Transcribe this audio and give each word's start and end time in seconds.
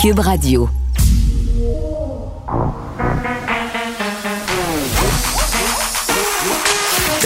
Cube 0.00 0.20
Radio. 0.20 0.66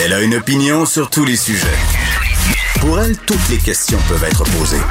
Elle 0.03 0.11
a 0.11 0.21
une 0.21 0.35
opinion 0.35 0.85
sur 0.85 1.09
tous 1.09 1.23
les 1.23 1.37
sujets. 1.37 1.67
Pour 2.81 2.99
elle, 2.99 3.17
toutes 3.19 3.47
les 3.49 3.59
questions 3.59 3.97
peuvent 4.09 4.25
être 4.25 4.43
posées. 4.57 4.81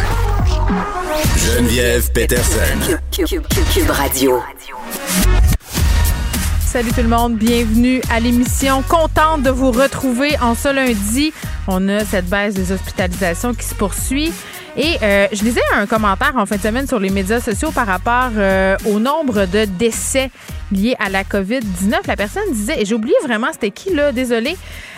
Geneviève 1.36 2.10
Peterson. 2.12 2.96
Cube, 3.10 3.90
Radio. 3.90 4.40
Salut 6.64 6.90
tout 6.90 7.02
le 7.02 7.08
monde, 7.08 7.36
bienvenue 7.36 8.00
à 8.10 8.18
l'émission. 8.18 8.82
Contente 8.88 9.42
de 9.42 9.50
vous 9.50 9.72
retrouver 9.72 10.38
en 10.40 10.54
ce 10.54 10.72
lundi. 10.72 11.34
On 11.68 11.86
a 11.90 12.02
cette 12.06 12.30
baisse 12.30 12.54
des 12.54 12.72
hospitalisations 12.72 13.52
qui 13.52 13.66
se 13.66 13.74
poursuit. 13.74 14.32
Et 14.76 14.96
euh, 15.02 15.28
je 15.32 15.44
lisais 15.44 15.60
un 15.74 15.86
commentaire 15.86 16.32
en 16.36 16.46
fin 16.46 16.56
de 16.56 16.60
semaine 16.60 16.88
sur 16.88 16.98
les 16.98 17.10
médias 17.10 17.40
sociaux 17.40 17.70
par 17.70 17.86
rapport 17.86 18.30
euh, 18.36 18.76
au 18.86 18.98
nombre 18.98 19.46
de 19.46 19.66
décès 19.66 20.30
liés 20.72 20.96
à 20.98 21.08
la 21.08 21.22
COVID-19. 21.22 22.06
La 22.08 22.16
personne 22.16 22.42
disait, 22.52 22.82
et 22.82 22.84
j'ai 22.84 22.94
oublié 22.94 23.14
vraiment 23.22 23.48
c'était 23.52 23.70
qui 23.70 23.94
là, 23.94 24.10
désolé, 24.10 24.56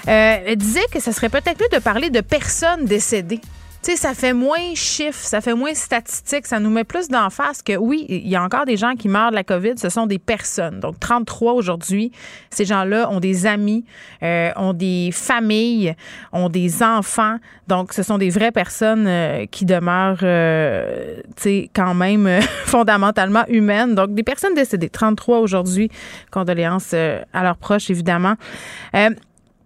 euh, 0.09 0.55
disait 0.55 0.87
que 0.91 0.99
ce 0.99 1.13
serait 1.13 1.29
peut-être 1.29 1.61
mieux 1.61 1.79
de 1.79 1.83
parler 1.83 2.09
de 2.09 2.23
personnes 2.23 2.87
décédées. 2.87 3.41
Sais, 3.87 3.95
ça 3.95 4.15
fait 4.15 4.33
moins 4.33 4.75
chiffres, 4.75 5.25
ça 5.25 5.41
fait 5.41 5.55
moins 5.55 5.73
statistiques, 5.73 6.49
ça 6.49 6.59
nous 6.59 6.71
met 6.71 6.83
plus 6.83 7.07
d'en 7.07 7.31
face 7.31 7.63
que 7.63 7.77
oui, 7.77 8.05
il 8.09 8.27
y 8.27 8.35
a 8.35 8.43
encore 8.43 8.65
des 8.65 8.77
gens 8.77 8.97
qui 8.97 9.09
meurent 9.09 9.31
de 9.31 9.37
la 9.37 9.45
COVID, 9.45 9.75
ce 9.77 9.91
sont 9.91 10.09
des 10.09 10.19
personnes. 10.19 10.81
Donc 10.81 10.99
33 10.99 11.53
aujourd'hui, 11.53 12.11
ces 12.51 12.65
gens-là 12.65 13.09
ont 13.13 13.21
des 13.21 13.47
amis, 13.47 13.85
euh, 14.25 14.51
ont 14.57 14.73
des 14.73 15.11
familles, 15.13 15.95
ont 16.33 16.49
des 16.49 16.83
enfants. 16.83 17.37
Donc 17.69 17.93
ce 17.93 18.03
sont 18.03 18.19
des 18.19 18.29
vraies 18.29 18.51
personnes 18.51 19.07
euh, 19.07 19.47
qui 19.49 19.65
demeurent, 19.65 20.19
euh, 20.25 21.21
tu 21.37 21.43
sais, 21.43 21.71
quand 21.73 21.95
même 21.95 22.27
euh, 22.27 22.41
fondamentalement 22.65 23.45
humaines. 23.47 23.95
Donc 23.95 24.15
des 24.15 24.25
personnes 24.25 24.55
décédées, 24.55 24.89
33 24.89 25.39
aujourd'hui. 25.39 25.93
Condoléances 26.33 26.91
euh, 26.93 27.23
à 27.33 27.45
leurs 27.45 27.57
proches, 27.57 27.89
évidemment. 27.89 28.35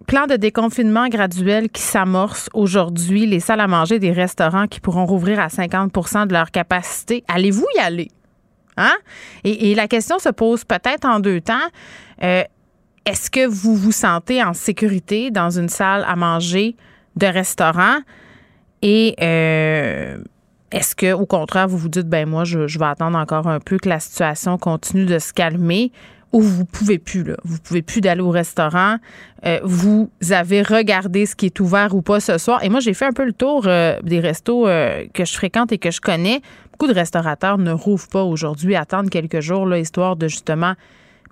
Plan 0.07 0.25
de 0.25 0.35
déconfinement 0.35 1.07
graduel 1.07 1.69
qui 1.69 1.81
s'amorce 1.81 2.49
aujourd'hui. 2.53 3.25
Les 3.25 3.39
salles 3.39 3.59
à 3.59 3.67
manger 3.67 3.99
des 3.99 4.11
restaurants 4.11 4.67
qui 4.67 4.79
pourront 4.79 5.05
rouvrir 5.05 5.39
à 5.39 5.47
50% 5.47 6.27
de 6.27 6.33
leur 6.33 6.51
capacité. 6.51 7.23
Allez-vous 7.27 7.67
y 7.75 7.79
aller? 7.79 8.09
Hein? 8.77 8.95
Et, 9.43 9.75
la 9.75 9.87
question 9.87 10.17
se 10.19 10.29
pose 10.29 10.63
peut-être 10.63 11.05
en 11.05 11.19
deux 11.19 11.41
temps. 11.41 11.53
Euh, 12.23 12.43
Est-ce 13.05 13.29
que 13.29 13.45
vous 13.45 13.75
vous 13.75 13.91
sentez 13.91 14.43
en 14.43 14.53
sécurité 14.53 15.29
dans 15.29 15.49
une 15.49 15.69
salle 15.69 16.05
à 16.07 16.15
manger 16.15 16.75
de 17.15 17.27
restaurant? 17.27 17.97
Et 18.81 19.15
euh, 19.21 20.17
est-ce 20.71 20.95
que, 20.95 21.13
au 21.13 21.25
contraire, 21.25 21.67
vous 21.67 21.77
vous 21.77 21.89
dites, 21.89 22.07
ben 22.07 22.27
moi, 22.27 22.43
je 22.43 22.59
vais 22.59 22.85
attendre 22.85 23.17
encore 23.17 23.47
un 23.47 23.59
peu 23.59 23.77
que 23.77 23.89
la 23.89 23.99
situation 23.99 24.57
continue 24.57 25.05
de 25.05 25.19
se 25.19 25.33
calmer? 25.33 25.91
Où 26.33 26.41
vous 26.41 26.65
pouvez 26.65 26.97
plus 26.97 27.23
là, 27.23 27.35
vous 27.43 27.59
pouvez 27.59 27.81
plus 27.81 28.01
d'aller 28.01 28.21
au 28.21 28.29
restaurant, 28.29 28.97
euh, 29.45 29.59
vous 29.63 30.09
avez 30.29 30.61
regardé 30.61 31.25
ce 31.25 31.35
qui 31.35 31.47
est 31.47 31.59
ouvert 31.59 31.95
ou 31.95 32.01
pas 32.01 32.19
ce 32.19 32.37
soir. 32.37 32.63
Et 32.63 32.69
moi, 32.69 32.79
j'ai 32.79 32.93
fait 32.93 33.05
un 33.05 33.11
peu 33.11 33.25
le 33.25 33.33
tour 33.33 33.63
euh, 33.65 33.97
des 34.03 34.19
restos 34.19 34.67
euh, 34.67 35.05
que 35.13 35.25
je 35.25 35.33
fréquente 35.33 35.71
et 35.71 35.77
que 35.77 35.91
je 35.91 35.99
connais. 35.99 36.41
Beaucoup 36.71 36.87
de 36.87 36.97
restaurateurs 36.97 37.57
ne 37.57 37.71
rouvrent 37.71 38.07
pas 38.07 38.23
aujourd'hui, 38.23 38.75
attendent 38.75 39.09
quelques 39.09 39.41
jours 39.41 39.65
là, 39.65 39.77
histoire 39.77 40.15
de 40.15 40.27
justement 40.27 40.73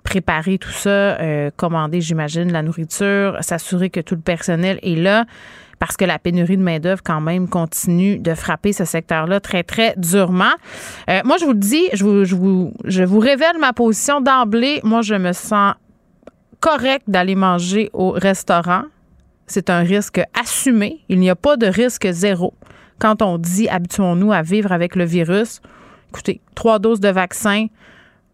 préparer 0.04 0.56
tout 0.56 0.70
ça, 0.70 1.18
commander, 1.56 2.00
j'imagine, 2.00 2.50
la 2.50 2.62
nourriture, 2.62 3.36
s'assurer 3.42 3.90
que 3.90 4.00
tout 4.00 4.14
le 4.14 4.22
personnel 4.22 4.78
est 4.82 4.94
là 4.94 5.26
parce 5.80 5.96
que 5.96 6.04
la 6.04 6.18
pénurie 6.18 6.58
de 6.58 6.62
main-d'œuvre, 6.62 7.00
quand 7.02 7.22
même, 7.22 7.48
continue 7.48 8.18
de 8.18 8.34
frapper 8.34 8.72
ce 8.72 8.84
secteur-là 8.84 9.40
très, 9.40 9.62
très 9.64 9.94
durement. 9.96 10.52
Euh, 11.08 11.20
moi, 11.24 11.38
je 11.40 11.46
vous 11.46 11.54
le 11.54 11.58
dis, 11.58 11.88
je 11.94 12.04
vous, 12.04 12.24
je, 12.24 12.36
vous, 12.36 12.74
je 12.84 13.02
vous 13.02 13.18
révèle 13.18 13.58
ma 13.58 13.72
position 13.72 14.20
d'emblée. 14.20 14.80
Moi, 14.84 15.00
je 15.00 15.14
me 15.14 15.32
sens 15.32 15.74
correct 16.60 17.04
d'aller 17.08 17.34
manger 17.34 17.88
au 17.94 18.10
restaurant. 18.10 18.82
C'est 19.46 19.70
un 19.70 19.80
risque 19.80 20.20
assumé. 20.38 21.00
Il 21.08 21.18
n'y 21.18 21.30
a 21.30 21.34
pas 21.34 21.56
de 21.56 21.66
risque 21.66 22.06
zéro. 22.10 22.52
Quand 22.98 23.22
on 23.22 23.38
dit 23.38 23.66
habituons-nous 23.66 24.32
à 24.32 24.42
vivre 24.42 24.72
avec 24.72 24.94
le 24.94 25.04
virus, 25.04 25.62
écoutez, 26.10 26.42
trois 26.54 26.78
doses 26.78 27.00
de 27.00 27.08
vaccin, 27.08 27.68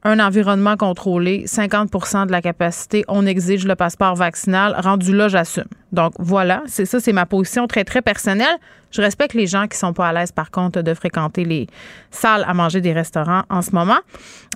un 0.02 0.20
environnement 0.20 0.76
contrôlé, 0.76 1.44
50% 1.46 2.26
de 2.26 2.32
la 2.32 2.40
capacité, 2.40 3.04
on 3.08 3.26
exige 3.26 3.66
le 3.66 3.74
passeport 3.74 4.14
vaccinal. 4.14 4.76
Rendu 4.78 5.14
là, 5.14 5.28
j'assume. 5.28 5.64
Donc 5.92 6.12
voilà, 6.18 6.62
c'est 6.66 6.84
ça, 6.84 7.00
c'est 7.00 7.12
ma 7.12 7.26
position 7.26 7.66
très, 7.66 7.84
très 7.84 8.02
personnelle. 8.02 8.56
Je 8.92 9.02
respecte 9.02 9.34
les 9.34 9.46
gens 9.46 9.66
qui 9.66 9.76
sont 9.76 9.92
pas 9.92 10.08
à 10.08 10.12
l'aise, 10.12 10.32
par 10.32 10.50
contre, 10.50 10.82
de 10.82 10.94
fréquenter 10.94 11.44
les 11.44 11.66
salles 12.10 12.44
à 12.46 12.54
manger 12.54 12.80
des 12.80 12.92
restaurants 12.92 13.42
en 13.50 13.62
ce 13.62 13.72
moment. 13.72 13.98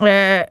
Euh, 0.03 0.43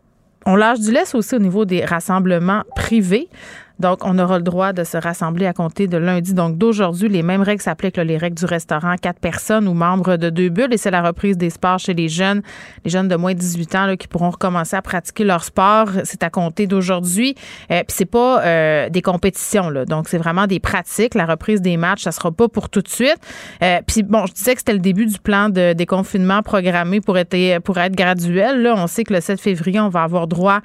on 0.46 0.56
lâche 0.56 0.80
du 0.80 0.92
laisse 0.92 1.16
aussi 1.16 1.36
au 1.36 1.40
niveau 1.40 1.66
des 1.66 1.86
rassemblements 1.86 2.64
privés. 2.76 3.30
Donc, 3.79 4.00
on 4.03 4.19
aura 4.19 4.38
le 4.38 4.44
droit 4.44 4.73
de 4.73 4.84
se 4.84 4.97
rassembler 4.97 5.45
à 5.45 5.53
compter 5.53 5.88
de 5.88 5.97
lundi. 5.97 6.34
Donc, 6.34 6.57
d'aujourd'hui, 6.57 7.07
les 7.09 7.23
mêmes 7.23 7.41
règles 7.41 7.62
s'appliquent, 7.62 7.97
les 7.97 8.17
règles 8.17 8.38
du 8.38 8.45
restaurant, 8.45 8.95
quatre 9.01 9.19
personnes 9.19 9.67
ou 9.67 9.73
membres 9.73 10.17
de 10.17 10.29
deux 10.29 10.50
bulles. 10.50 10.73
Et 10.73 10.78
c'est 10.78 10.91
la 10.91 11.01
reprise 11.01 11.38
des 11.38 11.50
sports 11.50 11.79
chez 11.79 11.94
les 11.94 12.09
jeunes, 12.09 12.41
les 12.84 12.91
jeunes 12.91 13.07
de 13.07 13.16
moins 13.16 13.34
de 13.34 13.40
18 13.40 13.75
ans 13.75 13.85
là, 13.85 13.95
qui 13.97 14.07
pourront 14.07 14.31
recommencer 14.31 14.75
à 14.75 14.81
pratiquer 14.81 15.23
leur 15.23 15.44
sport. 15.44 15.90
C'est 16.03 16.23
à 16.23 16.29
compter 16.29 16.67
d'aujourd'hui. 16.67 17.35
Euh, 17.72 17.84
Puis 17.88 17.95
c'est 17.97 18.06
pas 18.06 18.44
euh, 18.44 18.90
des 18.90 19.01
compétitions, 19.01 19.69
là. 19.69 19.85
Donc, 19.85 20.09
c'est 20.09 20.17
vraiment 20.17 20.47
des 20.47 20.59
pratiques. 20.59 21.16
La 21.16 21.25
reprise 21.25 21.61
des 21.61 21.78
matchs, 21.78 22.03
ça 22.03 22.11
sera 22.11 22.31
pas 22.31 22.50
pour 22.50 22.69
tout 22.69 22.81
de 22.81 22.90
suite. 22.90 23.19
Euh, 23.63 23.79
Puis 23.88 24.03
bon, 24.03 24.25
je 24.25 24.34
disais 24.34 24.53
que 24.53 24.59
c'était 24.59 24.73
le 24.73 24.79
début 24.79 25.06
du 25.06 25.19
plan 25.19 25.50
de 25.50 25.73
déconfinement 25.73 26.41
programmé 26.41 27.00
pour 27.01 27.17
être, 27.17 27.59
pour 27.59 27.78
être 27.78 27.96
graduel. 27.96 28.61
Là, 28.61 28.75
on 28.78 28.88
sait 28.88 29.03
que 29.03 29.13
le 29.13 29.22
7 29.22 29.40
février, 29.40 29.79
on 29.79 29.90
va 29.90 30.03
avoir 30.03 30.28
droit 30.28 30.59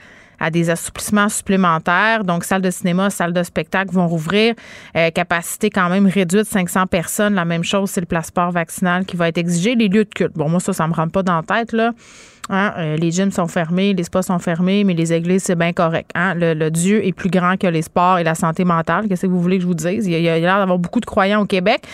à 0.45 0.51
des 0.51 0.69
assouplissements 0.69 1.31
supplémentaires. 1.31 2.23
Donc, 2.23 2.45
salles 2.45 2.61
de 2.61 2.71
cinéma, 2.71 3.09
salles 3.09 3.33
de 3.33 3.43
spectacle 3.43 3.95
vont 3.95 4.07
rouvrir. 4.07 4.55
Euh, 4.95 5.11
capacité 5.11 5.71
quand 5.71 5.89
même 5.89 6.07
réduite, 6.07 6.45
500 6.45 6.87
personnes. 6.87 7.35
La 7.35 7.47
même 7.47 7.65
chose, 7.65 7.89
c'est 7.91 8.01
le 8.01 8.07
passeport 8.07 8.51
vaccinal 8.51 9.07
qui 9.07 9.17
va 9.17 9.29
être 9.29 9.39
exigé. 9.39 9.75
Les 9.75 9.89
lieux 9.89 10.05
de 10.05 10.15
culte. 10.15 10.35
Bon, 10.35 10.51
moi, 10.51 10.61
ça, 10.61 10.75
ça 10.75 10.87
me 10.87 10.93
rentre 10.93 11.13
pas 11.13 11.23
dans 11.23 11.37
la 11.37 11.43
tête, 11.43 11.73
là. 11.73 11.93
Hein, 12.51 12.75
euh, 12.77 12.97
les 12.99 13.11
gyms 13.11 13.33
sont 13.33 13.47
fermés, 13.49 13.95
les 13.95 14.05
spas 14.05 14.21
sont 14.21 14.39
fermés, 14.39 14.85
mais 14.85 14.93
les 14.93 15.15
églises, 15.15 15.45
c'est 15.45 15.57
bien 15.57 15.73
correct. 15.73 16.11
Hein? 16.15 16.35
Le, 16.35 16.53
le, 16.53 16.71
Dieu 16.71 17.07
est 17.07 17.15
plus 17.15 17.31
grand 17.31 17.57
que 17.57 17.67
les 17.67 17.81
sports 17.81 18.19
et 18.19 18.25
la 18.25 18.35
santé 18.35 18.67
mentale. 18.67 19.09
Qu'est-ce 19.09 19.23
que 19.23 19.27
vous 19.29 19.41
voulez 19.41 19.57
que 19.57 19.63
je 19.63 19.67
vous 19.67 19.75
dise? 19.75 20.07
Il 20.07 20.13
y 20.13 20.29
a, 20.29 20.39
l'air 20.39 20.59
d'avoir 20.59 20.79
beaucoup 20.79 21.01
de 21.01 21.07
croyants 21.07 21.41
au 21.41 21.47
Québec. 21.47 21.87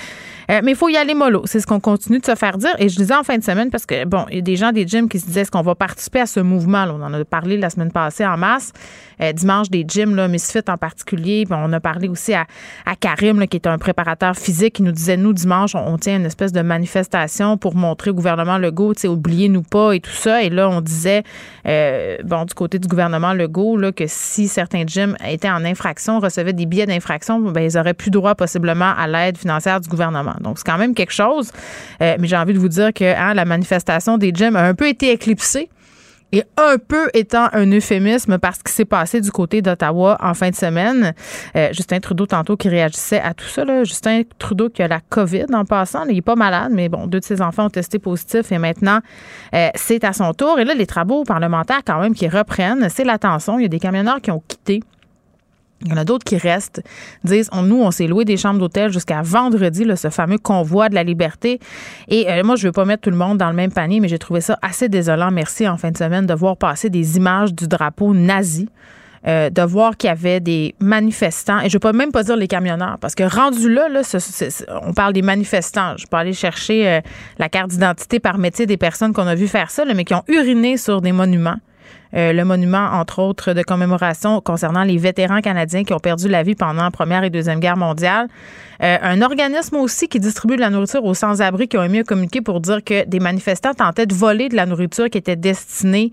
Euh, 0.50 0.60
mais 0.64 0.72
il 0.72 0.76
faut 0.76 0.88
y 0.88 0.96
aller 0.96 1.14
mollo. 1.14 1.42
C'est 1.44 1.60
ce 1.60 1.66
qu'on 1.66 1.80
continue 1.80 2.18
de 2.18 2.26
se 2.26 2.34
faire 2.34 2.58
dire. 2.58 2.74
Et 2.78 2.88
je 2.88 2.96
disais 2.96 3.14
en 3.14 3.22
fin 3.22 3.38
de 3.38 3.44
semaine, 3.44 3.70
parce 3.70 3.86
que, 3.86 4.04
bon, 4.04 4.26
il 4.30 4.36
y 4.36 4.38
a 4.38 4.42
des 4.42 4.56
gens 4.56 4.72
des 4.72 4.86
gyms 4.86 5.08
qui 5.08 5.20
se 5.20 5.26
disaient, 5.26 5.42
est-ce 5.42 5.50
qu'on 5.50 5.62
va 5.62 5.74
participer 5.74 6.20
à 6.20 6.26
ce 6.26 6.40
mouvement? 6.40 6.84
On 6.88 7.02
en 7.02 7.12
a 7.14 7.24
parlé 7.24 7.56
la 7.56 7.70
semaine 7.70 7.92
passée 7.92 8.26
en 8.26 8.36
masse. 8.36 8.72
Euh, 9.22 9.32
dimanche, 9.32 9.70
des 9.70 9.84
gyms, 9.86 10.14
là, 10.14 10.28
Misfit 10.28 10.68
en 10.68 10.76
particulier. 10.76 11.46
On 11.50 11.72
a 11.72 11.80
parlé 11.80 12.08
aussi 12.08 12.32
à, 12.34 12.46
Karim, 12.98 13.46
qui 13.46 13.56
est 13.56 13.66
un 13.66 13.78
préparateur 13.78 14.36
physique, 14.36 14.74
qui 14.74 14.82
nous 14.82 14.92
disait, 14.92 15.16
nous, 15.16 15.32
dimanche, 15.32 15.74
on, 15.74 15.98
tient 15.98 16.16
une 16.16 16.26
espèce 16.26 16.52
de 16.52 16.62
manifestation 16.62 17.56
pour 17.56 17.74
montrer 17.74 18.10
au 18.10 18.14
gouvernement 18.14 18.58
Legault, 18.58 18.94
tu 18.94 19.02
sais, 19.02 19.08
oubliez-nous 19.08 19.62
pas 19.62 19.92
et 19.92 20.00
tout 20.00 20.10
ça. 20.10 20.42
Et 20.42 20.50
là, 20.50 20.68
on 20.68 20.80
disait, 20.80 21.22
euh, 21.66 22.16
bon, 22.24 22.44
du 22.44 22.54
côté 22.54 22.78
du 22.78 22.88
gouvernement 22.88 23.32
Legault, 23.32 23.78
que 23.94 24.04
si 24.06 24.48
certains 24.48 24.84
gyms 24.86 25.16
étaient 25.26 25.50
en 25.50 25.64
infraction, 25.64 26.20
recevaient 26.20 26.52
des 26.52 26.66
billets 26.66 26.86
d'infraction, 26.86 27.40
ben, 27.40 27.62
ils 27.62 27.78
auraient 27.78 27.94
plus 27.94 28.10
droit 28.10 28.34
possiblement 28.34 28.92
à 28.96 29.06
l'aide 29.06 29.36
financière 29.36 29.80
du 29.80 29.88
gouvernement. 29.88 30.34
Donc, 30.40 30.58
c'est 30.58 30.66
quand 30.66 30.78
même 30.78 30.94
quelque 30.94 31.12
chose. 31.12 31.50
Euh, 32.02 32.16
mais 32.18 32.26
j'ai 32.26 32.36
envie 32.36 32.54
de 32.54 32.58
vous 32.58 32.68
dire 32.68 32.92
que 32.92 33.04
hein, 33.04 33.34
la 33.34 33.44
manifestation 33.44 34.18
des 34.18 34.32
gyms 34.34 34.56
a 34.56 34.62
un 34.62 34.74
peu 34.74 34.88
été 34.88 35.10
éclipsée 35.12 35.68
et 36.32 36.44
un 36.56 36.78
peu 36.78 37.08
étant 37.14 37.48
un 37.52 37.70
euphémisme 37.72 38.38
parce 38.38 38.62
qu'il 38.62 38.72
s'est 38.72 38.84
passé 38.84 39.20
du 39.20 39.30
côté 39.30 39.62
d'Ottawa 39.62 40.16
en 40.20 40.34
fin 40.34 40.50
de 40.50 40.54
semaine. 40.54 41.12
Euh, 41.56 41.68
Justin 41.72 42.00
Trudeau, 42.00 42.26
tantôt, 42.26 42.56
qui 42.56 42.68
réagissait 42.68 43.20
à 43.20 43.34
tout 43.34 43.46
ça. 43.46 43.64
Là. 43.64 43.84
Justin 43.84 44.22
Trudeau 44.38 44.68
qui 44.68 44.82
a 44.82 44.88
la 44.88 45.00
COVID 45.00 45.46
en 45.52 45.64
passant. 45.64 46.04
Il 46.08 46.14
n'est 46.14 46.22
pas 46.22 46.36
malade, 46.36 46.72
mais 46.72 46.88
bon, 46.88 47.06
deux 47.06 47.20
de 47.20 47.24
ses 47.24 47.42
enfants 47.42 47.66
ont 47.66 47.70
testé 47.70 47.98
positif 47.98 48.52
et 48.52 48.58
maintenant, 48.58 49.00
euh, 49.54 49.68
c'est 49.74 50.04
à 50.04 50.12
son 50.12 50.32
tour. 50.32 50.58
Et 50.58 50.64
là, 50.64 50.74
les 50.74 50.86
travaux 50.86 51.24
parlementaires, 51.24 51.82
quand 51.84 52.00
même, 52.00 52.14
qui 52.14 52.28
reprennent, 52.28 52.88
c'est 52.88 53.04
l'attention. 53.04 53.58
Il 53.58 53.62
y 53.62 53.66
a 53.66 53.68
des 53.68 53.80
camionneurs 53.80 54.20
qui 54.20 54.30
ont 54.30 54.42
quitté. 54.46 54.82
Il 55.82 55.88
y 55.88 55.92
en 55.94 55.96
a 55.96 56.04
d'autres 56.04 56.24
qui 56.24 56.36
restent, 56.36 56.82
disent 57.24 57.48
on, 57.52 57.62
nous, 57.62 57.80
on 57.80 57.90
s'est 57.90 58.06
loué 58.06 58.24
des 58.24 58.36
chambres 58.36 58.58
d'hôtel 58.58 58.92
jusqu'à 58.92 59.22
vendredi, 59.22 59.84
là, 59.84 59.96
ce 59.96 60.10
fameux 60.10 60.38
convoi 60.38 60.88
de 60.90 60.94
la 60.94 61.02
liberté. 61.02 61.58
Et 62.08 62.30
euh, 62.30 62.42
moi, 62.44 62.56
je 62.56 62.66
veux 62.66 62.72
pas 62.72 62.84
mettre 62.84 63.02
tout 63.02 63.10
le 63.10 63.16
monde 63.16 63.38
dans 63.38 63.48
le 63.48 63.56
même 63.56 63.72
panier, 63.72 64.00
mais 64.00 64.08
j'ai 64.08 64.18
trouvé 64.18 64.42
ça 64.42 64.58
assez 64.60 64.88
désolant, 64.88 65.30
merci, 65.30 65.66
en 65.66 65.78
fin 65.78 65.90
de 65.90 65.96
semaine, 65.96 66.26
de 66.26 66.34
voir 66.34 66.56
passer 66.56 66.90
des 66.90 67.16
images 67.16 67.54
du 67.54 67.66
drapeau 67.66 68.12
nazi. 68.14 68.68
Euh, 69.26 69.50
de 69.50 69.60
voir 69.60 69.98
qu'il 69.98 70.08
y 70.08 70.10
avait 70.10 70.40
des 70.40 70.74
manifestants, 70.80 71.60
et 71.60 71.68
je 71.68 71.76
ne 71.76 71.78
peux 71.80 71.92
même 71.92 72.10
pas 72.10 72.22
dire 72.22 72.36
les 72.36 72.48
camionneurs, 72.48 72.96
parce 73.02 73.14
que 73.14 73.22
rendu 73.22 73.70
là, 73.70 73.86
là 73.90 74.00
on 74.82 74.94
parle 74.94 75.12
des 75.12 75.20
manifestants. 75.20 75.94
Je 75.98 76.06
peux 76.06 76.16
aller 76.16 76.32
chercher 76.32 76.88
euh, 76.88 77.00
la 77.38 77.50
carte 77.50 77.68
d'identité 77.68 78.18
par 78.18 78.38
métier 78.38 78.64
des 78.64 78.78
personnes 78.78 79.12
qu'on 79.12 79.26
a 79.26 79.34
vu 79.34 79.46
faire 79.46 79.70
ça, 79.70 79.84
mais 79.84 80.06
qui 80.06 80.14
ont 80.14 80.24
uriné 80.26 80.78
sur 80.78 81.02
des 81.02 81.12
monuments 81.12 81.58
le 82.12 82.42
monument, 82.42 82.88
entre 82.92 83.20
autres, 83.20 83.52
de 83.52 83.62
commémoration 83.62 84.40
concernant 84.40 84.82
les 84.82 84.96
vétérans 84.96 85.40
canadiens 85.40 85.84
qui 85.84 85.92
ont 85.92 85.98
perdu 85.98 86.28
la 86.28 86.42
vie 86.42 86.54
pendant 86.54 86.82
la 86.82 86.90
Première 86.90 87.24
et 87.24 87.30
Deuxième 87.30 87.60
Guerre 87.60 87.76
mondiale. 87.76 88.28
un 88.80 89.22
organisme 89.22 89.76
aussi 89.76 90.08
qui 90.08 90.18
distribue 90.18 90.56
de 90.56 90.60
la 90.60 90.70
nourriture 90.70 91.04
aux 91.04 91.14
sans-abri 91.14 91.68
qui 91.68 91.78
ont 91.78 91.84
émis 91.84 92.00
un 92.00 92.04
communiqué 92.04 92.40
pour 92.40 92.60
dire 92.60 92.82
que 92.82 93.06
des 93.06 93.20
manifestants 93.20 93.74
tentaient 93.74 94.06
de 94.06 94.14
voler 94.14 94.48
de 94.48 94.56
la 94.56 94.66
nourriture 94.66 95.08
qui 95.08 95.18
était 95.18 95.36
destinée 95.36 96.12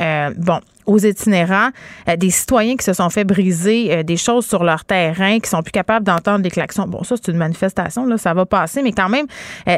euh, 0.00 0.30
bon, 0.36 0.60
aux 0.86 0.98
itinérants, 0.98 1.70
euh, 2.08 2.16
des 2.16 2.30
citoyens 2.30 2.76
qui 2.76 2.84
se 2.84 2.92
sont 2.92 3.10
fait 3.10 3.24
briser 3.24 3.92
euh, 3.92 4.02
des 4.02 4.16
choses 4.16 4.46
sur 4.46 4.64
leur 4.64 4.84
terrain, 4.84 5.38
qui 5.40 5.50
sont 5.50 5.62
plus 5.62 5.72
capables 5.72 6.06
d'entendre 6.06 6.40
des 6.40 6.50
klaxons. 6.50 6.86
Bon, 6.86 7.02
ça, 7.02 7.16
c'est 7.16 7.30
une 7.30 7.38
manifestation, 7.38 8.06
là, 8.06 8.18
ça 8.18 8.34
va 8.34 8.46
passer, 8.46 8.82
mais 8.82 8.92
quand 8.92 9.08
même, 9.08 9.26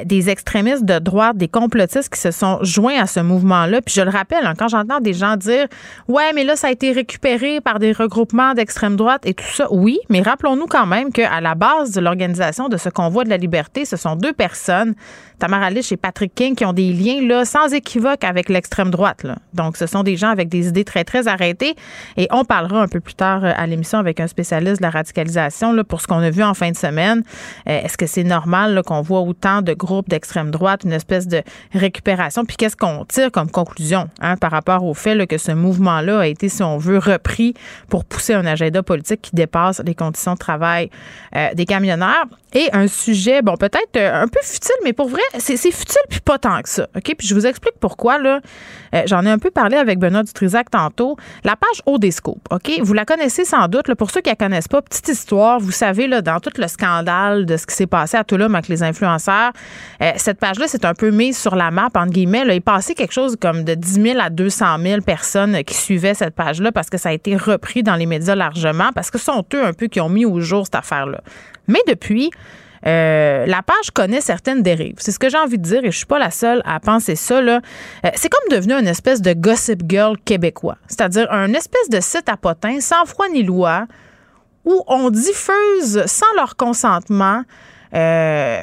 des 0.04 0.30
extrémistes 0.30 0.84
de 0.84 0.98
droite, 0.98 1.36
des 1.36 1.48
complotistes 1.48 2.12
qui 2.12 2.20
se 2.20 2.30
sont 2.30 2.58
joints 2.62 3.00
à 3.00 3.06
ce 3.06 3.20
mouvement-là. 3.20 3.80
Puis 3.82 3.94
je 3.94 4.02
le 4.02 4.10
rappelle, 4.10 4.44
hein, 4.44 4.54
quand 4.56 4.68
j'entends 4.68 5.00
des 5.00 5.12
gens 5.12 5.36
dire 5.36 5.66
Ouais, 6.08 6.32
mais 6.34 6.44
là, 6.44 6.56
ça 6.56 6.68
a 6.68 6.70
été 6.70 6.92
récupéré 6.92 7.60
par 7.60 7.78
des 7.78 7.92
regroupements 7.92 8.54
d'extrême 8.54 8.96
droite 8.96 9.22
et 9.24 9.34
tout 9.34 9.44
ça, 9.52 9.66
oui, 9.70 9.98
mais 10.08 10.22
rappelons-nous 10.22 10.66
quand 10.66 10.86
même 10.86 11.12
qu'à 11.12 11.40
la 11.40 11.54
base 11.54 11.92
de 11.92 12.00
l'organisation 12.00 12.68
de 12.68 12.76
ce 12.76 12.88
convoi 12.88 13.24
de 13.24 13.30
la 13.30 13.36
liberté, 13.36 13.84
ce 13.84 13.96
sont 13.96 14.16
deux 14.16 14.32
personnes 14.32 14.94
Tamara 15.38 15.70
Lich 15.70 15.92
et 15.92 15.96
Patrick 15.96 16.34
King 16.34 16.54
qui 16.54 16.64
ont 16.64 16.72
des 16.72 16.92
liens 16.92 17.22
là, 17.26 17.44
sans 17.44 17.72
équivoque 17.72 18.24
avec 18.24 18.48
l'extrême 18.48 18.90
droite. 18.90 19.24
Donc, 19.54 19.76
ce 19.76 19.86
sont 19.86 20.02
des 20.02 20.16
gens 20.16 20.30
avec 20.30 20.48
des 20.48 20.68
idées 20.68 20.84
très, 20.84 20.97
très 21.04 21.28
arrêtées. 21.28 21.74
Et 22.16 22.28
on 22.30 22.44
parlera 22.44 22.82
un 22.82 22.88
peu 22.88 23.00
plus 23.00 23.14
tard 23.14 23.44
euh, 23.44 23.52
à 23.56 23.66
l'émission 23.66 23.98
avec 23.98 24.20
un 24.20 24.26
spécialiste 24.26 24.78
de 24.78 24.82
la 24.82 24.90
radicalisation 24.90 25.74
pour 25.84 26.00
ce 26.00 26.06
qu'on 26.06 26.18
a 26.18 26.30
vu 26.30 26.42
en 26.42 26.54
fin 26.54 26.70
de 26.70 26.76
semaine. 26.76 27.22
Euh, 27.68 27.80
est-ce 27.82 27.96
que 27.96 28.06
c'est 28.06 28.24
normal 28.24 28.82
qu'on 28.86 29.02
voit 29.02 29.20
autant 29.20 29.62
de 29.62 29.72
groupes 29.72 30.08
d'extrême 30.08 30.50
droite, 30.50 30.84
une 30.84 30.92
espèce 30.92 31.26
de 31.26 31.42
récupération? 31.72 32.44
Puis 32.44 32.56
qu'est-ce 32.56 32.76
qu'on 32.76 33.04
tire 33.04 33.30
comme 33.30 33.50
conclusion 33.50 34.08
hein, 34.20 34.36
par 34.36 34.50
rapport 34.50 34.84
au 34.84 34.94
fait 34.94 35.26
que 35.26 35.38
ce 35.38 35.52
mouvement-là 35.52 36.20
a 36.20 36.26
été, 36.26 36.48
si 36.48 36.62
on 36.62 36.78
veut, 36.78 36.98
repris 36.98 37.54
pour 37.88 38.04
pousser 38.04 38.34
un 38.34 38.46
agenda 38.46 38.82
politique 38.82 39.22
qui 39.22 39.30
dépasse 39.34 39.80
les 39.84 39.94
conditions 39.94 40.34
de 40.34 40.38
travail 40.38 40.90
euh, 41.34 41.48
des 41.54 41.64
camionneurs? 41.64 42.26
Et 42.54 42.70
un 42.72 42.86
sujet, 42.86 43.42
bon, 43.42 43.56
peut-être 43.56 43.96
un 43.96 44.26
peu 44.26 44.40
futile, 44.42 44.74
mais 44.82 44.94
pour 44.94 45.08
vrai, 45.08 45.20
c'est 45.38 45.58
futile 45.58 45.96
puis 46.08 46.20
pas 46.20 46.38
tant 46.38 46.62
que 46.62 46.68
ça. 46.70 46.88
OK? 46.96 47.14
Puis 47.18 47.28
je 47.28 47.34
vous 47.34 47.46
explique 47.46 47.74
pourquoi, 47.78 48.18
là. 48.18 48.40
J'en 49.04 49.26
ai 49.26 49.30
un 49.30 49.38
peu 49.38 49.50
parlé 49.50 49.76
avec 49.76 49.98
Benoît 49.98 50.22
Dutrisac 50.22 50.70
tantôt. 50.70 50.87
La 51.44 51.56
page 51.56 51.82
Odescope, 51.86 52.46
OK? 52.50 52.80
Vous 52.82 52.94
la 52.94 53.04
connaissez 53.04 53.44
sans 53.44 53.68
doute. 53.68 53.92
Pour 53.94 54.10
ceux 54.10 54.20
qui 54.20 54.30
la 54.30 54.36
connaissent 54.36 54.68
pas, 54.68 54.82
petite 54.82 55.08
histoire, 55.08 55.60
vous 55.60 55.70
savez, 55.70 56.08
dans 56.22 56.40
tout 56.40 56.50
le 56.56 56.68
scandale 56.68 57.46
de 57.46 57.56
ce 57.56 57.66
qui 57.66 57.74
s'est 57.74 57.86
passé 57.86 58.16
à 58.16 58.24
Toulouse 58.24 58.50
avec 58.52 58.68
les 58.68 58.82
influenceurs, 58.82 59.52
euh, 60.02 60.12
cette 60.16 60.38
page-là, 60.38 60.66
c'est 60.68 60.84
un 60.84 60.94
peu 60.94 61.10
mise 61.10 61.38
sur 61.38 61.56
la 61.56 61.70
map, 61.70 61.88
entre 61.94 62.12
guillemets. 62.12 62.44
Là. 62.44 62.54
Il 62.54 62.62
passait 62.62 62.94
quelque 62.94 63.12
chose 63.12 63.36
comme 63.40 63.64
de 63.64 63.74
10 63.74 64.02
000 64.02 64.20
à 64.20 64.30
200 64.30 64.78
000 64.82 65.00
personnes 65.02 65.62
qui 65.64 65.74
suivaient 65.74 66.14
cette 66.14 66.34
page-là 66.34 66.72
parce 66.72 66.90
que 66.90 66.98
ça 66.98 67.10
a 67.10 67.12
été 67.12 67.36
repris 67.36 67.82
dans 67.82 67.96
les 67.96 68.06
médias 68.06 68.34
largement, 68.34 68.90
parce 68.94 69.10
que 69.10 69.18
ce 69.18 69.24
sont 69.24 69.44
eux 69.54 69.64
un 69.64 69.72
peu 69.72 69.86
qui 69.86 70.00
ont 70.00 70.08
mis 70.08 70.24
au 70.24 70.40
jour 70.40 70.66
cette 70.66 70.76
affaire-là. 70.76 71.20
Mais 71.66 71.80
depuis, 71.86 72.30
euh, 72.86 73.46
la 73.46 73.62
page 73.62 73.90
connaît 73.92 74.20
certaines 74.20 74.62
dérives. 74.62 74.96
C'est 74.98 75.12
ce 75.12 75.18
que 75.18 75.28
j'ai 75.28 75.38
envie 75.38 75.58
de 75.58 75.62
dire 75.62 75.84
et 75.84 75.90
je 75.90 75.96
suis 75.96 76.06
pas 76.06 76.18
la 76.18 76.30
seule 76.30 76.62
à 76.64 76.80
penser 76.80 77.16
ça. 77.16 77.38
Euh, 77.38 77.60
c'est 78.14 78.28
comme 78.28 78.56
devenu 78.56 78.74
une 78.74 78.86
espèce 78.86 79.20
de 79.20 79.32
gossip 79.32 79.82
girl 79.88 80.16
québécois, 80.24 80.78
c'est-à-dire 80.86 81.30
un 81.32 81.52
espèce 81.54 81.88
de 81.90 82.00
site 82.00 82.28
à 82.28 82.36
potins 82.36 82.80
sans 82.80 83.04
foi 83.06 83.28
ni 83.28 83.42
loi 83.42 83.86
où 84.64 84.82
on 84.86 85.10
diffuse 85.10 86.04
sans 86.06 86.32
leur 86.36 86.56
consentement 86.56 87.42
euh, 87.94 88.62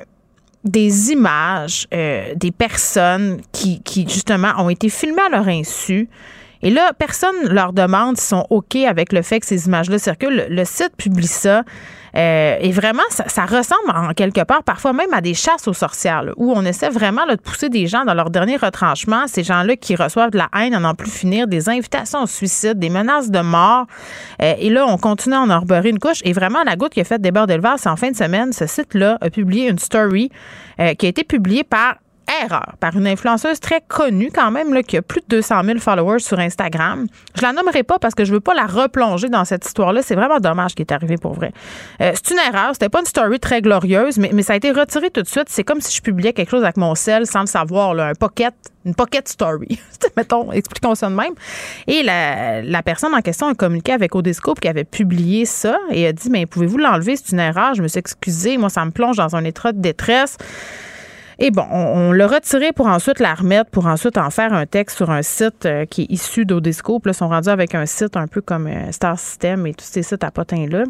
des 0.64 1.12
images 1.12 1.88
des 1.92 2.52
personnes 2.52 3.42
qui, 3.52 3.82
qui, 3.82 4.08
justement 4.08 4.54
ont 4.58 4.70
été 4.70 4.90
filmées 4.90 5.22
à 5.22 5.30
leur 5.30 5.48
insu. 5.48 6.10
Et 6.66 6.72
là, 6.72 6.94
personne 6.98 7.48
leur 7.48 7.74
demande 7.74 8.18
s'ils 8.18 8.30
sont 8.30 8.48
OK 8.50 8.76
avec 8.76 9.14
le 9.14 9.22
fait 9.22 9.40
que 9.40 9.46
ces 9.46 9.68
images-là 9.68 10.00
circulent. 10.00 10.48
Le, 10.50 10.66
site 10.66 10.94
publie 10.98 11.28
ça. 11.28 11.62
Euh, 12.16 12.58
et 12.60 12.72
vraiment, 12.72 13.04
ça, 13.10 13.46
ressemble 13.46 13.92
en 13.94 14.14
quelque 14.14 14.44
part 14.44 14.64
parfois 14.64 14.92
même 14.92 15.14
à 15.14 15.22
des 15.22 15.36
chasses 15.36 15.68
aux 15.68 15.74
sorcières, 15.74 16.24
où 16.38 16.54
on 16.56 16.66
essaie 16.66 16.90
vraiment 16.90 17.28
de 17.28 17.36
pousser 17.36 17.70
des 17.70 17.86
gens 17.86 18.04
dans 18.04 18.16
leur 18.16 18.32
dernier 18.32 18.58
retranchement, 18.58 19.28
ces 19.28 19.44
gens-là 19.44 19.76
qui 19.76 19.96
reçoivent 19.96 20.32
de 20.32 20.40
la 20.40 20.50
haine 20.58 20.74
à 20.74 20.80
n'en 20.80 20.96
plus 20.96 21.12
finir, 21.12 21.46
des 21.46 21.70
invitations 21.70 22.24
au 22.24 22.28
suicide, 22.28 22.80
des 22.80 22.90
menaces 22.90 23.30
de 23.30 23.42
mort. 23.42 23.86
Euh, 24.42 24.56
et 24.58 24.72
là, 24.72 24.88
on 24.88 24.98
continue 24.98 25.36
à 25.36 25.42
en 25.42 25.52
arborer 25.52 25.90
une 25.90 26.00
couche. 26.00 26.22
Et 26.24 26.34
vraiment, 26.34 26.64
la 26.64 26.76
goutte 26.76 26.94
qui 26.94 27.02
a 27.02 27.04
fait 27.04 27.22
débat 27.22 27.46
d'élevage, 27.46 27.82
c'est 27.84 27.90
en 27.90 27.96
fin 27.96 28.10
de 28.10 28.16
semaine, 28.16 28.54
ce 28.54 28.66
site-là 28.66 29.20
a 29.22 29.30
publié 29.30 29.70
une 29.70 29.78
story 29.78 30.32
euh, 30.80 30.96
qui 30.96 31.06
a 31.06 31.10
été 31.10 31.24
publiée 31.24 31.64
par 31.64 31.98
erreur 32.42 32.76
par 32.80 32.96
une 32.96 33.08
influenceuse 33.08 33.60
très 33.60 33.82
connue 33.88 34.32
quand 34.34 34.52
même, 34.52 34.74
là, 34.74 34.84
qui 34.84 34.98
a 34.98 35.02
plus 35.02 35.22
de 35.22 35.38
200 35.38 35.64
000 35.64 35.80
followers 35.80 36.20
sur 36.20 36.40
Instagram. 36.40 37.08
Je 37.36 37.42
la 37.42 37.54
nommerai 37.54 37.84
pas 37.84 38.00
parce 38.00 38.16
que 38.16 38.26
je 38.26 38.34
veux 38.34 38.40
pas 38.40 38.54
la 38.54 38.66
replonger 38.66 39.30
dans 39.30 39.46
cette 39.46 39.66
histoire-là. 39.66 40.02
C'est 40.02 40.16
vraiment 40.16 40.40
dommage 40.40 40.72
ce 40.72 40.76
qui 40.76 40.82
est 40.82 40.92
arrivé 40.92 41.18
pour 41.18 41.34
vrai. 41.34 41.52
Euh, 42.02 42.12
c'est 42.16 42.34
une 42.34 42.40
erreur. 42.40 42.70
C'était 42.74 42.90
pas 42.90 43.00
une 43.00 43.06
story 43.06 43.40
très 43.40 43.62
glorieuse, 43.62 44.18
mais, 44.18 44.32
mais 44.34 44.44
ça 44.44 44.54
a 44.54 44.56
été 44.56 44.72
retiré 44.72 45.10
tout 45.10 45.22
de 45.22 45.28
suite. 45.28 45.48
C'est 45.50 45.64
comme 45.64 45.82
si 45.82 45.96
je 45.96 46.02
publiais 46.02 46.34
quelque 46.34 46.50
chose 46.50 46.64
avec 46.64 46.78
mon 46.78 46.96
sel 46.96 47.26
sans 47.26 47.42
le 47.42 47.48
savoir, 47.48 47.94
là, 47.94 48.08
un 48.08 48.14
pocket 48.14 48.54
une 48.86 48.94
pocket 48.94 49.28
story. 49.28 49.80
Mettons, 50.18 50.52
expliquons 50.52 50.94
ça 50.94 51.10
de 51.10 51.16
même. 51.16 51.34
Et 51.88 52.04
la, 52.04 52.62
la, 52.62 52.84
personne 52.84 53.16
en 53.16 53.22
question 53.22 53.48
a 53.48 53.56
communiqué 53.56 53.92
avec 53.92 54.14
Odescope 54.14 54.60
qui 54.60 54.68
avait 54.68 54.84
publié 54.84 55.46
ça 55.46 55.78
et 55.90 56.06
a 56.06 56.14
dit, 56.14 56.30
mais 56.30 56.46
pouvez-vous 56.46 56.78
l'enlever? 56.78 57.16
C'est 57.16 57.32
une 57.32 57.40
erreur. 57.40 57.74
Je 57.74 57.82
me 57.82 57.88
suis 57.88 58.00
excusée. 58.00 58.58
Moi, 58.58 58.70
ça 58.70 58.86
me 58.86 58.92
plonge 58.92 59.18
dans 59.18 59.36
un 59.36 59.44
état 59.44 59.72
de 59.72 59.82
détresse. 59.82 60.38
Et 61.40 61.52
bon, 61.52 61.66
on, 61.70 62.12
l'a 62.12 62.28
retiré 62.28 62.72
pour 62.72 62.88
ensuite 62.88 63.20
la 63.20 63.34
remettre, 63.34 63.70
pour 63.70 63.88
ensuite 63.88 64.18
en 64.18 64.30
faire 64.30 64.54
un 64.54 64.66
texte 64.66 64.98
sur 64.98 65.10
un 65.10 65.22
site 65.22 65.66
euh, 65.66 65.86
qui 65.86 66.04
est 66.04 66.12
issu 66.12 66.46
d'Odescope. 66.46 67.06
Là, 67.06 67.12
ils 67.12 67.16
sont 67.16 67.28
rendus 67.28 67.50
avec 67.50 67.76
un 67.76 67.86
site 67.86 68.16
un 68.16 68.28
peu 68.28 68.42
comme 68.42 68.68
euh, 68.68 68.92
Star 68.92 69.20
System 69.20 69.68
et 69.68 69.74
tous 69.74 69.86
ces 69.86 70.04
sites 70.04 70.24
à 70.24 70.32
potins-là. 70.32 70.84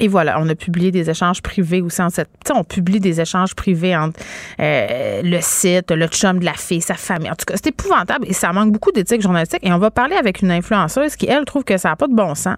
Et 0.00 0.08
voilà, 0.08 0.40
on 0.40 0.48
a 0.48 0.54
publié 0.54 0.90
des 0.90 1.10
échanges 1.10 1.42
privés 1.42 1.82
aussi 1.82 2.00
en 2.02 2.10
cette. 2.10 2.28
on 2.54 2.64
publie 2.64 3.00
des 3.00 3.20
échanges 3.20 3.54
privés 3.54 3.96
entre 3.96 4.18
euh, 4.60 5.20
le 5.22 5.38
site, 5.40 5.90
le 5.90 6.06
chum 6.06 6.38
de 6.38 6.44
la 6.44 6.54
fille, 6.54 6.80
sa 6.80 6.94
famille. 6.94 7.30
En 7.30 7.34
tout 7.34 7.44
cas, 7.46 7.54
c'est 7.56 7.68
épouvantable 7.68 8.26
et 8.26 8.32
ça 8.32 8.52
manque 8.52 8.72
beaucoup 8.72 8.92
d'éthique 8.92 9.20
journalistique. 9.22 9.60
Et 9.62 9.72
on 9.72 9.78
va 9.78 9.90
parler 9.90 10.16
avec 10.16 10.42
une 10.42 10.50
influenceuse 10.50 11.16
qui, 11.16 11.26
elle, 11.26 11.44
trouve 11.44 11.64
que 11.64 11.76
ça 11.76 11.90
n'a 11.90 11.96
pas 11.96 12.08
de 12.08 12.14
bon 12.14 12.34
sens. 12.34 12.56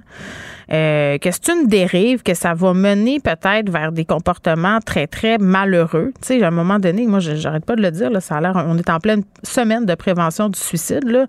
Euh, 0.72 1.18
que 1.18 1.30
c'est 1.30 1.48
une 1.48 1.66
dérive, 1.66 2.22
que 2.22 2.34
ça 2.34 2.54
va 2.54 2.72
mener 2.72 3.20
peut-être 3.20 3.68
vers 3.68 3.92
des 3.92 4.04
comportements 4.04 4.78
très, 4.80 5.06
très 5.06 5.36
malheureux. 5.36 6.12
Tu 6.22 6.38
sais, 6.38 6.42
à 6.42 6.48
un 6.48 6.50
moment 6.50 6.78
donné, 6.78 7.06
moi, 7.06 7.18
j'arrête 7.18 7.64
pas 7.64 7.76
de 7.76 7.82
le 7.82 7.90
dire, 7.90 8.10
là, 8.10 8.20
ça 8.20 8.36
a 8.36 8.40
l'air, 8.40 8.52
on 8.54 8.78
est 8.78 8.88
en 8.88 8.98
pleine 8.98 9.22
semaine 9.42 9.84
de 9.84 9.94
prévention 9.94 10.48
du 10.48 10.58
suicide, 10.58 11.04
là. 11.04 11.26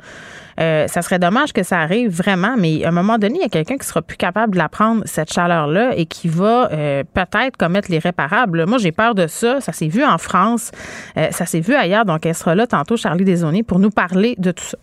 Euh, 0.59 0.87
ça 0.87 1.01
serait 1.01 1.19
dommage 1.19 1.53
que 1.53 1.63
ça 1.63 1.79
arrive 1.79 2.09
vraiment, 2.09 2.55
mais 2.57 2.83
à 2.83 2.89
un 2.89 2.91
moment 2.91 3.17
donné, 3.17 3.35
il 3.35 3.41
y 3.41 3.45
a 3.45 3.49
quelqu'un 3.49 3.77
qui 3.77 3.87
sera 3.87 4.01
plus 4.01 4.17
capable 4.17 4.53
de 4.53 4.57
la 4.57 4.69
prendre, 4.69 5.03
cette 5.05 5.31
chaleur-là, 5.31 5.95
et 5.95 6.05
qui 6.05 6.27
va 6.27 6.71
euh, 6.71 7.03
peut-être 7.13 7.57
commettre 7.57 7.91
l'irréparable. 7.91 8.65
Moi, 8.65 8.77
j'ai 8.77 8.91
peur 8.91 9.15
de 9.15 9.27
ça. 9.27 9.61
Ça 9.61 9.71
s'est 9.71 9.87
vu 9.87 10.03
en 10.03 10.17
France, 10.17 10.71
ça 11.15 11.45
s'est 11.45 11.59
vu 11.59 11.73
ailleurs. 11.75 12.05
Donc, 12.05 12.25
elle 12.25 12.35
sera 12.35 12.55
là 12.55 12.67
tantôt, 12.67 12.97
Charlie 12.97 13.25
Desauniers, 13.25 13.63
pour 13.63 13.79
nous 13.79 13.89
parler 13.89 14.35
de 14.37 14.51
tout 14.51 14.63
ça. 14.63 14.77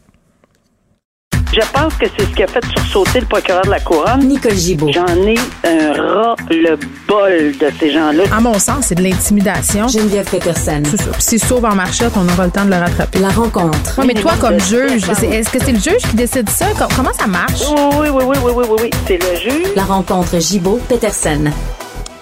Je 1.53 1.61
pense 1.73 1.95
que 1.95 2.07
c'est 2.17 2.25
ce 2.27 2.31
qui 2.35 2.43
a 2.45 2.47
fait 2.47 2.65
sursauter 2.77 3.21
le 3.21 3.27
procureur 3.27 3.63
de 3.63 3.71
la 3.71 3.81
Couronne. 3.81 4.21
Nicole 4.21 4.55
Gibault. 4.55 4.93
J'en 4.93 5.07
ai 5.07 5.35
un 5.65 5.93
ras-le-bol 5.93 7.57
de 7.59 7.71
ces 7.79 7.91
gens-là. 7.91 8.23
À 8.33 8.41
mon 8.41 8.55
sens, 8.55 8.87
c'est 8.87 8.95
de 8.95 9.03
l'intimidation. 9.03 9.89
Geneviève 9.89 10.31
Peterson. 10.31 10.83
C'est 10.85 11.01
ça. 11.01 11.11
si 11.19 11.41
sauve 11.41 11.65
en 11.65 11.75
marchette, 11.75 12.13
on 12.17 12.29
aura 12.29 12.47
le 12.47 12.53
temps 12.53 12.65
de 12.65 12.71
le 12.71 12.77
rattraper. 12.77 13.19
La 13.19 13.31
rencontre. 13.31 14.01
mais 14.07 14.15
toi, 14.15 14.33
comme 14.41 14.61
juge, 14.61 15.09
est-ce 15.09 15.51
que 15.51 15.59
c'est 15.59 15.73
le 15.73 15.81
juge 15.81 16.09
qui 16.09 16.15
décide 16.15 16.49
ça? 16.49 16.67
Comment 16.95 17.13
ça 17.13 17.27
marche? 17.27 17.63
Oui, 17.99 18.09
oui, 18.11 18.23
oui, 18.25 18.37
oui, 18.45 18.53
oui, 18.55 18.65
oui, 18.69 18.77
oui. 18.85 18.91
C'est 19.09 19.19
le 19.19 19.37
juge. 19.37 19.75
La 19.75 19.83
rencontre 19.83 20.39
Gibault-Peterson. 20.39 21.51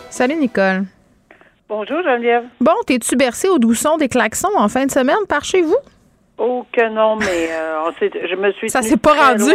Salut, 0.08 0.36
Nicole. 0.36 0.84
Bonjour, 1.68 1.98
Geneviève. 2.02 2.44
Bon, 2.62 2.72
t'es-tu 2.86 3.14
bercé 3.14 3.48
au 3.50 3.58
doux 3.58 3.74
son 3.74 3.98
des 3.98 4.08
klaxons 4.08 4.48
en 4.56 4.68
fin 4.68 4.86
de 4.86 4.90
semaine 4.90 5.16
par 5.28 5.44
chez 5.44 5.60
vous? 5.60 5.76
Oh 6.38 6.64
que 6.72 6.88
non, 6.88 7.16
mais 7.16 7.48
euh, 7.50 7.90
je 8.00 8.34
me 8.36 8.52
suis. 8.52 8.70
Ça 8.70 8.82
s'est 8.82 8.96
pas 8.96 9.14
rendu. 9.14 9.52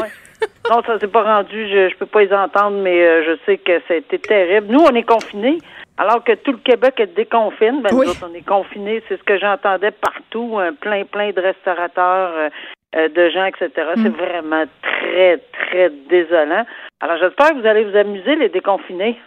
non, 0.70 0.82
ça 0.86 1.00
s'est 1.00 1.08
pas 1.08 1.24
rendu. 1.24 1.68
Je, 1.70 1.90
je 1.90 1.96
peux 1.98 2.06
pas 2.06 2.24
les 2.24 2.34
entendre, 2.34 2.78
mais 2.82 3.02
euh, 3.02 3.24
je 3.26 3.38
sais 3.46 3.58
que 3.58 3.94
été 3.94 4.20
terrible. 4.20 4.68
Nous, 4.70 4.82
on 4.82 4.94
est 4.94 5.04
confinés, 5.04 5.60
alors 5.98 6.24
que 6.24 6.34
tout 6.34 6.52
le 6.52 6.58
Québec 6.58 6.96
est 7.00 7.16
déconfine. 7.16 7.82
Ben, 7.82 7.92
nous 7.92 8.10
autres, 8.10 8.28
on 8.30 8.34
est 8.34 8.46
confinés. 8.46 9.02
C'est 9.08 9.18
ce 9.18 9.24
que 9.24 9.40
j'entendais 9.40 9.92
partout. 9.92 10.58
Un 10.60 10.74
plein, 10.74 11.06
plein 11.06 11.32
de 11.32 11.40
restaurateurs, 11.40 12.50
euh, 12.96 13.10
de 13.10 13.30
gens, 13.30 13.46
etc. 13.46 13.70
C'est 13.96 14.10
mm. 14.10 14.16
vraiment 14.18 14.66
très, 14.82 15.38
très 15.54 15.90
désolant. 16.10 16.66
Alors, 17.04 17.18
j'espère 17.18 17.50
que 17.50 17.60
vous 17.60 17.68
allez 17.68 17.84
vous 17.84 17.98
amuser, 17.98 18.38
les 18.38 18.48
déconfinés. 18.48 19.18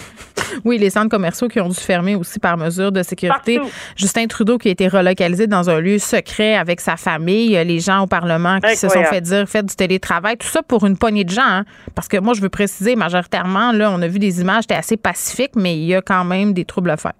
oui, 0.64 0.78
les 0.78 0.90
centres 0.90 1.10
commerciaux 1.10 1.46
qui 1.46 1.60
ont 1.60 1.68
dû 1.68 1.78
fermer 1.78 2.16
aussi 2.16 2.40
par 2.40 2.56
mesure 2.56 2.90
de 2.90 3.04
sécurité. 3.04 3.60
Justin 3.96 4.26
Trudeau 4.26 4.58
qui 4.58 4.66
a 4.66 4.72
été 4.72 4.88
relocalisé 4.88 5.46
dans 5.46 5.70
un 5.70 5.80
lieu 5.80 5.98
secret 5.98 6.56
avec 6.56 6.80
sa 6.80 6.96
famille, 6.96 7.50
les 7.64 7.78
gens 7.78 8.02
au 8.02 8.08
Parlement 8.08 8.58
qui 8.58 8.74
se 8.74 8.88
sont 8.88 9.04
fait 9.04 9.20
dire 9.20 9.48
faites 9.48 9.66
du 9.66 9.76
télétravail, 9.76 10.38
tout 10.38 10.48
ça 10.48 10.64
pour 10.64 10.84
une 10.84 10.98
poignée 10.98 11.22
de 11.22 11.30
gens. 11.30 11.42
Hein. 11.46 11.64
Parce 11.94 12.08
que 12.08 12.16
moi, 12.18 12.34
je 12.34 12.42
veux 12.42 12.48
préciser, 12.48 12.96
majoritairement, 12.96 13.70
là, 13.70 13.92
on 13.96 14.02
a 14.02 14.08
vu 14.08 14.18
des 14.18 14.40
images, 14.40 14.62
c'était 14.62 14.74
assez 14.74 14.96
pacifique, 14.96 15.52
mais 15.54 15.74
il 15.76 15.84
y 15.84 15.94
a 15.94 16.02
quand 16.02 16.24
même 16.24 16.52
des 16.52 16.64
troubles 16.64 16.90
à 16.90 16.96
faire. 16.96 17.12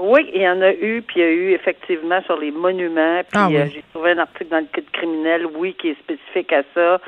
Oui, 0.00 0.28
il 0.34 0.42
y 0.42 0.48
en 0.48 0.60
a 0.62 0.72
eu, 0.72 1.00
puis 1.02 1.20
il 1.20 1.22
y 1.22 1.24
a 1.24 1.30
eu 1.30 1.52
effectivement 1.52 2.20
sur 2.24 2.36
les 2.38 2.50
monuments. 2.50 3.20
Puis 3.20 3.38
Ah 3.40 3.46
oui. 3.48 3.56
euh, 3.56 3.66
j'ai 3.72 3.84
trouvé 3.94 4.12
un 4.12 4.18
article 4.18 4.48
dans 4.50 4.58
le 4.58 4.66
code 4.74 4.90
criminel, 4.92 5.46
oui, 5.56 5.76
qui 5.80 5.90
est 5.90 5.98
spécifique 6.00 6.52
à 6.52 6.62
ça. 6.74 7.00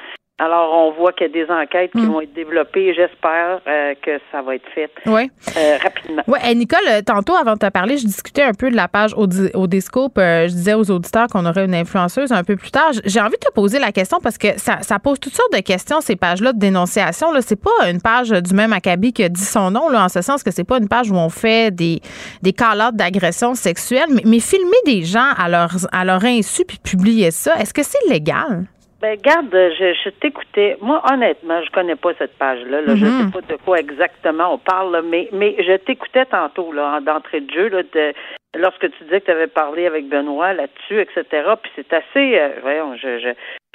Alors, 0.43 0.73
on 0.75 0.93
voit 0.93 1.13
qu'il 1.13 1.27
y 1.27 1.31
a 1.31 1.45
des 1.45 1.53
enquêtes 1.53 1.93
qui 1.93 1.99
Mm. 1.99 2.11
vont 2.13 2.21
être 2.23 2.33
développées 2.33 2.95
j'espère 2.95 3.61
euh, 3.69 3.93
que 4.03 4.13
ça 4.33 4.41
va 4.41 4.55
être 4.55 4.67
fait 4.75 4.91
Oui. 5.05 5.31
euh, 5.57 5.77
rapidement. 5.83 6.23
Oui, 6.27 6.39
Nicole, 6.57 6.79
euh, 6.89 7.03
tantôt, 7.03 7.35
avant 7.37 7.53
de 7.55 7.59
te 7.59 7.69
parler, 7.69 7.99
je 7.99 8.07
discutais 8.07 8.43
un 8.43 8.55
peu 8.55 8.71
de 8.71 8.77
la 8.77 8.89
page 8.89 9.13
Audi- 9.15 9.51
Audiscope. 9.55 10.17
Euh, 10.17 10.49
je 10.49 10.53
disais 10.55 10.73
aux 10.73 10.91
auditeurs 10.91 11.27
qu'on 11.29 11.45
aurait 11.45 11.67
une 11.67 11.75
influenceuse 11.75 12.33
un 12.33 12.43
peu 12.43 12.57
plus 12.57 12.71
tard. 12.71 12.91
J'ai 13.05 13.21
envie 13.21 13.33
de 13.33 13.47
te 13.47 13.53
poser 13.53 13.79
la 13.79 13.93
question 13.93 14.19
parce 14.23 14.39
que 14.39 14.59
ça, 14.59 14.79
ça 14.81 14.99
pose 14.99 15.21
toutes 15.21 15.35
sortes 15.35 15.53
de 15.53 15.61
questions, 15.61 16.01
ces 16.01 16.17
pages-là 16.17 16.55
de 16.55 16.59
dénonciation. 16.59 17.33
Là, 17.33 17.43
c'est 17.43 17.61
pas 17.63 17.91
une 17.91 18.01
page 18.01 18.31
du 18.31 18.55
même 18.55 18.73
acabit 18.73 19.13
que 19.13 19.29
dit 19.29 19.45
son 19.45 19.71
nom, 19.71 19.91
là, 19.91 20.05
en 20.05 20.09
ce 20.09 20.23
sens 20.23 20.43
que 20.43 20.51
c'est 20.51 20.65
pas 20.65 20.79
une 20.79 20.89
page 20.89 21.11
où 21.11 21.17
on 21.17 21.29
fait 21.29 21.71
des, 21.71 22.01
des 22.41 22.55
call 22.55 22.81
d'agression 22.95 23.55
sexuelle, 23.55 24.07
mais, 24.09 24.23
mais 24.25 24.41
filmer 24.41 24.79
des 24.87 25.03
gens 25.03 25.33
à 25.37 25.51
leur, 25.51 25.71
à 25.93 26.05
leur 26.07 26.25
insu 26.25 26.65
puis 26.65 26.79
publier 26.83 27.31
ça, 27.31 27.57
est-ce 27.61 27.75
que 27.75 27.83
c'est 27.83 28.09
légal? 28.09 28.65
Ben, 29.01 29.17
garde, 29.23 29.49
je, 29.53 29.95
je 30.05 30.11
t'écoutais. 30.11 30.77
Moi, 30.83 31.03
honnêtement, 31.11 31.63
je 31.65 31.71
connais 31.71 31.97
pas 31.97 32.11
cette 32.19 32.37
page-là. 32.37 32.83
Là. 32.83 32.95
Je 32.97 33.05
Mhm. 33.07 33.27
sais 33.27 33.33
pas 33.41 33.55
de 33.55 33.59
quoi 33.65 33.79
exactement 33.79 34.53
on 34.55 34.59
parle, 34.59 34.93
là, 34.93 35.01
mais, 35.03 35.29
mais 35.33 35.57
je 35.59 35.77
t'écoutais 35.79 36.27
tantôt, 36.27 36.71
là, 36.73 36.97
en- 36.97 37.01
d'entrée 37.01 37.41
de 37.41 37.51
jeu, 37.51 37.69
là, 37.69 37.83
de, 37.83 38.13
lorsque 38.59 38.91
tu 38.91 39.05
disais 39.05 39.21
que 39.21 39.27
tu 39.27 39.31
avais 39.31 39.47
parlé 39.47 39.87
avec 39.87 40.07
Benoît 40.09 40.53
là-dessus, 40.53 41.01
etc. 41.01 41.25
Puis 41.63 41.73
c'est 41.77 41.93
assez, 41.95 42.39
euh, 42.39 42.49
voyons, 42.63 42.95
je, 42.97 43.19
je, 43.21 43.29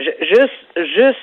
je- 0.03 0.25
juste, 0.25 0.93
juste 0.95 1.19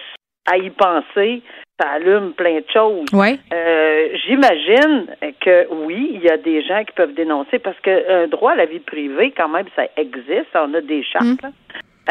à 0.51 0.57
y 0.57 0.71
penser, 0.71 1.41
ça 1.81 1.91
allume 1.91 2.33
plein 2.33 2.57
de 2.57 2.65
choses. 2.73 3.07
Oui. 3.13 3.39
Euh, 3.55 4.09
J'imagine 4.27 5.07
que 5.41 5.69
oui, 5.71 6.11
il 6.15 6.23
y 6.23 6.29
a 6.29 6.37
des 6.39 6.63
gens 6.63 6.83
qui 6.85 6.93
peuvent 6.93 7.15
dénoncer 7.15 7.61
parce 7.61 7.79
que 7.79 8.11
un 8.25 8.27
droit 8.27 8.51
à 8.53 8.57
la 8.57 8.67
vie 8.67 8.81
privée, 8.81 9.31
quand 9.37 9.49
même, 9.49 9.67
ça 9.77 9.85
existe. 9.97 10.49
On 10.57 10.75
a 10.75 10.81
des 10.81 11.05
chartes. 11.05 11.41
là. 11.43 11.51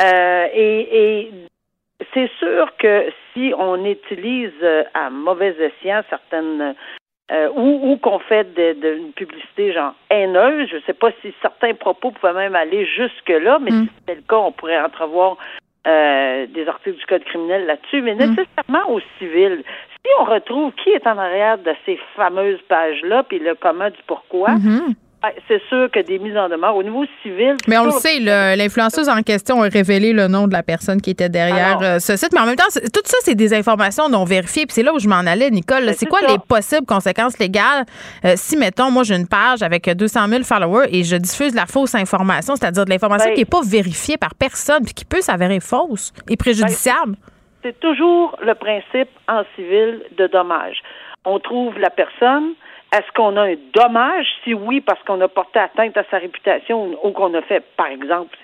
Euh, 0.02 0.48
et 0.54 1.20
et 1.22 1.32
c'est 2.14 2.30
sûr 2.40 2.68
que 2.78 3.06
si 3.34 3.54
on 3.58 3.84
utilise 3.86 4.52
euh, 4.64 4.84
à 4.94 5.10
mauvais 5.10 5.56
escient 5.60 6.02
certaines 6.10 6.76
euh, 7.32 7.50
ou, 7.56 7.92
ou 7.92 7.98
qu'on 7.98 8.20
fait 8.20 8.54
de, 8.54 8.74
de 8.80 8.94
une 8.98 9.14
publicité 9.14 9.72
genre 9.72 9.94
haineuse, 10.10 10.68
je 10.70 10.76
ne 10.78 10.82
sais 10.82 10.94
pas 10.94 11.12
si 11.22 11.34
certains 11.42 11.74
propos 11.74 12.12
pouvaient 12.12 12.34
même 12.34 12.56
aller 12.56 12.86
jusque 12.86 13.30
là, 13.30 13.58
mais 13.60 13.72
Mm. 13.72 13.84
si 13.86 13.90
c'était 14.00 14.16
le 14.16 14.24
cas, 14.28 14.36
on 14.38 14.52
pourrait 14.52 14.82
entrevoir 14.82 15.38
euh, 15.88 16.46
des 16.48 16.68
articles 16.68 16.98
du 17.00 17.06
code 17.06 17.24
criminel 17.24 17.66
là-dessus, 17.66 18.02
mais 18.02 18.16
nécessairement 18.16 18.90
au 18.90 19.00
civil. 19.18 19.64
Si 20.06 20.12
on 20.20 20.26
retrouve 20.26 20.74
qui 20.74 20.90
est 20.90 21.08
en 21.08 21.18
arrière 21.18 21.58
de 21.58 21.74
ces 21.86 21.98
fameuses 22.16 22.62
pages-là, 22.68 23.24
puis 23.24 23.40
le 23.40 23.56
comment 23.56 23.90
du 23.90 24.02
pourquoi, 24.08 24.50
Mhm. 24.52 24.88
ouais, 24.88 24.94
c'est 25.48 25.62
sûr 25.70 25.90
que 25.92 26.00
des 26.00 26.18
mises 26.20 26.36
en 26.36 26.50
demeure 26.50 26.76
au 26.76 26.84
niveau 26.84 27.06
civil. 27.22 27.56
Mais 27.68 27.78
on 27.78 27.86
le 27.86 27.92
sait, 27.92 28.20
l'influenceuse 28.20 29.08
en 29.08 29.22
question 29.22 29.62
a 29.62 29.68
révélé 29.68 30.14
le 30.14 30.28
nom 30.28 30.48
de 30.48 30.54
la 30.54 30.64
personne 30.64 31.00
qui 31.02 31.12
était 31.12 31.30
derrière 31.30 31.78
Alors- 31.78 31.84
euh, 31.84 32.00
ce 32.00 32.16
site. 32.16 32.30
Mais 32.34 32.40
en 32.40 32.46
même 32.46 32.56
temps, 32.56 32.64
tout 32.74 33.02
ça, 33.06 33.18
c'est 33.22 33.36
des 33.36 33.54
informations 33.54 34.10
non 34.10 34.24
vérifiées. 34.26 34.66
Puis 34.66 34.74
c'est 34.74 34.84
là 34.84 34.94
où 34.94 35.00
je 35.00 35.08
m'en 35.08 35.18
allais, 35.18 35.50
Nicole. 35.52 35.86
Ben, 35.86 35.94
c'est 35.94 36.08
quoi 36.08 36.22
ça. 36.22 36.28
les 36.28 36.40
possibles 36.40 36.86
conséquences 36.86 37.38
légales 37.38 37.86
euh, 38.26 38.34
si, 38.36 38.58
mettons, 38.58 38.90
moi, 38.90 39.04
j'ai 39.04 39.16
une 39.16 39.28
page 39.28 39.62
avec 39.62 39.88
200 39.90 40.28
000 40.28 40.44
followers 40.44 40.88
et 40.92 41.04
je 41.04 41.16
diffuse 41.16 41.54
la 41.54 41.66
fausse 41.68 41.94
information, 41.96 42.56
c'est-à-dire 42.56 42.86
de 42.86 42.90
l'information 42.90 43.30
Ben- 43.30 43.36
qui 43.36 43.42
n'est 43.42 43.46
pas 43.46 43.62
vérifiée 43.64 44.18
par 44.18 44.34
personne 44.36 44.84
puis 44.84 44.94
qui 44.94 45.06
peut 45.06 45.22
s'avérer 45.22 45.60
fausse 45.60 46.14
et 46.30 46.38
préjudiciable? 46.38 47.16
c'est 47.64 47.80
toujours 47.80 48.36
le 48.42 48.56
principe 48.56 49.10
en 49.28 49.44
civil 49.56 50.02
de 50.18 50.26
dommage. 50.26 50.78
On 51.26 51.38
trouve 51.40 51.78
la 51.78 51.92
personne. 51.92 52.54
Est-ce 52.94 53.10
qu'on 53.14 53.38
a 53.38 53.44
un 53.44 53.56
dommage? 53.74 54.28
Si 54.44 54.54
oui, 54.54 54.82
parce 54.82 55.02
qu'on 55.04 55.22
a 55.22 55.28
porté 55.28 55.60
atteinte 55.60 55.96
à 55.98 56.04
sa 56.12 56.18
réputation 56.18 56.98
ou, 57.04 57.12
qu'on 57.12 57.34
a 57.34 57.42
fait, 57.42 57.64
par 57.78 57.88
exemple, 57.88 58.36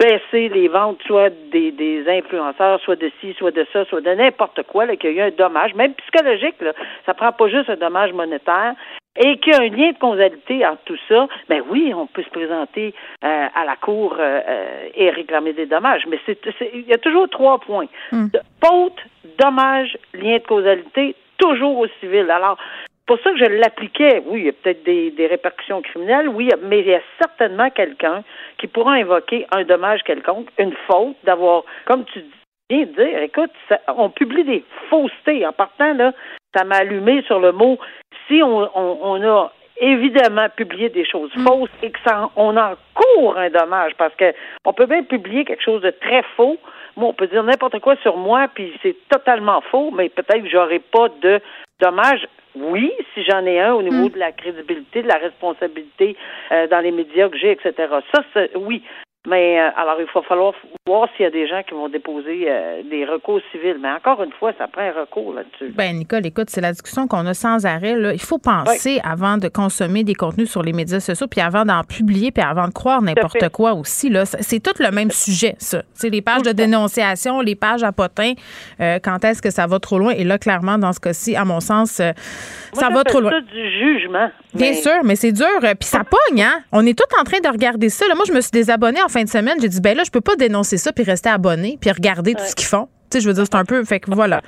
baisser 0.00 0.48
les 0.48 0.68
ventes, 0.68 1.00
soit 1.06 1.30
des, 1.50 1.72
des 1.72 2.08
influenceurs, 2.08 2.80
soit 2.80 2.96
de 2.96 3.10
ci, 3.20 3.32
soit 3.34 3.50
de 3.50 3.66
ça, 3.72 3.84
soit 3.86 4.00
de 4.00 4.10
n'importe 4.10 4.62
quoi, 4.64 4.86
là, 4.86 4.96
qu'il 4.96 5.12
y 5.12 5.20
a 5.20 5.26
eu 5.26 5.28
un 5.28 5.34
dommage, 5.36 5.74
même 5.74 5.94
psychologique, 5.94 6.60
là. 6.60 6.72
Ça 7.06 7.14
prend 7.14 7.32
pas 7.32 7.48
juste 7.48 7.70
un 7.70 7.76
dommage 7.76 8.12
monétaire. 8.12 8.74
Et 9.16 9.38
qu'il 9.38 9.52
y 9.52 9.56
a 9.56 9.60
un 9.60 9.68
lien 9.68 9.92
de 9.92 9.98
causalité 9.98 10.66
entre 10.66 10.82
tout 10.86 10.98
ça, 11.08 11.28
ben 11.48 11.62
oui, 11.68 11.92
on 11.94 12.08
peut 12.08 12.24
se 12.24 12.30
présenter 12.30 12.92
euh, 13.24 13.46
à 13.54 13.64
la 13.64 13.76
cour 13.76 14.16
euh, 14.18 14.40
euh, 14.48 14.88
et 14.92 15.08
réclamer 15.10 15.52
des 15.52 15.66
dommages. 15.66 16.02
Mais 16.08 16.18
c'est, 16.26 16.36
il 16.74 16.80
y 16.88 16.92
a 16.92 16.98
toujours 16.98 17.28
trois 17.30 17.60
points. 17.60 17.86
De- 18.32 18.40
Faute, 18.60 18.98
dommage, 19.38 19.96
lien 20.14 20.38
de 20.38 20.42
causalité, 20.42 21.14
toujours 21.38 21.78
au 21.78 21.86
civil. 22.00 22.28
Alors, 22.28 22.58
pour 23.06 23.18
ça 23.20 23.30
que 23.32 23.38
je 23.38 23.44
l'appliquais, 23.44 24.22
oui, 24.26 24.40
il 24.40 24.46
y 24.46 24.48
a 24.48 24.52
peut-être 24.52 24.82
des, 24.84 25.10
des 25.10 25.26
répercussions 25.26 25.82
criminelles, 25.82 26.28
oui, 26.28 26.48
mais 26.62 26.80
il 26.80 26.86
y 26.88 26.94
a 26.94 27.00
certainement 27.18 27.70
quelqu'un 27.70 28.22
qui 28.58 28.66
pourra 28.66 28.92
invoquer 28.94 29.46
un 29.54 29.64
dommage 29.64 30.02
quelconque, 30.04 30.48
une 30.58 30.74
faute 30.86 31.16
d'avoir, 31.24 31.64
comme 31.86 32.04
tu 32.06 32.24
viens 32.70 32.86
de 32.86 32.92
dire, 32.92 33.18
écoute, 33.22 33.50
ça- 33.68 33.80
on 33.96 34.08
publie 34.10 34.44
des 34.44 34.64
faussetés. 34.88 35.46
En 35.46 35.52
partant, 35.52 35.92
là, 35.94 36.12
ça 36.56 36.64
m'a 36.64 36.76
allumé 36.76 37.22
sur 37.22 37.40
le 37.40 37.52
mot 37.52 37.78
si 38.26 38.42
on, 38.42 38.70
on, 38.74 38.98
on 39.02 39.22
a 39.28 39.52
évidemment 39.78 40.46
publié 40.56 40.88
des 40.88 41.04
choses 41.04 41.32
fausses 41.46 41.68
et 41.82 41.90
que 41.90 41.98
ça, 42.06 42.30
on 42.36 42.56
encourt 42.56 43.36
un 43.36 43.50
dommage 43.50 43.92
parce 43.98 44.14
que 44.14 44.32
on 44.64 44.72
peut 44.72 44.86
bien 44.86 45.02
publier 45.02 45.44
quelque 45.44 45.62
chose 45.64 45.82
de 45.82 45.90
très 45.90 46.22
faux. 46.36 46.56
Moi, 46.96 47.08
on 47.08 47.12
peut 47.12 47.26
dire 47.26 47.42
n'importe 47.42 47.80
quoi 47.80 47.96
sur 47.96 48.16
moi, 48.16 48.46
puis 48.54 48.72
c'est 48.82 48.96
totalement 49.08 49.60
faux, 49.72 49.90
mais 49.90 50.08
peut-être 50.08 50.44
que 50.44 50.48
j'aurai 50.48 50.78
pas 50.78 51.08
de 51.20 51.40
dommage. 51.80 52.26
Oui, 52.56 52.92
si 53.12 53.24
j'en 53.24 53.44
ai 53.46 53.60
un 53.60 53.74
au 53.74 53.82
niveau 53.82 54.08
de 54.08 54.18
la 54.18 54.30
crédibilité, 54.30 55.02
de 55.02 55.08
la 55.08 55.18
responsabilité 55.18 56.16
euh, 56.52 56.68
dans 56.68 56.78
les 56.78 56.92
médias 56.92 57.28
que 57.28 57.36
j'ai, 57.36 57.50
etc. 57.50 57.72
Ça, 58.14 58.22
c'est 58.32 58.56
oui. 58.56 58.82
Mais 59.26 59.58
euh, 59.58 59.70
alors, 59.76 59.96
il 60.00 60.06
va 60.14 60.20
falloir 60.22 60.52
voir 60.86 61.08
s'il 61.16 61.24
y 61.24 61.26
a 61.26 61.30
des 61.30 61.48
gens 61.48 61.62
qui 61.66 61.72
vont 61.72 61.88
déposer 61.88 62.44
euh, 62.46 62.82
des 62.90 63.06
recours 63.06 63.40
civils. 63.52 63.78
Mais 63.80 63.90
encore 63.90 64.22
une 64.22 64.32
fois, 64.32 64.52
ça 64.58 64.68
prend 64.68 64.82
un 64.82 64.92
recours 65.00 65.32
là-dessus. 65.32 65.72
Ben 65.74 65.96
Nicole, 65.96 66.26
écoute, 66.26 66.50
c'est 66.50 66.60
la 66.60 66.72
discussion 66.72 67.06
qu'on 67.06 67.24
a 67.26 67.32
sans 67.32 67.64
arrêt. 67.64 67.94
Là. 67.96 68.12
Il 68.12 68.20
faut 68.20 68.36
penser 68.38 69.00
avant 69.02 69.38
de 69.38 69.48
consommer 69.48 70.04
des 70.04 70.12
contenus 70.14 70.50
sur 70.50 70.62
les 70.62 70.74
médias 70.74 71.00
sociaux, 71.00 71.26
puis 71.26 71.40
avant 71.40 71.64
d'en 71.64 71.82
publier, 71.84 72.32
puis 72.32 72.42
avant 72.44 72.68
de 72.68 72.72
croire 72.74 73.00
n'importe 73.00 73.48
quoi 73.48 73.72
aussi. 73.72 74.10
Là. 74.10 74.26
C'est- 74.26 74.42
C'est 74.42 74.60
tout 74.60 74.74
le 74.78 74.90
même 74.90 75.10
sujet, 75.10 75.54
ça. 75.58 75.82
C'est 75.94 76.10
les 76.10 76.20
pages 76.20 76.42
de 76.42 76.52
dénonciation, 76.52 77.40
les 77.40 77.54
pages 77.56 77.82
à 77.82 77.92
potins. 77.92 78.34
euh, 78.80 78.98
quand 79.02 79.24
est-ce 79.24 79.40
que 79.40 79.50
ça 79.50 79.66
va 79.66 79.78
trop 79.78 79.98
loin? 79.98 80.12
Et 80.12 80.24
là, 80.24 80.36
clairement, 80.38 80.76
dans 80.76 80.92
ce 80.92 81.00
cas-ci, 81.00 81.34
à 81.34 81.44
mon 81.46 81.60
sens, 81.60 81.98
euh, 82.00 82.12
ça 82.74 82.90
va 82.90 83.02
trop 83.04 83.20
loin. 83.20 83.30
ça 83.30 83.40
du 83.40 83.70
jugement. 83.70 84.30
Bien 84.52 84.70
Mais- 84.70 84.74
sûr, 84.74 84.92
mais 85.02 85.16
c'est 85.16 85.32
dur. 85.32 85.46
euh, 85.62 85.74
Puis 85.78 85.88
ça 85.88 86.02
pogne, 86.04 86.42
hein? 86.42 86.60
On 86.72 86.84
est 86.86 86.96
tous 86.96 87.18
en 87.18 87.24
train 87.24 87.40
de 87.40 87.48
regarder 87.48 87.88
ça. 87.88 88.06
Là, 88.06 88.14
moi, 88.14 88.24
je 88.28 88.32
me 88.32 88.40
suis 88.40 88.50
désabonnée 88.52 89.02
en 89.02 89.08
fin 89.14 89.24
de 89.24 89.28
semaine. 89.28 89.56
J'ai 89.60 89.68
dit, 89.68 89.80
ben 89.80 89.96
là, 89.96 90.02
je 90.04 90.10
peux 90.10 90.20
pas 90.20 90.36
dénoncer 90.36 90.76
ça 90.76 90.92
puis 90.92 91.04
rester 91.04 91.30
abonné 91.30 91.78
puis 91.80 91.90
regarder 91.90 92.34
tout 92.34 92.44
ce 92.46 92.54
qu'ils 92.54 92.66
font. 92.66 92.88
Tu 93.10 93.18
sais, 93.18 93.20
je 93.22 93.28
veux 93.28 93.34
dire, 93.34 93.44
c'est 93.44 93.56
un 93.56 93.64
peu. 93.64 93.82
Fait 93.84 94.00
que 94.00 94.12
voilà. 94.12 94.42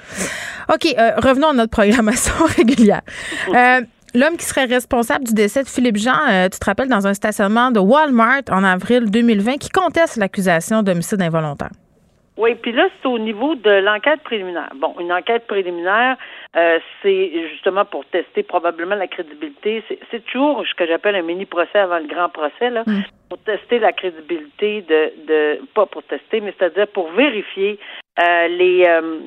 OK, 0.72 0.86
euh, 0.98 1.12
revenons 1.16 1.48
à 1.48 1.52
notre 1.52 1.70
programmation 1.70 2.34
régulière. 2.56 3.02
Euh, 3.54 3.80
L'homme 4.14 4.38
qui 4.38 4.46
serait 4.46 4.64
responsable 4.64 5.24
du 5.26 5.34
décès 5.34 5.62
de 5.62 5.68
Philippe 5.68 5.98
Jean, 5.98 6.16
euh, 6.30 6.48
tu 6.48 6.58
te 6.58 6.64
rappelles, 6.64 6.88
dans 6.88 7.06
un 7.06 7.12
stationnement 7.12 7.70
de 7.70 7.80
Walmart 7.80 8.44
en 8.50 8.64
avril 8.64 9.10
2020, 9.10 9.58
qui 9.58 9.68
conteste 9.68 10.16
l'accusation 10.16 10.82
d'homicide 10.82 11.20
involontaire. 11.20 11.68
Oui, 12.36 12.54
puis 12.54 12.72
là, 12.72 12.88
c'est 13.00 13.08
au 13.08 13.18
niveau 13.18 13.54
de 13.54 13.70
l'enquête 13.70 14.20
préliminaire. 14.22 14.68
Bon, 14.76 14.94
une 15.00 15.10
enquête 15.12 15.46
préliminaire, 15.46 16.16
euh, 16.56 16.78
c'est 17.02 17.48
justement 17.50 17.84
pour 17.86 18.04
tester 18.06 18.42
probablement 18.42 18.94
la 18.94 19.06
crédibilité. 19.06 19.82
C'est- 19.88 20.24
toujours 20.26 20.64
ce 20.66 20.74
que 20.74 20.86
j'appelle 20.86 21.14
un 21.16 21.22
mini-procès 21.22 21.78
avant 21.78 21.98
le 21.98 22.06
grand 22.06 22.28
procès, 22.28 22.68
là, 22.70 22.84
pour 23.28 23.38
tester 23.38 23.78
la 23.78 23.92
crédibilité 23.92 24.82
de, 24.82 25.12
de 25.26 25.60
pas 25.74 25.86
pour 25.86 26.02
tester, 26.02 26.40
mais 26.40 26.52
c'est-à-dire 26.58 26.88
pour 26.88 27.10
vérifier 27.12 27.78
euh, 28.20 28.48
les 28.48 28.84
euh, 28.86 29.20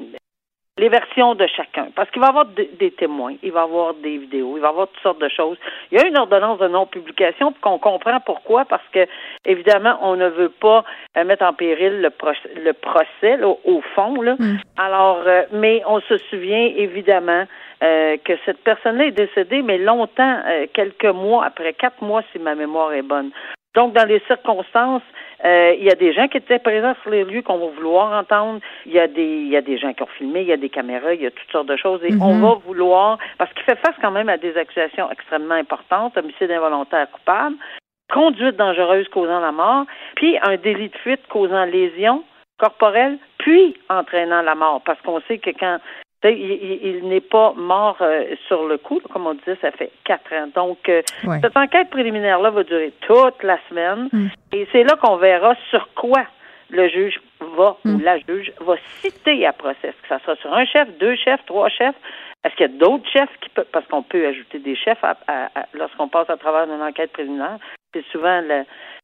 les 0.80 0.90
versions 0.90 1.36
de 1.36 1.46
chacun. 1.48 1.88
Parce 1.96 2.10
qu'il 2.10 2.22
va 2.22 2.28
y 2.28 2.30
avoir 2.30 2.46
des, 2.46 2.70
des 2.80 2.92
témoins, 2.92 3.36
il 3.44 3.52
va 3.52 3.62
y 3.62 3.64
avoir 3.64 3.94
des 3.96 4.18
vidéos, 4.18 4.54
il 4.56 4.62
va 4.62 4.68
y 4.68 4.70
avoir 4.70 4.88
toutes 4.88 5.04
sortes 5.04 5.22
de 5.22 5.30
choses. 5.30 5.58
Il 5.92 6.00
y 6.00 6.02
a 6.02 6.08
une 6.08 6.18
ordonnance 6.18 6.60
de 6.60 6.68
non-publication, 6.68 7.52
puis 7.52 7.62
qu'on 7.62 7.80
comprend 7.80 8.20
pourquoi, 8.22 8.66
parce 8.66 8.88
que, 8.94 9.06
évidemment, 9.46 10.00
on 10.02 10.16
ne 10.16 10.28
veut 10.28 10.50
pas 10.50 10.84
euh, 11.18 11.26
mettre 11.26 11.46
en 11.46 11.54
péril 11.54 12.02
le, 12.02 12.10
procès, 12.10 12.50
le 12.56 12.74
procès 12.74 13.38
là, 13.38 13.48
au 13.48 13.82
fond. 13.94 14.22
Là. 14.22 14.38
Alors, 14.78 15.22
euh, 15.28 15.44
mais 15.52 15.84
on 15.86 16.00
se 16.02 16.18
souvient, 16.30 16.72
évidemment, 16.76 17.46
euh, 17.84 18.18
que 18.24 18.34
cette 18.46 18.62
personne-là 18.64 19.06
est 19.06 19.12
décédée, 19.12 19.62
mais 19.62 19.78
longtemps, 19.78 20.42
euh, 20.46 20.66
quelques 20.74 21.06
mois 21.06 21.46
après, 21.46 21.74
quatre 21.74 22.02
mois, 22.02 22.24
si 22.32 22.40
ma 22.40 22.56
mémoire 22.56 22.94
est 22.94 23.02
bonne. 23.02 23.32
Donc, 23.76 23.94
dans 23.94 24.06
les 24.06 24.22
circonstances, 24.28 25.04
euh, 25.46 25.74
il 25.78 25.86
y 25.86 25.92
a 25.92 25.96
des 25.96 26.12
gens 26.12 26.28
qui 26.28 26.38
étaient 26.38 26.60
présents 26.60 26.96
sur 27.02 27.12
les 27.12 27.24
lieux 27.24 27.42
qu'on 27.42 27.58
va 27.58 27.68
vouloir 27.68 28.12
entendre. 28.20 28.60
Il 28.86 28.92
y 28.92 29.00
a 29.00 29.08
des, 29.08 29.24
il 29.24 29.48
y 29.48 29.56
a 29.56 29.62
des 29.62 29.78
gens 29.78 29.94
qui 29.94 30.04
ont 30.04 30.10
filmé, 30.18 30.42
il 30.42 30.48
y 30.48 30.54
a 30.54 30.58
des 30.58 30.70
caméras, 30.70 31.14
il 31.14 31.22
y 31.22 31.26
a 31.26 31.32
toutes 31.32 31.52
sortes 31.52 31.68
de 31.68 31.78
choses. 31.78 32.04
Et 32.04 32.14
on 32.22 32.40
va 32.40 32.56
vouloir, 32.66 33.18
parce 33.38 33.52
qu'il 33.54 33.64
fait 33.64 33.78
face 33.78 33.96
quand 34.02 34.12
même 34.12 34.30
à 34.30 34.38
des 34.38 34.58
accusations 34.58 35.10
extrêmement 35.12 35.56
importantes, 35.56 36.18
homicide 36.18 36.52
involontaire 36.52 37.10
coupable, 37.12 37.56
conduite 38.12 38.58
dangereuse 38.58 39.08
causant 39.10 39.40
la 39.40 39.52
mort, 39.52 39.86
puis 40.16 40.38
un 40.42 40.58
délit 40.58 40.90
de 40.90 40.98
fuite 40.98 41.26
causant 41.30 41.66
lésion 41.66 42.24
corporelle, 42.58 43.18
puis 43.38 43.78
entraînant 43.90 44.42
la 44.42 44.56
mort. 44.56 44.82
Parce 44.86 45.00
qu'on 45.02 45.22
sait 45.22 45.38
que 45.38 45.52
quand 45.52 45.80
il, 46.28 47.08
n'est 47.08 47.22
pas 47.22 47.54
mort 47.56 47.98
euh, 48.02 48.36
sur 48.48 48.68
le 48.68 48.78
coup, 48.78 49.00
comme 49.12 49.28
on 49.28 49.36
disait, 49.36 49.58
ça 49.62 49.72
fait 49.72 49.92
quatre 50.04 50.34
ans. 50.34 50.50
Donc, 50.54 50.90
euh, 50.90 51.02
cette 51.42 51.56
enquête 51.56 51.90
préliminaire-là 51.90 52.50
va 52.50 52.64
durer 52.64 52.94
toute 53.08 53.42
la 53.44 53.58
semaine. 53.70 54.10
Mm. 54.12 54.28
Et 54.54 54.68
c'est 54.72 54.84
là 54.84 54.96
qu'on 54.98 55.16
verra 55.16 55.56
sur 55.70 55.88
quoi 55.96 56.26
le 56.72 56.88
juge 56.90 57.20
va 57.40 57.78
ou 57.86 57.90
mm. 57.90 58.02
la 58.02 58.20
juge 58.20 58.52
va 58.60 58.76
citer 59.02 59.46
à 59.46 59.54
procès. 59.54 59.94
Que 60.02 60.08
ça 60.10 60.20
soit 60.20 60.36
sur 60.38 60.54
un 60.54 60.66
chef, 60.66 60.90
deux 61.00 61.16
chefs, 61.16 61.46
trois 61.46 61.70
chefs. 61.70 61.96
Est-ce 62.44 62.56
qu'il 62.56 62.70
y 62.70 62.76
a 62.76 62.78
d'autres 62.78 63.10
chefs 63.10 63.40
qui 63.42 63.50
peuvent, 63.50 63.68
parce 63.72 63.86
qu'on 63.88 64.04
peut 64.04 64.26
ajouter 64.28 64.60
des 64.60 64.76
chefs 64.76 65.04
lorsqu'on 65.74 66.08
passe 66.08 66.30
à 66.30 66.38
travers 66.38 66.64
une 66.64 66.82
enquête 66.82 67.12
préliminaire. 67.12 67.58
C'est 67.94 68.06
souvent 68.12 68.42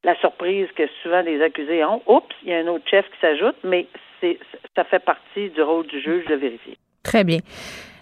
la 0.04 0.16
surprise 0.20 0.68
que 0.76 0.84
souvent 1.02 1.22
les 1.22 1.42
accusés 1.42 1.84
ont. 1.84 2.02
Oups, 2.08 2.36
il 2.44 2.50
y 2.50 2.54
a 2.54 2.60
un 2.60 2.68
autre 2.68 2.88
chef 2.90 3.06
qui 3.10 3.20
s'ajoute, 3.20 3.58
mais 3.64 3.88
c'est, 4.22 4.40
ça 4.76 4.84
fait 4.86 5.04
partie 5.04 5.50
du 5.50 5.62
rôle 5.62 5.88
du 5.88 6.00
juge 6.00 6.26
de 6.28 6.36
vérifier. 6.36 6.78
Très 7.06 7.24
bien. 7.24 7.40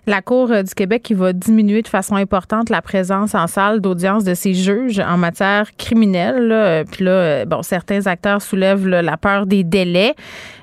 La 0.06 0.22
Cour 0.22 0.52
euh, 0.52 0.64
du 0.64 0.74
Québec 0.74 1.02
qui 1.02 1.14
va 1.14 1.32
diminuer 1.32 1.82
de 1.82 1.88
façon 1.88 2.16
importante 2.16 2.70
la 2.70 2.82
présence 2.82 3.36
en 3.36 3.48
salle 3.48 3.80
d'audience 3.80 4.26
de 4.26 4.34
ses 4.34 4.54
juges 4.54 5.00
en 5.00 5.18
matière 5.18 5.74
criminelle. 5.78 6.52
Euh, 6.52 6.84
puis 6.84 7.06
là, 7.06 7.12
euh, 7.12 7.46
bon, 7.46 7.62
certains 7.62 8.06
acteurs 8.08 8.42
soulèvent 8.42 8.86
la 8.86 9.16
peur 9.16 9.46
des 9.46 9.64
délais. 9.64 10.14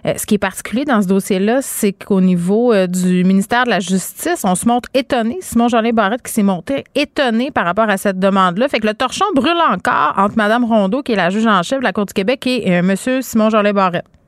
ce 0.04 0.26
qui 0.26 0.34
est 0.34 0.38
particulier 0.38 0.84
dans 0.84 1.00
ce 1.00 1.06
dossier-là, 1.06 1.60
c'est 1.62 1.92
qu'au 1.92 2.20
niveau 2.20 2.74
du 2.86 3.24
ministère 3.24 3.64
de 3.64 3.70
la 3.70 3.80
Justice, 3.80 4.44
on 4.44 4.54
se 4.54 4.68
montre 4.68 4.88
étonné. 4.92 5.38
Simon 5.40 5.68
Jolin 5.68 5.92
Barrette 5.92 6.22
qui 6.22 6.32
s'est 6.32 6.42
monté 6.42 6.84
étonné 6.94 7.50
par 7.50 7.64
rapport 7.64 7.88
à 7.88 7.96
cette 7.96 8.18
demande-là. 8.18 8.68
Fait 8.68 8.80
que 8.80 8.86
le 8.86 8.94
torchon 8.94 9.24
brûle 9.34 9.60
encore 9.70 10.14
entre 10.16 10.36
Mme 10.36 10.64
Rondeau, 10.64 11.02
qui 11.02 11.12
est 11.12 11.16
la 11.16 11.30
juge 11.30 11.46
en 11.46 11.62
chef 11.62 11.78
de 11.78 11.84
la 11.84 11.92
Cour 11.92 12.06
du 12.06 12.12
Québec, 12.12 12.46
et 12.46 12.68
M. 12.68 12.94
Simon 13.22 13.50
Jolin 13.50 13.72
Barrette. 13.72 14.19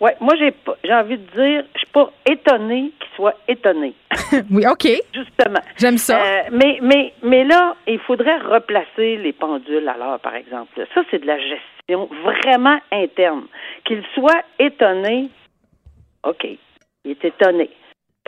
Oui, 0.00 0.10
moi 0.20 0.34
j'ai 0.38 0.54
j'ai 0.84 0.94
envie 0.94 1.18
de 1.18 1.30
dire, 1.32 1.64
je 1.74 1.78
suis 1.78 1.88
pas 1.92 2.10
étonnée 2.26 2.92
qu'il 3.00 3.16
soit 3.16 3.34
étonné. 3.48 3.94
oui, 4.50 4.64
OK. 4.66 4.86
Justement. 5.12 5.60
J'aime 5.76 5.98
ça. 5.98 6.20
Euh, 6.20 6.42
mais, 6.52 6.78
mais, 6.82 7.12
mais 7.22 7.44
là, 7.44 7.74
il 7.86 7.98
faudrait 8.00 8.38
replacer 8.38 9.16
les 9.16 9.32
pendules 9.32 9.88
à 9.88 9.96
l'heure, 9.96 10.20
par 10.20 10.34
exemple. 10.34 10.86
Ça, 10.94 11.02
c'est 11.10 11.20
de 11.20 11.26
la 11.26 11.38
gestion 11.38 12.08
vraiment 12.22 12.78
interne. 12.92 13.44
Qu'il 13.84 14.04
soit 14.14 14.42
étonné, 14.58 15.30
OK, 16.24 16.46
il 17.04 17.10
est 17.10 17.24
étonné 17.24 17.70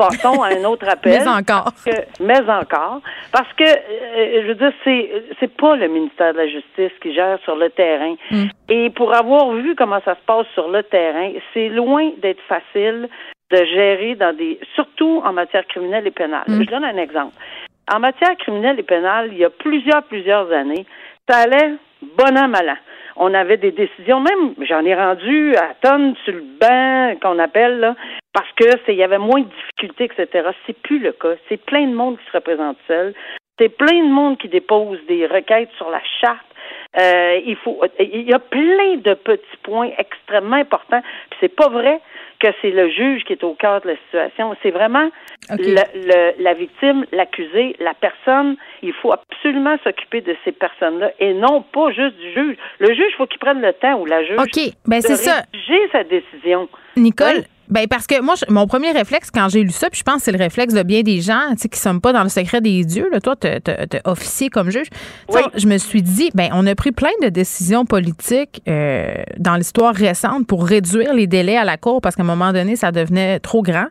passons 0.00 0.42
à 0.42 0.48
un 0.48 0.64
autre 0.64 0.88
appel. 0.88 1.20
mais 1.20 1.28
encore. 1.28 1.72
mais 2.20 2.40
encore. 2.40 3.00
Parce 3.32 3.52
que, 3.54 3.64
euh, 3.64 4.42
je 4.42 4.46
veux 4.48 4.54
dire, 4.54 4.72
c'est, 4.84 5.10
c'est 5.38 5.54
pas 5.54 5.76
le 5.76 5.88
ministère 5.88 6.32
de 6.32 6.38
la 6.38 6.48
Justice 6.48 6.92
qui 7.02 7.14
gère 7.14 7.38
sur 7.44 7.56
le 7.56 7.70
terrain. 7.70 8.14
Mm. 8.30 8.44
Et 8.68 8.90
pour 8.90 9.14
avoir 9.14 9.50
vu 9.52 9.74
comment 9.76 10.00
ça 10.04 10.14
se 10.14 10.24
passe 10.26 10.46
sur 10.54 10.68
le 10.68 10.82
terrain, 10.82 11.30
c'est 11.52 11.68
loin 11.68 12.10
d'être 12.22 12.42
facile 12.48 13.08
de 13.50 13.56
gérer 13.56 14.14
dans 14.14 14.36
des, 14.36 14.60
surtout 14.74 15.22
en 15.24 15.32
matière 15.32 15.66
criminelle 15.66 16.06
et 16.06 16.12
pénale. 16.12 16.44
Mm. 16.46 16.62
Je 16.62 16.70
donne 16.70 16.84
un 16.84 16.96
exemple. 16.96 17.34
En 17.92 17.98
matière 17.98 18.36
criminelle 18.38 18.78
et 18.78 18.84
pénale, 18.84 19.30
il 19.32 19.38
y 19.38 19.44
a 19.44 19.50
plusieurs, 19.50 20.04
plusieurs 20.04 20.50
années, 20.52 20.86
ça 21.28 21.38
allait 21.38 21.74
bon 22.02 22.36
an, 22.38 22.48
mal 22.48 22.68
an 22.68 22.76
on 23.16 23.32
avait 23.34 23.56
des 23.56 23.72
décisions, 23.72 24.20
même 24.20 24.54
j'en 24.68 24.84
ai 24.84 24.94
rendu 24.94 25.54
à 25.56 25.74
tonnes 25.80 26.14
sur 26.24 26.34
le 26.34 26.44
banc 26.60 27.16
qu'on 27.20 27.38
appelle 27.38 27.80
là, 27.80 27.96
parce 28.32 28.50
que 28.56 28.64
c'est 28.84 28.92
il 28.92 28.98
y 28.98 29.02
avait 29.02 29.18
moins 29.18 29.40
de 29.40 29.48
difficultés, 29.48 30.04
etc. 30.04 30.48
C'est 30.66 30.80
plus 30.82 30.98
le 30.98 31.12
cas. 31.12 31.34
C'est 31.48 31.64
plein 31.64 31.86
de 31.86 31.94
monde 31.94 32.18
qui 32.18 32.26
se 32.26 32.36
représente 32.36 32.76
seul. 32.86 33.14
C'est 33.58 33.68
plein 33.68 34.04
de 34.04 34.10
monde 34.10 34.38
qui 34.38 34.48
dépose 34.48 34.98
des 35.06 35.26
requêtes 35.26 35.70
sur 35.76 35.90
la 35.90 36.00
charte. 36.20 36.46
Euh, 36.98 37.40
il 37.44 37.56
faut, 37.56 37.80
il 37.98 38.22
y 38.22 38.32
a 38.32 38.38
plein 38.38 38.96
de 38.96 39.14
petits 39.14 39.56
points 39.62 39.90
extrêmement 39.98 40.56
importants. 40.56 41.02
Puis 41.30 41.38
c'est 41.40 41.54
pas 41.54 41.68
vrai 41.68 42.00
que 42.40 42.48
c'est 42.60 42.70
le 42.70 42.88
juge 42.90 43.24
qui 43.24 43.34
est 43.34 43.44
au 43.44 43.54
cœur 43.54 43.80
de 43.82 43.88
la 43.88 43.96
situation. 43.96 44.56
C'est 44.62 44.70
vraiment 44.70 45.10
la 45.48 46.54
victime, 46.54 47.04
l'accusé, 47.12 47.76
la 47.78 47.94
personne. 47.94 48.56
Il 48.82 48.92
faut 48.94 49.12
absolument 49.12 49.76
s'occuper 49.84 50.20
de 50.22 50.34
ces 50.44 50.52
personnes-là 50.52 51.12
et 51.20 51.34
non 51.34 51.62
pas 51.62 51.90
juste 51.92 52.16
du 52.16 52.32
juge. 52.32 52.56
Le 52.78 52.94
juge, 52.94 53.10
il 53.10 53.16
faut 53.16 53.26
qu'il 53.26 53.38
prenne 53.38 53.60
le 53.60 53.72
temps 53.74 54.00
ou 54.00 54.06
la 54.06 54.24
juge 54.24 54.38
OK. 54.38 54.72
Ben, 54.86 55.00
c'est 55.00 55.16
ça. 55.16 55.42
sa 55.92 56.04
décision. 56.04 56.68
Nicole, 56.96 57.44
ben 57.70 57.86
parce 57.88 58.06
que 58.06 58.20
moi, 58.20 58.34
mon 58.48 58.66
premier 58.66 58.90
réflexe 58.90 59.30
quand 59.30 59.48
j'ai 59.48 59.62
lu 59.62 59.70
ça, 59.70 59.88
puis 59.90 59.98
je 59.98 60.04
pense 60.04 60.16
que 60.16 60.22
c'est 60.22 60.32
le 60.32 60.38
réflexe 60.38 60.74
de 60.74 60.82
bien 60.82 61.02
des 61.02 61.20
gens, 61.20 61.50
tu 61.52 61.58
sais, 61.58 61.68
qui 61.68 61.78
sommes 61.78 62.00
pas 62.00 62.12
dans 62.12 62.22
le 62.22 62.28
secret 62.28 62.60
des 62.60 62.84
dieux. 62.84 63.08
Là, 63.12 63.20
toi, 63.20 63.36
t'es 63.36 63.60
officier 64.04 64.50
comme 64.50 64.70
juge. 64.70 64.88
Je 65.56 65.66
me 65.66 65.78
suis 65.78 66.02
dit, 66.02 66.30
ben 66.34 66.50
on 66.52 66.66
a 66.66 66.74
pris 66.74 66.92
plein 66.92 67.10
de 67.22 67.28
décisions 67.28 67.84
politiques 67.84 68.62
euh, 68.68 69.14
dans 69.38 69.54
l'histoire 69.54 69.94
récente 69.94 70.46
pour 70.46 70.66
réduire 70.66 71.14
les 71.14 71.26
délais 71.26 71.56
à 71.56 71.64
la 71.64 71.76
cour 71.76 72.00
parce 72.00 72.16
qu'à 72.16 72.22
un 72.22 72.26
moment 72.26 72.52
donné, 72.52 72.76
ça 72.76 72.92
devenait 72.92 73.38
trop 73.40 73.62
grand. 73.62 73.86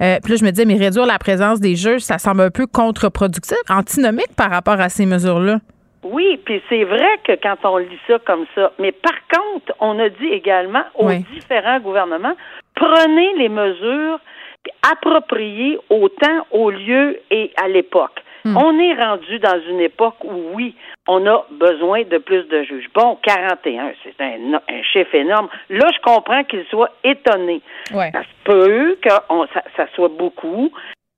Euh, 0.00 0.18
puis 0.22 0.32
là, 0.32 0.38
je 0.38 0.44
me 0.44 0.50
disais, 0.50 0.64
mais 0.64 0.76
réduire 0.76 1.06
la 1.06 1.18
présence 1.18 1.60
des 1.60 1.74
juges, 1.76 2.02
ça 2.02 2.18
semble 2.18 2.42
un 2.42 2.50
peu 2.50 2.66
contre-productif, 2.66 3.58
antinomique 3.68 4.34
par 4.36 4.50
rapport 4.50 4.80
à 4.80 4.88
ces 4.88 5.06
mesures-là. 5.06 5.58
Oui, 6.04 6.38
puis 6.44 6.62
c'est 6.68 6.84
vrai 6.84 7.18
que 7.26 7.32
quand 7.42 7.56
on 7.64 7.78
lit 7.78 7.98
ça 8.06 8.18
comme 8.26 8.44
ça, 8.54 8.72
mais 8.78 8.92
par 8.92 9.14
contre, 9.32 9.72
on 9.80 9.98
a 9.98 10.10
dit 10.10 10.26
également 10.26 10.84
aux 10.96 11.10
différents 11.32 11.80
gouvernements, 11.80 12.34
prenez 12.74 13.34
les 13.34 13.48
mesures 13.48 14.18
appropriées 14.90 15.78
au 15.90 16.08
temps, 16.08 16.46
au 16.50 16.70
lieu 16.70 17.20
et 17.30 17.52
à 17.62 17.68
l'époque. 17.68 18.22
Hmm. 18.44 18.56
On 18.58 18.78
est 18.78 18.94
rendu 18.94 19.38
dans 19.38 19.58
une 19.68 19.80
époque 19.80 20.22
où, 20.22 20.50
oui, 20.52 20.74
on 21.08 21.26
a 21.26 21.46
besoin 21.50 22.02
de 22.02 22.18
plus 22.18 22.42
de 22.48 22.62
juges. 22.62 22.90
Bon, 22.94 23.18
41, 23.22 23.92
c'est 24.02 24.22
un, 24.22 24.60
chiffre 24.92 25.14
énorme. 25.14 25.48
Là, 25.70 25.86
je 25.94 26.00
comprends 26.02 26.44
qu'il 26.44 26.64
soit 26.66 26.90
étonné. 27.02 27.62
Ouais. 27.92 28.10
Ça 28.12 28.22
se 28.22 28.44
peut 28.44 28.98
que 29.00 29.10
ça, 29.10 29.62
ça 29.76 29.86
soit 29.94 30.10
beaucoup. 30.10 30.70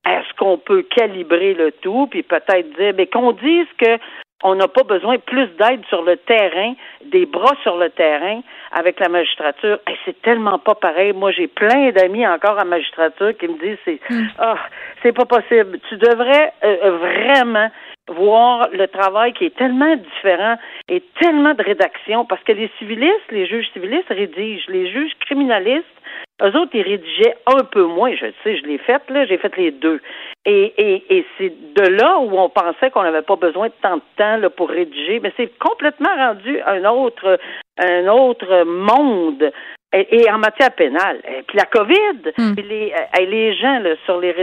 Est-ce 0.08 0.34
qu'on 0.38 0.58
peut 0.58 0.82
calibrer 0.82 1.54
le 1.54 1.72
tout, 1.72 2.06
puis 2.06 2.22
peut-être 2.22 2.76
dire, 2.78 2.94
mais 2.96 3.06
qu'on 3.06 3.32
dise 3.32 3.66
que 3.76 3.98
on 4.46 4.54
n'a 4.54 4.68
pas 4.68 4.84
besoin 4.84 5.18
plus 5.18 5.48
d'aide 5.58 5.84
sur 5.88 6.02
le 6.02 6.16
terrain, 6.16 6.74
des 7.04 7.26
bras 7.26 7.54
sur 7.62 7.76
le 7.76 7.90
terrain 7.90 8.40
avec 8.70 9.00
la 9.00 9.08
magistrature. 9.08 9.78
Et 9.90 9.96
c'est 10.04 10.22
tellement 10.22 10.58
pas 10.60 10.76
pareil. 10.76 11.12
Moi, 11.12 11.32
j'ai 11.32 11.48
plein 11.48 11.90
d'amis 11.90 12.26
encore 12.26 12.56
en 12.58 12.64
magistrature 12.64 13.36
qui 13.36 13.48
me 13.48 13.58
disent 13.58 13.78
c'est 13.84 14.00
hmm. 14.08 14.26
ah, 14.38 14.56
c'est 15.02 15.12
pas 15.12 15.24
possible. 15.24 15.80
Tu 15.88 15.96
devrais 15.96 16.52
euh, 16.64 16.96
vraiment 16.98 17.70
voir 18.08 18.68
le 18.72 18.86
travail 18.86 19.32
qui 19.32 19.46
est 19.46 19.56
tellement 19.56 19.96
différent 19.96 20.56
et 20.88 21.02
tellement 21.20 21.54
de 21.54 21.62
rédaction 21.64 22.24
parce 22.24 22.42
que 22.44 22.52
les 22.52 22.70
civilistes, 22.78 23.32
les 23.32 23.46
juges 23.46 23.68
civilistes 23.72 24.10
rédigent, 24.10 24.66
les 24.68 24.88
juges 24.92 25.12
criminalistes 25.20 25.95
eux 26.42 26.56
autres, 26.56 26.74
ils 26.74 26.82
rédigeaient 26.82 27.36
un 27.46 27.64
peu 27.64 27.84
moins. 27.84 28.14
Je 28.14 28.26
sais, 28.44 28.56
je 28.56 28.62
l'ai 28.64 28.78
fait, 28.78 29.02
là, 29.08 29.24
j'ai 29.26 29.38
fait 29.38 29.56
les 29.56 29.70
deux. 29.70 30.00
Et, 30.44 30.74
et, 30.76 31.18
et 31.18 31.26
c'est 31.38 31.50
de 31.50 31.88
là 31.88 32.18
où 32.18 32.38
on 32.38 32.48
pensait 32.50 32.90
qu'on 32.90 33.02
n'avait 33.02 33.22
pas 33.22 33.36
besoin 33.36 33.68
de 33.68 33.72
tant 33.80 33.96
de 33.96 34.02
temps 34.16 34.36
là, 34.36 34.50
pour 34.50 34.68
rédiger, 34.68 35.20
mais 35.20 35.32
c'est 35.36 35.50
complètement 35.58 36.14
rendu 36.14 36.60
un 36.60 36.84
autre, 36.84 37.38
un 37.78 38.06
autre 38.08 38.64
monde. 38.64 39.50
Et, 39.92 40.30
en 40.30 40.38
matière 40.38 40.72
pénale. 40.72 41.22
Et 41.26 41.42
puis 41.44 41.56
la 41.56 41.64
COVID, 41.64 42.32
hmm. 42.36 42.54
puis 42.54 42.66
les, 42.68 42.92
euh, 42.92 43.24
les 43.24 43.54
gens 43.54 43.78
là, 43.78 43.94
sur 44.04 44.20
les 44.20 44.34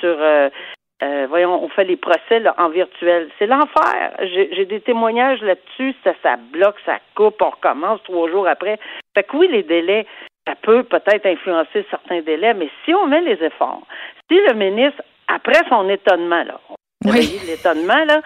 sur 0.00 0.16
euh, 0.18 0.48
euh, 1.02 1.26
voyons, 1.28 1.62
on 1.64 1.68
fait 1.68 1.84
les 1.84 1.96
procès 1.96 2.38
là, 2.38 2.54
en 2.58 2.68
virtuel. 2.68 3.28
C'est 3.38 3.46
l'enfer. 3.46 4.12
J'ai 4.20 4.64
des 4.64 4.80
témoignages 4.80 5.42
là-dessus. 5.42 5.94
Ça, 6.04 6.14
ça 6.22 6.36
bloque, 6.52 6.76
ça 6.86 6.98
coupe, 7.16 7.42
on 7.42 7.50
recommence 7.50 8.02
trois 8.04 8.30
jours 8.30 8.46
après. 8.46 8.78
Fait 9.14 9.24
que 9.24 9.36
oui, 9.36 9.48
les 9.50 9.64
délais, 9.64 10.06
ça 10.46 10.54
peut 10.62 10.82
peut-être 10.84 11.26
influencer 11.26 11.86
certains 11.90 12.20
délais, 12.22 12.54
mais 12.54 12.68
si 12.84 12.94
on 12.94 13.06
met 13.06 13.20
les 13.20 13.42
efforts, 13.44 13.86
si 14.30 14.38
le 14.48 14.54
ministre, 14.54 15.02
après 15.28 15.60
son 15.68 15.88
étonnement, 15.88 16.42
là, 16.44 16.60
oui. 17.04 17.40
l'étonnement, 17.46 18.04
là, 18.04 18.20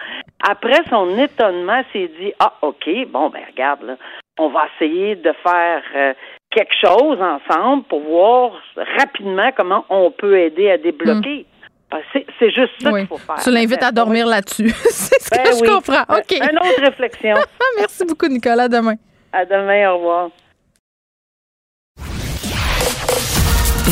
après 0.47 0.81
son 0.89 1.17
étonnement, 1.17 1.81
s'est 1.93 2.11
dit, 2.19 2.33
ah, 2.39 2.53
OK, 2.61 2.89
bon, 3.09 3.29
ben, 3.29 3.41
regarde, 3.49 3.83
là, 3.83 3.97
on 4.39 4.49
va 4.49 4.65
essayer 4.75 5.15
de 5.15 5.33
faire 5.43 5.81
euh, 5.95 6.13
quelque 6.51 6.73
chose 6.79 7.19
ensemble 7.21 7.83
pour 7.83 8.01
voir 8.01 8.51
rapidement 8.97 9.51
comment 9.55 9.85
on 9.89 10.11
peut 10.11 10.37
aider 10.39 10.69
à 10.71 10.77
débloquer. 10.77 11.45
Hmm. 11.91 11.97
C'est 12.39 12.51
juste 12.51 12.73
ça 12.81 12.91
qu'il 12.91 13.07
faut 13.07 13.17
faire. 13.17 13.37
Tu 13.41 13.49
l'invites 13.49 13.81
à 13.81 13.91
dormir 13.91 14.27
là-dessus. 14.27 14.69
c'est 14.89 15.21
ce 15.21 15.29
que 15.29 15.37
ben 15.37 15.53
je 15.53 15.73
comprends. 15.73 16.17
OK. 16.17 16.33
Une 16.33 16.59
autre 16.59 16.81
réflexion. 16.81 17.35
Merci 17.77 18.05
beaucoup, 18.05 18.27
Nicolas. 18.27 18.63
À 18.63 18.67
demain. 18.67 18.95
À 19.31 19.45
demain. 19.45 19.89
Au 19.91 19.97
revoir. 19.97 20.29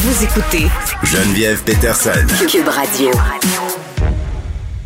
Vous 0.08 0.24
écoutez 0.24 0.68
Geneviève 1.04 1.63
Peterson. 1.63 2.12
Cube 2.48 2.68
Radio. 2.68 3.10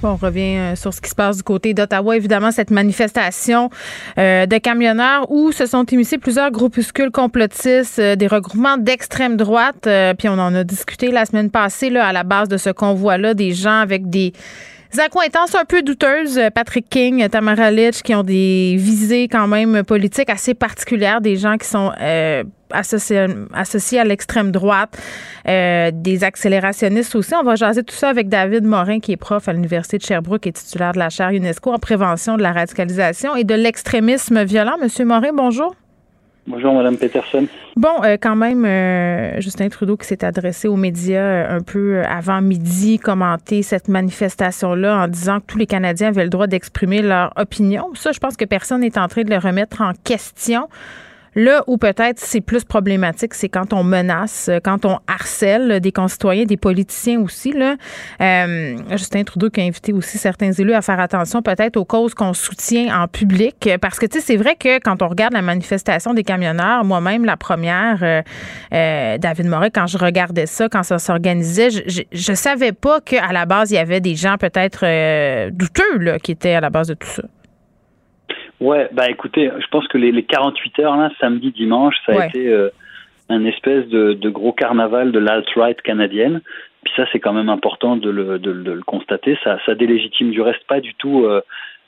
Bon, 0.01 0.11
on 0.11 0.15
revient 0.15 0.55
euh, 0.57 0.75
sur 0.77 0.93
ce 0.93 1.01
qui 1.01 1.09
se 1.09 1.15
passe 1.15 1.35
du 1.35 1.43
côté 1.43 1.73
d'Ottawa. 1.73 2.15
Évidemment, 2.15 2.51
cette 2.51 2.71
manifestation 2.71 3.69
euh, 4.17 4.45
de 4.45 4.57
camionneurs 4.59 5.29
où 5.29 5.51
se 5.51 5.65
sont 5.65 5.83
émissés 5.83 6.19
plusieurs 6.19 6.51
groupuscules 6.51 7.11
complotistes, 7.11 7.99
euh, 7.99 8.15
des 8.15 8.27
regroupements 8.27 8.77
d'extrême 8.77 9.35
droite. 9.35 9.89
puis 10.17 10.29
on 10.29 10.39
en 10.39 10.55
a 10.55 10.63
discuté 10.63 11.11
la 11.11 11.25
semaine 11.25 11.51
passée 11.51 11.89
là, 11.89 12.07
à 12.07 12.13
la 12.13 12.23
base 12.23 12.47
de 12.47 12.55
ce 12.55 12.69
convoi-là, 12.69 13.33
des 13.33 13.51
gens 13.51 13.81
avec 13.81 14.09
des 14.09 14.31
accointances 14.97 15.53
un 15.53 15.65
peu 15.65 15.81
douteuses. 15.81 16.39
Patrick 16.55 16.89
King, 16.89 17.27
Tamara 17.27 17.71
Litch, 17.71 18.03
qui 18.03 18.15
ont 18.15 18.23
des 18.23 18.77
visées 18.77 19.27
quand 19.27 19.49
même 19.49 19.83
politiques 19.83 20.29
assez 20.29 20.53
particulières, 20.53 21.19
des 21.19 21.35
gens 21.35 21.57
qui 21.57 21.67
sont 21.67 21.91
associés, 22.71 23.25
associés 23.53 23.99
à 23.99 24.03
l'extrême 24.03 24.51
droite, 24.51 24.97
euh, 25.47 25.91
des 25.93 26.23
accélérationnistes 26.23 27.15
aussi. 27.15 27.33
On 27.35 27.43
va 27.43 27.55
jaser 27.55 27.83
tout 27.83 27.95
ça 27.95 28.09
avec 28.09 28.29
David 28.29 28.65
Morin, 28.65 28.99
qui 28.99 29.11
est 29.11 29.17
prof 29.17 29.47
à 29.47 29.53
l'Université 29.53 29.97
de 29.97 30.03
Sherbrooke 30.03 30.47
et 30.47 30.51
titulaire 30.51 30.93
de 30.93 30.99
la 30.99 31.09
chaire 31.09 31.29
UNESCO 31.29 31.71
en 31.71 31.79
prévention 31.79 32.37
de 32.37 32.41
la 32.41 32.51
radicalisation 32.51 33.35
et 33.35 33.43
de 33.43 33.55
l'extrémisme 33.55 34.43
violent. 34.43 34.77
Monsieur 34.81 35.05
Morin, 35.05 35.33
bonjour. 35.33 35.75
Bonjour, 36.49 36.73
Madame 36.73 36.97
Peterson. 36.97 37.45
Bon, 37.75 38.03
euh, 38.03 38.17
quand 38.19 38.35
même, 38.35 38.65
euh, 38.65 39.39
Justin 39.39 39.69
Trudeau 39.69 39.97
qui 39.97 40.07
s'est 40.07 40.25
adressé 40.25 40.67
aux 40.67 40.77
médias 40.77 41.21
euh, 41.21 41.57
un 41.57 41.61
peu 41.61 42.01
avant 42.03 42.41
midi, 42.41 42.97
commenter 42.97 43.61
cette 43.61 43.87
manifestation-là 43.87 45.03
en 45.03 45.07
disant 45.07 45.41
que 45.41 45.45
tous 45.45 45.59
les 45.59 45.67
Canadiens 45.67 46.07
avaient 46.07 46.23
le 46.23 46.31
droit 46.31 46.47
d'exprimer 46.47 47.03
leur 47.03 47.33
opinion. 47.37 47.89
Ça, 47.93 48.11
je 48.13 48.19
pense 48.19 48.35
que 48.35 48.45
personne 48.45 48.81
n'est 48.81 48.97
en 48.97 49.07
train 49.07 49.21
de 49.21 49.29
le 49.29 49.37
remettre 49.37 49.81
en 49.81 49.93
question. 50.03 50.67
Là 51.35 51.63
où 51.67 51.77
peut-être 51.77 52.19
c'est 52.19 52.41
plus 52.41 52.63
problématique, 52.63 53.33
c'est 53.33 53.49
quand 53.49 53.73
on 53.73 53.83
menace, 53.83 54.49
quand 54.63 54.85
on 54.85 54.99
harcèle 55.07 55.79
des 55.79 55.91
concitoyens, 55.91 56.45
des 56.45 56.57
politiciens 56.57 57.21
aussi. 57.21 57.51
Là. 57.51 57.75
Euh, 58.21 58.77
Justin 58.91 59.23
Trudeau 59.23 59.49
qui 59.49 59.61
a 59.61 59.63
invité 59.63 59.93
aussi 59.93 60.17
certains 60.17 60.51
élus 60.51 60.73
à 60.73 60.81
faire 60.81 60.99
attention 60.99 61.41
peut-être 61.41 61.77
aux 61.77 61.85
causes 61.85 62.13
qu'on 62.13 62.33
soutient 62.33 63.01
en 63.01 63.07
public. 63.07 63.69
Parce 63.81 63.99
que, 63.99 64.05
tu 64.05 64.19
sais, 64.19 64.25
c'est 64.25 64.37
vrai 64.37 64.55
que 64.55 64.79
quand 64.79 65.01
on 65.01 65.07
regarde 65.07 65.33
la 65.33 65.41
manifestation 65.41 66.13
des 66.13 66.23
camionneurs, 66.23 66.83
moi-même, 66.83 67.25
la 67.25 67.37
première, 67.37 67.99
euh, 68.01 68.21
euh, 68.73 69.17
David 69.17 69.47
Moret, 69.47 69.71
quand 69.71 69.87
je 69.87 69.97
regardais 69.97 70.45
ça, 70.45 70.69
quand 70.69 70.83
ça 70.83 70.99
s'organisait, 70.99 71.69
je, 71.69 72.01
je, 72.11 72.33
savais 72.33 72.71
pas 72.71 73.01
qu'à 73.01 73.31
la 73.31 73.45
base, 73.45 73.71
il 73.71 73.75
y 73.75 73.77
avait 73.77 74.01
des 74.01 74.15
gens 74.15 74.37
peut-être 74.37 75.49
douteux 75.51 75.97
là, 75.99 76.19
qui 76.19 76.31
étaient 76.31 76.53
à 76.53 76.61
la 76.61 76.69
base 76.69 76.87
de 76.87 76.93
tout 76.93 77.07
ça. 77.07 77.23
Ouais, 78.59 78.89
bah 78.91 79.09
écoutez, 79.09 79.49
je 79.59 79.67
pense 79.67 79.87
que 79.87 79.97
les, 79.97 80.11
les 80.11 80.23
48 80.23 80.79
heures, 80.79 80.97
là, 80.97 81.09
samedi, 81.19 81.51
dimanche, 81.51 81.95
ça 82.05 82.21
a 82.21 82.25
été 82.27 82.47
euh, 82.47 82.69
un 83.29 83.45
espèce 83.45 83.87
de, 83.87 84.13
de, 84.13 84.29
gros 84.29 84.51
carnaval 84.51 85.11
de 85.11 85.19
l'alt-right 85.19 85.81
canadienne. 85.81 86.41
Puis 86.83 86.93
ça, 86.95 87.05
c'est 87.11 87.19
quand 87.19 87.33
même 87.33 87.49
important 87.49 87.95
de 87.95 88.09
le, 88.09 88.39
de, 88.39 88.51
de, 88.51 88.71
le 88.71 88.81
constater. 88.81 89.37
Ça, 89.43 89.59
ça 89.65 89.75
délégitime 89.75 90.31
du 90.31 90.41
reste 90.41 90.65
pas 90.67 90.81
du 90.81 90.93
tout 90.95 91.23
euh, 91.23 91.41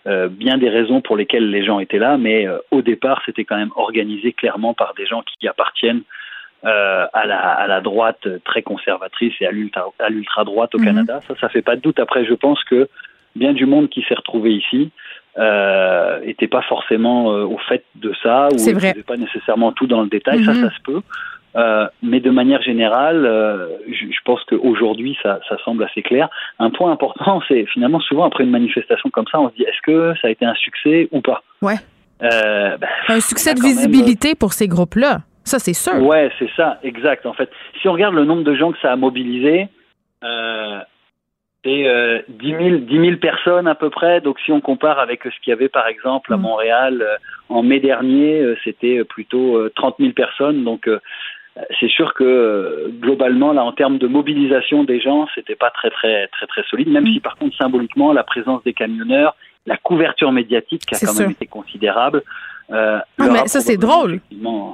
euh, 0.08 0.30
bien 0.30 0.58
des 0.58 0.70
raisons 0.70 1.02
pour 1.02 1.18
lesquelles 1.18 1.50
les 1.50 1.64
gens 1.64 1.80
étaient 1.80 2.00
là, 2.00 2.18
mais 2.18 2.48
au 2.72 2.82
départ, 2.82 3.22
c'était 3.26 3.44
quand 3.44 3.58
même 3.58 3.72
organisé 3.76 4.32
clairement 4.32 4.74
par 4.74 4.94
des 4.96 5.06
gens 5.06 5.24
qui 5.24 5.48
appartiennent 5.48 6.04
euh, 6.64 7.08
à, 7.12 7.26
la, 7.26 7.40
à 7.40 7.66
la 7.66 7.82
droite 7.82 8.28
très 8.44 8.62
conservatrice 8.62 9.34
et 9.42 9.48
à 9.48 9.52
l'ultra-droite 9.52 10.76
au 10.76 10.78
-hmm. 10.78 10.86
Canada. 10.86 11.20
Ça, 11.28 11.34
ça 11.42 11.50
fait 11.50 11.64
pas 11.64 11.76
de 11.76 11.82
doute. 11.82 12.00
Après, 12.00 12.24
je 12.24 12.36
pense 12.36 12.64
que 12.64 12.88
bien 13.36 13.54
du 13.54 13.66
monde 13.66 13.90
qui 13.90 14.04
s'est 14.04 14.14
retrouvé 14.14 14.54
ici, 14.54 14.92
euh, 15.38 16.20
était 16.24 16.48
pas 16.48 16.62
forcément 16.64 17.32
euh, 17.32 17.46
au 17.46 17.58
fait 17.70 17.84
de 17.96 18.14
ça 18.22 18.50
ou 18.52 18.56
ne 18.56 19.02
pas 19.02 19.18
nécessairement 19.18 19.72
tout 19.72 19.88
dans 19.88 20.02
le 20.02 20.10
détail. 20.10 20.40
Mm 20.40 20.42
-hmm. 20.42 20.46
Ça, 20.46 20.52
Mm-hmm. 20.52 20.70
ça 20.70 20.76
se 20.76 20.82
peut. 20.84 21.02
Euh, 21.56 21.88
mais 22.02 22.20
de 22.22 22.30
manière 22.30 22.62
générale, 22.62 23.26
euh, 23.26 23.68
je, 23.88 24.06
je, 24.06 24.20
pense 24.24 24.42
qu'aujourd'hui, 24.46 25.18
ça, 25.22 25.40
ça 25.50 25.58
semble 25.66 25.84
assez 25.84 26.02
clair. 26.02 26.30
Un 26.60 26.70
point 26.70 26.92
important, 26.92 27.42
c'est 27.48 27.66
finalement 27.66 28.00
souvent 28.00 28.26
après 28.26 28.44
une 28.44 28.52
manifestation 28.52 29.10
comme 29.10 29.28
ça, 29.32 29.40
on 29.40 29.50
se 29.50 29.56
dit 29.56 29.64
est-ce 29.64 29.82
que 29.84 30.14
ça 30.22 30.28
a 30.28 30.32
été 30.32 30.46
un 30.46 30.56
succès 30.56 31.10
ou 31.12 31.22
pas? 31.22 31.42
Ouais. 31.62 31.76
Euh, 32.24 32.78
ben, 32.78 32.88
un 33.10 33.20
succès 33.20 33.54
de 33.54 33.60
visibilité 33.60 34.30
même... 34.30 34.38
pour 34.38 34.54
ces 34.54 34.68
groupes-là. 34.68 35.22
Ça, 35.44 35.58
c'est 35.60 35.74
sûr. 35.74 36.00
Ouais, 36.04 36.32
c'est 36.38 36.50
ça, 36.56 36.80
exact. 36.84 37.26
En 37.26 37.34
fait, 37.34 37.50
si 37.82 37.88
on 37.90 37.94
regarde 37.94 38.14
le 38.14 38.26
nombre 38.26 38.44
de 38.44 38.56
gens 38.56 38.72
que 38.72 38.80
ça 38.80 38.92
a 38.92 38.96
mobilisé, 38.96 39.68
euh, 40.24 40.80
c'est 41.64 41.88
euh, 41.88 42.22
10, 42.30 42.48
000, 42.50 42.78
10 42.80 43.00
000 43.00 43.18
personnes 43.18 43.68
à 43.68 43.76
peu 43.76 43.90
près. 43.90 44.22
Donc 44.22 44.40
si 44.40 44.52
on 44.52 44.62
compare 44.62 45.00
avec 45.00 45.24
ce 45.24 45.40
qu'il 45.42 45.52
y 45.52 45.54
avait 45.54 45.70
par 45.70 45.88
exemple 45.88 46.34
à 46.34 46.38
Montréal 46.38 47.02
euh, 47.02 47.18
en 47.50 47.62
mai 47.64 47.80
dernier, 47.80 48.40
euh, 48.40 48.58
c'était 48.64 49.04
plutôt 49.04 49.70
30 49.76 49.96
000 50.00 50.12
personnes. 50.14 50.64
Donc 50.64 50.90
c'est 51.80 51.90
sûr 51.90 52.14
que 52.14 52.92
globalement 53.00 53.54
là 53.54 53.64
en 53.64 53.74
termes 53.74 53.98
de 53.98 54.08
mobilisation 54.08 54.84
des 54.84 55.00
gens, 55.00 55.28
c'était 55.36 55.56
pas 55.56 55.70
très 55.70 55.92
très 55.92 56.28
très 56.28 56.48
très 56.48 56.64
solide. 56.64 56.90
Même 56.90 57.08
si 57.08 57.20
par 57.20 57.36
contre 57.36 57.56
symboliquement 57.58 58.14
la 58.14 58.24
présence 58.24 58.64
des 58.64 58.74
camionneurs, 58.74 59.36
la 59.66 59.78
couverture 59.78 60.32
médiatique 60.32 60.86
qui 60.86 60.96
a 60.96 61.00
quand 61.00 61.14
sûr. 61.14 61.22
même 61.22 61.32
été 61.32 61.46
considérable. 61.46 62.24
Euh, 62.72 63.00
ah, 63.20 63.28
mais 63.32 63.48
ça, 63.48 63.60
c'est 63.60 63.78
drôle. 63.78 64.20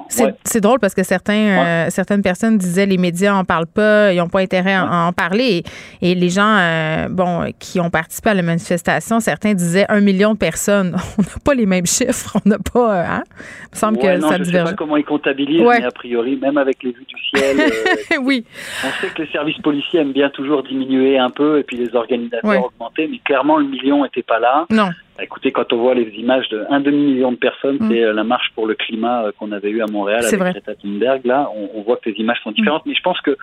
C'est 0.08 0.24
ouais. 0.24 0.60
drôle 0.60 0.78
parce 0.78 0.94
que 0.94 1.02
certains, 1.02 1.32
ouais. 1.32 1.66
euh, 1.66 1.90
certaines 1.90 2.22
personnes 2.22 2.56
disaient 2.58 2.86
les 2.86 2.98
médias 2.98 3.34
en 3.34 3.44
parlent 3.44 3.66
pas, 3.66 4.12
ils 4.12 4.18
n'ont 4.18 4.28
pas 4.28 4.40
intérêt 4.40 4.74
à, 4.74 5.06
en 5.06 5.12
parler. 5.12 5.64
Et, 6.00 6.12
et 6.12 6.14
les 6.14 6.28
gens 6.28 6.56
euh, 6.58 7.08
bon, 7.08 7.52
qui 7.58 7.80
ont 7.80 7.90
participé 7.90 8.30
à 8.30 8.34
la 8.34 8.42
manifestation, 8.42 9.20
certains 9.20 9.54
disaient 9.54 9.86
un 9.88 10.00
million 10.00 10.34
de 10.34 10.38
personnes. 10.38 10.96
On 11.18 11.22
n'a 11.22 11.28
pas 11.44 11.54
les 11.54 11.66
mêmes 11.66 11.86
chiffres. 11.86 12.36
On 12.44 12.48
n'a 12.48 12.58
pas. 12.58 13.02
Hein? 13.02 13.24
Il 13.38 13.68
me 13.72 13.76
semble 13.76 13.98
que 13.98 14.18
non, 14.18 14.28
ça 14.28 14.38
je 14.38 14.44
diverge. 14.44 14.68
sais 14.68 14.74
pas 14.74 14.76
comment 14.76 14.96
ils 14.96 15.04
comptabilisent, 15.04 15.62
mais 15.62 15.84
a 15.84 15.90
priori, 15.90 16.36
même 16.36 16.58
avec 16.58 16.82
les 16.82 16.92
vues 16.92 17.06
du 17.06 17.38
ciel. 17.38 17.60
euh, 17.60 18.16
oui. 18.22 18.44
On 18.84 19.00
sait 19.00 19.12
que 19.12 19.22
les 19.22 19.28
services 19.30 19.58
policiers 19.58 20.00
aiment 20.00 20.12
bien 20.12 20.30
toujours 20.30 20.62
diminuer 20.62 21.18
un 21.18 21.30
peu 21.30 21.58
et 21.58 21.62
puis 21.64 21.76
les 21.76 21.94
organisateurs 21.94 22.66
augmenter, 22.66 23.08
mais 23.10 23.18
clairement, 23.24 23.56
le 23.58 23.66
million 23.66 24.04
n'était 24.04 24.22
pas 24.22 24.38
là. 24.38 24.66
Non. 24.70 24.90
Bah, 25.18 25.24
écoutez, 25.24 25.52
quand 25.52 25.72
on 25.72 25.78
voit 25.78 25.94
les 25.94 26.08
images 26.16 26.48
d'un 26.48 26.80
demi-million 26.80 27.32
de 27.32 27.36
personnes, 27.36 27.76
mmh. 27.80 27.90
c'est 27.90 28.12
la 28.12 28.24
marche 28.24 28.50
pour 28.54 28.66
le 28.66 28.74
climat 28.74 29.32
qu'on 29.38 29.52
avait 29.52 29.70
eu 29.70 29.82
à 29.82 29.86
Montréal 29.86 30.24
avec 30.24 30.38
vrai. 30.38 30.52
Greta 30.52 30.74
Thunberg. 30.76 31.26
Là, 31.26 31.50
on, 31.54 31.70
on, 31.74 31.82
voit 31.82 31.96
que 31.96 32.08
les 32.08 32.16
images 32.16 32.38
sont 32.44 32.52
différentes, 32.52 32.86
mmh. 32.86 32.88
mais 32.90 32.94
je 32.94 33.02
pense 33.02 33.20
que 33.20 33.36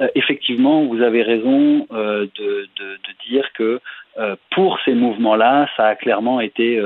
euh, 0.00 0.08
effectivement, 0.14 0.84
vous 0.84 1.02
avez 1.02 1.22
raison 1.22 1.86
euh, 1.92 2.26
de, 2.38 2.68
de, 2.78 2.84
de, 2.84 3.28
dire 3.28 3.44
que 3.54 3.80
euh, 4.18 4.36
pour 4.52 4.78
ces 4.84 4.94
mouvements-là, 4.94 5.68
ça 5.76 5.86
a 5.86 5.94
clairement 5.96 6.40
été 6.40 6.80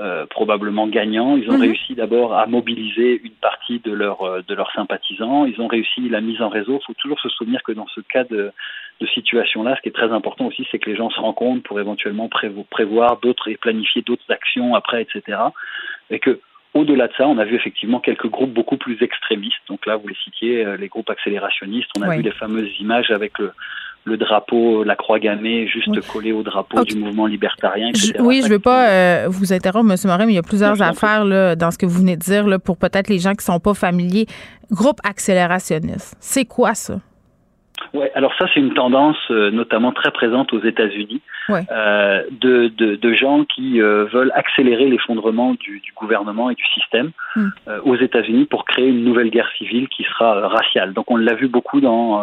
euh, 0.00 0.26
probablement 0.26 0.86
gagnant. 0.86 1.36
Ils 1.36 1.50
ont 1.50 1.58
mmh. 1.58 1.62
réussi 1.62 1.94
d'abord 1.94 2.34
à 2.34 2.46
mobiliser 2.46 3.20
une 3.22 3.34
partie 3.34 3.78
de, 3.80 3.92
leur, 3.92 4.42
de 4.42 4.54
leurs 4.54 4.72
sympathisants. 4.72 5.44
Ils 5.44 5.60
ont 5.60 5.66
réussi 5.66 6.08
la 6.08 6.20
mise 6.20 6.40
en 6.40 6.48
réseau. 6.48 6.78
Il 6.80 6.86
faut 6.86 6.94
toujours 6.94 7.20
se 7.20 7.28
souvenir 7.28 7.62
que 7.62 7.72
dans 7.72 7.86
ce 7.88 8.00
cas 8.00 8.24
de, 8.24 8.50
de 9.00 9.06
situation-là, 9.06 9.76
ce 9.76 9.82
qui 9.82 9.88
est 9.88 9.92
très 9.92 10.10
important 10.12 10.46
aussi, 10.46 10.66
c'est 10.70 10.78
que 10.78 10.90
les 10.90 10.96
gens 10.96 11.10
se 11.10 11.20
rencontrent 11.20 11.62
pour 11.62 11.78
éventuellement 11.80 12.28
prévoir 12.70 13.18
d'autres 13.20 13.48
et 13.48 13.56
planifier 13.56 14.02
d'autres 14.02 14.30
actions 14.30 14.74
après, 14.74 15.02
etc. 15.02 15.38
Et 16.10 16.18
que 16.18 16.40
au-delà 16.72 17.08
de 17.08 17.12
ça, 17.16 17.26
on 17.26 17.38
a 17.38 17.44
vu 17.44 17.56
effectivement 17.56 18.00
quelques 18.00 18.28
groupes 18.28 18.52
beaucoup 18.52 18.76
plus 18.76 19.02
extrémistes. 19.02 19.66
Donc 19.68 19.86
là, 19.86 19.96
vous 19.96 20.06
les 20.06 20.16
citiez, 20.22 20.76
les 20.76 20.88
groupes 20.88 21.10
accélérationnistes. 21.10 21.90
On 21.98 22.02
a 22.02 22.08
oui. 22.08 22.18
vu 22.18 22.22
les 22.22 22.30
fameuses 22.30 22.70
images 22.78 23.10
avec 23.10 23.38
le, 23.38 23.52
le 24.04 24.16
drapeau, 24.16 24.82
la 24.82 24.96
croix 24.96 25.18
gammée, 25.18 25.66
juste 25.66 25.88
oui. 25.88 26.00
collé 26.12 26.32
au 26.32 26.42
drapeau 26.42 26.78
okay. 26.78 26.94
du 26.94 27.00
mouvement 27.00 27.26
libertarien, 27.26 27.88
etc. 27.88 28.14
Je, 28.16 28.22
oui, 28.22 28.40
je 28.42 28.46
ne 28.46 28.52
veux 28.52 28.58
pas 28.58 28.88
euh, 28.88 29.26
vous 29.28 29.52
interrompre, 29.52 29.90
M. 29.90 29.96
Morin, 30.04 30.26
mais 30.26 30.32
il 30.32 30.36
y 30.36 30.38
a 30.38 30.42
plusieurs 30.42 30.74
oui, 30.74 30.82
affaires 30.82 31.24
là, 31.24 31.54
dans 31.54 31.70
ce 31.70 31.78
que 31.78 31.86
vous 31.86 31.98
venez 31.98 32.16
de 32.16 32.22
dire 32.22 32.46
là, 32.46 32.58
pour 32.58 32.76
peut-être 32.76 33.08
les 33.08 33.18
gens 33.18 33.32
qui 33.32 33.48
ne 33.48 33.52
sont 33.54 33.60
pas 33.60 33.74
familiers. 33.74 34.26
Groupe 34.70 35.00
accélérationniste, 35.04 36.16
c'est 36.20 36.44
quoi 36.44 36.74
ça? 36.74 37.00
Ouais, 37.92 38.10
alors 38.14 38.32
ça 38.38 38.46
c'est 38.52 38.60
une 38.60 38.74
tendance 38.74 39.16
euh, 39.30 39.50
notamment 39.50 39.90
très 39.92 40.10
présente 40.10 40.52
aux 40.52 40.62
États-Unis 40.62 41.20
ouais. 41.48 41.62
euh, 41.72 42.22
de, 42.30 42.68
de, 42.68 42.94
de, 42.96 43.14
gens 43.14 43.44
qui 43.44 43.80
euh, 43.80 44.04
veulent 44.12 44.30
accélérer 44.34 44.86
l'effondrement 44.88 45.54
du, 45.54 45.80
du, 45.80 45.92
gouvernement 45.96 46.50
et 46.50 46.54
du 46.54 46.64
système 46.74 47.10
mm. 47.34 47.48
aux 47.84 47.96
États-Unis 47.96 48.44
pour 48.44 48.64
créer 48.64 48.88
une 48.88 49.02
nouvelle 49.02 49.30
guerre 49.30 49.50
civile 49.58 49.88
qui 49.88 50.04
sera 50.04 50.48
raciale. 50.48 50.92
Donc 50.92 51.10
on 51.10 51.16
l'a 51.16 51.34
vu 51.34 51.48
beaucoup 51.48 51.80
dans 51.80 52.22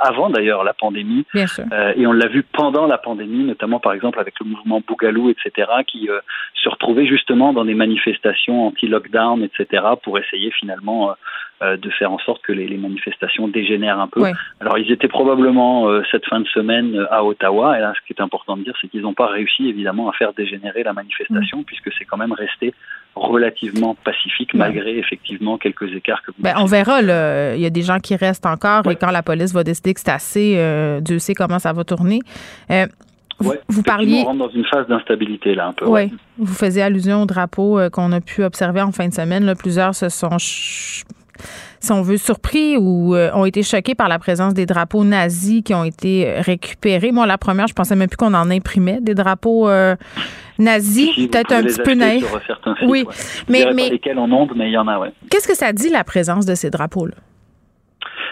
avant 0.00 0.30
d'ailleurs 0.30 0.64
la 0.64 0.74
pandémie 0.74 1.24
et 1.34 2.06
on 2.06 2.12
l'a 2.12 2.26
vu 2.26 2.42
pendant 2.42 2.86
la 2.86 2.98
pandémie, 2.98 3.44
notamment 3.44 3.80
par 3.80 3.92
exemple 3.92 4.18
avec 4.18 4.34
le 4.40 4.46
mouvement 4.46 4.82
Bougalou, 4.86 5.30
etc., 5.30 5.68
qui 5.86 6.08
se 6.54 6.68
retrouvait 6.68 7.06
justement 7.06 7.52
dans 7.52 7.64
des 7.64 7.74
manifestations 7.74 8.66
anti-lockdown, 8.66 9.42
etc., 9.42 9.84
pour 10.02 10.18
essayer 10.18 10.50
finalement 10.50 11.14
de 11.76 11.90
faire 11.90 12.12
en 12.12 12.18
sorte 12.18 12.42
que 12.42 12.52
les, 12.52 12.66
les 12.66 12.76
manifestations 12.76 13.48
dégénèrent 13.48 14.00
un 14.00 14.08
peu. 14.08 14.20
Ouais. 14.20 14.32
Alors 14.60 14.78
ils 14.78 14.90
étaient 14.90 15.08
probablement 15.08 15.88
euh, 15.88 16.02
cette 16.10 16.26
fin 16.26 16.40
de 16.40 16.46
semaine 16.48 16.94
euh, 16.96 17.12
à 17.12 17.24
Ottawa, 17.24 17.76
et 17.78 17.80
là 17.80 17.92
ce 17.94 18.06
qui 18.06 18.12
est 18.12 18.22
important 18.22 18.56
de 18.56 18.64
dire, 18.64 18.74
c'est 18.80 18.88
qu'ils 18.88 19.02
n'ont 19.02 19.14
pas 19.14 19.26
réussi 19.26 19.68
évidemment 19.68 20.08
à 20.08 20.12
faire 20.12 20.32
dégénérer 20.32 20.82
la 20.82 20.92
manifestation, 20.92 21.58
mmh. 21.58 21.64
puisque 21.64 21.90
c'est 21.98 22.04
quand 22.04 22.16
même 22.16 22.32
resté 22.32 22.74
relativement 23.14 23.94
pacifique, 23.94 24.54
malgré 24.54 24.98
effectivement 24.98 25.56
quelques 25.56 25.92
écarts 25.94 26.22
que 26.22 26.32
vous 26.32 26.42
ben, 26.42 26.54
On 26.56 26.64
verra, 26.64 27.00
là. 27.00 27.54
il 27.54 27.60
y 27.60 27.66
a 27.66 27.70
des 27.70 27.82
gens 27.82 27.98
qui 27.98 28.16
restent 28.16 28.46
encore, 28.46 28.84
ouais. 28.86 28.94
et 28.94 28.96
quand 28.96 29.10
la 29.10 29.22
police 29.22 29.52
va 29.52 29.62
décider 29.62 29.94
que 29.94 30.00
c'est 30.00 30.10
assez, 30.10 30.54
euh, 30.56 31.00
Dieu 31.00 31.18
sait 31.18 31.34
comment 31.34 31.60
ça 31.60 31.72
va 31.72 31.84
tourner. 31.84 32.20
Euh, 32.70 32.86
Ouais, 33.40 33.60
vous 33.68 33.82
parliez. 33.82 34.22
On 34.22 34.26
rentre 34.26 34.38
dans 34.38 34.50
une 34.50 34.64
phase 34.64 34.86
d'instabilité, 34.86 35.54
là, 35.54 35.66
un 35.66 35.72
peu. 35.72 35.86
Oui. 35.86 35.92
Ouais. 35.92 36.10
Vous 36.38 36.54
faisiez 36.54 36.82
allusion 36.82 37.22
au 37.22 37.26
drapeau 37.26 37.78
euh, 37.78 37.90
qu'on 37.90 38.12
a 38.12 38.20
pu 38.20 38.44
observer 38.44 38.80
en 38.80 38.92
fin 38.92 39.08
de 39.08 39.14
semaine. 39.14 39.44
Là, 39.44 39.54
plusieurs 39.54 39.94
se 39.94 40.08
sont, 40.08 40.36
si 41.80 41.92
on 41.92 42.02
veut, 42.02 42.16
surpris 42.16 42.76
ou 42.76 43.14
euh, 43.14 43.30
ont 43.34 43.44
été 43.44 43.62
choqués 43.62 43.94
par 43.94 44.08
la 44.08 44.18
présence 44.18 44.54
des 44.54 44.66
drapeaux 44.66 45.04
nazis 45.04 45.62
qui 45.62 45.74
ont 45.74 45.84
été 45.84 46.34
récupérés. 46.38 47.12
Moi, 47.12 47.26
la 47.26 47.38
première, 47.38 47.66
je 47.66 47.74
pensais 47.74 47.96
même 47.96 48.08
plus 48.08 48.16
qu'on 48.16 48.34
en 48.34 48.50
imprimait 48.50 49.00
des 49.00 49.14
drapeaux 49.14 49.68
euh, 49.68 49.96
nazis. 50.58 51.12
Si, 51.14 51.28
Peut-être 51.28 51.52
un 51.52 51.62
petit 51.62 51.82
peu 51.82 51.94
naïf. 51.94 52.24
Oui, 52.82 53.04
ouais. 53.06 53.14
mais. 53.48 53.66
mais 53.74 53.90
lesquels 53.90 54.18
en 54.18 54.30
ondes, 54.30 54.52
mais 54.56 54.68
il 54.68 54.72
y 54.72 54.78
en 54.78 54.88
a, 54.88 54.98
ouais. 54.98 55.12
Qu'est-ce 55.30 55.48
que 55.48 55.56
ça 55.56 55.72
dit, 55.72 55.90
la 55.90 56.04
présence 56.04 56.46
de 56.46 56.54
ces 56.54 56.70
drapeaux-là? 56.70 57.14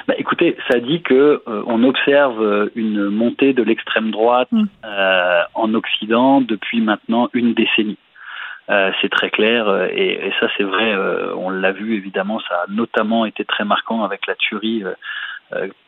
Bah, 0.08 0.14
écoutez, 0.18 0.56
ça 0.68 0.80
dit 0.80 1.00
que 1.02 1.42
euh, 1.46 1.62
on 1.66 1.84
observe 1.84 2.70
une 2.74 3.08
montée 3.08 3.52
de 3.52 3.62
l'extrême 3.62 4.10
droite 4.10 4.48
Mm. 4.52 4.64
euh, 4.84 5.40
en 5.54 5.74
Occident 5.74 6.40
depuis 6.40 6.80
maintenant 6.80 7.28
une 7.32 7.54
décennie. 7.54 7.98
C'est 8.68 9.10
très 9.10 9.30
clair 9.30 9.88
et, 9.92 10.26
et 10.26 10.32
ça 10.40 10.48
c'est 10.56 10.62
vrai, 10.62 10.96
on 11.36 11.50
l'a 11.50 11.72
vu 11.72 11.96
évidemment, 11.96 12.40
ça 12.48 12.54
a 12.54 12.64
notamment 12.68 13.26
été 13.26 13.44
très 13.44 13.64
marquant 13.64 14.02
avec 14.04 14.26
la 14.26 14.34
tuerie 14.34 14.84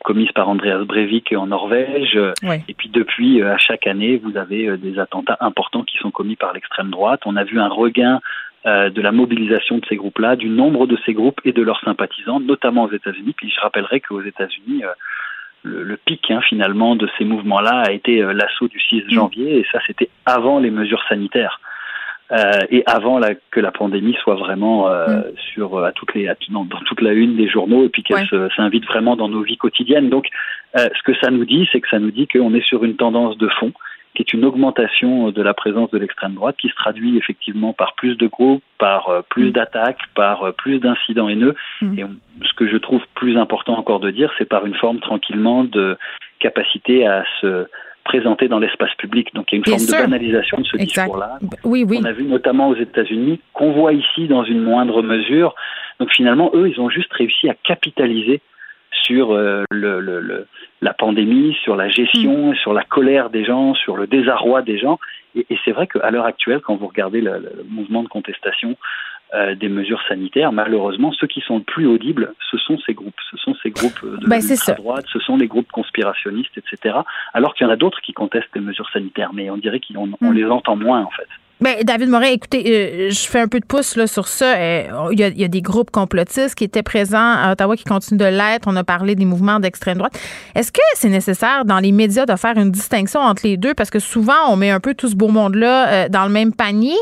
commise 0.03 0.31
par 0.33 0.47
Andreas 0.47 0.83
Breivik 0.83 1.33
en 1.33 1.47
Norvège. 1.47 2.19
Et 2.67 2.73
puis 2.75 2.89
depuis, 2.89 3.41
à 3.41 3.57
chaque 3.57 3.87
année, 3.87 4.17
vous 4.17 4.37
avez 4.37 4.77
des 4.77 4.99
attentats 4.99 5.37
importants 5.39 5.83
qui 5.83 5.97
sont 5.97 6.11
commis 6.11 6.35
par 6.35 6.53
l'extrême 6.53 6.91
droite. 6.91 7.21
On 7.25 7.35
a 7.35 7.43
vu 7.43 7.59
un 7.59 7.69
regain 7.69 8.21
euh, 8.65 8.89
de 8.89 8.99
la 8.99 9.11
mobilisation 9.11 9.77
de 9.77 9.85
ces 9.87 9.95
groupes-là, 9.95 10.35
du 10.35 10.49
nombre 10.49 10.87
de 10.87 10.97
ces 11.05 11.13
groupes 11.13 11.39
et 11.45 11.51
de 11.51 11.61
leurs 11.61 11.79
sympathisants, 11.81 12.39
notamment 12.39 12.85
aux 12.85 12.91
États-Unis. 12.91 13.35
Puis 13.37 13.51
je 13.51 13.59
rappellerai 13.59 13.99
qu'aux 13.99 14.23
États-Unis, 14.23 14.83
euh, 14.83 14.89
le, 15.61 15.97
pic 15.97 16.31
hein, 16.31 16.41
finalement 16.41 16.95
de 16.95 17.07
ces 17.15 17.25
mouvements-là 17.25 17.83
a 17.85 17.91
été 17.91 18.23
euh, 18.23 18.33
l'assaut 18.33 18.67
du 18.67 18.79
6 18.79 19.03
mm. 19.03 19.09
janvier, 19.11 19.59
et 19.59 19.67
ça 19.71 19.77
c'était 19.85 20.09
avant 20.25 20.57
les 20.57 20.71
mesures 20.71 21.03
sanitaires. 21.07 21.61
Et 22.69 22.83
avant 22.87 23.19
la, 23.19 23.35
que 23.51 23.59
la 23.59 23.71
pandémie 23.71 24.15
soit 24.23 24.35
vraiment 24.35 24.89
mm. 24.89 25.23
sur 25.53 25.83
à 25.83 25.91
toutes 25.91 26.13
les 26.15 26.29
dans, 26.49 26.65
toute 26.65 27.01
la 27.01 27.13
une 27.13 27.35
des 27.35 27.47
journaux 27.47 27.83
et 27.83 27.89
puis 27.89 28.03
qu'elle 28.03 28.27
s'invite 28.55 28.85
vraiment 28.85 29.15
dans 29.15 29.29
nos 29.29 29.41
vies 29.41 29.57
quotidiennes. 29.57 30.09
Donc, 30.09 30.27
ce 30.75 31.03
que 31.03 31.13
ça 31.21 31.29
nous 31.29 31.45
dit, 31.45 31.69
c'est 31.71 31.81
que 31.81 31.89
ça 31.89 31.99
nous 31.99 32.11
dit 32.11 32.27
qu'on 32.27 32.53
est 32.55 32.65
sur 32.65 32.83
une 32.83 32.95
tendance 32.95 33.37
de 33.37 33.47
fond 33.47 33.71
qui 34.15 34.21
est 34.21 34.33
une 34.33 34.45
augmentation 34.45 35.29
de 35.29 35.41
la 35.41 35.53
présence 35.53 35.91
de 35.91 35.97
l'extrême 35.97 36.33
droite, 36.33 36.55
qui 36.59 36.69
se 36.69 36.75
traduit 36.75 37.17
effectivement 37.17 37.73
par 37.73 37.93
plus 37.95 38.15
de 38.15 38.27
groupes, 38.27 38.63
par 38.79 39.09
euh, 39.09 39.21
plus 39.29 39.49
mm. 39.49 39.51
d'attaques, 39.51 40.01
par 40.15 40.43
euh, 40.43 40.51
plus 40.51 40.79
d'incidents 40.79 41.29
haineux. 41.29 41.53
Mm. 41.81 41.99
Et 41.99 42.05
ce 42.47 42.53
que 42.53 42.67
je 42.67 42.77
trouve 42.77 43.01
plus 43.13 43.37
important 43.37 43.77
encore 43.77 43.99
de 43.99 44.09
dire, 44.09 44.31
c'est 44.37 44.49
par 44.49 44.65
une 44.65 44.75
forme 44.75 44.99
tranquillement 44.99 45.63
de 45.63 45.97
capacité 46.39 47.05
à 47.05 47.23
se 47.41 47.67
présenter 48.05 48.47
dans 48.47 48.59
l'espace 48.59 48.93
public. 48.95 49.33
Donc 49.33 49.51
il 49.51 49.55
y 49.55 49.57
a 49.57 49.57
une 49.57 49.79
forme 49.79 49.85
de 49.85 50.03
banalisation 50.03 50.57
de 50.59 50.65
ce 50.65 50.77
discours-là. 50.77 51.39
Oui, 51.65 51.83
oui. 51.85 51.99
On 52.01 52.05
a 52.05 52.13
vu 52.13 52.23
notamment 52.23 52.69
aux 52.69 52.75
États-Unis, 52.75 53.41
qu'on 53.53 53.71
voit 53.73 53.91
ici 53.91 54.27
dans 54.27 54.43
une 54.43 54.61
moindre 54.61 55.01
mesure. 55.01 55.53
Donc 55.99 56.09
finalement, 56.13 56.51
eux, 56.53 56.69
ils 56.69 56.79
ont 56.79 56.89
juste 56.89 57.11
réussi 57.11 57.49
à 57.49 57.55
capitaliser 57.55 58.41
sur 59.03 59.33
euh, 59.33 59.63
le, 59.69 59.99
le, 59.99 60.47
la 60.81 60.93
pandémie, 60.93 61.55
sur 61.63 61.75
la 61.75 61.89
gestion, 61.89 62.51
mm. 62.51 62.55
sur 62.55 62.73
la 62.73 62.83
colère 62.83 63.29
des 63.29 63.43
gens, 63.43 63.73
sur 63.73 63.97
le 63.97 64.07
désarroi 64.07 64.61
des 64.61 64.77
gens. 64.77 64.99
Et, 65.35 65.45
et 65.49 65.57
c'est 65.65 65.71
vrai 65.71 65.87
qu'à 65.87 66.09
l'heure 66.11 66.25
actuelle, 66.25 66.61
quand 66.61 66.75
vous 66.75 66.87
regardez 66.87 67.21
le 67.21 67.65
mouvement 67.69 68.03
de 68.03 68.07
contestation 68.07 68.77
euh, 69.33 69.55
des 69.55 69.69
mesures 69.69 70.01
sanitaires, 70.07 70.51
malheureusement, 70.51 71.11
ceux 71.11 71.27
qui 71.27 71.41
sont 71.41 71.57
le 71.57 71.63
plus 71.63 71.87
audibles, 71.87 72.33
ce 72.51 72.57
sont 72.57 72.77
ces 72.85 72.93
groupes. 72.93 73.19
Ce 73.31 73.37
sont 73.37 73.55
ces 73.61 73.71
groupes 73.71 74.03
de 74.03 74.27
ben, 74.27 74.41
droite, 74.77 75.05
ce 75.11 75.19
sont 75.19 75.35
les 75.37 75.47
groupes 75.47 75.71
conspirationnistes, 75.71 76.57
etc. 76.57 76.99
Alors 77.33 77.55
qu'il 77.55 77.65
y 77.65 77.69
en 77.69 77.73
a 77.73 77.75
d'autres 77.75 78.01
qui 78.01 78.13
contestent 78.13 78.53
les 78.53 78.61
mesures 78.61 78.89
sanitaires, 78.91 79.33
mais 79.33 79.49
on 79.49 79.57
dirait 79.57 79.79
qu'on 79.79 80.11
on 80.21 80.31
mm. 80.31 80.33
les 80.33 80.45
entend 80.45 80.75
moins, 80.75 81.01
en 81.01 81.09
fait. 81.09 81.27
Ben, 81.61 81.77
David 81.85 82.09
Morin, 82.09 82.27
écoutez, 82.27 82.63
euh, 82.67 83.09
je 83.11 83.27
fais 83.27 83.39
un 83.39 83.47
peu 83.47 83.61
de 83.61 83.65
pouce 83.65 83.95
là, 83.95 84.07
sur 84.07 84.27
ça. 84.27 84.57
Euh, 84.57 85.07
il, 85.13 85.19
y 85.19 85.23
a, 85.23 85.29
y 85.29 85.43
a, 85.45 85.47
des 85.47 85.61
groupes 85.61 85.89
complotistes 85.89 86.53
qui 86.53 86.65
étaient 86.65 86.83
présents 86.83 87.31
à 87.31 87.53
Ottawa, 87.53 87.77
qui 87.77 87.85
continuent 87.85 88.17
de 88.17 88.25
l'être. 88.25 88.67
On 88.67 88.75
a 88.75 88.83
parlé 88.83 89.15
des 89.15 89.23
mouvements 89.23 89.61
d'extrême 89.61 89.97
droite. 89.97 90.19
Est-ce 90.53 90.73
que 90.73 90.81
c'est 90.95 91.07
nécessaire 91.07 91.63
dans 91.63 91.79
les 91.79 91.93
médias 91.93 92.25
de 92.25 92.35
faire 92.35 92.57
une 92.57 92.71
distinction 92.71 93.21
entre 93.21 93.47
les 93.47 93.55
deux? 93.55 93.73
Parce 93.73 93.89
que 93.89 93.99
souvent, 93.99 94.33
on 94.49 94.57
met 94.57 94.69
un 94.69 94.81
peu 94.81 94.95
tout 94.95 95.07
ce 95.07 95.15
beau 95.15 95.29
monde-là 95.29 95.87
euh, 95.87 96.09
dans 96.09 96.25
le 96.25 96.31
même 96.31 96.51
panier. 96.53 96.97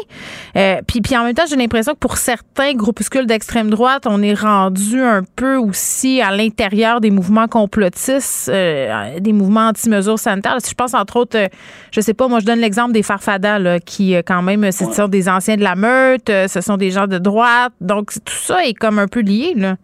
puis, 0.85 1.01
puis 1.01 1.17
en 1.17 1.23
même 1.23 1.33
temps, 1.33 1.45
j'ai 1.49 1.55
l'impression 1.55 1.93
que 1.93 1.99
pour 1.99 2.17
certains 2.17 2.73
groupuscules 2.73 3.25
d'extrême 3.25 3.71
droite, 3.71 4.03
on 4.05 4.21
est 4.21 4.35
rendu 4.35 5.01
un 5.01 5.23
peu 5.35 5.57
aussi 5.57 6.21
à 6.21 6.29
l'intérieur 6.29 7.01
des 7.01 7.09
mouvements 7.09 7.47
complotistes, 7.47 8.51
des 8.51 9.33
mouvements 9.33 9.69
anti-mesures 9.69 10.19
sanitaires. 10.19 10.59
Je 10.63 10.73
pense 10.75 10.93
entre 10.93 11.17
autres, 11.17 11.49
je 11.91 12.01
sais 12.01 12.13
pas, 12.13 12.27
moi 12.27 12.39
je 12.39 12.45
donne 12.45 12.59
l'exemple 12.59 12.91
des 12.91 13.01
Farfadas 13.01 13.57
là, 13.57 13.79
qui 13.79 14.13
quand 14.27 14.42
même, 14.43 14.71
ce 14.71 14.85
sont 14.85 15.07
des 15.07 15.29
anciens 15.29 15.57
de 15.57 15.63
la 15.63 15.75
meute, 15.75 16.29
euh, 16.29 16.47
ce 16.47 16.61
sont 16.61 16.77
des 16.77 16.91
gens 16.91 17.07
de 17.07 17.17
droite. 17.17 17.73
Donc, 17.81 18.11
tout 18.25 18.33
ça 18.33 18.65
est 18.65 18.73
comme 18.73 18.99
un 18.99 19.07
peu 19.07 19.21
lié, 19.21 19.53
là. 19.55 19.75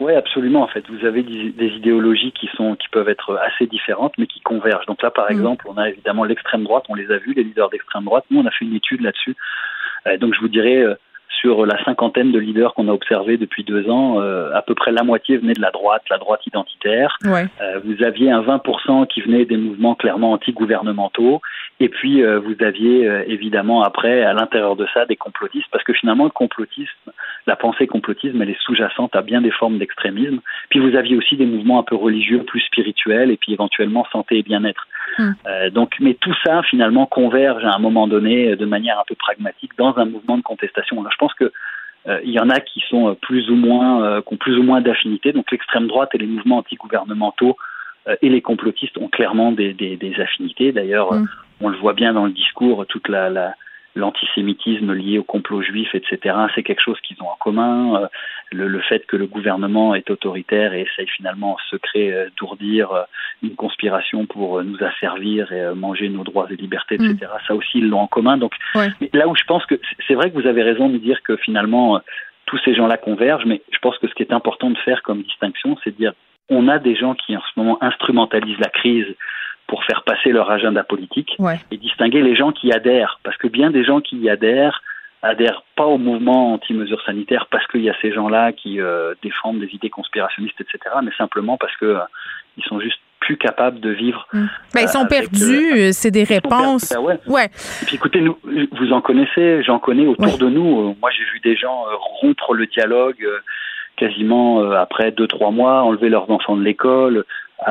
Oui, 0.00 0.14
absolument. 0.14 0.62
En 0.62 0.68
fait, 0.68 0.84
vous 0.88 1.06
avez 1.06 1.22
des, 1.22 1.66
idéologies 1.76 2.32
qui 2.32 2.48
sont, 2.56 2.74
qui 2.74 2.88
peuvent 2.88 3.08
être 3.08 3.36
assez 3.36 3.66
différentes, 3.66 4.14
mais 4.18 4.26
qui 4.26 4.40
convergent. 4.40 4.86
Donc 4.86 5.00
là, 5.00 5.12
par 5.12 5.30
mm. 5.30 5.32
exemple, 5.32 5.66
on 5.68 5.76
a 5.76 5.88
évidemment 5.88 6.24
l'extrême 6.24 6.64
droite. 6.64 6.84
On 6.88 6.94
les 6.94 7.10
a 7.12 7.18
vus, 7.18 7.34
les 7.34 7.44
leaders 7.44 7.70
d'extrême 7.70 8.04
droite. 8.04 8.24
Nous, 8.30 8.40
on 8.40 8.46
a 8.46 8.50
fait 8.50 8.64
une 8.64 8.74
étude 8.74 9.00
là-dessus. 9.00 9.36
Euh, 10.08 10.16
donc, 10.16 10.34
je 10.34 10.40
vous 10.40 10.48
dirais, 10.48 10.78
euh, 10.78 10.94
sur 11.42 11.66
la 11.66 11.82
cinquantaine 11.84 12.30
de 12.30 12.38
leaders 12.38 12.72
qu'on 12.72 12.86
a 12.86 12.92
observés 12.92 13.36
depuis 13.36 13.64
deux 13.64 13.90
ans, 13.90 14.20
euh, 14.20 14.54
à 14.54 14.62
peu 14.62 14.76
près 14.76 14.92
la 14.92 15.02
moitié 15.02 15.36
venait 15.38 15.54
de 15.54 15.60
la 15.60 15.72
droite, 15.72 16.02
la 16.08 16.18
droite 16.18 16.46
identitaire. 16.46 17.18
Ouais. 17.24 17.46
Euh, 17.60 17.80
vous 17.84 18.04
aviez 18.04 18.30
un 18.30 18.42
20% 18.42 19.08
qui 19.08 19.22
venait 19.22 19.44
des 19.44 19.56
mouvements 19.56 19.96
clairement 19.96 20.32
anti-gouvernementaux. 20.32 21.42
Et 21.80 21.88
puis, 21.88 22.22
euh, 22.22 22.38
vous 22.38 22.54
aviez 22.60 23.10
évidemment 23.26 23.82
après, 23.82 24.22
à 24.22 24.32
l'intérieur 24.32 24.76
de 24.76 24.86
ça, 24.94 25.04
des 25.04 25.16
complotistes, 25.16 25.66
parce 25.72 25.82
que 25.82 25.92
finalement, 25.92 26.24
le 26.24 26.30
complotisme, 26.30 27.10
la 27.48 27.56
pensée 27.56 27.88
complotisme, 27.88 28.40
elle 28.40 28.50
est 28.50 28.62
sous-jacente 28.62 29.16
à 29.16 29.22
bien 29.22 29.40
des 29.40 29.50
formes 29.50 29.78
d'extrémisme. 29.78 30.38
Puis, 30.70 30.78
vous 30.78 30.94
aviez 30.96 31.16
aussi 31.16 31.36
des 31.36 31.46
mouvements 31.46 31.80
un 31.80 31.82
peu 31.82 31.96
religieux, 31.96 32.44
plus 32.44 32.60
spirituels, 32.60 33.32
et 33.32 33.36
puis 33.36 33.52
éventuellement 33.52 34.06
santé 34.12 34.38
et 34.38 34.42
bien-être. 34.44 34.86
Hum. 35.18 35.34
donc, 35.70 35.96
mais 36.00 36.14
tout 36.14 36.34
ça, 36.44 36.62
finalement, 36.62 37.06
converge 37.06 37.64
à 37.64 37.74
un 37.74 37.78
moment 37.78 38.06
donné 38.06 38.56
de 38.56 38.64
manière 38.64 38.98
un 38.98 39.04
peu 39.06 39.14
pragmatique 39.14 39.72
dans 39.76 39.96
un 39.98 40.06
mouvement 40.06 40.38
de 40.38 40.42
contestation. 40.42 41.04
Je 41.10 41.16
pense 41.16 41.34
que 41.34 41.52
euh, 42.08 42.20
il 42.24 42.32
y 42.32 42.40
en 42.40 42.50
a 42.50 42.60
qui 42.60 42.82
sont 42.88 43.10
euh, 43.10 43.14
plus 43.14 43.48
ou 43.50 43.54
moins, 43.54 44.02
euh, 44.04 44.22
qui 44.22 44.34
ont 44.34 44.36
plus 44.36 44.58
ou 44.58 44.62
moins 44.62 44.80
d'affinité. 44.80 45.32
Donc 45.32 45.50
l'extrême 45.52 45.86
droite 45.86 46.10
et 46.14 46.18
les 46.18 46.26
mouvements 46.26 46.58
antigouvernementaux 46.58 47.56
et 48.20 48.28
les 48.28 48.42
complotistes 48.42 48.98
ont 48.98 49.06
clairement 49.06 49.52
des, 49.52 49.74
des, 49.74 49.96
des 49.96 50.20
affinités. 50.20 50.72
D'ailleurs, 50.72 51.12
mm. 51.12 51.28
on 51.60 51.68
le 51.68 51.76
voit 51.76 51.92
bien 51.92 52.12
dans 52.12 52.24
le 52.24 52.32
discours, 52.32 52.84
toute 52.88 53.06
la, 53.06 53.30
la, 53.30 53.54
l'antisémitisme 53.94 54.92
lié 54.92 55.18
au 55.18 55.22
complot 55.22 55.62
juif, 55.62 55.94
etc., 55.94 56.34
c'est 56.52 56.64
quelque 56.64 56.82
chose 56.82 56.98
qu'ils 57.02 57.22
ont 57.22 57.28
en 57.28 57.36
commun. 57.38 58.08
Euh, 58.52 58.56
le, 58.56 58.68
le, 58.68 58.80
fait 58.80 59.06
que 59.06 59.16
le 59.16 59.26
gouvernement 59.26 59.94
est 59.94 60.10
autoritaire 60.10 60.74
et 60.74 60.82
essaye 60.82 61.08
finalement 61.08 61.54
en 61.54 61.58
secret 61.70 62.12
euh, 62.12 62.28
d'ourdir 62.36 62.92
euh, 62.92 63.02
une 63.42 63.54
conspiration 63.54 64.26
pour 64.26 64.62
nous 64.62 64.78
asservir 64.82 65.52
et 65.52 65.74
manger 65.74 66.08
nos 66.08 66.24
droits 66.24 66.46
et 66.50 66.56
libertés, 66.56 66.96
etc., 66.96 67.16
mm. 67.22 67.46
ça 67.46 67.54
aussi, 67.54 67.78
ils 67.78 67.88
l'ont 67.88 68.00
en 68.00 68.06
commun. 68.06 68.36
Donc, 68.36 68.52
mais 68.74 69.10
là 69.12 69.28
où 69.28 69.36
je 69.36 69.44
pense 69.44 69.64
que 69.66 69.80
c'est 70.06 70.14
vrai 70.14 70.30
que 70.30 70.40
vous 70.40 70.46
avez 70.46 70.62
raison 70.62 70.88
de 70.88 70.98
dire 70.98 71.22
que 71.22 71.36
finalement, 71.36 72.00
tous 72.46 72.58
ces 72.64 72.74
gens-là 72.74 72.96
convergent, 72.96 73.46
mais 73.46 73.62
je 73.72 73.78
pense 73.78 73.98
que 73.98 74.08
ce 74.08 74.14
qui 74.14 74.22
est 74.22 74.32
important 74.32 74.70
de 74.70 74.78
faire 74.78 75.02
comme 75.02 75.22
distinction, 75.22 75.76
c'est 75.82 75.90
de 75.90 75.96
dire 75.96 76.12
on 76.48 76.68
a 76.68 76.78
des 76.78 76.94
gens 76.94 77.14
qui 77.14 77.36
en 77.36 77.40
ce 77.40 77.58
moment 77.58 77.78
instrumentalisent 77.82 78.58
la 78.58 78.68
crise 78.68 79.06
pour 79.66 79.84
faire 79.84 80.02
passer 80.02 80.30
leur 80.30 80.50
agenda 80.50 80.84
politique 80.84 81.36
et 81.70 81.76
distinguer 81.78 82.20
les 82.20 82.36
gens 82.36 82.52
qui 82.52 82.72
adhèrent. 82.72 83.20
Parce 83.22 83.36
que 83.38 83.48
bien 83.48 83.70
des 83.70 83.84
gens 83.84 84.00
qui 84.00 84.18
y 84.18 84.28
adhèrent 84.28 84.82
adhèrent 85.22 85.62
pas 85.76 85.86
au 85.86 85.98
mouvement 85.98 86.54
anti-mesures 86.54 87.02
sanitaires 87.04 87.46
parce 87.50 87.66
qu'il 87.68 87.82
y 87.82 87.90
a 87.90 87.94
ces 88.02 88.12
gens-là 88.12 88.52
qui 88.52 88.80
euh, 88.80 89.14
défendent 89.22 89.60
des 89.60 89.68
idées 89.72 89.90
conspirationnistes, 89.90 90.60
etc., 90.60 90.96
mais 91.02 91.12
simplement 91.16 91.56
parce 91.56 91.76
que 91.76 91.86
euh, 91.86 91.98
ils 92.56 92.64
sont 92.64 92.80
juste 92.80 92.98
plus 93.20 93.36
capables 93.36 93.78
de 93.78 93.90
vivre. 93.90 94.26
Mm. 94.32 94.46
Ben, 94.74 94.80
ils 94.82 94.88
sont 94.88 95.06
perdus, 95.06 95.92
c'est 95.92 96.10
des 96.10 96.24
réponses. 96.24 96.92
Ben 96.92 97.00
ouais. 97.00 97.18
ouais. 97.28 97.44
Et 97.82 97.86
puis 97.86 97.96
écoutez, 97.96 98.20
nous, 98.20 98.36
vous 98.72 98.92
en 98.92 99.00
connaissez, 99.00 99.62
j'en 99.62 99.78
connais 99.78 100.06
autour 100.06 100.38
de 100.38 100.48
nous. 100.48 100.96
Moi, 101.00 101.10
j'ai 101.16 101.24
vu 101.32 101.40
des 101.40 101.56
gens 101.56 101.84
rompre 102.20 102.54
le 102.54 102.66
dialogue 102.66 103.24
quasiment 103.96 104.70
après 104.72 105.12
deux 105.12 105.26
trois 105.26 105.50
mois, 105.50 105.82
enlever 105.82 106.08
leurs 106.08 106.30
enfants 106.30 106.56
de 106.56 106.62
l'école, 106.62 107.24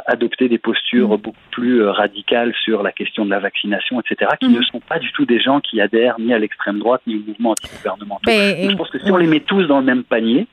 adopter 0.05 0.49
des 0.49 0.57
postures 0.57 1.10
mm. 1.10 1.17
beaucoup 1.17 1.38
plus 1.51 1.81
euh, 1.81 1.91
radicales 1.91 2.53
sur 2.63 2.84
la 2.84 2.91
question 2.91 3.25
de 3.25 3.29
la 3.29 3.39
vaccination, 3.39 4.01
etc., 4.01 4.31
qui 4.39 4.49
mm. 4.49 4.57
ne 4.57 4.62
sont 4.62 4.79
pas 4.79 4.99
du 4.99 5.12
tout 5.12 5.25
des 5.25 5.39
gens 5.39 5.60
qui 5.60 5.81
adhèrent 5.81 6.19
ni 6.19 6.34
à 6.34 6.39
l'extrême 6.39 6.79
droite 6.79 7.01
ni 7.07 7.15
au 7.15 7.27
mouvement 7.27 7.51
anti-gouvernemental. 7.51 8.34
je 8.34 8.75
pense 8.75 8.89
que 8.89 8.99
si 8.99 9.12
on 9.12 9.17
les 9.17 9.27
met 9.27 9.41
tous 9.41 9.63
dans 9.63 9.79
le 9.79 9.86
même 9.86 10.03
panier, 10.03 10.47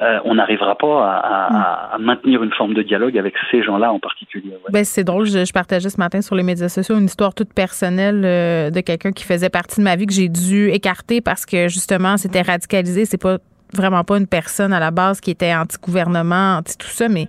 euh, 0.00 0.18
on 0.24 0.34
n'arrivera 0.34 0.76
pas 0.76 1.20
à, 1.22 1.98
mm. 1.98 2.02
maintenir 2.02 2.42
une 2.42 2.52
forme 2.52 2.74
de 2.74 2.82
dialogue 2.82 3.16
avec 3.18 3.34
ces 3.50 3.62
gens-là 3.62 3.92
en 3.92 4.00
particulier. 4.00 4.52
Ben, 4.70 4.84
c'est 4.84 5.04
drôle, 5.04 5.26
je, 5.26 5.52
partageais 5.52 5.90
ce 5.90 5.98
matin 5.98 6.22
sur 6.22 6.34
les 6.34 6.42
médias 6.42 6.68
sociaux 6.68 6.98
une 6.98 7.04
histoire 7.04 7.34
toute 7.34 7.52
personnelle 7.52 8.22
euh, 8.24 8.70
de 8.70 8.80
quelqu'un 8.80 9.12
qui 9.12 9.24
faisait 9.24 9.50
partie 9.50 9.80
de 9.80 9.84
ma 9.84 9.96
vie 9.96 10.06
que 10.06 10.14
j'ai 10.14 10.28
dû 10.28 10.70
écarter 10.70 11.20
parce 11.20 11.46
que 11.46 11.68
justement 11.68 12.16
c'était 12.16 12.42
radicalisé. 12.42 13.04
C'est 13.04 13.20
pas 13.20 13.38
vraiment 13.72 14.04
pas 14.04 14.18
une 14.18 14.26
personne 14.26 14.72
à 14.72 14.80
la 14.80 14.90
base 14.90 15.20
qui 15.20 15.30
était 15.30 15.54
anti-gouvernement, 15.54 16.58
anti 16.58 16.76
tout 16.76 16.88
ça, 16.88 17.08
mais 17.08 17.26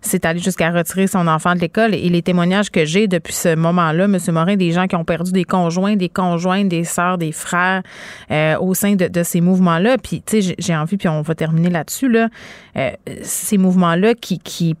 c'est 0.00 0.24
allé 0.24 0.40
jusqu'à 0.40 0.70
retirer 0.70 1.06
son 1.06 1.26
enfant 1.26 1.54
de 1.54 1.60
l'école. 1.60 1.94
Et 1.94 2.08
les 2.08 2.22
témoignages 2.22 2.70
que 2.70 2.84
j'ai 2.84 3.08
depuis 3.08 3.32
ce 3.32 3.54
moment-là, 3.54 4.04
M. 4.04 4.18
Morin, 4.28 4.56
des 4.56 4.72
gens 4.72 4.86
qui 4.86 4.96
ont 4.96 5.04
perdu 5.04 5.32
des 5.32 5.44
conjoints, 5.44 5.96
des 5.96 6.08
conjointes, 6.08 6.68
des 6.68 6.84
sœurs, 6.84 7.18
des 7.18 7.32
frères 7.32 7.82
euh, 8.30 8.58
au 8.58 8.74
sein 8.74 8.94
de, 8.94 9.22
ces 9.22 9.40
mouvements-là. 9.40 9.96
Puis, 9.98 10.22
tu 10.24 10.42
sais, 10.42 10.54
j'ai 10.58 10.76
envie, 10.76 10.96
puis 10.96 11.08
on 11.08 11.22
va 11.22 11.34
terminer 11.34 11.70
là-dessus, 11.70 12.08
là, 12.08 12.28
euh, 12.76 12.90
ces 13.22 13.58
mouvements-là 13.58 14.14
qui, 14.14 14.38
qui 14.38 14.76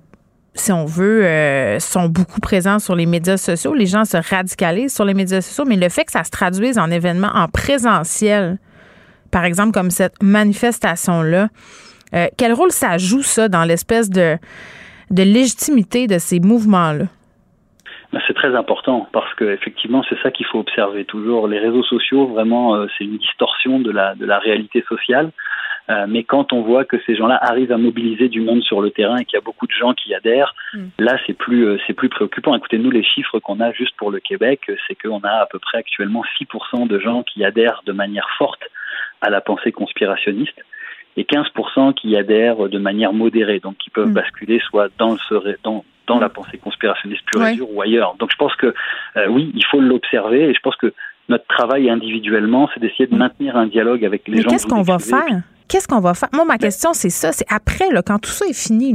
si 0.54 0.72
on 0.72 0.84
veut, 0.84 1.24
euh, 1.24 1.80
sont 1.80 2.08
beaucoup 2.08 2.40
présents 2.40 2.78
sur 2.78 2.94
les 2.94 3.06
médias 3.06 3.36
sociaux. 3.36 3.74
Les 3.74 3.86
gens 3.86 4.04
se 4.04 4.16
radicalisent 4.16 4.94
sur 4.94 5.04
les 5.04 5.14
médias 5.14 5.40
sociaux, 5.40 5.64
mais 5.66 5.76
le 5.76 5.88
fait 5.88 6.04
que 6.04 6.12
ça 6.12 6.24
se 6.24 6.30
traduise 6.30 6.78
en 6.78 6.90
événements 6.90 7.32
en 7.34 7.48
présentiel, 7.48 8.58
par 9.34 9.44
exemple, 9.44 9.72
comme 9.72 9.90
cette 9.90 10.22
manifestation-là, 10.22 11.48
euh, 12.14 12.26
quel 12.38 12.52
rôle 12.52 12.70
ça 12.70 12.98
joue, 12.98 13.22
ça, 13.22 13.48
dans 13.48 13.64
l'espèce 13.64 14.08
de, 14.08 14.36
de 15.10 15.22
légitimité 15.24 16.06
de 16.06 16.18
ces 16.18 16.38
mouvements-là? 16.38 17.06
C'est 18.28 18.34
très 18.34 18.54
important 18.54 19.08
parce 19.12 19.34
que 19.34 19.44
effectivement 19.44 20.04
c'est 20.08 20.20
ça 20.22 20.30
qu'il 20.30 20.46
faut 20.46 20.60
observer 20.60 21.04
toujours. 21.04 21.48
Les 21.48 21.58
réseaux 21.58 21.82
sociaux 21.82 22.28
vraiment 22.28 22.76
euh, 22.76 22.86
c'est 22.96 23.02
une 23.02 23.18
distorsion 23.18 23.80
de 23.80 23.90
la 23.90 24.14
de 24.14 24.24
la 24.24 24.38
réalité 24.38 24.84
sociale. 24.88 25.32
Euh, 25.90 26.06
mais 26.08 26.22
quand 26.22 26.52
on 26.52 26.62
voit 26.62 26.84
que 26.84 26.96
ces 27.04 27.14
gens-là 27.14 27.38
arrivent 27.42 27.72
à 27.72 27.76
mobiliser 27.76 28.28
du 28.28 28.40
monde 28.40 28.62
sur 28.62 28.80
le 28.80 28.90
terrain 28.90 29.16
et 29.16 29.24
qu'il 29.24 29.36
y 29.36 29.42
a 29.42 29.44
beaucoup 29.44 29.66
de 29.66 29.72
gens 29.72 29.92
qui 29.92 30.14
adhèrent, 30.14 30.54
mm. 30.72 30.86
là 30.98 31.18
c'est 31.26 31.34
plus 31.34 31.66
euh, 31.66 31.78
c'est 31.86 31.92
plus 31.92 32.08
préoccupant. 32.08 32.54
Écoutez, 32.54 32.78
nous 32.78 32.90
les 32.90 33.02
chiffres 33.02 33.38
qu'on 33.40 33.60
a 33.60 33.72
juste 33.72 33.96
pour 33.96 34.10
le 34.10 34.20
Québec, 34.20 34.70
c'est 34.86 34.94
qu'on 34.94 35.20
a 35.20 35.42
à 35.42 35.46
peu 35.46 35.58
près 35.58 35.78
actuellement 35.78 36.22
6% 36.40 36.86
de 36.86 36.98
gens 37.00 37.24
qui 37.24 37.44
adhèrent 37.44 37.82
de 37.84 37.92
manière 37.92 38.28
forte 38.38 38.62
à 39.20 39.30
la 39.30 39.40
pensée 39.40 39.72
conspirationniste 39.72 40.58
et 41.16 41.24
15% 41.24 41.94
qui 41.94 42.16
adhèrent 42.16 42.68
de 42.68 42.78
manière 42.78 43.12
modérée, 43.12 43.60
donc 43.60 43.76
qui 43.78 43.90
peuvent 43.90 44.08
mm. 44.08 44.14
basculer 44.14 44.60
soit 44.68 44.88
dans 44.98 45.12
le 45.12 45.58
dans 45.62 45.84
dans 46.06 46.18
la 46.18 46.28
pensée 46.28 46.58
conspirationniste 46.58 47.22
pure 47.32 47.46
et 47.46 47.54
dure 47.54 47.72
ou 47.72 47.80
ailleurs. 47.80 48.14
Donc 48.18 48.30
je 48.30 48.36
pense 48.36 48.54
que 48.56 48.74
euh, 49.16 49.26
oui, 49.28 49.50
il 49.54 49.64
faut 49.64 49.80
l'observer 49.80 50.50
et 50.50 50.54
je 50.54 50.60
pense 50.60 50.76
que 50.76 50.92
notre 51.28 51.46
travail 51.46 51.88
individuellement, 51.88 52.68
c'est 52.74 52.80
d'essayer 52.80 53.06
de 53.06 53.16
maintenir 53.16 53.56
un 53.56 53.66
dialogue 53.66 54.04
avec 54.04 54.28
les 54.28 54.36
Mais 54.36 54.42
gens. 54.42 54.50
Qu'est-ce 54.50 54.66
qu'on 54.66 54.82
va 54.82 54.98
faire? 54.98 55.40
Qu'est-ce 55.68 55.88
qu'on 55.88 56.00
va 56.00 56.12
faire? 56.12 56.28
Moi, 56.34 56.44
ma 56.44 56.58
question, 56.58 56.92
c'est 56.92 57.08
ça. 57.08 57.32
C'est 57.32 57.46
après, 57.50 57.90
là, 57.90 58.02
quand 58.02 58.18
tout 58.18 58.30
ça 58.30 58.44
est 58.44 58.52
fini, 58.68 58.94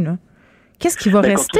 qu'est-ce 0.79 0.97
qui 0.97 1.09
va 1.09 1.21
rester? 1.21 1.59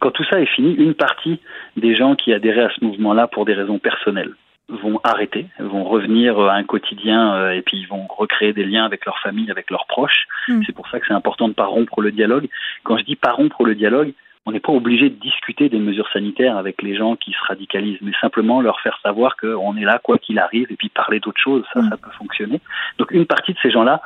quand 0.00 0.10
tout 0.10 0.24
ça 0.28 0.40
est 0.40 0.46
fini, 0.46 0.74
une 0.74 0.94
partie 0.94 1.40
des 1.76 1.94
gens 1.94 2.16
qui 2.16 2.32
adhéraient 2.32 2.64
à 2.64 2.70
ce 2.70 2.84
mouvement-là 2.84 3.28
pour 3.28 3.44
des 3.44 3.54
raisons 3.54 3.78
personnelles 3.78 4.32
vont 4.72 5.00
arrêter, 5.04 5.46
vont 5.58 5.84
revenir 5.84 6.38
à 6.40 6.54
un 6.54 6.64
quotidien 6.64 7.34
euh, 7.34 7.50
et 7.52 7.62
puis 7.62 7.78
ils 7.78 7.86
vont 7.86 8.06
recréer 8.06 8.52
des 8.52 8.64
liens 8.64 8.84
avec 8.84 9.04
leur 9.04 9.18
famille, 9.18 9.50
avec 9.50 9.70
leurs 9.70 9.86
proches. 9.86 10.26
Hmm. 10.48 10.62
C'est 10.66 10.74
pour 10.74 10.88
ça 10.88 10.98
que 10.98 11.06
c'est 11.06 11.14
important 11.14 11.46
de 11.46 11.50
ne 11.50 11.54
pas 11.54 11.66
rompre 11.66 12.00
le 12.00 12.10
dialogue. 12.10 12.48
Quand 12.84 12.96
je 12.96 13.04
dis 13.04 13.16
pas 13.16 13.32
rompre 13.32 13.64
le 13.64 13.74
dialogue, 13.74 14.12
on 14.44 14.52
n'est 14.52 14.60
pas 14.60 14.72
obligé 14.72 15.08
de 15.08 15.14
discuter 15.14 15.68
des 15.68 15.78
mesures 15.78 16.08
sanitaires 16.12 16.56
avec 16.56 16.82
les 16.82 16.96
gens 16.96 17.14
qui 17.16 17.32
se 17.32 17.44
radicalisent, 17.46 18.00
mais 18.00 18.12
simplement 18.20 18.60
leur 18.60 18.80
faire 18.80 18.98
savoir 19.02 19.36
qu'on 19.36 19.76
est 19.76 19.84
là 19.84 20.00
quoi 20.02 20.18
qu'il 20.18 20.38
arrive 20.38 20.66
et 20.70 20.76
puis 20.76 20.88
parler 20.88 21.20
d'autres 21.20 21.40
choses, 21.40 21.64
ça, 21.72 21.80
mm. 21.80 21.90
ça 21.90 21.96
peut 21.96 22.10
fonctionner. 22.18 22.60
Donc 22.98 23.10
une 23.12 23.26
partie 23.26 23.52
de 23.52 23.58
ces 23.62 23.70
gens-là 23.70 24.00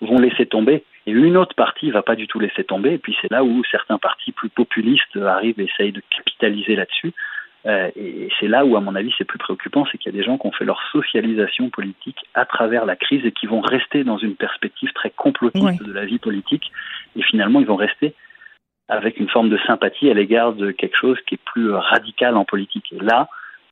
vont 0.00 0.18
laisser 0.18 0.46
tomber 0.46 0.84
et 1.06 1.10
une 1.10 1.36
autre 1.36 1.54
partie 1.54 1.90
va 1.90 2.02
pas 2.02 2.16
du 2.16 2.26
tout 2.26 2.38
laisser 2.38 2.64
tomber. 2.64 2.94
Et 2.94 2.98
puis 2.98 3.16
c'est 3.22 3.30
là 3.30 3.42
où 3.42 3.62
certains 3.70 3.98
partis 3.98 4.32
plus 4.32 4.50
populistes 4.50 5.16
arrivent 5.16 5.58
et 5.58 5.64
essayent 5.64 5.92
de 5.92 6.02
capitaliser 6.14 6.76
là-dessus. 6.76 7.14
Euh, 7.66 7.90
et 7.96 8.28
c'est 8.38 8.48
là 8.48 8.64
où, 8.64 8.76
à 8.76 8.80
mon 8.80 8.94
avis, 8.94 9.12
c'est 9.18 9.24
plus 9.24 9.38
préoccupant, 9.38 9.84
c'est 9.90 9.98
qu'il 9.98 10.12
y 10.12 10.14
a 10.14 10.18
des 10.18 10.24
gens 10.24 10.38
qui 10.38 10.46
ont 10.46 10.52
fait 10.52 10.64
leur 10.64 10.80
socialisation 10.92 11.70
politique 11.70 12.18
à 12.34 12.44
travers 12.44 12.86
la 12.86 12.96
crise 12.96 13.24
et 13.24 13.32
qui 13.32 13.46
vont 13.46 13.60
rester 13.60 14.04
dans 14.04 14.18
une 14.18 14.36
perspective 14.36 14.92
très 14.92 15.10
complotiste 15.10 15.82
de 15.82 15.92
la 15.92 16.04
vie 16.04 16.18
politique. 16.18 16.70
Et 17.16 17.22
finalement, 17.22 17.60
ils 17.60 17.66
vont 17.66 17.76
rester 17.76 18.14
avec 18.88 19.18
une 19.18 19.28
forme 19.28 19.50
de 19.50 19.58
sympathie 19.66 20.10
à 20.10 20.14
l'égard 20.14 20.54
de 20.54 20.70
quelque 20.70 20.96
chose 20.96 21.18
qui 21.26 21.34
est 21.34 21.44
plus 21.44 21.72
radical 21.72 22.36
en 22.36 22.44
politique. 22.44 22.92
Et 22.92 23.00
là, 23.00 23.28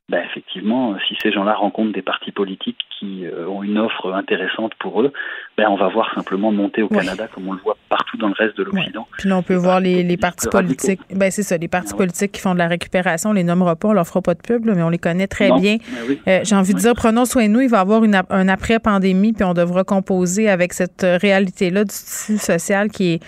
ben 0.09 0.23
effectivement, 0.23 0.95
si 1.05 1.17
ces 1.21 1.33
gens-là 1.33 1.53
rencontrent 1.53 1.91
des 1.91 2.01
partis 2.01 2.31
politiques 2.31 2.77
qui 2.97 3.25
euh, 3.25 3.45
ont 3.45 3.61
une 3.61 3.77
offre 3.77 4.13
intéressante 4.13 4.71
pour 4.79 5.01
eux, 5.01 5.11
ben 5.57 5.67
on 5.67 5.75
va 5.75 5.89
voir 5.89 6.13
simplement 6.15 6.49
monter 6.49 6.81
au 6.81 6.87
Canada 6.87 7.27
comme 7.33 7.49
on 7.49 7.53
le 7.53 7.59
voit 7.59 7.75
partout 7.89 8.15
dans 8.15 8.29
le 8.29 8.33
reste 8.33 8.57
de 8.57 8.63
l'Occident. 8.63 9.05
Puis 9.17 9.27
là, 9.27 9.37
on 9.37 9.43
peut 9.43 9.55
voir 9.55 9.81
les, 9.81 10.03
les 10.03 10.15
partis 10.15 10.47
politiques. 10.47 11.01
Ben 11.13 11.29
c'est 11.29 11.43
ça, 11.43 11.57
les 11.57 11.67
partis 11.67 11.91
ah 11.93 11.97
politiques 11.97 12.31
qui 12.31 12.39
font 12.39 12.53
de 12.53 12.59
la 12.59 12.67
récupération, 12.67 13.31
on 13.31 13.33
les 13.33 13.43
nommera 13.43 13.75
pas, 13.75 13.89
on 13.89 13.93
leur 13.93 14.07
fera 14.07 14.21
pas 14.21 14.33
de 14.33 14.41
pub, 14.41 14.63
mais 14.63 14.81
on 14.81 14.89
les 14.89 14.97
connaît 14.97 15.27
très 15.27 15.51
bien. 15.51 15.75
Ben 15.77 16.17
euh, 16.27 16.39
J'ai 16.43 16.55
envie 16.55 16.73
de 16.73 16.79
dire, 16.79 16.93
prenons 16.95 17.25
soin 17.25 17.47
de 17.47 17.51
nous. 17.51 17.59
Il 17.59 17.69
va 17.69 17.79
y 17.79 17.81
avoir 17.81 18.05
une, 18.05 18.21
un 18.29 18.47
après 18.47 18.79
pandémie, 18.79 19.33
puis 19.33 19.43
on 19.43 19.53
devra 19.53 19.83
composer 19.83 20.49
avec 20.49 20.71
cette 20.71 21.05
réalité-là 21.05 21.83
du 21.83 21.89
tissu 21.89 22.37
social 22.37 22.89
qui 22.89 23.15
est 23.15 23.23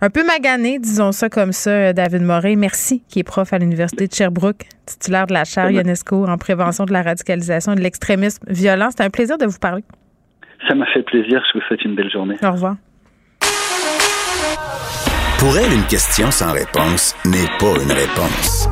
un 0.00 0.10
peu 0.10 0.24
magané, 0.24 0.78
disons 0.78 1.12
ça 1.12 1.28
comme 1.28 1.52
ça, 1.52 1.70
euh, 1.70 1.92
David 1.92 2.22
Moret. 2.22 2.56
Merci, 2.56 3.02
qui 3.08 3.18
est 3.18 3.24
prof 3.24 3.52
à 3.52 3.58
l'Université 3.58 4.06
de 4.06 4.12
Sherbrooke, 4.12 4.66
titulaire 4.86 5.26
de 5.26 5.34
la 5.34 5.44
chaire 5.44 5.68
UNESCO 5.68 6.26
en 6.26 6.38
prévention 6.38 6.84
de 6.84 6.92
la 6.92 7.02
radicalisation 7.02 7.72
et 7.72 7.76
de 7.76 7.80
l'extrémisme 7.80 8.44
violent. 8.48 8.88
C'était 8.90 9.04
un 9.04 9.10
plaisir 9.10 9.38
de 9.38 9.46
vous 9.46 9.58
parler. 9.58 9.84
Ça 10.68 10.74
m'a 10.74 10.86
fait 10.86 11.02
plaisir. 11.02 11.42
Je 11.52 11.58
vous 11.58 11.64
souhaite 11.66 11.84
une 11.84 11.94
belle 11.94 12.10
journée. 12.10 12.36
Au 12.42 12.52
revoir. 12.52 12.76
Pour 15.40 15.56
elle, 15.56 15.72
une 15.72 15.86
question 15.86 16.30
sans 16.30 16.52
réponse 16.52 17.16
n'est 17.24 17.48
pas 17.58 17.72
une 17.82 17.92
réponse. 17.92 18.68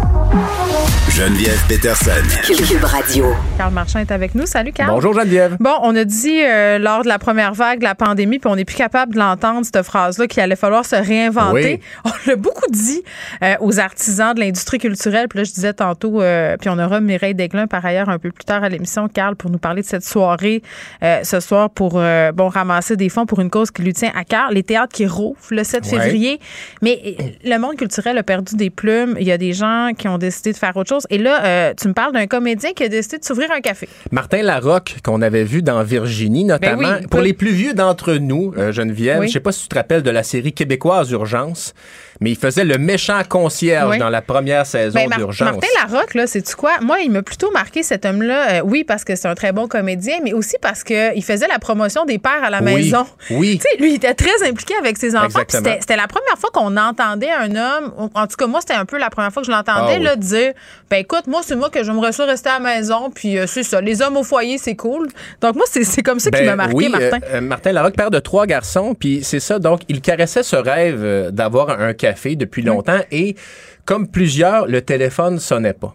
Geneviève 1.11 1.61
Peterson. 1.67 2.11
Cube 2.45 2.85
Radio. 2.85 3.35
Carl 3.57 3.73
Marchand 3.73 3.99
est 3.99 4.13
avec 4.13 4.35
nous. 4.35 4.47
Salut, 4.47 4.73
Carl. 4.73 4.91
Bonjour, 4.91 5.15
Geneviève. 5.15 5.57
Bon, 5.59 5.75
on 5.83 5.97
a 5.97 6.05
dit 6.05 6.43
euh, 6.45 6.79
lors 6.79 7.03
de 7.03 7.09
la 7.09 7.19
première 7.19 7.55
vague, 7.55 7.83
la 7.83 7.95
pandémie, 7.95 8.39
puis 8.39 8.49
on 8.49 8.55
n'est 8.55 8.67
plus 8.67 8.77
capable 8.77 9.15
de 9.15 9.19
l'entendre, 9.19 9.65
cette 9.65 9.83
phrase-là, 9.83 10.27
qu'il 10.29 10.43
allait 10.43 10.55
falloir 10.55 10.85
se 10.85 10.95
réinventer. 10.95 11.81
On 12.05 12.11
l'a 12.27 12.37
beaucoup 12.37 12.71
dit 12.71 13.03
euh, 13.43 13.55
aux 13.61 13.81
artisans 13.81 14.35
de 14.35 14.41
l'industrie 14.41 14.79
culturelle. 14.79 15.27
Puis 15.29 15.39
là, 15.39 15.45
je 15.45 15.53
disais 15.53 15.73
tantôt, 15.73 16.21
euh, 16.21 16.57
puis 16.57 16.69
on 16.69 16.79
aura 16.79 17.01
Mireille 17.01 17.35
Desglin 17.35 17.67
par 17.67 17.85
ailleurs 17.85 18.11
un 18.11 18.19
peu 18.19 18.31
plus 18.31 18.45
tard 18.45 18.63
à 18.63 18.69
l'émission, 18.69 19.09
Carl, 19.09 19.35
pour 19.35 19.51
nous 19.51 19.59
parler 19.59 19.83
de 19.83 19.87
cette 19.87 20.05
soirée 20.05 20.63
ce 21.03 21.41
soir 21.41 21.71
pour 21.71 21.93
bon 22.35 22.49
ramasser 22.49 22.97
des 22.97 23.09
fonds 23.09 23.27
pour 23.27 23.41
une 23.41 23.51
cause 23.51 23.71
qui 23.71 23.83
lui 23.83 23.95
tient 23.95 24.13
à 24.15 24.25
cœur. 24.25 24.51
Les 24.53 24.63
théâtres 24.63 24.93
qui 24.93 25.07
rouvrent 25.07 25.39
le 25.51 25.65
7 25.65 25.87
février. 25.87 26.39
Mais 26.83 27.17
le 27.45 27.59
monde 27.59 27.77
culturel 27.77 28.19
a 28.19 28.23
perdu 28.23 28.57
des 28.57 28.71
plumes. 28.71 29.17
Il 29.21 29.27
y 29.27 29.33
a 29.33 29.39
des 29.39 29.53
gens 29.53 29.91
qui 29.97 30.09
ont 30.09 30.19
décidé 30.19 30.53
de 30.53 30.57
faire 30.57 30.77
autre 30.77 30.89
chose. 30.89 31.07
Et 31.11 31.19
là, 31.19 31.45
euh, 31.45 31.75
tu 31.81 31.89
me 31.89 31.95
parles 31.95 32.13
d'un 32.13 32.27
comédien 32.27 32.73
qui 32.73 32.85
a 32.85 32.89
décidé 32.89 33.19
de 33.19 33.25
s'ouvrir 33.25 33.51
un 33.51 33.61
café. 33.61 33.89
Martin 34.11 34.43
Larocque, 34.43 34.97
qu'on 35.03 35.23
avait 35.23 35.45
vu 35.45 35.63
dans 35.63 35.83
Virginie, 35.83 36.45
notamment. 36.45 36.83
Ben 36.83 37.09
pour 37.09 37.21
les 37.21 37.33
plus 37.33 37.51
vieux 37.51 37.75
d'entre 37.75 38.15
nous, 38.15 38.53
euh, 38.57 38.73
Geneviève, 38.73 39.23
je 39.23 39.29
sais 39.29 39.41
pas 39.41 39.53
si 39.53 39.63
tu 39.63 39.69
te 39.69 39.75
rappelles 39.75 40.03
de 40.03 40.11
la 40.11 40.23
série 40.23 40.53
québécoise 40.53 41.11
Urgence 41.11 41.75
mais 42.21 42.31
il 42.31 42.37
faisait 42.37 42.65
le 42.65 42.79
méchant 42.79 43.23
concierge 43.29 43.99
dans 43.99 44.09
la 44.09 44.23
première 44.23 44.67
saison 44.67 44.99
ben, 44.99 45.17
d'urgence. 45.17 45.53
Martin 45.53 45.69
Larocque, 45.83 46.15
là, 46.15 46.27
c'est 46.27 46.43
tu 46.43 46.55
quoi? 46.57 46.73
Moi, 46.81 47.01
il 47.01 47.11
m'a 47.11 47.23
plutôt 47.23 47.51
marqué 47.51 47.83
cet 47.83 48.05
homme-là. 48.05 48.59
Euh, 48.59 48.61
oui, 48.65 48.85
parce 48.85 49.05
que 49.05 49.15
c'est 49.15 49.29
un 49.29 49.35
très 49.35 49.53
bon 49.53 49.69
comédien, 49.69 50.19
mais 50.23 50.33
aussi 50.33 50.57
parce 50.61 50.83
qu'il 50.83 51.23
faisait 51.25 51.49
la 51.49 51.59
promotion 51.59 52.05
des 52.05 52.19
pères 52.19 52.43
à 52.43 52.51
la 52.51 52.61
maison. 52.61 53.07
Oui. 53.31 53.59
Tu 53.59 53.69
sais, 53.69 53.83
lui, 53.83 53.93
il 53.93 53.97
était 53.97 54.15
très 54.15 54.49
impliqué 54.49 54.75
avec 54.79 54.97
ses 54.97 55.17
enfants. 55.17 55.41
C'était 55.49 55.97
la 55.97 56.09
première 56.09 56.39
fois 56.39 56.51
qu'on 56.53 56.77
entendait 56.77 57.31
un 57.31 57.55
homme, 57.55 58.11
en 58.15 58.27
tout 58.27 58.37
cas, 58.37 58.47
moi, 58.47 58.61
c'était 58.61 58.75
un 58.75 58.85
peu 58.85 58.99
la 58.99 59.11
première 59.11 59.33
fois 59.33 59.43
que 59.43 59.47
je 59.47 59.53
l'entendais, 59.53 60.01
ah 60.07 60.17
dire 60.17 60.53
Ben 60.91 60.99
écoute, 60.99 61.27
moi, 61.27 61.41
c'est 61.45 61.57
moi 61.57 61.71
que 61.71 61.85
j'aimerais 61.85 62.13
ça 62.13 62.25
rester 62.25 62.49
à 62.49 62.59
la 62.59 62.61
maison, 62.61 63.11
puis 63.15 63.39
euh, 63.39 63.47
c'est 63.47 63.63
ça. 63.63 63.81
Les 63.81 64.03
hommes 64.03 64.17
au 64.17 64.23
foyer, 64.23 64.59
c'est 64.59 64.77
cool. 64.77 65.09
Donc, 65.41 65.57
moi, 65.57 65.65
c'est 65.71 66.03
comme 66.03 66.19
ça 66.19 66.31
qui 66.31 66.41
ben 66.41 66.57
m'a 66.57 66.67
marqué, 66.67 66.89
Martin. 66.89 67.19
Euh, 67.33 67.41
Martin 67.41 67.73
Larocque, 67.73 67.97
père 67.97 68.11
de 68.11 68.19
trois 68.19 68.47
garçons, 68.47 68.95
puis 68.99 69.21
c'est 69.23 69.41
ça. 69.41 69.59
Donc, 69.59 69.83
il 69.89 70.01
caressait 70.01 70.43
ce 70.43 70.57
rêve 70.57 71.31
d'avoir 71.31 71.81
un 71.81 71.93
café 72.09 72.37
depuis 72.37 72.63
longtemps 72.63 73.01
et 73.11 73.37
comme 73.85 74.09
plusieurs, 74.09 74.67
le 74.67 74.83
téléphone 74.83 75.39
sonnait 75.39 75.73
pas 75.73 75.95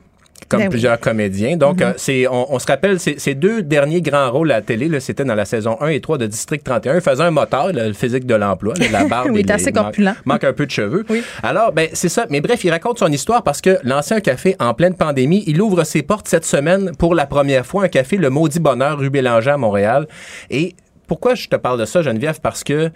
comme 0.49 0.62
ben 0.62 0.69
plusieurs 0.69 0.99
comédiens. 0.99 1.58
Donc, 1.58 1.80
mm-hmm. 1.80 1.84
euh, 1.84 1.93
c'est, 1.97 2.28
on, 2.28 2.60
se 2.60 2.67
rappelle, 2.67 2.99
ces 2.99 3.36
deux 3.36 3.62
derniers 3.62 4.02
grands 4.02 4.32
rôles 4.32 4.52
à 4.52 4.56
la 4.56 4.62
télé, 4.62 4.99
c'était 4.99 5.23
dans 5.23 5.36
la 5.36 5.45
saison 5.45 5.78
1 5.82 5.88
et 5.88 6.02
3 6.02 6.17
de 6.17 6.28
District 6.28 6.63
31. 6.63 6.95
Il 6.95 7.02
faisait 7.02 7.23
un 7.23 7.32
moteur, 7.32 7.71
le 7.73 7.93
physique 7.93 8.26
de 8.26 8.36
l'emploi, 8.36 8.73
la 8.91 9.06
barbe. 9.08 9.30
oui, 9.32 9.41
il 9.43 9.52
assez 9.52 9.71
corpulent. 9.71 10.13
Manque, 10.26 10.43
un 10.43 10.54
peu 10.54 10.65
de 10.65 10.71
cheveux. 10.71 11.06
Alors, 11.41 11.71
ben, 11.71 11.89
c'est 11.93 12.10
ça. 12.10 12.26
Mais 12.30 12.41
bref, 12.41 12.63
il 12.63 12.69
raconte 12.69 12.99
son 12.99 13.12
histoire 13.12 13.43
parce 13.43 13.62
que 13.62 13.80
l'ancien 13.84 14.19
café 14.19 14.56
en 14.60 14.73
pleine 14.73 14.95
pandémie, 14.95 15.43
il 15.47 15.62
ouvre 15.62 15.84
ses 15.84 16.04
portes 16.04 16.28
cette 16.28 16.45
semaine 16.45 16.91
pour 16.97 17.15
la 17.15 17.26
première 17.26 17.65
fois, 17.65 17.86
un 17.86 17.89
café, 17.89 18.17
le 18.17 18.30
Maudit 18.30 18.60
Bonheur, 18.60 18.99
rue 18.99 19.10
Bélanger 19.10 19.52
à 19.52 19.58
Montréal. 19.58 20.08
Et 20.49 20.76
pourquoi 21.08 21.36
je 21.36 21.47
te 21.47 21.56
parle 21.56 21.80
de 21.80 21.86
ça, 21.86 22.02
Geneviève? 22.02 22.39
Parce 22.41 22.63
que 22.63 22.91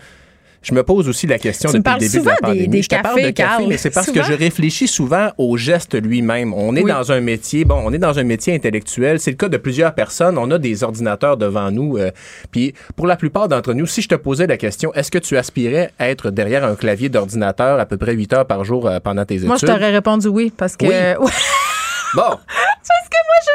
je 0.67 0.73
me 0.73 0.84
pose 0.84 1.08
aussi 1.08 1.27
la 1.27 1.39
question 1.39 1.71
depuis 1.71 1.93
le 1.93 1.99
début 1.99 2.19
de 2.19 2.25
la 2.25 2.36
pandémie. 2.36 2.67
Des, 2.67 2.82
je 2.82 2.89
te 2.89 3.01
parle 3.01 3.21
de 3.21 3.30
café, 3.30 3.65
mais 3.67 3.77
c'est 3.77 3.89
parce 3.89 4.12
que 4.12 4.21
je 4.21 4.34
réfléchis 4.34 4.88
souvent 4.88 5.30
au 5.38 5.56
geste 5.56 5.95
lui-même. 5.95 6.53
On 6.53 6.75
est 6.75 6.84
dans 6.84 7.12
un 7.12 7.21
métier, 7.21 7.63
bon, 7.63 7.82
on 7.86 7.93
est 7.93 7.97
dans 7.97 8.19
un 8.19 8.23
métier 8.23 8.53
intellectuel. 8.53 9.19
C'est 9.19 9.32
le 9.32 9.38
cas 9.38 9.47
de 9.47 9.58
plusieurs 9.58 9.93
personnes. 9.93 10.38
On 10.38 10.51
a 10.51 10.58
des 10.58 10.84
ordinateurs 10.84 11.38
devant 11.38 11.71
nous. 11.71 11.97
Euh, 11.97 12.12
puis 12.51 12.73
pour 12.97 13.08
la 13.08 13.15
plupart 13.15 13.47
d'entre 13.47 13.73
nous, 13.73 13.86
si 13.86 14.01
je 14.01 14.10
te 14.10 14.15
posais 14.15 14.45
la 14.45 14.58
question, 14.58 14.93
est-ce 14.93 15.10
que 15.10 15.19
tu 15.19 15.38
aspirais 15.38 15.91
à 15.99 16.10
être 16.10 16.32
derrière 16.32 16.65
un 16.65 16.75
clavier 16.75 17.08
d'ordinateur 17.08 17.80
à 17.80 17.86
peu 17.86 17.95
près 17.95 18.13
8 18.13 18.34
heures 18.34 18.47
par 18.47 18.65
jour 18.65 18.88
euh, 18.88 18.99
pendant 18.99 19.23
tes 19.23 19.36
études? 19.36 19.47
Moi, 19.47 19.58
je 19.62 19.65
t'aurais 19.65 19.91
répondu 19.91 20.27
oui 20.27 20.51
parce 20.56 20.75
que. 20.75 20.86
Oui. 20.86 21.32
Bon. 22.15 22.38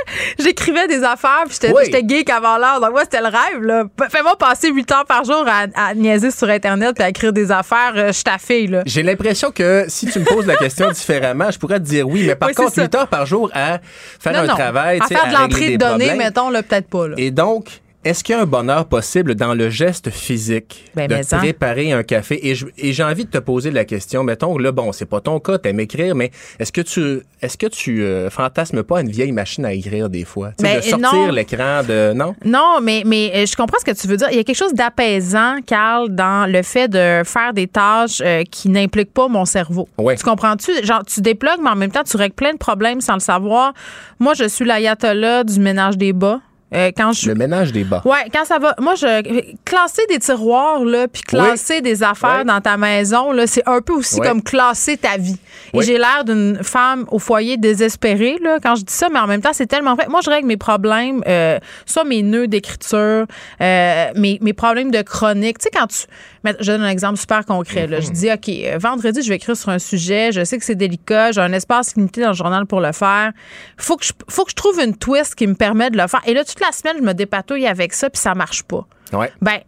J'écrivais 0.38 0.86
des 0.88 1.02
affaires, 1.02 1.44
puis 1.48 1.58
j'étais 1.84 2.02
geek 2.06 2.30
avant 2.30 2.58
l'heure. 2.58 2.80
Donc, 2.80 2.90
moi, 2.92 3.02
c'était 3.02 3.20
le 3.20 3.26
rêve, 3.26 3.62
là. 3.62 3.84
Fais-moi 4.10 4.36
passer 4.36 4.70
8 4.70 4.92
heures 4.92 5.04
par 5.04 5.24
jour 5.24 5.44
à, 5.46 5.94
niaiser 5.94 6.30
sur 6.30 6.48
Internet 6.48 6.94
puis 6.94 7.04
à 7.04 7.08
écrire 7.08 7.32
des 7.32 7.50
affaires. 7.50 7.92
Euh, 7.96 8.12
je 8.12 8.22
t'affaire, 8.22 8.70
là. 8.70 8.82
J'ai 8.86 9.02
l'impression 9.02 9.50
que 9.50 9.84
si 9.88 10.06
tu 10.06 10.18
me 10.18 10.24
poses 10.24 10.46
la 10.46 10.56
question 10.56 10.90
différemment, 10.92 11.50
je 11.50 11.58
pourrais 11.58 11.78
te 11.78 11.84
dire 11.84 12.08
oui. 12.08 12.24
Mais 12.26 12.36
par 12.36 12.50
contre, 12.52 12.76
8 12.76 12.94
heures 12.94 13.08
par 13.08 13.26
jour 13.26 13.50
à 13.54 13.78
faire 14.20 14.38
un 14.38 14.46
travail, 14.46 14.98
à 15.00 15.06
faire 15.06 15.28
de 15.28 15.32
l'entrée 15.32 15.70
de 15.70 15.76
données, 15.76 16.14
mettons, 16.14 16.50
là, 16.50 16.62
peut-être 16.62 16.88
pas, 16.88 17.08
là. 17.08 17.14
Et 17.18 17.30
donc, 17.30 17.66
est-ce 18.04 18.24
qu'il 18.24 18.34
y 18.34 18.38
a 18.38 18.42
un 18.42 18.46
bonheur 18.46 18.86
possible 18.86 19.34
dans 19.34 19.54
le 19.54 19.70
geste 19.70 20.10
physique 20.10 20.90
Ben, 20.94 21.08
de 21.08 21.36
préparer 21.36 21.92
un 21.92 22.02
café? 22.02 22.40
Et 22.50 22.92
j'ai 22.92 23.04
envie 23.04 23.24
de 23.24 23.30
te 23.30 23.38
poser 23.38 23.70
la 23.70 23.84
question, 23.84 24.24
mettons, 24.24 24.58
là, 24.58 24.72
bon, 24.72 24.92
c'est 24.92 25.06
pas 25.06 25.20
ton 25.20 25.38
cas, 25.40 25.58
t'aimes 25.58 25.80
écrire, 25.80 26.14
mais 26.14 26.30
est-ce 26.58 26.72
que 26.72 26.80
tu 26.80 27.22
est-ce 27.42 27.58
que 27.58 27.66
tu 27.66 28.02
euh, 28.02 28.30
fantasmes 28.30 28.84
pas 28.84 29.00
une 29.00 29.10
vieille 29.10 29.32
machine 29.32 29.64
à 29.64 29.72
écrire 29.72 30.08
des 30.08 30.24
fois? 30.24 30.52
Ben, 30.60 30.76
de 30.76 30.82
sortir 30.82 31.32
l'écran 31.32 31.82
de... 31.82 32.12
Non? 32.12 32.36
Non, 32.44 32.78
mais, 32.80 33.02
mais 33.04 33.32
euh, 33.34 33.46
je 33.46 33.56
comprends 33.56 33.78
ce 33.80 33.84
que 33.84 34.00
tu 34.00 34.06
veux 34.06 34.16
dire. 34.16 34.28
Il 34.30 34.36
y 34.36 34.40
a 34.40 34.44
quelque 34.44 34.56
chose 34.56 34.74
d'apaisant, 34.74 35.56
Carl, 35.66 36.08
dans 36.08 36.48
le 36.48 36.62
fait 36.62 36.86
de 36.86 37.22
faire 37.24 37.52
des 37.52 37.66
tâches 37.66 38.22
euh, 38.24 38.44
qui 38.48 38.68
n'impliquent 38.68 39.12
pas 39.12 39.26
mon 39.26 39.44
cerveau. 39.44 39.88
Ouais. 39.98 40.14
Tu 40.14 40.22
comprends-tu? 40.22 40.84
Genre, 40.84 41.04
tu 41.04 41.20
déplugues, 41.20 41.60
mais 41.62 41.70
en 41.70 41.76
même 41.76 41.90
temps, 41.90 42.04
tu 42.04 42.16
règles 42.16 42.34
plein 42.34 42.52
de 42.52 42.58
problèmes 42.58 43.00
sans 43.00 43.14
le 43.14 43.20
savoir. 43.20 43.72
Moi, 44.20 44.34
je 44.34 44.46
suis 44.46 44.64
l'ayatollah 44.64 45.42
du 45.42 45.58
ménage 45.58 45.98
des 45.98 46.12
bas. 46.12 46.40
Euh, 46.74 46.90
quand 46.96 47.12
je 47.12 47.28
Le 47.28 47.34
ménage 47.34 47.72
des 47.72 47.84
bas. 47.84 48.02
Ouais, 48.04 48.28
quand 48.32 48.44
ça 48.44 48.58
va. 48.58 48.74
Moi, 48.80 48.94
je 48.94 49.52
classer 49.64 50.02
des 50.08 50.18
tiroirs 50.18 50.84
là, 50.84 51.08
puis 51.08 51.22
classer 51.22 51.80
des 51.80 52.02
affaires 52.02 52.44
dans 52.44 52.60
ta 52.60 52.76
maison 52.76 53.32
là, 53.32 53.46
c'est 53.46 53.66
un 53.66 53.80
peu 53.80 53.92
aussi 53.92 54.20
comme 54.20 54.42
classer 54.42 54.96
ta 54.96 55.16
vie. 55.16 55.38
Et 55.74 55.82
j'ai 55.82 55.98
l'air 55.98 56.24
d'une 56.24 56.62
femme 56.62 57.06
au 57.10 57.18
foyer 57.18 57.56
désespérée 57.56 58.38
là 58.42 58.58
quand 58.62 58.76
je 58.76 58.84
dis 58.84 58.92
ça, 58.92 59.08
mais 59.10 59.18
en 59.18 59.26
même 59.26 59.40
temps, 59.40 59.52
c'est 59.52 59.66
tellement 59.66 59.94
vrai. 59.94 60.06
Moi, 60.08 60.20
je 60.24 60.30
règle 60.30 60.46
mes 60.46 60.56
problèmes, 60.56 61.22
euh, 61.26 61.58
soit 61.86 62.04
mes 62.04 62.22
nœuds 62.22 62.48
d'écriture, 62.48 63.26
euh, 63.60 64.06
mes, 64.16 64.38
mes 64.40 64.52
problèmes 64.52 64.90
de 64.90 65.02
chronique. 65.02 65.58
Tu 65.58 65.64
sais, 65.64 65.70
quand 65.70 65.86
tu. 65.86 66.06
Je 66.44 66.66
donne 66.72 66.82
un 66.82 66.88
exemple 66.88 67.18
super 67.18 67.44
concret. 67.46 67.86
Là. 67.86 68.00
Je 68.00 68.08
Mhm. 68.08 68.12
dis, 68.14 68.30
OK, 68.32 68.48
euh, 68.48 68.78
vendredi, 68.78 69.22
je 69.22 69.28
vais 69.28 69.36
écrire 69.36 69.56
sur 69.56 69.68
un 69.68 69.78
sujet. 69.78 70.32
Je 70.32 70.44
sais 70.44 70.58
que 70.58 70.64
c'est 70.64 70.74
délicat. 70.74 71.32
J'ai 71.32 71.40
un 71.40 71.52
espace 71.52 71.94
limité 71.96 72.20
dans 72.22 72.28
le 72.28 72.34
journal 72.34 72.66
pour 72.66 72.80
le 72.80 72.92
faire. 72.92 73.32
Faut 73.76 73.96
que 73.96 74.04
je, 74.04 74.12
faut 74.28 74.44
que 74.44 74.50
je 74.50 74.56
trouve 74.56 74.80
une 74.80 74.96
twist 74.96 75.34
qui 75.34 75.46
me 75.46 75.54
permet 75.54 75.90
de 75.90 75.96
le 75.96 76.06
faire. 76.08 76.20
Et 76.26 76.34
là, 76.34 76.44
toute 76.44 76.60
la 76.60 76.72
semaine, 76.72 76.96
je 76.98 77.04
me 77.04 77.12
dépatouille 77.14 77.66
avec 77.66 77.92
ça, 77.92 78.10
puis 78.10 78.20
ça 78.20 78.34
marche 78.34 78.62
pas. 78.64 78.84
Ouais. 79.12 79.30
Ben, 79.40 79.58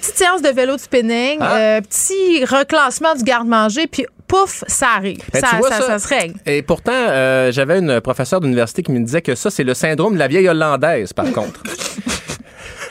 petite 0.00 0.16
séance 0.16 0.42
de 0.42 0.48
vélo 0.50 0.76
de 0.76 0.80
spinning, 0.80 1.38
Ah. 1.40 1.56
euh, 1.56 1.80
petit 1.80 2.44
reclassement 2.44 3.14
du 3.14 3.24
garde-manger, 3.24 3.86
puis 3.86 4.06
pouf, 4.28 4.64
ça 4.66 4.86
arrive. 4.96 5.18
Ben, 5.32 5.40
ça, 5.40 5.48
tu 5.50 5.56
vois, 5.56 5.70
ça, 5.70 5.78
ça- 5.80 5.86
ça 5.86 5.98
se 5.98 6.08
règle. 6.08 6.34
Et 6.46 6.62
pourtant, 6.62 6.92
euh, 6.92 7.52
j'avais 7.52 7.78
une 7.80 8.00
professeure 8.00 8.40
d'université 8.40 8.82
qui 8.82 8.92
me 8.92 9.00
disait 9.04 9.22
que 9.22 9.34
ça, 9.34 9.50
c'est 9.50 9.64
le 9.64 9.74
syndrome 9.74 10.14
de 10.14 10.18
la 10.18 10.28
vieille 10.28 10.48
hollandaise, 10.48 11.12
par 11.12 11.30
contre. 11.32 11.62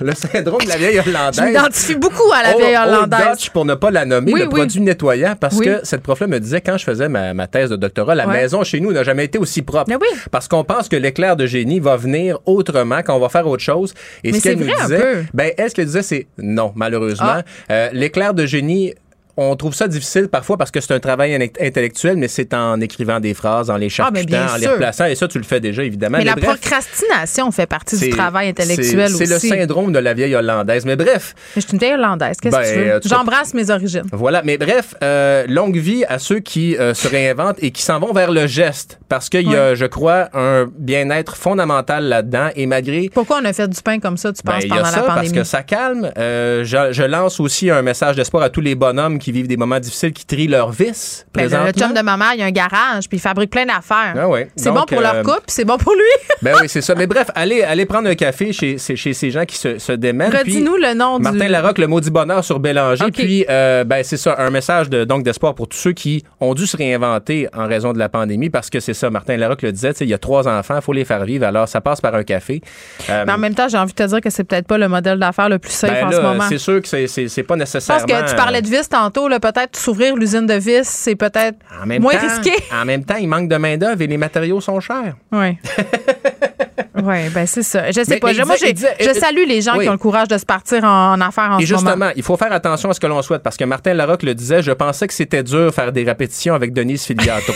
le 0.04 0.14
syndrome 0.14 0.62
de 0.62 0.68
la 0.70 0.78
vieille 0.78 1.02
Je 1.06 1.10
hollandaise. 1.10 1.42
m'identifie 1.42 1.96
beaucoup 1.96 2.32
à 2.34 2.44
la 2.44 2.50
Old- 2.56 2.62
vieille 2.62 2.78
Old 2.78 2.88
hollandaise. 2.88 3.20
Dutch, 3.34 3.50
pour 3.52 3.66
ne 3.66 3.76
pas 3.76 3.92
la 3.92 4.06
nommer, 4.06 4.34
Oui, 4.34 4.40
le 4.42 4.48
oui. 4.48 4.54
produit 4.54 4.82
nettoyant, 4.82 5.36
parce 5.40 5.58
Oui. 5.58 5.66
que 5.66 5.80
cette 5.84 6.02
prof-là 6.02 6.28
me 6.28 6.40
disait, 6.40 6.62
quand 6.62 6.78
je 6.78 6.84
faisais 6.84 7.10
ma, 7.10 7.34
ma 7.34 7.48
thèse 7.48 7.70
de 7.70 7.76
doctorat, 7.76 8.16
la 8.16 8.28
Ouais. 8.28 8.42
maison 8.42 8.64
chez 8.64 8.80
nous 8.80 8.92
n'a 8.92 9.04
jamais 9.04 9.26
été 9.26 9.38
aussi 9.38 9.62
propre. 9.62 9.86
Mais 9.88 9.96
oui. 9.96 10.08
Parce 10.32 10.48
qu'on 10.48 10.64
pense 10.64 10.88
que 10.90 10.96
l'éclair 10.96 11.36
de 11.36 11.46
génie 11.46 11.80
va 11.80 11.96
venir 11.98 12.40
autrement 12.46 13.00
quand 13.06 13.16
on 13.16 13.20
va 13.20 13.30
faire 13.30 13.48
autre 13.48 13.64
chose. 13.64 13.94
Et 14.24 14.32
Mais 14.32 14.40
ce 14.40 14.44
qu'elle 14.44 14.58
nous 14.60 14.66
disait, 14.82 15.24
ben, 15.34 15.52
elle, 15.58 15.70
ce 15.70 15.76
qu'elle 15.76 15.86
disait, 15.86 16.02
c'est 16.04 16.28
non, 16.38 16.72
malheureusement. 16.76 17.28
Ah. 17.38 17.42
Euh, 17.72 17.90
l'éclair 17.94 18.34
de 18.34 18.46
génie, 18.46 18.94
on 19.38 19.56
trouve 19.56 19.74
ça 19.74 19.88
difficile 19.88 20.28
parfois 20.28 20.58
parce 20.58 20.72
que 20.72 20.80
c'est 20.82 20.94
un 20.94 21.00
travail 21.00 21.36
in- 21.36 21.66
intellectuel, 21.66 22.18
mais 22.18 22.28
c'est 22.28 22.54
en 22.54 22.80
écrivant 22.82 23.20
des 23.20 23.34
phrases, 23.34 23.70
en 23.70 23.78
les 23.78 23.88
Ah, 23.88 23.90
charcutant, 23.90 24.38
en 24.54 24.58
les 24.58 24.68
replaçant. 24.68 25.06
Et 25.06 25.16
ça, 25.16 25.28
tu 25.28 25.38
le 25.38 25.44
fais 25.44 25.60
déjà, 25.60 25.84
évidemment. 25.84 26.18
Mais 26.18 26.24
la 26.26 26.36
bref, 26.36 26.60
procrastination 26.60 27.52
fait 27.52 27.66
partie 27.66 27.98
du 27.98 28.10
travail 28.10 28.50
intellectuel 28.50 29.14
aussi. 29.14 29.26
C'est 29.28 29.34
le 29.34 29.40
syndrome 29.40 29.92
de 29.92 30.00
la 30.00 30.14
vieille 30.14 30.36
hollandaise. 30.36 30.86
Mais 30.86 30.96
bref, 30.96 31.34
Mais 31.56 31.62
je 31.62 31.68
suis 31.68 31.74
une 31.74 31.80
vieille 31.80 31.94
hollandaise. 31.94 32.38
Qu'est-ce 32.42 32.56
Ben, 32.56 32.64
que 32.64 32.68
tu 32.74 32.80
euh, 32.80 32.94
veux? 32.96 33.10
J'embrasse 33.10 33.54
mes 33.54 33.70
origines. 33.70 34.04
Voilà, 34.12 34.42
mais 34.44 34.58
bref, 34.58 34.96
euh, 35.04 35.46
longue 35.48 35.78
vie 35.78 36.04
à 36.08 36.20
ceux 36.20 36.40
qui 36.40 36.76
euh, 36.78 36.94
se 36.94 37.08
réinventent 37.08 37.58
et 37.62 37.72
qui 37.72 37.82
s'en 37.82 38.00
vont 38.00 38.14
vers 38.14 38.32
le 38.32 38.48
geste, 38.48 39.00
parce 39.10 39.30
qu'il 39.30 39.50
y 39.50 39.56
a, 39.56 39.76
je 39.76 39.86
crois, 39.86 40.30
un 40.34 40.68
bien-être 40.78 41.36
fondamental 41.36 42.06
là-dedans. 42.06 42.50
Et 42.56 42.66
malgré 42.66 43.10
Pourquoi 43.14 43.40
on 43.42 43.46
a 43.46 43.54
fait 43.54 43.68
du 43.68 43.82
pain 43.82 44.00
comme 44.00 44.18
ça, 44.18 44.32
tu 44.34 44.42
ben, 44.44 44.54
penses, 44.54 44.64
il 44.64 44.70
y 44.70 44.72
a 44.72 44.76
pendant 44.78 44.90
ça, 44.90 44.96
la 44.98 45.04
parce 45.04 45.16
pandémie? 45.18 45.36
que 45.38 45.44
ça 45.44 45.64
calme. 45.64 46.12
Euh, 46.18 46.64
je, 46.64 46.92
je 46.92 47.04
lance 47.04 47.40
aussi 47.40 47.70
un 47.70 47.82
message 47.82 48.16
d'espoir 48.16 48.44
à 48.44 48.50
tous 48.50 48.62
les 48.62 48.76
bonhommes 48.76 49.20
qui 49.22 49.32
vivent 49.32 49.48
des 49.48 49.58
moments 49.58 49.80
difficiles, 49.80 50.12
qui 50.12 50.26
trient 50.26 50.48
leurs 50.48 50.72
vices. 50.72 51.26
Ben, 51.34 51.44
le 51.44 51.72
chum 51.72 51.94
de 51.94 52.02
ma 52.02 52.18
mère, 52.18 52.34
il 52.36 52.42
a 52.42 52.46
un 52.46 52.52
garage, 52.52 53.08
puis 53.08 53.18
il 53.18 53.22
fabrique 53.22 53.52
plein 53.52 53.66
d'affaires. 53.66 54.16
Ah 54.18 54.28
ouais. 54.28 54.50
C'est 54.56 54.72
bon 54.72 54.84
pour 54.86 55.00
euh, 55.00 55.02
leur 55.02 55.24
couple, 55.24 55.44
puis 55.48 55.56
c'est 55.56 55.66
bon 55.66 55.78
pour 55.78 55.94
lui. 55.94 56.02
Ben 56.42 56.56
oui, 56.60 56.68
c'est 56.68 56.82
ça. 56.82 56.96
Mais 56.96 57.06
bref, 57.06 57.28
allez, 57.36 57.62
allez 57.62 57.86
prendre 57.86 58.10
un 58.10 58.16
café 58.16 58.52
chez, 58.52 58.80
chez, 58.80 59.14
ces 59.14 59.30
gens 59.30 59.46
qui 59.46 59.58
se, 59.58 59.78
se 59.78 59.92
démènent. 59.92 60.36
Redis-nous 60.36 60.76
le 60.76 60.96
nom 60.96 61.18
du... 61.18 61.24
Martin 61.24 61.48
Larocque, 61.48 61.78
le 61.78 61.86
maudit 61.86 62.10
bonheur 62.10 62.44
sur 62.44 62.60
Bélanger. 62.60 63.06
OK. 63.06 63.14
Puis, 63.14 63.46
euh, 63.48 63.84
ben, 63.84 64.04
c'est 64.04 64.18
ça, 64.18 64.36
un 64.40 64.50
message 64.50 64.90
de, 64.90 65.04
donc 65.04 65.22
d'espoir 65.22 65.54
pour 65.54 65.68
tous 65.68 65.78
ceux 65.78 65.92
qui 65.92 66.24
ont 66.40 66.56
dû 66.56 66.66
se 66.66 66.76
réinventer 66.76 67.48
en 67.54 67.68
raison 67.68 67.94
de 67.94 68.00
la 68.00 68.10
pandémie, 68.10 68.50
parce 68.50 68.72
que 68.72 68.80
c'est 68.80 68.96
ça, 68.96 69.12
Martin 69.12 69.38
Larocque 69.38 69.62
le 69.62 69.72
disait, 69.72 69.92
il 70.02 70.10
y 70.10 70.16
a 70.16 70.18
trois 70.18 70.48
enfants, 70.48 70.78
il 70.78 70.82
faut 70.82 70.94
les 70.94 71.06
faire 71.06 71.24
vivre, 71.26 71.46
alors 71.46 71.68
ça 71.68 71.80
passe 71.80 72.02
par 72.02 72.16
un 72.16 72.24
café. 72.24 72.62
Euh, 73.10 73.24
Mais 73.28 73.34
en 73.34 73.38
même 73.38 73.54
temps, 73.54 73.68
j'ai 73.68 73.78
envie 73.78 73.94
de 73.94 74.04
te 74.04 74.08
dire 74.08 74.22
que 74.22 74.32
c'est 74.32 74.44
peut-être 74.44 74.68
pas 74.68 74.80
le 74.80 74.88
modèle 74.88 75.20
d'affaires 75.20 75.50
le 75.50 75.60
plus 75.60 75.72
safe 75.72 75.92
ben 75.92 76.08
en 76.08 76.10
là, 76.10 76.18
ce 76.18 76.22
moment. 76.22 76.44
c'est 76.50 76.58
sûr 76.58 76.82
que 76.82 76.88
c'est, 76.88 77.44
pas 77.44 77.56
nécessairement... 77.56 78.06
pense 78.06 78.12
que 78.12 78.30
tu 78.30 78.36
parlais 78.36 78.62
de 78.62 78.68
vis 78.68 78.90
tantôt, 78.90 79.11
peut-être 79.12 79.78
s'ouvrir 79.78 80.16
l'usine 80.16 80.46
de 80.46 80.54
vis, 80.56 80.88
c'est 80.88 81.16
peut-être 81.16 81.58
en 81.82 81.86
même 81.86 82.02
moins 82.02 82.14
temps, 82.16 82.28
risqué. 82.28 82.52
En 82.74 82.86
même 82.86 83.04
temps, 83.04 83.16
il 83.18 83.28
manque 83.28 83.48
de 83.50 83.56
main-d'œuvre 83.58 84.02
et 84.02 84.08
les 84.08 84.18
matériaux 84.18 84.62
sont 84.62 84.80
chers. 84.80 85.16
Oui. 85.32 85.58
oui, 87.04 87.30
ben 87.34 87.46
c'est 87.46 87.64
ça. 87.64 87.88
Je 87.92 87.94
sais 88.04 88.04
Mais- 88.10 88.20
pas. 88.20 88.28
mais 88.28 88.34
Je- 88.34 88.40
il 88.42 88.46
moi, 88.46 88.56
disait- 88.56 88.74
disait- 88.74 88.96
je 89.00 89.14
salue 89.20 89.44
les 89.48 89.62
gens 89.62 89.78
oui. 89.78 89.84
qui 89.86 89.90
ont 89.90 89.94
le 89.94 89.98
courage 89.98 90.28
de 90.28 90.38
se 90.38 90.46
partir 90.46 90.84
en, 90.84 91.14
en 91.14 91.22
affaires 91.22 91.52
en 91.52 91.60
Et 91.60 91.66
ce 91.66 91.74
moment. 91.74 91.86
justement, 91.90 92.10
il 92.16 92.24
faut 92.24 92.38
faire 92.38 92.52
attention 92.54 92.90
à 92.90 92.94
ce 92.94 93.00
que 93.00 93.08
l'on 93.08 93.22
souhaite 93.22 93.44
parce 93.44 93.58
que 93.58 93.64
Martin 93.66 93.94
Larocque 93.94 94.24
le 94.24 94.36
disait, 94.36 94.62
je 94.62 94.72
pensais 94.72 95.08
que 95.08 95.14
c'était 95.14 95.44
dur 95.44 95.74
faire 95.74 95.92
des 95.92 96.04
répétitions 96.04 96.54
avec 96.54 96.74
Denise 96.74 97.04
Filiatro. 97.06 97.54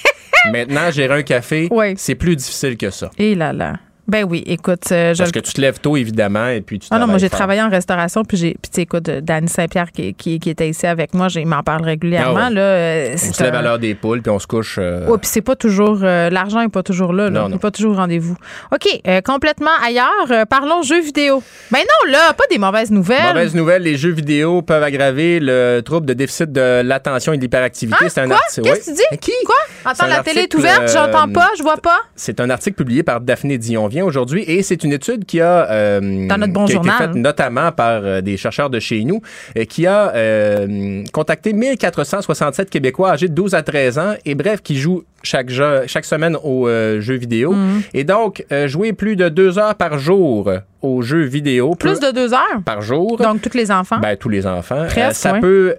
Maintenant, 0.52 0.90
gérer 0.90 1.18
un 1.18 1.22
café, 1.22 1.68
Oui. 1.70 1.94
c'est 1.96 2.14
plus 2.14 2.36
difficile 2.36 2.76
que 2.76 2.90
ça. 2.90 3.10
Et 3.18 3.34
là 3.34 3.52
là. 3.52 3.74
Ben 4.08 4.24
oui, 4.24 4.42
écoute, 4.46 4.90
euh, 4.90 5.12
je 5.12 5.18
Parce 5.18 5.32
que 5.32 5.38
tu 5.38 5.52
te 5.52 5.60
lèves 5.60 5.80
tôt, 5.80 5.96
évidemment, 5.96 6.48
et 6.48 6.62
puis 6.62 6.78
tu 6.78 6.88
Ah 6.90 6.98
non, 6.98 7.06
moi 7.06 7.18
j'ai 7.18 7.28
travaillé 7.28 7.60
en 7.60 7.68
restauration, 7.68 8.24
puis 8.24 8.38
j'ai, 8.38 8.56
puis 8.60 8.70
tu 8.72 8.80
écoute, 8.80 9.02
Dany 9.10 9.48
Saint-Pierre 9.48 9.92
qui, 9.92 10.14
qui, 10.14 10.38
qui 10.40 10.48
était 10.48 10.68
ici 10.68 10.86
avec 10.86 11.12
moi, 11.12 11.28
il 11.34 11.46
m'en 11.46 11.62
parle 11.62 11.84
régulièrement 11.84 12.40
Ah 12.40 12.48
ouais. 12.48 12.54
là. 12.54 12.60
euh, 12.60 13.14
On 13.28 13.32
se 13.34 13.42
lève 13.42 13.54
un- 13.54 13.58
à 13.58 13.62
l'heure 13.62 13.78
des 13.78 13.94
poules, 13.94 14.22
puis 14.22 14.30
on 14.30 14.38
se 14.38 14.46
couche. 14.46 14.76
euh, 14.78 15.06
Ouais, 15.06 15.18
puis 15.18 15.28
c'est 15.30 15.42
pas 15.42 15.56
toujours 15.56 16.00
euh, 16.02 16.30
l'argent 16.30 16.62
est 16.62 16.68
pas 16.70 16.82
toujours 16.82 17.12
là, 17.12 17.24
là. 17.24 17.30
Non, 17.30 17.46
Il 17.48 17.50
non. 17.50 17.56
est 17.56 17.60
pas 17.60 17.70
toujours 17.70 17.92
au 17.92 17.96
rendez-vous. 17.96 18.36
OK, 18.72 18.88
complètement 19.24 19.70
ailleurs, 19.86 20.46
parlons 20.48 20.80
jeux 20.82 21.02
vidéo. 21.02 21.42
Ben 21.70 21.80
non 21.80 22.10
là, 22.12 22.32
pas 22.32 22.44
des 22.50 22.58
mauvaises 22.58 22.90
nouvelles. 22.90 23.34
Mauvaise 23.34 23.54
nouvelle, 23.54 23.82
les 23.82 23.96
jeux 23.98 24.12
vidéo 24.12 24.62
peuvent 24.62 24.82
aggraver 24.82 25.38
le 25.38 25.80
trouble 25.84 26.06
de 26.06 26.14
déficit 26.14 26.50
de 26.50 26.80
l'attention 26.82 27.34
et 27.34 27.36
de 27.36 27.42
l'hyperactivité. 27.42 28.06
Hein? 28.06 28.08
c'est 28.08 28.20
un 28.22 28.30
article. 28.30 28.62
Qu'est-ce 28.68 28.90
que 28.90 28.96
tu 28.96 29.02
dis? 29.12 29.18
Qui? 29.18 29.32
Quoi? 29.44 29.54
Attends, 29.84 30.06
la 30.06 30.22
télé 30.22 30.40
est 30.42 30.54
ouverte, 30.54 30.90
j'entends 30.90 31.28
pas, 31.30 31.50
je 31.58 31.62
vois 31.62 31.76
pas. 31.76 31.98
C'est 32.16 32.40
un 32.40 32.48
article 32.48 32.76
publié 32.76 33.02
par 33.02 33.20
Daphné 33.20 33.58
Dion 33.58 33.86
aujourd'hui 34.02 34.44
et 34.46 34.62
c'est 34.62 34.82
une 34.84 34.92
étude 34.92 35.24
qui 35.24 35.40
a, 35.40 35.70
euh, 35.70 36.26
Dans 36.28 36.38
notre 36.38 36.52
bon 36.52 36.64
qui 36.64 36.72
a 36.72 36.76
été 36.76 36.88
journal. 36.88 36.96
faite 37.08 37.14
notamment 37.14 37.72
par 37.72 38.00
euh, 38.04 38.20
des 38.20 38.36
chercheurs 38.36 38.70
de 38.70 38.78
chez 38.80 39.04
nous 39.04 39.20
euh, 39.56 39.64
qui 39.64 39.86
a 39.86 40.14
euh, 40.14 41.02
contacté 41.12 41.52
1467 41.52 42.70
Québécois 42.70 43.10
âgés 43.12 43.28
de 43.28 43.34
12 43.34 43.54
à 43.54 43.62
13 43.62 43.98
ans 43.98 44.14
et 44.24 44.34
bref 44.34 44.60
qui 44.62 44.76
jouent 44.78 45.02
chaque 45.22 45.50
jeu, 45.50 45.82
chaque 45.86 46.04
semaine 46.04 46.36
aux 46.42 46.68
jeux 46.68 47.16
vidéo 47.16 47.52
Mhm. 47.52 47.82
et 47.94 48.04
donc 48.04 48.44
jouer 48.66 48.92
plus 48.92 49.16
de 49.16 49.28
deux 49.28 49.58
heures 49.58 49.74
par 49.74 49.98
jour 49.98 50.50
aux 50.82 51.02
jeux 51.02 51.24
vidéo 51.24 51.74
Plus 51.74 51.98
de 52.00 52.12
deux 52.12 52.32
heures? 52.32 52.62
par 52.64 52.82
jour 52.82 53.16
Donc 53.18 53.40
tous 53.42 53.56
les 53.56 53.70
enfants? 53.70 53.98
ben, 54.00 54.16
tous 54.16 54.28
les 54.28 54.46
enfants. 54.46 54.84
Presque, 54.88 55.16
ça 55.20 55.34
peut 55.34 55.74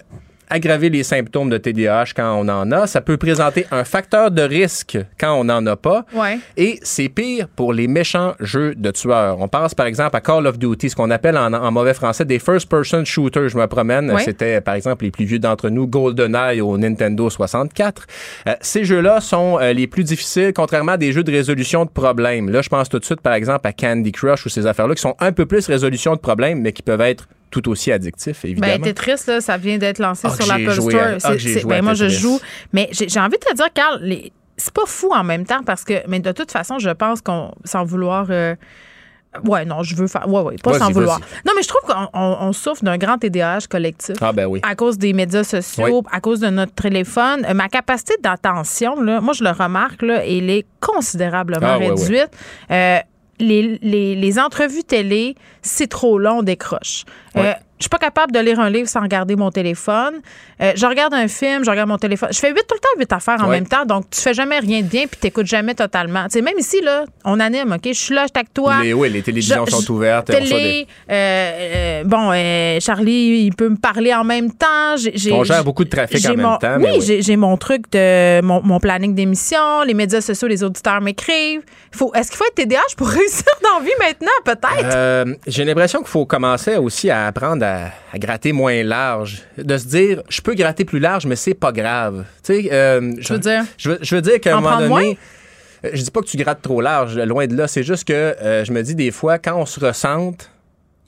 aggraver 0.50 0.90
les 0.90 1.02
symptômes 1.02 1.48
de 1.48 1.58
TDAH 1.58 2.12
quand 2.14 2.34
on 2.34 2.48
en 2.48 2.70
a. 2.72 2.86
Ça 2.86 3.00
peut 3.00 3.16
présenter 3.16 3.66
un 3.70 3.84
facteur 3.84 4.30
de 4.30 4.42
risque 4.42 4.98
quand 5.18 5.34
on 5.34 5.44
n'en 5.44 5.64
a 5.66 5.76
pas. 5.76 6.04
Ouais. 6.12 6.38
Et 6.56 6.78
c'est 6.82 7.08
pire 7.08 7.48
pour 7.48 7.72
les 7.72 7.88
méchants 7.88 8.34
jeux 8.40 8.74
de 8.74 8.90
tueurs. 8.90 9.40
On 9.40 9.48
pense 9.48 9.74
par 9.74 9.86
exemple 9.86 10.16
à 10.16 10.20
Call 10.20 10.46
of 10.46 10.58
Duty, 10.58 10.90
ce 10.90 10.96
qu'on 10.96 11.10
appelle 11.10 11.36
en, 11.36 11.52
en 11.52 11.70
mauvais 11.70 11.94
français 11.94 12.24
des 12.24 12.38
first-person 12.38 13.04
shooters. 13.04 13.48
Je 13.48 13.56
me 13.56 13.66
promène. 13.66 14.12
C'était 14.18 14.60
par 14.60 14.74
exemple 14.74 15.04
les 15.04 15.10
plus 15.10 15.24
vieux 15.24 15.38
d'entre 15.38 15.70
nous, 15.70 15.86
GoldenEye 15.86 16.60
au 16.60 16.76
Nintendo 16.76 17.30
64. 17.30 18.06
Euh, 18.46 18.54
ces 18.60 18.84
jeux-là 18.84 19.20
sont 19.20 19.58
euh, 19.60 19.72
les 19.72 19.86
plus 19.86 20.04
difficiles, 20.04 20.52
contrairement 20.54 20.92
à 20.92 20.96
des 20.96 21.12
jeux 21.12 21.24
de 21.24 21.32
résolution 21.32 21.84
de 21.84 21.90
problèmes. 21.90 22.50
Là, 22.50 22.62
je 22.62 22.68
pense 22.68 22.88
tout 22.88 22.98
de 22.98 23.04
suite 23.04 23.20
par 23.20 23.34
exemple 23.34 23.66
à 23.66 23.72
Candy 23.72 24.12
Crush 24.12 24.46
ou 24.46 24.48
ces 24.48 24.66
affaires-là 24.66 24.94
qui 24.94 25.02
sont 25.02 25.16
un 25.20 25.32
peu 25.32 25.46
plus 25.46 25.66
résolution 25.66 26.14
de 26.14 26.20
problèmes, 26.20 26.60
mais 26.60 26.72
qui 26.72 26.82
peuvent 26.82 27.00
être 27.00 27.26
tout 27.50 27.68
aussi 27.68 27.90
addictifs, 27.92 28.44
évidemment. 28.44 28.74
Ben, 28.78 28.82
Tetris, 28.82 29.20
là, 29.26 29.40
ça 29.40 29.56
vient 29.56 29.78
d'être 29.78 29.98
lancé 29.98 30.28
Ah, 30.30 30.34
sur 30.36 30.46
l'Apple 30.46 30.72
Store. 30.72 30.94
à- 30.94 31.16
ah, 31.24 31.66
ben, 31.66 31.82
moi, 31.82 31.94
je 31.94 32.08
joue. 32.08 32.38
Mais 32.72 32.88
j'ai 32.92 33.20
envie 33.20 33.38
de 33.38 33.44
te 33.44 33.54
dire, 33.54 33.72
Carl, 33.74 34.00
c'est 34.56 34.72
pas 34.74 34.86
fou 34.86 35.10
en 35.14 35.24
même 35.24 35.44
temps 35.46 35.62
parce 35.64 35.84
que, 35.84 35.94
mais 36.08 36.20
de 36.20 36.32
toute 36.32 36.50
façon, 36.52 36.78
je 36.78 36.90
pense 36.90 37.20
qu'on, 37.20 37.52
sans 37.64 37.84
vouloir. 37.84 38.26
euh, 38.30 38.54
Ouais, 39.44 39.64
non, 39.64 39.84
je 39.84 39.94
veux 39.94 40.08
faire. 40.08 40.28
Ouais, 40.28 40.42
ouais, 40.42 40.56
pas 40.60 40.76
sans 40.76 40.90
vouloir. 40.90 41.20
Non, 41.46 41.52
mais 41.54 41.62
je 41.62 41.68
trouve 41.68 41.82
qu'on 41.86 42.08
on- 42.14 42.36
on 42.48 42.52
souffre 42.52 42.82
d'un 42.82 42.98
grand 42.98 43.16
TDAH 43.16 43.68
collectif. 43.70 44.16
Ah 44.20 44.32
ben 44.32 44.46
oui. 44.46 44.58
À 44.64 44.74
cause 44.74 44.98
des 44.98 45.12
médias 45.12 45.44
sociaux, 45.44 46.02
à 46.10 46.20
cause 46.20 46.40
de 46.40 46.48
notre 46.48 46.74
téléphone. 46.74 47.46
Euh, 47.48 47.54
Ma 47.54 47.68
capacité 47.68 48.14
d'attention, 48.20 49.00
là, 49.00 49.20
moi, 49.20 49.32
je 49.32 49.44
le 49.44 49.50
remarque, 49.50 50.02
là, 50.02 50.24
elle 50.26 50.50
est 50.50 50.66
considérablement 50.80 51.60
Ah, 51.74 51.78
ouais, 51.78 51.90
réduite. 51.90 52.30
Euh, 52.72 52.98
les, 53.40 53.78
les, 53.82 54.14
les 54.14 54.38
entrevues 54.38 54.84
télé, 54.84 55.34
c'est 55.62 55.88
trop 55.88 56.18
long, 56.18 56.38
on 56.38 56.42
décroche. 56.42 57.04
Euh. 57.36 57.52
Je 57.80 57.84
suis 57.84 57.88
pas 57.88 57.98
capable 57.98 58.30
de 58.32 58.38
lire 58.40 58.60
un 58.60 58.68
livre 58.68 58.88
sans 58.88 59.00
regarder 59.00 59.36
mon 59.36 59.50
téléphone. 59.50 60.20
Euh, 60.60 60.72
je 60.76 60.84
regarde 60.84 61.14
un 61.14 61.28
film, 61.28 61.64
je 61.64 61.70
regarde 61.70 61.88
mon 61.88 61.96
téléphone. 61.96 62.28
Je 62.30 62.38
fais 62.38 62.50
huit 62.50 62.62
tout 62.68 62.74
le 62.74 62.78
temps, 62.80 62.88
huit 62.98 63.10
affaires 63.10 63.40
en 63.42 63.48
Ouais. 63.48 63.56
même 63.56 63.66
temps. 63.66 63.86
Donc, 63.86 64.10
tu 64.10 64.20
fais 64.20 64.34
jamais 64.34 64.58
rien 64.58 64.82
de 64.82 64.86
bien 64.86 65.06
puis 65.06 65.18
t'écoutes 65.18 65.46
jamais 65.46 65.74
totalement. 65.74 66.24
Tu 66.24 66.32
sais, 66.32 66.42
même 66.42 66.58
ici, 66.58 66.82
là, 66.82 67.06
on 67.24 67.40
anime, 67.40 67.72
OK? 67.72 67.80
Je 67.86 67.92
suis 67.94 68.14
là, 68.14 68.26
je 68.26 68.38
avec 68.38 68.52
toi. 68.52 68.82
Les, 68.82 68.92
oui, 68.92 69.08
les 69.08 69.22
télévisions 69.22 69.64
Je- 69.64 69.70
sont 69.70 69.80
je- 69.80 69.92
ouvertes. 69.92 70.26
Télé, 70.26 70.86
euh, 71.10 71.12
euh, 71.14 72.04
bon, 72.04 72.30
Charlie, 72.80 73.44
il 73.46 73.54
peut 73.56 73.70
me 73.70 73.76
parler 73.76 74.12
en 74.14 74.24
même 74.24 74.52
temps. 74.52 74.96
J'ai- 74.98 75.12
j'ai- 75.16 75.32
On 75.32 75.42
gère 75.44 75.64
beaucoup 75.64 75.84
de 75.84 75.88
trafic 75.90 76.22
en 76.26 76.28
même 76.30 76.40
mon- 76.42 76.56
temps, 76.58 76.76
Oui, 76.80 77.00
j'ai- 77.22 77.36
mon 77.36 77.56
truc 77.56 77.90
de 77.92 78.42
mon, 78.42 78.60
mon 78.62 78.78
planning 78.78 79.14
d'émission, 79.14 79.82
les 79.86 79.94
médias 79.94 80.20
sociaux, 80.20 80.48
les 80.48 80.62
auditeurs 80.62 81.00
m'écrivent. 81.00 81.62
Faut, 81.92 82.12
est-ce 82.14 82.28
qu'il 82.30 82.36
faut 82.36 82.44
être 82.44 82.54
TDAH 82.56 82.94
pour 82.98 83.08
réussir 83.08 83.44
dans 83.62 83.78
la 83.78 83.84
vie 83.84 83.90
maintenant, 83.98 84.28
peut-être? 84.44 85.38
J'ai 85.46 85.64
l'impression 85.64 86.00
qu'il 86.00 86.08
faut 86.08 86.26
commencer 86.26 86.76
aussi 86.76 87.08
à 87.10 87.26
apprendre 87.26 87.64
à, 87.64 87.69
à 88.12 88.18
gratter 88.18 88.52
moins 88.52 88.82
large. 88.82 89.42
De 89.58 89.76
se 89.78 89.86
dire, 89.86 90.22
je 90.28 90.40
peux 90.40 90.54
gratter 90.54 90.84
plus 90.84 90.98
large, 90.98 91.26
mais 91.26 91.36
c'est 91.36 91.54
pas 91.54 91.72
grave. 91.72 92.24
Tu 92.42 92.62
sais, 92.62 92.68
euh, 92.72 93.12
je 93.18 93.32
veux 93.32 93.38
dire? 93.38 93.64
Je 93.78 93.90
veux, 93.90 93.98
je 94.02 94.14
veux 94.16 94.22
dire 94.22 94.40
qu'à 94.40 94.54
un 94.54 94.58
En 94.58 94.60
moment 94.62 94.76
donné. 94.76 94.88
moins? 94.88 95.04
euh, 95.84 95.90
Je 95.92 96.02
dis 96.02 96.10
pas 96.10 96.20
que 96.20 96.26
tu 96.26 96.36
grattes 96.36 96.62
trop 96.62 96.80
large, 96.80 97.18
loin 97.18 97.46
de 97.46 97.56
là. 97.56 97.66
C'est 97.68 97.82
juste 97.82 98.04
que 98.06 98.12
euh, 98.12 98.64
je 98.64 98.72
me 98.72 98.82
dis 98.82 98.94
des 98.94 99.10
fois, 99.10 99.38
quand 99.38 99.56
on 99.56 99.66
se 99.66 99.80
ressente, 99.80 100.50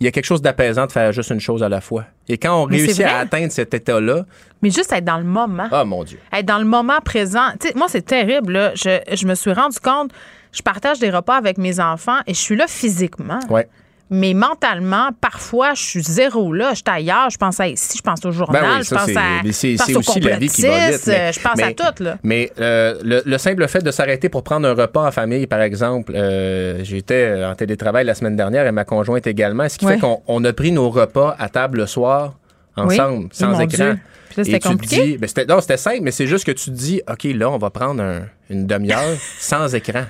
il 0.01 0.05
y 0.05 0.09
a 0.09 0.11
quelque 0.11 0.25
chose 0.27 0.43
d'apaisant 0.43 0.87
de 0.87 0.93
faire 0.93 1.13
juste 1.13 1.31
une 1.31 1.41
chose 1.41 1.63
à 1.63 1.69
la 1.69 1.81
fois. 1.81 2.05
Et 2.29 2.37
quand 2.37 2.65
on 2.65 2.67
Mais 2.67 2.79
réussit 2.79 3.03
à 3.05 3.19
atteindre 3.19 3.53
cet 3.53 3.73
état-là, 3.73 4.25
Mais 4.61 4.71
juste 4.71 4.93
être 4.93 5.05
dans 5.05 5.19
le 5.19 5.25
moment. 5.25 5.69
oh 5.71 5.85
mon 5.85 6.03
Dieu. 6.03 6.19
être 6.33 6.45
dans 6.47 6.59
le 6.59 6.65
moment 6.65 6.99
présent. 7.05 7.51
Tu 7.61 7.69
sais, 7.69 7.75
moi, 7.77 7.87
c'est 7.89 8.03
terrible. 8.05 8.53
Là. 8.53 8.73
Je, 8.75 8.99
je 9.15 9.27
me 9.27 9.35
suis 9.37 9.53
rendu 9.53 9.79
compte, 9.79 10.11
je 10.53 10.61
partage 10.63 10.99
des 10.99 11.11
repas 11.11 11.37
avec 11.37 11.57
mes 11.57 11.79
enfants 11.79 12.19
et 12.27 12.35
je 12.35 12.39
suis 12.41 12.57
là 12.57 12.67
physiquement. 12.67 13.39
Ouais. 13.49 13.69
Mais 14.13 14.35
mentalement, 14.35 15.09
parfois, 15.21 15.75
je 15.75 15.83
suis 15.83 16.03
zéro 16.03 16.53
là. 16.53 16.71
Je 16.71 16.77
suis 16.77 16.85
ailleurs. 16.87 17.31
Je 17.31 17.39
pense 17.39 17.59
à 17.59 17.67
ici, 17.69 17.97
je 17.99 18.03
pense 18.03 18.25
au 18.25 18.31
journal, 18.31 18.63
Ben 18.63 18.79
oui, 18.79 18.85
je 18.89 18.95
pense 18.95 19.05
c'est- 19.07 19.17
à, 19.17 19.43
mais 19.43 19.53
c'est- 19.53 19.97
aussi 19.97 20.21
la 20.21 20.37
vie 20.37 20.49
qui 20.49 20.63
va 20.63 20.69
vite, 20.69 20.77
complotistes, 20.79 21.07
mais- 21.09 21.19
euh, 21.19 21.33
je 21.33 21.41
pense 21.41 21.61
à 21.63 21.73
tout. 21.73 22.05
Là. 22.05 22.19
Mais 22.23 22.53
euh, 22.61 22.95
le, 23.03 23.23
le 23.25 23.39
simple 23.39 23.67
fait 23.69 23.83
de 23.83 23.91
s'arrêter 23.91 24.29
pour 24.29 24.45
prendre 24.45 24.69
un 24.69 24.75
repas 24.75 25.07
en 25.09 25.11
famille, 25.11 25.47
par 25.47 25.61
exemple, 25.63 26.13
euh, 26.15 26.81
j'étais 26.85 27.43
en 27.45 27.55
télétravail 27.55 28.05
la 28.05 28.15
semaine 28.15 28.37
dernière 28.37 28.67
et 28.67 28.73
ma 28.73 28.85
conjointe 28.85 29.27
également, 29.27 29.69
ce 29.69 29.79
qui 29.79 29.87
Ouais. 29.87 29.95
fait 29.95 30.01
qu'on 30.01 30.21
on 30.29 30.45
a 30.45 30.53
pris 30.53 30.73
nos 30.73 30.91
repas 30.91 31.35
à 31.39 31.49
table 31.49 31.79
le 31.79 31.87
soir 31.87 32.35
ensemble, 32.77 33.25
Oui. 33.25 33.29
sans 33.33 33.59
écran. 33.61 33.67
Dieu. 33.85 33.99
Puis 34.29 34.37
là, 34.41 34.45
c'était 34.45 34.51
Et 34.57 34.61
tu 34.61 34.69
te 34.69 34.69
compliqué? 34.73 35.03
dis- 35.07 35.19
ben, 35.19 35.27
c'était- 35.27 35.47
non, 35.47 35.61
c'était 35.61 35.77
simple, 35.77 36.01
mais 36.03 36.11
c'est 36.11 36.27
juste 36.27 36.45
que 36.47 36.53
tu 36.53 36.67
te 36.67 36.71
dis, 36.77 37.03
OK, 37.11 37.25
là, 37.35 37.51
on 37.51 37.59
va 37.59 37.71
prendre 37.71 38.03
un- 38.03 38.23
une 38.51 38.67
demi-heure 38.67 39.17
sans 39.39 39.75
écran. 39.75 40.05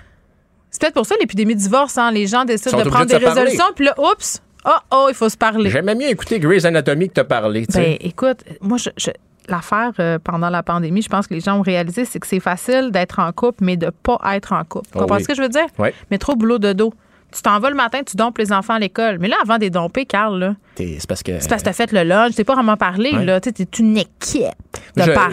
C'est 0.73 0.81
peut-être 0.81 0.95
pour 0.95 1.07
ça 1.07 1.15
l'épidémie 1.21 1.55
de 1.55 1.61
divorce. 1.61 1.97
Hein? 1.99 2.11
Les 2.11 2.27
gens 2.27 2.45
décident 2.45 2.83
de 2.83 2.89
prendre 2.89 3.07
des 3.07 3.17
résolutions, 3.19 3.65
puis 3.77 3.85
là, 3.85 3.95
oups, 3.99 4.43
oh, 4.65 4.71
oh, 4.91 5.07
il 5.11 5.15
faut 5.15 5.29
se 5.29 5.37
parler. 5.37 5.71
J'aimais 5.71 5.95
mieux 5.95 6.09
écouter 6.09 6.41
Grey's 6.41 6.65
Anatomy 6.65 7.09
que 7.09 7.15
te 7.15 7.21
parler, 7.21 7.67
tu. 7.67 7.79
Ben, 7.79 7.97
écoute, 8.01 8.39
moi, 8.61 8.79
je, 8.79 8.91
je- 8.97 9.11
l'affaire 9.49 9.93
euh, 10.01 10.19
pendant 10.23 10.49
la 10.51 10.63
pandémie, 10.63 11.03
je 11.03 11.09
pense 11.09 11.27
que 11.27 11.35
les 11.35 11.41
gens 11.41 11.59
ont 11.59 11.63
réalisé, 11.63 12.05
c'est 12.05 12.19
que 12.19 12.27
c'est 12.27 12.41
facile 12.41 12.91
d'être 12.91 13.19
en 13.19 13.31
couple, 13.33 13.65
mais 13.65 13.77
de 13.77 13.91
pas 13.91 14.19
être 14.35 14.53
en 14.53 14.65
couple. 14.65 14.87
Tu 14.87 14.93
Oh 14.97 15.01
comprends 15.01 15.17
oui. 15.17 15.23
ce 15.23 15.29
que 15.29 15.35
je 15.35 15.43
veux 15.43 15.49
dire? 15.49 15.67
Ouais. 15.79 15.93
Mais 16.11 16.19
trop 16.19 16.37
boulot 16.37 16.59
de 16.59 16.73
dos. 16.73 16.95
Tu 17.35 17.41
t'en 17.43 17.59
vas 17.61 17.71
le 17.71 17.77
matin, 17.77 18.01
tu 18.05 18.15
dompes 18.17 18.37
les 18.39 18.53
enfants 18.53 18.75
à 18.75 18.79
l'école. 18.79 19.17
Mais 19.19 19.27
là, 19.29 19.37
avant 19.43 19.57
de 19.57 19.63
les 19.63 19.71
domper, 19.71 20.05
Carl, 20.05 20.39
là, 20.39 20.55
C'est 20.77 21.07
parce 21.07 21.23
que. 21.23 21.33
c'est 21.39 21.49
parce 21.49 21.63
que 21.63 21.67
t'as 21.67 21.73
fait 21.75 21.93
le 21.93 22.03
lunch, 22.03 22.35
t'es 22.35 22.45
pas 22.45 22.55
vraiment 22.55 22.77
parlé, 22.77 23.11
Ouais. 23.13 23.25
là. 23.25 23.41
T'es 23.41 23.53
une 23.79 23.97
équipe 23.99 24.43
de 24.97 25.03
je, 25.03 25.11
parents, 25.13 25.31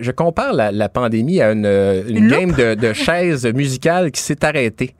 je- 0.00 0.10
compare 0.10 0.52
la, 0.52 0.72
la 0.72 0.88
pandémie 0.88 1.40
à 1.40 1.52
une, 1.52 1.64
une, 2.08 2.16
Une 2.16 2.28
game 2.28 2.52
de, 2.52 2.74
de 2.74 2.92
chaises 2.92 3.46
musicales 3.46 4.10
qui 4.10 4.20
s'est 4.20 4.44
arrêtée. 4.44 4.94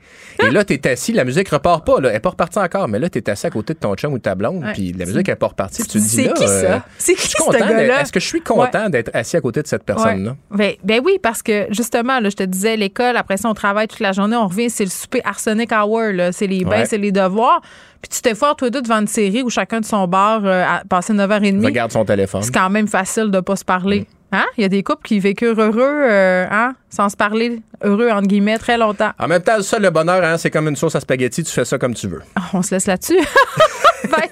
Et 0.44 0.50
là, 0.50 0.64
t'es 0.64 0.88
assis, 0.88 1.12
la 1.12 1.24
musique 1.24 1.48
repart 1.48 1.84
pas. 1.86 2.00
Là. 2.00 2.10
Elle 2.10 2.16
est 2.16 2.20
pas 2.20 2.30
repartie 2.30 2.58
encore, 2.58 2.88
mais 2.88 2.98
là, 2.98 3.08
t'es 3.08 3.28
assis 3.30 3.46
à 3.46 3.50
côté 3.50 3.74
de 3.74 3.78
ton 3.78 3.94
chum 3.94 4.12
ou 4.12 4.18
ta 4.18 4.34
blonde, 4.34 4.64
puis 4.74 4.92
la 4.92 5.06
musique 5.06 5.28
est 5.28 5.36
pas 5.36 5.48
repartie. 5.48 5.82
Tu 5.82 5.88
te 5.88 5.98
dis, 5.98 6.08
c'est 6.08 6.32
qui, 6.32 6.46
ça? 6.46 6.52
euh, 6.52 6.78
C'est 6.98 7.14
qui, 7.14 7.28
ce 7.28 7.52
gars-là? 7.58 8.00
Est-ce 8.02 8.12
que 8.12 8.20
je 8.20 8.26
suis 8.26 8.40
content 8.40 8.88
d'être 8.88 9.10
assis 9.14 9.36
à 9.36 9.40
côté 9.40 9.62
de 9.62 9.66
cette 9.66 9.84
personne-là? 9.84 10.36
Ouais. 10.50 10.56
Ben, 10.82 10.98
ben 10.98 11.02
oui, 11.04 11.18
parce 11.22 11.42
que 11.42 11.66
justement, 11.70 12.20
là, 12.20 12.28
je 12.30 12.36
te 12.36 12.42
disais, 12.44 12.76
l'école, 12.76 13.16
après 13.16 13.36
ça, 13.36 13.48
on 13.48 13.54
travaille 13.54 13.88
toute 13.88 14.00
la 14.00 14.12
journée, 14.12 14.36
on 14.36 14.46
revient, 14.48 14.70
c'est 14.70 14.84
le 14.84 14.90
souper 14.90 15.20
arsenic 15.24 15.70
hour, 15.72 16.12
là. 16.12 16.32
C'est 16.32 16.46
les 16.46 16.64
bains, 16.64 16.84
c'est 16.84 16.98
les 16.98 17.12
devoirs. 17.12 17.60
Puis 18.04 18.10
tu 18.10 18.20
t'es 18.20 18.34
fort, 18.34 18.54
toi 18.54 18.68
deux, 18.68 18.82
devant 18.82 19.00
une 19.00 19.06
série 19.06 19.42
où 19.42 19.48
chacun 19.48 19.80
de 19.80 19.86
son 19.86 20.06
bar 20.06 20.42
euh, 20.44 20.62
a 20.62 20.82
passé 20.86 21.14
9h30. 21.14 21.64
Regarde 21.64 21.90
son 21.90 22.04
téléphone. 22.04 22.42
C'est 22.42 22.52
quand 22.52 22.68
même 22.68 22.86
facile 22.86 23.30
de 23.30 23.40
pas 23.40 23.56
se 23.56 23.64
parler. 23.64 24.00
Mm. 24.00 24.34
Hein? 24.36 24.44
Il 24.58 24.60
y 24.60 24.64
a 24.66 24.68
des 24.68 24.82
couples 24.82 25.08
qui 25.08 25.18
vécurent 25.20 25.58
heureux, 25.58 25.80
euh, 25.80 26.44
hein? 26.50 26.74
sans 26.90 27.08
se 27.08 27.16
parler, 27.16 27.62
heureux, 27.82 28.10
entre 28.10 28.26
guillemets, 28.26 28.58
très 28.58 28.76
longtemps. 28.76 29.12
En 29.18 29.26
même 29.26 29.40
temps, 29.40 29.62
ça, 29.62 29.78
le 29.78 29.88
bonheur, 29.88 30.22
hein, 30.22 30.36
c'est 30.36 30.50
comme 30.50 30.68
une 30.68 30.76
sauce 30.76 30.94
à 30.96 31.00
spaghetti, 31.00 31.44
tu 31.44 31.50
fais 31.50 31.64
ça 31.64 31.78
comme 31.78 31.94
tu 31.94 32.06
veux. 32.06 32.20
Ah, 32.36 32.42
On 32.52 32.60
se 32.60 32.74
laisse 32.74 32.84
là-dessus. 32.84 33.16
Bye. 34.10 34.28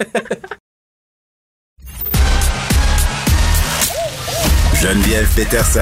Geneviève 4.82 5.28
Peterson. 5.34 5.80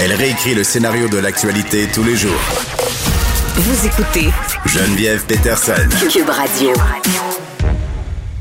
Elle 0.00 0.14
réécrit 0.14 0.54
le 0.54 0.64
scénario 0.64 1.06
de 1.08 1.18
l'actualité 1.18 1.86
tous 1.92 2.02
les 2.02 2.16
jours. 2.16 2.40
Vous 3.56 3.86
écoutez 3.86 4.30
Geneviève 4.66 5.24
Peterson. 5.26 5.88
Cube 6.10 6.28
Radio. 6.28 6.72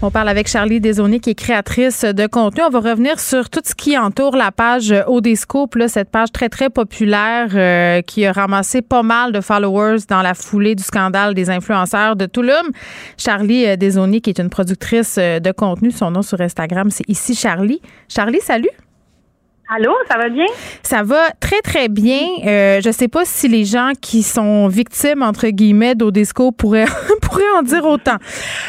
On 0.01 0.09
parle 0.09 0.27
avec 0.27 0.47
Charlie 0.47 0.81
Desaunier, 0.81 1.19
qui 1.19 1.29
est 1.29 1.35
créatrice 1.35 2.03
de 2.03 2.25
contenu. 2.25 2.63
On 2.63 2.71
va 2.71 2.79
revenir 2.79 3.19
sur 3.19 3.51
tout 3.51 3.61
ce 3.63 3.75
qui 3.75 3.95
entoure 3.95 4.35
la 4.35 4.51
page 4.51 4.91
Odescope, 5.05 5.75
là, 5.75 5.87
cette 5.87 6.09
page 6.09 6.31
très, 6.31 6.49
très 6.49 6.71
populaire 6.71 7.49
euh, 7.53 8.01
qui 8.01 8.25
a 8.25 8.31
ramassé 8.31 8.81
pas 8.81 9.03
mal 9.03 9.31
de 9.31 9.39
followers 9.39 9.99
dans 10.09 10.23
la 10.23 10.33
foulée 10.33 10.73
du 10.73 10.83
scandale 10.83 11.35
des 11.35 11.51
influenceurs 11.51 12.15
de 12.15 12.25
Touloum. 12.25 12.71
Charlie 13.15 13.67
euh, 13.67 13.75
Desaunier, 13.75 14.19
qui 14.19 14.31
est 14.31 14.39
une 14.39 14.49
productrice 14.49 15.17
euh, 15.19 15.39
de 15.39 15.51
contenu, 15.51 15.91
son 15.91 16.09
nom 16.09 16.23
sur 16.23 16.41
Instagram, 16.41 16.89
c'est 16.89 17.07
ici 17.07 17.35
Charlie. 17.35 17.81
Charlie, 18.09 18.41
salut. 18.41 18.71
Allô, 19.75 19.91
ça 20.11 20.17
va 20.17 20.29
bien? 20.29 20.45
Ça 20.83 21.01
va 21.03 21.31
très, 21.39 21.61
très 21.61 21.87
bien. 21.87 22.19
Euh, 22.45 22.79
je 22.83 22.91
sais 22.91 23.07
pas 23.07 23.21
si 23.25 23.47
les 23.47 23.65
gens 23.65 23.91
qui 23.99 24.21
sont 24.21 24.67
victimes, 24.67 25.23
entre 25.23 25.47
guillemets, 25.47 25.95
d'Odesco 25.95 26.51
pourraient, 26.51 26.85
pourraient 27.21 27.41
en 27.57 27.63
dire 27.63 27.83
autant. 27.85 28.17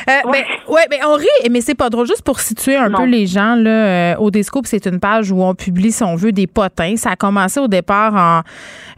Euh, 0.09 0.13
Ouais. 0.31 0.45
ben, 0.67 0.73
ouais, 0.75 0.83
ben, 0.91 1.01
on 1.07 1.15
rit, 1.15 1.51
mais 1.51 1.61
c'est 1.61 1.75
pas 1.75 1.91
drôle. 1.91 2.07
Juste 2.07 2.23
pour 2.23 2.41
situer 2.41 2.77
un 2.77 2.89
Non. 2.89 2.99
peu 2.99 3.05
les 3.05 3.27
gens, 3.27 3.55
là, 3.57 3.71
euh, 3.71 4.15
Odescope, 4.19 4.67
c'est 4.67 4.87
une 4.87 4.99
page 5.01 5.31
où 5.31 5.43
on 5.43 5.55
publie, 5.55 5.93
si 5.93 6.03
on 6.05 6.15
veut, 6.15 6.33
des 6.33 6.47
potins. 6.47 6.95
Ça 6.97 7.11
a 7.11 7.17
commencé 7.17 7.61
au 7.61 7.69
départ 7.69 8.15
en, 8.15 8.41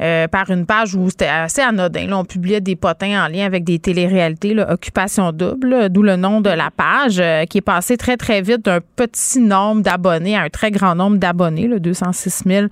euh, 0.01 0.29
par 0.29 0.51
une 0.51 0.67
page 0.67 0.95
où 0.95 1.09
c'était 1.11 1.27
assez 1.27 1.63
anodin. 1.63 2.07
Là, 2.07 2.19
on 2.19 2.25
publiait 2.25 2.61
des 2.61 2.77
potins 2.77 3.25
en 3.25 3.29
lien 3.29 3.45
avec 3.47 3.65
des 3.65 3.79
téléréalités, 3.81 4.55
là, 4.55 4.71
Occupation 4.73 5.33
Double, 5.33 5.89
d'où 5.89 6.03
le 6.03 6.15
nom 6.17 6.41
de 6.41 6.51
la 6.51 6.71
page, 6.71 7.21
qui 7.49 7.59
est 7.59 7.63
passé 7.63 7.97
très, 7.97 8.17
très 8.17 8.43
vite 8.43 8.65
d'un 8.65 8.79
petit 8.95 9.41
nombre 9.41 9.83
d'abonnés 9.83 10.37
à 10.37 10.43
un 10.43 10.49
très 10.51 10.71
grand 10.71 10.95
nombre 10.95 11.17
d'abonnés, 11.17 11.67
206 12.05 12.44
000 12.47 12.66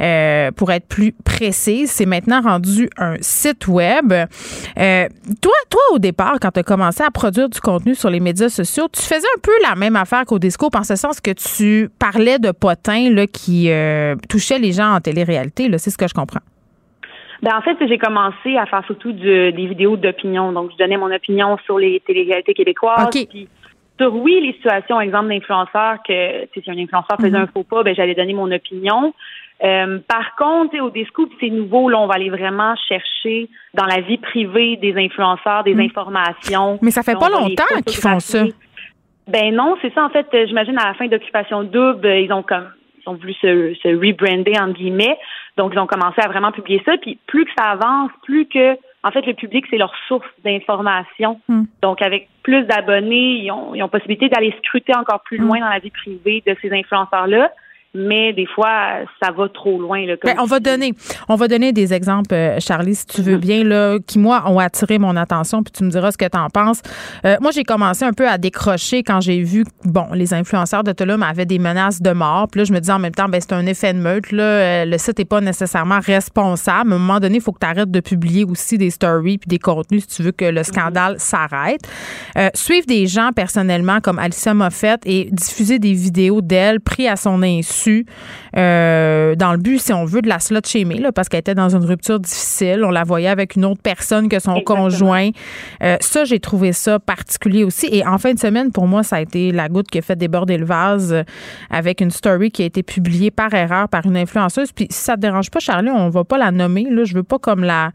euh, 0.00 0.50
pour 0.52 0.70
être 0.72 0.86
plus 0.86 1.12
précis. 1.24 1.86
C'est 1.86 2.06
maintenant 2.06 2.40
rendu 2.40 2.88
un 2.96 3.16
site 3.20 3.68
web. 3.68 4.12
Euh, 4.12 5.08
toi, 5.40 5.52
toi, 5.70 5.80
au 5.92 5.98
départ, 5.98 6.36
quand 6.40 6.50
tu 6.52 6.60
as 6.60 6.62
commencé 6.62 7.02
à 7.02 7.10
produire 7.10 7.48
du 7.48 7.60
contenu 7.60 7.94
sur 7.94 8.10
les 8.10 8.20
médias 8.20 8.48
sociaux, 8.48 8.86
tu 8.92 9.02
faisais 9.02 9.26
un 9.36 9.40
peu 9.40 9.52
la 9.62 9.74
même 9.74 9.96
affaire 9.96 10.24
qu'au 10.24 10.38
Discours, 10.38 10.70
en 10.74 10.84
ce 10.84 10.96
sens 10.96 11.20
que 11.20 11.30
tu 11.32 11.88
parlais 11.98 12.38
de 12.38 12.50
potins 12.52 13.10
là, 13.10 13.26
qui 13.26 13.70
euh, 13.70 14.14
touchaient 14.28 14.58
les 14.58 14.72
gens 14.72 14.94
en 14.94 15.00
télé-réalité. 15.00 15.68
C'est 15.78 15.90
ce 15.90 15.98
que 15.98 16.08
je 16.08 16.14
comprends. 16.14 16.40
Ben, 17.42 17.50
en 17.56 17.62
fait, 17.62 17.76
j'ai 17.88 17.98
commencé 17.98 18.56
à 18.56 18.66
faire 18.66 18.84
surtout 18.86 19.12
du- 19.12 19.52
des 19.52 19.66
vidéos 19.66 19.96
d'opinion. 19.96 20.52
Donc, 20.52 20.70
je 20.72 20.76
donnais 20.76 20.96
mon 20.96 21.12
opinion 21.12 21.56
sur 21.64 21.76
les 21.76 22.00
téléréalités 22.06 22.54
québécoises. 22.54 23.06
OK. 23.06 23.26
Puis, 23.28 23.48
sur, 24.02 24.14
oui, 24.14 24.40
les 24.42 24.52
situations, 24.54 25.00
exemple 25.00 25.28
d'influenceurs, 25.28 25.96
que 26.06 26.46
si 26.54 26.70
un 26.70 26.78
influenceur 26.78 27.16
faisait 27.18 27.30
Mhm. 27.30 27.44
un 27.44 27.46
faux 27.46 27.62
pas, 27.62 27.82
ben, 27.82 27.94
j'allais 27.94 28.14
donner 28.14 28.34
mon 28.34 28.50
opinion. 28.50 29.14
Euh, 29.64 29.98
par 30.08 30.34
contre, 30.36 30.78
au 30.80 30.90
Discours, 30.90 31.28
c'est 31.40 31.48
nouveau. 31.50 31.88
Là, 31.88 32.00
on 32.00 32.06
va 32.06 32.14
aller 32.14 32.30
vraiment 32.30 32.74
chercher 32.88 33.48
dans 33.74 33.86
la 33.86 34.00
vie 34.00 34.18
privée 34.18 34.76
des 34.76 34.94
influenceurs, 34.96 35.62
des 35.62 35.74
Mhm. 35.74 35.80
informations. 35.82 36.78
Mais 36.82 36.90
ça 36.90 37.02
fait 37.02 37.14
pas 37.18 37.28
longtemps 37.28 37.64
qu'ils 37.86 38.00
font 38.00 38.18
ça. 38.18 38.44
Ben 39.28 39.54
non, 39.54 39.76
c'est 39.80 39.94
ça. 39.94 40.04
En 40.04 40.08
fait, 40.08 40.26
euh, 40.34 40.46
j'imagine 40.48 40.76
à 40.78 40.88
la 40.88 40.94
fin 40.94 41.06
d'Occupation 41.06 41.62
Double, 41.62 42.04
euh, 42.06 42.18
ils 42.20 42.32
ont 42.32 42.42
comme 42.42 42.66
ils 43.04 43.08
ont 43.08 43.14
voulu 43.14 43.32
se, 43.34 43.74
se 43.82 43.88
rebrander 43.88 44.52
entre 44.60 44.74
guillemets. 44.74 45.16
Donc, 45.56 45.72
ils 45.74 45.78
ont 45.78 45.86
commencé 45.88 46.20
à 46.20 46.28
vraiment 46.28 46.52
publier 46.52 46.80
ça. 46.84 46.96
Puis 46.98 47.18
plus 47.26 47.44
que 47.44 47.50
ça 47.56 47.70
avance, 47.70 48.10
plus 48.24 48.46
que 48.46 48.76
en 49.02 49.10
fait 49.10 49.26
le 49.26 49.34
public 49.34 49.66
c'est 49.70 49.78
leur 49.78 49.92
source 50.08 50.26
d'information. 50.44 51.40
Hmm. 51.48 51.64
Donc, 51.82 52.02
avec 52.02 52.28
plus 52.42 52.64
d'abonnés, 52.64 53.42
ils 53.42 53.50
ont, 53.50 53.74
ils 53.74 53.82
ont 53.82 53.88
possibilité 53.88 54.28
d'aller 54.28 54.54
scruter 54.64 54.94
encore 54.94 55.22
plus 55.22 55.38
loin 55.38 55.60
dans 55.60 55.68
la 55.68 55.78
vie 55.78 55.90
privée 55.90 56.42
de 56.46 56.56
ces 56.60 56.72
influenceurs-là. 56.72 57.50
Mais 57.94 58.32
des 58.32 58.46
fois, 58.46 59.00
ça 59.22 59.32
va 59.32 59.48
trop 59.50 59.78
loin. 59.78 60.06
Là, 60.06 60.14
ben, 60.24 60.36
on 60.38 60.46
va 60.46 60.60
donner, 60.60 60.94
on 61.28 61.36
va 61.36 61.46
donner 61.46 61.72
des 61.72 61.92
exemples, 61.92 62.34
euh, 62.34 62.58
Charlie, 62.58 62.94
si 62.94 63.06
tu 63.06 63.20
veux 63.20 63.36
mm-hmm. 63.36 63.40
bien, 63.40 63.64
là, 63.64 63.98
qui 64.06 64.18
moi 64.18 64.44
ont 64.46 64.58
attiré 64.58 64.98
mon 64.98 65.14
attention, 65.14 65.62
puis 65.62 65.72
tu 65.72 65.84
me 65.84 65.90
diras 65.90 66.10
ce 66.10 66.16
que 66.16 66.24
tu 66.24 66.38
en 66.38 66.48
penses. 66.48 66.80
Euh, 67.26 67.36
moi, 67.42 67.50
j'ai 67.50 67.64
commencé 67.64 68.04
un 68.04 68.14
peu 68.14 68.26
à 68.26 68.38
décrocher 68.38 69.02
quand 69.02 69.20
j'ai 69.20 69.42
vu, 69.42 69.64
bon, 69.84 70.06
les 70.14 70.32
influenceurs 70.32 70.84
de 70.84 70.92
Tulum 70.92 71.22
avaient 71.22 71.44
des 71.44 71.58
menaces 71.58 72.00
de 72.00 72.12
mort. 72.12 72.48
Puis 72.50 72.60
là, 72.60 72.64
je 72.64 72.72
me 72.72 72.80
dis 72.80 72.90
en 72.90 72.98
même 72.98 73.12
temps, 73.12 73.28
ben 73.28 73.40
c'est 73.40 73.52
un 73.52 73.66
effet 73.66 73.92
de 73.92 73.98
meute. 73.98 74.32
Là, 74.32 74.42
euh, 74.42 74.84
le 74.86 74.96
site 74.96 75.18
n'est 75.18 75.26
pas 75.26 75.42
nécessairement 75.42 76.00
responsable. 76.00 76.92
À 76.92 76.96
un 76.96 76.98
moment 76.98 77.20
donné, 77.20 77.36
il 77.36 77.42
faut 77.42 77.52
que 77.52 77.60
tu 77.60 77.66
arrêtes 77.66 77.90
de 77.90 78.00
publier 78.00 78.44
aussi 78.44 78.78
des 78.78 78.90
stories 78.90 79.36
puis 79.36 79.48
des 79.48 79.58
contenus 79.58 80.04
si 80.08 80.16
tu 80.16 80.22
veux 80.22 80.32
que 80.32 80.46
le 80.46 80.62
scandale 80.62 81.16
s'arrête. 81.18 81.82
suivre 82.54 82.86
des 82.86 83.06
gens 83.06 83.30
personnellement 83.34 84.00
comme 84.00 84.18
Alicia 84.18 84.54
Moffett 84.54 85.00
et 85.04 85.28
diffuser 85.30 85.78
des 85.78 85.92
vidéos 85.92 86.40
d'elle 86.40 86.80
pris 86.80 87.06
à 87.06 87.16
son 87.16 87.42
insu 87.42 87.81
euh, 88.56 89.34
dans 89.34 89.52
le 89.52 89.58
but, 89.58 89.78
si 89.78 89.92
on 89.92 90.04
veut, 90.04 90.22
de 90.22 90.28
la 90.28 90.38
slot 90.38 90.60
shamer, 90.64 90.98
là, 90.98 91.12
parce 91.12 91.28
qu'elle 91.28 91.40
était 91.40 91.54
dans 91.54 91.74
une 91.74 91.84
rupture 91.84 92.20
difficile. 92.20 92.84
On 92.84 92.90
la 92.90 93.04
voyait 93.04 93.28
avec 93.28 93.56
une 93.56 93.64
autre 93.64 93.80
personne 93.82 94.28
que 94.28 94.38
son 94.38 94.60
conjoint. 94.60 95.30
Euh, 95.82 95.96
ça, 96.00 96.24
j'ai 96.24 96.40
trouvé 96.40 96.72
ça 96.72 96.98
particulier 96.98 97.64
aussi. 97.64 97.88
Et 97.90 98.06
en 98.06 98.18
fin 98.18 98.34
de 98.34 98.38
semaine, 98.38 98.72
pour 98.72 98.86
moi, 98.86 99.02
ça 99.02 99.16
a 99.16 99.20
été 99.20 99.52
la 99.52 99.68
goutte 99.68 99.88
qui 99.88 99.98
a 99.98 100.02
fait 100.02 100.16
déborder 100.16 100.58
le 100.58 100.66
vase 100.66 101.12
euh, 101.12 101.22
avec 101.70 102.00
une 102.00 102.10
story 102.10 102.50
qui 102.50 102.62
a 102.62 102.66
été 102.66 102.82
publiée 102.82 103.30
par 103.30 103.52
erreur 103.54 103.88
par 103.88 104.06
une 104.06 104.16
influenceuse. 104.16 104.72
Puis 104.72 104.86
si 104.90 104.98
ça 104.98 105.16
te 105.16 105.20
dérange 105.20 105.50
pas, 105.50 105.60
Charlie, 105.60 105.90
on 105.90 106.08
va 106.08 106.24
pas 106.24 106.38
la 106.38 106.50
nommer. 106.50 106.86
Là, 106.90 107.04
je 107.04 107.14
veux 107.14 107.22
pas 107.22 107.38
comme 107.38 107.64
la... 107.64 107.90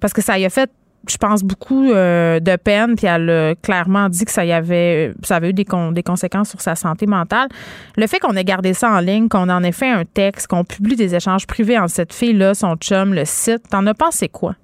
Parce 0.00 0.12
que 0.12 0.22
ça 0.22 0.38
y 0.38 0.44
a 0.44 0.50
fait 0.50 0.70
je 1.08 1.16
pense, 1.16 1.42
beaucoup 1.42 1.90
euh, 1.90 2.40
de 2.40 2.56
peine, 2.56 2.96
puis 2.96 3.06
elle 3.06 3.30
a 3.30 3.54
clairement 3.54 4.08
dit 4.08 4.24
que 4.24 4.30
ça 4.30 4.44
y 4.44 4.52
avait, 4.52 5.12
ça 5.22 5.36
avait 5.36 5.50
eu 5.50 5.52
des, 5.52 5.66
des 5.92 6.02
conséquences 6.02 6.50
sur 6.50 6.60
sa 6.60 6.74
santé 6.74 7.06
mentale. 7.06 7.48
Le 7.96 8.06
fait 8.06 8.18
qu'on 8.18 8.34
ait 8.36 8.44
gardé 8.44 8.72
ça 8.72 8.90
en 8.90 9.00
ligne, 9.00 9.28
qu'on 9.28 9.48
en 9.48 9.62
ait 9.62 9.72
fait 9.72 9.90
un 9.90 10.04
texte, 10.04 10.48
qu'on 10.48 10.64
publie 10.64 10.96
des 10.96 11.14
échanges 11.14 11.46
privés 11.46 11.78
en 11.78 11.88
cette 11.88 12.12
fille-là, 12.12 12.54
son 12.54 12.76
chum, 12.76 13.14
le 13.14 13.24
site, 13.24 13.68
t'en 13.70 13.86
as 13.86 13.94
pensé 13.94 14.28
quoi? 14.28 14.54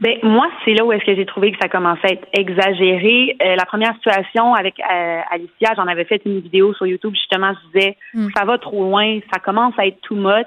Ben 0.00 0.16
moi, 0.22 0.48
c'est 0.64 0.74
là 0.74 0.84
où 0.84 0.92
est-ce 0.92 1.04
que 1.04 1.16
j'ai 1.16 1.26
trouvé 1.26 1.50
que 1.50 1.58
ça 1.60 1.68
commençait 1.68 2.06
à 2.06 2.12
être 2.12 2.28
exagéré. 2.32 3.36
Euh, 3.42 3.56
la 3.56 3.64
première 3.64 3.94
situation 3.94 4.54
avec 4.54 4.78
euh, 4.78 5.20
Alicia, 5.30 5.74
j'en 5.74 5.88
avais 5.88 6.04
fait 6.04 6.22
une 6.24 6.38
vidéo 6.38 6.72
sur 6.74 6.86
YouTube 6.86 7.14
justement, 7.14 7.52
je 7.52 7.78
disais 7.78 7.96
hmm. 8.14 8.28
ça 8.36 8.44
va 8.44 8.58
trop 8.58 8.84
loin, 8.84 9.18
ça 9.32 9.40
commence 9.40 9.74
à 9.76 9.86
être 9.86 10.00
too 10.02 10.14
much. 10.14 10.46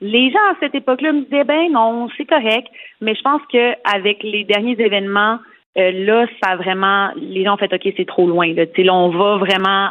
Les 0.00 0.30
gens 0.30 0.38
à 0.52 0.56
cette 0.60 0.74
époque-là 0.74 1.12
me 1.12 1.22
disaient 1.22 1.44
ben 1.44 1.72
non, 1.72 2.08
c'est 2.16 2.24
correct, 2.24 2.68
mais 3.00 3.14
je 3.14 3.22
pense 3.22 3.42
que 3.52 3.72
avec 3.84 4.22
les 4.22 4.44
derniers 4.44 4.76
événements, 4.78 5.38
euh, 5.76 5.90
là, 5.92 6.26
ça 6.42 6.50
a 6.50 6.56
vraiment 6.56 7.10
les 7.16 7.44
gens 7.44 7.54
ont 7.54 7.58
fait 7.58 7.72
ok, 7.72 7.92
c'est 7.96 8.06
trop 8.06 8.26
loin. 8.26 8.52
Là, 8.54 8.64
là 8.76 8.94
on 8.94 9.10
va 9.10 9.36
vraiment 9.36 9.90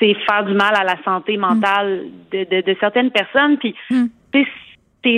faire 0.00 0.44
du 0.44 0.52
mal 0.52 0.74
à 0.74 0.84
la 0.84 1.02
santé 1.04 1.36
mentale 1.36 2.04
de, 2.30 2.44
de, 2.44 2.60
de 2.60 2.76
certaines 2.80 3.10
personnes. 3.10 3.56
Puis 3.58 3.74
mm 3.90 4.06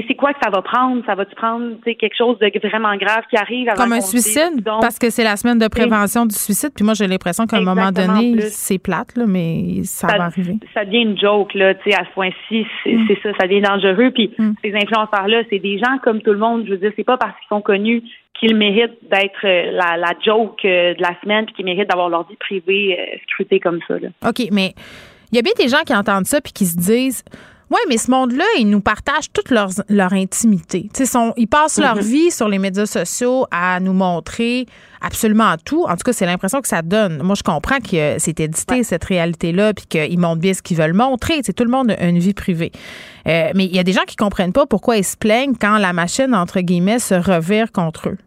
c'est 0.07 0.15
quoi 0.15 0.33
que 0.33 0.39
ça 0.43 0.51
va 0.51 0.63
prendre? 0.63 1.03
Ça 1.07 1.15
va-tu 1.15 1.35
prendre 1.35 1.77
quelque 1.85 2.17
chose 2.17 2.39
de 2.39 2.69
vraiment 2.69 2.97
grave 2.97 3.25
qui 3.31 3.37
arrive 3.37 3.69
Comme 3.77 3.93
un 3.93 4.01
suicide? 4.01 4.63
parce 4.65 4.99
que 4.99 5.11
c'est 5.11 5.25
la 5.25 5.37
semaine 5.37 5.59
de 5.59 5.69
prévention 5.69 6.27
du 6.27 6.35
suicide. 6.35 6.71
Puis 6.75 6.85
moi, 6.85 6.95
j'ai 6.95 7.07
l'impression 7.07 7.47
qu'à 7.47 7.57
un 7.57 7.63
moment 7.63 7.93
donné, 7.93 8.41
c'est 8.41 8.79
plate, 8.79 9.17
là, 9.17 9.25
mais 9.27 9.83
ça, 9.85 10.07
va 10.09 10.25
arriver. 10.25 10.57
Ça 10.75 10.85
devient 10.85 11.03
une 11.03 11.19
joke, 11.19 11.55
là, 11.55 11.75
tu 11.75 11.91
sais, 11.91 11.97
à 11.97 12.05
ce 12.05 12.11
point-ci. 12.15 12.67
Mm. 12.87 13.07
C'est 13.09 13.19
ça, 13.23 13.31
ça 13.41 13.47
devient 13.47 13.63
dangereux. 13.63 14.11
Puis 14.11 14.33
mm. 14.39 14.53
ces 14.63 14.75
influenceurs-là, 14.75 15.43
c'est 15.51 15.59
des 15.59 15.79
gens 15.79 15.99
comme 16.03 16.21
tout 16.21 16.33
le 16.33 16.39
monde. 16.39 16.65
Je 16.67 16.73
veux 16.73 16.79
dire, 16.79 16.93
c'est 16.97 17.05
pas 17.05 17.17
parce 17.17 17.37
qu'ils 17.39 17.49
sont 17.49 17.63
connus 17.63 18.03
qu'ils 18.39 18.57
méritent 18.57 18.99
d'être 19.11 19.45
euh, 19.45 19.73
la, 19.73 19.97
la, 19.97 20.15
joke 20.25 20.65
euh, 20.65 20.95
de 20.95 21.03
la 21.03 21.19
semaine 21.21 21.47
puis 21.47 21.55
qu'ils 21.55 21.65
méritent 21.65 21.89
d'avoir 21.89 22.09
leur 22.09 22.29
vie 22.29 22.37
privée 22.37 22.97
euh, 22.99 23.17
scrutée 23.25 23.59
comme 23.59 23.81
ça. 23.89 23.99
Là. 23.99 24.09
OK, 24.29 24.49
mais 24.53 24.75
il 25.33 25.37
y 25.37 25.39
a 25.39 25.43
bien 25.43 25.53
des 25.59 25.69
gens 25.69 25.83
qui 25.85 25.95
entendent 25.95 26.27
ça 26.27 26.41
puis 26.41 26.53
qui 26.53 26.67
se 26.67 26.77
disent 26.77 27.25
oui, 27.71 27.79
mais 27.89 27.99
ce 27.99 28.11
monde-là, 28.11 28.45
ils 28.59 28.69
nous 28.69 28.81
partagent 28.81 29.31
toute 29.33 29.51
leur, 29.51 29.69
leur 29.89 30.13
intimité. 30.15 30.89
Ils 31.37 31.47
passent 31.47 31.79
leur 31.79 31.97
mhm. 31.97 32.03
vie 32.03 32.31
sur 32.31 32.49
les 32.49 32.59
médias 32.59 32.87
sociaux 32.87 33.47
à 33.51 33.79
nous 33.81 33.93
montrer 33.93 34.67
absolument 35.03 35.55
tout. 35.65 35.85
En 35.85 35.93
tout 35.93 36.05
cas, 36.05 36.13
c'est 36.13 36.27
l'impression 36.27 36.61
que 36.61 36.69
ça 36.69 36.83
donne. 36.83 37.23
Moi, 37.23 37.35
je 37.37 37.43
comprends 37.43 37.79
que 37.79 38.19
c'est 38.19 38.41
édité, 38.41 38.83
cette 38.83 39.05
réalité-là, 39.05 39.75
puis 39.75 39.87
qu'ils 39.87 40.19
montrent 40.19 40.41
bien 40.41 40.55
ce 40.55 40.63
qu'ils 40.63 40.79
veulent 40.79 40.95
montrer. 40.95 41.43
tout 41.43 41.65
le 41.65 41.71
monde 41.71 41.91
a 41.91 42.09
une 42.09 42.19
vie 42.19 42.35
privée. 42.35 42.73
Euh, 43.27 43.51
mais 43.55 43.67
il 43.67 43.77
y 43.77 43.79
a 43.79 43.85
des 43.85 43.93
gens 43.93 44.05
qui 44.07 44.17
comprennent 44.17 44.53
pas 44.53 44.67
pourquoi 44.67 44.97
ils 44.97 45.05
se 45.05 45.17
plaignent 45.17 45.55
quand 45.55 45.77
la 45.79 45.93
machine, 45.93 46.35
entre 46.35 46.61
guillemets, 46.61 46.99
se 46.99 47.15
revire 47.15 47.71
contre 47.71 48.09
eux. 48.09 48.19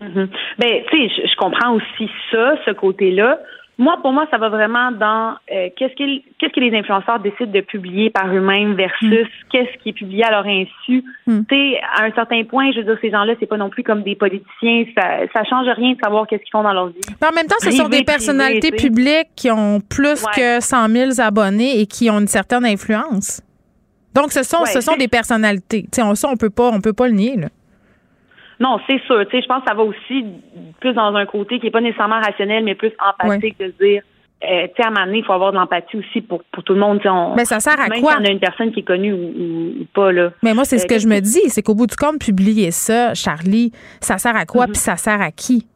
Mhm. 0.00 0.28
Ben, 0.58 0.82
tu 0.90 1.08
sais, 1.08 1.26
je 1.26 1.36
comprends 1.36 1.72
aussi 1.74 2.10
ça, 2.30 2.54
ce 2.64 2.70
côté-là. 2.72 3.38
Moi, 3.76 3.98
pour 4.02 4.12
moi, 4.12 4.26
ça 4.30 4.38
va 4.38 4.48
vraiment 4.48 4.92
dans 4.92 5.34
euh, 5.52 5.68
qu'est-ce 5.76 5.94
que 5.94 6.22
qu'est-ce 6.38 6.52
que 6.52 6.60
les 6.60 6.76
influenceurs 6.76 7.18
décident 7.18 7.50
de 7.50 7.60
publier 7.60 8.08
par 8.10 8.28
eux-mêmes 8.32 8.74
versus 8.74 9.26
mm. 9.26 9.48
qu'est-ce 9.50 9.82
qui 9.82 9.88
est 9.88 9.92
publié 9.92 10.24
à 10.24 10.30
leur 10.30 10.46
insu. 10.46 11.02
Mm. 11.26 11.40
Tu 11.48 11.54
sais, 11.54 11.80
à 11.96 12.04
un 12.04 12.12
certain 12.12 12.44
point, 12.44 12.70
je 12.72 12.78
veux 12.78 12.84
dire, 12.84 12.98
ces 13.00 13.10
gens-là, 13.10 13.34
c'est 13.40 13.46
pas 13.46 13.56
non 13.56 13.70
plus 13.70 13.82
comme 13.82 14.02
des 14.02 14.14
politiciens. 14.14 14.84
Ça, 14.96 15.26
ça 15.34 15.44
change 15.44 15.66
rien 15.74 15.94
de 15.94 15.98
savoir 16.02 16.26
qu'est-ce 16.26 16.42
qu'ils 16.42 16.52
font 16.52 16.62
dans 16.62 16.72
leur 16.72 16.88
vie. 16.88 17.00
en 17.20 17.34
même 17.34 17.46
temps, 17.46 17.56
ce 17.58 17.72
sont 17.72 17.88
des 17.88 18.04
personnalités 18.04 18.70
publiques 18.70 19.30
qui 19.34 19.50
ont 19.50 19.80
plus 19.80 20.24
que 20.36 20.60
100 20.60 20.88
000 20.88 21.20
abonnés 21.20 21.80
et 21.80 21.86
qui 21.86 22.08
ont 22.10 22.20
une 22.20 22.28
certaine 22.28 22.64
influence. 22.64 23.42
Donc, 24.14 24.30
ce 24.30 24.44
sont, 24.44 24.64
ce 24.66 24.80
sont 24.80 24.96
des 24.96 25.08
personnalités. 25.08 25.82
Tu 25.82 25.88
sais, 25.96 26.02
on, 26.02 26.14
ça, 26.14 26.28
on 26.30 26.36
peut 26.36 26.50
pas, 26.50 26.70
on 26.70 26.80
peut 26.80 26.92
pas 26.92 27.08
le 27.08 27.14
nier. 27.14 27.36
Là. 27.36 27.48
Non, 28.64 28.78
c'est 28.88 29.00
sûr. 29.04 29.26
Tu 29.26 29.36
sais, 29.36 29.42
je 29.42 29.46
pense 29.46 29.62
que 29.62 29.68
ça 29.68 29.74
va 29.74 29.82
aussi 29.82 30.24
plus 30.80 30.94
dans 30.94 31.14
un 31.14 31.26
côté 31.26 31.58
qui 31.58 31.66
n'est 31.66 31.70
pas 31.70 31.82
nécessairement 31.82 32.20
rationnel, 32.20 32.64
mais 32.64 32.74
plus 32.74 32.92
empathique 32.98 33.58
de 33.58 33.74
dire. 33.78 34.02
Euh, 34.42 34.66
tu 34.68 34.74
sais, 34.76 34.84
à 34.84 34.88
un 34.88 34.90
moment 34.90 35.06
donné, 35.06 35.18
il 35.18 35.24
faut 35.24 35.32
avoir 35.32 35.52
de 35.52 35.56
l'empathie 35.56 35.98
aussi 35.98 36.20
pour, 36.22 36.42
pour 36.44 36.64
tout 36.64 36.72
le 36.72 36.80
monde. 36.80 37.00
On, 37.04 37.34
mais 37.34 37.44
ça 37.44 37.60
sert 37.60 37.78
à 37.78 37.88
quoi? 37.88 38.16
on 38.20 38.24
a 38.24 38.30
une 38.30 38.40
personne 38.40 38.72
qui 38.72 38.80
est 38.80 38.84
connue 38.84 39.12
ou, 39.12 39.86
pas, 39.94 40.12
là. 40.12 40.30
Mais 40.42 40.54
moi, 40.54 40.64
c'est 40.64 40.78
ce 40.78 40.84
euh, 40.84 40.88
que 40.88 40.98
je 40.98 41.06
me 41.06 41.20
dis. 41.20 41.48
C'est 41.48 41.62
qu'au 41.62 41.74
bout 41.74 41.86
du 41.86 41.96
compte, 41.96 42.18
publier 42.18 42.70
ça, 42.70 43.14
Charlie, 43.14 43.72
ça 44.00 44.18
sert 44.18 44.36
à 44.36 44.44
quoi? 44.46 44.64
Mm-hmm. 44.64 44.72
Puis 44.72 44.80
ça 44.80 44.96
sert 44.96 45.20
à 45.20 45.30
qui? 45.30 45.66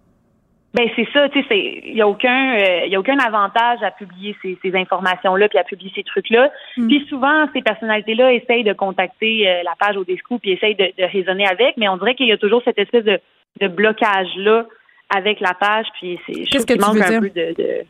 Ben 0.75 0.87
c'est 0.95 1.09
ça, 1.15 1.29
tu 1.31 1.43
sais, 1.45 1.81
il 1.87 1.97
y 1.97 2.03
a 2.03 2.07
aucun, 2.07 2.55
il 2.55 2.63
euh, 2.63 2.87
y 2.89 2.97
a 2.97 3.01
aucun 3.01 3.19
avantage 3.19 3.83
à 3.83 3.91
publier 3.91 4.37
ces, 4.43 4.59
ces 4.61 4.77
informations-là 4.77 5.49
puis 5.49 5.59
à 5.59 5.65
publier 5.65 5.91
ces 5.95 6.03
trucs-là. 6.03 6.51
Mm. 6.77 6.89
Puis 6.89 7.07
souvent, 7.09 7.47
ces 7.55 7.63
personnalités-là 7.63 8.35
essayent 8.35 8.65
de 8.65 8.75
contacter 8.75 9.49
euh, 9.49 9.63
la 9.65 9.73
page 9.79 9.97
au 9.97 10.05
Descoup 10.05 10.39
puis 10.39 10.53
essayent 10.53 10.75
de, 10.75 10.93
de, 10.99 11.05
raisonner 11.05 11.47
avec, 11.47 11.79
mais 11.79 11.89
on 11.89 11.97
dirait 11.97 12.15
qu'il 12.15 12.29
y 12.29 12.33
a 12.33 12.37
toujours 12.37 12.63
cette 12.65 12.79
espèce 12.79 13.05
de, 13.05 13.19
de 13.63 13.69
blocage-là 13.69 14.67
avec 15.15 15.41
la 15.41 15.55
page. 15.55 15.87
Puis 15.99 16.21
c'est, 16.27 16.45
Qu'est-ce 16.45 16.67
que 16.67 16.75
tu 16.75 16.79
veux 16.79 17.01
dire? 17.01 17.17
Un 17.17 17.21
peu 17.21 17.31
de, 17.31 17.55
de 17.57 17.85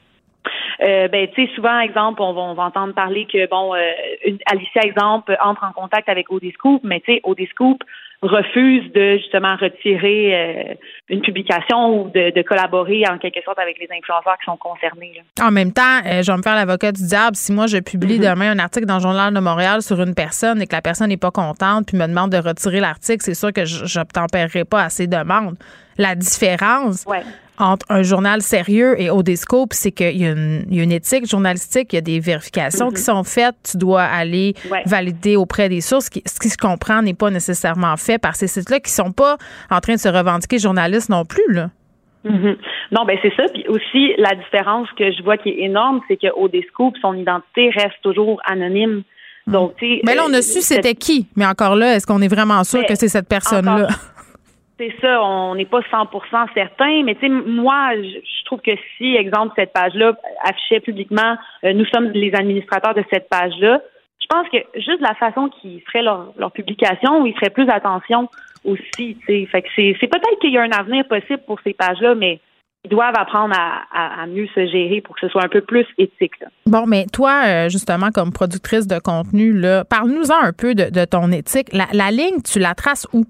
euh, 0.81 1.09
ben, 1.09 1.29
tu 1.29 1.47
sais, 1.47 1.53
souvent, 1.55 1.81
exemple, 1.81 2.23
on 2.23 2.33
va, 2.33 2.41
on 2.43 2.55
va, 2.55 2.65
entendre 2.65 2.95
parler 2.95 3.27
que, 3.27 3.49
bon, 3.49 3.75
euh, 3.75 3.81
une, 4.25 4.39
Alicia, 4.47 4.83
exemple, 4.83 5.37
entre 5.43 5.65
en 5.65 5.73
contact 5.73 6.09
avec 6.09 6.31
Odiscoop, 6.31 6.83
mais 6.85 7.01
tu 7.01 7.15
sais, 7.15 7.21
Odiscoop 7.25 7.83
refuse 8.23 8.93
de 8.93 9.17
justement 9.19 9.57
retirer 9.57 10.35
euh, 10.35 10.75
une 11.09 11.21
publication 11.21 12.03
ou 12.03 12.11
de, 12.11 12.43
collaborer 12.43 13.05
en 13.09 13.19
quelque 13.19 13.41
sorte 13.45 13.59
avec 13.59 13.79
les 13.79 13.89
influenceurs 13.97 14.37
qui 14.39 14.45
sont 14.47 14.57
concernés. 14.57 15.23
En 15.41 15.53
même 15.53 15.73
temps, 15.73 16.01
euh, 16.05 16.23
je 16.23 16.31
vais 16.31 16.37
me 16.37 16.43
faire 16.43 16.57
l'avocat 16.57 16.91
du 16.91 17.07
diable. 17.07 17.37
Si 17.37 17.53
moi, 17.53 17.67
je 17.67 17.79
publie 17.79 18.19
mm-hmm. 18.19 18.31
demain 18.31 18.51
un 18.53 18.59
article 18.59 18.87
dans 18.87 18.97
le 18.97 19.03
Journal 19.03 19.33
de 19.33 19.41
Montréal 19.41 19.83
sur 19.83 20.01
une 20.01 20.15
personne 20.15 20.61
et 20.61 20.67
que 20.67 20.75
la 20.75 20.83
personne 20.83 21.09
n'est 21.09 21.17
pas 21.17 21.31
contente 21.31 21.87
puis 21.87 21.97
me 21.97 22.07
demande 22.07 22.33
de 22.33 22.39
retirer 22.39 22.81
l'article, 22.81 23.23
c'est 23.23 23.35
sûr 23.35 23.53
que 23.53 23.65
je 23.65 23.99
n'obtempérerai 23.99 24.65
pas 24.65 24.83
à 24.83 24.89
ces 24.89 25.07
demandes. 25.07 25.57
La 25.97 26.15
différence, 26.15 27.05
entre 27.59 27.87
un 27.89 28.03
journal 28.03 28.41
sérieux 28.41 29.01
et 29.01 29.11
Odescope, 29.11 29.73
c'est 29.73 29.93
qu'il 29.93 30.17
y, 30.17 30.27
a 30.27 30.31
une 30.31 30.93
éthique 30.93 31.29
journalistique, 31.29 31.93
il 31.93 31.97
y 31.97 31.99
a 31.99 32.03
des 32.03 32.21
vérifications 32.21 32.89
qui 32.89 32.97
mm-hmm. 32.97 33.05
sont 33.05 33.25
faites, 33.25 33.57
tu 33.71 33.79
dois 33.79 34.03
aller 34.03 34.55
valider 34.87 35.37
auprès 35.37 35.69
des 35.69 35.81
sources. 35.81 36.09
Ce 36.27 36.39
qui 36.41 36.49
se 36.49 36.57
comprend 36.57 37.03
n'est 37.03 37.15
pas 37.15 37.31
nécessairement 37.31 37.97
fait 37.97 38.19
par 38.19 38.37
ces 38.37 38.47
sites-là 38.47 38.81
qui 38.81 38.91
sont 38.91 39.13
pas 39.13 39.37
en 39.71 39.81
train 39.81 39.95
de 39.95 40.01
se 40.01 40.09
revendiquer 40.09 40.59
journalistes 40.59 41.09
non 41.09 41.25
plus, 41.25 41.53
là. 41.53 41.71
Mm-hmm. 42.25 42.57
Non, 42.93 43.05
ben 43.05 43.17
c'est 43.23 43.33
ça. 43.37 43.45
Puis 43.53 43.65
aussi, 43.69 44.15
la 44.19 44.35
différence 44.35 44.89
que 44.99 45.13
je 45.13 45.23
vois 45.23 45.37
qui 45.37 45.51
est 45.51 45.61
énorme, 45.61 46.01
c'est 46.09 46.17
que 46.17 46.27
Odescope, 46.37 46.97
son 47.01 47.15
identité 47.15 47.71
reste 47.71 47.97
toujours 48.03 48.41
anonyme. 48.45 49.03
Mm. 49.47 49.53
Donc, 49.53 49.75
mais 49.81 50.15
là, 50.15 50.23
on 50.29 50.33
a 50.33 50.43
su 50.43 50.61
c'était 50.61 50.95
qui. 50.95 51.29
Mais 51.37 51.47
encore 51.47 51.77
là, 51.77 51.95
est-ce 51.95 52.07
qu'on 52.07 52.21
est 52.21 52.29
vraiment 52.29 52.65
sûr 52.65 52.85
que 52.87 52.95
c'est 52.95 53.09
cette 53.09 53.29
personne-là? 53.29 53.89
C'est 54.79 54.95
ça, 55.01 55.21
on 55.25 55.57
n'est 55.57 55.65
pas 55.65 55.81
100% 55.81 56.55
certain, 56.55 57.03
mais 57.03 57.17
tu 57.17 57.23
sais, 57.23 57.29
moi, 57.29 57.97
je 57.97 58.45
trouve 58.45 58.61
que 58.61 58.71
si, 58.97 59.17
exemple, 59.17 59.53
cette 59.57 59.73
page-là 59.73 60.13
affichait 60.45 60.79
publiquement, 60.79 61.37
euh, 61.65 61.73
nous 61.73 61.85
sommes 61.87 62.11
les 62.11 62.33
administrateurs 62.33 62.95
de 62.95 63.03
cette 63.11 63.29
page-là, 63.29 63.81
je 64.21 64.27
pense 64.29 64.49
que 64.51 64.59
juste 64.81 65.01
la 65.01 65.15
façon 65.15 65.49
qu'ils 65.49 65.81
feraient 65.83 66.03
leur, 66.03 66.53
publication, 66.53 67.27
ils 67.27 67.35
feraient 67.35 67.51
plus 67.51 67.69
attention 67.69 68.29
aussi, 68.65 69.17
tu 69.21 69.27
sais. 69.27 69.47
Fait 69.47 69.63
que 69.63 69.69
c'est, 69.75 69.95
peut-être 70.07 70.39
qu'il 70.41 70.53
y 70.53 70.59
a 70.59 70.63
un 70.63 70.71
avenir 70.71 71.07
possible 71.09 71.43
pour 71.47 71.59
ces 71.65 71.73
pages-là, 71.73 72.15
mais 72.15 72.39
ils 72.85 72.91
doivent 72.91 73.15
apprendre 73.19 73.57
à, 73.59 74.27
mieux 74.27 74.47
se 74.55 74.65
gérer 74.67 75.01
pour 75.01 75.17
que 75.17 75.27
ce 75.27 75.29
soit 75.29 75.45
un 75.45 75.49
peu 75.49 75.61
plus 75.61 75.87
éthique. 75.99 76.35
Bon, 76.67 76.87
mais 76.87 77.07
toi, 77.13 77.43
euh, 77.47 77.69
justement, 77.69 78.11
comme 78.15 78.33
productrice 78.33 78.87
de 78.87 79.01
contenu, 79.01 79.53
là, 79.53 79.85
parle-nous-en 79.85 80.41
un 80.41 80.53
peu 80.53 80.75
de, 80.77 81.05
ton 81.05 81.33
éthique. 81.33 81.73
La, 81.73 81.87
la 81.93 82.13
ligne, 82.13 82.43
tu 82.43 82.61
la 82.61 82.75
traces 82.75 83.09
où? 83.13 83.25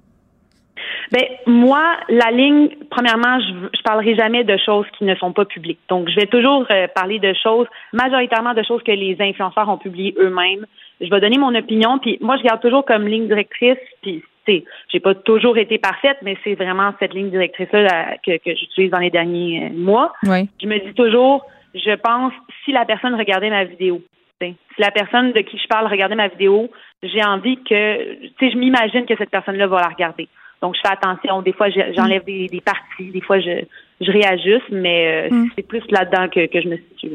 Ben 1.13 1.25
moi, 1.47 1.83
la 2.09 2.31
ligne, 2.31 2.69
premièrement, 2.91 3.41
je, 3.41 3.77
je 3.77 3.83
parlerai 3.83 4.15
jamais 4.15 4.45
de 4.45 4.57
choses 4.57 4.87
qui 4.97 5.05
ne 5.05 5.15
sont 5.17 5.33
pas 5.33 5.45
publiques. 5.45 5.81
Donc, 5.89 6.09
je 6.09 6.17
vais 6.17 6.27
toujours 6.27 6.67
euh, 6.71 6.87
parler 6.95 7.19
de 7.19 7.33
choses, 7.35 7.67
majoritairement 7.93 8.55
de 8.55 8.63
choses 8.63 8.83
que 8.83 8.93
les 8.93 9.17
influenceurs 9.21 9.69
ont 9.69 9.79
publiées 9.79 10.15
eux-mêmes. 10.19 10.67
Je 11.01 11.09
vais 11.09 11.21
donner 11.21 11.39
mon 11.39 11.55
opinion, 11.55 11.99
puis 11.99 12.19
moi, 12.21 12.37
je 12.37 12.43
garde 12.43 12.61
toujours 12.61 12.85
comme 12.85 13.07
ligne 13.07 13.27
directrice, 13.27 13.79
puis 14.03 14.23
c'est, 14.47 14.65
j'ai 14.93 15.01
pas 15.01 15.15
toujours 15.15 15.59
été 15.59 15.79
parfaite, 15.79 16.19
mais 16.23 16.37
c'est 16.43 16.55
vraiment 16.55 16.93
cette 16.99 17.15
ligne 17.15 17.31
directrice-là 17.31 18.17
que, 18.25 18.37
que 18.39 18.55
j'utilise 18.55 18.91
dans 18.91 18.99
les 18.99 19.11
derniers 19.11 19.67
euh, 19.67 19.77
mois. 19.77 20.13
Oui. 20.25 20.49
Je 20.61 20.67
me 20.67 20.79
dis 20.79 20.95
toujours, 20.95 21.45
je 21.75 21.95
pense, 21.97 22.33
si 22.65 22.73
la 22.73 22.85
personne 22.85 23.15
regardait 23.15 23.51
ma 23.51 23.65
vidéo, 23.65 24.01
si 24.41 24.55
la 24.79 24.91
personne 24.91 25.33
de 25.33 25.41
qui 25.41 25.59
je 25.59 25.67
parle 25.67 25.87
regardait 25.89 26.15
ma 26.15 26.29
vidéo, 26.29 26.71
j'ai 27.03 27.25
envie 27.25 27.57
que, 27.65 28.15
tu 28.23 28.33
sais, 28.39 28.51
je 28.51 28.57
m'imagine 28.57 29.05
que 29.05 29.17
cette 29.17 29.31
personne-là 29.31 29.67
va 29.67 29.81
la 29.81 29.89
regarder. 29.89 30.29
Donc, 30.63 30.75
je 30.75 30.81
fais 30.81 30.93
attention. 30.93 31.43
Des 31.43 31.53
fois, 31.53 31.69
j'enlève 31.71 32.25
des, 32.25 32.49
des, 32.49 32.61
parties. 32.61 33.11
Des 33.13 33.21
fois, 33.21 33.39
je, 33.41 33.65
je 34.01 34.11
réajuste, 34.11 34.71
mais 34.71 35.29
euh, 35.31 35.35
mm. 35.35 35.51
c'est 35.57 35.67
plus 35.67 35.83
là-dedans 35.91 36.29
que, 36.29 36.47
que 36.47 36.61
je 36.61 36.69
me 36.69 36.77
situe. 36.77 37.13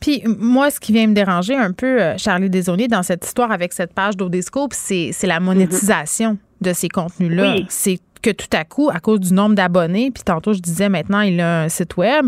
Puis 0.00 0.24
moi, 0.26 0.70
ce 0.70 0.80
qui 0.80 0.92
vient 0.92 1.06
me 1.06 1.14
déranger 1.14 1.54
un 1.54 1.72
peu, 1.72 2.02
euh, 2.02 2.18
Charlie 2.18 2.50
Desaulniers, 2.50 2.88
dans 2.88 3.04
cette 3.04 3.24
histoire 3.24 3.52
avec 3.52 3.72
cette 3.72 3.94
page 3.94 4.16
d'Odescope, 4.16 4.72
c'est 4.72 5.12
la 5.22 5.38
monétisation 5.38 6.38
de 6.60 6.72
ces 6.72 6.88
contenus-là. 6.88 7.56
C'est 7.68 7.98
que 8.20 8.30
tout 8.30 8.46
à 8.52 8.64
coup, 8.64 8.90
à 8.92 9.00
cause 9.00 9.20
du 9.20 9.32
nombre 9.32 9.54
d'abonnés, 9.54 10.10
puis 10.12 10.22
tantôt 10.22 10.52
je 10.52 10.60
disais 10.60 10.88
maintenant 10.88 11.22
il 11.22 11.40
a 11.40 11.62
un 11.62 11.68
site 11.68 11.96
web, 11.96 12.26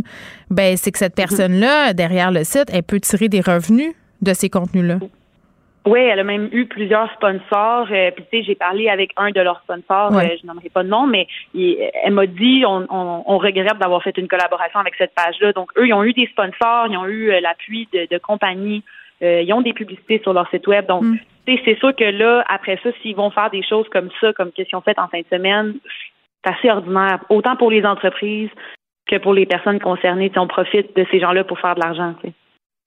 ben 0.51 0.77
c'est 0.77 0.91
que 0.91 0.99
cette 0.99 1.13
mm-hmm. 1.13 1.17
personne-là, 1.17 1.93
derrière 1.95 2.33
le 2.33 2.43
site, 2.43 2.65
elle 2.73 2.83
peut 2.83 2.99
tirer 2.99 3.29
des 3.29 3.41
revenus 3.41 3.95
de 4.21 4.35
ces 4.35 4.51
contenus-là. 4.51 4.99
Oui, 5.87 6.01
elle 6.01 6.19
a 6.19 6.25
même 6.25 6.49
eu 6.53 6.67
plusieurs 6.67 7.13
sponsors. 7.13 7.89
Euh, 7.91 8.11
puis 8.11 8.25
tu 8.31 8.39
sais, 8.39 8.43
j'ai 8.43 8.55
parlé 8.55 8.89
avec 8.89 9.13
un 9.17 9.31
de 9.31 9.41
leurs 9.41 9.61
sponsors, 9.61 10.17
euh, 10.17 10.29
je 10.43 10.69
pas 10.71 10.83
de 10.83 10.89
nom, 10.89 11.07
mais 11.07 11.27
elle 11.55 12.15
m'a 12.15 12.27
dit 12.27 12.65
on, 12.67 12.87
on, 12.91 13.39
regrette 13.39 13.79
d'avoir 13.79 14.03
fait 14.03 14.17
une 14.17 14.29
collaboration 14.29 14.81
avec 14.81 14.95
cette 14.97 15.15
page-là. 15.15 15.53
Donc 15.53 15.71
eux, 15.77 15.87
ils 15.87 15.93
ont 15.93 16.03
eu 16.03 16.15
des 16.15 16.27
sponsors, 16.29 16.87
ils 16.89 16.97
ont 16.97 17.07
eu 17.07 17.31
euh, 17.31 17.41
l'appui 17.41 17.87
de, 17.93 18.09
de 18.11 18.19
compagnies, 18.19 18.83
ils 19.21 19.53
ont 19.53 19.63
des 19.63 19.73
publicités 19.73 20.21
sur 20.23 20.33
leur 20.33 20.49
site 20.51 20.67
web. 20.67 20.87
Donc 20.87 21.03
mm. 21.03 21.19
tu 21.47 21.55
sais, 21.55 21.63
c'est 21.65 21.79
sûr 21.79 21.95
que 21.95 22.05
là, 22.05 22.45
après 22.49 22.79
ça, 22.83 22.91
s'ils 23.03 23.17
vont 23.17 23.31
faire 23.31 23.51
des 23.51 23.63
choses 23.63 23.89
comme 23.91 24.09
ça, 24.21 24.33
comme 24.33 24.53
qu'est-ce 24.53 24.71
qu'ils 24.71 24.79
ont 24.79 24.83
fait 24.83 24.99
en 24.99 25.09
fin 25.09 25.21
de 25.21 25.27
semaine, 25.31 25.75
c'est 26.43 26.53
assez 26.53 26.71
ordinaire, 26.71 27.21
autant 27.29 27.57
pour 27.57 27.71
les 27.71 27.85
entreprises 27.85 28.51
que 29.07 29.17
pour 29.17 29.35
les 29.35 29.45
personnes 29.45 29.81
concernées. 29.81 30.33
on 30.37 30.47
profite 30.47 30.97
de 30.97 31.07
ces 31.11 31.21
gens-là 31.21 31.45
pour 31.45 31.59
faire 31.59 31.75
de 31.75 31.81
l'argent. 31.81 32.15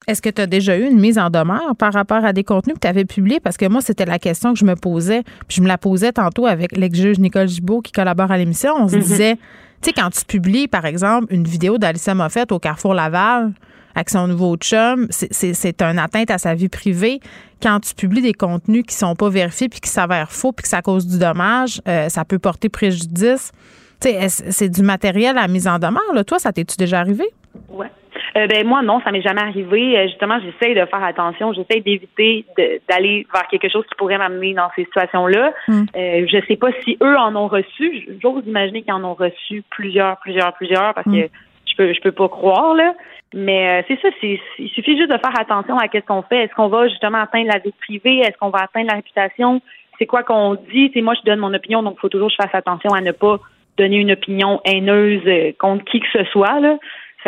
Est-ce 0.08 0.22
que 0.22 0.30
tu 0.30 0.40
as 0.40 0.46
déjà 0.46 0.74
eu 0.78 0.84
une 0.84 0.98
mise 0.98 1.18
en 1.18 1.28
demeure 1.28 1.76
par 1.76 1.92
rapport 1.92 2.24
à 2.24 2.32
des 2.32 2.42
contenus 2.42 2.74
que 2.76 2.80
tu 2.80 2.88
avais 2.88 3.04
publiés? 3.04 3.40
Parce 3.40 3.58
que 3.58 3.66
moi, 3.66 3.82
c'était 3.82 4.06
la 4.06 4.18
question 4.18 4.54
que 4.54 4.58
je 4.58 4.64
me 4.64 4.74
posais. 4.74 5.22
Puis 5.46 5.58
je 5.58 5.60
me 5.60 5.68
la 5.68 5.76
posais 5.76 6.12
tantôt 6.12 6.46
avec 6.46 6.74
l'ex-juge 6.74 7.18
Nicole 7.18 7.46
Gibault 7.46 7.82
qui 7.82 7.92
collabore 7.92 8.30
à 8.30 8.38
l'émission. 8.38 8.72
On 8.74 8.88
se 8.88 8.96
mm-hmm. 8.96 9.02
disait, 9.02 9.34
tu 9.82 9.90
sais, 9.90 9.92
quand 9.92 10.08
tu 10.08 10.24
publies, 10.24 10.66
par 10.66 10.86
exemple, 10.86 11.26
une 11.28 11.44
vidéo 11.44 11.76
d'Alicia 11.76 12.14
Moffett 12.14 12.50
au 12.52 12.58
Carrefour 12.58 12.94
Laval 12.94 13.52
avec 13.94 14.08
son 14.08 14.28
nouveau 14.28 14.56
chum, 14.56 15.08
c'est 15.10 15.82
un 15.82 15.98
atteinte 15.98 16.30
à 16.30 16.38
sa 16.38 16.54
vie 16.54 16.70
privée. 16.70 17.20
Quand 17.60 17.80
tu 17.80 17.94
publies 17.94 18.22
des 18.22 18.32
contenus 18.32 18.84
qui 18.86 18.94
sont 18.94 19.14
pas 19.14 19.28
vérifiés 19.28 19.68
puis 19.68 19.80
qui 19.80 19.90
s'avèrent 19.90 20.32
faux 20.32 20.52
puis 20.52 20.62
que 20.62 20.68
ça 20.68 20.80
cause 20.80 21.06
du 21.06 21.18
dommage, 21.18 21.82
euh, 21.86 22.08
ça 22.08 22.24
peut 22.24 22.38
porter 22.38 22.70
préjudice. 22.70 23.52
Tu 24.00 24.08
sais, 24.08 24.28
c'est 24.28 24.68
du 24.70 24.82
matériel 24.82 25.36
à 25.36 25.48
mise 25.48 25.68
en 25.68 25.78
demeure. 25.78 26.14
Là? 26.14 26.24
Toi, 26.24 26.38
ça 26.38 26.52
t'es-tu 26.52 26.76
déjà 26.76 27.00
arrivé? 27.00 27.24
Ouais. 27.68 27.90
Euh, 28.38 28.46
ben 28.46 28.66
moi 28.66 28.82
non, 28.82 29.00
ça 29.00 29.10
m'est 29.10 29.22
jamais 29.22 29.40
arrivé. 29.40 29.98
Euh, 29.98 30.06
justement, 30.06 30.38
j'essaie 30.40 30.74
de 30.74 30.86
faire 30.86 31.02
attention, 31.02 31.52
j'essaie 31.52 31.80
d'éviter 31.80 32.44
d'aller 32.88 33.26
vers 33.32 33.48
quelque 33.48 33.68
chose 33.68 33.84
qui 33.86 33.94
pourrait 33.96 34.18
m'amener 34.18 34.54
dans 34.54 34.68
ces 34.76 34.84
situations-là. 34.84 35.52
Mm. 35.66 35.82
Euh, 35.96 36.26
je 36.30 36.46
sais 36.46 36.56
pas 36.56 36.68
si 36.84 36.96
eux 37.02 37.16
en 37.16 37.34
ont 37.34 37.48
reçu. 37.48 38.08
J'ose 38.22 38.44
imaginer 38.46 38.82
qu'ils 38.82 38.92
en 38.92 39.02
ont 39.02 39.14
reçu 39.14 39.64
plusieurs, 39.70 40.18
plusieurs, 40.18 40.52
plusieurs, 40.54 40.94
parce 40.94 41.06
que 41.06 41.26
mm. 41.26 41.28
je 41.66 41.76
peux 41.76 41.92
je 41.92 42.00
peux 42.00 42.12
pas 42.12 42.28
croire 42.28 42.74
là. 42.74 42.94
Mais 43.34 43.84
c'est 43.88 44.00
ça, 44.00 44.08
c'est 44.20 44.40
il 44.58 44.68
suffit 44.70 44.96
juste 44.96 45.10
de 45.10 45.18
faire 45.18 45.38
attention 45.38 45.76
à 45.76 45.86
ce 45.92 45.98
qu'on 45.98 46.22
fait. 46.22 46.44
Est-ce 46.44 46.54
qu'on 46.54 46.68
va 46.68 46.88
justement 46.88 47.18
atteindre 47.18 47.50
la 47.52 47.58
vie 47.58 47.74
privée? 47.80 48.20
Est-ce 48.20 48.38
qu'on 48.38 48.50
va 48.50 48.60
atteindre 48.60 48.88
la 48.88 48.96
réputation? 48.96 49.60
C'est 49.98 50.06
quoi 50.06 50.22
qu'on 50.22 50.54
dit? 50.72 50.90
C'est 50.94 51.02
moi 51.02 51.14
je 51.14 51.24
donne 51.24 51.40
mon 51.40 51.52
opinion, 51.52 51.82
donc 51.82 51.94
il 51.98 52.00
faut 52.00 52.08
toujours 52.08 52.28
que 52.28 52.34
je 52.38 52.42
fasse 52.42 52.54
attention 52.54 52.90
à 52.94 53.00
ne 53.00 53.12
pas 53.12 53.38
donner 53.76 53.96
une 53.96 54.12
opinion 54.12 54.60
haineuse 54.64 55.54
contre 55.58 55.84
qui 55.84 56.00
que 56.00 56.06
ce 56.12 56.24
soit 56.24 56.60
là. 56.60 56.78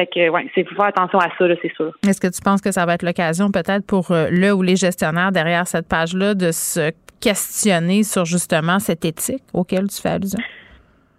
Fait 0.01 0.07
que, 0.07 0.31
ouais, 0.31 0.47
c'est 0.55 0.67
faut 0.67 0.75
faire 0.77 0.87
attention 0.87 1.19
à 1.19 1.29
ça, 1.37 1.45
c'est 1.61 1.75
sûr. 1.75 1.93
Est-ce 2.09 2.21
que 2.23 2.33
tu 2.35 2.41
penses 2.41 2.63
que 2.63 2.73
ça 2.73 2.87
va 2.87 2.95
être 2.95 3.03
l'occasion 3.03 3.51
peut-être 3.51 3.87
pour 3.87 4.11
euh, 4.13 4.29
le 4.31 4.51
ou 4.55 4.63
les 4.63 4.77
gestionnaires 4.77 5.31
derrière 5.31 5.67
cette 5.67 5.89
page-là 5.89 6.33
de 6.33 6.53
se 6.53 6.91
questionner 7.21 8.03
sur 8.03 8.25
justement 8.25 8.79
cette 8.79 9.05
éthique 9.05 9.43
auquel 9.53 9.89
tu 9.89 10.01
fais 10.01 10.09
allusion? 10.09 10.39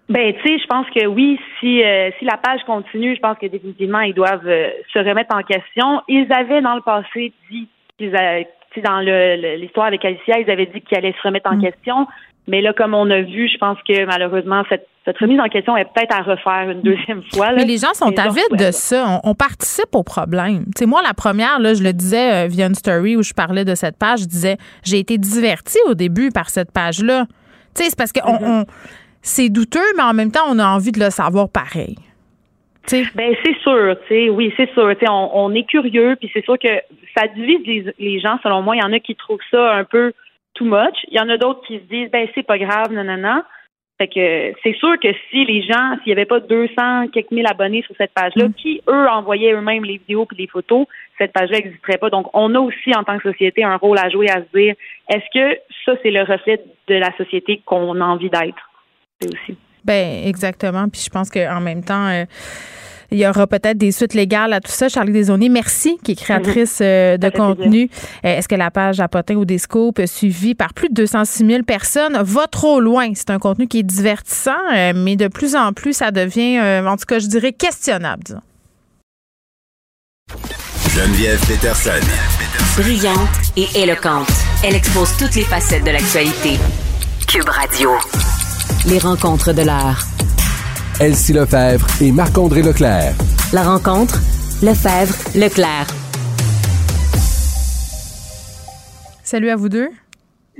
Ben, 0.08 0.34
tu 0.34 0.40
sais, 0.42 0.58
je 0.58 0.66
pense 0.66 0.86
que 0.90 1.06
oui, 1.06 1.38
si 1.60 1.80
euh, 1.84 2.10
si 2.18 2.24
la 2.24 2.38
page 2.38 2.62
continue, 2.66 3.14
je 3.14 3.20
pense 3.20 3.38
que 3.38 3.46
définitivement 3.46 4.00
ils 4.00 4.14
doivent 4.14 4.48
euh, 4.48 4.70
se 4.92 4.98
remettre 4.98 5.36
en 5.36 5.42
question. 5.42 6.02
Ils 6.08 6.26
avaient 6.32 6.60
dans 6.60 6.74
le 6.74 6.82
passé 6.82 7.32
dit 7.52 7.68
qu'ils 7.98 8.16
avaient, 8.16 8.48
dans 8.82 8.98
l'histoire 8.98 9.86
avec 9.86 10.04
Alicia, 10.04 10.40
ils 10.40 10.50
avaient 10.50 10.66
dit 10.66 10.80
qu'ils 10.80 10.98
allaient 10.98 11.14
se 11.22 11.28
remettre 11.28 11.52
en 11.52 11.56
mm. 11.56 11.62
question. 11.62 12.08
Mais 12.48 12.60
là, 12.62 12.72
comme 12.72 12.94
on 12.94 13.08
a 13.10 13.20
vu, 13.20 13.48
je 13.48 13.58
pense 13.58 13.78
que 13.88 14.04
malheureusement, 14.06 14.64
cette, 14.68 14.88
remise 15.10 15.40
en 15.40 15.48
question 15.48 15.76
est 15.76 15.84
peut-être 15.84 16.14
à 16.14 16.22
refaire 16.22 16.70
une 16.70 16.82
deuxième 16.82 17.22
fois. 17.32 17.52
Mais 17.52 17.64
les 17.64 17.78
gens 17.78 17.92
sont 17.94 18.16
avides 18.18 18.58
de 18.58 18.70
ça. 18.70 19.20
On, 19.24 19.34
participe 19.34 19.94
au 19.94 20.02
problème. 20.02 20.66
Moi, 20.86 21.00
la 21.02 21.14
première, 21.14 21.58
là, 21.58 21.74
je 21.74 21.82
le 21.82 21.92
disais 21.92 22.44
euh, 22.44 22.46
via 22.46 22.66
une 22.66 22.74
story 22.74 23.16
où 23.16 23.22
je 23.22 23.32
parlais 23.32 23.64
de 23.64 23.74
cette 23.74 23.98
page, 23.98 24.20
je 24.20 24.26
disais, 24.26 24.56
j'ai 24.84 24.98
été 24.98 25.18
divertie 25.18 25.78
au 25.88 25.94
début 25.94 26.30
par 26.30 26.50
cette 26.50 26.70
page-là. 26.72 27.26
C'est 27.74 27.96
parce 27.96 28.12
que 28.12 28.20
mm-hmm. 28.20 28.66
c'est 29.22 29.48
douteux, 29.48 29.80
mais 29.96 30.02
en 30.02 30.14
même 30.14 30.30
temps, 30.30 30.44
on 30.48 30.58
a 30.58 30.66
envie 30.66 30.92
de 30.92 31.00
le 31.00 31.10
savoir 31.10 31.48
pareil. 31.48 31.96
Ben 33.14 33.34
c'est 33.44 33.56
sûr, 33.62 33.96
oui, 34.34 34.52
c'est 34.56 34.70
sûr. 34.72 34.92
On, 35.08 35.30
on 35.34 35.54
est 35.54 35.62
curieux, 35.62 36.16
puis 36.16 36.30
c'est 36.32 36.44
sûr 36.44 36.58
que 36.58 36.68
ça 37.16 37.28
divise 37.28 37.64
les, 37.64 37.94
les 37.98 38.20
gens. 38.20 38.38
Selon 38.42 38.60
moi, 38.62 38.76
il 38.76 38.80
y 38.80 38.84
en 38.84 38.92
a 38.92 38.98
qui 38.98 39.14
trouvent 39.14 39.38
ça 39.50 39.74
un 39.74 39.84
peu 39.84 40.12
too 40.54 40.64
much. 40.64 40.96
Il 41.08 41.16
y 41.16 41.20
en 41.20 41.28
a 41.28 41.36
d'autres 41.36 41.62
qui 41.66 41.78
se 41.78 41.84
disent, 41.84 42.10
ben 42.10 42.26
c'est 42.34 42.42
pas 42.42 42.58
grave, 42.58 42.92
non. 42.92 43.42
Fait 44.02 44.08
que 44.08 44.58
c'est 44.64 44.76
sûr 44.78 44.98
que 45.00 45.08
si 45.30 45.44
les 45.44 45.62
gens, 45.62 45.94
s'il 45.98 46.06
n'y 46.06 46.12
avait 46.12 46.24
pas 46.24 46.40
200 46.40 47.08
quelques 47.12 47.30
mille 47.30 47.46
abonnés 47.46 47.82
sur 47.82 47.94
cette 47.96 48.12
page-là, 48.12 48.48
mm. 48.48 48.54
qui 48.54 48.82
eux 48.88 49.08
envoyaient 49.08 49.52
eux-mêmes 49.52 49.84
les 49.84 49.98
vidéos 49.98 50.26
puis 50.26 50.36
les 50.38 50.48
photos, 50.48 50.86
cette 51.18 51.32
page-là 51.32 51.58
n'existerait 51.58 51.98
pas. 51.98 52.10
Donc, 52.10 52.26
on 52.34 52.52
a 52.56 52.58
aussi 52.58 52.92
en 52.96 53.04
tant 53.04 53.16
que 53.18 53.30
société 53.30 53.62
un 53.62 53.76
rôle 53.76 53.98
à 53.98 54.10
jouer 54.10 54.28
à 54.28 54.42
se 54.42 54.58
dire, 54.58 54.74
est-ce 55.08 55.24
que 55.32 55.56
ça 55.84 55.92
c'est 56.02 56.10
le 56.10 56.22
reflet 56.22 56.60
de 56.88 56.94
la 56.96 57.16
société 57.16 57.62
qu'on 57.64 58.00
a 58.00 58.04
envie 58.04 58.28
d'être? 58.28 58.70
C'est 59.20 59.28
aussi. 59.32 59.56
Ben 59.84 60.26
exactement. 60.26 60.88
Puis 60.88 61.02
je 61.04 61.10
pense 61.10 61.30
qu'en 61.30 61.60
même 61.60 61.84
temps. 61.84 62.08
Euh, 62.08 62.24
il 63.12 63.18
y 63.18 63.26
aura 63.26 63.46
peut-être 63.46 63.78
des 63.78 63.92
suites 63.92 64.14
légales 64.14 64.52
à 64.52 64.60
tout 64.60 64.72
ça. 64.72 64.88
Charlie 64.88 65.12
Desaulniers, 65.12 65.48
merci, 65.48 65.98
qui 66.02 66.12
est 66.12 66.16
créatrice 66.16 66.80
mhm. 66.80 66.86
euh, 66.86 67.16
de 67.18 67.28
contenu. 67.28 67.90
Euh, 68.24 68.38
est-ce 68.38 68.48
que 68.48 68.54
la 68.54 68.70
page 68.70 69.00
Apotin 69.00 69.34
ou 69.36 69.44
des 69.44 69.58
scopes 69.58 70.00
suivie 70.06 70.54
par 70.54 70.72
plus 70.72 70.88
de 70.88 70.94
206 70.94 71.46
000 71.46 71.62
personnes? 71.62 72.18
Va 72.22 72.46
trop 72.46 72.80
loin? 72.80 73.12
C'est 73.14 73.30
un 73.30 73.38
contenu 73.38 73.68
qui 73.68 73.80
est 73.80 73.84
divertissant, 73.84 74.52
euh, 74.74 74.92
mais 74.96 75.16
de 75.16 75.28
plus 75.28 75.54
en 75.54 75.72
plus, 75.72 75.92
ça 75.92 76.10
devient, 76.10 76.60
en 76.60 76.96
tout 76.96 77.06
cas, 77.06 77.18
je 77.18 77.26
dirais, 77.26 77.52
questionnable, 77.52 78.22
disons. 78.24 78.40
Geneviève 80.94 81.40
Peterson. 81.46 81.90
Brillante 82.76 83.16
et 83.56 83.66
éloquente. 83.74 84.32
Elle 84.64 84.74
expose 84.74 85.10
toutes 85.18 85.34
les 85.34 85.44
facettes 85.44 85.84
de 85.84 85.90
l'actualité. 85.90 86.58
Cube 87.28 87.48
Radio. 87.48 87.90
Les 88.86 88.98
rencontres 88.98 89.52
de 89.52 89.62
l'art. 89.62 90.06
Elsie 91.02 91.32
Lefebvre 91.32 91.84
et 92.00 92.12
Marc-André 92.12 92.62
Leclerc. 92.62 93.14
La 93.52 93.62
rencontre, 93.62 94.22
Lefebvre, 94.62 95.18
Leclerc. 95.34 95.90
Salut 99.24 99.48
à 99.48 99.56
vous 99.56 99.68
deux. 99.68 99.88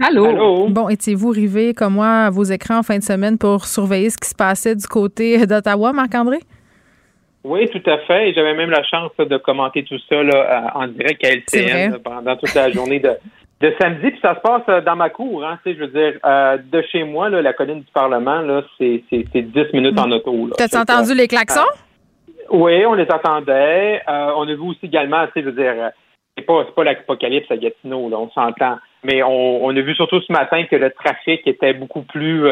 Allô? 0.02 0.66
Bon, 0.68 0.88
étiez-vous 0.88 1.30
arrivé 1.30 1.74
comme 1.74 1.94
moi 1.94 2.24
à 2.24 2.30
vos 2.30 2.42
écrans 2.42 2.78
en 2.78 2.82
fin 2.82 2.98
de 2.98 3.04
semaine 3.04 3.38
pour 3.38 3.66
surveiller 3.66 4.10
ce 4.10 4.18
qui 4.18 4.30
se 4.30 4.34
passait 4.34 4.74
du 4.74 4.84
côté 4.88 5.46
d'Ottawa, 5.46 5.92
Marc-André? 5.92 6.38
Oui, 7.44 7.68
tout 7.70 7.88
à 7.88 7.98
fait. 7.98 8.34
J'avais 8.34 8.54
même 8.54 8.70
la 8.70 8.82
chance 8.82 9.12
de 9.18 9.36
commenter 9.36 9.84
tout 9.84 9.98
ça 10.08 10.16
en 10.74 10.88
direct 10.88 11.24
à 11.24 11.28
LCN 11.28 11.98
pendant 12.02 12.34
toute 12.34 12.54
la 12.54 12.68
journée 12.72 12.98
de, 12.98 13.10
de 13.62 13.72
samedi, 13.80 14.10
puis 14.10 14.20
ça 14.20 14.34
se 14.34 14.40
passe 14.40 14.62
euh, 14.68 14.80
dans 14.80 14.96
ma 14.96 15.08
cour, 15.08 15.44
hein, 15.44 15.58
je 15.64 15.72
veux 15.72 15.86
dire, 15.86 16.18
euh, 16.26 16.58
de 16.58 16.82
chez 16.90 17.04
moi, 17.04 17.30
là, 17.30 17.40
la 17.40 17.52
colline 17.52 17.80
du 17.80 17.92
Parlement, 17.94 18.40
là, 18.40 18.62
c'est, 18.76 19.04
c'est, 19.08 19.40
10 19.40 19.72
minutes 19.72 19.98
en 19.98 20.10
auto. 20.10 20.50
T'as 20.58 20.80
entendu 20.80 21.14
les 21.14 21.28
klaxons? 21.28 21.60
Euh, 21.60 22.32
oui, 22.50 22.84
on 22.84 22.94
les 22.94 23.08
entendait. 23.08 24.02
on 24.08 24.42
a 24.42 24.52
vu 24.52 24.60
aussi 24.60 24.86
également, 24.86 25.24
tu 25.26 25.32
sais, 25.34 25.40
je 25.42 25.46
veux 25.46 25.52
dire, 25.52 25.92
c'est 26.36 26.44
pas, 26.44 26.64
c'est 26.66 26.74
pas 26.74 26.82
l'apocalypse 26.82 27.50
à 27.50 27.56
Gatineau, 27.56 28.08
là, 28.10 28.18
on 28.18 28.30
s'entend. 28.30 28.78
Mais 29.04 29.22
on, 29.22 29.64
on, 29.64 29.70
a 29.70 29.80
vu 29.80 29.94
surtout 29.94 30.20
ce 30.20 30.32
matin 30.32 30.64
que 30.64 30.76
le 30.76 30.90
trafic 30.90 31.46
était 31.46 31.72
beaucoup 31.72 32.02
plus 32.02 32.44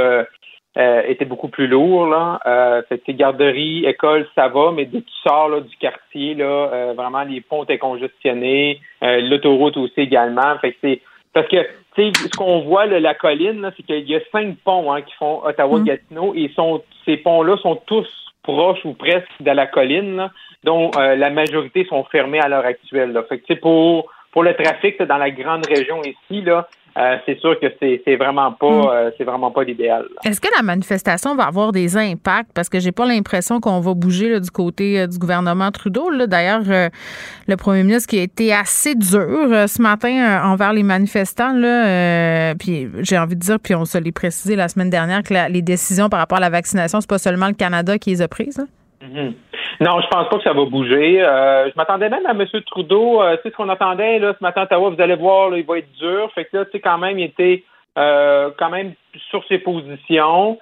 euh, 0.77 1.03
était 1.09 1.25
beaucoup 1.25 1.49
plus 1.49 1.67
lourd. 1.67 2.07
Là. 2.07 2.41
Euh, 2.47 2.83
fait 2.89 2.99
que 2.99 3.13
garderies, 3.13 3.85
écoles, 3.87 4.27
ça 4.35 4.49
va, 4.49 4.73
mais 4.73 4.85
dès 4.85 5.01
que 5.01 5.07
tu 5.07 5.29
sors 5.29 5.49
là, 5.49 5.61
du 5.61 5.77
quartier, 5.77 6.35
là, 6.35 6.45
euh, 6.45 6.93
vraiment 6.97 7.23
les 7.23 7.41
ponts 7.41 7.65
étaient 7.65 7.79
congestionnés, 7.79 8.81
euh, 9.03 9.21
l'autoroute 9.21 9.77
aussi 9.77 10.01
également. 10.01 10.57
Fait 10.61 10.73
que 10.73 10.79
c'est 10.83 11.01
parce 11.33 11.47
que 11.49 11.57
ce 11.97 12.37
qu'on 12.37 12.61
voit, 12.61 12.87
la 12.87 13.15
colline, 13.15 13.71
c'est 13.77 13.83
qu'il 13.85 14.09
y 14.09 14.17
a 14.17 14.21
cinq 14.33 14.57
ponts 14.65 14.93
hein, 14.93 15.03
qui 15.03 15.15
font 15.15 15.45
Ottawa-Gatineau 15.45 16.35
et 16.35 16.49
sont, 16.55 16.83
ces 17.05 17.17
ponts-là 17.19 17.57
sont 17.59 17.77
tous 17.87 18.09
proches 18.43 18.85
ou 18.85 18.95
presque 18.95 19.29
de 19.41 19.51
la 19.51 19.67
colline, 19.67 20.31
dont 20.65 20.91
euh, 20.97 21.15
la 21.15 21.31
majorité 21.31 21.85
sont 21.85 22.05
fermés 22.05 22.41
à 22.41 22.49
l'heure 22.49 22.65
actuelle. 22.65 23.13
Là. 23.13 23.23
Fait 23.29 23.39
que, 23.39 23.55
pour, 23.55 24.11
pour 24.33 24.43
le 24.43 24.55
trafic 24.55 25.01
dans 25.03 25.19
la 25.19 25.31
grande 25.31 25.67
région 25.67 26.03
ici, 26.03 26.43
là, 26.43 26.69
euh, 27.01 27.17
c'est 27.25 27.39
sûr 27.41 27.59
que 27.59 27.67
c'est 27.81 28.17
vraiment 28.17 28.53
pas 28.53 28.71
mm. 28.71 28.89
euh, 28.89 29.11
c'est 29.17 29.25
vraiment 29.25 29.51
pas 29.51 29.65
l'idéal. 29.65 30.05
Est-ce 30.25 30.41
que 30.41 30.49
la 30.55 30.63
manifestation 30.63 31.35
va 31.35 31.45
avoir 31.45 31.73
des 31.73 31.97
impacts? 31.97 32.53
Parce 32.53 32.69
que 32.69 32.79
j'ai 32.79 32.93
pas 32.93 33.07
l'impression 33.07 33.61
qu'on 33.61 33.81
va 33.81 33.95
bouger 33.95 34.39
du 34.39 34.51
côté 34.51 35.01
euh, 35.01 35.07
du 35.07 35.19
gouvernement 35.19 35.71
Trudeau 35.71 36.11
d'ailleurs 36.27 36.63
le 37.47 37.57
premier 37.57 37.83
ministre 37.83 38.09
qui 38.09 38.19
a 38.19 38.23
été 38.23 38.53
assez 38.53 38.95
dur 38.95 39.69
ce 39.69 39.81
matin 39.81 40.43
envers 40.45 40.73
les 40.73 40.83
manifestants 40.83 41.53
là 41.53 42.55
puis 42.55 42.89
j'ai 43.01 43.19
envie 43.19 43.37
de 43.37 43.41
dire 43.41 43.59
puis 43.63 43.75
on 43.75 43.85
se 43.85 43.99
l'est 43.99 44.13
précisé 44.13 44.57
la 44.57 44.69
semaine 44.69 44.91
dernière 44.91 45.23
que 45.23 45.35
les 45.51 45.63
décisions 45.63 46.09
par 46.09 46.21
rapport 46.21 46.39
à 46.39 46.41
la 46.41 46.51
vaccination 46.51 47.01
c'est 47.01 47.11
pas 47.11 47.19
seulement 47.19 47.49
le 47.49 47.55
Canada 47.55 47.99
qui 47.99 48.11
les 48.11 48.23
a 48.23 48.29
prises. 48.29 48.61
Mm-hmm. 49.03 49.33
Non, 49.81 50.01
je 50.03 50.09
pense 50.09 50.29
pas 50.29 50.37
que 50.37 50.43
ça 50.43 50.53
va 50.53 50.65
bouger. 50.67 51.23
Euh, 51.23 51.69
je 51.71 51.73
m'attendais 51.77 52.11
même 52.11 52.27
à 52.27 52.33
M. 52.33 52.45
Trudeau. 52.67 53.23
Euh, 53.23 53.37
tu 53.37 53.43
sais 53.43 53.51
ce 53.51 53.57
qu'on 53.57 53.69
attendait 53.71 54.19
là 54.19 54.35
ce 54.39 54.45
matin 54.45 54.63
à 54.63 54.65
Ottawa, 54.65 54.91
vous 54.91 55.01
allez 55.01 55.15
voir, 55.15 55.51
là, 55.51 55.57
il 55.57 55.65
va 55.65 55.79
être 55.79 55.93
dur. 55.93 56.31
Fait 56.35 56.45
que 56.45 56.59
là, 56.59 56.65
tu 56.67 56.73
sais, 56.73 56.81
quand 56.81 56.99
même, 56.99 57.19
il 57.19 57.25
était 57.25 57.65
euh, 57.99 58.51
quand 58.59 58.69
même 58.69 58.93
sur 59.31 59.43
ses 59.47 59.59
positions. 59.59 60.59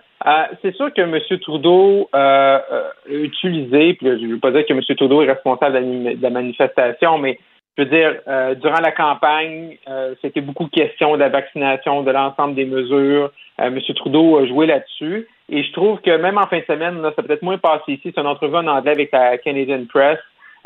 c'est 0.63 0.75
sûr 0.77 0.93
que 0.95 1.03
M. 1.03 1.19
Trudeau 1.41 2.09
a 2.13 2.63
utilisé, 3.09 3.95
puis 3.95 4.07
je 4.07 4.27
ne 4.27 4.33
veux 4.35 4.39
pas 4.39 4.53
dire 4.53 4.65
que 4.65 4.73
M. 4.73 4.83
Trudeau 4.97 5.23
est 5.23 5.33
responsable 5.33 5.81
de 6.17 6.23
la 6.23 6.31
manifestation, 6.31 7.19
mais 7.19 7.39
je 7.77 7.85
veux 7.85 7.91
dire, 7.91 8.17
durant 8.61 8.81
la 8.81 8.93
campagne, 8.93 9.77
c'était 10.23 10.41
beaucoup 10.41 10.67
question 10.67 11.15
de 11.15 11.21
la 11.21 11.29
vaccination, 11.29 12.03
de 12.03 12.11
l'ensemble 12.11 12.55
des 12.55 12.65
mesures. 12.65 13.31
M. 13.59 13.79
Trudeau 13.95 14.39
a 14.39 14.47
joué 14.47 14.67
là-dessus. 14.67 15.29
Et 15.49 15.63
je 15.63 15.73
trouve 15.73 16.01
que 16.01 16.17
même 16.17 16.39
en 16.39 16.47
fin 16.47 16.59
de 16.59 16.65
semaine, 16.65 17.01
là, 17.01 17.13
ça 17.17 17.23
peut 17.23 17.33
être 17.33 17.43
moins 17.43 17.59
passé 17.59 17.93
ici. 17.93 18.13
C'est 18.15 18.21
une 18.21 18.27
entrevue 18.27 18.57
en 18.57 18.67
anglais 18.67 18.93
avec 18.93 19.13
la 19.13 19.39
Canadian 19.39 19.85
Press 19.89 20.19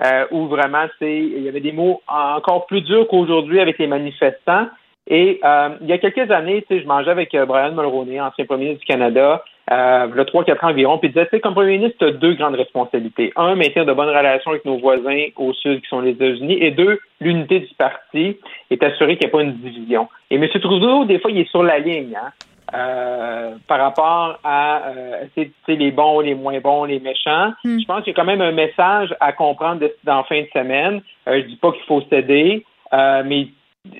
euh, 0.04 0.26
où 0.30 0.46
vraiment 0.46 0.86
c'est 0.98 1.18
il 1.18 1.42
y 1.42 1.48
avait 1.48 1.60
des 1.60 1.72
mots 1.72 2.02
encore 2.08 2.66
plus 2.66 2.80
durs 2.80 3.06
qu'aujourd'hui 3.08 3.60
avec 3.60 3.78
les 3.78 3.86
manifestants. 3.86 4.66
Et 5.08 5.40
euh, 5.44 5.70
il 5.80 5.88
y 5.88 5.92
a 5.92 5.98
quelques 5.98 6.30
années, 6.30 6.64
je 6.70 6.86
mangeais 6.86 7.10
avec 7.10 7.34
euh, 7.34 7.44
Brian 7.44 7.72
Mulroney, 7.72 8.20
ancien 8.20 8.44
premier 8.44 8.66
ministre 8.66 8.86
du 8.86 8.92
Canada, 8.92 9.42
euh, 9.72 10.24
trois, 10.24 10.44
quatre 10.44 10.62
ans 10.64 10.70
environ, 10.70 10.98
puis 10.98 11.08
il 11.08 11.12
disait, 11.12 11.40
comme 11.40 11.54
premier 11.54 11.78
ministre, 11.78 11.98
tu 11.98 12.04
as 12.04 12.12
deux 12.12 12.34
grandes 12.34 12.54
responsabilités. 12.54 13.32
Un, 13.34 13.56
maintenir 13.56 13.84
de 13.84 13.92
bonnes 13.92 14.08
relations 14.08 14.52
avec 14.52 14.64
nos 14.64 14.78
voisins 14.78 15.26
au 15.36 15.52
sud, 15.54 15.80
qui 15.82 15.88
sont 15.88 16.00
les 16.00 16.12
États-Unis, 16.12 16.58
et 16.60 16.70
deux, 16.70 17.00
l'unité 17.20 17.60
du 17.60 17.74
parti 17.74 18.36
et 18.70 18.78
t'assurer 18.78 19.16
qu'il 19.16 19.26
n'y 19.26 19.32
a 19.32 19.36
pas 19.36 19.42
une 19.42 19.54
division. 19.54 20.08
Et 20.30 20.36
M. 20.36 20.48
Trudeau, 20.48 21.04
des 21.04 21.18
fois, 21.18 21.32
il 21.32 21.40
est 21.40 21.50
sur 21.50 21.64
la 21.64 21.80
ligne. 21.80 22.16
Hein? 22.16 22.30
Euh, 22.74 23.56
par 23.66 23.80
rapport 23.80 24.38
à 24.44 24.82
euh, 24.86 25.26
les 25.68 25.90
bons, 25.90 26.20
les 26.20 26.34
moins 26.34 26.58
bons, 26.60 26.84
les 26.84 27.00
méchants. 27.00 27.52
Hmm. 27.64 27.78
Je 27.78 27.84
pense 27.84 28.02
qu'il 28.02 28.12
y 28.12 28.16
a 28.16 28.18
quand 28.18 28.24
même 28.24 28.40
un 28.40 28.52
message 28.52 29.14
à 29.20 29.32
comprendre 29.32 29.86
dans 30.04 30.24
fin 30.24 30.40
de 30.40 30.48
semaine. 30.54 31.02
Euh, 31.28 31.42
je 31.42 31.48
dis 31.48 31.56
pas 31.56 31.72
qu'il 31.72 31.82
faut 31.82 32.00
céder, 32.08 32.64
euh, 32.94 33.22
mais 33.26 33.48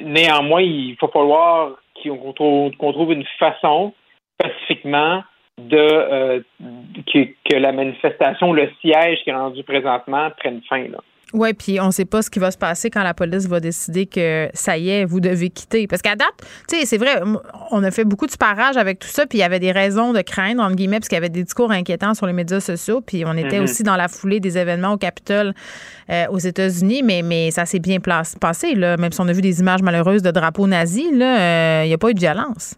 néanmoins, 0.01 0.63
il 0.63 0.97
faut 0.99 1.09
falloir 1.09 1.73
qu'on 2.03 2.33
trouve, 2.33 3.13
une 3.13 3.27
façon 3.39 3.93
pacifiquement 4.39 5.23
de 5.59 6.43
que, 7.13 7.25
que, 7.45 7.57
la 7.57 7.73
manifestation, 7.73 8.55
le 8.55 8.71
siège 8.81 9.23
qui 9.23 9.31
est 9.31 9.35
rendu 9.35 9.63
présentement 9.65 10.31
prenne 10.39 10.63
fin. 10.69 10.89
Là. 10.89 10.99
Oui, 11.33 11.55
puis 11.55 11.81
on 11.81 11.87
ne 11.87 11.91
sait 11.91 12.05
pas 12.05 12.21
ce 12.21 12.29
qui 12.29 12.39
va 12.39 12.51
se 12.51 12.59
passer 12.59 12.91
quand 12.91 13.03
la 13.03 13.15
police 13.15 13.47
va 13.47 13.59
décider 13.59 14.07
que 14.07 14.51
ça 14.53 14.77
y 14.77 14.91
est, 14.91 15.05
vous 15.05 15.21
devez 15.21 15.49
quitter. 15.49 15.87
Parce 15.87 16.03
qu'à 16.03 16.15
date, 16.15 16.29
tu 16.69 16.77
sais, 16.77 16.85
c'est 16.85 16.99
vrai, 16.99 17.23
on 17.71 17.83
a 17.83 17.91
fait 17.91 18.05
beaucoup 18.05 18.27
de 18.27 18.37
parage 18.37 18.77
avec 18.77 18.99
tout 18.99 19.09
ça, 19.09 19.27
puis 19.27 19.39
il 19.39 19.41
y 19.41 19.45
avait 19.45 19.59
des 19.59 19.73
raisons 19.73 20.13
de 20.13 20.21
craindre, 20.21 20.63
entre 20.63 20.77
guillemets, 20.77 20.99
parce 20.99 21.09
qu'il 21.09 21.17
y 21.17 21.19
avait 21.19 21.31
des 21.31 21.43
discours 21.45 21.71
inquiétants 21.71 22.15
sur 22.15 22.27
les 22.27 22.35
médias 22.35 22.61
sociaux, 22.61 23.01
puis 23.01 23.25
on 23.27 23.35
était 23.37 23.59
mm-hmm. 23.59 23.63
aussi 23.63 23.83
dans 23.83 23.97
la 23.97 24.09
foulée 24.09 24.41
des 24.41 24.59
événements 24.59 24.93
au 24.93 24.99
Capitole 24.99 25.55
euh, 26.11 26.27
aux 26.29 26.39
États-Unis, 26.39 27.03
mais, 27.03 27.23
mais 27.23 27.51
ça 27.51 27.65
s'est 27.65 27.79
bien 27.79 27.99
passé, 28.01 28.75
là. 28.75 28.97
Même 28.99 29.13
si 29.13 29.21
on 29.21 29.29
a 29.29 29.33
vu 29.33 29.41
des 29.41 29.61
images 29.61 29.83
malheureuses 29.83 30.23
de 30.23 30.31
drapeaux 30.31 30.67
nazis, 30.67 31.11
là, 31.13 31.41
euh, 31.41 31.85
il 31.85 31.89
n'y 31.89 31.95
a 31.95 31.99
pas 31.99 32.11
eu 32.11 32.15
de 32.15 32.21
violence. 32.21 32.75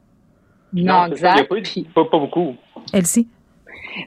Non, 0.72 1.06
exact. 1.06 1.46
Il 1.50 1.82
n'y 1.82 1.88
a 1.88 1.92
pas, 1.94 2.04
pas 2.04 2.18
beaucoup. 2.18 2.54
Elsie? 2.92 3.28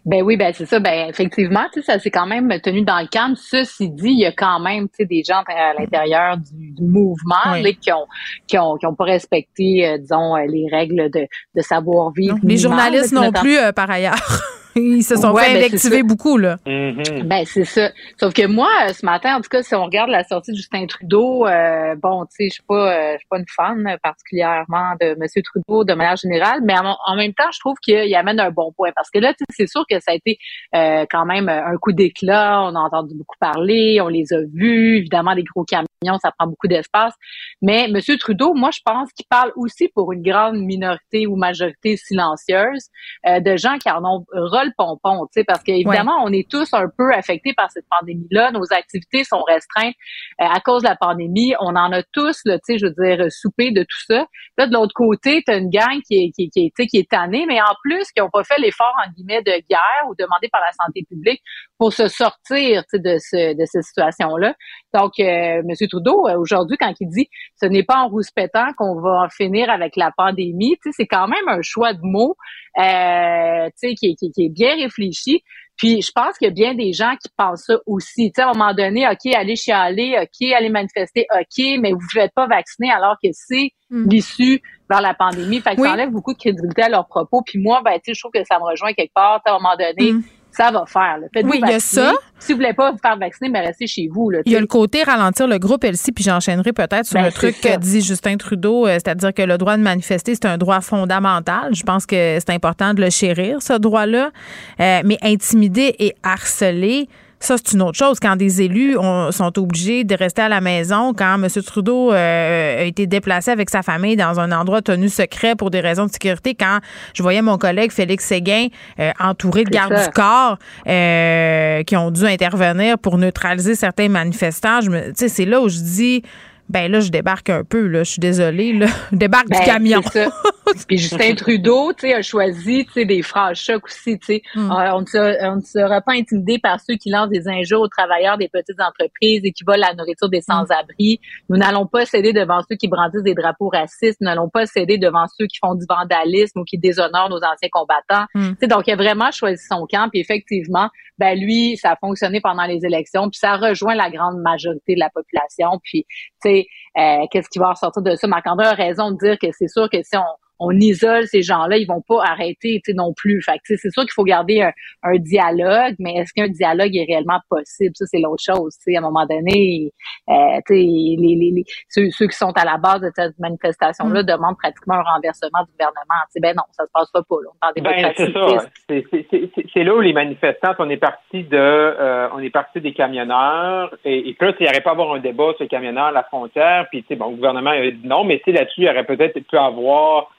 Ben 0.06 0.24
oui, 0.24 0.38
ben 0.38 0.54
c'est 0.54 0.66
ça. 0.66 0.80
Ben 0.80 1.10
effectivement, 1.10 1.66
ça 1.86 2.00
s'est 2.00 2.12
quand 2.12 2.26
même 2.26 2.50
tenu 2.62 2.84
dans 2.84 3.00
le 3.00 3.08
calme. 3.08 3.36
Ceci 3.36 3.90
dit, 3.90 4.10
il 4.10 4.20
y 4.20 4.26
a 4.26 4.32
quand 4.32 4.60
même 4.60 4.88
des 5.00 5.24
gens 5.24 5.42
à 5.48 5.74
l'intérieur 5.80 6.38
du, 6.38 6.74
mouvement 6.80 7.62
qui 7.82 7.92
ont 7.92 8.08
qui 8.48 8.58
ont 8.58 8.78
qui 8.78 8.86
ont 8.86 8.96
pas 8.96 9.06
respecté, 9.06 9.88
euh, 9.88 9.98
disons, 9.98 10.36
euh, 10.36 10.46
les 10.48 10.68
règles 10.72 11.10
de, 11.10 11.28
de 11.56 11.62
savoir 11.62 12.12
vivre. 12.12 12.38
les 12.44 12.58
journalistes 12.58 13.14
non 13.14 13.32
plus, 13.32 13.58
euh, 13.58 13.72
par 13.72 13.90
ailleurs. 13.90 14.16
Ils 14.78 15.04
se 15.04 15.16
sont 15.16 15.36
fait 15.36 15.54
ben, 15.54 15.58
invectiver 15.58 16.04
beaucoup, 16.04 16.38
là. 16.38 16.58
Mm-hmm. 16.66 17.24
Ben, 17.24 17.46
c'est 17.46 17.66
ça. 17.66 17.92
Sauf 18.20 18.34
que 18.34 18.46
moi, 18.46 18.70
euh, 18.88 18.94
ce 18.94 19.06
matin, 19.06 19.36
en 19.36 19.42
tout 19.42 19.50
cas, 19.50 19.64
si 19.64 19.76
on 19.76 19.86
regarde 19.86 20.10
la 20.10 20.24
sortie 20.24 20.52
de 20.52 20.58
Justin 20.58 20.86
Trudeau, 20.88 21.46
euh, 21.46 21.96
bon, 22.02 22.26
tu 22.26 22.36
sais, 22.36 22.50
je 22.50 22.54
suis 22.54 22.64
pas, 22.68 22.94
euh, 22.94 23.14
je 23.14 23.18
suis 23.18 23.28
pas 23.30 23.40
une 23.40 23.46
fan 23.56 23.98
particulièrement 24.04 24.94
de 25.02 25.08
M. 25.08 25.44
Trudeau 25.44 25.84
de 25.84 25.94
manière 25.94 26.18
générale, 26.18 26.60
mais 26.64 26.76
en, 26.78 27.16
même 27.16 27.34
temps, 27.34 27.52
je 27.52 27.60
trouve 27.60 27.76
qu'il 27.82 28.16
amène 28.16 28.40
un 28.40 28.52
bon 28.52 28.72
point. 28.76 28.92
Parce 28.96 29.10
que 29.10 29.20
là, 29.20 29.34
c'est 29.52 29.68
sûr 29.68 29.84
que 29.90 30.00
ça 30.00 30.12
a 30.12 30.14
été 30.14 30.38
quand 30.74 31.26
même 31.26 31.50
un 31.50 31.76
coup 31.78 31.92
d'éclat. 31.92 32.62
On 32.64 32.76
a 32.76 32.80
entendu 32.80 33.16
beaucoup 33.16 33.36
parler, 33.40 34.00
on 34.02 34.08
les 34.08 34.34
a 34.34 34.40
vus, 34.54 34.98
évidemment, 34.98 35.36
des 35.36 35.44
gros 35.44 35.64
camions 35.64 35.88
ça 36.22 36.32
prend 36.38 36.48
beaucoup 36.48 36.68
d'espace. 36.68 37.14
Mais 37.62 37.90
M. 37.90 38.00
Trudeau, 38.20 38.54
moi, 38.54 38.70
je 38.72 38.80
pense 38.86 39.12
qu'il 39.14 39.26
parle 39.30 39.52
aussi 39.56 39.90
pour 39.94 40.12
une 40.12 40.22
grande 40.22 40.58
minorité 40.58 41.28
ou 41.28 41.36
majorité 41.36 41.98
silencieuse 41.98 42.90
euh, 43.26 43.40
de 43.40 43.58
gens 43.58 43.78
qui 43.78 43.90
en 43.90 44.04
ont 44.06 44.26
rôle 44.68 45.00
pompon, 45.02 45.26
tu 45.26 45.40
sais, 45.40 45.44
parce 45.44 45.64
qu'évidemment, 45.64 46.24
on 46.24 46.32
est 46.32 46.50
tous 46.50 46.74
un 46.74 46.88
peu 46.98 47.14
affectés 47.14 47.54
par 47.54 47.72
cette 47.72 47.86
pandémie-là. 47.90 48.52
Nos 48.52 48.72
activités 48.72 49.24
sont 49.24 49.42
restreintes 49.44 49.96
euh, 50.42 50.46
à 50.46 50.60
cause 50.60 50.84
de 50.84 50.88
la 50.88 50.96
pandémie. 50.96 51.54
On 51.60 51.76
en 51.76 51.92
a 51.92 52.04
tous, 52.04 52.42
tu 52.44 52.52
sais, 52.64 52.78
je 52.78 52.88
veux 52.88 52.94
dire, 52.94 53.26
soupé 53.32 53.72
de 53.72 53.84
tout 53.84 54.06
ça. 54.08 54.26
Là, 54.58 54.68
de 54.68 54.74
l'autre 54.74 54.94
côté, 54.94 55.44
tu 55.46 55.52
as 55.52 55.58
une 55.58 55.70
gang 55.70 56.02
qui 56.08 56.16
est, 56.16 56.32
qui, 56.32 56.50
qui, 56.50 56.72
qui 56.72 56.98
est 56.98 57.10
tannée, 57.10 57.46
mais 57.48 57.62
en 57.62 57.76
plus, 57.84 58.12
qui 58.12 58.22
n'ont 58.22 58.30
pas 58.30 58.44
fait 58.44 58.60
l'effort, 58.60 58.94
en 59.06 59.12
guillemets, 59.12 59.42
de 59.42 59.52
guerre 59.70 60.10
ou 60.10 60.16
demandé 60.18 60.50
par 60.52 60.62
la 60.62 60.72
santé 60.86 61.06
publique 61.08 61.42
pour 61.78 61.94
se 61.94 62.08
sortir 62.08 62.84
de, 62.94 63.18
ce, 63.20 63.54
de 63.54 63.66
cette 63.66 63.84
situation-là. 63.84 64.56
Donc, 64.94 65.14
euh, 65.20 65.62
M. 65.62 65.88
Trudeau, 65.90 66.28
euh, 66.28 66.38
aujourd'hui, 66.38 66.78
quand 66.78 66.94
il 67.00 67.10
dit 67.10 67.30
ce 67.62 67.66
n'est 67.66 67.84
pas 67.84 67.98
en 67.98 68.10
rouspétant 68.10 68.68
qu'on 68.78 69.00
va 69.00 69.26
en 69.26 69.30
finir 69.30 69.70
avec 69.70 69.96
la 69.96 70.12
pandémie, 70.16 70.78
c'est 70.92 71.06
quand 71.06 71.28
même 71.28 71.48
un 71.48 71.62
choix 71.62 71.94
de 71.94 72.00
mots 72.02 72.36
euh, 72.80 73.70
qui, 73.80 74.16
qui, 74.16 74.32
qui, 74.32 74.47
bien 74.50 74.76
réfléchi. 74.76 75.44
Puis 75.78 76.02
je 76.02 76.12
pense 76.12 76.38
qu'il 76.38 76.48
y 76.48 76.52
a 76.52 76.54
bien 76.54 76.74
des 76.74 76.92
gens 76.92 77.16
qui 77.22 77.30
pensent 77.38 77.66
ça 77.66 77.78
aussi. 77.86 78.32
sais, 78.36 78.42
à 78.42 78.50
un 78.50 78.54
moment 78.54 78.74
donné, 78.74 79.08
OK, 79.08 79.34
allez 79.36 79.56
chialer, 79.56 80.18
OK, 80.20 80.52
allez 80.52 80.70
manifester, 80.70 81.28
OK, 81.32 81.64
mais 81.80 81.92
vous 81.92 82.00
ne 82.16 82.22
êtes 82.22 82.34
pas 82.34 82.48
vacciné 82.48 82.90
alors 82.92 83.16
que 83.24 83.30
c'est 83.32 83.70
hmm. 83.92 84.10
l'issue 84.10 84.62
vers 84.90 85.02
la 85.02 85.14
pandémie. 85.14 85.62
Fait 85.62 85.76
que 85.76 85.84
ça 85.84 85.92
enlève 85.92 86.10
beaucoup 86.10 86.34
de 86.34 86.40
crédibilité 86.40 86.84
à 86.84 86.90
leurs 86.90 87.08
propos. 87.08 87.44
Puis 87.46 87.60
moi, 87.60 87.82
ben, 87.86 88.00
je 88.06 88.20
trouve 88.20 88.32
que 88.32 88.44
ça 88.44 88.58
me 88.58 88.64
rejoint 88.64 88.94
quelque 88.94 89.14
part. 89.14 89.42
À 89.46 89.52
un 89.52 89.60
moment 89.60 89.76
donné, 89.78 90.14
hmm 90.14 90.24
ça 90.58 90.72
va 90.72 90.86
faire. 90.88 91.20
oui, 91.44 91.62
il 91.64 91.70
y 91.70 91.74
a 91.74 91.80
ça. 91.80 92.14
Si 92.40 92.52
vous 92.52 92.58
voulez 92.58 92.74
pas 92.74 92.92
vous 92.92 92.98
faire 92.98 93.18
vacciner, 93.18 93.50
mais 93.50 93.62
restez 93.62 93.86
chez 93.86 94.08
vous. 94.08 94.32
il 94.46 94.52
y 94.52 94.56
a 94.56 94.60
le 94.60 94.66
côté 94.66 95.04
ralentir 95.04 95.48
le 95.48 95.60
groupe 95.60 95.84
Elsie, 95.84 96.12
puis 96.12 96.24
j'enchaînerai 96.24 96.74
peut-être 96.74 97.06
sur 97.06 97.20
ben, 97.20 97.26
le 97.26 97.32
truc 97.32 97.62
que 97.62 97.78
dit 97.78 98.02
Justin 98.02 98.38
Trudeau, 98.38 98.88
euh, 98.88 98.94
c'est-à-dire 98.94 99.34
que 99.34 99.44
le 99.44 99.58
droit 99.58 99.78
de 99.78 99.84
manifester, 99.84 100.34
c'est 100.34 100.46
un 100.46 100.58
droit 100.58 100.82
fondamental. 100.82 101.76
Je 101.76 101.84
pense 101.84 102.06
que 102.06 102.38
c'est 102.40 102.50
important 102.50 102.94
de 102.96 103.02
le 103.02 103.10
chérir, 103.12 103.62
ce 103.62 103.74
droit-là. 103.74 104.32
Euh, 104.80 105.02
mais 105.06 105.18
intimider 105.22 105.96
et 106.00 106.16
harceler, 106.24 107.08
ça, 107.40 107.56
c'est 107.58 107.74
une 107.74 107.84
autre 107.84 107.98
chose. 107.98 108.20
Quand 108.20 108.36
des 108.36 108.62
élus 108.64 108.96
sont 109.32 109.60
obligés 109.60 110.04
de 110.04 110.16
rester 110.16 110.42
à 110.42 110.50
la 110.50 110.60
maison, 110.60 111.14
quand 111.14 111.36
M. 111.36 111.48
Trudeau 111.64 112.12
euh, 112.12 112.82
a 112.82 112.84
été 112.84 113.06
déplacé 113.06 113.52
avec 113.52 113.70
sa 113.70 113.84
famille 113.84 114.16
dans 114.16 114.40
un 114.40 114.52
endroit 114.52 114.82
tenu 114.82 115.08
secret 115.08 115.56
pour 115.56 115.70
des 115.70 115.80
raisons 115.80 116.08
de 116.08 116.12
sécurité, 116.12 116.56
quand 116.56 116.80
je 117.14 117.22
voyais 117.22 117.44
mon 117.44 117.58
collègue 117.58 117.92
Félix 117.92 118.26
Séguin 118.26 118.68
euh, 119.00 119.12
entouré 119.20 119.64
de 119.66 119.70
gardes 119.70 119.94
du 119.94 120.10
corps 120.14 120.58
euh, 120.88 121.84
qui 121.84 121.96
ont 121.96 122.10
dû 122.10 122.26
intervenir 122.26 122.98
pour 122.98 123.18
neutraliser 123.20 123.76
certains 123.76 124.10
manifestants, 124.10 124.80
c'est 125.16 125.46
là 125.46 125.62
où 125.62 125.70
je 125.70 125.78
dis 125.78 126.24
ben 126.70 126.92
là, 126.92 127.00
je 127.00 127.10
débarque 127.10 127.50
un 127.50 127.64
peu, 127.64 127.88
là. 127.88 128.04
Je 128.04 128.12
suis 128.12 128.20
désolée, 128.20 128.74
là. 128.74 128.88
Je 129.12 129.18
débarque 129.18 129.50
du 129.50 129.58
ben, 129.58 129.66
camion. 129.66 130.02
Puis 130.88 130.98
Justin 130.98 131.34
Trudeau, 131.36 131.94
tu 131.94 132.08
sais, 132.08 132.14
a 132.14 132.22
choisi, 132.22 132.86
tu 132.86 132.92
sais, 132.92 133.06
des 133.06 133.22
phrases 133.22 133.58
chocs 133.58 133.86
aussi, 133.86 134.20
tu 134.20 134.26
sais. 134.26 134.42
Hmm. 134.54 134.72
Euh, 134.72 134.94
on, 134.96 135.02
ne 135.02 135.06
sera, 135.06 135.52
on 135.52 135.56
ne 135.56 135.62
sera 135.62 136.02
pas 136.02 136.14
intimidé 136.14 136.60
par 136.60 136.80
ceux 136.82 136.96
qui 136.96 137.10
lancent 137.10 137.30
des 137.30 137.48
injures 137.48 137.80
aux 137.80 137.88
travailleurs 137.88 138.38
des 138.38 138.50
petites 138.50 138.80
entreprises 138.82 139.42
et 139.44 139.52
qui 139.52 139.64
volent 139.64 139.86
la 139.88 139.94
nourriture 139.94 140.30
des 140.30 140.42
sans-abri. 140.42 141.22
Nous 141.50 141.58
n'allons 141.58 141.88
pas 141.88 142.06
céder 142.06 142.34
devant 142.34 142.62
ceux 142.70 142.76
qui 142.76 142.90
brandissent 142.90 143.24
des 143.24 143.34
drapeaux 143.34 143.70
racistes. 143.70 144.18
Nous 144.20 144.26
n'allons 144.26 144.50
pas 144.50 144.66
céder 144.66 144.98
devant 144.98 145.26
ceux 145.38 145.46
qui 145.48 145.58
font 145.60 145.76
du 145.76 145.86
vandalisme 145.90 146.60
ou 146.60 146.64
qui 146.66 146.78
déshonorent 146.78 147.30
nos 147.30 147.38
anciens 147.38 147.70
combattants. 147.72 148.26
Hmm. 148.36 148.50
Tu 148.50 148.58
sais, 148.62 148.68
donc, 148.68 148.88
il 148.88 148.92
a 148.92 148.96
vraiment 148.98 149.32
choisi 149.32 149.64
son 149.70 149.88
camp. 149.90 150.10
Puis 150.10 150.20
effectivement, 150.20 150.90
ben 151.18 151.38
lui, 151.38 151.78
ça 151.78 151.92
a 151.92 151.96
fonctionné 151.96 152.42
pendant 152.42 152.66
les 152.66 152.86
élections. 152.86 153.30
Puis 153.30 153.40
ça 153.40 153.56
rejoint 153.56 153.96
la 153.96 154.10
grande 154.10 154.40
majorité 154.42 154.96
de 154.96 155.00
la 155.00 155.10
population. 155.10 155.80
Puis, 155.84 156.06
euh, 156.48 157.26
qu'est-ce 157.32 157.50
qui 157.50 157.60
va 157.60 157.70
ressortir 157.70 158.02
de 158.02 158.16
ça? 158.16 158.28
Marc-André 158.28 158.68
a 158.68 158.74
raison 158.74 159.12
de 159.12 159.18
dire 159.18 159.38
que 159.40 159.48
c'est 159.52 159.68
sûr 159.68 159.90
que 159.90 160.02
si 160.04 160.18
on 160.18 160.24
on 160.60 160.72
isole 160.72 161.26
ces 161.28 161.42
gens-là, 161.42 161.78
ils 161.78 161.86
vont 161.88 162.02
pas 162.08 162.24
arrêter, 162.24 162.82
tu 162.84 162.92
sais, 162.92 162.94
non 162.94 163.14
plus. 163.16 163.42
Fait 163.42 163.58
que, 163.58 163.76
c'est 163.78 163.92
sûr 163.92 164.04
qu'il 164.04 164.14
faut 164.14 164.24
garder 164.24 164.62
un, 164.62 164.72
un 165.04 165.18
dialogue, 165.18 165.96
mais 166.00 166.16
est-ce 166.16 166.34
qu'un 166.34 166.48
dialogue 166.50 166.96
est 166.96 167.06
réellement 167.06 167.40
possible? 167.50 167.92
Ça, 167.96 168.06
c'est 168.08 168.20
l'autre 168.20 168.44
chose. 168.44 168.76
Tu 168.78 168.92
sais, 168.92 168.96
à 168.96 169.00
un 169.00 169.04
moment 169.04 169.26
donné, 169.26 169.92
euh, 170.30 170.34
tu 170.68 170.74
sais, 170.74 170.80
les, 170.80 171.16
les, 171.20 171.52
les- 171.56 171.64
ceux, 171.90 172.10
ceux 172.12 172.28
qui 172.28 172.36
sont 172.38 172.52
à 172.56 172.66
la 172.66 172.78
base 172.78 173.02
de 173.02 173.12
cette 173.16 173.38
manifestation-là 173.40 174.24
demandent 174.24 174.58
pratiquement 174.58 174.96
un 174.96 175.04
renversement 175.04 175.64
du 175.66 175.72
gouvernement. 175.72 176.22
Tu 176.28 176.32
sais, 176.34 176.40
ben 176.40 176.56
non, 176.56 176.64
ça 176.72 176.86
se 176.86 176.92
passera 176.94 177.22
pas. 177.24 177.36
Là. 177.44 177.50
On 177.78 177.82
Ben, 177.82 178.14
c'est 178.18 178.34
ça. 178.34 178.70
C'est- 178.90 179.06
c'est- 179.12 179.28
c'est- 179.30 179.66
C'est 179.74 179.84
là 179.84 179.96
où 179.96 180.02
les 180.02 180.14
manifestants, 180.14 180.74
on 180.80 180.90
est 180.90 180.98
parti 180.98 181.44
de, 181.44 181.56
euh, 181.58 182.30
on 182.34 182.40
est 182.40 182.50
parti 182.50 182.82
des 182.82 182.94
camionneurs, 182.94 183.96
et, 184.06 184.30
et 184.30 184.36
sais, 184.40 184.56
il 184.60 184.64
n'y 184.64 184.70
aurait 184.70 184.82
pas 184.82 184.92
avoir 184.92 185.14
un 185.14 185.20
débat 185.20 185.52
sur 185.56 185.64
les 185.64 185.68
camionneurs 185.68 186.06
à 186.06 186.12
la 186.12 186.24
frontière, 186.24 186.88
puis 186.90 187.02
tu 187.04 187.10
sais, 187.10 187.16
bon, 187.16 187.30
le 187.30 187.36
gouvernement 187.36 187.72
a 187.72 187.82
dit 187.92 188.00
non, 188.04 188.24
mais 188.24 188.40
tu 188.40 188.46
sais, 188.46 188.52
là-dessus, 188.58 188.82
il 188.82 188.86
y 188.86 188.90
aurait 188.90 189.06
peut-être 189.06 189.40
pu 189.40 189.58
avoir 189.58 190.32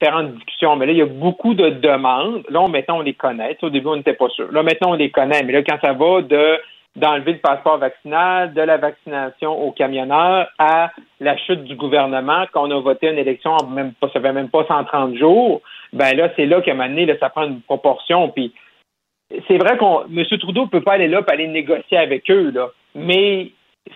différentes 0.00 0.34
discussions. 0.34 0.76
Mais 0.76 0.86
là, 0.86 0.92
il 0.92 0.98
y 0.98 1.02
a 1.02 1.06
beaucoup 1.06 1.54
de 1.54 1.70
demandes. 1.70 2.44
Là, 2.48 2.60
on, 2.60 2.68
maintenant, 2.68 2.98
on 2.98 3.02
les 3.02 3.14
connaît. 3.14 3.56
Au 3.62 3.70
début, 3.70 3.88
on 3.88 3.96
n'était 3.96 4.14
pas 4.14 4.28
sûr. 4.30 4.50
Là, 4.52 4.62
maintenant, 4.62 4.90
on 4.90 4.94
les 4.94 5.10
connaît. 5.10 5.42
Mais 5.42 5.52
là, 5.52 5.62
quand 5.62 5.78
ça 5.82 5.92
va 5.92 6.22
de 6.22 6.58
d'enlever 6.96 7.34
le 7.34 7.38
passeport 7.38 7.78
vaccinal, 7.78 8.52
de 8.54 8.60
la 8.60 8.76
vaccination 8.76 9.52
aux 9.52 9.70
camionneurs 9.70 10.48
à 10.58 10.90
la 11.20 11.36
chute 11.36 11.62
du 11.62 11.76
gouvernement, 11.76 12.46
qu'on 12.52 12.70
a 12.72 12.80
voté 12.80 13.08
une 13.08 13.18
élection 13.18 13.52
en 13.52 13.66
même 13.66 13.92
pas, 13.92 14.08
ça 14.12 14.20
fait 14.20 14.32
même 14.32 14.48
pas 14.48 14.64
130 14.66 15.16
jours, 15.16 15.60
ben 15.92 16.16
là, 16.16 16.30
c'est 16.34 16.46
là 16.46 16.60
qu'à 16.60 16.72
un 16.72 16.74
moment 16.74 16.88
donné, 16.88 17.06
là, 17.06 17.14
ça 17.20 17.30
prend 17.30 17.44
une 17.44 17.60
proportion. 17.60 18.30
Puis 18.30 18.52
c'est 19.46 19.58
vrai 19.58 19.76
qu'on 19.76 20.06
M. 20.06 20.24
Trudeau 20.40 20.66
peut 20.66 20.80
pas 20.80 20.94
aller 20.94 21.06
là 21.06 21.22
pour 21.22 21.32
aller 21.32 21.46
négocier 21.46 21.98
avec 21.98 22.28
eux, 22.30 22.50
là. 22.50 22.68
Mais 22.96 23.52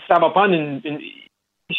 ça 0.09 0.21
va 0.21 0.31
prendre 0.31 0.55
une, 0.55 0.81
une 0.85 1.01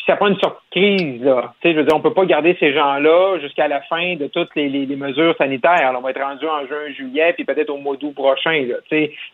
ça 0.06 0.16
prend 0.16 0.28
une 0.28 0.40
surprise, 0.40 1.24
là. 1.24 1.54
Tu 1.62 1.68
sais, 1.68 1.74
je 1.74 1.80
veux 1.80 1.86
dire, 1.86 1.96
on 1.96 2.02
peut 2.02 2.14
pas 2.14 2.26
garder 2.26 2.58
ces 2.60 2.74
gens-là 2.74 3.40
jusqu'à 3.40 3.68
la 3.68 3.82
fin 3.82 4.16
de 4.16 4.28
toutes 4.28 4.56
les, 4.56 4.68
les, 4.70 4.96
mesures 4.96 5.36
sanitaires. 5.38 5.92
là. 5.92 5.96
On 5.98 6.02
va 6.02 6.12
être 6.12 6.22
rendu 6.22 6.46
en 6.48 6.66
juin, 6.66 6.92
juillet, 6.96 7.34
puis 7.34 7.46
peut-être 7.46 7.70
au 7.70 7.78
mois 7.78 7.96
d'août 7.96 8.14
prochain, 8.14 8.66
là. 8.68 8.76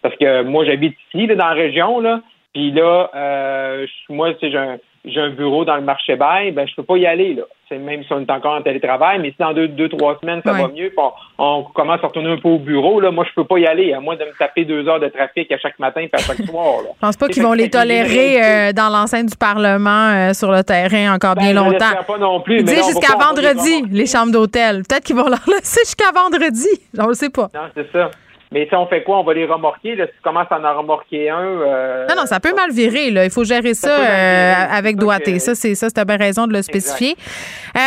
Parce 0.01 0.15
que 0.15 0.43
moi, 0.43 0.65
j'habite 0.65 0.97
ici, 1.13 1.27
là, 1.27 1.35
dans 1.35 1.47
la 1.47 1.53
région, 1.53 1.99
là. 1.99 2.21
Puis 2.53 2.71
là, 2.71 3.09
euh, 3.15 3.87
moi, 4.09 4.33
j'ai 4.41 4.57
un, 4.57 4.77
j'ai 5.05 5.21
un 5.21 5.29
bureau 5.29 5.63
dans 5.65 5.75
le 5.75 5.81
marché 5.81 6.15
bail, 6.15 6.51
ben 6.51 6.67
je 6.67 6.75
peux 6.75 6.83
pas 6.83 6.97
y 6.97 7.05
aller, 7.05 7.33
là. 7.33 7.43
C'est 7.69 7.77
même 7.77 8.03
si 8.03 8.11
on 8.11 8.19
est 8.19 8.31
encore 8.31 8.55
en 8.55 8.61
télétravail, 8.63 9.19
mais 9.19 9.29
si 9.29 9.35
dans 9.39 9.53
deux, 9.53 9.67
deux 9.67 9.89
trois 9.89 10.17
semaines, 10.19 10.41
ça 10.43 10.53
Ouais. 10.53 10.61
va 10.63 10.67
mieux, 10.69 10.91
on, 10.97 11.11
on 11.37 11.63
commence 11.63 12.03
à 12.03 12.07
retourner 12.07 12.31
un 12.31 12.37
peu 12.37 12.49
au 12.49 12.57
bureau, 12.57 12.99
là, 12.99 13.11
moi, 13.11 13.25
je 13.29 13.33
peux 13.35 13.43
pas 13.45 13.59
y 13.59 13.67
aller, 13.67 13.93
à 13.93 13.99
moins 13.99 14.15
de 14.15 14.25
me 14.25 14.35
taper 14.37 14.65
deux 14.65 14.87
heures 14.87 14.99
de 14.99 15.07
trafic 15.07 15.51
à 15.51 15.57
chaque 15.59 15.77
matin 15.77 16.01
puis 16.01 16.09
à 16.13 16.17
chaque 16.17 16.45
soir, 16.49 16.81
là. 16.83 16.89
Je 16.95 16.99
pense 16.99 17.15
pas 17.17 17.27
qu'ils 17.27 17.43
vont 17.43 17.53
les 17.53 17.69
tolérer 17.69 18.43
euh, 18.43 18.73
dans 18.73 18.89
l'enceinte 18.89 19.27
du 19.27 19.37
Parlement 19.37 20.09
euh, 20.15 20.33
sur 20.33 20.51
le 20.51 20.63
terrain 20.63 21.13
encore 21.13 21.35
Ben, 21.35 21.41
bien 21.43 21.49
je 21.51 21.55
longtemps. 21.57 21.71
l'espère 21.71 22.05
pas 22.05 22.17
non 22.17 22.41
plus, 22.41 22.59
Ils 22.61 22.67
jusqu'à 22.67 23.15
vendredi, 23.15 23.83
les 23.91 24.05
chambres 24.07 24.31
d'hôtel. 24.31 24.81
Peut-être 24.89 25.03
qu'ils 25.03 25.15
vont 25.15 25.29
leur 25.29 25.43
laisser 25.47 25.81
jusqu'à 25.85 26.11
vendredi. 26.13 26.67
On 26.97 27.07
le 27.07 27.13
sait 27.13 27.29
pas. 27.29 27.49
Non, 27.53 27.69
c'est 27.75 27.91
ça. 27.91 28.09
Mais 28.51 28.65
si 28.67 28.75
on 28.75 28.87
fait 28.87 29.03
quoi? 29.03 29.19
On 29.19 29.23
va 29.23 29.33
les 29.33 29.45
remorquer. 29.45 29.95
Là, 29.95 30.07
si 30.07 30.13
tu 30.13 30.21
commences 30.23 30.47
à 30.51 30.59
en 30.59 30.77
remorquer 30.79 31.29
un. 31.29 31.37
euh, 31.39 32.07
Non, 32.09 32.15
non, 32.15 32.25
ça 32.25 32.39
peut 32.39 32.53
mal 32.55 32.71
virer. 32.71 33.11
Là. 33.11 33.25
Il 33.25 33.29
faut 33.31 33.43
gérer 33.43 33.73
ça, 33.75 33.89
euh, 33.99 34.53
avec 34.71 34.95
doigté. 34.97 35.37
Ça, 35.39 35.53
c'est 35.55 35.75
ça, 35.75 35.87
c'est 35.95 36.05
bien 36.05 36.17
raison 36.17 36.47
de 36.47 36.53
le 36.53 36.61
spécifier. 36.63 37.15
Euh, 37.77 37.79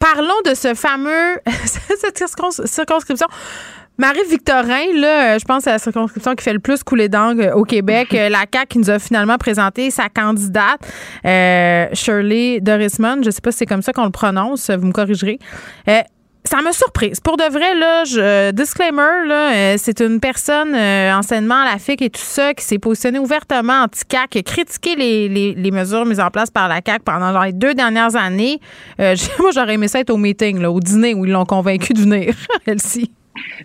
parlons 0.00 0.40
de 0.44 0.54
ce 0.54 0.74
fameux 0.74 1.38
cette 1.64 2.18
circons- 2.18 2.66
circonscription. 2.66 3.26
Marie-Victorin, 3.96 4.86
là, 4.96 5.34
euh, 5.34 5.38
je 5.38 5.44
pense 5.44 5.58
que 5.58 5.62
c'est 5.64 5.70
la 5.70 5.78
circonscription 5.78 6.34
qui 6.34 6.42
fait 6.42 6.52
le 6.52 6.58
plus 6.58 6.82
couler 6.82 7.08
d'angle 7.08 7.52
au 7.54 7.62
Québec. 7.62 8.08
Euh, 8.14 8.28
la 8.28 8.44
CAQ 8.52 8.66
qui 8.68 8.78
nous 8.78 8.90
a 8.90 8.98
finalement 8.98 9.38
présenté 9.38 9.90
sa 9.90 10.08
candidate, 10.08 10.80
euh, 11.24 11.86
Shirley 11.92 12.60
Dorisman. 12.60 13.22
Je 13.24 13.30
sais 13.30 13.40
pas 13.40 13.50
si 13.52 13.58
c'est 13.58 13.66
comme 13.66 13.82
ça 13.82 13.92
qu'on 13.92 14.04
le 14.04 14.10
prononce, 14.10 14.70
vous 14.70 14.86
me 14.86 14.92
corrigerez. 14.92 15.38
Euh, 15.88 16.00
ça 16.46 16.60
m'a 16.60 16.72
surprise. 16.72 17.20
Pour 17.20 17.38
de 17.38 17.50
vrai, 17.50 17.74
là, 17.74 18.04
je, 18.04 18.50
disclaimer, 18.50 19.26
là, 19.26 19.54
euh, 19.54 19.74
c'est 19.78 20.00
une 20.00 20.20
personne 20.20 20.74
euh, 20.74 21.14
enseignement 21.14 21.62
à 21.62 21.72
la 21.72 21.78
FIC 21.78 22.02
et 22.02 22.10
tout 22.10 22.20
ça 22.20 22.52
qui 22.52 22.62
s'est 22.62 22.78
positionnée 22.78 23.18
ouvertement 23.18 23.84
anti-CAC, 23.84 24.30
qui 24.30 24.38
a 24.38 24.42
critiqué 24.42 24.94
les, 24.94 25.28
les, 25.28 25.54
les 25.54 25.70
mesures 25.70 26.04
mises 26.04 26.20
en 26.20 26.30
place 26.30 26.50
par 26.50 26.68
la 26.68 26.82
CAC 26.82 27.02
pendant 27.02 27.42
les 27.42 27.52
deux 27.52 27.72
dernières 27.72 28.14
années. 28.14 28.60
Euh, 29.00 29.16
moi, 29.38 29.50
j'aurais 29.54 29.74
aimé 29.74 29.88
ça 29.88 30.00
être 30.00 30.10
au 30.10 30.18
meeting, 30.18 30.60
là, 30.60 30.70
au 30.70 30.80
dîner 30.80 31.14
où 31.14 31.24
ils 31.24 31.32
l'ont 31.32 31.46
convaincu 31.46 31.94
de 31.94 32.00
venir, 32.00 32.34
elle-ci. 32.66 33.10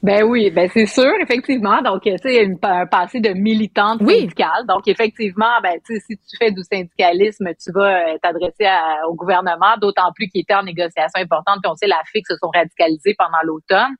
Ben 0.01 0.23
oui, 0.23 0.49
ben 0.51 0.69
c'est 0.73 0.85
sûr, 0.85 1.11
effectivement. 1.21 1.81
Donc, 1.81 2.01
tu 2.03 2.11
sais, 2.17 2.47
un 2.63 2.85
passé 2.85 3.19
de 3.19 3.29
militante 3.29 4.01
Oui. 4.01 4.21
syndicale. 4.21 4.65
Donc, 4.67 4.87
effectivement, 4.87 5.59
ben 5.61 5.73
tu 5.85 5.95
sais, 5.95 5.99
si 6.07 6.17
tu 6.17 6.37
fais 6.37 6.51
du 6.51 6.61
syndicalisme, 6.63 7.47
tu 7.61 7.71
vas 7.71 8.13
euh, 8.13 8.17
t'adresser 8.21 8.67
au 9.07 9.15
gouvernement, 9.15 9.75
d'autant 9.81 10.11
plus 10.15 10.27
qu'il 10.27 10.41
était 10.41 10.55
en 10.55 10.63
négociation 10.63 11.21
importante. 11.21 11.59
Puis 11.61 11.71
on 11.71 11.75
sait, 11.75 11.87
la 11.87 12.01
FIC 12.11 12.25
se 12.27 12.35
sont 12.37 12.49
radicalisés 12.53 13.15
pendant 13.17 13.39
l'automne. 13.43 13.93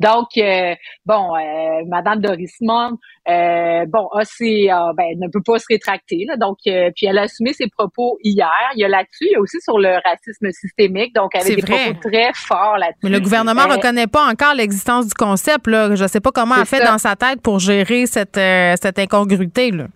Donc, 0.00 0.28
euh, 0.36 0.74
bon, 1.06 1.34
euh, 1.36 1.84
Madame 1.88 2.20
Dorismond, 2.20 2.98
euh, 3.28 3.86
bon, 3.88 4.06
a 4.08 4.24
ses, 4.24 4.70
euh, 4.70 4.92
ben, 4.96 5.06
ne 5.18 5.28
peut 5.28 5.42
pas 5.44 5.58
se 5.58 5.66
rétracter. 5.68 6.24
Là, 6.28 6.36
donc, 6.36 6.58
euh, 6.66 6.90
puis 6.94 7.06
elle 7.06 7.18
a 7.18 7.22
assumé 7.22 7.52
ses 7.52 7.68
propos 7.68 8.18
hier. 8.22 8.50
Il 8.76 8.80
y 8.80 8.84
a 8.84 8.88
là-dessus, 8.88 9.26
il 9.26 9.32
y 9.32 9.36
a 9.36 9.40
aussi 9.40 9.60
sur 9.60 9.78
le 9.78 9.94
racisme 10.04 10.50
systémique. 10.52 11.14
Donc, 11.14 11.34
avec 11.34 11.56
des 11.56 11.62
vrai. 11.62 11.84
propos 11.92 12.08
très 12.10 12.30
forts 12.34 12.76
là-dessus. 12.78 13.00
Mais 13.02 13.10
le 13.10 13.20
gouvernement 13.20 13.62
Euh, 13.62 13.76
reconnaît 13.76 14.06
pas 14.06 14.26
encore 14.30 14.54
l'existence 14.54 15.06
du 15.06 15.14
concept. 15.14 15.66
Là. 15.66 15.94
Je 15.94 16.02
ne 16.02 16.08
sais 16.08 16.20
pas 16.20 16.30
comment 16.32 16.56
elle 16.56 16.66
fait 16.66 16.78
ça. 16.78 16.92
dans 16.92 16.98
sa 16.98 17.16
tête 17.16 17.40
pour 17.40 17.58
gérer 17.58 18.06
cette, 18.06 18.36
euh, 18.36 18.74
cette 18.80 18.98
incongruité. 18.98 19.70
Là. 19.70 19.86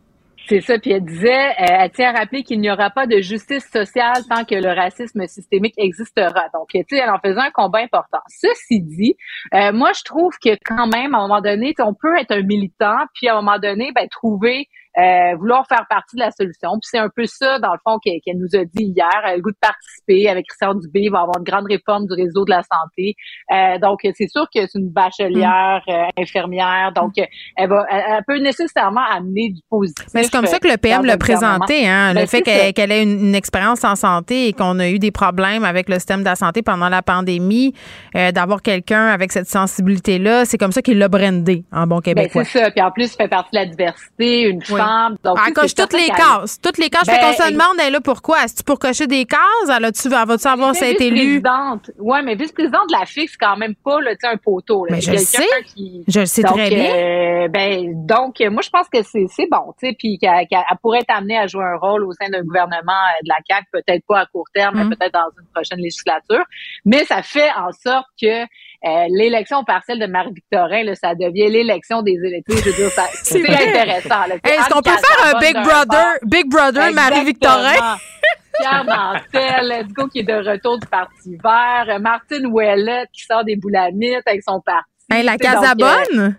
C'est 0.49 0.63
ça, 0.63 0.79
puis 0.79 0.93
elle 0.93 1.05
disait, 1.05 1.51
euh, 1.51 1.67
elle 1.81 1.91
tient 1.91 2.09
à 2.09 2.21
rappeler 2.21 2.43
qu'il 2.43 2.59
n'y 2.61 2.71
aura 2.71 2.89
pas 2.89 3.07
de 3.07 3.21
justice 3.21 3.69
sociale 3.71 4.23
tant 4.31 4.47
que 4.47 4.55
le 4.55 4.75
racisme 4.75 5.27
systémique 5.27 5.75
existera. 5.77 6.49
Donc, 6.55 6.69
tu 6.71 6.83
sais, 6.89 6.97
elle 6.97 7.11
en 7.11 7.19
faisait 7.19 7.39
un 7.39 7.51
combat 7.51 7.81
important. 7.81 8.21
Ceci 8.29 8.81
dit, 8.81 9.15
euh, 9.53 9.73
moi, 9.73 9.93
je 9.93 10.03
trouve 10.05 10.33
que 10.43 10.57
quand 10.65 10.87
même, 10.87 11.15
à 11.15 11.19
un 11.19 11.29
moment 11.29 11.43
donné, 11.43 11.75
on 11.81 11.93
peut 11.93 12.17
être 12.19 12.33
un 12.33 12.41
militant, 12.41 12.97
puis 13.13 13.29
à 13.29 13.35
un 13.35 13.43
moment 13.43 13.59
donné, 13.59 13.93
ben, 13.95 14.09
trouver, 14.09 14.69
euh, 14.99 15.37
vouloir 15.37 15.67
faire 15.69 15.87
partie 15.89 16.17
de 16.17 16.21
la 16.21 16.31
solution. 16.31 16.71
Puis 16.73 16.89
c'est 16.91 16.99
un 16.99 17.09
peu 17.15 17.25
ça, 17.27 17.59
dans 17.59 17.73
le 17.73 17.79
fond, 17.87 17.99
qu'elle 17.99 18.21
nous 18.37 18.59
a 18.59 18.65
dit 18.65 18.85
hier. 18.97 19.09
Elle 19.25 19.31
a 19.31 19.37
le 19.37 19.43
goût 19.43 19.51
de 19.51 19.57
participer 19.61 20.29
avec 20.29 20.47
Christian 20.49 20.75
Dubé. 20.75 21.01
Il 21.05 21.11
va 21.11 21.19
y 21.19 21.23
avoir 21.23 21.39
une 21.39 21.45
grande 21.45 21.67
réforme 21.69 22.07
du 22.07 22.15
réseau 22.15 22.45
de 22.45 22.51
la 22.51 22.63
santé. 22.63 23.15
Euh, 23.53 23.79
donc, 23.79 24.01
c'est 24.03 24.29
sûr 24.29 24.47
que 24.55 24.67
c'est 24.67 24.79
une 24.79 24.91
bachelière, 24.91 25.83
euh, 25.89 26.05
infirmière. 26.19 26.93
Donc, 26.95 27.13
elle 27.17 27.69
va, 27.69 27.87
elle, 27.91 28.03
elle 28.19 28.25
peut 28.27 28.39
nécessairement 28.39 29.05
amener 29.11 29.51
du 29.51 29.61
positif. 29.71 30.07
Mais 30.15 30.25
c'est 30.25 30.33
comme 30.33 30.47
ça 30.47 30.59
que 30.59 30.69
le 30.69 30.77
PM 30.77 31.03
dans 31.03 31.07
l'a 31.09 31.17
présenté, 31.17 31.87
hein, 31.89 32.13
Ben, 32.15 32.21
le 32.23 32.27
fait 32.27 32.43
qu'elle 32.43 32.93
ait 32.93 33.03
une, 33.03 33.29
une 33.29 33.35
expérience 33.35 33.85
en 33.85 33.95
santé 33.97 34.49
et 34.49 34.53
qu'on 34.53 34.79
a 34.81 34.89
eu 34.89 34.99
des 34.99 35.11
problèmes 35.11 35.65
avec 35.65 35.89
le 35.89 35.97
système 35.97 36.21
de 36.21 36.25
la 36.25 36.37
santé 36.37 36.63
pendant 36.63 36.89
la 36.89 37.03
pandémie, 37.03 37.75
euh, 38.17 38.33
d'avoir 38.33 38.63
quelqu'un 38.63 39.07
avec 39.09 39.33
cette 39.33 39.49
sensibilité-là, 39.49 40.45
c'est 40.45 40.59
comme 40.59 40.73
ça 40.73 40.83
qu'il 40.83 40.99
l'a 40.99 41.09
brandé 41.09 41.65
en 41.73 41.87
bon 41.87 41.97
Ben, 41.97 42.03
québécois. 42.03 42.45
c'est 42.45 42.59
ça. 42.59 42.71
Puis 42.71 42.83
en 42.83 42.91
plus, 42.91 43.13
il 43.15 43.17
fait 43.17 43.29
partie 43.29 43.51
de 43.53 43.59
la 43.61 43.67
diversité, 43.67 44.43
une 44.43 44.59
Oui. 44.59 44.65
femme. 44.65 44.88
Donc, 45.23 45.39
Elle 45.41 45.45
sais, 45.47 45.53
coche 45.53 45.75
toutes 45.75 45.93
les 45.93 46.09
cases. 46.09 46.61
Toutes 46.61 46.79
les 46.79 46.91
cases. 46.91 47.07
Ben, 47.07 47.15
fait 47.15 47.21
qu'on 47.21 47.33
se 47.33 47.43
ex- 47.43 47.53
demande, 47.53 47.77
elle 47.81 47.89
est 47.89 47.91
là 47.91 48.01
pourquoi? 48.01 48.45
Est-ce 48.45 48.63
pour 48.65 48.79
cocher 48.79 49.07
des 49.07 49.25
cases? 49.25 49.39
Elle 49.75 49.85
a-tu, 49.85 50.09
va-tu 50.09 50.39
savoir 50.39 50.75
si 50.75 50.85
elle 50.85 50.91
est 50.97 51.01
élue? 51.01 51.17
vice-présidente. 51.41 51.91
Ouais, 51.99 52.23
mais 52.23 52.35
vice-présidente 52.35 52.89
de 52.89 52.99
la 52.99 53.07
FIC, 53.07 53.31
c'est 53.31 53.37
quand 53.39 53.57
même 53.57 53.75
pas 53.75 54.01
là, 54.01 54.13
un 54.25 54.37
poteau. 54.37 54.85
Là. 54.87 54.97
Mais 54.97 55.01
je 55.01 55.13
le 55.13 55.19
sais. 55.19 55.45
Qui... 55.75 56.05
Je 56.09 56.21
le 56.21 56.27
sais 56.27 56.43
donc, 56.43 56.53
très 56.57 56.69
bien. 56.71 56.95
euh, 56.95 57.49
ben, 57.49 57.93
donc, 58.07 58.41
moi, 58.51 58.63
je 58.63 58.71
pense 58.71 58.89
que 58.93 59.03
c'est 59.03 59.27
c'est 59.29 59.49
bon, 59.51 59.75
tu 59.81 59.89
sais, 59.89 59.97
puis 59.99 60.19
qu'elle 60.19 60.47
qu'elle- 60.49 60.65
elle 60.71 60.77
pourrait 60.83 61.01
être 61.01 61.15
amenée 61.15 61.39
à 61.39 61.47
jouer 61.47 61.65
un 61.65 61.77
rôle 61.77 62.05
au 62.05 62.13
sein 62.13 62.29
d'un 62.31 62.43
gouvernement 62.43 62.93
euh, 62.93 63.23
de 63.25 63.29
la 63.29 63.37
CAQ, 63.49 63.67
peut-être 63.73 64.05
pas 64.07 64.21
à 64.21 64.27
court 64.27 64.47
terme, 64.55 64.77
Mm. 64.77 64.89
mais 64.89 64.97
peut-être 64.97 65.13
dans 65.15 65.31
une 65.41 65.47
prochaine 65.55 65.79
législature. 65.79 66.45
Mais 66.85 67.05
ça 67.05 67.23
fait 67.23 67.51
en 67.57 67.71
sorte 67.73 68.07
que 68.21 68.45
euh, 68.85 69.07
l'élection 69.11 69.65
partielle 69.65 69.99
de 69.99 70.07
Marie-Victorin, 70.07 70.85
là, 70.85 70.95
ça 70.95 71.15
devient 71.15 71.49
l'élection 71.49 72.03
des 72.03 72.13
électeurs. 72.13 72.59
Je 72.59 72.71
veux 72.71 72.77
dire, 72.77 72.91
C'est 73.13 73.41
intéressant. 73.41 74.25
Est-ce 74.45 74.69
qu'on 74.69 74.83
peut 74.83 74.91
faire 74.91 75.35
un 75.35 75.39
Big 75.41 75.55
Brother, 75.55 76.15
Big 76.23 76.49
Brother 76.49 76.93
Marie-Victorin? 76.93 77.97
Pierre 78.59 78.85
Nantel, 78.85 79.69
let's 79.69 79.93
go, 79.93 80.09
qui 80.09 80.21
est 80.21 80.25
de 80.25 80.33
retour 80.33 80.79
du 80.79 80.87
Parti 80.87 81.37
vert. 81.43 81.87
Euh, 81.89 81.99
Martine 81.99 82.47
Ouellet, 82.47 83.05
qui 83.13 83.23
sort 83.23 83.45
des 83.45 83.57
boulamites 83.57 84.27
avec 84.27 84.43
son 84.43 84.61
parti. 84.61 84.89
Hey, 85.11 85.23
la 85.23 85.37
Casabonne? 85.37 86.37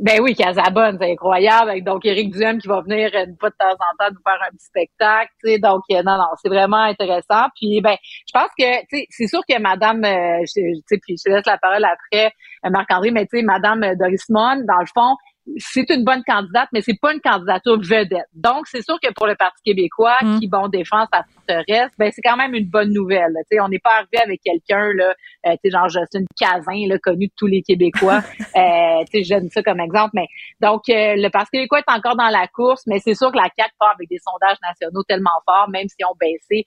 Ben 0.00 0.20
oui, 0.22 0.34
Casabonne, 0.34 0.96
c'est 0.98 1.12
incroyable. 1.12 1.82
Donc, 1.84 2.06
Éric 2.06 2.32
Duhem 2.32 2.58
qui 2.58 2.66
va 2.66 2.80
venir 2.80 3.10
de 3.10 3.34
temps 3.36 3.72
en 3.72 3.96
temps 3.98 4.10
nous 4.10 4.22
faire 4.24 4.40
un 4.42 4.50
petit 4.50 4.64
spectacle. 4.64 5.30
Tu 5.44 5.58
donc, 5.60 5.82
euh, 5.90 6.02
non, 6.02 6.16
non, 6.16 6.28
c'est 6.40 6.48
vraiment 6.48 6.84
intéressant. 6.84 7.48
Puis, 7.56 7.80
ben, 7.82 7.96
je 8.02 8.32
pense 8.32 8.48
que, 8.58 8.80
tu 8.86 8.98
sais, 8.98 9.06
c'est 9.10 9.26
sûr 9.26 9.40
que 9.46 9.60
Madame, 9.60 10.02
euh, 10.04 10.38
tu 10.46 10.62
sais, 10.86 10.98
puis 10.98 11.16
je 11.18 11.24
te 11.24 11.34
laisse 11.34 11.44
la 11.46 11.58
parole 11.58 11.84
après, 11.84 12.32
euh, 12.64 12.70
Marc-André, 12.70 13.10
mais 13.10 13.26
tu 13.26 13.38
sais, 13.38 13.42
Madame 13.42 13.80
Dorismond, 13.96 14.64
dans 14.66 14.80
le 14.80 14.86
fond, 14.94 15.14
c'est 15.58 15.90
une 15.90 16.04
bonne 16.04 16.22
candidate, 16.24 16.68
mais 16.72 16.80
c'est 16.82 16.98
pas 17.00 17.12
une 17.12 17.20
candidature 17.20 17.78
vedette. 17.80 18.26
Donc, 18.32 18.66
c'est 18.66 18.82
sûr 18.82 18.98
que 19.02 19.12
pour 19.12 19.26
le 19.26 19.34
Parti 19.34 19.60
québécois, 19.64 20.16
mm. 20.22 20.38
qui, 20.38 20.48
bon, 20.48 20.68
défend 20.68 21.04
sa 21.12 21.24
forteresse, 21.24 21.90
ben, 21.98 22.10
c'est 22.14 22.22
quand 22.22 22.36
même 22.36 22.54
une 22.54 22.68
bonne 22.68 22.92
nouvelle. 22.92 23.32
sais, 23.50 23.60
on 23.60 23.68
n'est 23.68 23.78
pas 23.78 23.96
arrivé 23.96 24.18
avec 24.24 24.40
quelqu'un, 24.42 24.92
là, 24.94 25.14
euh, 25.46 25.52
tu 25.52 25.58
sais, 25.64 25.70
genre 25.70 25.88
Justin 25.88 26.24
Cazin, 26.38 26.86
là, 26.88 26.98
connu 26.98 27.26
de 27.26 27.32
tous 27.36 27.46
les 27.46 27.62
Québécois. 27.62 28.22
euh, 28.56 29.04
tu 29.10 29.18
sais, 29.18 29.24
je 29.24 29.34
donne 29.34 29.50
ça 29.50 29.62
comme 29.62 29.80
exemple. 29.80 30.10
Mais, 30.14 30.26
donc, 30.60 30.82
euh, 30.88 31.14
le 31.16 31.28
Parti 31.28 31.50
québécois 31.52 31.80
est 31.80 31.92
encore 31.92 32.16
dans 32.16 32.28
la 32.28 32.46
course, 32.46 32.82
mais 32.86 32.98
c'est 33.00 33.14
sûr 33.14 33.32
que 33.32 33.36
la 33.36 33.48
CAQ 33.56 33.72
part 33.78 33.94
avec 33.94 34.08
des 34.08 34.18
sondages 34.18 34.58
nationaux 34.62 35.02
tellement 35.02 35.30
forts, 35.44 35.68
même 35.70 35.88
si 35.88 36.04
on 36.04 36.14
baissé, 36.18 36.64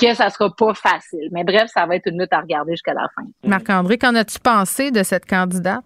que 0.00 0.14
ça 0.14 0.30
sera 0.30 0.50
pas 0.56 0.74
facile. 0.74 1.28
Mais 1.30 1.44
bref, 1.44 1.70
ça 1.72 1.86
va 1.86 1.96
être 1.96 2.06
une 2.06 2.20
lutte 2.20 2.32
à 2.32 2.40
regarder 2.40 2.72
jusqu'à 2.72 2.94
la 2.94 3.06
fin. 3.14 3.22
Marc-André, 3.44 3.98
qu'en 3.98 4.14
as-tu 4.14 4.38
pensé 4.40 4.90
de 4.90 5.02
cette 5.02 5.26
candidate? 5.26 5.84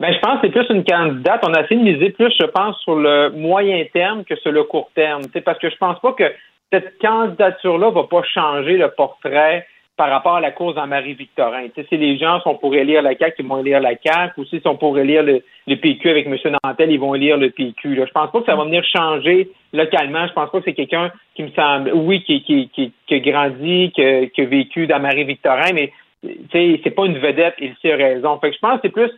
Ben, 0.00 0.14
je 0.14 0.18
pense 0.20 0.40
que 0.40 0.46
c'est 0.46 0.52
plus 0.52 0.74
une 0.74 0.82
candidate. 0.82 1.44
On 1.46 1.52
a 1.52 1.62
essayé 1.62 1.78
de 1.78 1.84
miser 1.84 2.10
plus, 2.10 2.32
je 2.40 2.46
pense, 2.46 2.80
sur 2.80 2.96
le 2.96 3.30
moyen 3.32 3.84
terme 3.92 4.24
que 4.24 4.34
sur 4.36 4.50
le 4.50 4.64
court 4.64 4.90
terme. 4.94 5.22
Parce 5.44 5.58
que 5.58 5.68
je 5.68 5.76
pense 5.76 6.00
pas 6.00 6.14
que 6.14 6.24
cette 6.72 6.98
candidature-là 7.00 7.90
va 7.90 8.04
pas 8.04 8.22
changer 8.22 8.78
le 8.78 8.88
portrait 8.88 9.66
par 9.98 10.08
rapport 10.08 10.36
à 10.36 10.40
la 10.40 10.52
cause 10.52 10.78
en 10.78 10.86
Marie-Victorin. 10.86 11.66
Si 11.74 11.96
les 11.98 12.16
gens 12.16 12.40
sont 12.40 12.54
pour 12.54 12.74
élire 12.74 13.02
la 13.02 13.14
CAQ, 13.14 13.42
ils 13.42 13.46
vont 13.46 13.58
élire 13.58 13.80
la 13.80 13.92
CAQ, 14.02 14.40
ou 14.40 14.44
s'ils 14.46 14.62
sont 14.62 14.76
pour 14.76 14.98
élire 14.98 15.22
le, 15.22 15.42
PQ 15.76 16.08
avec 16.08 16.26
M. 16.26 16.38
Nantel, 16.64 16.90
ils 16.90 16.98
vont 16.98 17.14
élire 17.14 17.36
le 17.36 17.50
PQ. 17.50 17.96
Je 17.96 18.10
pense 18.10 18.30
pas 18.30 18.40
que 18.40 18.46
ça 18.46 18.56
va 18.56 18.64
venir 18.64 18.82
changer 18.84 19.50
localement. 19.74 20.26
Je 20.26 20.32
pense 20.32 20.50
pas 20.50 20.60
que 20.60 20.64
c'est 20.64 20.72
quelqu'un 20.72 21.12
qui 21.34 21.42
me 21.42 21.50
semble, 21.50 21.92
oui, 21.92 22.22
qui, 22.24 22.42
qui, 22.42 22.70
qui, 22.70 22.94
qui 23.06 23.14
a 23.14 23.18
grandi, 23.18 23.92
qui 23.94 24.02
a, 24.02 24.44
vécu 24.46 24.86
dans 24.86 24.98
Marie-Victorin, 24.98 25.74
mais 25.74 25.92
c'est 26.22 26.94
pas 26.96 27.04
une 27.04 27.18
vedette, 27.18 27.56
il 27.58 27.92
a 27.92 27.96
raison. 27.96 28.38
Fait 28.38 28.48
que 28.48 28.56
je 28.56 28.60
pense 28.60 28.76
que 28.76 28.80
c'est 28.84 28.92
plus 28.92 29.10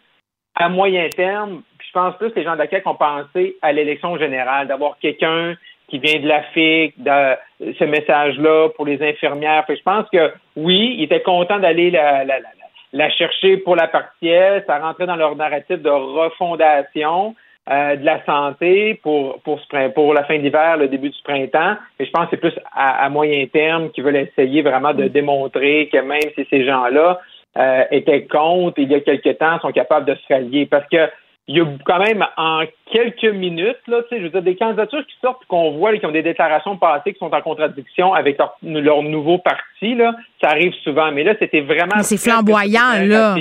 à 0.55 0.69
moyen 0.69 1.09
terme, 1.09 1.63
je 1.79 1.93
pense 1.93 2.17
plus 2.17 2.31
que 2.31 2.39
les 2.39 2.45
gens 2.45 2.55
de 2.55 2.59
la 2.59 2.69
CAQ 2.69 2.89
ont 2.89 2.95
pensé 2.95 3.57
à 3.63 3.73
l'élection 3.73 4.17
générale, 4.19 4.67
d'avoir 4.67 4.99
quelqu'un 4.99 5.55
qui 5.89 5.99
vient 5.99 6.21
de 6.21 6.27
la 6.27 6.43
FIC, 6.55 6.95
de 7.03 7.73
ce 7.79 7.85
message-là 7.85 8.71
pour 8.71 8.87
les 8.87 9.03
infirmières. 9.03 9.65
je 9.69 9.83
pense 9.83 10.09
que 10.11 10.33
oui, 10.57 10.97
ils 10.99 11.05
étaient 11.05 11.21
contents 11.21 11.59
d'aller 11.59 11.91
la, 11.91 12.25
la, 12.25 12.41
la, 12.41 12.49
la, 12.95 13.11
chercher 13.11 13.59
pour 13.59 13.77
la 13.77 13.89
partielle. 13.89 14.65
Ça 14.67 14.79
rentrait 14.79 15.07
dans 15.07 15.17
leur 15.17 15.37
narratif 15.37 15.83
de 15.83 15.91
refondation 15.91 17.35
euh, 17.71 17.97
de 17.97 18.05
la 18.07 18.25
santé 18.25 18.95
pour, 19.03 19.41
pour, 19.43 19.61
pour 19.95 20.15
la 20.15 20.25
fin 20.25 20.39
d'hiver, 20.39 20.79
le 20.79 20.89
début 20.89 21.11
du 21.11 21.23
printemps. 21.23 21.77
Mais 22.01 22.07
je 22.07 22.11
pense 22.11 22.25
que 22.25 22.31
c'est 22.33 22.41
plus 22.41 22.59
à, 22.75 23.05
à 23.05 23.09
moyen 23.11 23.47
terme 23.47 23.91
qu'ils 23.91 24.03
veulent 24.03 24.17
essayer 24.17 24.63
vraiment 24.63 24.95
de 24.95 25.09
démontrer 25.09 25.91
que 25.93 25.99
même 25.99 26.23
si 26.35 26.47
ces 26.49 26.65
gens-là 26.65 27.21
euh, 27.59 27.85
étaient 27.91 28.27
contre, 28.27 28.79
il 28.79 28.91
y 28.91 28.95
a 28.95 29.01
quelque 29.01 29.31
temps, 29.31 29.61
sont 29.61 29.73
capables 29.73 30.07
de 30.07 30.15
se 30.15 30.33
rallier. 30.33 30.67
Parce 30.67 30.89
que 30.89 31.09
il 31.49 31.57
y 31.57 31.61
a 31.61 31.67
quand 31.85 31.99
même 31.99 32.25
en 32.37 32.63
quelques 32.93 33.35
minutes, 33.35 33.81
là, 33.89 34.03
je 34.13 34.17
veux 34.17 34.29
dire, 34.29 34.43
des 34.43 34.55
candidatures 34.55 35.05
qui 35.05 35.15
sortent 35.21 35.45
qu'on 35.47 35.73
voit, 35.73 35.97
qui 35.99 36.07
ont 36.07 36.13
des 36.13 36.23
déclarations 36.23 36.77
passées 36.77 37.13
qui 37.13 37.19
sont 37.19 37.35
en 37.35 37.43
contradiction 37.43 38.15
avec 38.15 38.39
leur, 38.63 39.03
nouveau 39.03 39.39
parti, 39.39 39.95
là, 39.97 40.15
ça 40.41 40.51
arrive 40.51 40.73
souvent. 40.85 41.11
Mais 41.11 41.25
là, 41.25 41.35
c'était 41.39 41.61
vraiment. 41.61 42.03
C'est 42.03 42.17
flamboyant, 42.17 43.05
là. 43.05 43.35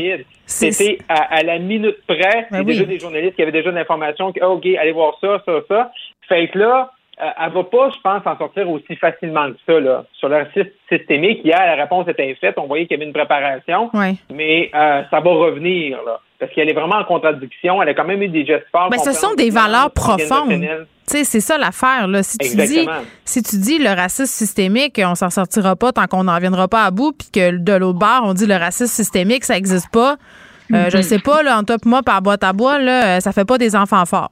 C'était 0.46 0.98
à, 1.08 1.44
la 1.44 1.60
minute 1.60 1.98
près. 2.08 2.48
Ben 2.52 2.58
il 2.58 2.58
y 2.58 2.60
a 2.60 2.64
déjà 2.64 2.86
des 2.86 3.00
journalistes 3.00 3.36
qui 3.36 3.44
avaient 3.44 3.52
déjà 3.52 3.72
l'information 3.72 4.34
que, 4.34 4.44
OK, 4.44 4.66
allez 4.66 4.92
voir 4.92 5.18
ça, 5.22 5.42
ça, 5.46 5.60
ça. 5.68 5.92
Fait 6.28 6.48
que 6.50 6.60
là, 6.60 6.92
elle 7.22 7.52
va 7.52 7.64
pas, 7.64 7.90
je 7.90 8.02
pense, 8.02 8.22
en 8.26 8.38
sortir 8.38 8.70
aussi 8.70 8.96
facilement 8.96 9.52
que 9.52 9.58
ça. 9.66 9.80
Là. 9.80 10.06
Sur 10.14 10.30
le 10.30 10.38
racisme 10.38 10.70
systémique, 10.92 11.42
hier, 11.44 11.60
la 11.60 11.76
réponse 11.84 12.08
était 12.08 12.34
faite. 12.36 12.56
On 12.58 12.68
voyait 12.68 12.88
qu'il 12.88 12.98
y 12.98 13.00
avait 13.00 13.08
une 13.08 13.14
préparation. 13.14 13.92
Mais 14.34 14.72
euh, 14.74 15.04
ça 15.10 15.20
va 15.20 15.32
revenir, 15.32 16.00
là. 16.06 16.20
Parce 16.40 16.52
qu'elle 16.54 16.70
est 16.70 16.74
vraiment 16.74 16.96
en 16.96 17.04
contradiction. 17.04 17.84
Elle 17.84 17.90
a 17.90 17.94
quand 17.94 18.06
même 18.06 18.24
eu 18.24 18.28
des 18.28 18.46
gestes 18.46 18.66
forts. 18.72 18.90
Mais 18.90 18.98
ce 18.98 19.14
sont 19.14 19.36
des 19.36 19.52
valeurs 19.52 19.92
profondes. 19.92 20.66
C'est 21.06 21.24
ça 21.24 21.58
l'affaire. 21.58 22.08
Là. 22.08 22.24
Si, 22.24 22.38
tu 22.40 22.56
dis, 22.56 22.88
si 23.26 23.44
tu 23.44 23.58
dis 23.58 23.78
le 23.78 23.90
racisme 23.90 24.26
systémique, 24.26 25.00
on 25.04 25.14
s'en 25.14 25.30
sortira 25.30 25.76
pas 25.76 25.92
tant 25.92 26.08
qu'on 26.08 26.24
n'en 26.24 26.40
viendra 26.40 26.68
pas 26.68 26.86
à 26.86 26.90
bout, 26.90 27.12
puis 27.12 27.30
que 27.32 27.58
de 27.58 27.74
l'autre 27.74 28.00
bord, 28.00 28.22
on 28.24 28.34
dit 28.34 28.48
le 28.48 28.56
racisme 28.56 28.88
systémique, 28.88 29.44
ça 29.44 29.54
n'existe 29.54 29.92
pas. 29.92 30.16
Euh, 30.74 30.90
je 30.90 30.98
ne 30.98 31.02
mm-hmm. 31.02 31.06
sais 31.06 31.20
pas, 31.20 31.44
là, 31.44 31.60
en 31.60 31.64
top 31.64 31.86
moi, 31.86 32.02
par 32.02 32.22
boîte 32.22 32.44
à 32.44 32.54
bois, 32.54 32.80
là, 32.80 33.20
ça 33.20 33.34
fait 33.34 33.46
pas 33.46 33.58
des 33.58 33.76
enfants 33.76 34.06
forts. 34.06 34.32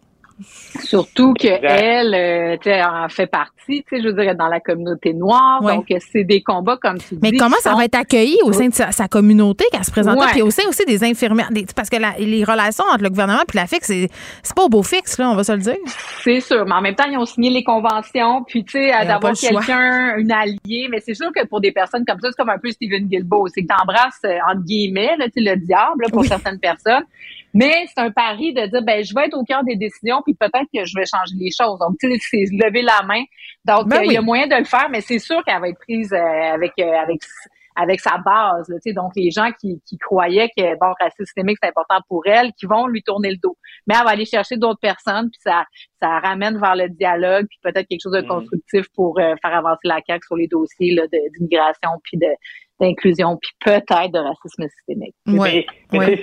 Surtout 0.83 1.33
qu'elle, 1.33 2.13
euh, 2.15 2.83
en 2.83 3.09
fait 3.09 3.27
partie, 3.27 3.83
tu 3.83 3.83
sais, 3.89 4.01
je 4.01 4.07
veux 4.07 4.13
dire, 4.13 4.35
dans 4.35 4.47
la 4.47 4.59
communauté 4.59 5.13
noire. 5.13 5.61
Donc, 5.61 5.85
c'est 6.11 6.23
des 6.23 6.41
combats 6.41 6.77
comme 6.81 6.97
tu 6.97 7.17
Mais 7.21 7.31
comment 7.31 7.57
ça 7.59 7.75
va 7.75 7.85
être 7.85 7.95
accueilli 7.95 8.37
au 8.43 8.53
sein 8.53 8.67
de 8.67 8.73
sa, 8.73 9.07
communauté 9.07 9.65
qu'elle 9.71 9.83
se 9.83 9.91
présente? 9.91 10.19
Puis 10.31 10.41
au 10.41 10.49
sein 10.49 10.63
aussi 10.67 10.85
des 10.85 11.03
infirmières, 11.03 11.49
parce 11.75 11.89
que 11.89 11.97
les 12.19 12.43
relations 12.43 12.85
entre 12.91 13.03
le 13.03 13.09
gouvernement 13.09 13.41
et 13.41 13.57
la 13.57 13.67
FIC, 13.67 13.83
c'est 13.83 14.09
c'est 14.43 14.55
pas 14.55 14.63
au 14.63 14.69
beau 14.69 14.83
fixe 14.83 15.17
là, 15.17 15.29
on 15.29 15.35
va 15.35 15.43
se 15.43 15.51
le 15.51 15.59
dire. 15.59 15.77
C'est 16.23 16.39
sûr, 16.39 16.65
mais 16.65 16.73
en 16.73 16.81
même 16.81 16.95
temps, 16.95 17.09
ils 17.09 17.17
ont 17.17 17.25
signé 17.25 17.49
les 17.49 17.63
conventions, 17.63 18.43
puis 18.43 18.63
tu 18.63 18.79
sais, 18.79 18.91
d'avoir 19.05 19.33
quelqu'un, 19.33 20.15
une 20.17 20.31
alliée, 20.31 20.87
mais 20.89 20.99
c'est 20.99 21.13
sûr 21.13 21.31
que 21.35 21.45
pour 21.47 21.61
des 21.61 21.71
personnes 21.71 22.05
comme 22.05 22.19
ça, 22.19 22.29
c'est 22.29 22.37
comme 22.37 22.49
un 22.49 22.57
peu 22.57 22.69
Stephen 22.71 23.07
Guilbeault, 23.07 23.47
c'est 23.53 23.63
que 23.63 23.67
t'embrasses 23.67 24.21
euh, 24.25 24.37
entre 24.49 24.63
guillemets, 24.63 25.15
là, 25.17 25.27
le 25.35 25.55
diable 25.55 26.05
pour 26.11 26.25
certaines 26.25 26.59
personnes. 26.59 27.03
Mais 27.53 27.85
c'est 27.87 28.01
un 28.01 28.11
pari 28.11 28.53
de 28.53 28.65
dire, 28.67 28.81
ben, 28.83 29.03
je 29.03 29.13
vais 29.13 29.25
être 29.25 29.37
au 29.37 29.43
cœur 29.43 29.63
des 29.63 29.75
décisions, 29.75 30.21
puis 30.23 30.35
peut-être 30.35 30.67
que 30.73 30.85
je 30.85 30.93
vais 30.95 31.05
changer 31.05 31.35
les 31.37 31.49
choses. 31.49 31.79
Donc, 31.79 31.95
tu 31.99 32.09
sais, 32.11 32.17
c'est 32.19 32.45
lever 32.51 32.81
la 32.81 33.01
main. 33.03 33.23
Donc, 33.65 33.87
ben 33.87 34.03
il 34.03 34.13
y 34.13 34.17
a 34.17 34.21
moyen 34.21 34.47
de 34.47 34.55
le 34.55 34.65
faire, 34.65 34.89
mais 34.89 35.01
c'est 35.01 35.19
sûr 35.19 35.43
qu'elle 35.43 35.59
va 35.59 35.69
être 35.69 35.79
prise 35.79 36.13
euh, 36.13 36.53
avec, 36.53 36.73
euh, 36.79 36.93
avec, 36.93 37.21
avec 37.75 37.99
sa 37.99 38.17
base. 38.17 38.67
tu 38.67 38.75
sais, 38.81 38.93
donc, 38.93 39.11
les 39.15 39.31
gens 39.31 39.51
qui, 39.59 39.81
qui 39.85 39.97
croyaient 39.97 40.49
que, 40.55 40.77
bon, 40.79 40.93
racisme 40.99 41.25
systémique, 41.25 41.57
c'est 41.61 41.69
important 41.69 41.99
pour 42.07 42.21
elle, 42.27 42.53
qui 42.53 42.67
vont 42.67 42.87
lui 42.87 43.01
tourner 43.01 43.31
le 43.31 43.37
dos. 43.41 43.57
Mais 43.87 43.95
elle 43.97 44.05
va 44.05 44.11
aller 44.11 44.25
chercher 44.25 44.57
d'autres 44.57 44.79
personnes, 44.79 45.29
puis 45.31 45.41
ça, 45.43 45.65
ça 46.01 46.19
ramène 46.19 46.59
vers 46.59 46.75
le 46.75 46.87
dialogue, 46.89 47.47
puis 47.49 47.59
peut-être 47.63 47.87
quelque 47.87 48.03
chose 48.03 48.13
de 48.13 48.21
mm. 48.21 48.27
constructif 48.27 48.85
pour 48.93 49.19
euh, 49.19 49.35
faire 49.41 49.55
avancer 49.55 49.85
la 49.85 49.99
CAQ 50.05 50.25
sur 50.25 50.35
les 50.35 50.47
dossiers 50.47 50.95
d'immigration, 51.35 51.89
puis 52.03 52.17
de 52.17 52.27
d'inclusion, 52.79 53.37
puis 53.41 53.51
peut-être 53.63 54.11
de 54.11 54.19
racisme 54.19 54.67
systémique. 54.69 55.15
mais, 55.25 55.65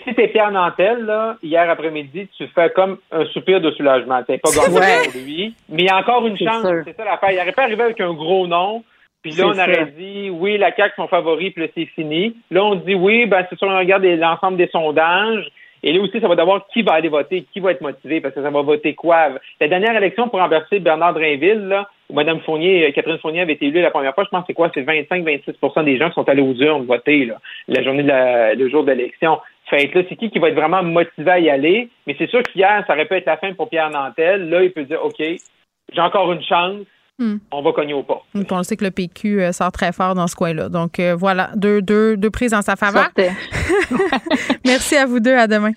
si 0.04 0.14
t'es 0.14 0.28
Pierre 0.28 0.50
Nantel, 0.50 1.04
là, 1.04 1.36
hier 1.42 1.68
après-midi, 1.68 2.28
tu 2.36 2.46
fais 2.48 2.70
comme 2.70 2.98
un 3.12 3.24
soupir 3.26 3.61
de 3.61 3.70
soulagement. 3.72 4.22
T'es 4.24 4.38
pas 4.38 4.50
gagné 4.50 5.09
pour 5.11 5.20
lui, 5.20 5.54
mais 5.68 5.82
il 5.82 5.86
y 5.86 5.90
a 5.90 5.98
encore 5.98 6.26
une 6.26 6.38
chance. 6.38 6.66
C'est 6.84 6.96
ça 6.96 7.04
l'affaire. 7.04 7.30
Il 7.30 7.36
n'aurait 7.36 7.52
pas 7.52 7.64
arrivé 7.64 7.82
avec 7.82 8.00
un 8.00 8.12
gros 8.12 8.46
nom, 8.46 8.82
puis 9.22 9.32
là, 9.32 9.46
on 9.48 9.59
aurait 9.59 9.92
dit, 9.98 10.30
oui, 10.30 10.57
la 10.57 10.74
CAQ, 10.74 10.94
son 10.94 11.09
favori, 11.09 11.50
puis 11.50 11.64
là, 11.64 11.68
c'est 11.74 11.86
fini. 11.86 12.36
Là, 12.50 12.64
on 12.64 12.76
dit, 12.76 12.94
oui, 12.94 13.26
ben, 13.26 13.44
c'est 13.50 13.59
sûr, 13.59 13.66
on 13.66 13.76
regarde 13.76 14.04
l'ensemble 14.04 14.57
des 14.57 14.68
sondages. 14.68 15.48
Et 15.87 15.93
là 15.93 16.01
aussi, 16.01 16.20
ça 16.20 16.26
va 16.26 16.34
d'abord 16.34 16.66
qui 16.66 16.82
va 16.82 16.95
aller 16.95 17.09
voter, 17.09 17.47
qui 17.53 17.61
va 17.61 17.70
être 17.70 17.80
motivé, 17.80 18.20
parce 18.20 18.34
que 18.34 18.43
ça 18.43 18.51
va 18.51 18.61
voter 18.61 18.97
quoi? 18.97 19.28
La 19.61 19.68
dernière 19.68 19.95
élection 19.97 20.28
pour 20.28 20.41
remplacer 20.41 20.80
Bernard 20.80 21.14
Drainville, 21.14 21.80
où 22.11 22.14
Mme 22.14 22.41
Fournier, 22.41 22.89
euh, 22.89 22.91
Catherine 22.91 23.18
Fournier 23.18 23.43
avait 23.43 23.53
été 23.53 23.66
élue 23.66 23.82
la 23.82 23.93
première 23.93 24.12
fois, 24.12 24.24
je 24.24 24.30
pense 24.30 24.41
que 24.41 24.47
c'est 24.49 24.55
quoi? 24.55 24.68
C'est 24.74 24.82
25-26% 24.82 25.84
des 25.84 25.97
gens 25.97 26.09
qui 26.09 26.14
sont 26.14 26.28
allés 26.28 26.43
aux 26.43 26.55
urnes 26.55 26.87
voter, 26.87 27.30
la 27.68 27.82
journée 27.84 28.03
le 28.03 28.68
jour 28.68 28.82
de 28.82 28.91
l'élection. 28.91 29.39
Fait 29.70 29.87
là, 29.95 30.03
c'est 30.09 30.16
qui 30.16 30.28
qui 30.28 30.41
va 30.41 30.49
être 30.49 30.57
vraiment 30.57 30.82
motivé 30.82 31.30
à 31.30 31.39
y 31.39 31.51
aller? 31.51 31.89
Mais 32.09 32.16
c'est 32.18 32.30
sûr 32.30 32.43
qu'hier, 32.43 32.82
ça 32.89 32.95
aurait 32.95 33.07
pu 33.07 33.14
être 33.14 33.26
la 33.26 33.37
fin 33.37 33.55
pour 33.55 33.68
Pierre 33.68 33.91
Nantel. 33.91 34.51
Là, 34.51 34.64
il 34.64 34.72
peut 34.72 34.82
dire, 34.82 35.05
OK, 35.05 35.18
j'ai 35.20 36.01
encore 36.01 36.32
une 36.32 36.43
chance. 36.43 36.78
Hmm. 37.18 37.36
On 37.50 37.62
va 37.62 37.72
cogner 37.72 37.94
au 37.94 38.02
pas. 38.02 38.22
On 38.34 38.62
sait 38.62 38.76
que 38.76 38.84
le 38.84 38.90
PQ 38.90 39.40
euh, 39.40 39.52
sort 39.52 39.72
très 39.72 39.92
fort 39.92 40.14
dans 40.14 40.26
ce 40.26 40.36
coin-là. 40.36 40.68
Donc 40.68 41.00
euh, 41.00 41.14
voilà, 41.14 41.50
deux, 41.54 41.80
deux, 41.80 42.16
deux 42.16 42.30
prises 42.30 42.52
en 42.52 42.60
sa 42.60 42.76
faveur. 42.76 43.08
Merci 44.66 44.96
à 44.96 45.06
vous 45.06 45.18
deux. 45.18 45.34
À 45.34 45.46
demain. 45.46 45.72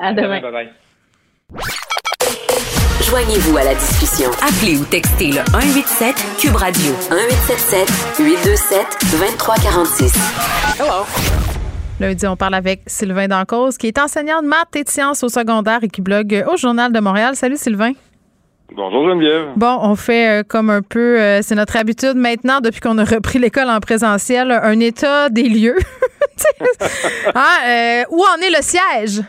À 0.00 0.14
demain. 0.14 0.40
Bye 0.40 0.52
bye. 0.52 0.68
Joignez-vous 3.10 3.56
à 3.58 3.64
la 3.64 3.74
discussion. 3.74 4.30
Appelez 4.40 4.78
ou 4.78 4.84
textez 4.84 5.32
le 5.32 5.42
187 5.52 6.14
Cube 6.38 6.56
Radio 6.56 6.92
1877 7.10 8.18
827 8.18 8.86
2346. 9.12 10.14
Hello. 10.78 11.04
Lundi, 11.98 12.26
on 12.26 12.36
parle 12.36 12.54
avec 12.54 12.80
Sylvain 12.86 13.28
Dancause, 13.28 13.76
qui 13.76 13.88
est 13.88 13.98
enseignant 13.98 14.40
de 14.40 14.46
maths 14.46 14.74
et 14.76 14.84
de 14.84 14.88
sciences 14.88 15.22
au 15.22 15.28
secondaire 15.28 15.84
et 15.84 15.88
qui 15.88 16.00
blogue 16.00 16.46
au 16.50 16.56
Journal 16.56 16.90
de 16.90 17.00
Montréal. 17.00 17.36
Salut 17.36 17.58
Sylvain. 17.58 17.92
Bonjour 18.72 19.08
Geneviève. 19.08 19.48
Bon, 19.56 19.78
on 19.82 19.96
fait 19.96 20.40
euh, 20.40 20.42
comme 20.48 20.70
un 20.70 20.82
peu, 20.82 21.20
euh, 21.20 21.42
c'est 21.42 21.56
notre 21.56 21.76
habitude 21.76 22.14
maintenant, 22.14 22.60
depuis 22.60 22.80
qu'on 22.80 22.98
a 22.98 23.04
repris 23.04 23.40
l'école 23.40 23.68
en 23.68 23.80
présentiel, 23.80 24.52
un 24.52 24.78
état 24.78 25.28
des 25.28 25.48
lieux. 25.48 25.76
euh, 27.36 28.02
où 28.10 28.22
en 28.22 28.40
est 28.40 28.50
le 28.50 28.62
siège? 28.62 29.22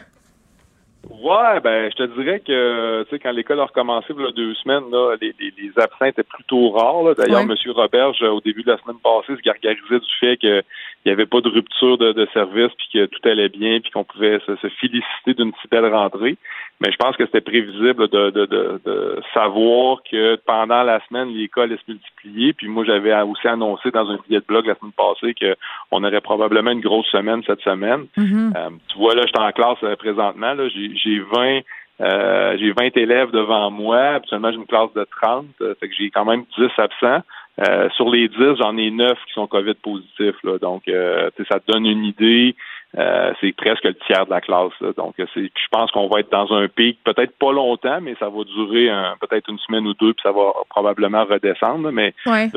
Ouais, 1.09 1.59
ben 1.63 1.89
je 1.91 1.95
te 1.95 2.03
dirais 2.19 2.39
que 2.39 3.03
tu 3.03 3.09
sais 3.09 3.19
quand 3.19 3.31
l'école 3.31 3.59
a 3.59 3.65
recommencé 3.65 4.07
il 4.09 4.23
y 4.23 4.27
a 4.27 4.31
deux 4.31 4.53
semaines, 4.55 4.89
là, 4.91 5.15
les, 5.21 5.33
les, 5.39 5.71
absents 5.77 6.05
étaient 6.05 6.23
plutôt 6.23 6.71
rares. 6.71 7.15
D'ailleurs, 7.15 7.41
M. 7.41 7.53
Roberge, 7.75 8.21
au 8.23 8.41
début 8.41 8.63
de 8.63 8.71
la 8.71 8.77
semaine 8.77 8.97
passée, 9.03 9.35
se 9.35 9.41
gargarisait 9.41 9.99
du 9.99 10.15
fait 10.19 10.37
que 10.37 10.63
il 11.03 11.09
n'y 11.09 11.13
avait 11.13 11.25
pas 11.25 11.41
de 11.41 11.49
rupture 11.49 11.97
de, 11.97 12.11
de, 12.11 12.27
service, 12.31 12.71
puis 12.77 12.87
que 12.93 13.05
tout 13.07 13.27
allait 13.27 13.49
bien, 13.49 13.79
puis 13.79 13.89
qu'on 13.89 14.03
pouvait 14.03 14.39
se, 14.45 14.55
féliciter 14.79 15.33
d'une 15.35 15.51
si 15.61 15.67
belle 15.67 15.91
rentrée. 15.91 16.37
Mais 16.79 16.91
je 16.91 16.97
pense 16.97 17.15
que 17.17 17.25
c'était 17.25 17.41
prévisible 17.41 18.07
de, 18.07 18.29
de, 18.29 18.45
de, 18.45 19.21
savoir 19.33 19.97
que 20.09 20.35
pendant 20.45 20.83
la 20.83 20.99
semaine, 21.07 21.29
l'école 21.29 21.71
allait 21.71 21.77
se 21.77 21.91
multiplier. 21.91 22.53
Puis 22.53 22.67
moi, 22.67 22.83
j'avais 22.85 23.19
aussi 23.21 23.47
annoncé 23.47 23.89
dans 23.89 24.09
un 24.09 24.19
billet 24.27 24.41
de 24.41 24.45
blog 24.45 24.67
la 24.67 24.75
semaine 24.75 24.91
passée 24.91 25.33
qu'on 25.33 26.03
aurait 26.03 26.21
probablement 26.21 26.71
une 26.71 26.81
grosse 26.81 27.07
semaine 27.07 27.41
cette 27.47 27.61
semaine. 27.61 28.05
Mm-hmm. 28.17 28.57
Euh, 28.57 28.69
tu 28.89 28.97
vois, 28.99 29.15
là, 29.15 29.23
je 29.23 29.27
suis 29.27 29.47
en 29.47 29.51
classe 29.51 29.83
euh, 29.83 29.95
présentement. 29.95 30.55
J'ai 30.69 31.19
20 31.19 31.61
euh, 32.01 32.57
j'ai 32.57 32.71
20 32.71 32.97
élèves 32.97 33.31
devant 33.31 33.69
moi. 33.69 33.99
Habituellement, 34.15 34.51
j'ai 34.51 34.57
une 34.57 34.65
classe 34.65 34.93
de 34.95 35.05
30. 35.21 35.45
fait 35.79 35.89
que 35.89 35.95
j'ai 35.95 36.09
quand 36.09 36.25
même 36.25 36.45
10 36.57 36.65
absents. 36.77 37.21
Euh, 37.59 37.89
sur 37.95 38.09
les 38.09 38.29
10, 38.29 38.37
j'en 38.59 38.77
ai 38.77 38.91
9 38.91 39.11
qui 39.27 39.33
sont 39.33 39.47
COVID 39.47 39.75
positifs. 39.75 40.41
Là. 40.43 40.57
Donc, 40.57 40.83
euh, 40.87 41.29
ça 41.49 41.59
te 41.59 41.71
donne 41.71 41.85
une 41.85 42.05
idée. 42.05 42.55
Euh, 42.97 43.31
c'est 43.39 43.53
presque 43.55 43.85
le 43.85 43.93
tiers 44.05 44.25
de 44.25 44.31
la 44.31 44.41
classe. 44.41 44.73
Donc, 44.97 45.15
c'est, 45.17 45.43
je 45.43 45.67
pense 45.71 45.91
qu'on 45.91 46.07
va 46.07 46.19
être 46.19 46.31
dans 46.31 46.51
un 46.53 46.67
pic, 46.67 46.99
peut-être 47.05 47.37
pas 47.37 47.53
longtemps, 47.53 47.99
mais 48.01 48.15
ça 48.19 48.27
va 48.27 48.43
durer 48.43 48.89
peut-être 49.21 49.49
une 49.49 49.59
semaine 49.59 49.87
ou 49.87 49.93
deux, 49.93 50.13
puis 50.13 50.23
ça 50.23 50.33
va 50.33 50.51
probablement 50.69 51.23
redescendre. 51.23 51.89
Mais 51.91 52.13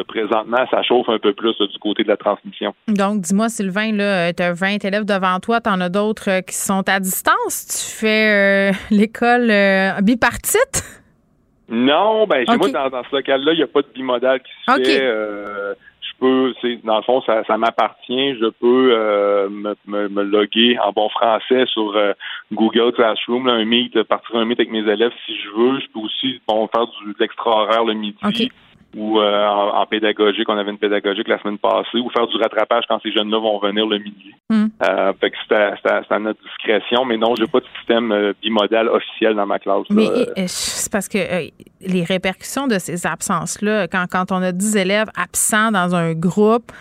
présentement, 0.09 0.66
ça 0.72 0.82
chauffe 0.82 1.09
un 1.09 1.20
peu 1.20 1.34
plus 1.34 1.57
du 1.57 1.78
côté 1.78 2.03
de 2.03 2.09
la 2.09 2.16
transmission. 2.16 2.74
Donc, 2.88 3.20
dis-moi, 3.20 3.49
Sylvain, 3.49 3.92
tu 3.92 4.42
as 4.42 4.53
20 4.53 4.84
élèves 4.84 5.05
devant 5.05 5.38
toi, 5.38 5.61
tu 5.61 5.70
en 5.70 5.80
as 5.80 5.88
d'autres 5.88 6.40
qui 6.40 6.55
sont 6.55 6.82
à 6.88 6.99
distance? 6.99 7.66
Tu 7.68 8.05
fais 8.05 8.72
l'école 8.90 9.53
bipartite? 10.03 11.03
Non, 11.69 12.27
ben 12.27 12.45
moi 12.47 12.69
dans, 12.69 12.91
dans 12.91 13.05
ce 13.05 13.17
local-là, 13.17 13.53
il 13.53 13.57
n'y 13.57 13.62
a 13.62 13.67
pas 13.67 13.83
de 13.83 13.89
bimodal 13.95 14.41
qui 14.41 14.53
se 14.67 14.83
fait. 14.83 15.03
Euh, 15.03 15.75
je 16.01 16.11
peux, 16.21 16.55
c'est 16.61 16.85
dans 16.85 16.99
le 16.99 17.03
fond, 17.03 17.23
ça, 17.23 17.43
ça 17.45 17.57
m'appartient. 17.57 18.35
Je 18.35 18.51
peux 18.51 18.91
euh, 18.93 19.49
me, 19.49 19.74
me, 19.86 20.23
loguer 20.23 20.78
en 20.78 20.93
bon 20.93 21.09
français 21.09 21.65
sur 21.66 21.97
euh, 21.97 22.12
Google 22.53 22.93
Classroom, 22.93 23.47
là, 23.47 23.55
un 23.55 23.65
meet, 23.65 24.03
partir 24.03 24.36
un 24.36 24.45
meet 24.45 24.61
avec 24.61 24.70
mes 24.70 24.86
élèves 24.86 25.12
si 25.24 25.35
je 25.36 25.49
veux. 25.57 25.81
Je 25.81 25.86
peux 25.93 26.01
aussi 26.01 26.41
bon 26.47 26.69
faire 26.69 26.86
du 26.86 27.12
de 27.12 27.19
l'extra 27.19 27.51
horaire 27.51 27.85
le 27.85 27.95
midi 27.95 28.19
ou 28.97 29.21
euh, 29.21 29.47
en, 29.47 29.87
pédagogique, 29.87 30.49
on 30.49 30.57
avait 30.57 30.71
une 30.71 30.79
pédagogique 30.79 31.29
la 31.29 31.41
semaine 31.41 31.59
passée, 31.59 31.99
ou 31.99 32.11
faire 32.11 32.27
du 32.27 32.37
rattrapage 32.37 32.85
quand 32.89 33.01
ces 33.03 33.12
jeunes-là 33.12 33.39
vont 33.39 33.59
venir 33.59 33.87
le 33.87 33.99
midi. 33.99 34.35
Hmm. 34.51 34.66
Euh, 34.83 35.12
fait 35.21 35.31
que 35.31 35.37
c'est 35.49 36.12
à, 36.12 36.19
notre 36.19 36.41
discrétion, 36.43 37.05
mais 37.05 37.16
non, 37.16 37.35
j'ai 37.37 37.47
pas 37.47 37.61
de 37.61 37.66
système 37.79 38.12
euh, 38.12 38.33
bimodal 38.43 38.89
officiel 38.89 39.35
dans 39.35 39.47
ma 39.47 39.59
classe. 39.59 39.85
Mais 39.91 40.09
c'est 40.47 40.93
parce 40.93 41.09
que 41.09 41.19
les 41.81 42.05
répercussions 42.05 42.66
de 42.66 42.79
ces 42.79 43.07
absences-là, 43.07 43.89
quand, 43.89 44.07
quand 44.11 44.33
on 44.33 44.43
a 44.43 44.53
10 44.53 44.77
élèves 44.77 45.09
absents 45.16 45.71
dans 45.71 45.95
un 45.95 46.12
groupe, 46.15 46.73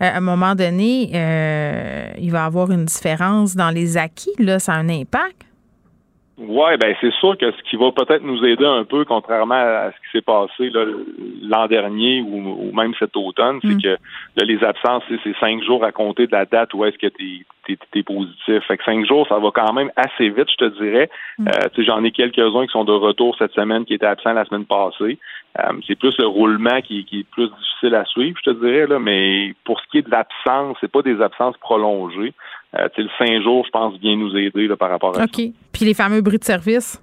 à 0.00 0.16
un 0.16 0.20
moment 0.20 0.54
donné, 0.54 1.10
il 2.18 2.30
va 2.30 2.38
y 2.38 2.46
avoir 2.46 2.70
une 2.70 2.86
différence 2.86 3.54
dans 3.54 3.70
les 3.70 3.96
acquis, 3.96 4.32
là, 4.38 4.58
ça 4.58 4.72
a 4.72 4.76
un 4.76 4.88
impact. 4.88 5.49
Ouais, 6.40 6.78
ben 6.78 6.94
c'est 7.02 7.12
sûr 7.12 7.36
que 7.36 7.52
ce 7.52 7.62
qui 7.68 7.76
va 7.76 7.92
peut-être 7.92 8.22
nous 8.22 8.42
aider 8.46 8.64
un 8.64 8.84
peu, 8.84 9.04
contrairement 9.04 9.56
à 9.56 9.90
ce 9.90 9.96
qui 9.96 10.10
s'est 10.12 10.22
passé 10.22 10.72
l'an 11.42 11.66
dernier 11.66 12.22
ou, 12.22 12.72
même 12.72 12.94
cet 12.98 13.14
automne, 13.14 13.58
c'est 13.60 13.74
mm. 13.74 13.82
que 13.82 13.88
là, 13.88 14.44
les 14.44 14.64
absences, 14.64 15.02
c'est 15.22 15.36
cinq 15.38 15.62
jours 15.62 15.84
à 15.84 15.92
compter 15.92 16.26
de 16.26 16.32
la 16.32 16.46
date 16.46 16.72
où 16.72 16.86
est-ce 16.86 16.96
que 16.96 17.08
tu 17.08 17.44
es, 17.68 18.02
positif. 18.02 18.64
Fait 18.66 18.78
que 18.78 18.84
cinq 18.84 19.04
jours, 19.04 19.28
ça 19.28 19.38
va 19.38 19.50
quand 19.52 19.74
même 19.74 19.90
assez 19.96 20.30
vite, 20.30 20.50
je 20.50 20.56
te 20.64 20.82
dirais. 20.82 21.10
Mm. 21.38 21.48
Euh, 21.48 21.84
J'en 21.84 22.02
ai 22.04 22.10
quelques-uns 22.10 22.64
qui 22.64 22.72
sont 22.72 22.84
de 22.84 22.92
retour 22.92 23.36
cette 23.38 23.52
semaine, 23.52 23.84
qui 23.84 23.92
étaient 23.92 24.06
absents 24.06 24.32
la 24.32 24.46
semaine 24.46 24.64
passée. 24.64 25.18
Euh, 25.58 25.72
c'est 25.86 25.98
plus 25.98 26.16
le 26.18 26.26
roulement 26.26 26.80
qui, 26.80 27.04
qui, 27.04 27.20
est 27.20 27.30
plus 27.30 27.48
difficile 27.48 27.94
à 27.96 28.06
suivre, 28.06 28.38
je 28.42 28.50
te 28.50 28.56
dirais, 28.56 28.86
là, 28.86 28.98
mais 28.98 29.54
pour 29.64 29.78
ce 29.80 29.86
qui 29.90 29.98
est 29.98 30.02
de 30.02 30.10
l'absence, 30.10 30.78
c'est 30.80 30.90
pas 30.90 31.02
des 31.02 31.20
absences 31.20 31.56
prolongées. 31.58 32.32
Euh, 32.78 32.88
le 32.96 33.08
cinq 33.18 33.42
jours, 33.42 33.64
je 33.66 33.70
pense, 33.70 33.98
vient 33.98 34.16
nous 34.16 34.36
aider 34.36 34.68
là, 34.68 34.76
par 34.76 34.90
rapport 34.90 35.10
à 35.10 35.14
ça. 35.14 35.24
OK. 35.24 35.52
Puis 35.72 35.84
les 35.84 35.94
fameux 35.94 36.20
bris 36.20 36.38
de 36.38 36.44
service? 36.44 37.02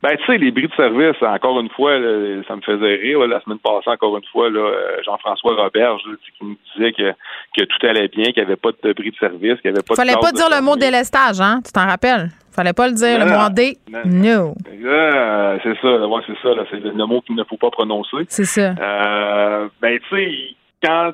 Ben, 0.00 0.16
tu 0.16 0.24
sais, 0.26 0.38
les 0.38 0.52
bris 0.52 0.68
de 0.68 0.74
service, 0.74 1.16
encore 1.22 1.58
une 1.58 1.70
fois, 1.70 1.94
ça 2.46 2.54
me 2.54 2.60
faisait 2.60 2.94
rire. 2.96 3.18
la 3.26 3.40
semaine 3.40 3.58
passée, 3.58 3.90
encore 3.90 4.16
une 4.16 4.24
fois, 4.30 4.48
euh, 4.48 5.02
Jean-François 5.04 5.56
Roberge 5.56 6.02
qui 6.38 6.44
me 6.44 6.54
disait 6.72 6.92
que, 6.92 7.10
que 7.56 7.64
tout 7.64 7.86
allait 7.86 8.06
bien, 8.06 8.26
qu'il 8.26 8.36
n'y 8.36 8.46
avait 8.46 8.56
pas 8.56 8.70
de 8.70 8.92
bris 8.92 9.10
de 9.10 9.16
service, 9.16 9.60
qu'il 9.60 9.72
n'y 9.72 9.76
avait 9.76 9.82
pas 9.82 9.96
Fallait 9.96 10.14
pas 10.14 10.30
dire 10.30 10.48
le 10.54 10.62
mot 10.62 10.76
délestage, 10.76 11.40
hein? 11.40 11.60
Tu 11.64 11.72
t'en 11.72 11.86
rappelles? 11.86 12.28
Fallait 12.52 12.72
pas 12.72 12.86
le 12.86 12.94
dire, 12.94 13.18
le 13.18 13.24
mot 13.24 13.48
D. 13.50 13.76
No. 14.04 14.54
c'est 15.64 15.80
ça, 15.80 16.06
ouais, 16.06 16.22
c'est 16.28 16.38
ça. 16.42 16.54
C'est 16.70 16.80
le, 16.80 17.06
mot 17.06 17.20
qu'il 17.20 17.34
ne 17.34 17.44
faut 17.44 17.56
pas 17.56 17.70
prononcer. 17.70 18.18
C'est 18.28 18.44
ça. 18.44 18.74
Euh, 18.80 19.68
ben, 19.80 19.98
tu 20.08 20.16
sais, 20.16 20.32
quand 20.82 21.12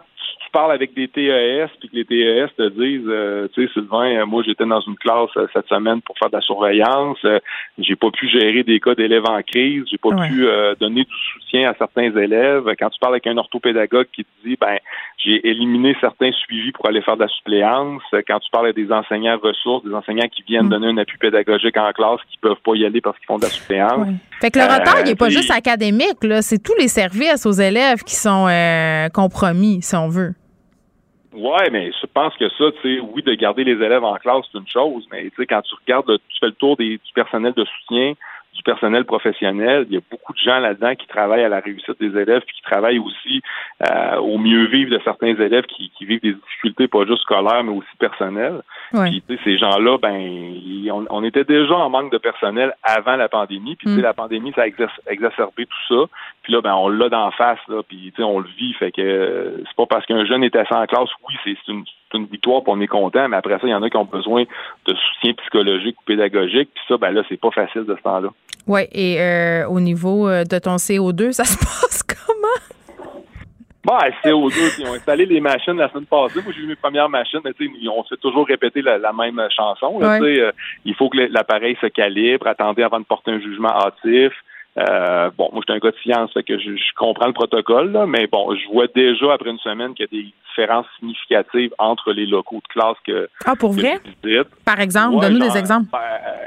parles 0.55 0.72
avec 0.72 0.94
des 0.94 1.09
TES, 1.09 1.68
puis 1.81 1.89
que 1.89 1.97
les 1.97 2.05
TES 2.05 2.48
te 2.56 2.68
disent, 2.68 3.09
euh, 3.09 3.48
tu 3.52 3.66
sais, 3.66 3.72
Sylvain, 3.72 4.20
euh, 4.20 4.24
moi 4.24 4.43
j'étais 4.47 4.64
dans 4.64 4.81
une 4.81 4.94
classe 4.94 5.31
euh, 5.36 5.48
cette 5.52 5.66
semaine 5.66 6.01
pour 6.01 6.16
faire 6.16 6.31
de 6.31 6.36
la 6.36 6.40
surveillance, 6.43 7.18
j'ai 7.78 7.97
pas 7.97 8.10
pu 8.12 8.28
gérer 8.28 8.62
des 8.62 8.78
cas 8.78 8.94
d'élèves 8.94 9.28
en 9.28 9.43
crise, 9.43 9.82
j'ai 9.90 9.98
pas 9.98 10.14
pu 10.28 10.47
donner 10.78 11.02
du 11.02 11.16
soutien 11.32 11.70
à 11.70 11.74
certains 11.74 12.16
élèves. 12.16 12.64
Quand 12.78 12.89
tu 12.89 13.01
parles 13.01 13.14
avec 13.14 13.26
un 13.26 13.36
orthopédagogue 13.36 14.06
qui 14.14 14.24
te 14.24 14.48
dit, 14.48 14.56
ben, 14.60 14.78
j'ai 15.18 15.47
éliminé 15.48 15.97
certains 16.01 16.31
suivis 16.32 16.70
pour 16.70 16.86
aller 16.86 17.02
faire 17.02 17.16
de 17.16 17.22
la 17.22 17.28
suppléance. 17.28 18.02
Quand 18.12 18.39
tu 18.39 18.51
parles 18.52 18.66
avec 18.66 18.76
des 18.76 18.93
enseignants 18.93 19.39
ressources, 19.43 19.85
des 19.85 19.94
enseignants 19.94 20.28
qui 20.28 20.43
viennent 20.43 20.66
mm. 20.66 20.70
donner 20.70 20.86
un 20.89 20.98
appui 20.98 21.18
pédagogique 21.18 21.76
en 21.76 21.90
classe, 21.93 22.20
qui 22.31 22.39
peuvent 22.39 22.62
pas 22.64 22.74
y 22.74 22.85
aller 22.85 23.01
parce 23.01 23.16
qu'ils 23.18 23.26
font 23.26 23.39
de 23.39 23.43
la 23.43 23.48
suppléance. 23.48 24.06
Fait 24.40 24.51
que 24.51 24.59
le 24.59 24.64
retard, 24.66 25.01
il 25.01 25.06
n'est 25.06 25.16
pas 25.16 25.31
juste 25.31 25.51
académique, 25.51 26.22
là, 26.22 26.43
c'est 26.43 26.62
tous 26.62 26.74
les 26.78 26.89
services 26.89 27.44
aux 27.44 27.52
élèves 27.52 28.05
qui 28.05 28.14
sont 28.14 28.47
compromis, 29.12 29.82
si 29.82 29.97
on 29.97 30.09
veut. 30.09 30.35
Ouais, 31.35 31.69
mais 31.70 31.90
je 32.01 32.06
pense 32.06 32.35
que 32.36 32.48
ça, 32.48 32.70
tu 32.81 32.97
sais, 32.97 33.01
oui, 33.01 33.23
de 33.23 33.35
garder 33.35 33.65
les 33.65 33.73
élèves 33.73 34.05
en 34.05 34.15
classe, 34.16 34.44
c'est 34.52 34.59
une 34.59 34.69
chose, 34.69 35.06
mais 35.11 35.24
tu 35.31 35.36
sais, 35.36 35.47
quand 35.47 35.62
tu 35.62 35.74
regardes, 35.74 36.16
tu 36.28 36.39
fais 36.39 36.47
le 36.47 36.52
tour 36.52 36.77
des, 36.77 36.98
du 36.98 37.12
personnel 37.12 37.52
de 37.55 37.65
soutien, 37.65 38.12
du 38.55 38.62
personnel 38.62 39.05
professionnel. 39.05 39.86
Il 39.89 39.94
y 39.94 39.98
a 39.98 40.01
beaucoup 40.10 40.32
de 40.32 40.39
gens 40.39 40.59
là-dedans 40.59 40.94
qui 40.94 41.06
travaillent 41.06 41.44
à 41.44 41.48
la 41.48 41.60
réussite 41.60 41.98
des 42.01 42.18
élèves, 42.18 42.43
puis 42.47 42.56
qui 42.56 42.62
travaillent 42.62 42.98
aussi 42.98 43.43
euh, 43.89 44.16
au 44.18 44.39
mieux 44.39 44.66
vivre 44.66 44.90
de 44.90 45.01
certains 45.05 45.35
élèves 45.35 45.64
qui, 45.66 45.90
qui, 45.90 46.05
vivent 46.05 46.22
des 46.22 46.35
difficultés 46.35 46.89
pas 46.89 47.05
juste 47.05 47.22
scolaires, 47.22 47.64
mais 47.64 47.72
aussi 47.72 47.97
personnelles. 47.98 48.62
Puis 48.93 49.22
ces 49.43 49.59
gens-là, 49.59 49.98
ben, 49.98 51.05
on, 51.10 51.24
était 51.24 51.44
déjà 51.44 51.74
en 51.74 51.90
manque 51.90 52.12
de 52.12 52.18
personnel 52.18 52.74
avant 52.82 53.16
la 53.16 53.28
pandémie. 53.28 53.76
Puis 53.76 53.89
mm. 53.89 54.01
la 54.01 54.14
pandémie, 54.14 54.52
ça 54.55 54.62
a 54.62 54.66
exacerbé 54.66 55.66
tout 55.66 55.85
ça. 55.89 56.10
Puis 56.43 56.52
là, 56.52 56.60
ben, 56.60 56.74
on 56.74 56.89
l'a 56.89 57.09
d'en 57.09 57.31
face, 57.32 57.60
là, 57.68 57.82
puis 57.82 58.12
on 58.18 58.39
le 58.39 58.48
vit. 58.56 58.72
Fait 58.74 58.93
que 58.93 59.02
euh, 59.02 59.56
c'est 59.66 59.76
pas 59.76 59.86
parce 59.86 60.06
qu'un 60.06 60.24
jeune 60.24 60.44
assis 60.44 60.74
en 60.74 60.86
classe, 60.86 61.10
oui, 61.28 61.35
c'est 61.44 61.68
une 61.68 61.85
une 62.15 62.27
victoire, 62.27 62.62
puis 62.62 62.73
on 62.74 62.81
est 62.81 62.86
content, 62.86 63.28
mais 63.28 63.36
après 63.36 63.55
ça, 63.55 63.62
il 63.65 63.70
y 63.70 63.74
en 63.74 63.82
a 63.82 63.91
qui 63.91 63.97
ont 63.97 64.05
besoin 64.05 64.45
de 64.86 64.95
soutien 64.95 65.32
psychologique 65.35 65.97
ou 66.01 66.05
pédagogique, 66.05 66.70
puis 66.74 66.85
ça, 66.89 66.97
ben 66.97 67.11
là, 67.11 67.23
c'est 67.28 67.41
pas 67.41 67.51
facile 67.51 67.85
de 67.85 67.95
ce 67.97 68.03
temps-là. 68.03 68.28
Oui, 68.66 68.82
et 68.93 69.20
euh, 69.20 69.69
au 69.69 69.81
niveau 69.81 70.28
euh, 70.28 70.45
de 70.45 70.59
ton 70.59 70.77
CO2, 70.77 71.32
ça 71.32 71.45
se 71.45 71.59
passe 71.59 72.03
comment? 72.03 72.74
Bon, 73.85 73.99
CO2, 74.24 74.81
ils 74.81 74.86
ont 74.86 74.95
installé 74.95 75.27
les 75.27 75.41
machines 75.41 75.77
la 75.77 75.91
semaine 75.91 76.07
passée. 76.07 76.41
Moi, 76.43 76.55
j'ai 76.57 76.62
eu 76.62 76.66
mes 76.66 76.77
premières 76.77 77.11
machines, 77.11 77.41
mais 77.45 77.53
on 77.89 78.03
s'est 78.05 78.16
toujours 78.16 78.47
répété 78.47 78.81
la, 78.81 78.99
même 79.12 79.39
chanson. 79.55 79.99
Euh, 80.01 80.53
il 80.86 80.95
faut 80.95 81.11
que 81.11 81.19
l'appareil 81.19 81.77
se 81.82 81.89
calibre, 81.89 82.47
attendez 82.47 82.82
avant 82.82 82.99
de 82.99 83.05
porter 83.05 83.32
un 83.32 83.41
jugement 83.41 83.69
hâtif. 83.69 84.32
Euh, 84.77 85.31
bon, 85.39 85.51
moi, 85.53 85.63
je 85.67 85.73
suis 85.73 85.79
un 85.79 85.83
gars 85.83 85.93
de 85.93 86.03
science, 86.03 86.33
fait 86.33 86.43
que 86.43 86.59
je, 86.59 86.71
comprends 86.97 87.29
le 87.29 87.33
protocole, 87.33 87.93
là, 87.93 88.07
mais 88.07 88.27
bon, 88.27 88.55
je 88.57 88.73
vois 88.73 88.87
déjà 88.89 89.33
après 89.33 89.51
une 89.51 89.59
semaine 89.59 89.95
qu'il 89.95 90.07
y 90.07 90.09
a 90.09 90.23
des 90.23 90.33
différences 90.49 90.87
significatives 90.99 91.73
entre 91.79 92.13
les 92.13 92.27
locaux 92.27 92.61
de 92.61 92.73
classe 92.73 92.97
que. 93.07 93.29
Ah, 93.45 93.55
pour 93.55 93.73
vrai? 93.73 94.01
Par 94.65 94.81
exemple, 94.81 95.21
donne-nous 95.21 95.49
des 95.49 95.57
exemples. 95.57 95.87
Ben, 95.93 95.99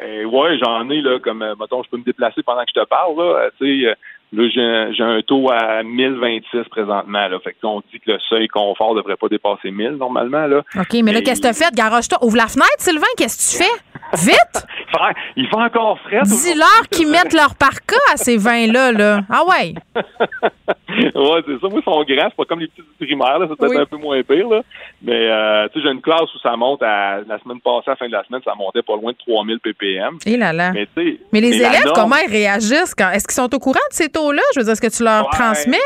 euh, 0.04 0.26
ouais, 0.26 0.58
j'en 0.58 0.90
ai, 0.90 1.02
là, 1.02 1.20
comme, 1.20 1.42
euh, 1.42 1.56
mettons, 1.60 1.84
je 1.84 1.90
peux 1.90 1.98
me 1.98 2.04
déplacer 2.04 2.44
pendant 2.44 2.64
que 2.64 2.72
je 2.76 2.82
te 2.82 2.86
parle, 2.86 3.18
là, 3.18 3.50
tu 3.58 3.86
sais. 3.86 3.96
Là, 4.34 4.92
j'ai 4.94 5.04
un 5.04 5.22
taux 5.22 5.50
à 5.50 5.84
1026 5.84 6.68
présentement. 6.70 7.28
Là. 7.28 7.40
Fait 7.40 7.54
que 7.54 7.66
on 7.66 7.82
dit 7.92 8.00
que 8.00 8.12
le 8.12 8.20
seuil 8.28 8.48
confort 8.48 8.94
ne 8.94 9.00
devrait 9.00 9.16
pas 9.16 9.30
dépasser 9.30 9.72
1000 9.72 9.92
normalement. 9.92 10.48
Là. 10.48 10.64
OK, 10.76 11.02
mais, 11.04 11.14
là, 11.14 11.22
qu'est-ce 11.22 11.42
que 11.42 11.48
tu 11.48 11.50
as 11.50 11.54
fait? 11.54 11.74
Garage-toi. 11.74 12.18
Ouvre 12.24 12.36
la 12.36 12.48
fenêtre, 12.48 12.78
Sylvain. 12.80 13.08
Qu'est-ce 13.18 13.58
que 13.58 13.58
tu 13.58 13.64
fais? 13.64 13.84
Vite! 14.14 14.68
il 15.36 15.48
fait 15.48 15.56
encore 15.56 16.00
frais. 16.00 16.22
Dis-leur 16.24 16.90
qu'ils 16.90 17.10
mettent 17.10 17.34
leur 17.34 17.56
parka 17.56 17.98
à 18.14 18.18
ces 18.18 18.38
vins-là. 18.38 18.92
Là. 18.92 19.22
Ah 19.30 19.44
ouais? 19.46 19.74
ouais, 19.96 21.44
c'est 21.46 21.60
ça. 21.60 21.68
Moi, 21.68 21.80
ils 21.80 21.84
sont 21.84 22.04
grands. 22.04 22.30
C'est 22.30 22.36
pas 22.36 22.46
comme 22.46 22.60
les 22.60 22.68
petits 22.68 22.84
primaires. 23.00 23.40
C'est 23.42 23.58
peut-être 23.58 23.82
un 23.82 23.86
peu 23.86 23.98
moins 23.98 24.22
pire. 24.24 24.50
Là. 24.50 24.62
Mais 25.02 25.30
euh, 25.30 25.68
tu 25.70 25.80
sais, 25.80 25.86
j'ai 25.86 25.92
une 25.92 26.02
classe 26.02 26.34
où 26.34 26.40
ça 26.40 26.56
monte 26.56 26.84
à 26.84 27.22
la 27.28 27.40
semaine 27.40 27.60
passée, 27.62 27.88
à 27.88 27.92
la 27.92 27.96
fin 27.96 28.08
de 28.08 28.12
la 28.12 28.24
semaine, 28.24 28.42
ça 28.44 28.56
montait 28.56 28.82
pas 28.82 28.96
loin 28.96 29.12
de 29.12 29.18
3000 29.18 29.60
ppm. 29.60 30.18
Et 30.26 30.38
là 30.38 30.54
là. 30.54 30.72
Mais, 30.72 30.88
mais 31.32 31.42
les 31.42 31.56
élèves, 31.56 31.92
comment 31.94 32.16
ils 32.26 32.32
réagissent? 32.32 32.96
Quand... 32.96 33.12
Est-ce 33.12 33.28
qu'ils 33.28 33.36
sont 33.36 33.54
au 33.54 33.60
courant 33.60 33.80
de 33.90 33.96
ces 33.96 34.10
taux-là? 34.18 34.42
Je 34.54 34.60
veux 34.60 34.64
dire, 34.66 34.74
est-ce 34.74 34.82
que 34.82 34.96
tu 34.96 35.04
leur 35.04 35.30
transmets? 35.30 35.78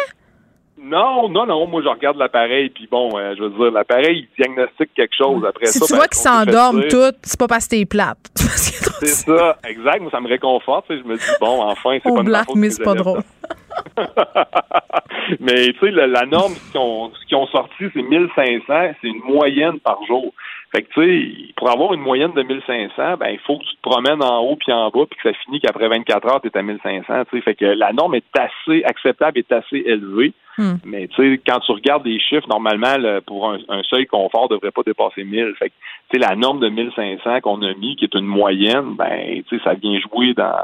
Non, 0.83 1.29
non, 1.29 1.45
non. 1.45 1.67
Moi, 1.67 1.81
je 1.83 1.87
regarde 1.87 2.17
l'appareil, 2.17 2.69
puis 2.69 2.87
bon, 2.89 3.15
euh, 3.15 3.35
je 3.37 3.43
veux 3.43 3.49
dire, 3.49 3.71
l'appareil, 3.71 4.27
il 4.27 4.43
diagnostique 4.43 4.89
quelque 4.95 5.15
chose. 5.15 5.45
Après 5.45 5.67
si 5.67 5.77
ça, 5.77 5.85
tu 5.85 5.91
ben, 5.91 5.97
vois 5.97 6.07
qu'ils 6.07 6.21
s'endorment 6.21 6.87
toutes, 6.89 7.17
c'est 7.23 7.39
pas 7.39 7.47
parce 7.47 7.65
que 7.65 7.75
t'es 7.75 7.85
plate. 7.85 8.17
C'est 8.35 9.25
ça, 9.25 9.57
exact. 9.67 9.99
Moi, 10.01 10.11
ça 10.11 10.19
me 10.19 10.27
réconforte. 10.27 10.85
Je 10.89 11.03
me 11.03 11.17
dis, 11.17 11.23
bon, 11.39 11.63
enfin, 11.63 11.97
c'est 12.03 12.13
pas 12.13 12.43
mais 12.55 12.69
c'est 12.69 12.83
pas 12.83 12.93
drôle. 12.93 13.21
Mais 15.39 15.73
tu 15.73 15.79
sais, 15.79 15.91
la, 15.91 16.05
la 16.05 16.25
norme, 16.27 16.53
ce 16.53 16.71
qu'ils 16.71 16.79
ont, 16.79 17.11
ont 17.41 17.47
sorti, 17.47 17.85
c'est 17.93 18.01
1500. 18.03 18.63
C'est 19.01 19.07
une 19.07 19.23
moyenne 19.23 19.79
par 19.79 20.03
jour. 20.05 20.31
Fait 20.73 20.83
que 20.83 20.89
tu 20.93 21.01
sais, 21.01 21.53
pour 21.57 21.69
avoir 21.69 21.93
une 21.93 21.99
moyenne 21.99 22.31
de 22.31 22.43
1500, 22.43 23.17
ben 23.17 23.29
il 23.29 23.39
faut 23.39 23.57
que 23.57 23.63
tu 23.65 23.75
te 23.75 23.81
promènes 23.81 24.23
en 24.23 24.39
haut 24.39 24.55
puis 24.55 24.71
en 24.71 24.89
bas 24.89 25.05
puis 25.09 25.19
que 25.21 25.29
ça 25.29 25.37
finit 25.43 25.59
qu'après 25.59 25.89
24 25.89 26.27
heures, 26.27 26.41
tu 26.41 26.47
es 26.47 26.57
à 26.57 26.61
1500. 26.61 27.25
Tu 27.29 27.37
sais, 27.37 27.41
fait 27.41 27.55
que 27.55 27.65
la 27.65 27.91
norme 27.91 28.15
est 28.15 28.23
assez 28.37 28.81
acceptable, 28.85 29.37
est 29.39 29.51
assez 29.51 29.83
élevée. 29.85 30.31
Hmm. 30.57 30.75
Mais 30.85 31.07
tu 31.07 31.15
sais, 31.15 31.41
quand 31.45 31.59
tu 31.59 31.71
regardes 31.73 32.05
les 32.05 32.19
chiffres, 32.19 32.47
normalement, 32.49 32.97
le- 32.97 33.21
pour 33.21 33.49
un, 33.49 33.59
un 33.69 33.83
seuil 33.83 34.05
confort, 34.05 34.47
devrait 34.49 34.71
pas 34.71 34.83
dépasser 34.85 35.23
1000. 35.23 35.53
Fait 35.57 35.69
que, 35.69 35.73
tu 36.09 36.19
sais, 36.19 36.27
la 36.29 36.35
norme 36.35 36.59
de 36.59 36.69
1500 36.69 37.41
qu'on 37.41 37.61
a 37.63 37.73
mis, 37.75 37.95
qui 37.97 38.05
est 38.05 38.15
une 38.15 38.25
moyenne, 38.25 38.95
ben, 38.97 39.43
tu 39.47 39.57
sais, 39.57 39.63
ça 39.63 39.73
vient 39.73 39.99
jouer 39.99 40.33
dans 40.33 40.55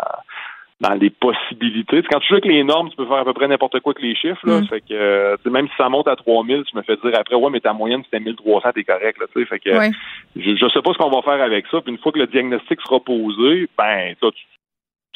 dans 0.79 0.93
les 0.93 1.09
possibilités. 1.09 2.03
Quand 2.03 2.19
tu 2.19 2.27
joues 2.27 2.35
avec 2.35 2.45
les 2.45 2.63
normes, 2.63 2.89
tu 2.89 2.95
peux 2.95 3.05
faire 3.07 3.17
à 3.17 3.25
peu 3.25 3.33
près 3.33 3.47
n'importe 3.47 3.79
quoi 3.79 3.93
avec 3.93 4.03
les 4.03 4.15
chiffres. 4.15 4.45
Là. 4.45 4.61
Mm. 4.61 4.67
Fait 4.67 4.81
que, 4.81 4.93
euh, 4.93 5.35
même 5.45 5.67
si 5.67 5.73
ça 5.75 5.89
monte 5.89 6.07
à 6.07 6.15
3000, 6.15 6.63
tu 6.65 6.77
me 6.77 6.83
fais 6.83 6.95
dire 6.97 7.19
après, 7.19 7.35
ouais, 7.35 7.49
mais 7.49 7.59
ta 7.59 7.73
moyenne, 7.73 8.03
c'était 8.03 8.19
1300, 8.19 8.69
t'es 8.75 8.83
correct. 8.83 9.19
Là, 9.19 9.25
tu 9.33 9.39
sais. 9.41 9.45
fait 9.47 9.59
que, 9.59 9.69
Ouais. 9.77 9.91
je, 10.35 10.55
je 10.55 10.69
sais 10.69 10.81
pas 10.81 10.93
ce 10.93 10.97
qu'on 10.99 11.09
va 11.09 11.21
faire 11.23 11.41
avec 11.43 11.65
ça. 11.71 11.81
Puis 11.81 11.91
une 11.91 11.97
fois 11.97 12.11
que 12.11 12.19
le 12.19 12.27
diagnostic 12.27 12.79
sera 12.81 12.99
posé, 12.99 13.67
ben, 13.77 14.13
toi, 14.21 14.31
tu, 14.31 14.43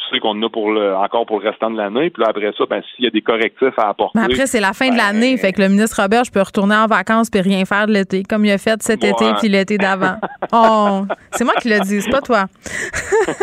tu 0.01 0.15
sais 0.15 0.19
qu'on 0.19 0.29
en 0.29 0.43
a 0.43 0.49
pour 0.49 0.71
le, 0.71 0.95
encore 0.95 1.25
pour 1.25 1.39
le 1.39 1.49
restant 1.49 1.69
de 1.69 1.77
l'année. 1.77 2.09
Puis 2.09 2.21
là, 2.21 2.29
après 2.29 2.51
ça, 2.57 2.65
ben, 2.69 2.81
s'il 2.95 3.05
y 3.05 3.07
a 3.07 3.11
des 3.11 3.21
correctifs 3.21 3.77
à 3.77 3.89
apporter. 3.89 4.19
Mais 4.19 4.25
après, 4.25 4.47
c'est 4.47 4.59
la 4.59 4.73
fin 4.73 4.87
de 4.87 4.91
ben, 4.91 4.97
l'année. 4.97 5.37
Fait 5.37 5.53
que 5.53 5.61
le 5.61 5.69
ministre 5.69 6.01
Robert, 6.01 6.23
je 6.23 6.31
peux 6.31 6.41
retourner 6.41 6.75
en 6.75 6.87
vacances 6.87 7.29
puis 7.29 7.41
rien 7.41 7.65
faire 7.65 7.87
de 7.87 7.93
l'été, 7.93 8.23
comme 8.23 8.45
il 8.45 8.51
a 8.51 8.57
fait 8.57 8.81
cet 8.81 9.03
été 9.03 9.25
puis 9.39 9.49
l'été 9.49 9.77
d'avant. 9.77 10.15
Oh, 10.53 11.03
c'est 11.31 11.45
moi 11.45 11.53
qui 11.61 11.69
le 11.69 11.79
dis, 11.79 12.01
c'est 12.01 12.11
pas 12.11 12.19
toi. 12.19 12.45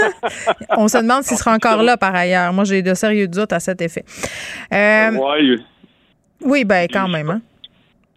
On 0.76 0.89
se 0.89 0.98
demande 0.98 1.22
s'il 1.22 1.39
sera 1.39 1.55
encore 1.55 1.82
là, 1.82 1.97
par 1.97 2.14
ailleurs. 2.14 2.52
Moi, 2.52 2.64
j'ai 2.64 2.82
de 2.82 2.93
sérieux 2.93 3.28
doutes 3.28 3.52
à 3.52 3.60
cet 3.60 3.80
effet. 3.80 4.05
Euh, 4.72 5.10
Ouais, 5.12 5.56
oui, 6.43 6.64
ben, 6.64 6.86
quand 6.93 7.09
même. 7.09 7.30
Hein. 7.30 7.40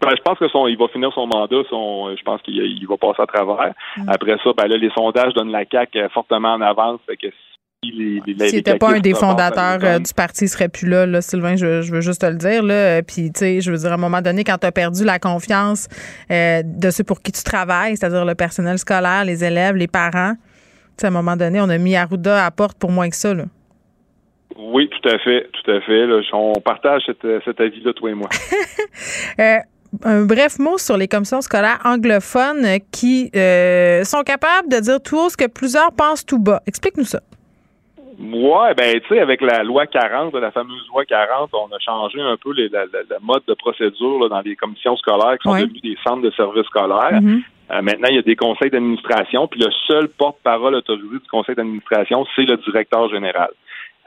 Ben, 0.02 0.10
je 0.16 0.22
pense 0.22 0.38
que 0.38 0.48
son, 0.48 0.66
il 0.66 0.76
va 0.76 0.88
finir 0.88 1.12
son 1.12 1.26
mandat. 1.26 1.62
Son, 1.70 2.14
je 2.16 2.22
pense 2.22 2.42
qu'il 2.42 2.56
il 2.56 2.86
va 2.88 2.96
passer 2.96 3.22
à 3.22 3.26
travers. 3.26 3.72
Mm. 3.96 4.08
Après 4.08 4.36
ça, 4.42 4.50
ben 4.56 4.66
là, 4.66 4.76
les 4.76 4.90
sondages 4.90 5.32
donnent 5.34 5.52
la 5.52 5.64
CAQ 5.70 5.98
euh, 5.98 6.08
fortement 6.08 6.54
en 6.54 6.60
avance. 6.60 7.00
Fait 7.06 7.16
que 7.16 7.28
S'il 7.84 8.22
n'était 8.38 8.78
pas 8.78 8.94
un 8.94 9.00
des 9.00 9.12
fondateurs 9.12 9.80
euh, 9.82 9.98
du 9.98 10.14
parti, 10.14 10.44
il 10.44 10.48
serait 10.48 10.68
plus 10.68 10.88
là, 10.88 11.04
là 11.04 11.20
Sylvain, 11.20 11.56
je, 11.56 11.82
je 11.82 11.92
veux 11.92 12.00
juste 12.00 12.20
te 12.20 12.26
le 12.26 12.36
dire. 12.36 12.62
Là. 12.62 12.74
Euh, 12.74 13.02
Puis, 13.02 13.32
tu 13.32 13.40
sais, 13.40 13.60
je 13.60 13.72
veux 13.72 13.78
dire, 13.78 13.90
à 13.90 13.94
un 13.94 13.98
moment 13.98 14.22
donné, 14.22 14.44
quand 14.44 14.56
tu 14.58 14.66
as 14.68 14.72
perdu 14.72 15.04
la 15.04 15.18
confiance 15.18 15.88
euh, 16.30 16.62
de 16.64 16.90
ceux 16.90 17.02
pour 17.02 17.20
qui 17.20 17.32
tu 17.32 17.42
travailles, 17.42 17.96
c'est-à-dire 17.96 18.24
le 18.24 18.36
personnel 18.36 18.78
scolaire, 18.78 19.24
les 19.24 19.42
élèves, 19.42 19.74
les 19.74 19.88
parents, 19.88 20.34
à 21.02 21.06
un 21.06 21.10
moment 21.10 21.36
donné, 21.36 21.60
on 21.60 21.68
a 21.68 21.78
mis 21.78 21.96
Arruda 21.96 22.46
à 22.46 22.50
porte 22.52 22.78
pour 22.78 22.92
moins 22.92 23.10
que 23.10 23.16
ça. 23.16 23.34
Là. 23.34 23.46
Oui, 24.56 24.88
tout 24.88 25.08
à 25.08 25.18
fait, 25.18 25.50
tout 25.52 25.70
à 25.72 25.80
fait. 25.80 26.06
là. 26.06 26.20
on 26.34 26.60
partage 26.60 27.02
cet, 27.06 27.26
cet 27.44 27.60
avis-là, 27.60 27.92
toi 27.94 28.10
et 28.10 28.14
moi. 28.14 28.28
Euh, 29.40 29.56
un 30.04 30.24
bref 30.24 30.58
mot 30.58 30.78
sur 30.78 30.96
les 30.96 31.08
commissions 31.08 31.40
scolaires 31.40 31.80
anglophones 31.84 32.78
qui 32.90 33.30
euh, 33.34 34.04
sont 34.04 34.22
capables 34.22 34.68
de 34.68 34.78
dire 34.78 35.02
tout 35.02 35.18
haut 35.18 35.28
ce 35.28 35.36
que 35.36 35.46
plusieurs 35.46 35.92
pensent 35.92 36.24
tout 36.24 36.38
bas. 36.38 36.62
Explique-nous 36.66 37.04
ça. 37.04 37.20
Ouais, 38.22 38.74
ben 38.74 39.00
tu 39.00 39.08
sais, 39.08 39.18
avec 39.20 39.40
la 39.40 39.64
loi 39.64 39.86
40, 39.86 40.32
la 40.34 40.52
fameuse 40.52 40.86
loi 40.88 41.04
40, 41.04 41.50
on 41.54 41.74
a 41.74 41.78
changé 41.80 42.20
un 42.20 42.36
peu 42.36 42.52
les, 42.52 42.68
la, 42.68 42.84
la- 42.84 43.02
la 43.10 43.18
mode 43.20 43.42
de 43.48 43.54
procédure 43.54 44.20
là, 44.20 44.28
dans 44.28 44.40
les 44.42 44.54
commissions 44.54 44.96
scolaires 44.96 45.36
qui 45.38 45.48
sont 45.48 45.54
Ouais. 45.54 45.62
devenues 45.62 45.80
des 45.80 45.98
centres 46.06 46.22
de 46.22 46.30
services 46.30 46.66
scolaires. 46.66 47.20
Mhm. 47.20 47.42
Euh, 47.72 47.82
maintenant, 47.82 48.08
il 48.10 48.16
y 48.16 48.18
a 48.18 48.22
des 48.22 48.36
conseils 48.36 48.70
d'administration, 48.70 49.48
puis 49.48 49.58
le 49.60 49.70
seul 49.88 50.08
porte-parole 50.08 50.74
autorisé 50.76 51.08
du 51.08 51.28
conseil 51.30 51.54
d'administration, 51.56 52.24
c'est 52.36 52.42
le 52.42 52.56
directeur 52.58 53.08
général. 53.08 53.50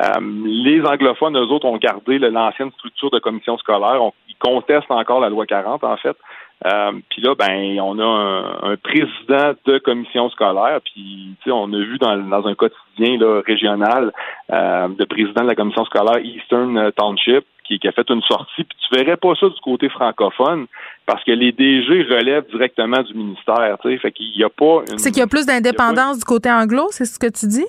Euh, 0.01 0.19
les 0.45 0.81
anglophones, 0.85 1.37
eux 1.37 1.47
autres, 1.47 1.65
ont 1.65 1.77
gardé 1.77 2.17
le- 2.19 2.29
l'ancienne 2.29 2.71
structure 2.71 3.09
de 3.11 3.19
commission 3.19 3.57
scolaire. 3.57 4.01
On- 4.01 4.13
ils 4.29 4.35
contestent 4.39 4.91
encore 4.91 5.19
la 5.19 5.29
loi 5.29 5.45
40, 5.45 5.83
en 5.83 5.97
fait. 5.97 6.15
Euh, 6.65 6.93
puis 7.09 7.21
là, 7.21 7.35
ben, 7.35 7.79
on 7.81 7.99
a 7.99 8.03
un, 8.03 8.71
un 8.71 8.77
président 8.77 9.53
de 9.65 9.77
commission 9.79 10.29
scolaire, 10.29 10.79
puis 10.85 11.35
tu 11.41 11.43
sais, 11.43 11.51
on 11.51 11.71
a 11.73 11.77
vu 11.77 11.97
dans, 11.97 12.15
dans 12.17 12.47
un 12.47 12.55
quotidien 12.55 13.17
là, 13.19 13.41
régional 13.45 14.11
euh, 14.51 14.87
le 14.97 15.05
président 15.05 15.41
de 15.41 15.47
la 15.47 15.55
commission 15.55 15.83
scolaire 15.85 16.23
Eastern 16.23 16.91
Township 16.93 17.45
qui, 17.67 17.77
qui 17.79 17.87
a 17.87 17.91
fait 17.91 18.09
une 18.09 18.21
sortie, 18.21 18.63
puis 18.63 18.77
tu 18.79 18.95
verrais 18.97 19.17
pas 19.17 19.33
ça 19.39 19.49
du 19.49 19.59
côté 19.61 19.89
francophone 19.89 20.67
parce 21.05 21.23
que 21.23 21.31
les 21.31 21.51
DG 21.51 22.03
relèvent 22.03 22.49
directement 22.49 23.01
du 23.03 23.13
ministère, 23.13 23.77
tu 23.81 23.91
sais, 23.91 23.97
fait 23.97 24.11
qu'il 24.11 24.37
y 24.37 24.43
a 24.43 24.49
pas 24.49 24.81
une 24.89 24.97
C'est 24.97 25.11
qu'il 25.11 25.19
y 25.19 25.23
a 25.23 25.27
plus 25.27 25.45
d'indépendance 25.45 26.19
du 26.19 26.25
côté 26.25 26.49
anglo, 26.49 26.87
c'est 26.91 27.05
ce 27.05 27.19
que 27.19 27.27
tu 27.27 27.47
dis? 27.47 27.65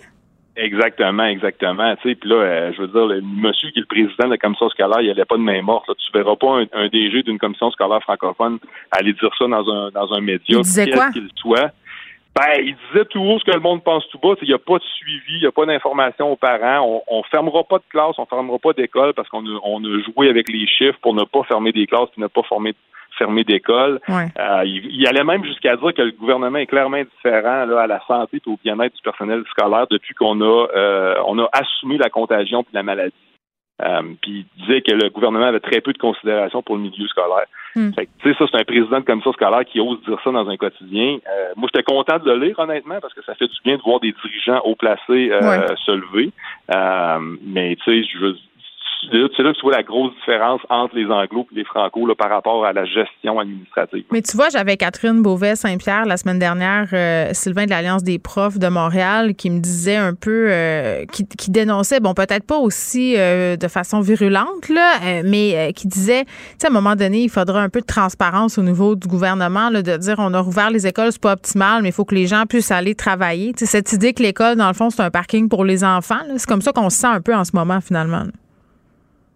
Exactement, 0.56 1.24
exactement. 1.24 1.94
Tu 1.96 2.08
sais, 2.08 2.14
puis 2.14 2.30
là, 2.30 2.36
euh, 2.36 2.72
je 2.74 2.82
veux 2.82 2.88
dire, 2.88 3.06
le 3.06 3.20
monsieur 3.20 3.70
qui 3.70 3.78
est 3.78 3.82
le 3.82 3.86
président 3.86 4.24
de 4.24 4.30
la 4.30 4.38
commission 4.38 4.68
scolaire, 4.70 5.02
il 5.02 5.10
allait 5.10 5.24
pas 5.26 5.36
de 5.36 5.42
main 5.42 5.60
morte. 5.60 5.86
Là. 5.88 5.94
Tu 5.94 6.12
verras 6.12 6.36
pas 6.36 6.60
un, 6.60 6.66
un 6.72 6.88
DG 6.88 7.22
d'une 7.24 7.38
commission 7.38 7.70
scolaire 7.70 8.00
francophone 8.02 8.58
aller 8.90 9.12
dire 9.12 9.30
ça 9.38 9.46
dans 9.46 9.68
un 9.70 9.90
dans 9.90 10.12
un 10.14 10.20
média, 10.20 10.58
quel 10.74 11.12
qu'il 11.12 11.28
soit. 11.36 11.70
Ben, 12.34 12.60
il 12.60 12.76
disait 12.88 13.06
tout 13.06 13.20
haut 13.20 13.38
ce 13.38 13.44
que 13.44 13.54
le 13.54 13.60
monde 13.60 13.82
pense 13.82 14.06
tout 14.08 14.18
bas. 14.18 14.34
Il 14.42 14.48
n'y 14.48 14.54
a 14.54 14.58
pas 14.58 14.76
de 14.76 14.84
suivi, 14.84 15.36
il 15.36 15.40
n'y 15.40 15.46
a 15.46 15.52
pas 15.52 15.64
d'information 15.64 16.32
aux 16.32 16.36
parents. 16.36 17.02
On, 17.08 17.18
on 17.18 17.22
fermera 17.24 17.64
pas 17.64 17.78
de 17.78 17.84
classe, 17.88 18.14
on 18.18 18.26
fermera 18.26 18.58
pas 18.58 18.74
d'école 18.74 19.14
parce 19.14 19.28
qu'on 19.30 19.44
a, 19.46 19.58
on 19.64 19.82
a 19.82 20.02
joué 20.02 20.28
avec 20.28 20.50
les 20.50 20.66
chiffres 20.66 20.98
pour 21.00 21.14
ne 21.14 21.24
pas 21.24 21.44
fermer 21.44 21.72
des 21.72 21.86
classes 21.86 22.10
et 22.16 22.20
ne 22.20 22.26
pas 22.26 22.42
former, 22.42 22.74
fermer 23.16 23.44
d'école. 23.44 24.00
Ouais. 24.08 24.28
Euh, 24.38 24.62
il, 24.64 24.86
il 24.90 25.06
allait 25.06 25.24
même 25.24 25.44
jusqu'à 25.44 25.76
dire 25.76 25.94
que 25.94 26.02
le 26.02 26.12
gouvernement 26.12 26.58
est 26.58 26.66
clairement 26.66 26.96
indifférent 26.96 27.66
là, 27.66 27.80
à 27.82 27.86
la 27.86 28.00
santé 28.06 28.38
et 28.38 28.50
au 28.50 28.58
bien-être 28.62 28.94
du 28.94 29.02
personnel 29.02 29.42
scolaire 29.50 29.86
depuis 29.90 30.14
qu'on 30.14 30.40
a 30.40 30.66
euh, 30.74 31.14
on 31.26 31.38
a 31.38 31.48
assumé 31.52 31.98
la 31.98 32.10
contagion 32.10 32.62
puis 32.62 32.72
la 32.74 32.82
maladie. 32.82 33.14
Euh, 33.82 34.00
puis 34.22 34.46
il 34.56 34.62
disait 34.62 34.80
que 34.80 34.92
le 34.92 35.10
gouvernement 35.10 35.44
avait 35.46 35.60
très 35.60 35.82
peu 35.82 35.92
de 35.92 35.98
considération 35.98 36.62
pour 36.62 36.76
le 36.76 36.82
milieu 36.82 37.06
scolaire. 37.08 37.44
Hmm. 37.74 37.92
Fait 37.92 38.06
que, 38.06 38.10
tu 38.22 38.32
sais, 38.32 38.38
ça, 38.38 38.46
c'est 38.50 38.58
un 38.58 38.64
président 38.64 39.00
de 39.00 39.04
commission 39.04 39.34
scolaire 39.34 39.66
qui 39.66 39.80
ose 39.80 40.02
dire 40.04 40.18
ça 40.24 40.30
dans 40.30 40.48
un 40.48 40.56
quotidien. 40.56 41.18
Euh, 41.28 41.52
moi, 41.56 41.68
j'étais 41.70 41.84
content 41.84 42.18
de 42.18 42.30
le 42.30 42.46
lire, 42.46 42.58
honnêtement, 42.58 42.98
parce 43.02 43.12
que 43.12 43.22
ça 43.22 43.34
fait 43.34 43.48
du 43.48 43.56
bien 43.64 43.76
de 43.76 43.82
voir 43.82 44.00
des 44.00 44.12
dirigeants 44.12 44.62
haut 44.64 44.76
placés 44.76 45.30
euh, 45.30 45.40
Ouais. 45.42 45.76
se 45.84 45.92
lever. 45.92 46.30
Euh, 46.74 47.18
mais, 47.44 47.76
tu 47.76 47.84
sais, 47.84 48.08
je 48.10 48.18
veux 48.18 48.36
c'est 49.10 49.42
là 49.42 49.52
que 49.52 49.56
tu 49.58 49.62
vois 49.62 49.76
la 49.76 49.82
grosse 49.82 50.12
différence 50.14 50.60
entre 50.68 50.96
les 50.96 51.06
anglos 51.06 51.46
et 51.52 51.56
les 51.56 51.64
franco 51.64 52.06
là, 52.06 52.14
par 52.14 52.30
rapport 52.30 52.64
à 52.64 52.72
la 52.72 52.84
gestion 52.84 53.38
administrative. 53.38 54.04
Mais 54.10 54.22
tu 54.22 54.36
vois, 54.36 54.48
j'avais 54.48 54.76
Catherine 54.76 55.22
Beauvais-Saint-Pierre 55.22 56.06
la 56.06 56.16
semaine 56.16 56.38
dernière, 56.38 56.88
euh, 56.92 57.30
Sylvain 57.32 57.64
de 57.64 57.70
l'Alliance 57.70 58.02
des 58.02 58.18
profs 58.18 58.58
de 58.58 58.68
Montréal, 58.68 59.34
qui 59.34 59.50
me 59.50 59.60
disait 59.60 59.96
un 59.96 60.14
peu, 60.14 60.48
euh, 60.50 61.04
qui, 61.12 61.26
qui 61.26 61.50
dénonçait, 61.50 62.00
bon, 62.00 62.14
peut-être 62.14 62.46
pas 62.46 62.58
aussi 62.58 63.14
euh, 63.16 63.56
de 63.56 63.68
façon 63.68 64.00
virulente, 64.00 64.68
là, 64.68 64.94
euh, 65.04 65.22
mais 65.24 65.54
euh, 65.56 65.72
qui 65.72 65.88
disait, 65.88 66.24
tu 66.24 66.30
sais, 66.58 66.66
à 66.66 66.70
un 66.70 66.72
moment 66.72 66.96
donné, 66.96 67.22
il 67.22 67.30
faudra 67.30 67.60
un 67.62 67.68
peu 67.68 67.80
de 67.80 67.86
transparence 67.86 68.58
au 68.58 68.62
niveau 68.62 68.96
du 68.96 69.08
gouvernement, 69.08 69.70
là, 69.70 69.82
de 69.82 69.96
dire, 69.96 70.16
on 70.18 70.34
a 70.34 70.40
rouvert 70.40 70.70
les 70.70 70.86
écoles, 70.86 71.12
c'est 71.12 71.20
pas 71.20 71.32
optimal, 71.32 71.82
mais 71.82 71.90
il 71.90 71.94
faut 71.94 72.04
que 72.04 72.14
les 72.14 72.26
gens 72.26 72.44
puissent 72.48 72.70
aller 72.70 72.94
travailler. 72.94 73.52
Tu 73.52 73.60
sais, 73.60 73.66
cette 73.66 73.92
idée 73.92 74.12
que 74.12 74.22
l'école, 74.22 74.56
dans 74.56 74.68
le 74.68 74.74
fond, 74.74 74.90
c'est 74.90 75.02
un 75.02 75.10
parking 75.10 75.48
pour 75.48 75.64
les 75.64 75.84
enfants, 75.84 76.20
c'est 76.36 76.48
comme 76.48 76.62
ça 76.62 76.72
qu'on 76.72 76.90
se 76.90 76.98
sent 76.98 77.06
un 77.06 77.20
peu 77.20 77.34
en 77.34 77.44
ce 77.44 77.52
moment, 77.54 77.80
finalement. 77.80 78.24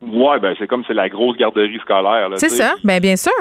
Ouais, 0.02 0.38
ben 0.40 0.54
c'est 0.58 0.66
comme 0.66 0.84
c'est 0.86 0.94
la 0.94 1.08
grosse 1.08 1.36
garderie 1.36 1.78
scolaire. 1.80 2.28
là, 2.30 2.36
C'est 2.38 2.48
ça? 2.48 2.74
Ben, 2.84 3.00
bien 3.00 3.16
sûr. 3.16 3.32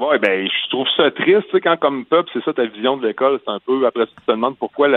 Ouais, 0.00 0.18
ben 0.18 0.48
je 0.48 0.68
trouve 0.70 0.86
ça 0.96 1.10
triste, 1.10 1.42
tu 1.50 1.50
sais, 1.52 1.60
quand 1.60 1.76
comme 1.76 2.06
peuple, 2.06 2.30
c'est 2.32 2.42
ça 2.44 2.54
ta 2.54 2.64
vision 2.64 2.96
de 2.96 3.06
l'école, 3.06 3.38
c'est 3.44 3.50
un 3.52 3.58
peu 3.60 3.84
après 3.86 4.06
tu 4.06 4.14
te 4.14 4.30
demandes 4.32 4.56
pourquoi 4.56 4.88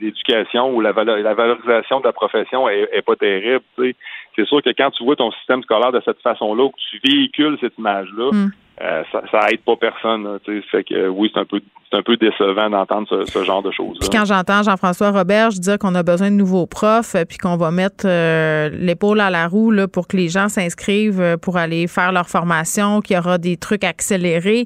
l'éducation 0.00 0.74
ou 0.74 0.80
la, 0.80 0.92
valo- 0.92 1.20
la 1.22 1.34
valorisation 1.34 2.00
de 2.00 2.06
la 2.06 2.12
profession 2.12 2.68
est, 2.68 2.88
est 2.92 3.02
pas 3.02 3.14
terrible, 3.16 3.62
tu 3.76 3.84
sais. 3.90 3.96
C'est 4.34 4.46
sûr 4.46 4.60
que 4.62 4.70
quand 4.70 4.90
tu 4.90 5.04
vois 5.04 5.14
ton 5.14 5.30
système 5.32 5.62
scolaire 5.62 5.92
de 5.92 6.00
cette 6.04 6.20
façon-là, 6.22 6.64
ou 6.64 6.70
que 6.70 6.80
tu 6.90 7.00
véhicules 7.04 7.56
cette 7.60 7.78
image-là, 7.78 8.30
Mm. 8.32 8.50
Euh, 8.80 9.02
ça, 9.12 9.22
ça 9.30 9.50
aide 9.50 9.60
pas 9.60 9.76
personne, 9.76 10.24
là, 10.24 10.38
que 10.44 11.08
oui, 11.08 11.30
c'est 11.32 11.40
un 11.40 11.44
peu 11.44 11.60
c'est 11.90 11.98
un 11.98 12.02
peu 12.02 12.16
décevant 12.16 12.70
d'entendre 12.70 13.26
ce, 13.26 13.44
genre 13.44 13.62
de 13.62 13.70
choses. 13.70 13.98
Puis 14.00 14.08
quand 14.08 14.24
j'entends 14.24 14.62
Jean-François 14.62 15.10
Roberge 15.10 15.60
dire 15.60 15.78
qu'on 15.78 15.94
a 15.94 16.02
besoin 16.02 16.30
de 16.30 16.36
nouveaux 16.36 16.66
profs, 16.66 17.14
euh, 17.14 17.26
puis 17.26 17.36
qu'on 17.36 17.58
va 17.58 17.70
mettre 17.70 18.06
euh, 18.06 18.70
l'épaule 18.72 19.20
à 19.20 19.28
la 19.28 19.46
roue 19.46 19.70
là, 19.70 19.86
pour 19.88 20.08
que 20.08 20.16
les 20.16 20.30
gens 20.30 20.48
s'inscrivent 20.48 21.36
pour 21.42 21.58
aller 21.58 21.86
faire 21.88 22.12
leur 22.12 22.30
formation, 22.30 23.02
qu'il 23.02 23.16
y 23.16 23.18
aura 23.18 23.36
des 23.36 23.58
trucs 23.58 23.84
accélérés, 23.84 24.64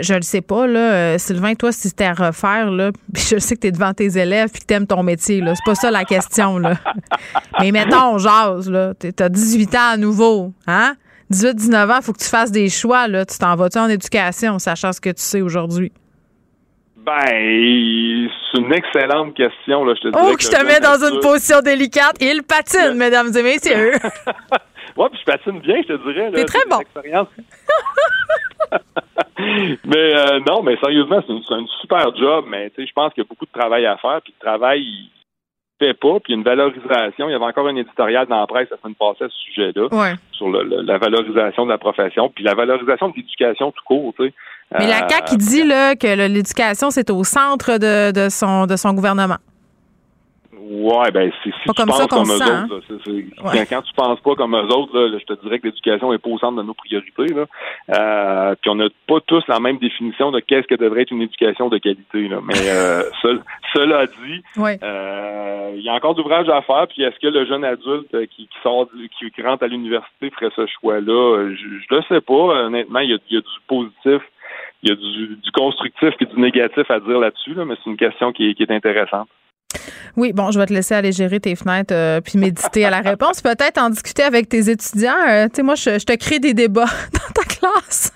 je 0.00 0.14
le 0.14 0.22
sais 0.22 0.42
pas. 0.42 0.68
Là, 0.68 1.18
Sylvain, 1.18 1.54
toi, 1.54 1.72
si 1.72 1.88
c'était 1.88 2.04
à 2.04 2.12
refaire, 2.12 2.70
là, 2.70 2.92
je 3.14 3.38
sais 3.38 3.56
que 3.56 3.62
tu 3.62 3.66
es 3.66 3.72
devant 3.72 3.92
tes 3.92 4.16
élèves 4.16 4.50
puis 4.52 4.60
que 4.60 4.66
tu 4.66 4.74
aimes 4.74 4.86
ton 4.86 5.02
métier, 5.02 5.40
là, 5.40 5.56
c'est 5.56 5.64
pas 5.64 5.74
ça 5.74 5.90
la 5.90 6.04
question. 6.04 6.58
Là. 6.58 6.74
Mais 7.60 7.72
mettons, 7.72 8.16
jase, 8.18 8.70
là, 8.70 8.94
tu 8.94 9.10
as 9.18 9.28
18 9.28 9.74
ans 9.74 9.90
à 9.94 9.96
nouveau, 9.96 10.52
hein? 10.68 10.94
18-19 11.30 11.92
ans, 11.92 12.02
faut 12.02 12.12
que 12.12 12.18
tu 12.18 12.28
fasses 12.28 12.50
des 12.50 12.68
choix. 12.68 13.08
Là. 13.08 13.24
Tu 13.24 13.38
t'en 13.38 13.54
vas-tu 13.56 13.78
en 13.78 13.88
éducation, 13.88 14.58
sachant 14.58 14.92
ce 14.92 15.00
que 15.00 15.10
tu 15.10 15.22
sais 15.22 15.40
aujourd'hui? 15.40 15.92
Ben, 16.96 18.28
c'est 18.52 18.60
une 18.60 18.72
excellente 18.72 19.34
question, 19.34 19.84
là, 19.84 19.94
je 19.94 20.00
te 20.02 20.08
dirais 20.08 20.24
Oh, 20.28 20.36
que 20.36 20.42
je 20.42 20.50
te 20.50 20.64
mets 20.64 20.80
dans 20.80 21.02
une 21.02 21.20
position 21.20 21.60
délicate. 21.60 22.16
Il 22.20 22.42
patine, 22.42 22.94
mesdames 22.94 23.34
et 23.34 23.42
messieurs. 23.42 23.92
ouais, 24.96 25.08
puis 25.10 25.20
je 25.20 25.24
patine 25.24 25.60
bien, 25.60 25.80
je 25.82 25.94
te 25.94 26.12
dirais. 26.12 26.30
T'es 26.32 26.44
très 26.44 26.68
bon. 26.68 26.78
mais 29.86 30.14
euh, 30.14 30.40
non, 30.46 30.62
mais 30.62 30.76
sérieusement, 30.76 31.22
c'est 31.26 31.54
un 31.54 31.64
super 31.80 32.14
job, 32.16 32.44
mais 32.48 32.70
je 32.76 32.92
pense 32.94 33.14
qu'il 33.14 33.22
y 33.22 33.26
a 33.26 33.28
beaucoup 33.28 33.46
de 33.46 33.58
travail 33.58 33.86
à 33.86 33.96
faire, 33.96 34.20
puis 34.22 34.34
le 34.38 34.44
travail, 34.44 34.82
il 34.82 35.10
fait 35.80 35.94
pas, 35.94 36.20
puis 36.22 36.34
une 36.34 36.44
valorisation. 36.44 37.28
Il 37.28 37.32
y 37.32 37.34
avait 37.34 37.44
encore 37.44 37.66
un 37.66 37.74
éditorial 37.74 38.26
dans 38.26 38.40
la 38.40 38.46
presse 38.46 38.68
la 38.70 38.76
semaine 38.76 38.94
passée 38.94 39.24
à 39.24 39.28
ce 39.28 39.36
sujet-là, 39.46 39.88
sur 40.32 40.48
la 40.50 40.98
valorisation 40.98 41.64
de 41.64 41.70
la 41.70 41.78
profession, 41.78 42.30
puis 42.32 42.44
la 42.44 42.54
valorisation 42.54 43.08
de 43.08 43.14
l'éducation 43.16 43.72
tout 43.72 43.84
court, 43.84 44.14
tu 44.18 44.26
sais. 44.26 44.34
Mais 44.78 44.86
la 44.86 45.08
CAQ 45.08 45.24
qui 45.24 45.36
dit 45.36 45.64
là, 45.64 45.96
que 45.96 46.06
l'éducation, 46.28 46.90
c'est 46.90 47.10
au 47.10 47.24
centre 47.24 47.78
de, 47.78 48.12
de, 48.12 48.28
son, 48.28 48.66
de 48.66 48.76
son 48.76 48.92
gouvernement. 48.92 49.38
Ouais, 50.72 51.10
ben 51.10 51.32
si, 51.42 51.50
tu 51.50 51.72
penses 51.74 52.06
comme 52.06 52.30
eux 52.30 52.34
autres, 52.36 52.80
quand, 53.68 53.82
tu 53.82 53.92
penses 53.92 54.20
pas 54.20 54.34
comme 54.36 54.54
eux 54.54 54.72
autres, 54.72 55.18
je 55.18 55.24
te 55.24 55.32
dirais 55.42 55.58
que 55.58 55.66
l'éducation 55.66 56.12
est 56.12 56.18
pas 56.18 56.30
au 56.30 56.38
centre 56.38 56.58
de 56.58 56.62
nos 56.62 56.74
priorités. 56.74 57.26
Là. 57.26 57.46
Euh, 57.98 58.54
puis 58.60 58.70
on 58.70 58.76
n'a 58.76 58.86
pas 59.08 59.18
tous 59.26 59.42
la 59.48 59.58
même 59.58 59.78
définition 59.78 60.30
de 60.30 60.38
qu'est-ce 60.38 60.68
que 60.68 60.76
devrait 60.76 61.02
être 61.02 61.10
une 61.10 61.22
éducation 61.22 61.70
de 61.70 61.78
qualité. 61.78 62.28
Là. 62.28 62.38
Mais 62.44 62.68
euh, 62.68 63.02
cela 63.74 64.06
dit, 64.06 64.44
euh, 64.58 65.72
il 65.74 65.82
y 65.82 65.88
a 65.88 65.94
encore 65.94 66.14
d'ouvrages 66.14 66.48
à 66.48 66.62
faire. 66.62 66.86
Puis 66.86 67.02
est-ce 67.02 67.18
que 67.18 67.26
le 67.26 67.46
jeune 67.46 67.64
adulte 67.64 68.12
qui, 68.28 68.46
qui 68.46 68.58
sort, 68.62 68.86
qui, 69.18 69.42
rentre 69.42 69.64
à 69.64 69.66
l'université 69.66 70.30
ferait 70.30 70.52
ce 70.54 70.66
choix-là? 70.78 71.50
Je 71.52 71.96
ne 71.96 72.02
sais 72.02 72.20
pas. 72.20 72.66
Honnêtement, 72.66 73.00
il 73.00 73.10
y 73.10 73.14
a, 73.14 73.18
y 73.28 73.38
a 73.38 73.40
du 73.40 73.60
positif 73.66 74.22
il 74.82 74.88
y 74.88 74.92
a 74.92 74.94
du, 74.94 75.36
du, 75.36 75.50
constructif 75.52 76.14
et 76.20 76.24
du 76.24 76.40
négatif 76.40 76.90
à 76.90 77.00
dire 77.00 77.18
là-dessus, 77.18 77.52
là, 77.52 77.66
mais 77.66 77.74
c'est 77.76 77.90
une 77.90 77.98
question 77.98 78.32
qui 78.32 78.54
qui 78.54 78.62
est 78.62 78.70
intéressante. 78.70 79.28
Oui, 80.16 80.32
bon, 80.32 80.50
je 80.50 80.58
vais 80.58 80.66
te 80.66 80.72
laisser 80.72 80.94
aller 80.94 81.12
gérer 81.12 81.40
tes 81.40 81.54
fenêtres 81.54 81.94
euh, 81.94 82.20
puis 82.20 82.38
méditer 82.38 82.84
à 82.84 82.90
la 82.90 83.00
réponse. 83.00 83.40
Peut-être 83.40 83.78
en 83.78 83.90
discuter 83.90 84.22
avec 84.22 84.48
tes 84.48 84.68
étudiants. 84.68 85.14
Euh, 85.28 85.46
tu 85.46 85.56
sais, 85.56 85.62
moi, 85.62 85.74
je, 85.74 86.04
te 86.04 86.16
crée 86.16 86.38
des 86.38 86.54
débats 86.54 86.84
dans 87.12 87.32
ta 87.34 87.44
classe. 87.44 88.12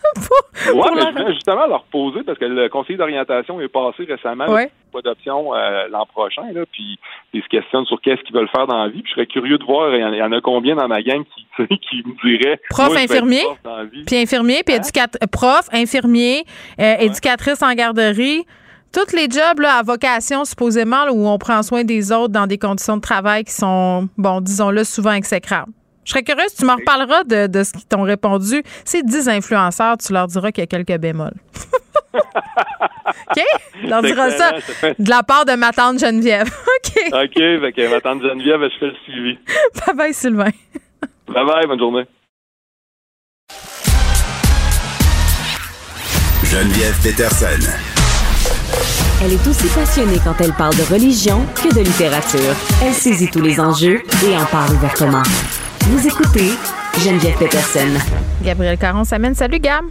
Oui, 0.75 0.89
mais 0.95 1.03
je 1.03 1.25
vais 1.25 1.35
justement 1.35 1.67
leur 1.67 1.85
poser 1.85 2.23
parce 2.25 2.39
que 2.39 2.45
le 2.45 2.69
conseiller 2.69 2.99
d'orientation 2.99 3.61
est 3.61 3.69
passé 3.69 4.05
récemment. 4.05 4.47
Ouais. 4.47 4.71
Pas 4.93 5.03
d'option 5.03 5.55
euh, 5.55 5.89
l'an 5.91 6.07
prochain, 6.07 6.45
là, 6.53 6.63
puis 6.71 6.99
ils 7.33 7.43
se 7.43 7.49
questionnent 7.49 7.87
sur 7.87 8.01
qu'est-ce 8.01 8.23
qu'ils 8.23 8.35
veulent 8.35 8.49
faire 8.55 8.67
dans 8.67 8.83
la 8.83 8.89
vie. 8.89 9.03
Puis 9.03 9.11
je 9.11 9.15
serais 9.15 9.27
curieux 9.27 9.59
de 9.59 9.65
voir, 9.65 9.95
il 9.95 10.01
y, 10.01 10.23
en, 10.23 10.33
a 10.33 10.41
combien 10.41 10.77
dans 10.77 10.87
ma 10.87 11.03
gang 11.03 11.25
qui, 11.25 11.47
qui 11.79 12.03
me 12.07 12.37
diraient... 12.39 12.61
Prof, 12.71 12.97
infirmier, 12.97 13.43
puis 14.07 14.17
infirmier, 14.17 14.63
puis 14.65 14.77
hein? 14.77 15.07
prof, 15.33 15.69
infirmier, 15.73 16.45
éducatrice 16.79 17.63
en 17.63 17.75
garderie 17.75 18.45
tous 18.95 19.15
les 19.15 19.29
jobs 19.29 19.61
là, 19.61 19.79
à 19.79 19.83
vocation, 19.83 20.45
supposément, 20.45 21.05
où 21.11 21.27
on 21.27 21.37
prend 21.37 21.63
soin 21.63 21.85
des 21.85 22.13
autres 22.13 22.33
dans 22.33 22.47
des 22.47 22.59
conditions 22.59 22.97
de 22.97 23.03
travail 23.03 23.45
qui 23.45 23.53
sont, 23.53 24.09
bon, 24.17 24.41
disons-le, 24.41 24.85
souvent 24.85 25.13
exécrables. 25.13 25.73
Je 26.05 26.11
serais 26.11 26.23
curieuse, 26.23 26.55
tu 26.55 26.65
m'en 26.65 26.77
reparleras 26.77 27.25
de, 27.25 27.63
ce 27.63 27.73
qu'ils 27.73 27.87
t'ont 27.87 28.03
répondu. 28.03 28.63
Ces 28.85 29.03
10 29.03 29.29
influenceurs, 29.29 29.97
tu 29.97 30.13
leur 30.13 30.27
diras 30.27 30.53
qu'il 30.53 30.63
y 30.63 30.65
a 30.65 30.67
quelques 30.67 30.99
bémols. 31.01 31.35
OK? 32.15 33.43
Tu 33.81 33.87
leur 33.87 34.03
diras 34.03 34.31
ça 34.31 34.53
de 34.99 35.11
la 35.11 35.23
part 35.23 35.45
de 35.45 35.53
ma 35.53 35.73
tante 35.73 35.99
Geneviève. 35.99 36.47
OK. 36.77 37.13
OK, 37.13 37.43
OK. 37.63 37.91
Ma 37.91 38.01
tante 38.01 38.23
Geneviève, 38.23 38.61
je 38.63 38.79
fais 38.79 38.87
le 38.87 38.95
suivi. 39.05 39.39
Bye 39.87 39.97
bye, 39.97 40.15
Sylvain. 40.15 40.51
Bye 41.27 41.47
bye, 41.47 41.67
bonne 41.67 41.79
journée. 41.79 42.05
Geneviève 46.45 47.03
Peterson. 47.03 47.94
Elle 49.25 49.33
est 49.33 49.47
aussi 49.47 49.69
passionnée 49.69 50.21
quand 50.23 50.35
elle 50.41 50.53
parle 50.53 50.77
de 50.77 50.83
religion 50.83 51.47
que 51.55 51.75
de 51.75 51.81
littérature. 51.81 52.55
Elle 52.83 52.93
saisit 52.93 53.31
tous 53.31 53.41
les 53.41 53.59
enjeux 53.59 54.03
et 54.23 54.37
en 54.37 54.45
parle 54.45 54.75
ouvertement. 54.75 55.23
Vous 55.81 56.07
écoutez 56.07 56.51
Geneviève 56.99 57.39
Peterson. 57.39 57.89
Gabriel 58.43 58.77
Caron 58.77 59.05
s'amène. 59.05 59.35
Salut, 59.35 59.61
Gab. 59.61 59.87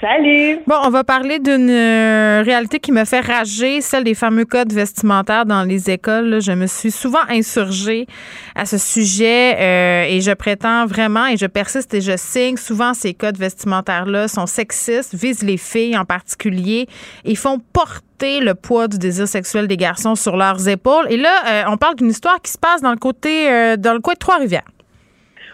Salut. 0.00 0.58
Bon, 0.66 0.76
on 0.84 0.90
va 0.90 1.04
parler 1.04 1.38
d'une 1.38 1.70
euh, 1.70 2.42
réalité 2.44 2.78
qui 2.78 2.92
me 2.92 3.04
fait 3.04 3.20
rager, 3.20 3.80
celle 3.80 4.04
des 4.04 4.14
fameux 4.14 4.44
codes 4.44 4.72
vestimentaires 4.72 5.46
dans 5.46 5.62
les 5.62 5.90
écoles. 5.90 6.40
Je 6.42 6.52
me 6.52 6.66
suis 6.66 6.90
souvent 6.90 7.22
insurgée 7.28 8.06
à 8.54 8.66
ce 8.66 8.76
sujet 8.76 9.56
euh, 9.58 10.04
et 10.08 10.20
je 10.20 10.32
prétends 10.32 10.84
vraiment 10.86 11.26
et 11.26 11.36
je 11.36 11.46
persiste 11.46 11.94
et 11.94 12.00
je 12.00 12.16
signe. 12.16 12.56
Souvent, 12.56 12.92
ces 12.92 13.14
codes 13.14 13.38
vestimentaires-là 13.38 14.28
sont 14.28 14.46
sexistes, 14.46 15.14
visent 15.14 15.42
les 15.42 15.56
filles 15.56 15.96
en 15.96 16.04
particulier 16.04 16.86
et 17.24 17.34
font 17.34 17.58
porter 17.72 18.40
le 18.40 18.54
poids 18.54 18.88
du 18.88 18.98
désir 18.98 19.28
sexuel 19.28 19.68
des 19.68 19.76
garçons 19.76 20.16
sur 20.16 20.36
leurs 20.36 20.68
épaules. 20.68 21.06
Et 21.08 21.16
là, 21.16 21.30
euh, 21.46 21.62
on 21.68 21.76
parle 21.76 21.94
d'une 21.94 22.10
histoire 22.10 22.40
qui 22.42 22.52
se 22.52 22.58
passe 22.58 22.82
dans 22.82 22.92
le 22.92 22.98
côté, 22.98 23.76
dans 23.78 23.94
le 23.94 24.00
coin 24.00 24.14
de 24.14 24.18
Trois-Rivières. 24.18 24.64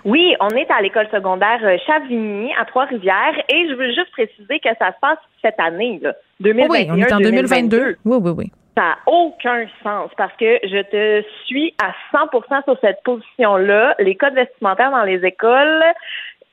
Oui, 0.05 0.35
on 0.41 0.49
est 0.51 0.71
à 0.71 0.83
l'école 0.83 1.09
secondaire 1.11 1.61
euh, 1.63 1.79
Chavigny 1.87 2.53
à 2.61 2.65
Trois-Rivières 2.67 3.39
et 3.49 3.69
je 3.69 3.75
veux 3.75 3.89
juste 3.89 4.11
préciser 4.13 4.61
que 4.61 4.69
ça 4.79 4.93
se 4.93 5.01
passe 5.01 5.19
cette 5.41 5.59
année, 5.59 5.99
là, 6.03 6.15
2021. 6.41 6.69
Oui, 6.69 6.87
on 6.91 7.07
est 7.07 7.13
en 7.13 7.19
2022. 7.19 7.97
Oui, 8.05 8.19
oui, 8.21 8.31
oui. 8.37 8.53
Ça 8.77 8.83
n'a 8.83 8.99
aucun 9.07 9.67
sens 9.83 10.11
parce 10.17 10.33
que 10.37 10.59
je 10.65 10.83
te 10.83 11.27
suis 11.47 11.75
à 11.83 11.93
100 12.13 12.63
sur 12.65 12.79
cette 12.81 13.03
position-là. 13.05 13.95
Les 14.01 14.17
codes 14.17 14.35
vestimentaires 14.35 14.91
dans 14.91 15.05
les 15.05 15.25
écoles, 15.25 15.83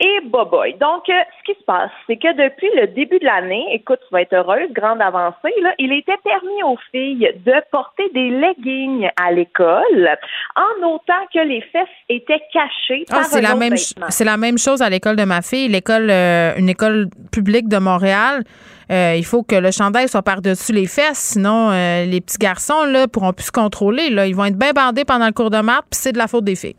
et 0.01 0.27
boboy. 0.27 0.73
Donc, 0.79 1.07
euh, 1.09 1.13
ce 1.39 1.51
qui 1.51 1.59
se 1.59 1.63
passe, 1.63 1.91
c'est 2.07 2.17
que 2.17 2.33
depuis 2.33 2.69
le 2.75 2.87
début 2.87 3.19
de 3.19 3.25
l'année, 3.25 3.65
écoute, 3.71 3.99
tu 4.07 4.13
vas 4.13 4.21
être 4.21 4.33
heureuse, 4.33 4.71
grande 4.71 5.01
avancée, 5.01 5.53
là, 5.61 5.73
il 5.77 5.93
était 5.93 6.17
permis 6.23 6.63
aux 6.63 6.77
filles 6.91 7.31
de 7.45 7.53
porter 7.71 8.09
des 8.13 8.29
leggings 8.31 9.09
à 9.21 9.31
l'école 9.31 10.17
en 10.55 10.87
autant 10.87 11.21
que 11.33 11.39
les 11.39 11.61
fesses 11.61 11.87
étaient 12.09 12.41
cachées 12.51 13.05
ah, 13.09 13.15
par 13.15 13.25
c'est 13.25 13.41
la 13.41 13.55
même 13.55 13.77
C'est 13.77 14.25
la 14.25 14.37
même 14.37 14.57
chose 14.57 14.81
à 14.81 14.89
l'école 14.89 15.15
de 15.15 15.23
ma 15.23 15.41
fille, 15.41 15.67
l'école, 15.67 16.09
euh, 16.09 16.53
une 16.57 16.69
école 16.69 17.09
publique 17.31 17.67
de 17.67 17.77
Montréal. 17.77 18.43
Euh, 18.91 19.13
il 19.15 19.23
faut 19.23 19.43
que 19.43 19.55
le 19.55 19.71
chandail 19.71 20.09
soit 20.09 20.23
par-dessus 20.23 20.73
les 20.73 20.87
fesses, 20.87 21.33
sinon 21.33 21.69
les 21.69 22.19
petits 22.19 22.39
garçons 22.39 22.83
là 22.83 23.07
pourront 23.07 23.31
plus 23.31 23.45
se 23.45 23.51
contrôler. 23.51 24.09
Là, 24.09 24.25
ils 24.25 24.35
vont 24.35 24.45
être 24.45 24.57
bien 24.57 24.73
bandés 24.73 25.05
pendant 25.05 25.27
le 25.27 25.31
cours 25.31 25.51
de 25.51 25.59
maths, 25.59 25.85
puis 25.89 25.99
c'est 26.01 26.11
de 26.11 26.17
la 26.17 26.27
faute 26.27 26.43
des 26.43 26.55
filles. 26.55 26.75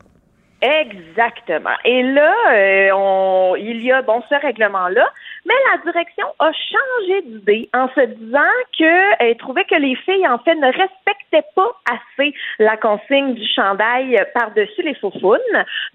Exactement. 0.63 1.75
Et 1.85 2.05
là, 2.05 2.33
euh, 2.53 2.91
on, 2.95 3.57
il 3.57 3.83
y 3.83 3.91
a 3.91 4.01
bon 4.03 4.23
ce 4.29 4.35
règlement-là, 4.35 5.05
mais 5.45 5.55
la 5.73 5.83
direction 5.83 6.27
a 6.39 6.53
changé 6.53 7.23
d'idée 7.23 7.69
en 7.75 7.89
se 7.89 8.01
disant 8.07 8.39
qu'elle 8.79 9.37
trouvait 9.39 9.65
que 9.65 9.75
les 9.75 9.97
filles 9.97 10.29
en 10.29 10.39
fait 10.39 10.55
ne 10.55 10.67
respectaient 10.67 11.49
pas 11.57 11.69
assez 11.91 12.33
la 12.61 12.77
consigne 12.77 13.35
du 13.35 13.45
chandail 13.53 14.25
par-dessus 14.35 14.83
les 14.83 14.95
faux 14.95 15.13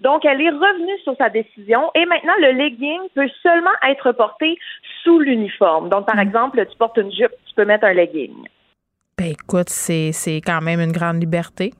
Donc, 0.00 0.26
elle 0.26 0.42
est 0.42 0.50
revenue 0.50 0.98
sur 1.02 1.16
sa 1.16 1.30
décision 1.30 1.90
et 1.94 2.04
maintenant 2.04 2.34
le 2.38 2.52
legging 2.52 3.00
peut 3.14 3.30
seulement 3.42 3.70
être 3.88 4.12
porté 4.12 4.58
sous 5.02 5.18
l'uniforme. 5.18 5.88
Donc, 5.88 6.04
par 6.04 6.16
hmm. 6.16 6.28
exemple, 6.28 6.66
tu 6.70 6.76
portes 6.76 6.98
une 6.98 7.10
jupe, 7.10 7.32
tu 7.46 7.54
peux 7.54 7.64
mettre 7.64 7.86
un 7.86 7.94
legging. 7.94 8.34
Ben 9.16 9.32
écoute, 9.32 9.70
c'est 9.70 10.42
quand 10.44 10.60
même 10.60 10.80
une 10.80 10.92
grande 10.92 11.20
liberté. 11.20 11.72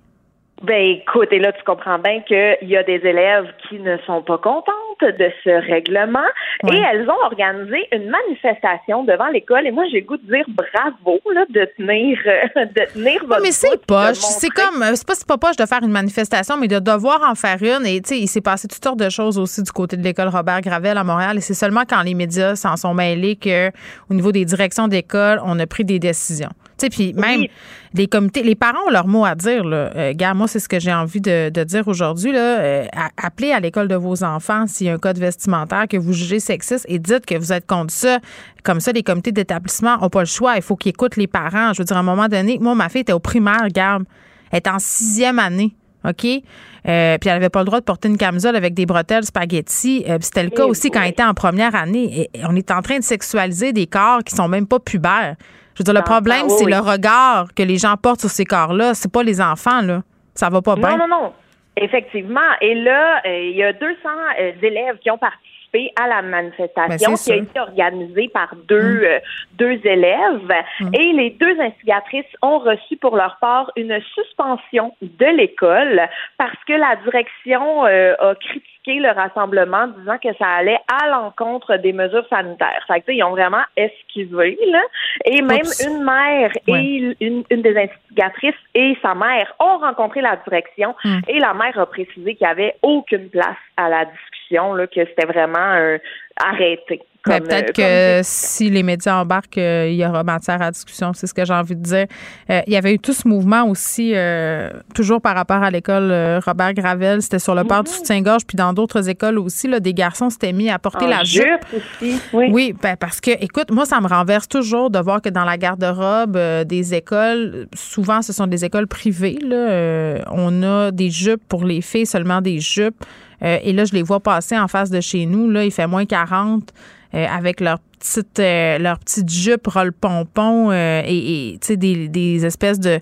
Ben 0.63 0.99
écoute, 0.99 1.29
et 1.31 1.39
là 1.39 1.53
tu 1.53 1.63
comprends 1.65 1.99
bien 1.99 2.21
qu'il 2.23 2.69
y 2.69 2.77
a 2.77 2.83
des 2.83 3.01
élèves 3.05 3.47
qui 3.69 3.79
ne 3.79 3.97
sont 3.99 4.23
pas 4.23 4.39
contentes 4.39 4.75
de 5.01 5.31
ce 5.45 5.51
règlement 5.71 6.27
et 6.69 6.77
elles 6.77 7.09
ont 7.09 7.25
organisé 7.25 7.87
une 7.93 8.11
manifestation 8.11 9.05
devant 9.05 9.29
l'école 9.29 9.67
et 9.69 9.71
moi 9.71 9.85
j'ai 9.93 10.03
goût 10.03 10.17
de 10.17 10.27
dire 10.27 10.45
bravo 10.49 11.21
là, 11.33 11.45
de 11.49 11.65
tenir 11.77 12.19
euh, 12.27 12.65
de 12.65 12.93
tenir 12.93 13.25
votre 13.25 13.41
Mais 13.41 13.53
c'est 13.53 13.87
poche, 13.87 14.17
c'est 14.17 14.51
comme 14.51 14.83
c'est 14.95 15.07
pas 15.07 15.15
c'est 15.15 15.29
pas 15.29 15.39
poche 15.39 15.57
de 15.57 15.65
faire 15.67 15.83
une 15.83 15.93
manifestation 15.93 16.57
mais 16.57 16.67
de 16.67 16.81
devoir 16.81 17.23
en 17.31 17.37
faire 17.37 17.63
une 17.63 17.87
et 17.87 18.01
tu 18.01 18.09
sais 18.09 18.19
il 18.19 18.27
s'est 18.27 18.41
passé 18.41 18.67
toutes 18.67 18.83
sortes 18.83 18.99
de 18.99 19.11
choses 19.11 19.39
aussi 19.39 19.63
du 19.63 19.71
côté 19.71 19.97
de 19.97 20.03
l'école 20.03 20.29
Robert 20.29 20.61
Gravel 20.61 20.99
à 20.99 21.05
Montréal 21.05 21.37
et 21.37 21.41
c'est 21.41 21.55
seulement 21.55 21.83
quand 21.89 22.03
les 22.03 22.15
médias 22.15 22.57
s'en 22.57 22.77
sont 22.77 22.95
mêlés 22.95 23.37
que 23.37 23.69
au 24.11 24.15
niveau 24.15 24.33
des 24.33 24.45
directions 24.45 24.89
d'école, 24.89 25.41
on 25.45 25.59
a 25.61 25.67
pris 25.67 25.85
des 25.85 25.99
décisions. 25.99 26.51
Tu 26.79 26.87
sais 26.87 26.91
puis 26.91 27.13
même 27.15 27.47
les 27.95 28.07
comités, 28.07 28.43
les 28.43 28.55
parents 28.55 28.87
ont 28.87 28.91
leur 28.91 29.07
mot 29.07 29.25
à 29.25 29.35
dire. 29.35 29.65
Là. 29.65 29.91
Euh, 29.97 30.13
gars, 30.15 30.35
moi, 30.35 30.47
c'est 30.49 30.61
ce 30.61 30.69
que 30.69 30.79
j'ai 30.79 30.93
envie 30.93 31.21
de, 31.21 31.65
dire 31.65 31.89
aujourd'hui. 31.89 32.33
Là. 32.33 32.61
Euh, 32.61 32.87
appelez 33.17 33.53
à 33.53 33.61
l'école 33.61 33.89
de 33.89 33.95
vos 33.95 34.23
enfants 34.25 34.67
s'il 34.67 34.87
y 34.87 34.91
a 34.91 34.95
un 34.95 34.99
code 34.99 35.19
vestimentaire 35.19 35.87
que 35.89 35.97
vous 35.97 36.13
jugez 36.13 36.41
sexiste 36.41 36.87
et 36.89 36.99
dites 36.99 37.27
que 37.27 37.37
vous 37.37 37.53
êtes 37.53 37.67
contre 37.67 37.93
ça. 37.93 38.19
Comme 38.63 38.81
ça, 38.81 38.93
les 38.93 39.03
comités 39.03 39.33
d'établissement 39.33 39.99
n'ont 39.99 40.11
pas 40.11 40.21
le 40.21 40.27
choix. 40.27 40.57
Il 40.57 40.63
faut 40.63 40.77
qu'ils 40.77 40.91
écoutent 40.91 41.17
les 41.17 41.27
parents. 41.27 41.73
Je 41.73 41.79
veux 41.79 41.85
dire, 41.85 41.97
à 41.97 42.01
un 42.01 42.05
moment 42.05 42.29
donné, 42.29 42.59
moi, 42.61 42.75
ma 42.75 42.89
fille 42.89 43.03
était 43.03 43.13
au 43.13 43.21
primaire, 43.21 43.63
regarde. 43.65 44.05
Elle 44.51 44.59
est 44.59 44.69
en 44.69 44.79
sixième 44.79 45.39
année. 45.39 45.75
OK? 46.05 46.25
Euh, 46.25 47.19
puis 47.19 47.29
elle 47.29 47.35
n'avait 47.35 47.49
pas 47.49 47.61
le 47.61 47.67
droit 47.67 47.81
de 47.81 47.85
porter 47.85 48.09
une 48.09 48.17
camisole 48.17 48.55
avec 48.55 48.73
des 48.73 48.87
bretelles 48.87 49.25
spaghetti. 49.25 50.05
C'était 50.21 50.45
le 50.45 50.51
cas 50.51 50.65
eh 50.65 50.71
aussi 50.71 50.91
quand 50.91 51.03
elle 51.03 51.11
était 51.11 51.25
en 51.25 51.35
première 51.35 51.75
année. 51.75 52.31
Et 52.33 52.41
on 52.49 52.55
est 52.55 52.71
en 52.71 52.83
train 52.83 52.99
de 52.99 53.05
sexualiser 53.05 53.73
des 53.73 53.87
corps 53.87 54.23
qui 54.23 54.35
sont 54.35 54.49
même 54.49 54.67
pas 54.67 54.79
pubères. 54.79 55.37
Je 55.79 55.85
veux 55.85 55.93
dire, 55.93 55.95
le 55.95 56.05
problème, 56.05 56.49
c'est 56.49 56.65
le 56.65 56.79
regard 56.79 57.55
que 57.55 57.63
les 57.63 57.77
gens 57.77 57.95
portent 57.97 58.19
sur 58.19 58.31
ces 58.31 58.45
corps-là. 58.45 58.95
C'est 58.95 59.13
pas 59.13 59.23
les 59.23 59.41
enfants, 59.41 59.81
là. 59.81 60.03
Ça 60.35 60.49
va 60.51 60.61
pas 60.61 60.75
bien. 60.75 60.97
Non, 60.97 61.07
non, 61.07 61.09
non. 61.09 61.33
Effectivement. 61.77 62.41
Et 62.61 62.75
là, 62.75 63.21
euh, 63.25 63.51
il 63.51 63.57
y 63.57 63.63
a 63.63 63.73
200 63.73 63.95
euh, 64.41 64.53
élèves 64.61 64.99
qui 64.99 65.09
ont 65.13 65.19
participé 65.19 65.93
à 66.03 66.09
la 66.09 66.23
manifestation 66.23 67.13
ben, 67.13 67.17
qui 67.17 67.33
a 67.33 67.37
été 67.37 67.61
organisée 67.61 68.29
par 68.35 68.57
deux, 68.67 68.81
mm. 68.81 69.05
euh, 69.05 69.19
deux 69.57 69.81
élèves. 69.85 70.53
Mm. 70.81 70.95
Et 70.95 71.13
les 71.13 71.31
deux 71.31 71.61
instigatrices 71.61 72.25
ont 72.43 72.59
reçu 72.59 72.97
pour 72.97 73.15
leur 73.15 73.37
part 73.41 73.71
une 73.77 74.01
suspension 74.15 74.97
de 75.01 75.27
l'école 75.37 76.09
parce 76.39 76.59
que 76.67 76.73
la 76.73 76.97
direction 77.05 77.85
a 77.85 78.35
critiqué 78.35 78.78
critiqué 78.89 79.01
le 79.01 79.11
rassemblement, 79.11 79.87
disant 79.99 80.19
que 80.19 80.35
ça 80.39 80.47
allait 80.47 80.79
à 80.89 81.09
l'encontre 81.09 81.77
des 81.77 81.93
mesures 81.93 82.27
sanitaires. 82.29 82.85
Fait 82.87 83.01
que, 83.01 83.13
ils 83.13 83.23
ont 83.23 83.31
vraiment 83.31 83.63
esquivé, 83.77 84.59
là. 84.67 84.83
Et 85.25 85.43
même 85.43 85.67
une 85.87 86.05
mère 86.05 86.51
et 86.67 87.15
une, 87.21 87.45
une, 87.51 87.63
des 87.63 87.77
investigatrices 87.77 88.55
et 88.75 88.97
sa 89.03 89.15
mère 89.15 89.53
ont 89.61 89.79
rencontré 89.79 90.21
la 90.21 90.37
direction 90.37 90.95
Hmm. 91.05 91.21
et 91.29 91.39
la 91.39 91.55
mère 91.55 91.79
a 91.79 91.87
précisé 91.87 92.35
qu'il 92.35 92.47
n'y 92.47 92.51
avait 92.51 92.77
aucune 92.83 93.29
place 93.29 93.57
à 93.77 93.89
la 93.89 94.05
discussion, 94.05 94.75
là, 94.75 94.87
que 94.87 95.05
c'était 95.07 95.27
vraiment 95.27 95.75
euh, 95.75 95.99
arrêté. 96.45 97.01
Ben, 97.27 97.41
Comme, 97.41 97.49
peut-être 97.49 97.79
euh, 97.81 98.21
que 98.21 98.25
si 98.25 98.71
les 98.71 98.83
médias 98.83 99.21
embarquent, 99.21 99.59
euh, 99.59 99.89
il 99.91 99.97
y 99.97 100.07
aura 100.07 100.23
matière 100.23 100.63
à 100.63 100.71
discussion. 100.71 101.13
C'est 101.15 101.27
ce 101.27 101.35
que 101.35 101.45
j'ai 101.45 101.53
envie 101.53 101.75
de 101.75 101.83
dire. 101.83 102.07
Euh, 102.49 102.61
il 102.67 102.73
y 102.73 102.77
avait 102.77 102.95
eu 102.95 102.99
tout 102.99 103.13
ce 103.13 103.27
mouvement 103.27 103.65
aussi, 103.65 104.13
euh, 104.15 104.71
toujours 104.95 105.21
par 105.21 105.35
rapport 105.35 105.63
à 105.63 105.71
l'école 105.71 106.13
Robert 106.45 106.75
Gravel. 106.75 107.21
C'était 107.21 107.41
sur 107.41 107.55
le 107.55 107.65
port 107.65 107.83
du 107.83 107.91
soutien-gorge, 107.91 108.47
puis 108.47 108.57
dans 108.57 108.73
d'autres 108.73 109.09
écoles 109.09 109.39
aussi, 109.39 109.67
là, 109.67 109.81
des 109.81 109.95
garçons 109.95 110.31
s'étaient 110.31 110.53
mis 110.53 110.71
à 110.71 110.79
porter 110.79 111.07
En 111.07 111.09
la 111.09 111.25
jupe. 111.25 111.45
aussi, 111.75 112.21
oui. 112.33 112.75
ben, 112.81 112.97
parce 112.97 113.21
que, 113.21 113.33
écoute, 113.43 113.73
moi, 113.73 113.85
ça 113.85 114.01
me 114.01 114.07
renverse 114.07 114.49
toujours 114.49 114.91
de 114.91 114.99
voir 114.99 115.21
que 115.21 115.29
dans 115.29 115.45
la 115.45 115.59
garde-robe 115.59 116.39
des 116.65 116.95
écoles, 116.95 117.67
souvent, 117.75 118.23
ce 118.23 118.33
sont 118.33 118.47
des 118.47 118.65
écoles 118.65 118.87
privées. 118.87 119.39
Là, 119.43 120.23
on 120.31 120.63
a 120.63 120.93
des 120.93 121.11
jupes 121.11 121.43
pour 121.49 121.65
les 121.65 121.81
filles, 121.81 122.07
seulement 122.07 122.41
des 122.41 122.61
jupes. 122.61 123.05
Euh, 123.43 123.59
et 123.63 123.73
là, 123.73 123.85
je 123.85 123.93
les 123.93 124.03
vois 124.03 124.21
passer 124.21 124.59
en 124.59 124.69
face 124.69 124.91
de 124.91 125.01
chez 125.01 125.27
nous. 125.27 125.51
Là, 125.51 125.65
il 125.65 125.71
fait 125.71 125.87
moins 125.87 126.05
40 126.05 126.73
euh, 127.15 127.27
avec 127.27 127.61
leur 127.61 127.79
petite, 127.99 128.39
euh, 128.39 128.79
leur 128.79 128.99
petite 128.99 129.31
jupe 129.31 129.67
roll 129.67 129.93
pompon 129.93 130.71
euh, 130.71 131.03
et, 131.05 131.53
et, 131.53 131.59
tu 131.59 131.69
sais, 131.69 131.77
des, 131.77 132.09
des 132.09 132.45
espèces 132.45 132.81
de 132.81 133.01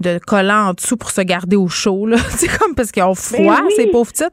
de 0.00 0.20
collants 0.24 0.68
en 0.68 0.74
dessous 0.74 0.96
pour 0.96 1.10
se 1.10 1.20
garder 1.22 1.56
au 1.56 1.66
chaud 1.66 2.06
là 2.06 2.18
c'est 2.30 2.46
comme 2.46 2.76
parce 2.76 2.92
qu'ils 2.92 3.02
ont 3.02 3.16
froid 3.16 3.56
Ben 3.56 3.64
oui. 3.66 3.72
ces 3.74 3.86
pauvres 3.88 4.12
petites 4.12 4.30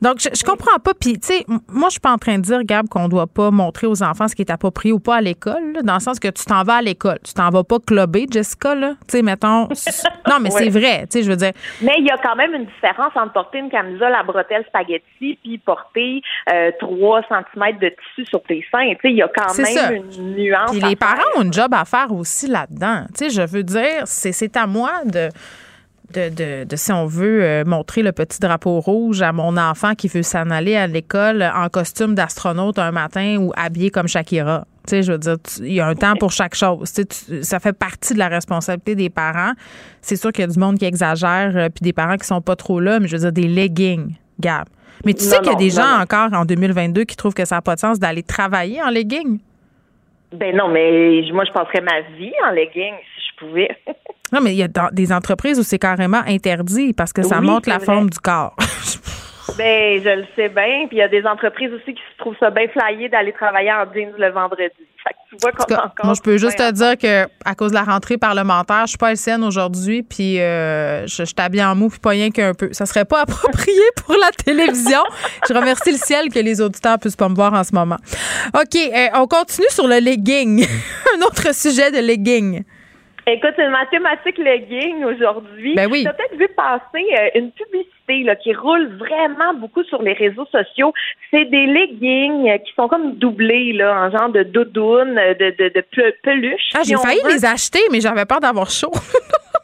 donc 0.00 0.20
je, 0.20 0.28
je 0.34 0.44
comprends 0.44 0.78
pas 0.78 0.92
puis 0.94 1.18
tu 1.18 1.28
sais 1.28 1.44
moi 1.68 1.88
je 1.88 1.92
suis 1.92 2.00
pas 2.00 2.12
en 2.12 2.18
train 2.18 2.36
de 2.38 2.42
dire 2.42 2.62
Gab 2.64 2.88
qu'on 2.88 3.08
doit 3.08 3.26
pas 3.26 3.50
montrer 3.50 3.86
aux 3.86 4.02
enfants 4.02 4.28
ce 4.28 4.34
qui 4.34 4.42
est 4.42 4.50
approprié 4.50 4.92
ou 4.92 5.00
pas 5.00 5.16
à 5.16 5.20
l'école 5.20 5.72
là, 5.74 5.82
dans 5.82 5.94
le 5.94 6.00
sens 6.00 6.18
que 6.18 6.28
tu 6.28 6.44
t'en 6.44 6.62
vas 6.62 6.76
à 6.76 6.82
l'école 6.82 7.18
tu 7.24 7.34
t'en 7.34 7.50
vas 7.50 7.64
pas 7.64 7.78
clubber 7.84 8.26
Jessica 8.30 8.74
là 8.74 8.94
tu 9.08 9.18
sais 9.18 9.22
mettons 9.22 9.68
non 10.28 10.36
mais 10.40 10.50
c'est 10.50 10.68
vrai 10.68 11.06
tu 11.10 11.18
sais 11.18 11.22
je 11.22 11.30
veux 11.30 11.36
dire 11.36 11.52
Mais 11.82 11.94
il 11.98 12.06
y 12.06 12.10
a 12.10 12.18
quand 12.18 12.36
même 12.36 12.54
une 12.54 12.66
différence 12.66 13.12
entre 13.16 13.32
porter 13.32 13.58
une 13.58 13.70
camisole 13.70 14.14
à 14.14 14.22
bretelles 14.22 14.64
spaghetti 14.68 15.38
puis 15.42 15.58
porter 15.58 16.22
euh, 16.52 16.70
3 16.80 17.22
cm 17.28 17.78
de 17.78 17.88
tissu 17.88 18.28
sur 18.28 18.42
tes 18.42 18.64
seins. 18.70 18.90
Tu 18.94 19.00
sais, 19.02 19.10
il 19.10 19.16
y 19.16 19.22
a 19.22 19.28
quand 19.28 19.48
C'est 19.48 19.62
même 19.62 19.74
ça. 19.74 19.92
une 19.92 20.34
nuance. 20.34 20.70
Puis 20.70 20.80
les 20.80 20.96
faire. 20.96 20.98
parents 20.98 21.38
ont 21.38 21.42
une 21.42 21.52
job 21.52 21.72
à 21.72 21.84
faire 21.84 22.12
aussi 22.12 22.46
là-dedans. 22.48 23.04
Tu 23.16 23.28
sais, 23.28 23.30
je 23.30 23.42
veux 23.42 23.62
dire, 23.62 24.02
c'est, 24.06 24.32
c'est 24.32 24.56
à 24.56 24.66
moi 24.66 24.90
de, 25.04 25.28
de, 26.14 26.28
de, 26.30 26.64
de, 26.64 26.76
si 26.76 26.90
on 26.92 27.06
veut, 27.06 27.42
euh, 27.44 27.64
montrer 27.64 28.02
le 28.02 28.12
petit 28.12 28.40
drapeau 28.40 28.80
rouge 28.80 29.20
à 29.22 29.32
mon 29.32 29.56
enfant 29.56 29.94
qui 29.94 30.08
veut 30.08 30.22
s'en 30.22 30.50
aller 30.50 30.74
à 30.76 30.86
l'école 30.86 31.42
en 31.42 31.68
costume 31.68 32.14
d'astronaute 32.14 32.78
un 32.78 32.92
matin 32.92 33.36
ou 33.38 33.52
habillé 33.56 33.90
comme 33.90 34.08
Shakira. 34.08 34.66
Tu 34.86 34.90
sais, 34.90 35.02
je 35.02 35.12
veux 35.12 35.18
dire, 35.18 35.36
il 35.60 35.72
y 35.74 35.80
a 35.80 35.86
un 35.86 35.94
temps 35.94 36.14
pour 36.16 36.32
chaque 36.32 36.54
chose. 36.54 36.90
Tu 36.92 37.02
sais, 37.02 37.04
tu- 37.04 37.42
ça 37.42 37.60
fait 37.60 37.74
partie 37.74 38.14
de 38.14 38.18
la 38.18 38.28
responsabilité 38.28 38.94
des 38.94 39.10
parents. 39.10 39.52
C'est 40.00 40.16
sûr 40.16 40.32
qu'il 40.32 40.42
y 40.42 40.48
a 40.48 40.50
du 40.50 40.58
monde 40.58 40.78
qui 40.78 40.86
exagère, 40.86 41.52
euh, 41.54 41.68
puis 41.68 41.82
des 41.82 41.92
parents 41.92 42.16
qui 42.16 42.26
sont 42.26 42.40
pas 42.40 42.56
trop 42.56 42.80
là, 42.80 42.98
mais 43.00 43.06
je 43.06 43.16
veux 43.16 43.30
dire, 43.30 43.32
des 43.32 43.48
leggings, 43.48 44.14
Gab. 44.40 44.64
Mais 45.04 45.12
tu 45.14 45.22
sais 45.24 45.38
qu'il 45.40 45.52
y 45.52 45.54
a 45.54 45.58
des 45.58 45.68
non, 45.68 45.82
gens 45.82 45.96
non. 45.98 46.02
encore 46.02 46.32
en 46.32 46.44
2022 46.46 47.04
qui 47.04 47.16
trouvent 47.16 47.34
que 47.34 47.44
ça 47.44 47.56
n'a 47.56 47.62
pas 47.62 47.74
de 47.74 47.80
sens 47.80 47.98
d'aller 48.00 48.22
travailler 48.22 48.82
en 48.82 48.88
leggings. 48.88 49.38
Ben 50.32 50.56
non, 50.56 50.68
mais 50.68 51.20
moi, 51.32 51.44
je 51.44 51.52
passerais 51.52 51.82
ma 51.82 52.00
vie 52.16 52.32
en 52.46 52.50
leggings 52.52 52.94
si 53.14 53.22
je 53.30 53.46
pouvais. 53.46 53.68
Non, 54.32 54.40
mais 54.40 54.54
il 54.54 54.58
y 54.58 54.62
a 54.62 54.68
des 54.92 55.12
entreprises 55.12 55.58
où 55.58 55.62
c'est 55.62 55.78
carrément 55.78 56.22
interdit 56.26 56.92
parce 56.92 57.12
que 57.12 57.22
ça 57.22 57.38
Oui, 57.40 57.46
montre 57.46 57.68
la 57.68 57.76
vrai. 57.78 57.86
forme 57.86 58.10
du 58.10 58.18
corps. 58.18 58.54
ben, 59.58 60.02
je 60.02 60.20
le 60.20 60.26
sais 60.36 60.48
bien. 60.48 60.86
Puis 60.88 60.96
il 60.96 60.98
y 60.98 61.02
a 61.02 61.08
des 61.08 61.24
entreprises 61.24 61.72
aussi 61.72 61.94
qui 61.94 62.02
se 62.12 62.18
trouvent 62.18 62.36
ça 62.38 62.50
bien 62.50 62.66
flyé 62.68 63.08
d'aller 63.08 63.32
travailler 63.32 63.72
en 63.72 63.84
jeans 63.92 64.12
le 64.18 64.30
vendredi. 64.30 64.72
Fait 65.02 65.10
que 65.14 65.16
tu 65.30 65.36
vois 65.40 65.52
qu'on 65.52 65.74
encore. 65.74 66.06
moi, 66.06 66.14
je 66.14 66.20
peux 66.20 66.36
juste 66.38 66.58
te 66.58 66.70
dire 66.72 66.98
que 66.98 67.28
à 67.44 67.54
cause 67.54 67.70
de 67.70 67.76
la 67.76 67.84
rentrée 67.84 68.18
parlementaire, 68.18 68.82
je 68.82 68.88
suis 68.88 68.98
pas 68.98 69.12
LCN 69.12 69.44
aujourd'hui, 69.44 70.02
puis 70.02 70.40
euh, 70.40 71.06
je, 71.06 71.24
je 71.24 71.34
t'habille 71.34 71.62
en 71.62 71.74
mou, 71.76 71.88
puis 71.88 72.00
pas 72.00 72.10
rien 72.10 72.30
qu'un 72.30 72.52
peu. 72.52 72.70
Ça 72.72 72.84
serait 72.84 73.04
pas 73.04 73.20
approprié 73.22 73.80
pour 74.04 74.16
la 74.16 74.30
télévision. 74.32 75.00
je 75.48 75.54
remercie 75.54 75.92
le 75.92 75.98
ciel 75.98 76.28
que 76.30 76.40
les 76.40 76.60
auditeurs 76.60 76.98
puissent 76.98 77.16
pas 77.16 77.28
me 77.28 77.34
voir 77.34 77.54
en 77.54 77.62
ce 77.64 77.74
moment. 77.74 77.96
OK, 78.54 78.76
euh, 78.76 79.06
on 79.14 79.26
continue 79.26 79.68
sur 79.70 79.86
le 79.86 79.98
legging. 80.00 80.66
Un 81.16 81.22
autre 81.22 81.54
sujet 81.54 81.90
de 81.92 81.98
legging. 81.98 82.64
Écoute, 83.30 83.52
c'est 83.56 83.64
une 83.64 83.70
mathématique 83.70 84.38
legging 84.38 85.04
aujourd'hui. 85.04 85.74
Ben 85.74 85.86
oui. 85.90 86.02
Tu 86.02 86.08
as 86.08 86.14
peut-être 86.14 86.36
vu 86.36 86.48
passer 86.48 87.06
euh, 87.18 87.28
une 87.34 87.50
publicité 87.52 88.22
là, 88.24 88.36
qui 88.36 88.54
roule 88.54 88.96
vraiment 88.96 89.52
beaucoup 89.54 89.82
sur 89.84 90.00
les 90.00 90.14
réseaux 90.14 90.46
sociaux. 90.46 90.94
C'est 91.30 91.44
des 91.44 91.66
leggings 91.66 92.48
euh, 92.50 92.56
qui 92.58 92.72
sont 92.74 92.88
comme 92.88 93.16
doublés 93.16 93.74
là, 93.74 94.06
en 94.06 94.10
genre 94.10 94.30
de 94.30 94.44
doudoune, 94.44 95.18
euh, 95.18 95.34
de, 95.34 95.50
de, 95.58 95.68
de 95.74 95.80
pe- 95.94 96.14
peluche. 96.22 96.70
Ah, 96.74 96.80
j'ai 96.86 96.96
failli 96.96 97.20
veut. 97.22 97.32
les 97.32 97.44
acheter, 97.44 97.80
mais 97.92 98.00
j'avais 98.00 98.24
peur 98.24 98.40
d'avoir 98.40 98.70
chaud. 98.70 98.92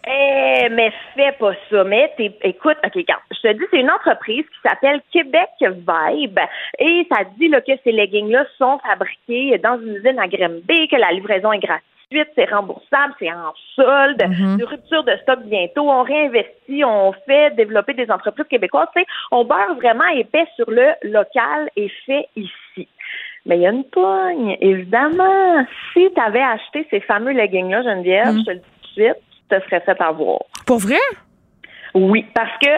Eh, 0.06 0.68
mais 0.68 0.92
fais 1.16 1.32
pas 1.32 1.54
ça. 1.70 1.82
Mais 1.82 2.12
écoute, 2.42 2.76
OK, 2.84 2.92
regarde, 2.94 3.22
je 3.30 3.40
te 3.48 3.52
dis, 3.54 3.64
c'est 3.70 3.80
une 3.80 3.90
entreprise 3.90 4.44
qui 4.44 4.68
s'appelle 4.68 5.00
Québec 5.10 5.48
Vibe 5.62 6.38
et 6.78 7.06
ça 7.10 7.22
dit 7.38 7.48
là, 7.48 7.62
que 7.62 7.72
ces 7.82 7.90
leggings-là 7.90 8.44
sont 8.58 8.78
fabriqués 8.86 9.56
dans 9.64 9.80
une 9.80 9.94
usine 9.96 10.18
à 10.18 10.28
Grimby, 10.28 10.88
que 10.88 10.96
la 10.96 11.10
livraison 11.10 11.52
est 11.52 11.58
gratuite, 11.58 11.86
c'est 12.34 12.50
remboursable, 12.50 13.14
c'est 13.18 13.30
en 13.32 13.52
solde, 13.74 14.18
de 14.58 14.64
rupture 14.64 15.02
de 15.04 15.12
stock 15.22 15.40
bientôt, 15.44 15.90
on 15.90 16.02
réinvestit, 16.02 16.84
on 16.84 17.12
fait 17.26 17.54
développer 17.56 17.94
des 17.94 18.10
entreprises 18.10 18.46
québécoises, 18.48 18.88
on 19.30 19.44
beurre 19.44 19.74
vraiment 19.76 20.06
épais 20.14 20.46
sur 20.56 20.70
le 20.70 20.92
local 21.02 21.68
et 21.76 21.88
fait 22.06 22.28
ici. 22.36 22.88
Mais 23.46 23.56
il 23.56 23.62
y 23.62 23.66
a 23.66 23.70
une 23.70 23.84
pogne, 23.84 24.56
évidemment. 24.60 25.66
Si 25.92 26.08
tu 26.14 26.20
avais 26.20 26.42
acheté 26.42 26.86
ces 26.90 27.00
fameux 27.00 27.32
leggings-là, 27.32 27.82
Geneviève, 27.82 28.32
Mhm. 28.32 28.38
je 28.40 28.44
te 28.44 28.50
le 28.50 28.56
dis 28.56 28.62
tout 28.62 28.88
de 28.88 28.92
suite, 29.04 29.16
tu 29.30 29.56
te 29.60 29.64
serais 29.66 29.80
fait 29.80 30.00
avoir. 30.00 30.38
Pour 30.66 30.78
vrai? 30.78 30.96
Oui, 31.94 32.24
parce 32.34 32.56
que 32.58 32.70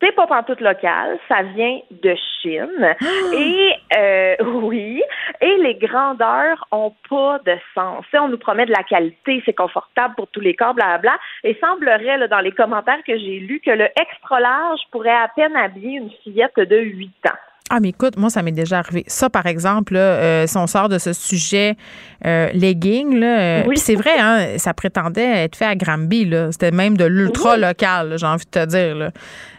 c'est 0.00 0.12
pas 0.12 0.26
pantoute 0.26 0.60
local, 0.60 1.18
ça 1.28 1.42
vient 1.42 1.80
de 1.90 2.14
Chine. 2.40 2.94
Et 3.34 3.72
euh, 3.96 4.36
oui, 4.62 5.02
et 5.40 5.56
les 5.56 5.74
grandeurs 5.74 6.66
ont 6.70 6.94
pas 7.08 7.40
de 7.44 7.56
sens. 7.74 8.04
On 8.14 8.28
nous 8.28 8.38
promet 8.38 8.66
de 8.66 8.72
la 8.72 8.84
qualité, 8.84 9.42
c'est 9.44 9.54
confortable 9.54 10.14
pour 10.14 10.28
tous 10.28 10.40
les 10.40 10.54
corps, 10.54 10.74
blablabla. 10.74 11.18
Et 11.42 11.56
semblerait, 11.60 12.18
là, 12.18 12.28
dans 12.28 12.40
les 12.40 12.52
commentaires 12.52 13.02
que 13.06 13.16
j'ai 13.18 13.40
lus, 13.40 13.60
que 13.60 13.70
le 13.70 13.88
extra 14.00 14.40
large 14.40 14.80
pourrait 14.92 15.10
à 15.10 15.28
peine 15.34 15.56
habiller 15.56 15.98
une 15.98 16.10
fillette 16.22 16.56
de 16.56 16.78
8 16.78 17.10
ans. 17.28 17.47
Ah, 17.70 17.80
mais 17.80 17.90
écoute, 17.90 18.16
moi, 18.16 18.30
ça 18.30 18.42
m'est 18.42 18.50
déjà 18.52 18.78
arrivé. 18.78 19.04
Ça, 19.08 19.28
par 19.28 19.44
exemple, 19.44 19.92
là, 19.92 20.00
euh, 20.00 20.46
si 20.46 20.56
on 20.56 20.66
sort 20.66 20.88
de 20.88 20.96
ce 20.98 21.12
sujet 21.12 21.76
euh, 22.24 22.48
legging, 22.54 23.18
là, 23.18 23.38
euh, 23.40 23.62
Oui. 23.66 23.76
c'est 23.76 23.94
vrai, 23.94 24.18
hein, 24.18 24.56
ça 24.56 24.72
prétendait 24.72 25.44
être 25.44 25.54
fait 25.56 25.66
à 25.66 25.76
Granby. 25.76 26.24
là. 26.24 26.50
C'était 26.50 26.70
même 26.70 26.96
de 26.96 27.04
l'ultra 27.04 27.54
Oui. 27.56 27.60
local, 27.60 28.08
là, 28.08 28.16
j'ai 28.16 28.26
envie 28.26 28.46
de 28.46 28.50
te 28.50 28.64
dire. 28.64 28.94
Là. 28.96 29.10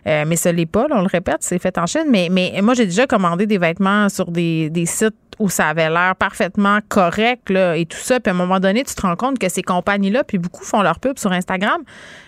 Euh, 0.08 0.24
mais 0.26 0.38
ce 0.38 0.50
l'est 0.50 0.66
pas, 0.66 0.88
là, 0.88 0.96
on 0.98 1.02
le 1.02 1.08
répète, 1.08 1.38
c'est 1.42 1.60
fait 1.60 1.78
en 1.78 1.86
Chine. 1.86 2.06
Mais, 2.10 2.30
mais 2.32 2.60
moi, 2.64 2.74
j'ai 2.74 2.86
déjà 2.86 3.06
commandé 3.06 3.46
des 3.46 3.60
vêtements 3.60 4.10
sur 4.10 4.32
des, 4.32 4.72
des 4.72 4.88
sites 4.88 5.14
où 5.38 5.48
ça 5.48 5.68
avait 5.68 5.90
l'air 5.90 6.16
parfaitement 6.18 6.80
correct 6.90 7.50
là, 7.50 7.78
et 7.78 7.86
tout 7.86 7.98
ça. 8.00 8.20
Puis 8.20 8.30
à 8.30 8.34
un 8.34 8.38
moment 8.38 8.60
donné, 8.60 8.84
tu 8.84 8.94
te 8.96 9.02
rends 9.02 9.16
compte 9.16 9.38
que 9.40 9.48
ces 9.50 9.62
compagnies-là, 9.62 10.24
puis 10.24 10.38
beaucoup 10.38 10.64
font 10.66 10.82
leur 10.82 11.00
pub 11.00 11.18
sur 11.20 11.32
Instagram, 11.32 11.82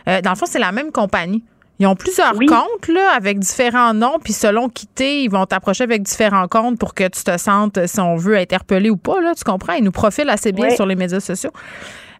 euh, 0.07 0.21
dans 0.21 0.29
le 0.29 0.35
fond, 0.37 0.45
c'est 0.45 0.59
la 0.59 0.71
même 0.71 0.91
compagnie. 0.91 1.43
Ils 1.81 1.87
ont 1.87 1.95
plusieurs 1.95 2.35
Oui. 2.37 2.45
comptes 2.45 2.87
là, 2.89 3.09
avec 3.17 3.39
différents 3.39 3.95
noms, 3.95 4.19
puis 4.23 4.33
selon 4.33 4.69
qui 4.69 4.85
t'es, 4.85 5.23
ils 5.23 5.29
vont 5.31 5.47
t'approcher 5.47 5.83
avec 5.83 6.03
différents 6.03 6.47
comptes 6.47 6.77
pour 6.77 6.93
que 6.93 7.05
tu 7.07 7.23
te 7.23 7.35
sentes, 7.39 7.87
si 7.87 7.99
on 7.99 8.15
veut, 8.17 8.37
interpellé 8.37 8.91
ou 8.91 8.97
pas. 8.97 9.19
Là, 9.19 9.33
tu 9.35 9.43
comprends? 9.43 9.73
Ils 9.73 9.83
nous 9.83 9.91
profilent 9.91 10.29
assez 10.29 10.51
bien 10.51 10.69
sur 10.75 10.85
les 10.85 10.95
médias 10.95 11.19
sociaux. 11.19 11.49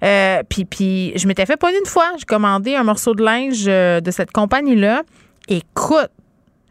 Euh, 0.03 0.41
puis, 0.49 0.65
puis 0.65 1.13
je 1.15 1.27
m'étais 1.27 1.45
fait 1.45 1.57
pogner 1.57 1.77
une 1.77 1.85
fois. 1.85 2.05
J'ai 2.17 2.25
commandé 2.25 2.75
un 2.75 2.83
morceau 2.83 3.13
de 3.13 3.23
linge 3.23 3.65
euh, 3.67 4.01
de 4.01 4.09
cette 4.09 4.31
compagnie-là. 4.31 5.03
Écoute, 5.47 6.09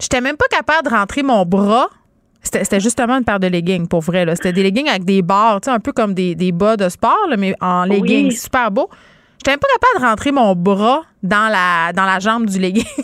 j'étais 0.01 0.21
même 0.21 0.37
pas 0.37 0.47
capable 0.51 0.89
de 0.89 0.93
rentrer 0.93 1.23
mon 1.23 1.45
bras. 1.45 1.87
C'était 2.43 2.81
justement 2.81 3.19
une 3.19 3.25
paire 3.25 3.39
de 3.39 3.47
leggings, 3.47 3.87
pour 3.87 4.01
vrai. 4.01 4.27
C'était 4.35 4.53
des 4.53 4.65
leggings 4.65 4.89
avec 4.89 5.05
des 5.05 5.23
barres, 5.23 5.61
un 5.67 5.79
peu 5.79 5.93
comme 5.93 6.13
des, 6.13 6.35
des 6.35 6.51
bas 6.51 6.77
de 6.77 6.89
sport, 6.89 7.27
là, 7.29 7.37
mais 7.37 7.55
en 7.61 7.85
leggings, 7.85 8.29
Oui. 8.31 8.33
super 8.37 8.73
beau. 8.73 8.91
J'étais 9.41 9.53
même 9.53 9.61
pas 9.61 9.67
capable 9.75 10.05
de 10.05 10.09
rentrer 10.11 10.33
mon 10.33 10.55
bras 10.55 11.03
dans 11.23 11.49
la, 11.51 11.93
dans 11.95 12.05
la 12.05 12.19
jambe 12.19 12.47
du 12.47 12.59
legging. 12.59 12.85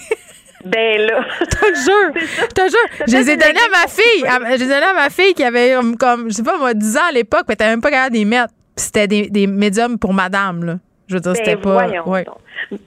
Ben 0.64 1.00
là. 1.00 1.20
Je 1.38 1.44
te 1.44 1.64
jure, 1.76 2.26
je 2.40 2.46
te 2.46 2.60
jure. 2.62 3.06
Je 3.06 3.16
les 3.18 3.30
ai 3.30 3.36
donnés 3.36 3.60
à 3.60 3.70
ma 3.70 3.86
fille. 3.86 4.26
À- 4.26 4.56
Je 4.56 4.58
les 4.58 4.64
ai 4.64 4.66
donnés 4.66 4.82
à 4.90 4.94
ma 4.94 5.10
fille 5.10 5.32
qui 5.32 5.44
avait 5.44 5.76
comme, 5.96 6.28
je 6.28 6.34
sais 6.34 6.42
pas, 6.42 6.58
moi, 6.58 6.74
10 6.74 6.96
ans 6.96 7.06
à 7.08 7.12
l'époque, 7.12 7.44
mais 7.48 7.54
t'avais 7.54 7.70
même 7.70 7.80
pas 7.80 7.90
capable 7.92 8.16
d'y 8.16 8.24
mettre. 8.24 8.52
Puis 8.74 8.84
C'était 8.86 9.06
des, 9.06 9.30
des 9.30 9.46
médiums 9.46 9.96
pour 9.96 10.12
madame, 10.12 10.64
là. 10.64 10.74
Je 11.06 11.14
veux 11.14 11.20
dire, 11.20 11.34
Ben, 11.34 11.36
c'était 11.38 11.56
pas. 11.56 11.86
ouais. 12.06 12.26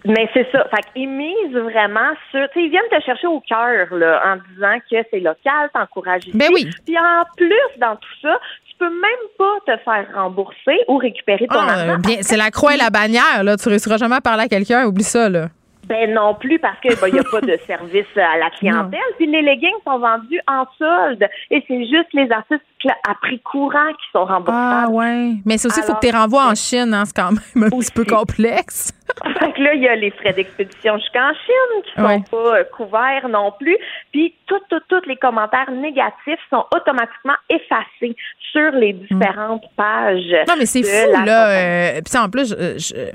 Mais 0.04 0.28
c'est 0.34 0.46
ça. 0.52 0.66
Fait 0.76 0.84
qu'ils 0.94 1.08
misent 1.08 1.54
vraiment 1.56 2.10
sur. 2.32 2.42
Tu 2.52 2.60
sais, 2.60 2.66
ils 2.66 2.70
viennent 2.70 2.82
te 2.92 3.00
chercher 3.06 3.28
au 3.28 3.40
cœur, 3.40 3.88
là, 3.96 4.22
en 4.26 4.36
disant 4.54 4.78
que 4.92 4.98
c'est 5.10 5.22
local, 5.22 5.70
t'encourages 5.74 6.28
ici. 6.28 6.36
Ben 6.38 6.50
oui. 6.54 6.70
Puis 6.86 6.98
en 6.98 7.24
plus, 7.38 7.80
dans 7.80 7.96
tout 7.96 8.10
ça, 8.22 8.38
peux 8.80 8.90
même 8.90 9.26
pas 9.38 9.58
te 9.68 9.78
faire 9.84 10.08
rembourser 10.16 10.80
ou 10.88 10.98
récupérer 10.98 11.46
ton 11.48 11.60
Ah, 11.60 11.74
argent. 11.74 11.98
bien, 12.00 12.18
c'est 12.22 12.38
la 12.38 12.50
croix 12.50 12.74
et 12.74 12.78
la 12.78 12.90
bannière, 12.90 13.44
là. 13.44 13.58
Tu 13.58 13.70
réussiras 13.70 13.98
jamais 13.98 14.16
à 14.16 14.22
parler 14.22 14.44
à 14.44 14.48
quelqu'un, 14.48 14.86
oublie 14.86 15.04
ça, 15.04 15.30
là. 15.30 15.50
Ben 15.90 16.14
non 16.14 16.36
plus 16.36 16.60
parce 16.60 16.80
que 16.80 16.90
il 16.90 17.00
ben, 17.00 17.08
y 17.08 17.20
a 17.20 17.24
pas 17.24 17.42
de 17.42 17.58
service 17.68 18.06
à 18.16 18.38
la 18.38 18.52
clientèle. 18.52 19.00
Puis 19.18 19.26
les 19.26 19.42
leggings 19.42 19.72
sont 19.84 19.98
vendus 19.98 20.40
en 20.48 20.66
solde 20.78 21.28
et 21.50 21.64
c'est 21.68 21.80
juste 21.82 22.14
les 22.14 22.32
artistes 22.32 22.64
à 23.08 23.16
prix 23.16 23.40
courant 23.40 23.90
qui 23.94 24.12
sont 24.14 24.26
remboursables. 24.26 24.86
Ah 24.86 24.90
ouais. 24.90 25.34
Mais 25.46 25.58
c'est 25.58 25.68
aussi, 25.68 25.80
il 25.80 25.84
faut 25.84 25.96
que 25.96 26.00
tu 26.00 26.12
les 26.12 26.18
renvoies 26.18 26.46
en 26.46 26.56
Chine, 26.56 26.94
hein, 26.94 27.04
c'est 27.06 27.16
quand 27.16 27.32
même 27.32 27.64
un 27.64 27.70
petit 27.70 27.92
peu 27.92 28.06
complexe. 28.06 28.94
fait 29.40 29.52
que 29.52 29.62
là, 29.62 29.74
il 29.74 29.82
y 29.82 29.88
a 29.88 29.96
les 29.96 30.12
frais 30.12 30.34
d'expédition 30.34 30.98
jusqu'en 31.00 31.32
Chine 31.34 31.84
qui 31.84 32.02
sont 32.02 32.22
pas 32.22 32.58
euh, 32.58 32.64
couverts 32.76 33.28
non 33.28 33.52
plus. 33.60 33.78
Puis 34.12 34.36
tous 34.46 34.60
tout, 34.70 35.02
les 35.08 35.18
commentaires 35.18 35.72
négatifs 35.72 36.40
sont 36.52 36.66
automatiquement 36.74 37.36
effacés 37.50 38.16
sur 38.52 38.72
les 38.72 38.94
différentes 38.94 39.66
pages. 39.76 40.36
Non, 40.48 40.54
mais 40.58 40.68
c'est 40.68 40.84
fou, 40.84 41.26
là. 41.26 41.50
Euh, 41.50 42.02
puis 42.06 42.18
en 42.18 42.30
plus, 42.30 42.56
je 42.56 43.12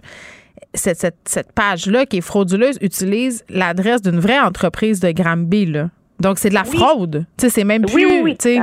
cette, 0.75 0.99
cette, 0.99 1.17
cette 1.25 1.53
page-là 1.53 2.07
qui 2.07 2.19
est 2.19 2.21
frauduleuse 2.21 2.79
utilise 2.81 3.45
l'adresse 3.49 4.03
d'une 4.03 4.19
vraie 4.19 4.41
entreprise 4.41 5.01
de 5.01 5.11
Granby. 5.11 5.67
Là. 5.67 5.91
Donc, 6.21 6.39
c'est 6.39 6.49
de 6.51 6.55
la 6.55 6.65
fraude. 6.65 7.27
Tu 7.37 7.47
sais, 7.47 7.51
c'est 7.51 7.65
même 7.65 7.83
plus. 7.83 8.07
Oui, 8.07 8.21
oui, 8.23 8.37
oui. 8.45 8.61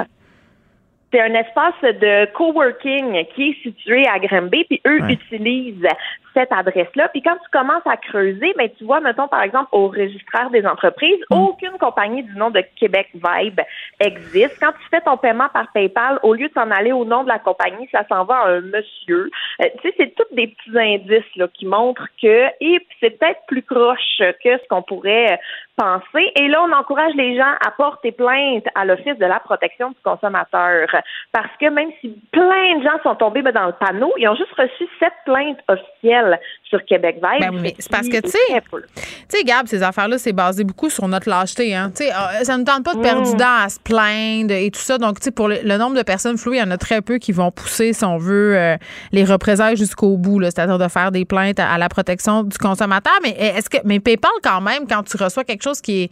C'est 1.12 1.20
un 1.20 1.34
espace 1.34 1.82
de 1.82 2.26
coworking 2.34 3.26
qui 3.36 3.50
est 3.50 3.64
situé 3.64 4.08
à 4.08 4.20
Granby, 4.20 4.64
puis 4.66 4.82
eux 4.88 5.00
utilisent 5.10 5.88
cette 6.34 6.52
adresse-là. 6.52 7.10
Puis 7.10 7.22
quand 7.22 7.36
tu 7.36 7.50
commences 7.52 7.86
à 7.86 7.98
creuser, 7.98 8.54
ben 8.58 8.70
tu 8.78 8.86
vois, 8.86 9.00
mettons 9.02 9.28
par 9.28 9.44
exemple 9.44 9.70
au 9.72 9.88
registraire 9.88 10.50
des 10.50 10.66
entreprises, 10.66 11.20
mm. 11.30 11.36
aucune 11.36 11.78
compagnie 11.80 12.24
du 12.24 12.36
nom 12.36 12.50
de 12.50 12.64
Québec 12.76 13.10
Vibe 13.14 13.62
existe. 14.00 14.58
Quand 14.60 14.72
tu 14.72 14.88
fais 14.90 15.02
ton 15.02 15.18
paiement 15.18 15.50
par 15.54 15.72
PayPal, 15.74 16.20
au 16.24 16.34
lieu 16.34 16.48
de 16.48 16.54
s'en 16.54 16.72
aller 16.72 16.92
au 16.92 17.06
nom 17.06 17.24
de 17.24 17.30
la 17.30 17.40
compagnie, 17.40 17.88
ça 17.92 18.06
s'en 18.10 18.24
va 18.24 18.36
à 18.36 18.50
un 18.50 18.62
monsieur. 18.62 19.30
Euh, 19.62 19.66
tu 19.82 19.90
sais, 19.90 19.96
c'est 19.98 20.16
tous 20.16 20.36
des 20.36 20.48
petits 20.48 20.78
indices 20.78 21.36
là, 21.36 21.48
qui 21.54 21.66
montrent 21.66 22.08
que 22.22 22.48
et 22.62 22.80
c'est 23.00 23.20
peut-être 23.20 23.42
plus 23.48 23.62
proche 23.62 24.20
que 24.20 24.58
ce 24.58 24.68
qu'on 24.70 24.82
pourrait 24.82 25.40
penser. 25.78 26.32
Et 26.36 26.48
là, 26.48 26.64
on 26.64 26.72
encourage 26.74 27.14
les 27.16 27.36
gens 27.36 27.54
à 27.66 27.72
porter 27.72 28.12
plainte 28.12 28.66
à 28.76 28.86
l'Office 28.86 29.18
de 29.18 29.26
la 29.26 29.40
protection 29.40 29.90
du 29.90 29.98
consommateur. 30.04 30.88
Parce 31.32 31.52
que 31.60 31.70
même 31.70 31.90
si 32.02 32.10
plein 32.32 32.80
de 32.80 32.84
gens 32.84 33.02
sont 33.04 33.16
tombés 33.16 33.42
ben, 33.42 33.54
dans 33.54 33.68
le 33.68 33.74
panneau, 33.74 34.14
ils 34.18 34.28
ont 34.28 34.36
juste 34.36 34.54
reçu 34.58 34.88
sept 35.00 35.14
plaintes 35.26 35.60
officielles 35.68 36.40
sur 36.70 36.84
Québec 36.86 37.16
Vibe. 37.16 37.62
Ben 37.62 37.72
c'est 37.78 37.92
parce 37.92 38.08
que, 38.08 38.22
tu 38.22 38.30
sais, 38.30 39.44
Gab, 39.44 39.68
ces 39.68 39.84
affaires-là, 39.84 40.18
c'est 40.18 40.34
basé 40.34 40.64
beaucoup 40.64 40.90
sur 40.90 41.08
notre 41.08 41.30
lâcheté. 41.30 41.76
Hein? 41.76 41.92
Euh, 42.00 42.44
ça 42.44 42.58
ne 42.58 42.64
tente 42.64 42.84
pas 42.84 42.94
de 42.96 43.02
perdre 43.02 43.24
du 43.24 43.36
mm. 43.36 43.38
temps 43.38 43.58
à 43.64 43.70
se 43.70 43.80
plaindre 43.80 44.54
et 44.54 44.70
tout 44.72 44.80
ça. 44.80 44.98
Donc, 44.98 45.20
tu 45.20 45.26
sais, 45.26 45.32
pour 45.32 45.48
le, 45.48 45.78
nombre 45.78 45.96
de 45.96 46.04
personnes 46.04 46.38
flouées, 46.38 46.58
il 46.58 46.60
y 46.60 46.64
en 46.64 46.72
a 46.72 46.78
très 46.78 47.02
peu 47.02 47.18
qui 47.18 47.32
vont 47.32 47.52
pousser, 47.52 47.94
si 47.94 48.06
on 48.06 48.18
veut, 48.18 48.58
euh, 48.58 48.78
les 49.12 49.26
représailles 49.26 49.78
jusqu'au 49.78 50.18
bout, 50.18 50.42
c'est-à-dire 50.44 50.78
de 50.78 50.88
faire 50.88 51.12
des 51.12 51.26
plaintes 51.26 51.60
à, 51.60 51.78
la 51.78 51.90
protection 51.90 52.44
du 52.44 52.58
consommateur. 52.58 53.14
Mais 53.24 53.32
est-ce 53.32 53.70
que, 53.70 53.78
mais 53.84 54.00
PayPal, 54.00 54.32
quand 54.44 54.62
même, 54.62 54.88
quand 54.88 55.04
tu 55.04 55.18
reçois 55.18 55.44
quelque 55.44 55.64
chose 55.64 55.82
qui 55.82 56.04
est 56.04 56.12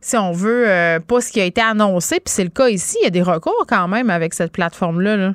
si 0.00 0.16
on 0.16 0.32
veut, 0.32 0.68
euh, 0.68 1.00
pas 1.00 1.20
ce 1.20 1.32
qui 1.32 1.40
a 1.40 1.44
été 1.44 1.60
annoncé, 1.60 2.16
puis 2.16 2.32
c'est 2.32 2.44
le 2.44 2.50
cas 2.50 2.68
ici, 2.68 2.96
il 3.00 3.04
y 3.04 3.06
a 3.06 3.10
des 3.10 3.22
recours 3.22 3.64
quand 3.68 3.88
même 3.88 4.10
avec 4.10 4.34
cette 4.34 4.52
plateforme-là. 4.52 5.16
Là. 5.16 5.32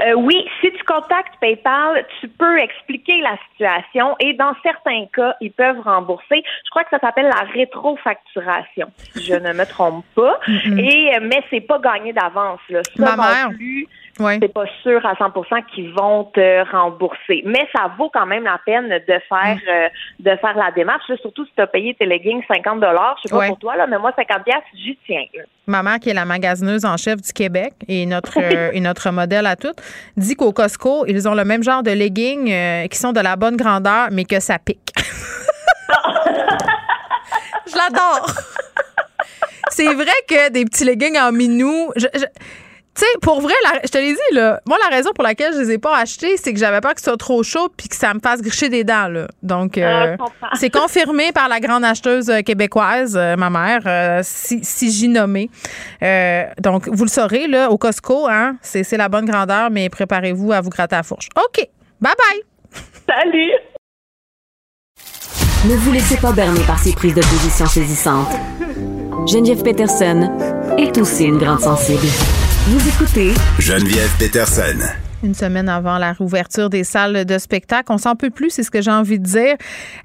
Euh, 0.00 0.12
oui, 0.14 0.46
si 0.60 0.70
tu 0.70 0.84
contactes 0.84 1.34
PayPal, 1.40 2.04
tu 2.20 2.28
peux 2.28 2.58
expliquer 2.58 3.20
la 3.20 3.36
situation 3.50 4.14
et 4.20 4.34
dans 4.34 4.52
certains 4.62 5.06
cas, 5.12 5.34
ils 5.40 5.50
peuvent 5.50 5.80
rembourser. 5.80 6.42
Je 6.64 6.70
crois 6.70 6.84
que 6.84 6.90
ça 6.90 7.00
s'appelle 7.00 7.26
la 7.26 7.44
rétrofacturation, 7.52 8.92
si 9.14 9.24
je 9.24 9.34
ne 9.34 9.52
me 9.52 9.64
trompe 9.64 10.04
pas. 10.14 10.38
Et 10.46 11.16
euh, 11.16 11.20
mais 11.22 11.42
c'est 11.50 11.62
pas 11.62 11.78
gagné 11.78 12.12
d'avance 12.12 12.60
là. 12.68 12.82
Ça 12.96 13.16
non 13.16 13.54
plus. 13.56 13.88
C'est 14.18 14.52
pas 14.52 14.66
sûr 14.82 15.04
à 15.06 15.14
100% 15.14 15.64
qu'ils 15.66 15.92
vont 15.94 16.24
te 16.24 16.70
rembourser, 16.72 17.42
mais 17.44 17.68
ça 17.74 17.90
vaut 17.96 18.10
quand 18.12 18.26
même 18.26 18.44
la 18.44 18.58
peine 18.64 18.88
de 18.88 19.20
faire 19.28 19.56
mm. 19.56 19.68
euh, 19.68 19.88
de 20.18 20.36
faire 20.36 20.56
la 20.56 20.72
démarche, 20.72 21.04
surtout 21.20 21.44
si 21.44 21.52
tu 21.54 21.62
as 21.62 21.66
payé 21.66 21.94
tes 21.94 22.06
leggings 22.06 22.42
50 22.48 22.80
dollars, 22.80 23.16
je 23.22 23.28
sais 23.28 23.34
pas 23.34 23.46
pour 23.46 23.58
toi 23.58 23.76
là, 23.76 23.86
mais 23.86 23.98
moi 23.98 24.12
50 24.16 24.44
pièces, 24.44 24.56
j'y 24.74 24.98
tiens. 25.06 25.24
Ma 25.66 25.82
mère 25.82 26.00
qui 26.00 26.10
est 26.10 26.14
la 26.14 26.24
magasineuse 26.24 26.84
en 26.84 26.96
chef 26.96 27.20
du 27.22 27.32
Québec 27.32 27.74
et 27.86 28.06
notre 28.06 28.38
et 28.74 28.80
notre 28.80 29.10
modèle 29.10 29.46
à 29.46 29.54
toutes 29.56 29.80
dit 30.16 30.34
qu'au 30.34 30.52
Costco, 30.52 31.06
ils 31.06 31.28
ont 31.28 31.34
le 31.34 31.44
même 31.44 31.62
genre 31.62 31.82
de 31.82 31.92
leggings 31.92 32.52
euh, 32.52 32.86
qui 32.88 32.98
sont 32.98 33.12
de 33.12 33.20
la 33.20 33.36
bonne 33.36 33.56
grandeur 33.56 34.08
mais 34.10 34.24
que 34.24 34.40
ça 34.40 34.58
pique. 34.58 34.92
je 37.66 37.76
l'adore. 37.76 38.26
C'est 39.70 39.94
vrai 39.94 40.12
que 40.26 40.50
des 40.50 40.64
petits 40.64 40.84
leggings 40.84 41.18
en 41.18 41.30
minou, 41.30 41.92
je 41.96 42.06
tu 42.98 43.04
sais, 43.04 43.18
pour 43.22 43.40
vrai, 43.40 43.54
je 43.84 43.88
te 43.90 43.98
l'ai 43.98 44.12
dit, 44.12 44.34
là, 44.34 44.60
moi, 44.66 44.76
la 44.90 44.96
raison 44.96 45.10
pour 45.14 45.22
laquelle 45.22 45.52
je 45.54 45.60
les 45.60 45.72
ai 45.72 45.78
pas 45.78 45.96
achetés, 45.96 46.36
c'est 46.36 46.52
que 46.52 46.58
j'avais 46.58 46.80
peur 46.80 46.94
que 46.94 47.00
ce 47.00 47.04
soit 47.04 47.16
trop 47.16 47.44
chaud 47.44 47.68
puis 47.76 47.86
que 47.86 47.94
ça 47.94 48.12
me 48.12 48.18
fasse 48.18 48.42
gricher 48.42 48.68
des 48.68 48.82
dents, 48.82 49.06
là. 49.06 49.28
Donc, 49.40 49.78
euh, 49.78 50.16
ah, 50.42 50.48
c'est 50.54 50.70
confirmé 50.70 51.30
par 51.30 51.48
la 51.48 51.60
grande 51.60 51.84
acheteuse 51.84 52.28
euh, 52.28 52.40
québécoise, 52.40 53.16
euh, 53.16 53.36
ma 53.36 53.50
mère, 53.50 54.24
si, 54.24 54.64
si 54.64 54.90
j'y 54.90 55.08
nommais. 55.08 55.48
donc, 56.58 56.88
vous 56.88 57.04
le 57.04 57.10
saurez, 57.10 57.46
là, 57.46 57.70
au 57.70 57.78
Costco, 57.78 58.26
hein, 58.28 58.56
c'est 58.62 58.96
la 58.96 59.08
bonne 59.08 59.26
grandeur, 59.26 59.70
mais 59.70 59.88
préparez-vous 59.88 60.52
à 60.52 60.60
vous 60.60 60.70
gratter 60.70 60.96
la 60.96 61.04
fourche. 61.04 61.28
OK. 61.36 61.64
Bye 62.00 62.14
bye. 62.18 62.42
Salut. 63.06 63.52
Ne 65.66 65.76
vous 65.76 65.92
laissez 65.92 66.16
pas 66.16 66.32
berner 66.32 66.64
par 66.66 66.80
ces 66.80 66.92
prises 66.92 67.14
de 67.14 67.20
position 67.20 67.66
saisissantes. 67.66 68.34
Geneviève 69.26 69.62
Peterson 69.62 70.36
est 70.78 70.98
aussi 70.98 71.26
une 71.26 71.38
grande 71.38 71.60
sensible. 71.60 72.06
Vous 72.70 72.86
écoutez 72.86 73.30
Geneviève 73.58 74.14
Peterson. 74.18 74.76
Une 75.22 75.32
semaine 75.32 75.70
avant 75.70 75.96
la 75.96 76.12
réouverture 76.12 76.68
des 76.68 76.84
salles 76.84 77.24
de 77.24 77.38
spectacle. 77.38 77.90
On 77.90 77.96
s'en 77.96 78.14
peut 78.14 78.28
plus, 78.28 78.50
c'est 78.50 78.62
ce 78.62 78.70
que 78.70 78.82
j'ai 78.82 78.90
envie 78.90 79.18
de 79.18 79.24
dire. 79.24 79.54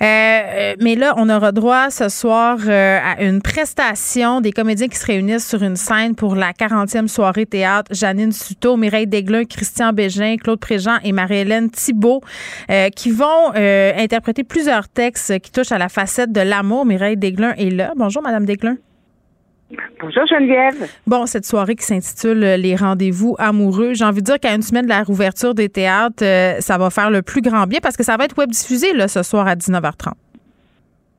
Euh, 0.02 0.06
euh, 0.06 0.76
mais 0.80 0.95
là, 0.95 1.14
on 1.18 1.30
aura 1.30 1.52
droit 1.52 1.90
ce 1.90 2.07
soir 2.07 2.57
euh, 2.65 2.99
à 3.03 3.22
une 3.22 3.41
prestation 3.41 4.40
des 4.40 4.53
comédiens 4.53 4.88
qui 4.88 4.95
se 4.95 5.06
réunissent 5.06 5.45
sur 5.45 5.61
une 5.61 5.76
scène 5.76 6.15
pour 6.15 6.35
la 6.35 6.53
40e 6.53 7.10
soirée 7.10 7.45
théâtre. 7.45 7.94
Janine 7.94 8.31
Suto, 8.31 8.77
Mireille 8.77 9.07
Desglun, 9.07 9.44
Christian 9.44 9.91
Bégin, 9.91 10.38
Claude 10.38 10.61
Préjean 10.61 10.99
et 11.03 11.11
Marie-Hélène 11.11 11.69
Thibault 11.69 12.22
qui 12.95 13.11
vont 13.11 13.52
interpréter 13.53 14.45
plusieurs 14.45 14.88
textes 14.88 15.38
qui 15.40 15.52
touchent 15.52 15.73
à 15.73 15.77
la 15.77 15.90
facette 15.90 16.31
de 16.31 16.40
l'amour. 16.40 16.85
Mireille 16.85 17.18
Desglun 17.18 17.56
est 17.57 17.72
là. 17.72 17.91
Bonjour, 17.98 18.22
Madame 18.22 18.45
Desglun. 18.45 18.77
Bonjour 19.99 20.25
Geneviève. 20.27 20.89
Bon, 21.07 21.25
cette 21.25 21.45
soirée 21.45 21.75
qui 21.75 21.85
s'intitule 21.85 22.43
euh, 22.43 22.57
Les 22.57 22.75
rendez-vous 22.75 23.35
amoureux, 23.39 23.93
j'ai 23.93 24.05
envie 24.05 24.21
de 24.21 24.25
dire 24.25 24.39
qu'à 24.39 24.53
une 24.53 24.61
semaine 24.61 24.85
de 24.85 24.89
la 24.89 25.03
rouverture 25.03 25.53
des 25.53 25.69
théâtres, 25.69 26.23
euh, 26.23 26.59
ça 26.59 26.77
va 26.77 26.89
faire 26.89 27.09
le 27.09 27.21
plus 27.21 27.41
grand 27.41 27.65
bien 27.67 27.79
parce 27.81 27.97
que 27.97 28.03
ça 28.03 28.17
va 28.17 28.25
être 28.25 28.37
web 28.37 28.49
diffusé 28.49 28.93
là, 28.93 29.07
ce 29.07 29.23
soir 29.23 29.47
à 29.47 29.55
19h30. 29.55 30.13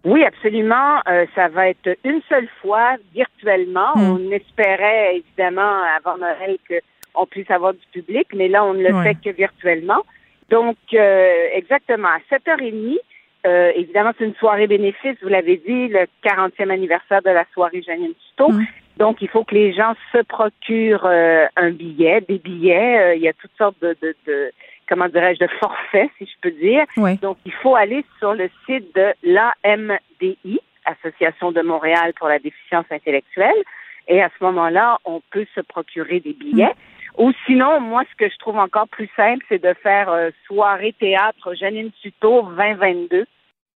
Oui, 0.05 0.23
absolument. 0.23 0.99
Euh, 1.09 1.25
ça 1.35 1.49
va 1.49 1.69
être 1.69 1.97
une 2.05 2.21
seule 2.29 2.49
fois, 2.61 2.97
virtuellement. 3.15 3.93
Hmm. 3.95 4.11
On 4.11 4.31
espérait 4.31 5.17
évidemment 5.17 5.81
avant 5.97 6.19
Noël 6.19 6.59
qu'on 6.69 7.27
puisse 7.27 7.51
avoir 7.51 7.73
du 7.73 7.87
public, 7.93 8.27
mais 8.35 8.49
là, 8.49 8.65
on 8.65 8.75
ne 8.75 8.83
le 8.83 9.03
fait 9.03 9.15
que 9.15 9.35
virtuellement. 9.35 10.03
Donc, 10.51 10.77
exactement, 10.93 12.09
à 12.09 12.35
7h30, 12.35 12.99
euh, 13.47 13.73
évidemment, 13.75 14.13
c'est 14.19 14.25
une 14.25 14.35
soirée 14.35 14.67
bénéfice, 14.67 15.17
vous 15.23 15.29
l'avez 15.29 15.57
dit, 15.57 15.89
le 15.89 16.07
40e 16.25 16.71
anniversaire 16.71 17.23
de 17.23 17.31
la 17.31 17.45
soirée 17.53 17.83
Janine 17.83 18.15
Tuto. 18.31 18.53
Donc, 18.97 19.21
il 19.21 19.29
faut 19.29 19.45
que 19.45 19.55
les 19.55 19.73
gens 19.73 19.95
se 20.13 20.19
procurent 20.19 21.07
euh, 21.07 21.47
un 21.57 21.71
billet, 21.71 22.21
des 22.23 22.39
billets. 22.39 22.99
Euh, 22.99 23.15
il 23.17 23.23
y 23.23 23.29
a 23.29 23.33
toutes 23.33 23.57
sortes 23.59 23.77
de, 23.83 23.97
de, 24.01 24.15
de 24.27 24.53
comment 24.89 25.09
dirais-je, 25.09 25.41
de 25.41 25.51
forfaits, 25.59 26.11
si 26.19 26.27
je 26.27 26.33
peux 26.41 26.53
dire. 26.53 26.85
Donc, 27.21 27.39
il 27.45 27.53
faut 27.53 27.75
aller 27.75 28.05
sur 28.19 28.35
le 28.35 28.49
site 28.67 28.95
de 28.95 29.13
l'AMDI, 29.25 30.61
Association 30.85 31.51
de 31.51 31.63
Montréal 31.63 32.13
pour 32.17 32.29
la 32.29 32.39
déficience 32.39 32.87
intellectuelle. 32.91 33.63
Et 34.07 34.23
à 34.23 34.31
ce 34.39 34.45
moment-là, 34.45 34.99
on 35.05 35.23
peut 35.31 35.47
se 35.55 35.61
procurer 35.61 36.21
des 36.21 36.35
billets. 36.35 36.75
Ou 37.17 37.33
sinon, 37.47 37.81
moi, 37.81 38.03
ce 38.11 38.17
que 38.17 38.31
je 38.31 38.37
trouve 38.39 38.59
encore 38.59 38.89
plus 38.89 39.09
simple, 39.17 39.45
c'est 39.49 39.63
de 39.63 39.75
faire 39.83 40.11
soirée 40.47 40.95
théâtre 40.99 41.55
Janine 41.55 41.91
Tuto 42.03 42.43
2022 42.43 43.27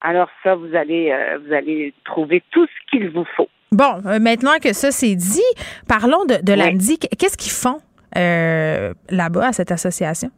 alors 0.01 0.28
ça, 0.43 0.55
vous 0.55 0.74
allez, 0.74 1.10
euh, 1.10 1.39
vous 1.39 1.52
allez 1.52 1.93
trouver 2.05 2.43
tout 2.51 2.66
ce 2.66 2.90
qu'il 2.90 3.10
vous 3.10 3.27
faut. 3.36 3.48
Bon, 3.73 4.01
euh, 4.06 4.19
maintenant 4.20 4.59
que 4.62 4.73
ça 4.73 4.90
c'est 4.90 5.15
dit, 5.15 5.43
parlons 5.89 6.24
de, 6.24 6.43
de 6.43 6.52
l'AMDI. 6.52 6.98
Qu'est-ce 6.98 7.36
qu'ils 7.36 7.52
font 7.52 7.81
euh, 8.16 8.94
là-bas 9.10 9.48
à 9.48 9.52
cette 9.52 9.73
association? 9.73 10.31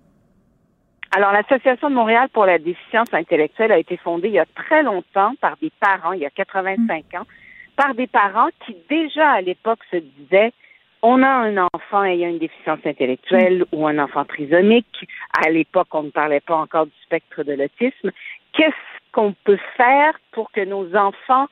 Alors, 1.12 1.32
l'Association 1.32 1.90
de 1.90 1.94
Montréal 1.94 2.28
pour 2.32 2.46
la 2.46 2.58
déficience 2.58 3.12
intellectuelle 3.12 3.72
a 3.72 3.78
été 3.78 3.96
fondée 3.96 4.28
il 4.28 4.34
y 4.34 4.38
a 4.38 4.46
très 4.54 4.82
longtemps 4.82 5.34
par 5.40 5.56
des 5.60 5.72
parents, 5.80 6.12
il 6.12 6.20
y 6.20 6.26
a 6.26 6.30
85 6.30 6.86
mm. 6.86 7.16
ans, 7.16 7.26
par 7.76 7.94
des 7.94 8.06
parents 8.06 8.48
qui 8.64 8.76
déjà 8.88 9.28
à 9.28 9.40
l'époque 9.40 9.80
se 9.90 9.96
disaient 9.96 10.52
on 11.02 11.22
a 11.22 11.28
un 11.28 11.56
enfant 11.56 12.04
ayant 12.04 12.28
une 12.28 12.38
déficience 12.38 12.80
intellectuelle 12.84 13.64
ou 13.72 13.86
un 13.86 13.98
enfant 13.98 14.24
trisomique. 14.24 15.06
À 15.44 15.50
l'époque, 15.50 15.88
on 15.92 16.04
ne 16.04 16.10
parlait 16.10 16.40
pas 16.40 16.56
encore 16.56 16.86
du 16.86 16.92
spectre 17.04 17.42
de 17.42 17.52
l'autisme. 17.52 18.10
Qu'est-ce 18.52 19.12
qu'on 19.12 19.34
peut 19.44 19.58
faire 19.76 20.18
pour 20.32 20.50
que 20.52 20.64
nos 20.64 20.94
enfants 20.94 21.46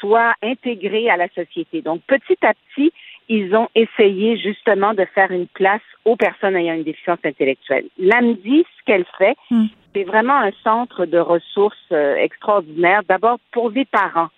soient 0.00 0.34
intégrés 0.42 1.10
à 1.10 1.16
la 1.16 1.28
société? 1.28 1.82
Donc, 1.82 2.02
petit 2.06 2.38
à 2.42 2.54
petit, 2.54 2.92
ils 3.28 3.54
ont 3.54 3.68
essayé 3.74 4.36
justement 4.36 4.94
de 4.94 5.04
faire 5.14 5.30
une 5.30 5.48
place 5.48 5.82
aux 6.04 6.16
personnes 6.16 6.56
ayant 6.56 6.74
une 6.74 6.82
déficience 6.84 7.20
intellectuelle. 7.24 7.86
L'AMDI, 7.98 8.66
ce 8.78 8.84
qu'elle 8.84 9.06
fait, 9.18 9.36
hmm. 9.50 9.66
c'est 9.94 10.04
vraiment 10.04 10.36
un 10.36 10.52
centre 10.62 11.06
de 11.06 11.18
ressources 11.18 11.76
euh, 11.92 12.16
extraordinaire, 12.16 13.02
d'abord 13.08 13.38
pour 13.52 13.70
des 13.70 13.86
parents 13.86 14.28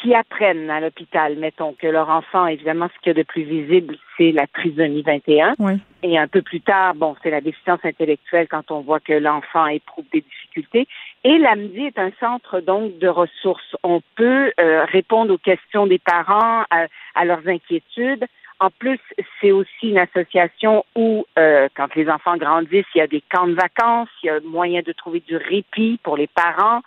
qui 0.00 0.14
apprennent 0.14 0.70
à 0.70 0.80
l'hôpital, 0.80 1.36
mettons, 1.36 1.74
que 1.74 1.86
leur 1.86 2.08
enfant, 2.08 2.46
évidemment, 2.46 2.88
ce 2.94 3.00
qu'il 3.00 3.10
y 3.10 3.16
a 3.16 3.22
de 3.22 3.26
plus 3.26 3.42
visible, 3.42 3.96
c'est 4.16 4.32
la 4.32 4.46
trisomie 4.46 5.02
21. 5.02 5.54
Et 6.02 6.18
un 6.18 6.28
peu 6.28 6.42
plus 6.42 6.60
tard, 6.60 6.94
bon, 6.94 7.16
c'est 7.22 7.30
la 7.30 7.40
déficience 7.40 7.80
intellectuelle 7.84 8.48
quand 8.48 8.70
on 8.70 8.80
voit 8.80 9.00
que 9.00 9.12
l'enfant 9.12 9.66
éprouve 9.66 10.06
des 10.12 10.22
difficultés. 10.22 10.88
Et 11.24 11.38
l'AMDI 11.38 11.86
est 11.86 11.98
un 11.98 12.12
centre, 12.18 12.60
donc, 12.60 12.98
de 12.98 13.08
ressources. 13.08 13.76
On 13.82 14.00
peut 14.16 14.52
euh, 14.58 14.84
répondre 14.86 15.34
aux 15.34 15.38
questions 15.38 15.86
des 15.86 15.98
parents, 15.98 16.64
à, 16.70 17.24
leurs 17.24 17.46
inquiétudes. 17.46 18.24
En 18.58 18.70
plus, 18.70 19.00
c'est 19.40 19.52
aussi 19.52 19.88
une 19.88 19.98
association 19.98 20.84
où, 20.94 21.24
euh, 21.38 21.68
quand 21.74 21.94
les 21.94 22.08
enfants 22.08 22.36
grandissent, 22.36 22.86
il 22.94 22.98
y 22.98 23.02
a 23.02 23.06
des 23.06 23.22
camps 23.22 23.46
de 23.46 23.54
vacances, 23.54 24.08
il 24.22 24.26
y 24.26 24.30
a 24.30 24.40
moyen 24.40 24.82
de 24.82 24.92
trouver 24.92 25.20
du 25.20 25.36
répit 25.36 25.98
pour 26.02 26.16
les 26.16 26.26
parents. 26.26 26.80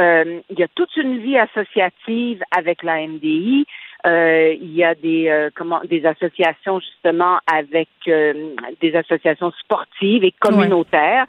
Euh, 0.00 0.40
il 0.48 0.58
y 0.58 0.62
a 0.62 0.68
toute 0.68 0.96
une 0.96 1.18
vie 1.18 1.38
associative 1.38 2.42
avec 2.56 2.82
la 2.82 3.06
MDI. 3.06 3.66
Euh, 4.06 4.54
il 4.60 4.74
y 4.74 4.82
a 4.82 4.94
des 4.94 5.28
euh, 5.28 5.50
comment 5.54 5.80
des 5.84 6.04
associations 6.06 6.80
justement 6.80 7.38
avec 7.46 7.88
des 8.06 8.96
associations 8.96 9.52
sportives 9.52 10.24
et 10.24 10.32
communautaires. 10.32 11.26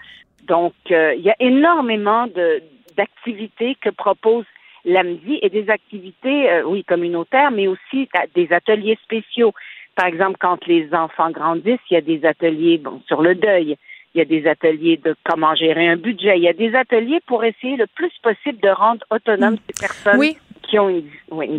Donc 0.48 0.74
il 0.90 1.22
y 1.22 1.30
a 1.30 1.36
énormément 1.40 2.28
de 2.28 2.64
d'activités 2.96 3.76
que 3.82 3.90
propose 3.90 4.46
l'AMDI 4.86 5.40
et 5.42 5.50
des 5.50 5.70
activités 5.70 6.62
oui 6.66 6.84
communautaires, 6.84 7.52
mais 7.52 7.68
aussi 7.68 8.08
des 8.36 8.52
ateliers 8.52 8.98
spéciaux. 9.04 9.54
Par 9.96 10.08
exemple, 10.08 10.38
quand 10.40 10.66
les 10.66 10.94
enfants 10.94 11.32
grandissent, 11.32 11.80
il 11.92 11.94
y 11.94 11.98
a 11.98 12.02
des 12.02 12.26
ateliers 12.26 12.78
bon 12.78 13.02
sur 13.08 13.22
le 13.22 13.36
deuil 13.36 13.78
il 14.14 14.20
y 14.20 14.22
a 14.22 14.26
des 14.26 14.48
ateliers 14.48 15.00
de 15.04 15.16
comment 15.24 15.56
gérer 15.56 15.88
un 15.88 15.98
budget, 15.98 16.38
il 16.38 16.44
y 16.44 16.48
a 16.48 16.54
des 16.54 16.76
ateliers 16.76 17.20
pour 17.26 17.44
essayer 17.44 17.78
le 17.78 17.88
plus 17.88 18.12
possible 18.22 18.60
de 18.62 18.70
rendre 18.70 19.04
autonomes 19.10 19.58
ces 19.68 19.88
personnes 19.88 20.22
qui 20.62 20.80
ont 20.80 20.90
une, 20.90 21.04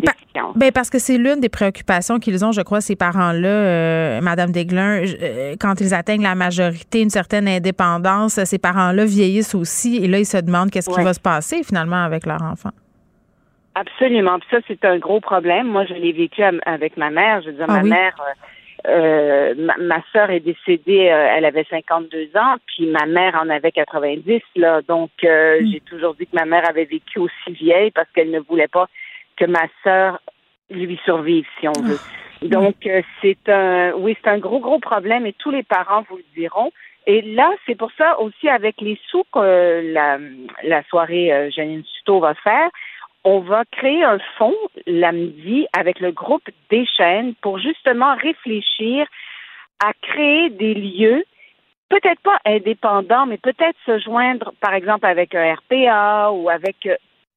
déficience. 0.00 0.56
Ben 0.56 0.72
parce 0.72 0.90
que 0.90 0.98
c'est 0.98 1.18
l'une 1.18 1.40
des 1.40 1.48
préoccupations 1.48 2.18
qu'ils 2.18 2.44
ont, 2.44 2.52
je 2.52 2.62
crois, 2.62 2.80
ces 2.80 2.96
parents-là, 2.96 3.48
euh, 3.48 4.20
Madame 4.20 4.50
Desglin, 4.50 5.04
euh, 5.04 5.54
quand 5.60 5.80
ils 5.80 5.94
atteignent 5.94 6.22
la 6.22 6.34
majorité, 6.34 7.02
une 7.02 7.10
certaine 7.10 7.46
indépendance, 7.46 8.42
ces 8.44 8.58
parents-là 8.58 9.04
vieillissent 9.04 9.54
aussi 9.54 9.96
et 10.02 10.08
là, 10.08 10.18
ils 10.18 10.26
se 10.26 10.38
demandent 10.38 10.70
qu'est-ce 10.70 10.90
qui 10.90 11.02
va 11.02 11.14
se 11.14 11.20
passer 11.20 11.62
finalement 11.62 12.02
avec 12.02 12.26
leur 12.26 12.42
enfant. 12.42 12.70
Absolument. 13.74 14.38
Puis 14.38 14.48
ça, 14.50 14.58
c'est 14.68 14.84
un 14.84 14.98
gros 14.98 15.20
problème. 15.20 15.66
Moi, 15.66 15.84
je 15.86 15.94
l'ai 15.94 16.12
vécu 16.12 16.42
avec 16.42 16.96
ma 16.96 17.10
mère. 17.10 17.42
Je 17.42 17.50
veux 17.50 17.56
dire, 17.56 17.66
ah 17.68 17.72
ma 17.72 17.82
mère, 17.82 18.14
euh, 18.20 18.32
euh, 18.86 19.54
ma, 19.56 20.02
sœur 20.12 20.30
est 20.30 20.40
décédée, 20.40 21.08
euh, 21.08 21.34
elle 21.34 21.46
avait 21.46 21.64
52 21.70 22.30
ans, 22.36 22.56
puis 22.66 22.86
ma 22.86 23.06
mère 23.06 23.34
en 23.42 23.48
avait 23.48 23.72
90 23.72 24.42
là. 24.56 24.82
Donc 24.82 25.10
euh, 25.24 25.60
mm. 25.60 25.66
j'ai 25.70 25.80
toujours 25.80 26.14
dit 26.14 26.26
que 26.26 26.36
ma 26.36 26.44
mère 26.44 26.68
avait 26.68 26.84
vécu 26.84 27.18
aussi 27.18 27.50
vieille 27.50 27.90
parce 27.92 28.08
qu'elle 28.14 28.30
ne 28.30 28.40
voulait 28.40 28.68
pas 28.68 28.88
que 29.36 29.46
ma 29.46 29.66
sœur 29.82 30.20
lui 30.70 31.00
survive, 31.04 31.46
si 31.60 31.68
on 31.68 31.82
veut. 31.82 31.98
Ah. 31.98 32.46
Donc 32.46 32.74
c'est 33.22 33.48
un, 33.48 33.92
oui, 33.92 34.16
c'est 34.22 34.28
un 34.28 34.38
gros 34.38 34.60
gros 34.60 34.80
problème 34.80 35.24
et 35.24 35.32
tous 35.32 35.50
les 35.50 35.62
parents 35.62 36.04
vous 36.10 36.18
le 36.18 36.24
diront. 36.36 36.70
Et 37.06 37.22
là, 37.22 37.50
c'est 37.66 37.74
pour 37.74 37.90
ça 37.96 38.18
aussi 38.20 38.48
avec 38.48 38.80
les 38.80 38.98
sous 39.08 39.24
que 39.32 39.92
la, 39.92 40.18
la 40.62 40.82
soirée 40.84 41.50
Janine 41.54 41.84
Suto 41.84 42.20
va 42.20 42.34
faire, 42.34 42.70
on 43.24 43.40
va 43.40 43.64
créer 43.64 44.04
un 44.04 44.18
fonds 44.36 44.54
l'AMDI 44.86 45.66
avec 45.72 46.00
le 46.00 46.12
groupe 46.12 46.48
des 46.70 46.86
chaînes 46.86 47.34
pour 47.40 47.58
justement 47.58 48.14
réfléchir 48.16 49.06
à 49.82 49.92
créer 50.02 50.50
des 50.50 50.74
lieux, 50.74 51.24
peut-être 51.88 52.20
pas 52.20 52.38
indépendants, 52.44 53.26
mais 53.26 53.38
peut-être 53.38 53.78
se 53.86 53.98
joindre, 53.98 54.52
par 54.60 54.74
exemple, 54.74 55.06
avec 55.06 55.34
un 55.34 55.54
RPA 55.54 56.30
ou 56.32 56.48
avec 56.48 56.88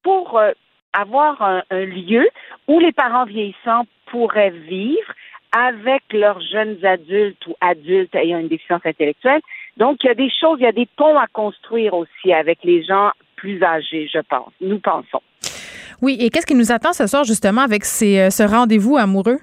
pour 0.03 0.37
euh, 0.37 0.51
avoir 0.93 1.41
un, 1.41 1.63
lieu 1.71 2.27
où 2.67 2.79
les 2.79 2.91
parents 2.91 3.25
vieillissants 3.25 3.85
pourraient 4.07 4.51
vivre 4.51 5.13
avec 5.51 6.03
leurs 6.11 6.41
jeunes 6.41 6.83
adultes 6.85 7.45
ou 7.47 7.55
adultes 7.61 8.13
ayant 8.15 8.39
une 8.39 8.47
déficience 8.47 8.85
intellectuelle. 8.85 9.41
Donc, 9.77 10.03
il 10.03 10.07
y 10.07 10.09
a 10.09 10.15
des 10.15 10.29
choses, 10.29 10.57
il 10.59 10.63
y 10.63 10.67
a 10.67 10.71
des 10.71 10.87
ponts 10.97 11.17
à 11.17 11.27
construire 11.27 11.93
aussi 11.93 12.33
avec 12.33 12.59
les 12.63 12.83
gens 12.83 13.11
plus 13.35 13.63
âgés, 13.63 14.09
je 14.11 14.19
pense. 14.19 14.51
Nous 14.59 14.79
pensons. 14.79 15.21
Oui, 16.01 16.17
et 16.19 16.29
qu'est-ce 16.29 16.45
qui 16.45 16.55
nous 16.55 16.71
attend 16.71 16.93
ce 16.93 17.07
soir 17.07 17.23
justement 17.23 17.61
avec 17.61 17.83
euh, 17.83 18.29
ce 18.29 18.43
rendez-vous 18.43 18.97
amoureux? 18.97 19.39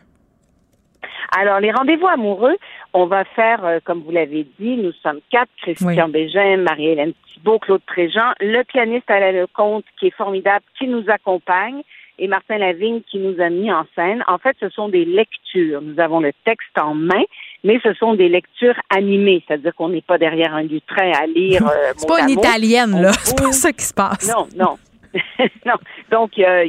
Alors, 1.36 1.59
les 1.59 1.72
rendez-vous 1.72 2.06
amoureux, 2.06 2.56
on 2.93 3.06
va 3.06 3.24
faire, 3.24 3.64
euh, 3.64 3.78
comme 3.85 4.02
vous 4.02 4.12
l'avez 4.12 4.47
dit, 4.60 4.76
nous 4.76 4.93
sommes 5.02 5.20
quatre, 5.31 5.51
Christian 5.62 6.09
Bégin, 6.09 6.59
Marie-Hélène 6.59 7.12
Thibault, 7.32 7.59
Claude 7.59 7.82
Tréjean, 7.86 8.32
le 8.40 8.62
pianiste 8.62 9.10
Alain 9.10 9.32
Lecomte, 9.32 9.85
qui 9.98 10.06
est 10.06 10.14
formidable, 10.16 10.64
qui 10.78 10.86
nous 10.86 11.05
accompagne, 11.09 11.82
et 12.18 12.28
Martin 12.28 12.59
Lavigne, 12.59 13.01
qui 13.10 13.18
nous 13.18 13.40
a 13.40 13.51
mis 13.51 13.72
en 13.72 13.85
scène. 13.97 14.22
En 14.28 14.39
fait, 14.39 14.56
ce 14.60 14.68
sont 14.68 14.89
des 14.89 15.05
lectures. 15.05 15.82
Nous 15.82 15.98
avons 15.98 16.20
le 16.20 16.32
texte 16.44 16.78
en 16.78 16.94
main, 16.94 17.24
mais 17.64 17.81
ce 17.82 17.93
sont 17.94 18.14
des 18.14 18.28
lectures 18.28 18.78
animées, 18.90 19.43
c'est-à-dire 19.47 19.74
qu'on 19.74 19.89
n'est 19.89 20.02
pas 20.02 20.18
derrière 20.18 20.55
un 20.55 20.62
lutrin 20.62 21.10
à 21.20 21.26
lire. 21.26 21.62
Euh, 21.74 21.93
c'est 21.97 22.06
pas 22.06 22.20
une 22.20 22.31
italienne, 22.31 23.01
là. 23.01 23.12
C'est 23.24 23.36
pas 23.36 23.52
ça 23.52 23.72
qui 23.72 23.85
se 23.85 23.94
passe. 23.94 24.31
Non, 24.32 24.47
non. 24.56 24.76
non. 25.66 25.74
Donc 26.10 26.36
il 26.36 26.42
y 26.42 26.44
a, 26.44 26.64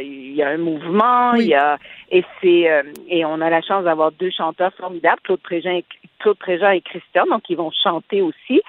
y, 0.00 0.34
y 0.34 0.42
a, 0.42 0.48
un 0.48 0.58
mouvement, 0.58 1.34
il 1.34 1.48
y 1.48 1.54
a 1.54 1.78
et 2.10 2.24
c'est 2.40 2.70
euh, 2.70 2.82
et 3.08 3.24
on 3.24 3.40
a 3.40 3.50
la 3.50 3.62
chance 3.62 3.84
d'avoir 3.84 4.12
deux 4.12 4.30
chanteurs 4.30 4.72
formidables, 4.74 5.20
Claude 5.22 5.40
Préjean 5.40 5.70
et 5.70 5.84
Claude 6.18 6.38
Préjean 6.38 6.70
et 6.70 6.80
Christian, 6.80 7.26
donc 7.26 7.48
ils 7.48 7.56
vont 7.56 7.70
chanter 7.82 8.22
aussi. 8.22 8.62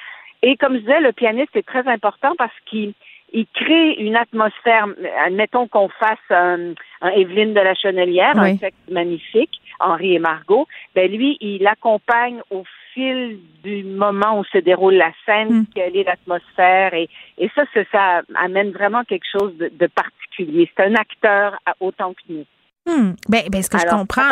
Et 0.43 0.57
comme 0.57 0.73
je 0.75 0.79
disais, 0.79 0.99
le 0.99 1.11
pianiste 1.11 1.55
est 1.55 1.65
très 1.65 1.87
important 1.87 2.33
parce 2.37 2.53
qu'il 2.65 2.93
il 3.33 3.45
crée 3.53 3.93
une 3.93 4.15
atmosphère. 4.15 4.87
Admettons 5.25 5.67
qu'on 5.67 5.87
fasse 5.87 6.19
un, 6.29 6.73
un 7.01 7.09
Evelyne 7.11 7.53
de 7.53 7.61
la 7.61 7.75
Chenelière, 7.75 8.37
un 8.37 8.57
texte 8.57 8.89
magnifique, 8.89 9.61
Henri 9.79 10.15
et 10.15 10.19
Margot. 10.19 10.67
Ben 10.95 11.09
lui, 11.09 11.37
il 11.39 11.65
accompagne 11.65 12.41
au 12.49 12.63
fil 12.93 13.39
du 13.63 13.83
moment 13.83 14.39
où 14.39 14.43
se 14.45 14.57
déroule 14.57 14.95
la 14.95 15.11
scène, 15.25 15.61
mm. 15.61 15.65
quelle 15.73 15.95
est 15.95 16.03
l'atmosphère, 16.03 16.93
et, 16.93 17.09
et 17.37 17.49
ça, 17.55 17.63
ça, 17.91 18.21
amène 18.35 18.71
vraiment 18.71 19.03
quelque 19.03 19.25
chose 19.31 19.53
de, 19.57 19.87
particulier. 19.87 20.69
C'est 20.75 20.85
un 20.85 20.95
acteur 20.95 21.57
autant 21.79 22.13
que 22.13 22.21
nous. 22.29 22.45
Hmm. 22.85 23.13
Ben, 23.29 23.43
ben, 23.51 23.61
ce 23.61 23.69
que 23.69 23.77
je 23.77 23.85
comprends. 23.85 24.31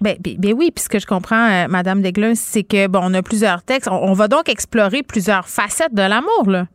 Ben, 0.00 0.16
ben, 0.20 0.36
ben, 0.38 0.52
oui, 0.52 0.70
puis 0.74 0.82
ce 0.82 0.88
que 0.88 0.98
je 0.98 1.06
comprends, 1.06 1.48
euh, 1.48 1.68
Madame 1.68 2.02
Desglun, 2.02 2.34
c'est 2.34 2.64
que 2.64 2.88
bon, 2.88 3.00
on 3.02 3.14
a 3.14 3.22
plusieurs 3.22 3.62
textes. 3.62 3.88
On, 3.90 4.12
va 4.12 4.26
donc 4.26 4.48
explorer 4.48 5.02
plusieurs 5.02 5.48
facettes 5.48 5.94
de 5.94 6.02
l'amour, 6.02 6.48
là. 6.48 6.66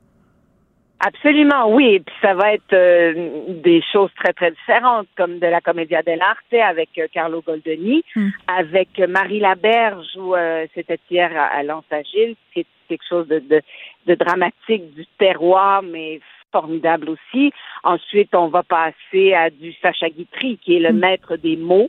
Absolument, 0.99 1.73
oui. 1.73 1.95
Et 1.95 1.99
puis 2.01 2.15
ça 2.21 2.33
va 2.33 2.53
être 2.53 2.73
euh, 2.73 3.53
des 3.63 3.81
choses 3.93 4.11
très, 4.17 4.33
très 4.33 4.51
différentes, 4.51 5.07
comme 5.17 5.39
de 5.39 5.47
la 5.47 5.61
Commedia 5.61 6.03
dell'arte 6.03 6.53
avec 6.53 6.89
euh, 6.97 7.07
Carlo 7.11 7.41
Goldoni, 7.41 8.03
hmm. 8.15 8.29
avec 8.47 8.99
Marie 9.07 9.39
Laberge, 9.39 10.17
où 10.17 10.35
euh, 10.35 10.67
c'était 10.75 10.99
hier 11.09 11.31
à, 11.35 11.45
à 11.45 11.63
Lens-Agile. 11.63 12.35
C'est 12.53 12.65
quelque 12.89 13.05
chose 13.07 13.27
de, 13.29 13.39
de, 13.39 13.61
de, 14.07 14.15
dramatique 14.15 14.93
du 14.93 15.05
terroir, 15.17 15.83
mais 15.83 16.19
formidable 16.51 17.11
aussi. 17.11 17.53
Ensuite, 17.83 18.35
on 18.35 18.47
va 18.47 18.63
passer 18.63 19.33
à 19.33 19.49
du 19.49 19.71
Sacha 19.81 20.09
Guitry, 20.09 20.57
qui 20.57 20.75
est 20.75 20.79
le 20.79 20.91
hmm. 20.91 20.99
maître 20.99 21.37
des 21.37 21.55
mots, 21.55 21.87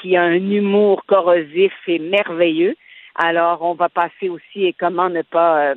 qui 0.00 0.16
a 0.16 0.22
un 0.22 0.50
humour 0.50 1.02
corrosif 1.06 1.72
et 1.86 1.98
merveilleux. 1.98 2.74
Alors, 3.18 3.62
on 3.62 3.74
va 3.74 3.88
passer 3.88 4.28
aussi, 4.28 4.66
et 4.66 4.74
comment 4.78 5.08
ne 5.08 5.22
pas 5.22 5.70
euh, 5.70 5.74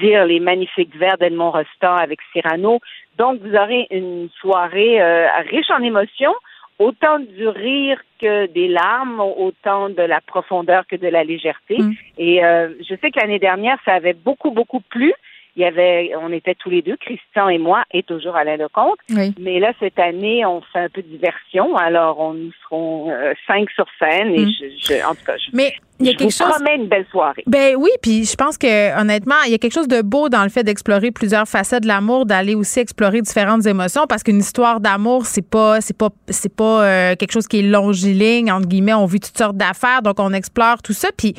dire 0.00 0.24
les 0.24 0.40
magnifiques 0.40 0.96
vers 0.96 1.16
d'Edmond 1.16 1.52
Rostand 1.52 1.94
avec 1.94 2.18
Cyrano. 2.32 2.80
Donc, 3.16 3.40
vous 3.40 3.54
aurez 3.54 3.86
une 3.90 4.28
soirée 4.40 5.00
euh, 5.00 5.28
riche 5.48 5.70
en 5.70 5.82
émotions, 5.82 6.34
autant 6.80 7.20
du 7.20 7.46
rire 7.46 8.00
que 8.20 8.46
des 8.46 8.66
larmes, 8.66 9.20
autant 9.20 9.88
de 9.88 10.02
la 10.02 10.20
profondeur 10.20 10.84
que 10.88 10.96
de 10.96 11.06
la 11.06 11.22
légèreté. 11.22 11.78
Mm. 11.78 11.92
Et 12.18 12.44
euh, 12.44 12.70
je 12.80 12.96
sais 12.96 13.12
que 13.12 13.20
l'année 13.20 13.38
dernière, 13.38 13.78
ça 13.84 13.92
avait 13.92 14.14
beaucoup, 14.14 14.50
beaucoup 14.50 14.80
plu. 14.80 15.12
Il 15.54 15.62
y 15.62 15.66
avait, 15.66 16.12
on 16.18 16.32
était 16.32 16.54
tous 16.54 16.70
les 16.70 16.80
deux, 16.80 16.96
Christian 16.96 17.50
et 17.50 17.58
moi, 17.58 17.84
et 17.92 18.02
toujours 18.02 18.36
Alain 18.36 18.56
Lecomte. 18.56 18.98
Oui. 19.10 19.34
Mais 19.38 19.60
là, 19.60 19.74
cette 19.78 19.98
année, 19.98 20.46
on 20.46 20.62
fait 20.72 20.78
un 20.78 20.88
peu 20.88 21.02
de 21.02 21.08
diversion. 21.08 21.76
Alors, 21.76 22.18
on 22.20 22.32
nous 22.32 22.52
serons 22.64 23.14
cinq 23.46 23.70
sur 23.70 23.84
scène. 23.98 24.34
Et 24.34 24.46
mm. 24.46 24.52
je, 24.80 25.06
en 25.06 25.14
tout 25.14 25.24
cas, 25.26 25.36
je, 25.36 25.50
Mais 25.52 25.74
il 26.02 26.08
y 26.08 26.10
a 26.10 26.14
quelque 26.14 26.32
chose. 26.32 26.48
promets 26.48 26.76
une 26.76 26.88
belle 26.88 27.06
soirée. 27.10 27.44
Ben 27.46 27.76
oui, 27.76 27.90
puis 28.02 28.24
je 28.24 28.34
pense 28.34 28.58
que 28.58 29.00
honnêtement, 29.00 29.36
il 29.46 29.52
y 29.52 29.54
a 29.54 29.58
quelque 29.58 29.72
chose 29.72 29.88
de 29.88 30.02
beau 30.02 30.28
dans 30.28 30.42
le 30.42 30.48
fait 30.48 30.64
d'explorer 30.64 31.10
plusieurs 31.10 31.46
facettes 31.46 31.82
de 31.82 31.88
l'amour, 31.88 32.26
d'aller 32.26 32.54
aussi 32.54 32.80
explorer 32.80 33.22
différentes 33.22 33.66
émotions, 33.66 34.06
parce 34.08 34.22
qu'une 34.22 34.38
histoire 34.38 34.80
d'amour, 34.80 35.26
c'est 35.26 35.46
pas, 35.48 35.80
c'est 35.80 35.96
pas, 35.96 36.08
c'est 36.28 36.54
pas 36.54 36.82
euh, 36.82 37.16
quelque 37.16 37.32
chose 37.32 37.46
qui 37.46 37.60
est 37.60 37.62
longiligne 37.62 38.50
entre 38.50 38.66
guillemets. 38.66 38.94
On 38.94 39.06
vit 39.06 39.20
toutes 39.20 39.38
sortes 39.38 39.56
d'affaires, 39.56 40.02
donc 40.02 40.18
on 40.18 40.32
explore 40.32 40.82
tout 40.82 40.92
ça. 40.92 41.08
Puis, 41.16 41.34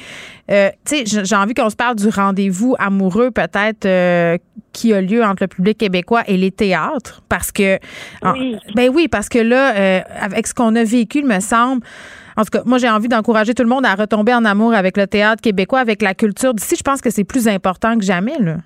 euh, 0.49 0.69
tu 0.85 1.05
sais, 1.05 1.23
j'ai 1.25 1.35
envie 1.35 1.53
qu'on 1.53 1.69
se 1.69 1.75
parle 1.75 1.95
du 1.95 2.09
rendez-vous 2.09 2.75
amoureux 2.79 3.31
peut-être 3.31 3.85
euh, 3.85 4.37
qui 4.71 4.93
a 4.93 5.01
lieu 5.01 5.23
entre 5.23 5.43
le 5.43 5.47
public 5.47 5.77
québécois 5.77 6.23
et 6.27 6.37
les 6.37 6.51
théâtres, 6.51 7.21
parce 7.29 7.51
que, 7.51 7.77
oui. 8.23 8.57
ben 8.75 8.89
oui, 8.93 9.07
parce 9.07 9.29
que 9.29 9.39
là, 9.39 10.03
avec 10.19 10.47
ce 10.47 10.53
qu'on 10.53 10.75
a 10.75 10.83
vécu, 10.83 11.19
il 11.19 11.27
me 11.27 11.39
semble 11.39 11.83
En 12.37 12.43
tout 12.43 12.49
cas, 12.51 12.61
moi, 12.65 12.77
j'ai 12.77 12.89
envie 12.89 13.07
d'encourager 13.07 13.53
tout 13.53 13.63
le 13.63 13.69
monde 13.69 13.85
à 13.85 13.95
retomber 13.95 14.33
en 14.33 14.45
amour 14.45 14.73
avec 14.73 14.97
le 14.97 15.07
théâtre 15.07 15.41
québécois, 15.41 15.79
avec 15.79 16.01
la 16.01 16.13
culture 16.13 16.53
d'ici. 16.53 16.75
Je 16.75 16.83
pense 16.83 17.01
que 17.01 17.09
c'est 17.09 17.23
plus 17.23 17.47
important 17.47 17.97
que 17.97 18.03
jamais, 18.03 18.37
là. 18.39 18.57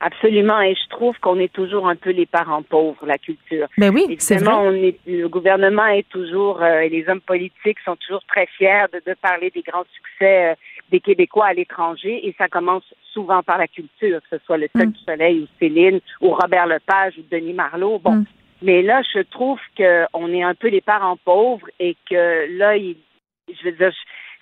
Absolument, 0.00 0.60
et 0.60 0.74
je 0.74 0.88
trouve 0.90 1.18
qu'on 1.20 1.38
est 1.38 1.50
toujours 1.52 1.88
un 1.88 1.96
peu 1.96 2.10
les 2.10 2.26
parents 2.26 2.62
pauvres, 2.62 3.06
la 3.06 3.16
culture. 3.16 3.68
Ben 3.78 3.90
oui, 3.94 4.16
c'est 4.18 4.36
vrai. 4.36 4.52
On 4.52 4.72
est, 4.74 4.98
le 5.06 5.28
gouvernement 5.28 5.86
est 5.86 6.06
toujours, 6.10 6.60
euh, 6.62 6.80
et 6.80 6.90
les 6.90 7.08
hommes 7.08 7.22
politiques 7.22 7.78
sont 7.86 7.96
toujours 7.96 8.22
très 8.28 8.46
fiers 8.58 8.84
de, 8.92 9.00
de 9.06 9.16
parler 9.22 9.50
des 9.50 9.62
grands 9.62 9.86
succès 9.94 10.50
euh, 10.50 10.54
des 10.90 11.00
Québécois 11.00 11.46
à 11.46 11.54
l'étranger, 11.54 12.26
et 12.28 12.34
ça 12.36 12.48
commence 12.48 12.84
souvent 13.14 13.42
par 13.42 13.56
la 13.56 13.66
culture, 13.66 14.20
que 14.20 14.36
ce 14.36 14.44
soit 14.44 14.58
le 14.58 14.68
Cirque 14.76 14.88
Mm. 14.88 14.92
du 14.92 14.98
Soleil 15.06 15.40
ou 15.40 15.46
Céline, 15.58 16.00
ou 16.20 16.30
Robert 16.30 16.66
Lepage 16.66 17.14
ou 17.16 17.22
Denis 17.30 17.54
Marlot. 17.54 17.98
Bon, 18.00 18.16
Mm. 18.16 18.24
Mais 18.62 18.82
là, 18.82 19.02
je 19.14 19.20
trouve 19.20 19.60
qu'on 19.76 20.32
est 20.32 20.42
un 20.42 20.54
peu 20.54 20.68
les 20.68 20.80
parents 20.80 21.18
pauvres 21.24 21.66
et 21.80 21.96
que 22.08 22.46
là, 22.58 22.76
il, 22.76 22.96
je 23.48 23.64
veux 23.64 23.72
dire, 23.72 23.92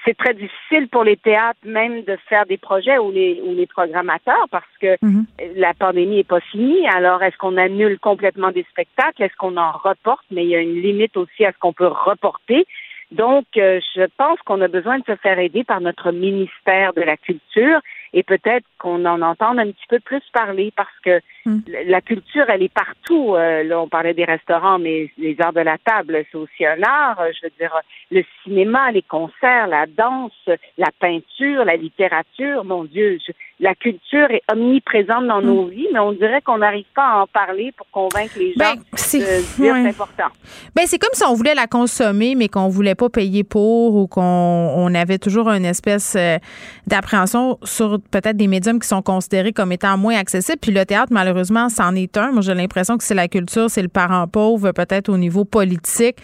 c'est 0.04 0.16
très 0.16 0.34
difficile 0.34 0.88
pour 0.88 1.04
les 1.04 1.16
théâtres 1.16 1.60
même 1.64 2.02
de 2.02 2.16
faire 2.28 2.44
des 2.46 2.56
projets 2.56 2.98
ou 2.98 3.12
les, 3.12 3.40
ou 3.44 3.54
les 3.54 3.66
programmateurs 3.66 4.48
parce 4.50 4.66
que 4.80 4.96
Mhm. 5.00 5.26
la 5.56 5.74
pandémie 5.74 6.16
n'est 6.16 6.24
pas 6.24 6.40
finie. 6.40 6.86
Alors, 6.88 7.22
est-ce 7.22 7.36
qu'on 7.36 7.56
annule 7.56 7.98
complètement 8.00 8.50
des 8.50 8.66
spectacles? 8.70 9.22
Est-ce 9.22 9.36
qu'on 9.36 9.56
en 9.56 9.72
reporte? 9.72 10.24
Mais 10.30 10.42
il 10.44 10.50
y 10.50 10.56
a 10.56 10.60
une 10.60 10.80
limite 10.82 11.16
aussi 11.16 11.44
à 11.44 11.52
ce 11.52 11.58
qu'on 11.58 11.72
peut 11.72 11.86
reporter. 11.86 12.66
Donc, 13.12 13.44
euh, 13.58 13.78
je 13.94 14.06
pense 14.16 14.38
qu'on 14.40 14.60
a 14.62 14.68
besoin 14.68 14.98
de 14.98 15.04
se 15.04 15.16
faire 15.16 15.38
aider 15.38 15.64
par 15.64 15.80
notre 15.80 16.12
ministère 16.12 16.94
de 16.94 17.02
la 17.02 17.16
Culture 17.18 17.80
et 18.14 18.22
peut-être 18.22 18.66
qu'on 18.82 19.04
en 19.06 19.22
entende 19.22 19.58
un 19.60 19.66
petit 19.70 19.86
peu 19.88 20.00
plus 20.00 20.22
parler 20.32 20.72
parce 20.76 20.88
que 21.04 21.20
Mm. 21.44 21.58
la 21.88 22.00
culture, 22.00 22.44
elle 22.50 22.62
est 22.62 22.72
partout. 22.72 23.34
Euh, 23.34 23.64
là, 23.64 23.80
on 23.80 23.88
parlait 23.88 24.14
des 24.14 24.24
restaurants, 24.24 24.78
mais 24.78 25.10
les 25.18 25.36
arts 25.40 25.52
de 25.52 25.58
la 25.60 25.76
table, 25.76 26.24
c'est 26.30 26.38
aussi 26.38 26.64
un 26.64 26.80
art. 26.84 27.18
Euh, 27.20 27.30
Je 27.34 27.46
veux 27.48 27.52
dire, 27.58 27.74
le 28.12 28.22
cinéma, 28.44 28.92
les 28.92 29.02
concerts, 29.02 29.66
la 29.66 29.86
danse, 29.86 30.30
la 30.78 30.90
peinture, 31.00 31.64
la 31.64 31.74
littérature. 31.74 32.64
Mon 32.64 32.84
Dieu, 32.84 33.18
je- 33.26 33.32
la 33.58 33.74
culture 33.74 34.30
est 34.30 34.42
omniprésente 34.52 35.26
dans 35.26 35.42
nos 35.42 35.64
vies, 35.66 35.88
mais 35.92 35.98
on 35.98 36.12
dirait 36.12 36.42
qu'on 36.42 36.58
n'arrive 36.58 36.86
pas 36.94 37.06
à 37.08 37.22
en 37.22 37.26
parler 37.26 37.72
pour 37.76 37.88
convaincre 37.90 38.34
les 38.38 38.52
gens 38.52 38.58
Ben, 38.58 38.74
c'est- 38.94 39.18
de 39.18 39.24
se 39.42 39.60
dire 39.60 39.74
ouais. 39.74 39.82
c'est 39.82 39.88
important. 39.88 40.28
Ben 40.76 40.84
c'est 40.86 40.98
comme 41.00 41.10
si 41.14 41.24
on 41.24 41.34
voulait 41.34 41.56
la 41.56 41.66
consommer, 41.66 42.36
mais 42.36 42.46
qu'on 42.46 42.68
voulait 42.68 42.94
pas 42.94 43.08
payer 43.08 43.42
pour 43.42 43.96
ou 43.96 44.06
qu'on 44.06 44.22
on 44.22 44.94
avait 44.94 45.18
toujours 45.18 45.48
une 45.50 45.64
espèce 45.64 46.14
euh, 46.16 46.38
d'appréhension 46.86 47.58
sur 47.64 47.98
peut-être 48.12 48.36
des 48.36 48.48
qui 48.78 48.88
sont 48.88 49.02
considérés 49.02 49.52
comme 49.52 49.72
étant 49.72 49.96
moins 49.98 50.16
accessibles. 50.16 50.58
Puis 50.60 50.72
le 50.72 50.84
théâtre, 50.84 51.08
malheureusement, 51.12 51.68
c'en 51.68 51.94
est 51.94 52.16
un. 52.16 52.32
Moi, 52.32 52.42
j'ai 52.42 52.54
l'impression 52.54 52.96
que 52.98 53.04
c'est 53.04 53.14
la 53.14 53.28
culture, 53.28 53.70
c'est 53.70 53.82
le 53.82 53.88
parent 53.88 54.26
pauvre, 54.28 54.72
peut-être 54.72 55.08
au 55.08 55.16
niveau 55.18 55.44
politique 55.44 56.16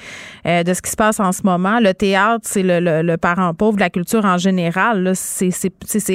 euh, 0.47 0.63
de 0.63 0.75
ce 0.75 0.83
qui 0.83 0.91
se 0.91 0.97
passe 0.97 1.21
en 1.21 1.33
ce 1.33 1.43
moment. 1.45 1.81
Le 1.81 1.93
théâtre, 1.95 2.41
c'est 2.45 2.63
le, 2.63 3.03
le- 3.03 3.17
parent 3.17 3.53
pauvre 3.55 3.75
de 3.77 3.81
la 3.81 3.91
culture 3.91 4.25
en 4.25 4.39
général. 4.39 5.13
C'est 5.15 5.51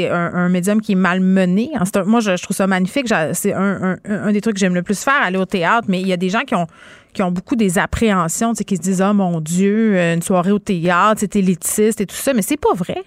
un, 0.09 0.31
un 0.33 0.49
médium 0.49 0.79
qui 0.81 0.93
est 0.93 0.95
mal 0.95 1.19
mené. 1.19 1.71
C'est 1.85 1.97
un- 1.97 2.03
moi, 2.05 2.19
je, 2.19 2.41
trouve 2.41 2.55
ça 2.55 2.67
magnifique. 2.67 3.07
C'est 3.33 3.53
un, 3.53 3.97
des 4.31 4.41
trucs 4.41 4.55
que 4.55 4.59
j'aime 4.59 4.75
le 4.75 4.83
plus 4.83 5.03
faire, 5.03 5.21
aller 5.21 5.37
au 5.37 5.45
théâtre. 5.45 5.87
Mais 5.89 6.01
il 6.01 6.07
y 6.07 6.13
a 6.13 6.17
des 6.17 6.29
gens 6.29 6.41
qui 6.41 6.55
ont 6.55 6.67
qui 7.13 7.21
ont 7.21 7.29
beaucoup 7.31 7.55
des 7.55 7.77
appréhensions, 7.77 8.53
qui 8.53 8.75
se 8.75 8.81
disent 8.81 9.03
oh 9.07 9.13
mon 9.13 9.39
Dieu, 9.39 9.99
une 9.99 10.23
soirée 10.23 10.51
au 10.51 10.57
théâtre, 10.57 11.19
c'est 11.19 11.35
élitiste 11.35 12.01
et 12.01 12.07
tout 12.07 12.15
ça, 12.15 12.33
mais 12.33 12.41
c'est 12.41 12.57
pas 12.57 12.73
vrai. 12.73 13.03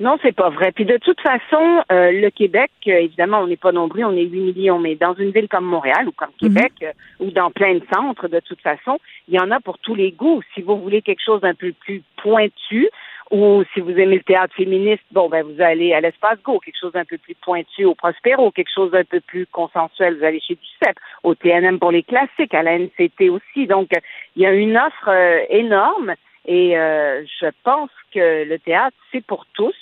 Non, 0.00 0.16
c'est 0.22 0.34
pas 0.34 0.48
vrai. 0.48 0.70
Puis 0.70 0.84
de 0.84 0.96
toute 0.96 1.20
façon, 1.20 1.82
euh, 1.90 2.12
le 2.12 2.30
Québec, 2.30 2.70
euh, 2.86 3.00
évidemment, 3.00 3.40
on 3.40 3.48
n'est 3.48 3.56
pas 3.56 3.72
nombreux, 3.72 4.04
on 4.04 4.16
est 4.16 4.26
8 4.26 4.40
millions, 4.40 4.78
mais 4.78 4.94
dans 4.94 5.14
une 5.14 5.32
ville 5.32 5.48
comme 5.48 5.64
Montréal 5.64 6.06
ou 6.06 6.12
comme 6.12 6.30
Québec 6.38 6.72
euh, 6.82 6.92
ou 7.18 7.32
dans 7.32 7.50
plein 7.50 7.74
de 7.74 7.82
centres, 7.92 8.28
de 8.28 8.38
toute 8.38 8.60
façon, 8.60 9.00
il 9.26 9.34
y 9.34 9.40
en 9.40 9.50
a 9.50 9.58
pour 9.58 9.78
tous 9.78 9.96
les 9.96 10.12
goûts. 10.12 10.40
Si 10.54 10.62
vous 10.62 10.78
voulez 10.78 11.02
quelque 11.02 11.22
chose 11.24 11.40
d'un 11.40 11.54
peu 11.54 11.72
plus 11.72 12.02
pointu, 12.16 12.88
ou 13.32 13.62
si 13.74 13.80
vous 13.80 13.90
aimez 13.90 14.16
le 14.16 14.22
théâtre 14.22 14.54
féministe, 14.54 15.02
bon, 15.10 15.28
ben 15.28 15.44
vous 15.44 15.60
allez 15.60 15.92
à 15.92 16.00
l'Espace 16.00 16.38
Go, 16.44 16.60
quelque 16.60 16.78
chose 16.80 16.92
d'un 16.92 17.04
peu 17.04 17.18
plus 17.18 17.34
pointu 17.34 17.84
au 17.84 17.94
Prospero, 17.94 18.52
quelque 18.52 18.72
chose 18.72 18.92
d'un 18.92 19.04
peu 19.04 19.20
plus 19.20 19.46
consensuel, 19.46 20.16
vous 20.16 20.24
allez 20.24 20.40
chez 20.40 20.54
Ducep, 20.54 20.96
au 21.24 21.34
TNM 21.34 21.78
pour 21.78 21.90
les 21.90 22.04
classiques, 22.04 22.54
à 22.54 22.62
la 22.62 22.78
NCT 22.78 23.28
aussi. 23.28 23.66
Donc, 23.66 23.90
il 24.36 24.42
y 24.42 24.46
a 24.46 24.52
une 24.52 24.76
offre 24.76 25.08
euh, 25.08 25.40
énorme 25.50 26.14
et 26.48 26.76
euh, 26.76 27.22
je 27.40 27.46
pense 27.62 27.90
que 28.12 28.44
le 28.44 28.58
théâtre, 28.58 28.96
c'est 29.12 29.24
pour 29.24 29.46
tous. 29.52 29.76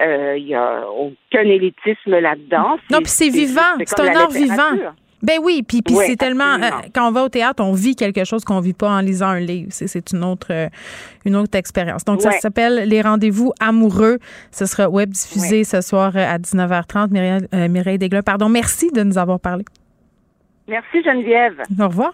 Euh, 0.00 0.36
Il 0.36 0.46
y 0.46 0.54
a 0.54 0.86
aucun 0.88 1.40
élitisme 1.40 2.18
là-dedans. 2.18 2.78
Non, 2.90 2.98
puis 2.98 3.08
c'est 3.08 3.30
vivant, 3.30 3.74
c'est 3.84 3.98
un 3.98 4.14
art 4.14 4.30
vivant. 4.30 4.92
Ben 5.22 5.38
oui, 5.40 5.62
puis 5.66 5.82
puis 5.82 5.94
Oui, 5.94 6.04
c'est 6.08 6.16
tellement 6.16 6.54
euh, 6.54 6.68
quand 6.92 7.08
on 7.08 7.12
va 7.12 7.22
au 7.22 7.28
théâtre, 7.28 7.62
on 7.62 7.72
vit 7.72 7.94
quelque 7.94 8.24
chose 8.24 8.44
qu'on 8.44 8.60
vit 8.60 8.72
pas 8.74 8.90
en 8.90 9.00
lisant 9.00 9.28
un 9.28 9.40
livre. 9.40 9.68
C'est 9.70 9.86
c'est 9.86 10.10
une 10.12 10.24
autre 10.24 10.48
euh, 10.50 10.68
une 11.24 11.36
autre 11.36 11.56
expérience. 11.56 12.04
Donc 12.04 12.20
ça 12.20 12.32
s'appelle 12.32 12.88
Les 12.88 13.00
rendez-vous 13.00 13.52
amoureux. 13.60 14.18
Ce 14.50 14.66
sera 14.66 14.88
web 14.88 15.10
diffusé 15.10 15.64
ce 15.64 15.80
soir 15.80 16.16
à 16.16 16.38
19h30. 16.38 17.10
Mireille, 17.10 17.46
euh, 17.54 17.68
Mireille 17.68 17.98
Desglin, 17.98 18.22
pardon, 18.22 18.48
merci 18.48 18.90
de 18.90 19.02
nous 19.04 19.16
avoir 19.16 19.38
parlé. 19.38 19.64
Merci 20.66 21.02
Geneviève. 21.04 21.62
Au 21.80 21.86
revoir. 21.86 22.12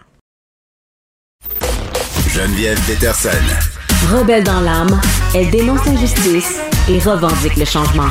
Geneviève 2.27 2.77
Peterson. 2.87 3.68
Rebelle 4.09 4.43
dans 4.43 4.59
l'âme, 4.61 4.99
elle 5.35 5.51
dénonce 5.51 5.85
l'injustice 5.85 6.59
et 6.89 6.97
revendique 6.97 7.55
le 7.57 7.65
changement. 7.65 8.09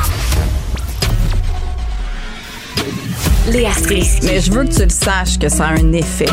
Léa 3.51 3.73
Strisky. 3.73 4.25
Mais 4.25 4.39
je 4.39 4.49
veux 4.49 4.63
que 4.63 4.73
tu 4.73 4.83
le 4.83 4.89
saches 4.89 5.37
que 5.37 5.49
ça 5.49 5.65
a 5.65 5.71
un 5.71 5.91
effet. 5.91 6.29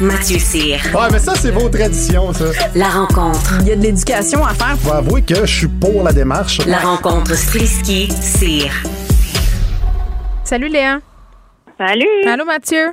Mathieu 0.00 0.38
Cyr. 0.38 0.80
Ouais, 0.94 1.08
mais 1.12 1.18
ça, 1.18 1.34
c'est 1.34 1.50
vos 1.50 1.68
traditions, 1.68 2.32
ça. 2.32 2.46
La 2.74 2.88
rencontre. 2.88 3.58
Il 3.60 3.68
y 3.68 3.72
a 3.72 3.76
de 3.76 3.82
l'éducation 3.82 4.44
à 4.46 4.54
faire. 4.54 4.78
Faut 4.78 4.92
avouer 4.92 5.20
que 5.20 5.44
je 5.44 5.54
suis 5.54 5.68
pour 5.68 6.02
la 6.02 6.14
démarche. 6.14 6.64
La 6.66 6.78
rencontre 6.78 7.34
Strisky-Cyr. 7.34 8.72
Salut 10.42 10.68
Léa. 10.68 11.00
Salut. 11.78 12.06
Allô 12.26 12.46
Mathieu. 12.46 12.92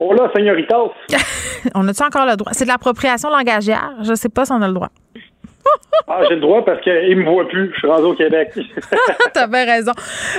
Hola, 0.00 0.30
señoritas. 0.34 0.90
on 1.74 1.86
a-tu 1.86 2.02
encore 2.02 2.26
le 2.26 2.36
droit? 2.36 2.52
C'est 2.52 2.64
de 2.64 2.70
l'appropriation 2.70 3.30
langagière? 3.30 3.92
Je 4.02 4.14
sais 4.14 4.28
pas 4.28 4.44
si 4.44 4.52
on 4.52 4.60
a 4.62 4.68
le 4.68 4.74
droit. 4.74 4.90
Ah, 6.06 6.20
j'ai 6.28 6.34
le 6.34 6.40
droit 6.42 6.62
parce 6.64 6.82
qu'il 6.82 7.16
me 7.16 7.24
voit 7.24 7.48
plus. 7.48 7.70
Je 7.72 7.78
suis 7.78 7.88
rendu 7.88 8.04
au 8.04 8.14
Québec. 8.14 8.52
T'as 9.32 9.46
bien 9.46 9.64
raison. 9.64 9.92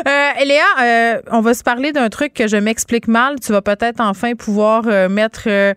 Euh, 0.07 0.45
Léa, 0.45 0.63
euh, 0.83 1.21
on 1.31 1.41
va 1.41 1.55
se 1.55 1.63
parler 1.63 1.91
d'un 1.91 2.09
truc 2.09 2.33
que 2.33 2.47
je 2.47 2.57
m'explique 2.57 3.07
mal. 3.07 3.39
Tu 3.39 3.51
vas 3.51 3.63
peut-être 3.63 3.99
enfin 3.99 4.35
pouvoir 4.35 4.83
euh, 4.85 5.09
mettre 5.09 5.47
euh, 5.47 5.73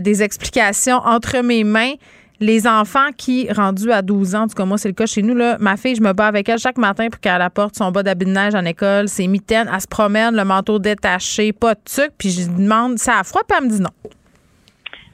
des 0.00 0.22
explications 0.22 0.96
entre 0.96 1.42
mes 1.42 1.64
mains. 1.64 1.94
Les 2.40 2.66
enfants 2.66 3.10
qui, 3.16 3.50
rendus 3.52 3.92
à 3.92 4.02
12 4.02 4.34
ans, 4.34 4.42
en 4.42 4.46
tout 4.48 4.54
cas 4.54 4.64
moi 4.64 4.76
c'est 4.76 4.88
le 4.88 4.94
cas 4.94 5.06
chez 5.06 5.22
nous, 5.22 5.34
là, 5.34 5.56
ma 5.60 5.76
fille, 5.76 5.94
je 5.94 6.02
me 6.02 6.12
bats 6.12 6.26
avec 6.26 6.48
elle 6.48 6.58
chaque 6.58 6.78
matin 6.78 7.08
pour 7.10 7.20
qu'elle 7.20 7.40
apporte 7.40 7.76
son 7.76 7.90
bas 7.90 8.02
d'habit 8.02 8.24
de 8.24 8.30
neige 8.30 8.54
en 8.54 8.64
école, 8.64 9.08
ses 9.08 9.28
mitaines, 9.28 9.70
elle 9.72 9.80
se 9.80 9.88
promène, 9.88 10.34
le 10.34 10.44
manteau 10.44 10.78
détaché, 10.78 11.52
pas 11.52 11.74
de 11.74 11.80
truc, 11.84 12.10
puis 12.18 12.30
je 12.30 12.48
lui 12.48 12.64
demande, 12.64 12.98
ça 12.98 13.20
a 13.20 13.24
froid, 13.24 13.42
puis 13.46 13.56
elle 13.58 13.66
me 13.66 13.70
dit 13.70 13.80
non. 13.80 13.90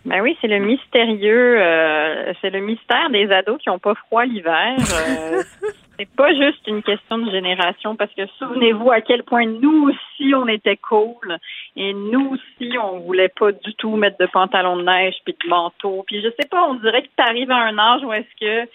Ben 0.06 0.22
oui, 0.22 0.36
c'est 0.40 0.48
le 0.48 0.58
mystérieux, 0.60 1.60
euh, 1.60 2.32
c'est 2.40 2.50
le 2.50 2.60
mystère 2.60 3.10
des 3.10 3.30
ados 3.30 3.60
qui 3.60 3.68
ont 3.68 3.78
pas 3.78 3.94
froid 3.94 4.24
l'hiver. 4.24 4.76
Euh, 4.78 5.42
c'est 6.00 6.08
pas 6.16 6.32
juste 6.32 6.66
une 6.66 6.82
question 6.82 7.18
de 7.18 7.30
génération 7.30 7.94
parce 7.94 8.12
que 8.14 8.26
souvenez-vous 8.38 8.90
à 8.90 9.02
quel 9.02 9.22
point 9.22 9.44
nous 9.44 9.90
aussi 9.90 10.34
on 10.34 10.48
était 10.48 10.78
cool 10.78 11.36
et 11.76 11.92
nous 11.92 12.30
aussi 12.32 12.78
on 12.78 13.00
voulait 13.00 13.28
pas 13.28 13.52
du 13.52 13.74
tout 13.74 13.96
mettre 13.96 14.16
de 14.16 14.24
pantalon 14.24 14.78
de 14.78 14.84
neige 14.84 15.16
puis 15.24 15.36
de 15.44 15.48
manteau. 15.48 16.02
Puis 16.06 16.22
je 16.22 16.28
sais 16.40 16.48
pas, 16.48 16.64
on 16.64 16.74
dirait 16.74 17.02
que 17.02 17.08
tu 17.08 17.22
arrives 17.22 17.50
à 17.50 17.58
un 17.58 17.78
âge 17.78 18.02
où 18.02 18.14
est-ce 18.14 18.40
que 18.40 18.70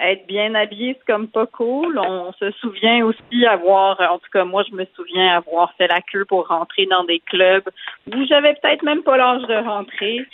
être 0.00 0.26
bien 0.26 0.54
habillé, 0.54 0.96
c'est 0.98 1.12
comme 1.12 1.28
pas 1.28 1.46
cool. 1.46 1.98
On 1.98 2.32
se 2.32 2.50
souvient 2.52 3.04
aussi 3.04 3.44
avoir, 3.44 4.00
en 4.00 4.18
tout 4.18 4.30
cas 4.32 4.44
moi 4.44 4.64
je 4.66 4.74
me 4.74 4.86
souviens 4.96 5.36
avoir 5.36 5.74
fait 5.74 5.88
la 5.88 6.00
queue 6.00 6.24
pour 6.24 6.48
rentrer 6.48 6.86
dans 6.86 7.04
des 7.04 7.20
clubs 7.20 7.68
où 8.06 8.24
j'avais 8.26 8.54
peut-être 8.54 8.84
même 8.84 9.02
pas 9.02 9.18
l'âge 9.18 9.42
de 9.42 9.54
rentrer. 9.54 10.26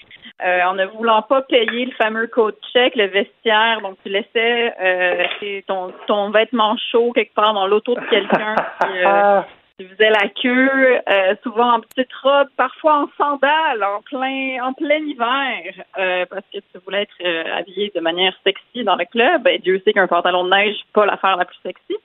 Euh, 0.44 0.62
en 0.64 0.74
ne 0.74 0.84
voulant 0.84 1.22
pas 1.22 1.40
payer 1.40 1.86
le 1.86 1.92
fameux 1.92 2.26
code 2.26 2.56
check, 2.70 2.94
le 2.94 3.06
vestiaire, 3.06 3.80
donc 3.80 3.96
tu 4.02 4.10
laissais 4.10 4.74
euh, 4.82 5.24
ton, 5.66 5.94
ton 6.06 6.30
vêtement 6.30 6.76
chaud 6.92 7.12
quelque 7.14 7.32
part 7.32 7.54
dans 7.54 7.66
l'auto 7.66 7.94
de 7.94 8.00
quelqu'un 8.10 8.54
qui 8.54 8.98
euh, 9.02 9.40
tu 9.78 9.88
faisais 9.88 10.10
la 10.10 10.28
queue, 10.28 11.00
euh, 11.08 11.34
souvent 11.42 11.76
en 11.76 11.80
petite 11.80 12.12
robe, 12.22 12.48
parfois 12.54 13.04
en 13.04 13.08
sandales, 13.16 13.82
en 13.82 14.02
plein 14.02 14.62
en 14.62 14.74
plein 14.74 14.98
hiver, 14.98 15.72
euh, 15.98 16.26
parce 16.28 16.44
que 16.52 16.58
tu 16.58 16.78
voulais 16.84 17.04
être 17.04 17.50
habillé 17.56 17.90
de 17.94 18.00
manière 18.00 18.34
sexy 18.44 18.84
dans 18.84 18.96
le 18.96 19.06
club. 19.06 19.48
Et 19.48 19.58
Dieu 19.58 19.80
sait 19.86 19.94
qu'un 19.94 20.06
pantalon 20.06 20.44
de 20.44 20.50
neige, 20.50 20.76
pas 20.92 21.06
l'affaire 21.06 21.38
la 21.38 21.46
plus 21.46 21.58
sexy. 21.62 21.96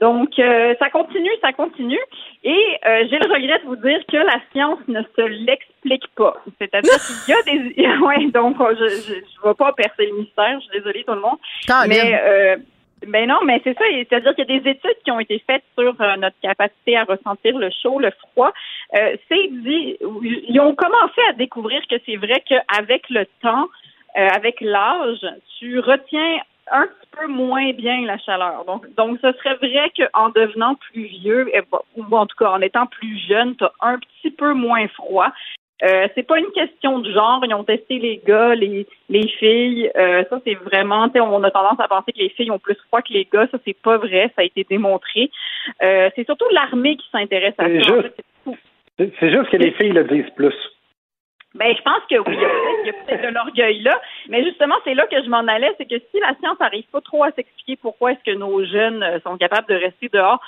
Donc, 0.00 0.38
euh, 0.38 0.74
ça 0.78 0.90
continue, 0.90 1.30
ça 1.40 1.52
continue. 1.52 2.00
Et 2.42 2.78
euh, 2.86 3.04
j'ai 3.10 3.18
le 3.18 3.32
regret 3.32 3.58
de 3.60 3.66
vous 3.66 3.76
dire 3.76 4.00
que 4.10 4.16
la 4.16 4.40
science 4.52 4.78
ne 4.88 5.02
se 5.02 5.22
l'explique 5.22 6.06
pas. 6.16 6.36
C'est-à-dire 6.58 6.92
qu'il 6.92 7.34
y 7.34 7.38
a 7.38 7.42
des... 7.42 7.98
ouais, 8.04 8.26
donc, 8.30 8.60
euh, 8.60 8.74
je 8.78 8.88
je, 8.88 9.14
je 9.14 9.48
vais 9.48 9.54
pas 9.54 9.72
percer 9.72 10.06
le 10.06 10.18
mystère, 10.18 10.58
je 10.60 10.66
suis 10.66 10.78
désolée 10.78 11.04
tout 11.04 11.14
le 11.14 11.20
monde. 11.20 11.38
Caroline. 11.66 11.96
Mais... 12.02 12.20
Euh, 12.22 12.56
ben 13.06 13.28
non, 13.28 13.40
mais 13.44 13.60
c'est 13.64 13.76
ça. 13.76 13.84
C'est-à-dire 13.90 14.34
qu'il 14.34 14.48
y 14.48 14.56
a 14.56 14.60
des 14.60 14.70
études 14.70 14.96
qui 15.04 15.10
ont 15.10 15.20
été 15.20 15.42
faites 15.46 15.64
sur 15.78 15.94
euh, 16.00 16.16
notre 16.16 16.38
capacité 16.40 16.96
à 16.96 17.04
ressentir 17.04 17.58
le 17.58 17.68
chaud, 17.82 17.98
le 17.98 18.10
froid. 18.10 18.50
Euh, 18.94 19.16
c'est 19.28 19.48
dit, 19.50 19.98
ils 20.48 20.60
ont 20.60 20.74
commencé 20.74 21.20
à 21.28 21.34
découvrir 21.34 21.82
que 21.88 21.96
c'est 22.06 22.16
vrai 22.16 22.42
qu'avec 22.48 23.10
le 23.10 23.26
temps, 23.42 23.68
avec 24.14 24.60
l'âge, 24.60 25.26
tu 25.58 25.80
retiens 25.80 26.38
un 26.70 26.86
petit 26.86 27.08
peu 27.18 27.26
moins 27.26 27.72
bien 27.72 28.04
la 28.04 28.18
chaleur. 28.18 28.64
Donc, 28.64 28.92
donc 28.94 29.18
ce 29.22 29.32
serait 29.32 29.56
vrai 29.56 29.90
qu'en 29.96 30.30
devenant 30.30 30.74
plus 30.76 31.04
vieux, 31.04 31.50
eh, 31.52 31.60
ou 31.96 32.04
en 32.16 32.26
tout 32.26 32.36
cas 32.36 32.50
en 32.50 32.60
étant 32.60 32.86
plus 32.86 33.18
jeune, 33.28 33.56
tu 33.56 33.64
as 33.64 33.72
un 33.80 33.98
petit 33.98 34.30
peu 34.30 34.52
moins 34.52 34.88
froid. 34.88 35.30
Euh, 35.82 36.08
c'est 36.14 36.22
pas 36.22 36.38
une 36.38 36.50
question 36.52 37.00
de 37.00 37.12
genre. 37.12 37.44
Ils 37.44 37.54
ont 37.54 37.64
testé 37.64 37.98
les 37.98 38.20
gars, 38.24 38.54
les, 38.54 38.86
les 39.08 39.28
filles. 39.28 39.90
Euh, 39.96 40.24
ça, 40.30 40.40
c'est 40.44 40.54
vraiment, 40.54 41.10
on 41.14 41.42
a 41.42 41.50
tendance 41.50 41.80
à 41.80 41.88
penser 41.88 42.12
que 42.12 42.20
les 42.20 42.30
filles 42.30 42.50
ont 42.50 42.58
plus 42.58 42.76
froid 42.86 43.02
que 43.02 43.12
les 43.12 43.28
gars. 43.30 43.46
Ça, 43.50 43.58
c'est 43.66 43.76
pas 43.82 43.98
vrai. 43.98 44.30
Ça 44.36 44.42
a 44.42 44.44
été 44.44 44.64
démontré. 44.64 45.30
Euh, 45.82 46.08
c'est 46.14 46.24
surtout 46.24 46.46
l'armée 46.52 46.96
qui 46.96 47.08
s'intéresse 47.10 47.54
à 47.58 47.64
ça. 47.64 48.56
C'est 48.96 49.30
juste 49.30 49.50
que 49.50 49.56
les 49.56 49.72
filles 49.72 49.92
le 49.92 50.04
disent 50.04 50.30
plus. 50.36 50.54
Ben, 51.54 51.72
je 51.76 51.82
pense 51.82 52.02
que 52.10 52.16
oui, 52.16 52.36
il 52.82 52.86
y 52.86 52.90
a 52.90 52.92
peut-être 52.92 53.22
de 53.22 53.34
l'orgueil 53.34 53.80
là, 53.82 54.00
mais 54.28 54.42
justement, 54.44 54.74
c'est 54.82 54.94
là 54.94 55.06
que 55.06 55.22
je 55.22 55.28
m'en 55.28 55.46
allais, 55.46 55.72
c'est 55.78 55.88
que 55.88 56.02
si 56.10 56.20
la 56.20 56.34
science 56.40 56.58
n'arrive 56.58 56.86
pas 56.90 57.00
trop 57.00 57.22
à 57.22 57.30
s'expliquer 57.30 57.76
pourquoi 57.76 58.12
est-ce 58.12 58.32
que 58.32 58.36
nos 58.36 58.64
jeunes 58.64 59.02
euh, 59.04 59.20
sont 59.20 59.36
capables 59.36 59.68
de 59.68 59.74
rester 59.74 60.08
dehors, 60.08 60.40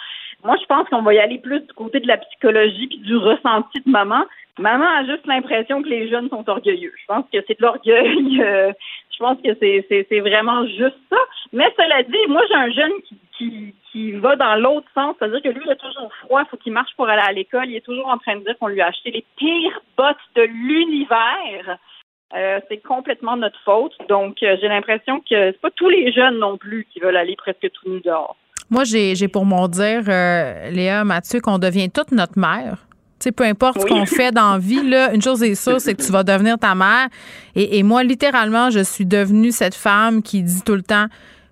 moi, 0.45 0.57
je 0.61 0.67
pense 0.67 0.89
qu'on 0.89 1.03
va 1.03 1.15
y 1.15 1.19
aller 1.19 1.39
plus 1.39 1.61
du 1.61 1.73
côté 1.75 2.01
de 2.01 2.07
la 2.07 2.19
psychologie 2.19 2.89
puis 2.89 2.99
du 2.99 3.17
ressenti 3.17 3.81
de 3.85 3.91
maman. 3.91 4.25
Maman 4.59 4.87
a 4.87 5.05
juste 5.05 5.27
l'impression 5.27 5.83
que 5.83 5.89
les 5.89 6.09
jeunes 6.09 6.29
sont 6.29 6.49
orgueilleux. 6.49 6.93
Je 6.97 7.07
pense 7.07 7.25
que 7.33 7.39
c'est 7.47 7.59
de 7.59 7.63
l'orgueil. 7.63 8.43
Euh, 8.43 8.73
je 9.11 9.19
pense 9.19 9.39
que 9.43 9.55
c'est, 9.59 10.21
vraiment 10.21 10.67
juste 10.67 10.99
ça. 11.11 11.17
Mais 11.53 11.73
cela 11.77 12.03
dit, 12.03 12.29
moi, 12.29 12.43
j'ai 12.49 12.55
un 12.55 12.71
jeune 12.71 12.93
qui, 13.05 13.17
qui, 13.37 13.75
qui 13.91 14.13
va 14.13 14.37
dans 14.37 14.57
l'autre 14.57 14.87
sens. 14.95 15.17
C'est-à-dire 15.19 15.43
que 15.43 15.49
lui, 15.49 15.63
il 15.65 15.71
a 15.71 15.77
toujours 15.77 16.11
froid. 16.25 16.43
Il 16.43 16.49
faut 16.51 16.57
qu'il 16.57 16.73
marche 16.73 16.95
pour 16.97 17.09
aller 17.09 17.23
à 17.23 17.33
l'école. 17.33 17.69
Il 17.69 17.77
est 17.77 17.85
toujours 17.85 18.09
en 18.09 18.19
train 18.19 18.37
de 18.37 18.45
dire 18.45 18.57
qu'on 18.59 18.69
lui 18.69 18.81
a 18.81 18.89
acheté 18.89 19.11
les 19.11 19.25
pires 19.37 19.81
bottes 19.97 20.17
de 20.35 20.43
l'univers. 20.43 21.79
Euh, 22.35 22.61
c'est 22.69 22.79
complètement 22.79 23.37
notre 23.37 23.59
faute. 23.65 23.93
Donc, 24.09 24.43
euh, 24.43 24.57
j'ai 24.61 24.69
l'impression 24.69 25.21
que 25.21 25.27
c'est 25.53 25.61
pas 25.61 25.71
tous 25.71 25.89
les 25.89 26.13
jeunes 26.13 26.39
non 26.39 26.57
plus 26.57 26.87
qui 26.93 26.99
veulent 27.01 27.17
aller 27.17 27.37
presque 27.37 27.71
tout 27.73 27.89
nu 27.89 28.01
dehors. 28.01 28.37
Moi, 28.69 28.83
j'ai, 28.85 29.29
pour 29.29 29.45
mon 29.45 29.69
dire, 29.69 30.03
euh, 30.09 30.71
Léa, 30.71 31.05
Mathieu, 31.05 31.41
qu'on 31.41 31.59
devient 31.59 31.89
toute 31.89 32.11
notre 32.11 32.37
mère. 32.37 32.79
Tu 33.21 33.25
sais, 33.25 33.33
peu 33.33 33.45
importe 33.45 33.81
ce 33.81 33.87
qu'on 33.87 34.05
fait 34.05 34.33
dans 34.33 34.53
la 34.53 34.59
vie, 34.59 34.87
là, 34.87 35.15
une 35.15 35.23
chose 35.23 35.43
est 35.43 35.55
sûre, 35.55 35.81
c'est 35.81 35.95
que 35.95 36.03
tu 36.03 36.13
vas 36.13 36.25
devenir 36.25 36.59
ta 36.59 36.75
mère. 36.75 37.09
Et, 37.55 37.79
et 37.79 37.83
moi, 37.83 38.03
littéralement, 38.03 38.71
je 38.71 38.81
suis 38.81 39.07
devenue 39.07 39.53
cette 39.53 39.77
femme 39.77 40.21
qui 40.23 40.43
dit 40.43 40.63
tout 40.63 40.75
le 40.75 40.83
temps, 40.83 41.07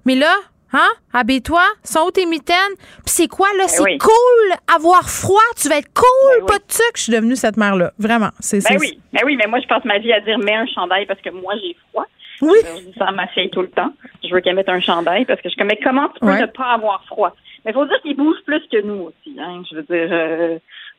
mais 0.05 0.17
là, 0.17 0.35
Hein? 0.75 0.89
Habille-toi, 1.13 1.63
sont 1.85 2.01
où 2.07 2.11
tes 2.11 2.27
mitaines? 2.27 2.75
Puis 2.79 3.15
c'est 3.15 3.29
quoi, 3.29 3.47
là? 3.57 3.65
Ben 3.65 3.69
c'est 3.69 3.99
cool 3.99 4.75
avoir 4.75 5.09
froid, 5.09 5.41
tu 5.57 5.69
vas 5.69 5.79
être 5.79 5.93
cool, 5.95 6.47
pas 6.47 6.59
de 6.59 6.65
sucre. 6.69 6.91
Je 6.97 7.03
suis 7.03 7.13
devenue 7.13 7.37
cette 7.37 7.57
mère-là. 7.57 7.93
Vraiment. 7.99 8.31
C'est, 8.41 8.59
Ben 8.69 8.77
oui, 8.81 8.99
ben 9.13 9.23
oui, 9.25 9.37
mais 9.37 9.47
moi, 9.47 9.61
je 9.61 9.69
passe 9.69 9.85
ma 9.85 9.99
vie 9.99 10.13
à 10.13 10.21
dire 10.21 10.37
mets 10.39 10.55
un 10.57 10.67
chandail 10.67 11.07
parce 11.07 11.21
que 11.21 11.31
moi, 11.31 11.55
j'ai 11.63 11.77
froid. 11.91 12.07
Oui. 12.43 12.59
Je 12.65 12.87
dis 12.91 12.95
ça 12.99 13.07
à 13.07 13.13
ma 13.13 13.29
fille 13.29 13.49
tout 13.51 13.63
le 13.63 13.71
temps. 13.71 13.93
Je 14.23 14.35
veux 14.35 14.41
qu'elle 14.41 14.57
mette 14.57 14.69
un 14.69 14.81
chandail 14.81 15.25
parce 15.25 15.41
que 15.41 15.49
je 15.49 15.63
mais 15.65 15.79
comment 15.83 16.09
tu 16.09 16.21
peux 16.21 16.27
Ouais. 16.27 16.41
ne 16.41 16.47
pas 16.47 16.73
avoir 16.75 17.05
froid? 17.07 17.33
Mais 17.65 17.71
il 17.71 17.75
faut 17.75 17.87
dire 17.87 18.01
qu'ils 18.03 18.17
bougent 18.17 18.43
plus 18.45 18.61
que 18.71 18.83
nous 18.83 19.05
aussi. 19.05 19.37
Hein? 19.41 19.63
Je 19.71 19.77
veux 19.77 19.83
dire, 19.85 20.09
euh, 20.11 20.59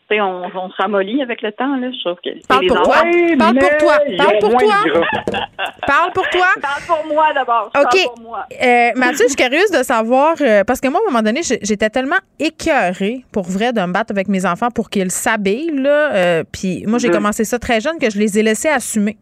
tu 0.10 0.16
sais, 0.16 0.22
on, 0.22 0.44
on 0.56 0.70
se 0.70 0.76
ramollit 0.78 1.22
avec 1.22 1.42
le 1.42 1.52
temps. 1.52 1.76
Là. 1.78 1.88
Je 1.92 2.00
trouve 2.04 2.18
que 2.24 2.46
Parle 2.48 2.68
pour 2.68 2.82
toi. 2.84 2.96
Parle 3.40 3.58
pour 3.58 3.78
toi. 3.78 3.98
Parle 4.18 4.40
pour 4.40 4.50
toi. 4.52 4.74
Parle 5.88 6.12
pour 6.14 6.30
toi. 6.30 6.48
Parle 6.62 6.82
pour 6.88 7.06
moi 7.14 7.34
d'abord. 7.34 7.66
OK. 7.68 7.74
Parle 7.74 7.90
pour 8.06 8.20
moi. 8.20 8.46
Euh, 8.62 8.92
Mathieu, 8.96 9.26
je 9.26 9.34
suis 9.34 9.36
curieuse 9.36 9.72
de 9.72 9.84
savoir, 9.84 10.36
euh, 10.42 10.64
parce 10.64 10.80
que 10.80 10.88
moi, 10.90 11.00
à 11.04 11.08
un 11.08 11.12
moment 11.12 11.24
donné, 11.24 11.42
j'étais 11.44 11.90
tellement 11.90 12.18
écœurée, 12.40 13.26
pour 13.32 13.46
vrai, 13.46 13.74
de 13.74 13.82
me 13.82 13.92
battre 13.92 14.12
avec 14.12 14.28
mes 14.28 14.46
enfants 14.46 14.70
pour 14.70 14.90
qu'ils 14.90 15.12
s'habillent. 15.12 15.72
là. 15.74 16.12
Euh, 16.14 16.44
Puis 16.52 16.84
moi, 16.88 17.00
j'ai 17.00 17.08
Mhm. 17.10 17.14
commencé 17.16 17.44
ça 17.44 17.58
très 17.60 17.80
jeune 17.82 17.98
que 18.00 18.10
je 18.10 18.20
les 18.20 18.38
ai 18.40 18.44
laissés 18.44 18.70
assumer. 18.70 19.18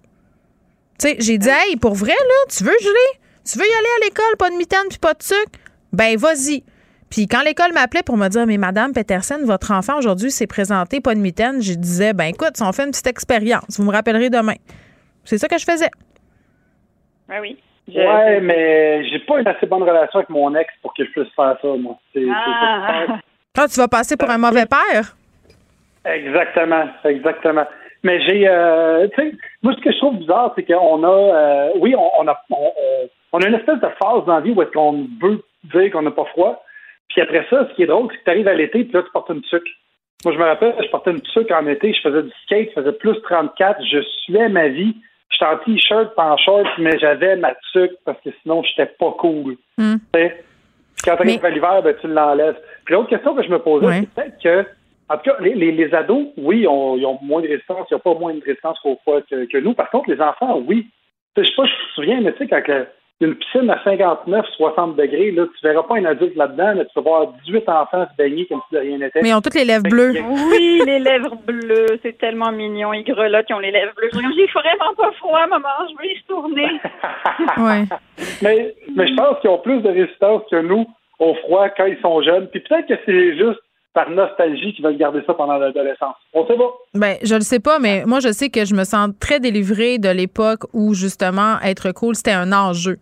Tu 1.00 1.08
sais, 1.10 1.16
j'ai 1.20 1.38
dit, 1.38 1.50
hey, 1.50 1.76
pour 1.78 1.94
vrai, 1.96 2.12
là, 2.12 2.36
tu 2.56 2.64
veux 2.64 2.76
geler? 2.82 3.20
Tu 3.50 3.58
veux 3.58 3.66
y 3.66 3.68
aller 3.74 3.94
à 4.02 4.06
l'école, 4.06 4.38
pas 4.38 4.50
de 4.50 4.56
mitaine 4.56 4.86
puis 4.90 5.00
pas 5.00 5.14
de 5.14 5.24
sucre? 5.24 5.60
Ben, 5.92 6.16
vas-y. 6.18 6.64
Puis 7.14 7.28
quand 7.28 7.44
l'école 7.44 7.74
m'appelait 7.74 8.02
pour 8.04 8.18
me 8.18 8.28
dire, 8.28 8.48
mais 8.48 8.58
Madame 8.58 8.92
Peterson, 8.92 9.38
votre 9.46 9.72
enfant 9.72 10.00
aujourd'hui 10.00 10.32
s'est 10.32 10.48
présenté, 10.48 11.00
pas 11.00 11.14
de 11.14 11.20
mitaine, 11.20 11.62
je 11.62 11.74
disais, 11.76 12.12
ben 12.14 12.26
écoute, 12.26 12.54
on 12.60 12.72
fait 12.72 12.86
une 12.86 12.90
petite 12.90 13.06
expérience. 13.06 13.80
Vous 13.80 13.86
me 13.86 13.92
rappellerez 13.92 14.32
demain. 14.32 14.56
C'est 15.24 15.38
ça 15.38 15.48
que 15.48 15.60
je 15.60 15.64
faisais. 15.64 15.92
Ben 17.30 17.40
oui. 17.40 17.56
Je- 17.88 18.00
Ouais, 18.00 18.40
mais 18.42 19.08
j'ai 19.10 19.20
pas 19.20 19.40
une 19.42 19.48
assez 19.48 19.68
bonne 19.68 19.84
relation 19.84 20.20
avec 20.20 20.30
mon 20.30 20.56
ex 20.56 20.74
pour 20.82 20.92
que 20.96 21.06
je 21.06 21.12
puisse 21.12 21.32
faire 21.36 21.56
ça, 21.62 21.68
moi. 21.78 21.98
Ah. 22.32 23.06
Ah, 23.56 23.68
tu 23.72 23.80
vas 23.80 23.88
passer 23.88 24.18
pour 24.18 24.32
un 24.32 24.40
mauvais 24.40 24.66
père? 24.66 25.16
Exactement, 26.06 26.86
exactement. 27.06 27.66
Mais 28.02 28.20
j'ai, 28.26 28.48
euh, 28.48 29.08
tu 29.16 29.22
sais, 29.22 29.32
moi 29.62 29.76
ce 29.78 29.82
que 29.82 29.92
je 29.92 29.98
trouve 30.00 30.18
bizarre, 30.18 30.54
c'est 30.56 30.64
qu'on 30.64 31.04
a, 31.04 31.08
euh, 31.08 31.70
oui, 31.80 31.94
on, 31.96 32.10
on 32.20 32.28
a, 32.28 32.44
on 33.32 33.40
a 33.40 33.48
une 33.48 33.54
espèce 33.54 33.76
de 33.80 33.88
phase 34.02 34.26
dans 34.26 34.34
la 34.36 34.42
vie 34.42 34.54
où 34.54 34.62
est-ce 34.64 34.72
qu'on 34.72 35.08
veut 35.22 35.44
dire 35.72 35.92
qu'on 35.92 36.02
n'a 36.02 36.10
pas 36.10 36.26
froid. 36.32 36.64
Puis 37.10 37.22
après 37.22 37.46
ça, 37.50 37.68
ce 37.70 37.76
qui 37.76 37.84
est 37.84 37.88
drôle, 37.88 38.08
c'est 38.12 38.18
que 38.20 38.24
tu 38.24 38.30
arrives 38.30 38.48
à 38.48 38.54
l'été, 38.54 38.84
puis 38.84 38.94
là 38.94 39.04
tu 39.04 39.12
portes 39.12 39.30
une 39.30 39.42
tuque. 39.42 39.68
Moi 40.26 40.34
je 40.34 40.40
me 40.40 40.44
rappelle, 40.46 40.74
je 40.84 40.90
portais 40.90 41.12
une 41.12 41.22
tuque 41.22 41.52
en 41.52 41.68
été, 41.68 41.94
je 41.94 42.02
faisais 42.02 42.24
du 42.24 42.32
skate, 42.44 42.70
je 42.70 42.82
faisais 42.82 42.94
plus 42.94 43.22
34, 43.24 43.82
je 43.86 44.02
suais 44.24 44.50
ma 44.50 44.68
vie. 44.70 44.96
J'étais 45.30 45.46
en 45.46 45.58
t-shirt, 45.58 46.16
pas 46.16 46.32
en 46.32 46.38
short, 46.38 46.68
mais 46.78 46.98
j'avais 47.00 47.36
ma 47.36 47.54
tuque 47.72 47.94
parce 48.06 48.20
que 48.22 48.30
sinon 48.42 48.62
j'étais 48.64 48.86
pas 48.86 49.12
cool. 49.18 49.58
Puis 50.14 50.30
quand 51.06 51.18
tu 51.18 51.24
arrives 51.24 51.46
à 51.46 51.50
l'hiver, 51.50 51.82
ben, 51.84 51.96
tu 52.00 52.08
l'enlèves. 52.08 52.58
Puis 52.86 52.94
l'autre 52.94 53.10
question 53.10 53.36
que 53.36 53.44
je 53.44 53.50
me 53.50 53.60
posais, 53.60 53.86
c'est 54.02 54.14
peut-être 54.14 54.42
que, 54.44 54.70
en 55.10 55.18
tout 55.18 55.24
cas, 55.32 55.38
les, 55.42 55.56
les, 55.56 55.72
les 55.72 55.94
ados, 55.94 56.28
oui, 56.38 56.62
ils 56.62 56.68
ont 56.68 57.20
moins 57.24 57.42
de 57.42 57.48
résistance, 57.48 57.88
ils 57.90 57.96
n'ont 57.96 58.00
pas 58.00 58.14
moins 58.14 58.34
de 58.34 58.44
résistance 58.46 58.80
qu'au 58.80 58.98
que, 59.06 59.46
que 59.46 59.58
nous. 59.58 59.74
Par 59.74 59.90
contre, 59.90 60.10
les 60.12 60.22
enfants, 60.22 60.60
oui. 60.66 60.88
Je 61.36 61.44
sais 61.44 61.56
pas, 61.58 61.66
je 61.66 61.72
me 61.72 61.90
souviens, 61.96 62.22
mais 62.22 62.32
tu 62.34 62.38
sais, 62.40 62.48
quand 62.48 62.62
le- 62.68 62.88
une 63.24 63.36
piscine 63.36 63.70
à 63.70 63.82
59, 63.84 64.46
60 64.58 64.96
degrés, 64.96 65.32
là, 65.32 65.46
tu 65.46 65.68
verras 65.68 65.84
pas 65.84 65.98
un 65.98 66.06
adulte 66.06 66.36
là-dedans, 66.36 66.74
mais 66.76 66.86
tu 66.86 66.92
vas 66.96 67.02
voir 67.02 67.28
18 67.46 67.70
enfants 67.70 68.06
se 68.12 68.18
baigner 68.18 68.46
comme 68.48 68.62
si 68.70 68.76
de 68.76 68.80
rien 68.80 68.98
n'était. 68.98 69.22
Mais 69.22 69.30
ils 69.30 69.34
ont 69.34 69.42
toutes 69.42 69.56
les 69.56 69.66
lèvres 69.66 69.84
bleues. 69.84 70.14
Oui, 70.50 70.82
les 70.86 71.00
lèvres 71.00 71.36
bleues, 71.46 72.00
c'est 72.02 72.18
tellement 72.18 72.52
mignon. 72.52 72.94
Ils 72.94 73.04
grelottent, 73.04 73.46
ils 73.50 73.54
ont 73.54 73.60
les 73.60 73.72
lèvres 73.72 73.94
bleues. 73.96 74.10
Je 74.14 74.20
dis, 74.20 74.36
J'ai 74.36 74.48
vraiment 74.48 74.94
pas 74.96 75.12
froid, 75.14 75.48
maman, 75.48 75.70
je 75.90 75.96
veux 75.98 76.12
y 76.12 76.18
retourner. 76.20 76.82
Ouais. 77.58 77.84
mais, 78.42 78.74
mais 78.96 79.08
je 79.08 79.16
pense 79.16 79.40
qu'ils 79.40 79.50
ont 79.50 79.60
plus 79.60 79.82
de 79.82 79.90
résistance 79.90 80.42
que 80.50 80.62
nous 80.62 80.86
au 81.20 81.34
froid 81.36 81.70
quand 81.70 81.86
ils 81.86 82.00
sont 82.02 82.22
jeunes. 82.22 82.48
Puis 82.48 82.62
peut-être 82.62 82.88
que 82.88 82.94
c'est 83.06 83.38
juste 83.38 83.60
par 83.94 84.10
nostalgie 84.10 84.74
qu'ils 84.74 84.84
veulent 84.84 84.98
garder 84.98 85.22
ça 85.26 85.34
pendant 85.34 85.58
l'adolescence. 85.58 86.16
On 86.34 86.46
sait 86.48 86.58
pas. 86.58 86.74
Ben, 86.94 87.18
je 87.24 87.36
le 87.36 87.42
sais 87.42 87.60
pas, 87.60 87.80
mais 87.80 88.04
moi, 88.06 88.20
je 88.20 88.32
sais 88.32 88.50
que 88.50 88.66
je 88.66 88.74
me 88.74 88.84
sens 88.84 89.10
très 89.20 89.40
délivrée 89.40 90.00
de 90.00 90.10
l'époque 90.10 90.62
où, 90.74 90.94
justement, 90.94 91.60
être 91.64 91.92
cool, 91.92 92.16
c'était 92.16 92.32
un 92.32 92.52
enjeu. 92.52 92.98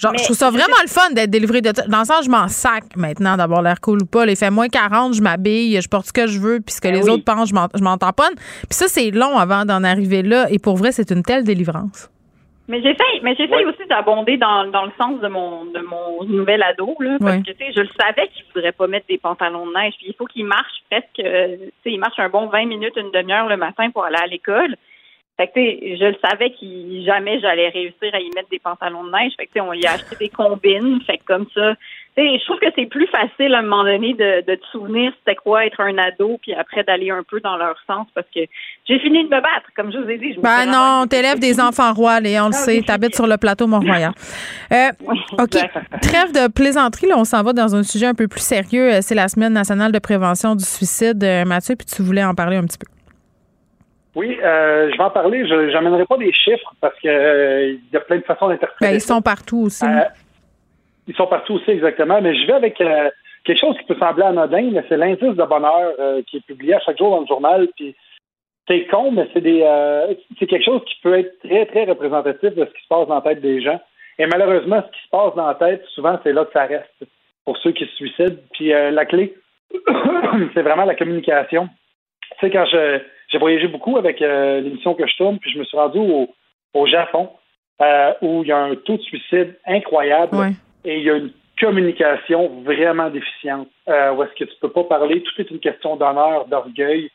Genre, 0.00 0.12
Mais 0.12 0.18
je 0.18 0.24
trouve 0.24 0.36
ça 0.36 0.50
vraiment 0.50 0.76
le 0.82 0.88
fun 0.88 1.10
d'être 1.12 1.30
délivrée 1.30 1.60
de 1.60 1.72
ça. 1.74 1.86
Dans 1.86 1.98
le 2.00 2.04
sens, 2.06 2.24
je 2.24 2.30
m'en 2.30 2.48
sac 2.48 2.84
maintenant 2.96 3.36
d'avoir 3.36 3.60
l'air 3.60 3.80
cool 3.80 3.98
ou 4.02 4.06
pas. 4.06 4.24
Il 4.26 4.34
fait 4.36 4.50
moins 4.50 4.68
40, 4.68 5.14
je 5.14 5.20
m'habille, 5.22 5.78
je 5.80 5.88
porte 5.88 6.06
ce 6.06 6.12
que 6.12 6.26
je 6.26 6.38
veux, 6.40 6.60
puis 6.60 6.74
ce 6.74 6.80
que 6.80 6.88
Ben 6.88 6.94
les 6.94 7.02
oui. 7.04 7.10
autres 7.10 7.24
pensent, 7.24 7.50
je 7.50 7.54
m'en- 7.84 7.98
tamponne. 7.98 8.34
Puis 8.36 8.68
ça, 8.70 8.86
c'est 8.88 9.10
long 9.10 9.36
avant 9.36 9.64
d'en 9.66 9.84
arriver 9.84 10.22
là. 10.22 10.46
Et 10.50 10.58
pour 10.58 10.76
vrai, 10.76 10.92
c'est 10.92 11.10
une 11.10 11.22
telle 11.22 11.44
délivrance. 11.44 12.08
Mais 12.68 12.78
j'essaye, 12.82 13.20
mais 13.24 13.34
j'essaye 13.36 13.64
aussi 13.64 13.84
d'abonder 13.88 14.36
dans, 14.36 14.64
dans 14.70 14.84
le 14.84 14.92
sens 14.96 15.20
de 15.20 15.26
mon 15.26 15.64
de 15.64 15.80
mon 15.80 16.24
nouvel 16.24 16.62
ado 16.62 16.94
là, 17.00 17.16
parce 17.20 17.32
Ouais. 17.38 17.42
que 17.42 17.50
tu 17.50 17.56
sais, 17.58 17.72
je 17.74 17.80
le 17.80 17.88
savais 18.00 18.28
qu'il 18.28 18.44
voudrait 18.54 18.70
pas 18.70 18.86
mettre 18.86 19.06
des 19.08 19.18
pantalons 19.18 19.66
de 19.66 19.72
neige, 19.74 19.94
puis 19.98 20.06
il 20.08 20.14
faut 20.14 20.26
qu'il 20.26 20.44
marche 20.46 20.76
presque, 20.88 21.18
euh, 21.18 21.56
tu 21.58 21.64
sais, 21.82 21.90
il 21.90 21.98
marche 21.98 22.18
un 22.20 22.28
bon 22.28 22.46
20 22.46 22.66
minutes, 22.66 22.94
une 22.96 23.10
demi-heure 23.10 23.48
le 23.48 23.56
matin 23.56 23.90
pour 23.90 24.04
aller 24.04 24.18
à 24.22 24.26
l'école. 24.28 24.76
Fait 25.40 25.46
que 25.48 25.96
je 25.96 26.04
le 26.04 26.16
savais 26.22 26.50
qu'il 26.50 27.02
jamais 27.06 27.40
j'allais 27.40 27.70
réussir 27.70 28.10
à 28.12 28.20
y 28.20 28.28
mettre 28.36 28.50
des 28.50 28.58
pantalons 28.58 29.04
de 29.04 29.10
neige. 29.10 29.32
Fait 29.38 29.46
que 29.46 29.52
tu 29.52 29.54
sais, 29.54 29.60
on 29.62 29.72
lui 29.72 29.86
a 29.86 29.92
acheté 29.92 30.14
des 30.20 30.28
combines, 30.28 31.00
fait 31.06 31.16
que 31.16 31.24
comme 31.24 31.46
ça. 31.54 31.72
Je 32.18 32.44
trouve 32.44 32.58
que 32.58 32.66
c'est 32.76 32.84
plus 32.84 33.06
facile 33.06 33.54
à 33.54 33.60
un 33.60 33.62
moment 33.62 33.84
donné 33.84 34.12
de, 34.12 34.44
de 34.46 34.54
te 34.54 34.66
souvenir 34.66 35.10
c'était 35.20 35.36
quoi 35.36 35.64
être 35.64 35.80
un 35.80 35.96
ado, 35.96 36.38
puis 36.42 36.52
après 36.52 36.84
d'aller 36.84 37.10
un 37.10 37.22
peu 37.22 37.40
dans 37.40 37.56
leur 37.56 37.76
sens 37.86 38.06
parce 38.14 38.26
que 38.34 38.40
j'ai 38.86 38.98
fini 38.98 39.24
de 39.24 39.28
me 39.34 39.40
battre, 39.40 39.70
comme 39.74 39.90
je 39.90 39.96
vous 39.96 40.10
ai 40.10 40.18
dit. 40.18 40.34
Je 40.34 40.38
me 40.38 40.42
Ben 40.42 40.66
non, 40.66 41.06
t'élèves 41.06 41.38
des 41.38 41.58
enfants 41.58 41.94
rois, 41.94 42.20
Léon, 42.20 42.44
on 42.44 42.48
le 42.48 42.54
Ah, 42.54 42.58
sait. 42.58 42.82
T'habites 42.82 43.14
sur 43.14 43.26
le 43.26 43.38
plateau 43.38 43.66
Mont-Royal. 43.66 44.12
Euh, 44.72 44.90
OK. 45.38 45.56
Trêve 46.00 46.32
de 46.32 46.52
plaisanterie, 46.52 47.06
là, 47.08 47.14
on 47.16 47.24
s'en 47.24 47.42
va 47.42 47.52
dans 47.52 47.74
un 47.74 47.82
sujet 47.82 48.06
un 48.06 48.14
peu 48.14 48.28
plus 48.28 48.42
sérieux. 48.42 48.92
Euh, 48.92 48.98
C'est 49.00 49.16
la 49.16 49.26
Semaine 49.28 49.52
nationale 49.52 49.90
de 49.90 49.98
prévention 49.98 50.54
du 50.54 50.64
suicide. 50.64 51.24
Euh, 51.24 51.44
Mathieu, 51.44 51.74
puis 51.74 51.86
tu 51.86 52.02
voulais 52.02 52.22
en 52.22 52.34
parler 52.34 52.56
un 52.56 52.64
petit 52.66 52.78
peu. 52.78 52.86
Oui, 54.16 54.38
euh, 54.42 54.90
je 54.90 54.96
vais 54.96 55.04
en 55.04 55.10
parler. 55.10 55.46
Je 55.46 55.72
n'amènerai 55.72 56.04
pas 56.04 56.16
des 56.16 56.32
chiffres 56.32 56.72
parce 56.80 56.98
que 57.00 57.08
euh, 57.08 57.72
il 57.72 57.92
y 57.92 57.96
a 57.96 58.00
plein 58.00 58.18
de 58.18 58.24
façons 58.24 58.48
d'interpréter. 58.48 58.92
Ben, 58.92 58.96
ils 58.96 59.00
sont 59.00 59.22
partout 59.22 59.58
aussi. 59.58 59.84
Euh, 59.84 60.04
ils 61.06 61.14
sont 61.14 61.26
partout 61.26 61.54
aussi, 61.54 61.70
exactement. 61.70 62.20
Mais 62.20 62.34
je 62.34 62.46
vais 62.46 62.54
avec 62.54 62.80
euh, 62.80 63.10
quelque 63.44 63.60
chose 63.60 63.76
qui 63.78 63.84
peut 63.84 63.96
sembler 63.98 64.24
anodin, 64.24 64.70
mais 64.72 64.84
c'est 64.88 64.96
l'indice 64.96 65.36
de 65.36 65.44
bonheur 65.44 65.92
euh, 65.98 66.22
qui 66.26 66.38
est 66.38 66.46
publié 66.46 66.74
à 66.74 66.80
chaque 66.80 66.98
jour 66.98 67.10
dans 67.10 67.20
le 67.20 67.26
journal. 67.26 67.68
Puis 67.76 67.94
c'est 68.68 68.86
con, 68.86 69.12
mais 69.12 69.28
c'est 69.32 69.40
des 69.40 69.64
c'est 70.38 70.46
quelque 70.46 70.64
chose 70.64 70.82
qui 70.86 70.96
peut 71.02 71.18
être 71.18 71.38
très, 71.40 71.66
très 71.66 71.84
représentatif 71.84 72.54
de 72.54 72.64
ce 72.64 72.70
qui 72.70 72.82
se 72.82 72.88
passe 72.88 73.06
dans 73.06 73.16
la 73.16 73.20
tête 73.20 73.40
des 73.40 73.62
gens. 73.62 73.80
Et 74.20 74.26
malheureusement, 74.26 74.82
ce 74.86 74.92
qui 74.92 75.02
se 75.02 75.08
passe 75.10 75.34
dans 75.34 75.46
la 75.46 75.54
tête, 75.54 75.82
souvent, 75.94 76.18
c'est 76.22 76.34
là 76.34 76.44
que 76.44 76.52
ça 76.52 76.66
reste 76.66 77.04
pour 77.46 77.56
ceux 77.58 77.72
qui 77.72 77.86
se 77.86 77.94
suicident. 77.94 78.36
Puis 78.52 78.72
euh, 78.72 78.90
la 78.90 79.06
clé, 79.06 79.34
c'est 80.54 80.62
vraiment 80.62 80.84
la 80.84 80.94
communication. 80.94 81.70
Tu 82.38 82.46
sais, 82.46 82.50
quand 82.50 82.66
je 82.66 83.00
j'ai 83.30 83.38
voyagé 83.38 83.68
beaucoup 83.68 83.96
avec 83.96 84.20
euh, 84.22 84.60
l'émission 84.60 84.94
que 84.94 85.06
je 85.06 85.16
tourne, 85.16 85.38
puis 85.38 85.50
je 85.52 85.58
me 85.58 85.64
suis 85.64 85.76
rendu 85.76 85.98
au, 85.98 86.28
au 86.74 86.86
Japon. 86.86 87.30
euh, 87.82 88.12
où 88.20 88.42
il 88.42 88.48
y 88.48 88.52
a 88.52 88.58
un 88.58 88.74
taux 88.74 88.98
de 88.98 89.02
suicide 89.02 89.56
incroyable 89.66 90.36
Ouais. 90.36 90.50
et 90.84 90.98
il 90.98 91.02
y 91.04 91.08
a 91.10 91.14
une 91.16 91.30
communication 91.58 92.48
vraiment 92.62 93.08
déficiente, 93.08 93.68
euh, 93.88 94.12
où 94.12 94.22
est-ce 94.22 94.34
que 94.34 94.44
tu 94.44 94.54
peux 94.60 94.68
pas 94.70 94.84
parler, 94.84 95.22
tout 95.22 95.40
est 95.40 95.50
une 95.50 95.60
question 95.60 95.96
d'honneur, 95.96 96.44
d'orgueil. 96.46 97.10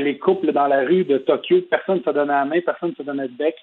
Les 0.00 0.18
couples 0.18 0.50
dans 0.52 0.66
la 0.66 0.80
rue 0.80 1.04
de 1.04 1.18
Tokyo, 1.18 1.60
personne 1.70 1.98
ne 1.98 2.02
se 2.02 2.10
donne 2.10 2.28
la 2.28 2.44
main, 2.44 2.60
personne 2.60 2.90
ne 2.90 2.94
se 2.96 3.02
donne 3.04 3.20
le 3.22 3.28
bec. 3.28 3.54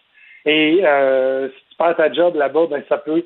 Et 0.46 0.76
si 0.78 1.64
tu 1.70 1.76
perds 1.78 1.98
ta 1.98 2.12
job 2.12 2.36
là-bas, 2.36 2.68
ben 2.70 2.82
ça 2.88 2.98
peut 2.98 3.26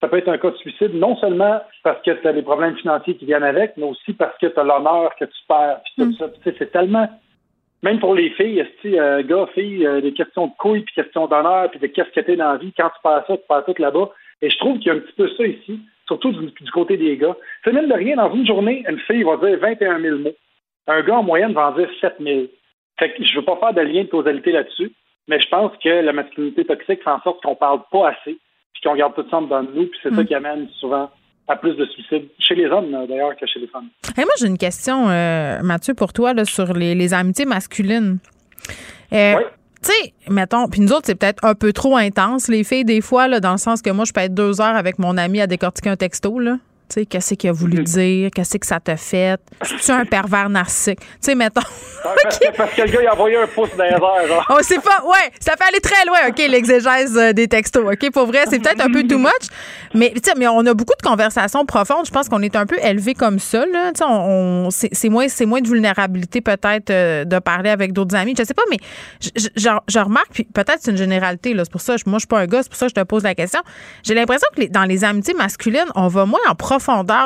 ça 0.00 0.06
peut 0.06 0.18
être 0.18 0.28
un 0.28 0.38
cas 0.38 0.50
de 0.50 0.56
suicide, 0.58 0.94
non 0.94 1.16
seulement 1.16 1.60
parce 1.82 2.00
que 2.02 2.12
tu 2.12 2.28
as 2.28 2.32
des 2.32 2.42
problèmes 2.42 2.76
financiers 2.76 3.16
qui 3.16 3.24
viennent 3.26 3.42
avec, 3.42 3.76
mais 3.76 3.86
aussi 3.86 4.12
parce 4.12 4.38
que 4.38 4.46
tu 4.46 4.58
as 4.60 4.62
l'honneur 4.62 5.14
que 5.16 5.24
tu 5.24 5.40
perds. 5.48 5.80
Puis 5.96 6.16
sais, 6.44 6.54
c'est 6.58 6.70
tellement 6.70 7.08
même 7.82 8.00
pour 8.00 8.14
les 8.14 8.30
filles, 8.30 8.64
tu 8.80 8.90
sais, 8.90 8.98
euh, 8.98 9.22
gars, 9.22 9.46
filles, 9.54 9.86
euh, 9.86 10.00
des 10.00 10.12
questions 10.12 10.48
de 10.48 10.52
couilles, 10.58 10.82
puis 10.82 10.94
questions 10.94 11.26
d'honneur, 11.26 11.70
puis 11.70 11.78
de 11.78 11.86
qu'est-ce 11.86 12.10
que 12.10 12.20
t'es 12.20 12.36
dans 12.36 12.52
la 12.52 12.58
vie, 12.58 12.72
quand 12.76 12.88
tu 12.88 13.02
perds 13.02 13.24
ça, 13.26 13.36
tu 13.36 13.42
perds 13.48 13.64
tout 13.64 13.80
là-bas. 13.80 14.10
Et 14.42 14.50
je 14.50 14.58
trouve 14.58 14.78
qu'il 14.78 14.88
y 14.88 14.90
a 14.90 14.94
un 14.94 15.00
petit 15.00 15.12
peu 15.12 15.28
ça 15.36 15.46
ici, 15.46 15.80
surtout 16.06 16.32
du, 16.32 16.46
du 16.46 16.70
côté 16.72 16.96
des 16.96 17.16
gars. 17.16 17.36
C'est 17.64 17.72
même 17.72 17.88
de 17.88 17.94
rien, 17.94 18.16
dans 18.16 18.34
une 18.34 18.46
journée, 18.46 18.84
une 18.88 18.98
fille 19.00 19.22
va 19.22 19.36
dire 19.36 19.58
21 19.60 20.00
000 20.00 20.18
mots. 20.18 20.34
Un 20.88 21.02
gars, 21.02 21.18
en 21.18 21.22
moyenne, 21.22 21.52
va 21.52 21.68
en 21.68 21.72
dire 21.72 21.88
7 22.00 22.16
000. 22.20 22.46
Fait 22.98 23.12
que 23.12 23.24
je 23.24 23.36
veux 23.36 23.44
pas 23.44 23.56
faire 23.56 23.74
de 23.74 23.82
lien 23.82 24.02
de 24.02 24.08
causalité 24.08 24.50
là-dessus, 24.50 24.92
mais 25.28 25.40
je 25.40 25.48
pense 25.48 25.72
que 25.82 25.88
la 25.88 26.12
masculinité 26.12 26.64
toxique 26.64 27.04
fait 27.04 27.10
en 27.10 27.20
sorte 27.20 27.42
qu'on 27.42 27.54
parle 27.54 27.80
pas 27.92 28.08
assez, 28.08 28.38
puis 28.72 28.82
qu'on 28.82 28.96
garde 28.96 29.14
tout 29.14 29.26
ça 29.30 29.40
dans 29.40 29.62
nous, 29.62 29.86
puis 29.86 30.00
c'est 30.02 30.14
ça 30.14 30.24
qui 30.24 30.34
amène 30.34 30.68
souvent 30.80 31.10
à 31.48 31.56
plus 31.56 31.74
de 31.74 31.86
suicides, 31.86 32.28
chez 32.38 32.54
les 32.54 32.66
hommes 32.66 32.94
euh, 32.94 33.06
d'ailleurs 33.06 33.34
que 33.36 33.46
chez 33.46 33.58
les 33.60 33.66
femmes. 33.68 33.88
Hey, 34.16 34.24
moi, 34.24 34.34
j'ai 34.38 34.46
une 34.46 34.58
question, 34.58 35.08
euh, 35.08 35.62
Mathieu, 35.62 35.94
pour 35.94 36.12
toi, 36.12 36.34
là, 36.34 36.44
sur 36.44 36.72
les, 36.74 36.94
les 36.94 37.14
amitiés 37.14 37.46
masculines. 37.46 38.18
Euh, 39.12 39.36
Tu 39.80 39.92
sais, 39.92 40.12
mettons, 40.28 40.68
puis 40.68 40.80
nous 40.80 40.92
autres, 40.92 41.06
c'est 41.06 41.14
peut-être 41.14 41.44
un 41.44 41.54
peu 41.54 41.72
trop 41.72 41.96
intense, 41.96 42.48
les 42.48 42.64
filles, 42.64 42.84
des 42.84 43.00
fois, 43.00 43.28
là, 43.28 43.38
dans 43.38 43.52
le 43.52 43.58
sens 43.58 43.80
que 43.80 43.90
moi, 43.90 44.04
je 44.04 44.12
peux 44.12 44.20
être 44.20 44.34
deux 44.34 44.60
heures 44.60 44.74
avec 44.74 44.98
mon 44.98 45.16
ami 45.16 45.40
à 45.40 45.46
décortiquer 45.46 45.90
un 45.90 45.96
texto, 45.96 46.40
là. 46.40 46.58
Tu 46.88 46.94
sais, 47.00 47.06
qu'est-ce 47.06 47.34
qu'il 47.34 47.50
a 47.50 47.52
voulu 47.52 47.82
dire? 47.82 48.30
Qu'est-ce 48.34 48.56
que 48.56 48.66
ça 48.66 48.80
t'a 48.80 48.96
fait? 48.96 49.38
C'est-tu 49.62 49.90
un 49.90 50.04
pervers 50.06 50.48
narcissique? 50.48 51.00
Tu 51.00 51.06
sais, 51.20 51.34
mettons. 51.34 51.60
Parce, 52.56 52.72
que, 52.74 52.82
le 52.82 52.88
gars, 52.88 53.02
il 53.02 53.06
a 53.06 53.12
envoyé 53.12 53.36
un 53.36 53.46
pouce 53.46 53.68
dans 53.76 53.84
les 53.84 53.90
airs. 53.90 54.46
Oh, 54.48 54.54
c'est 54.62 54.80
pas. 54.80 55.04
Ouais, 55.04 55.30
ça 55.40 55.52
fait 55.56 55.64
aller 55.68 55.80
très 55.80 56.04
loin, 56.06 56.18
OK, 56.28 56.38
l'exégèse 56.48 57.16
euh, 57.18 57.32
des 57.34 57.46
textos. 57.46 57.84
OK, 57.84 58.10
pour 58.10 58.26
vrai, 58.26 58.44
c'est 58.48 58.58
peut-être 58.58 58.80
un 58.80 58.90
peu 58.90 59.02
too 59.06 59.18
much. 59.18 59.28
Mais, 59.94 60.12
tu 60.14 60.20
sais, 60.24 60.32
mais 60.38 60.48
on 60.48 60.64
a 60.64 60.72
beaucoup 60.72 60.94
de 60.98 61.06
conversations 61.06 61.66
profondes. 61.66 62.06
Je 62.06 62.10
pense 62.10 62.28
qu'on 62.30 62.40
est 62.40 62.56
un 62.56 62.64
peu 62.64 62.76
élevé 62.82 63.12
comme 63.14 63.38
ça, 63.38 63.66
là. 63.66 63.92
Tu 63.92 63.98
sais, 63.98 64.04
on, 64.04 64.66
on- 64.66 64.70
c'est 64.70 65.08
moins, 65.10 65.28
c'est 65.28 65.44
moins 65.46 65.60
de 65.60 65.68
vulnérabilité, 65.68 66.40
peut-être, 66.40 66.88
euh, 66.90 67.24
de 67.24 67.38
parler 67.38 67.70
avec 67.70 67.92
d'autres 67.92 68.14
amis. 68.16 68.34
Je 68.38 68.44
sais 68.44 68.54
pas, 68.54 68.62
mais 68.70 68.78
je, 69.20 69.30
je- 69.56 69.98
remarque, 69.98 70.30
puis 70.32 70.44
peut-être 70.44 70.78
c'est 70.80 70.90
une 70.92 70.96
généralité, 70.96 71.52
là. 71.52 71.64
C'est 71.64 71.72
pour 71.72 71.80
ça, 71.82 71.96
moi, 72.06 72.16
je 72.16 72.20
suis 72.20 72.26
pas 72.28 72.38
un 72.40 72.46
gars, 72.46 72.62
c'est 72.62 72.68
pour 72.70 72.78
ça 72.78 72.86
que 72.86 72.90
je 72.96 73.00
te 73.00 73.04
pose 73.04 73.24
la 73.24 73.34
question. 73.34 73.60
J'ai 74.04 74.14
l'impression 74.14 74.46
que 74.54 74.60
les- 74.62 74.68
dans 74.68 74.84
les 74.84 75.04
amitiés 75.04 75.34
masculines, 75.34 75.84
on 75.94 76.08
va 76.08 76.24
moins 76.24 76.40
en 76.48 76.54
profondeur 76.54 76.77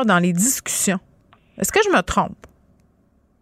dans 0.06 0.18
les 0.18 0.32
discussions. 0.32 0.98
Est-ce 1.58 1.72
que 1.72 1.80
je 1.84 1.90
me 1.90 2.02
trompe? 2.02 2.36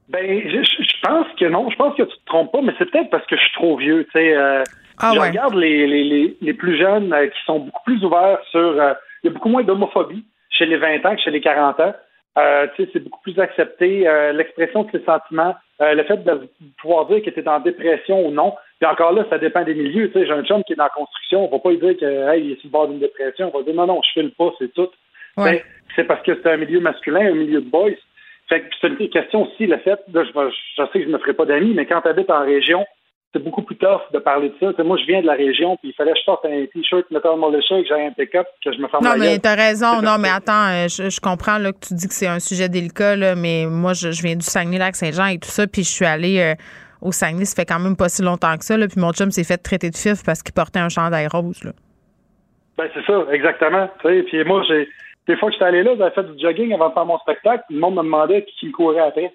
Ben, 0.09 0.43
je, 0.49 1.07
pense 1.07 1.27
que 1.39 1.45
non. 1.47 1.71
Je 1.71 1.77
pense 1.77 1.97
que 1.97 2.03
tu 2.03 2.17
te 2.17 2.25
trompes 2.27 2.53
pas, 2.53 2.61
mais 2.63 2.73
c'est 2.79 2.91
peut-être 2.91 3.11
parce 3.11 3.25
que 3.27 3.37
je 3.37 3.41
suis 3.43 3.53
trop 3.55 3.77
vieux. 3.77 4.05
Tu 4.07 4.11
sais, 4.13 4.37
euh, 4.37 4.65
Ah 4.99 5.13
je 5.15 5.21
ouais. 5.21 5.29
regarde 5.29 5.55
les, 5.55 5.87
les, 5.87 6.05
les, 6.05 6.37
les 6.41 6.55
plus 6.55 6.77
jeunes 6.77 7.13
euh, 7.13 7.29
qui 7.29 7.39
sont 7.47 7.61
beaucoup 7.61 7.83
plus 7.85 8.05
ouverts 8.05 8.39
sur. 8.51 8.61
euh, 8.61 8.95
il 9.23 9.29
y 9.29 9.31
a 9.31 9.35
beaucoup 9.35 9.49
moins 9.51 9.63
d'homophobie 9.63 10.25
chez 10.51 10.67
les 10.67 10.77
20 10.79 11.05
ans 11.07 11.15
que 11.15 11.21
chez 11.23 11.31
les 11.31 11.41
40 11.41 11.79
ans. 11.81 11.95
Tu 12.77 12.85
sais, 12.85 12.91
c'est 12.93 13.01
beaucoup 13.05 13.21
plus 13.21 13.39
accepté. 13.39 14.09
L'expression 14.33 14.85
de 14.85 14.91
ses 14.93 15.05
sentiments, 15.05 15.55
le 15.79 16.03
fait 16.05 16.25
de 16.25 16.49
pouvoir 16.81 17.05
dire 17.07 17.23
que 17.23 17.29
tu 17.29 17.39
es 17.41 17.49
en 17.49 17.61
dépression 17.61 18.27
ou 18.27 18.31
non. 18.31 18.55
Puis 18.81 18.89
encore 18.89 19.13
là, 19.13 19.25
ça 19.29 19.37
dépend 19.39 19.63
des 19.63 19.75
milieux. 19.75 20.11
Tu 20.11 20.19
sais, 20.19 20.27
j'ai 20.27 20.33
un 20.33 20.43
chum 20.45 20.65
qui 20.65 20.73
est 20.73 20.77
dans 20.77 20.85
la 20.85 20.91
construction. 20.91 21.45
On 21.45 21.51
va 21.55 21.59
pas 21.59 21.71
lui 21.71 21.79
dire 21.79 21.99
que 21.99 22.31
hey, 22.33 22.43
il 22.47 22.53
est 22.53 22.61
sur 22.61 22.69
le 22.69 22.71
bord 22.71 22.89
d'une 22.89 22.99
dépression. 22.99 23.51
On 23.53 23.59
va 23.59 23.63
dire 23.65 23.75
non, 23.75 23.87
non, 23.87 24.01
je 24.03 24.13
file 24.19 24.33
pas, 24.39 24.51
c'est 24.59 24.73
tout. 24.73 24.89
Ouais. 25.37 25.53
Ben, 25.53 25.61
c'est 25.97 26.05
parce 26.05 26.23
que 26.23 26.33
c'est 26.43 26.51
un 26.51 26.57
milieu 26.57 26.81
masculin, 26.81 27.33
un 27.33 27.35
milieu 27.35 27.61
de 27.61 27.69
boys. 27.69 27.91
Fait 28.49 28.63
que 28.63 28.67
c'est 28.81 28.89
une 28.89 29.09
question 29.11 29.45
aussi, 29.45 29.67
le 29.67 29.79
fait, 29.79 30.01
là, 30.13 30.25
je, 30.25 30.83
sais 30.93 30.99
que 30.99 31.05
je 31.05 31.09
me 31.09 31.19
ferai 31.19 31.35
pas 31.35 31.45
d'amis, 31.45 31.73
mais 31.75 31.87
quand 31.87 32.01
tu 32.01 32.09
habites 32.09 32.31
en 32.31 32.45
région, 32.45 32.85
c'est 33.33 33.43
beaucoup 33.43 33.63
plus 33.63 33.77
tough 33.77 34.01
de 34.13 34.19
parler 34.19 34.49
de 34.49 34.55
ça. 34.59 34.83
Moi, 34.83 34.97
je 34.97 35.07
viens 35.07 35.21
de 35.21 35.27
la 35.27 35.35
région, 35.35 35.77
puis 35.77 35.91
il 35.91 35.95
fallait 35.95 36.13
que 36.13 36.19
je 36.19 36.25
sorte 36.25 36.45
un 36.47 36.67
t-shirt 36.67 37.09
Metal 37.13 37.37
Militia, 37.37 37.81
que 37.81 37.87
j'ai 37.87 38.07
un 38.07 38.11
pick-up, 38.11 38.47
que 38.65 38.73
je 38.73 38.79
me 38.79 38.89
ferme 38.89 39.05
Non, 39.05 39.13
mais 39.17 39.39
t'as 39.39 39.55
raison. 39.55 40.03
Non, 40.03 40.19
mais 40.19 40.31
attends, 40.31 40.67
euh, 40.69 40.89
je, 40.89 41.11
je 41.11 41.21
comprends 41.21 41.59
là, 41.59 41.71
que 41.73 41.79
tu 41.79 41.95
dis 41.95 42.09
que 42.09 42.15
c'est 42.15 42.27
un 42.27 42.41
sujet 42.41 42.69
délicat, 42.69 43.15
là, 43.15 43.37
mais 43.37 43.67
moi, 43.67 43.93
je, 43.93 44.11
je 44.11 44.23
viens 44.23 44.35
du 44.35 44.45
Saguenay-Lac-Saint-Jean 44.45 45.27
et 45.27 45.39
tout 45.39 45.49
ça, 45.49 45.69
puis 45.69 45.85
je 45.85 45.91
suis 45.91 46.05
allée 46.05 46.41
euh, 46.41 46.55
au 47.01 47.13
Saguenay, 47.13 47.45
ça 47.45 47.55
fait 47.55 47.67
quand 47.67 47.79
même 47.79 47.97
pas 47.97 48.09
si 48.09 48.23
longtemps 48.23 48.57
que 48.57 48.65
ça, 48.65 48.77
là, 48.77 48.89
puis 48.89 49.01
mon 49.01 49.13
chum 49.13 49.31
s'est 49.31 49.45
fait 49.45 49.59
traiter 49.59 49.91
de 49.91 49.97
fif 49.97 50.25
parce 50.27 50.43
qu'il 50.43 50.55
portait 50.55 50.81
un 50.81 50.89
chandail 50.89 51.29
rose. 51.29 51.63
Là. 51.63 51.71
Ben, 52.77 52.89
c'est 52.95 53.05
ça, 53.05 53.27
exactement. 53.31 53.89
Puis 54.03 54.45
moi, 54.45 54.65
j'ai, 54.67 54.89
des 55.31 55.37
fois 55.37 55.49
que 55.49 55.55
j'étais 55.55 55.65
allé 55.67 55.83
là, 55.83 55.93
j'avais 55.97 56.11
fait 56.15 56.25
du 56.25 56.41
jogging 56.43 56.73
avant 56.75 56.89
de 56.89 56.95
faire 56.95 57.07
mon 57.07 57.19
spectacle, 57.19 57.65
puis 57.69 57.75
le 57.77 57.81
monde 57.81 57.97
me 57.97 58.03
demandait 58.03 58.45
qui, 58.59 58.67
me 58.67 58.73
courait 58.73 59.01
après. 59.01 59.33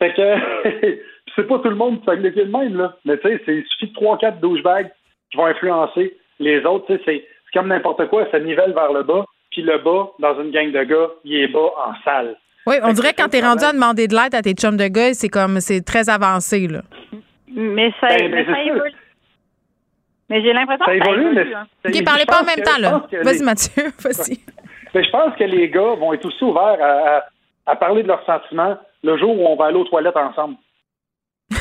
Fait 0.00 0.12
que, 0.14 0.98
c'est 1.36 1.46
pas 1.46 1.58
tout 1.58 1.68
le 1.68 1.74
monde 1.76 2.00
qui 2.00 2.06
fait 2.06 2.16
le 2.16 2.44
même, 2.46 2.76
là. 2.76 2.96
Mais 3.04 3.18
tu 3.18 3.28
sais, 3.28 3.40
il 3.48 3.64
suffit 3.66 3.88
de 3.88 3.94
trois, 3.94 4.18
quatre 4.18 4.40
douchebags 4.40 4.90
qui 5.30 5.36
vont 5.36 5.46
influencer 5.46 6.16
les 6.40 6.64
autres. 6.64 6.86
Tu 6.86 6.94
sais, 6.96 7.02
c'est, 7.04 7.26
c'est 7.46 7.58
comme 7.58 7.68
n'importe 7.68 8.08
quoi, 8.08 8.26
ça 8.30 8.38
nivelle 8.40 8.72
vers 8.72 8.92
le 8.92 9.02
bas, 9.02 9.24
puis 9.50 9.62
le 9.62 9.78
bas, 9.78 10.10
dans 10.18 10.40
une 10.42 10.50
gang 10.50 10.72
de 10.72 10.82
gars, 10.82 11.08
il 11.24 11.34
est 11.36 11.48
bas 11.48 11.70
en 11.86 11.94
salle. 12.04 12.36
Oui, 12.66 12.76
on 12.82 12.88
Fait 12.88 12.92
dirait 12.94 13.12
que 13.12 13.22
quand 13.22 13.28
t'es 13.28 13.40
rendu 13.42 13.62
à 13.64 13.72
demander 13.72 14.08
de 14.08 14.14
l'aide 14.14 14.34
à 14.34 14.40
tes 14.42 14.54
chums 14.54 14.76
de 14.78 14.88
gars, 14.88 15.12
c'est 15.14 15.28
comme, 15.28 15.60
c'est 15.60 15.82
très 15.82 16.08
avancé, 16.08 16.66
là. 16.66 16.80
Mais 17.48 17.92
ça, 18.00 18.08
Ben, 18.08 18.30
mais 18.30 18.44
c'est 18.44 18.50
ça 18.50 18.56
ça. 18.56 18.62
évolue. 18.64 18.92
Mais 20.30 20.42
j'ai 20.42 20.52
l'impression 20.54 20.84
Ça 20.86 20.92
que 20.98 21.04
ça 21.04 21.10
évolue, 21.10 21.22
évolue. 21.32 21.48
mais- 21.50 21.54
hein. 21.54 21.66
OK, 21.86 22.04
parlez 22.04 22.24
pas 22.24 22.40
en 22.40 22.44
même 22.44 22.64
temps, 22.64 22.78
là. 22.80 23.06
Vas-y, 23.22 23.38
les- 23.38 23.44
Mathieu, 23.44 23.82
vas-y. 24.02 24.38
Je 24.94 25.10
pense 25.10 25.34
que 25.36 25.44
les 25.44 25.68
gars 25.68 25.94
vont 25.98 26.12
être 26.12 26.24
aussi 26.24 26.44
ouverts 26.44 27.22
à, 27.66 27.76
parler 27.76 28.02
de 28.02 28.08
leurs 28.08 28.24
sentiments 28.24 28.76
le 29.02 29.18
jour 29.18 29.38
où 29.38 29.46
on 29.46 29.56
va 29.56 29.66
aller 29.66 29.78
aux 29.78 29.84
toilettes 29.84 30.16
ensemble. 30.16 30.56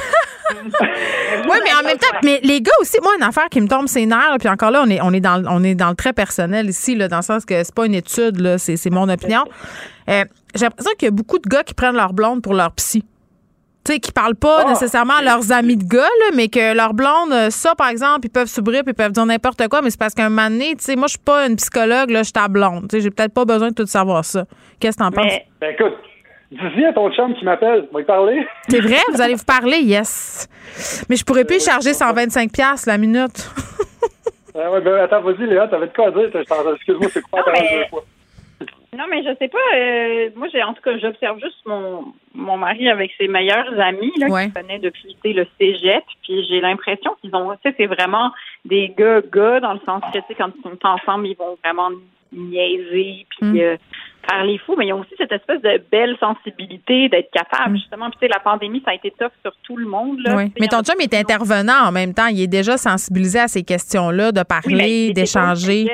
Oui, 0.56 1.58
mais 1.64 1.74
en 1.74 1.84
même 1.84 1.98
temps, 1.98 2.16
mais 2.24 2.40
les 2.44 2.62
gars 2.62 2.72
aussi, 2.80 2.98
moi, 3.02 3.14
une 3.18 3.24
affaire 3.24 3.50
qui 3.50 3.60
me 3.60 3.68
tombe 3.68 3.88
ses 3.88 4.06
nerfs, 4.06 4.38
puis 4.40 4.48
encore 4.48 4.70
là, 4.70 4.84
on 4.86 4.90
est, 4.90 5.02
on 5.02 5.12
est 5.12 5.20
dans, 5.20 5.44
on 5.50 5.64
est 5.64 5.74
dans 5.74 5.90
le 5.90 5.96
très 5.96 6.14
personnel 6.14 6.70
ici, 6.70 6.96
là, 6.96 7.08
dans 7.08 7.18
le 7.18 7.24
sens 7.24 7.44
que 7.44 7.64
c'est 7.64 7.74
pas 7.74 7.88
une 7.88 7.96
étude, 7.96 8.58
c'est, 8.58 8.78
c'est 8.78 8.92
mon 8.92 9.10
opinion. 9.10 9.46
Euh, 10.10 10.24
j'ai 10.54 10.66
l'impression 10.66 10.92
qu'il 10.98 11.08
y 11.08 11.10
a 11.10 11.12
beaucoup 11.12 11.40
de 11.40 11.50
gars 11.50 11.64
qui 11.64 11.74
prennent 11.74 11.96
leur 11.96 12.14
blonde 12.14 12.44
pour 12.44 12.54
leur 12.54 12.72
psy. 12.74 13.04
Tu 13.86 13.94
sais, 13.94 14.00
qui 14.00 14.12
parlent 14.14 14.36
pas 14.36 14.64
Ah, 14.66 14.70
nécessairement 14.70 15.16
à 15.16 15.22
leurs 15.22 15.52
amis 15.52 15.76
de 15.76 15.84
gars, 15.84 16.00
là, 16.02 16.32
mais 16.36 16.48
que 16.48 16.74
leur 16.74 16.94
blonde, 16.94 17.34
euh, 17.34 17.50
ça, 17.50 17.76
par 17.76 17.90
exemple, 17.90 18.22
ils 18.24 18.30
peuvent 18.30 18.48
s'ouvrir 18.48 18.84
puis 18.84 18.92
ils 18.92 18.96
peuvent 18.96 19.12
dire 19.12 19.26
n'importe 19.26 19.68
quoi, 19.68 19.82
mais 19.82 19.90
c'est 19.90 20.00
parce 20.00 20.14
qu'un 20.14 20.30
moment 20.30 20.50
donné, 20.50 20.76
tu 20.78 20.84
sais, 20.86 20.96
moi, 20.96 21.08
je 21.08 21.12
suis 21.12 21.20
pas 21.20 21.46
une 21.48 21.58
psychologue, 21.58 22.10
là, 22.10 22.20
je 22.20 22.24
suis 22.24 22.34
ta 22.34 22.48
blonde. 22.48 22.88
Tu 22.90 22.96
sais, 22.98 23.02
j'ai 23.02 23.12
peut-être 23.12 23.34
pas 23.34 23.44
besoin 23.46 23.70
de 23.70 23.74
tout 23.76 23.86
savoir 23.86 24.24
ça. 24.24 24.46
Qu'est-ce 24.80 24.98
que 24.98 25.04
t'en 25.04 25.12
penses? 25.12 25.26
Mais 25.26 25.46
Ben 25.60 25.74
écoute, 25.74 25.98
dis-y 26.52 26.86
à 26.86 26.94
ton 26.94 27.12
chum 27.12 27.34
qui 27.36 27.44
m'appelle, 27.44 27.88
va 27.94 28.00
y 28.02 28.06
parler. 28.06 28.48
C'est 28.70 28.80
vrai? 28.80 29.00
Vous 29.14 29.22
allez 29.22 29.36
vous 29.36 29.44
parler? 29.44 29.80
Yes. 29.80 30.48
Mais 31.10 31.18
je 31.18 31.26
pourrais 31.26 31.44
plus 31.44 31.58
y 31.58 31.60
charger 31.60 31.92
125$ 31.92 32.52
piastres 32.52 32.88
la 32.88 32.98
minute. 32.98 33.50
Ah 34.56 34.70
ouais, 34.70 34.82
ben 34.82 34.94
attends, 35.00 35.22
vas-y 35.22 35.48
Léa, 35.48 35.68
t'avais 35.68 35.88
de 35.88 35.94
quoi 35.94 36.10
à 36.10 36.12
dire? 36.12 36.26
Excuse-moi, 36.32 37.10
c'est 37.12 37.22
deux 37.22 37.86
fois. 37.90 38.04
Non, 38.98 39.06
mais 39.10 39.24
je 39.24 39.36
sais 39.40 39.48
pas. 39.48 39.58
euh, 39.76 40.30
moi, 40.36 40.48
j'ai 40.52 40.62
en 40.64 40.74
tout 40.74 40.82
cas, 40.82 40.98
j'observe 40.98 41.40
juste 41.40 41.58
mon 41.66 42.14
mon 42.36 42.58
mari 42.58 42.90
avec 42.90 43.12
ses 43.18 43.28
meilleurs 43.28 43.80
amis 43.80 44.12
là, 44.18 44.28
Ouais. 44.28 44.48
qui 44.48 44.54
connaît 44.54 44.80
depuis 44.80 45.16
le 45.24 45.46
cégep. 45.60 46.04
Puis 46.24 46.46
j'ai 46.50 46.62
l'impression 46.62 47.12
qu'ils 47.22 47.36
ont, 47.36 47.52
tu 47.54 47.58
sais, 47.70 47.76
c'est 47.78 47.86
vraiment 47.88 48.32
des 48.66 48.94
gars 48.98 49.22
gars 49.32 49.60
dans 49.60 49.74
le 49.74 49.80
sens 49.86 50.02
que 50.14 50.20
tu 50.20 50.24
sais, 50.28 50.36
quand 50.36 50.50
ils 50.56 50.62
sont 50.64 50.78
ensemble, 50.86 51.28
ils 51.28 51.36
vont 51.38 51.58
vraiment 51.64 51.90
niaiser 52.32 53.26
puis 53.30 53.48
Mm. 53.50 53.58
euh, 53.60 53.78
faire 54.30 54.44
les 54.46 54.58
fous. 54.60 54.76
Mais 54.78 54.88
ils 54.88 54.94
ont 54.94 55.02
aussi 55.02 55.14
cette 55.18 55.32
espèce 55.32 55.62
de 55.62 55.82
belle 55.92 56.18
sensibilité 56.20 57.10
d'être 57.10 57.30
capable 57.32 57.78
justement. 57.78 58.10
Puis 58.10 58.20
tu 58.22 58.26
sais, 58.28 58.32
la 58.34 58.40
pandémie, 58.40 58.82
ça 58.86 58.92
a 58.92 58.96
été 58.96 59.12
tough 59.12 59.32
sur 59.44 59.54
tout 59.64 59.78
le 59.78 59.86
monde 59.86 60.20
là. 60.22 60.36
Oui. 60.36 60.52
Mais 60.60 60.68
ton 60.68 60.82
chum 60.82 60.96
est 61.00 61.14
intervenant 61.14 61.88
en 61.88 61.92
même 61.92 62.14
temps. 62.14 62.28
Il 62.28 62.42
est 62.42 62.48
déjà 62.48 62.78
sensibilisé 62.78 63.40
à 63.40 63.48
ces 63.48 63.64
questions-là, 63.64 64.32
de 64.32 64.40
Oui, 64.40 64.44
il 64.44 64.48
parler, 64.48 65.08
au 65.10 65.14
d'échanger. 65.14 65.88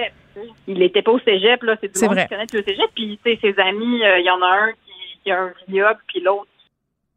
Il 0.67 0.79
n'était 0.79 1.01
pas 1.01 1.11
au 1.11 1.19
cégep, 1.19 1.61
là. 1.63 1.75
C'est 1.81 1.93
du 1.93 2.05
monde 2.05 2.13
vrai. 2.15 2.23
qui 2.23 2.29
connaît 2.29 2.45
le 2.51 2.63
cégep. 2.63 2.89
Puis, 2.95 3.19
tu 3.23 3.31
sais, 3.31 3.39
ses 3.41 3.59
amis, 3.61 4.03
euh, 4.03 4.19
il 4.19 4.25
y 4.25 4.29
en 4.29 4.41
a 4.41 4.47
un 4.47 4.71
qui, 4.71 5.19
qui 5.23 5.31
a 5.31 5.41
un 5.43 5.53
vignoble, 5.67 5.99
puis 6.07 6.19
l'autre 6.21 6.47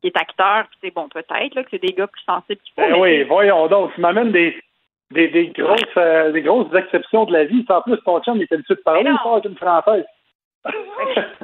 qui 0.00 0.08
est 0.08 0.16
acteur. 0.16 0.64
Puis, 0.70 0.78
c'est 0.82 0.94
bon, 0.94 1.08
peut-être, 1.08 1.54
là, 1.54 1.62
que 1.62 1.68
c'est 1.70 1.82
des 1.82 1.92
gars 1.92 2.06
plus 2.06 2.22
sensibles 2.24 2.60
qui 2.64 2.72
font. 2.72 2.82
Ben 2.82 2.92
mais 2.92 2.98
oui, 3.00 3.22
voyons 3.24 3.66
donc, 3.68 3.94
tu 3.94 4.00
m'amènes 4.00 4.32
des, 4.32 4.56
des, 5.10 5.28
des 5.28 5.46
grosses 5.48 5.80
euh, 5.96 6.32
des 6.32 6.42
grosses 6.42 6.74
exceptions 6.74 7.24
de 7.24 7.32
la 7.32 7.44
vie. 7.44 7.64
En 7.68 7.82
plus, 7.82 7.96
ton 8.04 8.20
chum 8.20 8.36
il 8.36 8.42
est 8.42 8.52
habitué 8.52 8.74
de 8.74 8.80
parler, 8.80 9.02
il 9.10 9.30
avec 9.30 9.44
une 9.44 9.56
française. 9.56 10.04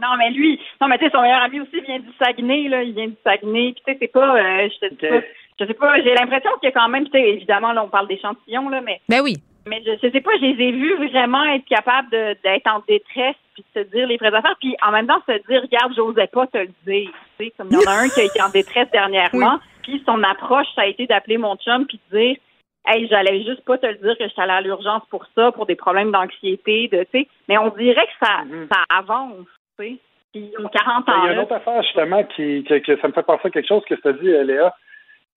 Non, 0.01 0.17
mais 0.17 0.31
lui, 0.31 0.61
non, 0.81 0.87
mais 0.87 0.97
tu 0.99 1.05
sais, 1.05 1.11
son 1.11 1.23
meilleur 1.23 1.43
ami 1.43 1.61
aussi 1.61 1.81
vient 1.81 1.99
du 1.99 2.09
Saguenay, 2.23 2.69
là. 2.69 2.83
Il 2.85 2.95
vient 2.95 3.09
du 3.09 3.17
Saguenay. 3.25 3.73
Puis, 3.73 3.83
tu 3.85 3.93
sais, 3.93 3.99
c'est 4.01 4.13
pas, 4.13 4.37
euh, 4.37 4.69
je 4.71 4.87
te 4.87 4.95
dis 4.95 5.07
Ok. 5.07 5.11
pas, 5.11 5.27
je 5.61 5.67
sais 5.67 5.75
pas, 5.75 6.01
j'ai 6.03 6.15
l'impression 6.15 6.51
qu'il 6.61 6.69
y 6.69 6.73
a 6.73 6.81
quand 6.81 6.89
même, 6.89 7.05
tu 7.07 7.11
sais, 7.11 7.31
évidemment, 7.31 7.73
là, 7.73 7.83
on 7.83 7.89
parle 7.89 8.07
d'échantillons, 8.07 8.69
là, 8.69 8.81
mais 8.81 9.01
Ben 9.09 9.21
oui. 9.23 9.35
Mais 9.67 9.83
je, 9.85 9.93
je 10.03 10.11
sais 10.11 10.21
pas, 10.21 10.31
je 10.41 10.47
les 10.47 10.65
ai 10.65 10.73
vus 10.73 10.95
vraiment 11.11 11.45
être 11.45 11.65
capables 11.67 12.09
de- 12.11 12.37
d'être 12.43 12.67
en 12.67 12.81
détresse 12.89 13.37
puis 13.55 13.65
de 13.75 13.81
se 13.83 13.87
dire 13.89 14.07
les 14.07 14.17
vraies 14.17 14.35
affaires, 14.35 14.57
puis 14.61 14.75
en 14.87 14.93
même 14.93 15.07
temps 15.07 15.21
se 15.27 15.33
dire, 15.49 15.63
regarde, 15.63 15.93
j'osais 15.97 16.27
pas 16.29 16.47
te 16.47 16.59
le 16.59 16.71
dire. 16.87 17.11
Tu 17.39 17.47
sais, 17.47 17.53
comme 17.57 17.69
il 17.71 17.75
y 17.75 17.87
en 17.87 17.91
a 17.91 17.95
un 18.05 18.09
qui 18.09 18.21
a 18.21 18.25
été 18.25 18.41
en 18.41 18.49
détresse 18.49 18.91
dernièrement, 18.91 19.59
puis 19.83 20.03
son 20.07 20.23
approche, 20.23 20.67
ça 20.75 20.83
a 20.83 20.87
été 20.87 21.07
d'appeler 21.07 21.39
mon 21.39 21.57
chum 21.57 21.87
puis 21.87 22.01
de 22.13 22.19
dire, 22.19 22.37
hey, 22.87 23.07
j'allais 23.09 23.43
juste 23.45 23.65
pas 23.65 23.77
te 23.77 23.87
le 23.87 23.97
dire 23.97 24.17
que 24.17 24.27
j'étais 24.29 24.41
allée 24.41 24.53
à 24.53 24.61
l'urgence 24.63 25.03
pour 25.11 25.27
ça, 25.35 25.53
pour 25.53 25.67
des 25.67 25.75
problèmes 25.77 26.13
d'anxiété, 26.13 26.89
de, 26.89 27.03
tu 27.05 27.21
sais. 27.21 27.29
Mais 27.49 27.59
on 27.59 27.69
dirait 27.71 28.07
que 28.07 28.27
ça, 28.27 28.45
Mm-hmm. 28.45 28.69
ça 28.73 28.85
avance, 28.97 29.47
tu 29.79 29.85
sais. 29.85 29.97
Puis 30.33 30.51
ils 30.53 30.65
ont 30.65 30.69
40 30.69 31.07
Ben, 31.07 31.13
ans. 31.13 31.17
Il 31.25 31.27
y 31.27 31.29
a 31.31 31.33
une 31.35 31.39
autre 31.41 31.55
affaire, 31.55 31.83
justement, 31.83 32.23
qui, 32.25 32.65
que, 32.65 32.79
que 32.79 33.01
ça 33.01 33.09
me 33.09 33.13
fait 33.13 33.23
penser 33.23 33.49
à 33.49 33.51
quelque 33.51 33.69
chose 33.69 33.83
que 33.87 33.95
tu 33.95 34.09
as 34.09 34.13
dit, 34.13 34.27
Léa. 34.47 34.73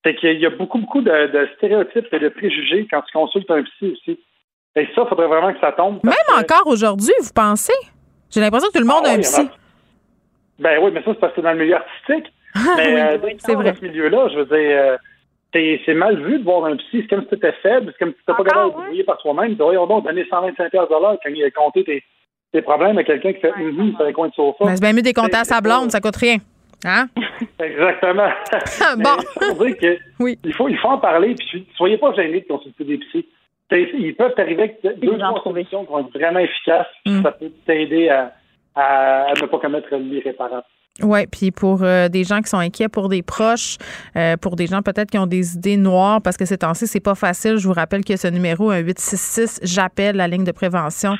C'est 0.03 0.15
qu'il 0.15 0.40
y 0.40 0.45
a 0.45 0.49
beaucoup, 0.49 0.80
beaucoup 0.80 1.02
de, 1.02 1.28
de 1.32 1.49
stéréotypes 1.57 2.07
et 2.11 2.19
de 2.19 2.30
préjugés 2.30 2.88
quand 2.90 3.02
tu 3.03 3.11
consultes 3.14 3.49
un 3.52 3.61
psy 3.64 3.94
aussi. 3.94 4.19
Et 4.76 4.86
ça, 4.95 5.02
il 5.03 5.07
faudrait 5.10 5.28
vraiment 5.28 5.53
que 5.53 5.60
ça 5.60 5.72
tombe. 5.73 5.99
Même 6.03 6.14
que- 6.28 6.40
encore 6.41 6.65
aujourd'hui, 6.68 7.14
vous 7.22 7.30
pensez? 7.36 7.73
J'ai 8.32 8.40
l'impression 8.40 8.69
que 8.69 8.73
tout 8.78 8.84
le 8.84 8.88
monde 8.91 9.03
Ah 9.06 9.10
a 9.10 9.14
un 9.14 9.18
oui, 9.18 9.22
psy. 9.22 9.41
il 9.41 9.44
y 9.44 9.48
en 9.48 9.49
a- 9.49 10.76
Ben 10.78 10.84
oui, 10.84 10.91
mais 10.94 11.02
ça, 11.03 11.11
c'est 11.11 11.19
parce 11.19 11.34
que 11.34 11.41
c'est 11.41 11.45
dans 11.45 11.53
le 11.53 11.60
milieu 11.60 11.76
artistique. 11.76 12.34
Mais 12.78 12.94
Oui, 12.94 12.99
euh, 13.02 13.11
oui, 13.14 13.19
dès 13.30 13.36
que 13.36 13.41
c'est 13.41 13.52
tu 13.52 13.56
vrai. 13.57 13.72
dans 13.72 13.78
ce 13.80 13.86
milieu-là, 13.86 14.28
je 14.30 14.36
veux 14.40 14.45
dire, 14.45 14.78
euh, 14.78 14.98
c'est 15.53 15.82
c'est 15.86 15.94
mal 15.94 16.22
vu 16.22 16.40
de 16.40 16.44
voir 16.44 16.65
un 16.65 16.76
psy. 16.78 16.88
C'est 17.02 17.07
comme 17.07 17.22
si 17.23 17.28
tu 17.30 17.36
étais 17.36 17.53
faible, 17.61 17.91
c'est 17.94 17.99
comme 18.03 18.14
si 18.14 18.15
tu 18.26 18.32
n'étais 18.32 18.44
pas 18.44 18.49
capable 18.49 18.69
de 18.69 18.73
te 18.73 18.78
débrouiller 18.82 19.03
par 19.03 19.18
toi-même. 19.19 19.52
Tu 19.56 19.61
voyons 19.64 19.88
donc 19.88 20.06
donner 20.06 20.26
125 20.30 20.69
pièces 20.69 20.82
quand 20.90 21.15
il 21.30 21.44
a 21.44 21.52
compté 21.52 21.84
tes, 21.84 22.03
tes 22.53 22.61
problèmes 22.61 22.98
à 22.98 23.03
quelqu'un 23.03 23.34
qui 23.34 23.40
fait 23.40 23.53
hum 23.53 23.94
sur 23.95 24.06
les 24.06 24.14
coins 24.14 24.30
de 24.30 24.34
sofa. 24.34 24.65
Ben, 24.65 24.76
c'est 24.76 24.82
bien 24.82 24.94
mieux 24.94 25.02
des 25.02 25.14
comptes 25.14 25.34
à 25.34 25.44
sa 25.44 25.61
blonde, 25.61 25.91
ça 25.91 25.99
coûte 26.02 26.15
rien. 26.18 26.38
Hein? 26.86 27.08
Exactement. 27.60 28.30
Mais 28.98 29.03
Bon. 29.03 29.66
dire 29.66 29.78
que 29.78 29.98
il, 30.44 30.53
faut, 30.53 30.68
il 30.68 30.78
faut 30.78 30.88
en 30.90 30.98
parler. 30.98 31.36
Puis 31.36 31.68
soyez 31.76 31.98
pas 31.98 32.14
gênés 32.14 32.41
de 32.41 32.48
consulter 32.48 32.84
des 32.84 32.98
psys. 32.98 33.26
Ils 33.72 34.16
peuvent 34.16 34.34
t'arriver 34.36 34.64
avec 34.64 34.80
deux, 34.84 35.18
trois 35.18 35.41
solutions 35.44 35.86
qui 35.86 35.91
vont 35.91 35.99
être 35.99 36.14
vraiment 36.14 36.40
efficaces. 36.40 36.88
Mm. 37.06 37.22
Ça 37.24 37.32
peut 37.32 37.52
t'aider 37.66 38.10
à, 38.10 38.34
à, 38.76 39.24
à 39.30 39.34
ne 39.34 39.45
pas 39.48 39.60
commettre 39.60 39.95
l'irréparable. 39.95 40.66
Oui, 41.01 41.26
puis 41.26 41.51
pour 41.51 41.84
euh, 41.84 42.09
des 42.09 42.26
gens 42.26 42.41
qui 42.41 42.49
sont 42.49 42.57
inquiets 42.57 42.89
pour 42.89 43.07
des 43.07 43.23
proches, 43.23 43.77
euh, 44.18 44.35
pour 44.35 44.57
des 44.57 44.68
gens 44.68 44.81
peut-être 44.81 45.09
qui 45.09 45.18
ont 45.18 45.26
des 45.26 45.55
idées 45.55 45.77
noires, 45.77 46.22
parce 46.22 46.35
que 46.35 46.43
ces 46.43 46.57
temps-ci, 46.57 46.85
c'est 46.85 46.99
pas 46.99 47.15
facile. 47.15 47.57
Je 47.57 47.68
vous 47.68 47.73
rappelle 47.73 48.03
qu'il 48.03 48.13
y 48.13 48.15
a 48.15 48.18
ce 48.18 48.27
numéro, 48.27 48.72
un 48.72 48.80
866, 48.80 49.61
j'appelle 49.63 50.18
la 50.18 50.27
ligne 50.27 50.43
de 50.43 50.51
prévention 50.51 51.15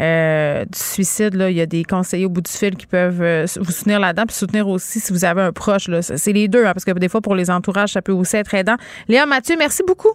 euh, 0.00 0.64
du 0.64 0.78
suicide. 0.78 1.34
Là. 1.34 1.50
Il 1.50 1.56
y 1.56 1.60
a 1.60 1.66
des 1.66 1.82
conseillers 1.82 2.26
au 2.26 2.30
bout 2.30 2.42
du 2.42 2.50
fil 2.50 2.76
qui 2.76 2.86
peuvent 2.86 3.20
euh, 3.20 3.46
vous 3.56 3.72
soutenir 3.72 3.98
là-dedans, 3.98 4.24
puis 4.26 4.36
soutenir 4.36 4.68
aussi 4.68 5.00
si 5.00 5.12
vous 5.12 5.24
avez 5.24 5.42
un 5.42 5.52
proche. 5.52 5.88
Là. 5.88 6.00
C'est 6.00 6.32
les 6.32 6.46
deux, 6.46 6.64
hein, 6.64 6.72
parce 6.72 6.84
que 6.84 6.92
des 6.92 7.08
fois, 7.08 7.20
pour 7.20 7.34
les 7.34 7.50
entourages, 7.50 7.90
ça 7.90 8.02
peut 8.02 8.12
aussi 8.12 8.36
être 8.36 8.54
aidant. 8.54 8.76
Léa 9.08 9.26
Mathieu, 9.26 9.56
merci 9.58 9.82
beaucoup. 9.84 10.12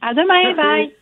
À 0.00 0.14
demain, 0.14 0.54
bye. 0.56 1.01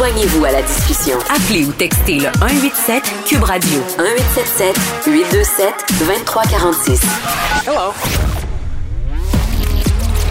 Joignez-vous 0.00 0.46
à 0.46 0.52
la 0.52 0.62
discussion. 0.62 1.18
Appelez 1.28 1.66
ou 1.66 1.72
textez 1.72 2.20
le 2.20 2.28
187 2.38 3.02
Cube 3.26 3.42
Radio 3.42 3.80
1877 3.98 5.04
827 5.06 5.74
2346. 5.98 7.02
Hello. 7.66 7.92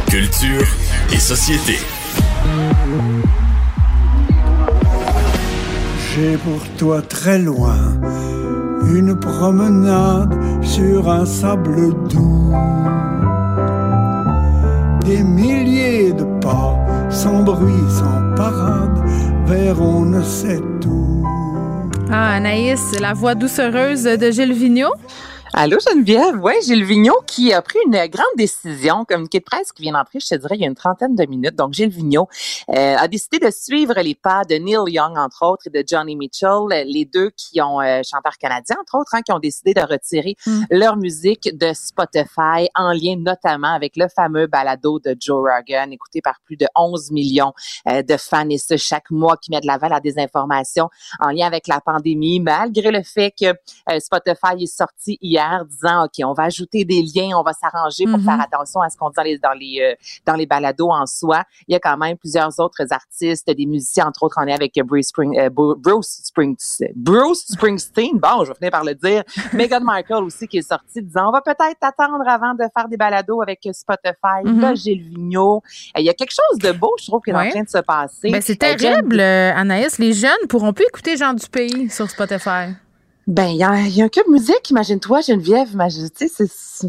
Culture 0.07 0.65
et 1.13 1.19
société. 1.19 1.77
J'ai 6.15 6.35
pour 6.37 6.67
toi 6.79 7.03
très 7.03 7.37
loin 7.37 7.77
une 8.91 9.19
promenade 9.19 10.33
sur 10.63 11.07
un 11.11 11.27
sable 11.27 11.93
doux. 12.07 12.55
Des 15.05 15.21
milliers 15.21 16.11
de 16.13 16.23
pas, 16.41 16.75
sans 17.11 17.43
bruit, 17.43 17.83
sans 17.87 18.35
parade, 18.35 19.08
on 19.51 20.05
ne 20.05 20.21
sait 20.23 20.59
où. 20.85 21.25
Ah, 22.11 22.33
Anaïs, 22.35 22.99
la 22.99 23.13
voix 23.13 23.35
doucereuse 23.35 24.03
de 24.03 24.31
Gilles 24.31 24.53
Vigneault. 24.53 24.93
Allô 25.53 25.77
Geneviève, 25.79 26.35
oui, 26.43 26.53
Gilles 26.63 26.85
Vigneault 26.85 27.23
qui 27.25 27.51
a 27.53 27.61
pris 27.63 27.79
une 27.83 28.05
grande 28.07 28.27
décision, 28.37 29.03
communiqué 29.03 29.39
de 29.39 29.43
presse 29.43 29.71
qui 29.71 29.81
vient 29.81 29.93
d'entrer, 29.93 30.19
je 30.19 30.27
te 30.27 30.35
dirais, 30.35 30.55
il 30.55 30.61
y 30.61 30.63
a 30.63 30.67
une 30.67 30.75
trentaine 30.75 31.15
de 31.15 31.25
minutes. 31.25 31.55
Donc 31.55 31.73
Gilles 31.73 31.89
Vigneault 31.89 32.29
euh, 32.69 32.95
a 32.95 33.07
décidé 33.07 33.39
de 33.39 33.49
suivre 33.49 33.99
les 33.99 34.13
pas 34.13 34.43
de 34.47 34.55
Neil 34.55 34.77
Young, 34.93 35.17
entre 35.17 35.43
autres, 35.43 35.63
et 35.65 35.69
de 35.71 35.83
Johnny 35.85 36.15
Mitchell, 36.15 36.67
les 36.69 37.05
deux 37.05 37.31
qui 37.31 37.59
ont, 37.61 37.81
euh, 37.81 38.01
chanteurs 38.07 38.37
canadiens, 38.37 38.77
entre 38.79 38.99
autres, 38.99 39.15
hein, 39.15 39.21
qui 39.25 39.31
ont 39.31 39.39
décidé 39.39 39.73
de 39.73 39.81
retirer 39.81 40.35
leur 40.69 40.97
musique 40.97 41.49
de 41.57 41.73
Spotify 41.73 42.69
en 42.75 42.93
lien 42.93 43.15
notamment 43.17 43.73
avec 43.73 43.97
le 43.97 44.07
fameux 44.07 44.45
balado 44.45 44.99
de 44.99 45.15
Joe 45.19 45.49
Rogan, 45.49 45.91
écouté 45.91 46.21
par 46.21 46.39
plus 46.45 46.57
de 46.57 46.67
11 46.75 47.09
millions 47.09 47.53
euh, 47.87 48.03
de 48.03 48.17
fans, 48.17 48.47
et 48.49 48.59
ce, 48.59 48.77
chaque 48.77 49.09
mois, 49.09 49.35
qui 49.35 49.49
met 49.49 49.61
de 49.61 49.67
l'avant 49.67 49.87
la 49.87 49.99
désinformation 49.99 50.89
en 51.19 51.31
lien 51.31 51.47
avec 51.47 51.67
la 51.67 51.81
pandémie, 51.81 52.39
malgré 52.39 52.91
le 52.91 53.01
fait 53.01 53.31
que 53.31 53.47
euh, 53.47 53.99
Spotify 53.99 54.61
est 54.61 54.67
sorti 54.67 55.17
hier 55.21 55.38
disant 55.69 56.05
OK, 56.05 56.11
on 56.25 56.33
va 56.33 56.43
ajouter 56.43 56.85
des 56.85 57.01
liens, 57.01 57.37
on 57.37 57.43
va 57.43 57.53
s'arranger 57.53 58.05
pour 58.05 58.19
faire 58.21 58.39
attention 58.41 58.81
à 58.81 58.89
ce 58.89 58.97
qu'on 58.97 59.09
dit 59.09 59.15
dans 59.15 59.23
les 59.23 59.37
dans 59.39 59.53
les 59.53 59.79
euh, 59.81 59.95
dans 60.25 60.33
les 60.35 60.45
balados 60.45 60.91
en 60.91 61.05
soi. 61.05 61.43
Il 61.67 61.73
y 61.73 61.75
a 61.75 61.79
quand 61.79 61.97
même 61.97 62.17
plusieurs 62.17 62.59
autres 62.59 62.85
artistes, 62.91 63.47
des 63.49 63.65
musiciens 63.65 64.07
entre 64.07 64.23
autres, 64.23 64.35
on 64.41 64.47
est 64.47 64.53
avec 64.53 64.73
Bruce 64.85 65.07
Spring, 65.07 65.37
euh, 65.37 65.49
Bru- 65.49 65.75
Bruce 65.77 66.21
Spring, 66.23 66.55
Bruce 66.95 67.45
Springsteen. 67.47 68.17
Bon, 68.19 68.43
je 68.43 68.49
vais 68.49 68.55
finir 68.55 68.71
par 68.71 68.83
le 68.83 68.95
dire. 68.95 69.23
Meghan 69.53 69.81
Markle 69.81 70.23
aussi 70.23 70.47
qui 70.47 70.57
est 70.59 70.67
sortie 70.67 71.01
disant 71.01 71.29
on 71.29 71.31
va 71.31 71.41
peut-être 71.41 71.77
attendre 71.81 72.23
avant 72.27 72.53
de 72.53 72.63
faire 72.75 72.87
des 72.87 72.97
balados 72.97 73.41
avec 73.41 73.59
Spotify. 73.71 74.43
Mhm. 74.45 74.61
Là, 74.61 74.73
Gilles 74.75 75.01
Vigneault. 75.03 75.61
Euh, 75.97 75.99
Il 76.01 76.05
y 76.05 76.09
a 76.09 76.13
quelque 76.13 76.31
chose 76.33 76.59
de 76.59 76.71
beau, 76.71 76.93
je 76.99 77.07
trouve, 77.07 77.21
qui 77.21 77.31
est 77.31 77.33
Ouais. 77.35 77.47
en 77.47 77.51
train 77.51 77.63
de 77.63 77.69
se 77.69 77.77
passer. 77.79 78.31
Ben, 78.31 78.41
c'est 78.41 78.53
Jen- 78.61 78.77
terrible, 78.77 79.19
Anaïs. 79.19 79.97
Les 79.99 80.13
jeunes 80.13 80.47
pourront 80.49 80.73
plus 80.73 80.85
écouter 80.85 81.17
Jean 81.17 81.33
du 81.33 81.47
Pays 81.47 81.89
sur 81.89 82.09
Spotify. 82.09 82.73
Ben, 83.29 83.45
il 83.49 83.57
y, 83.57 83.59
y 83.59 83.63
a 84.01 84.05
un 84.05 84.09
Cube 84.09 84.27
Musique, 84.27 84.69
imagine-toi, 84.71 85.21
Geneviève. 85.21 85.69
imagine- 85.71 86.09
C'est 86.15 86.29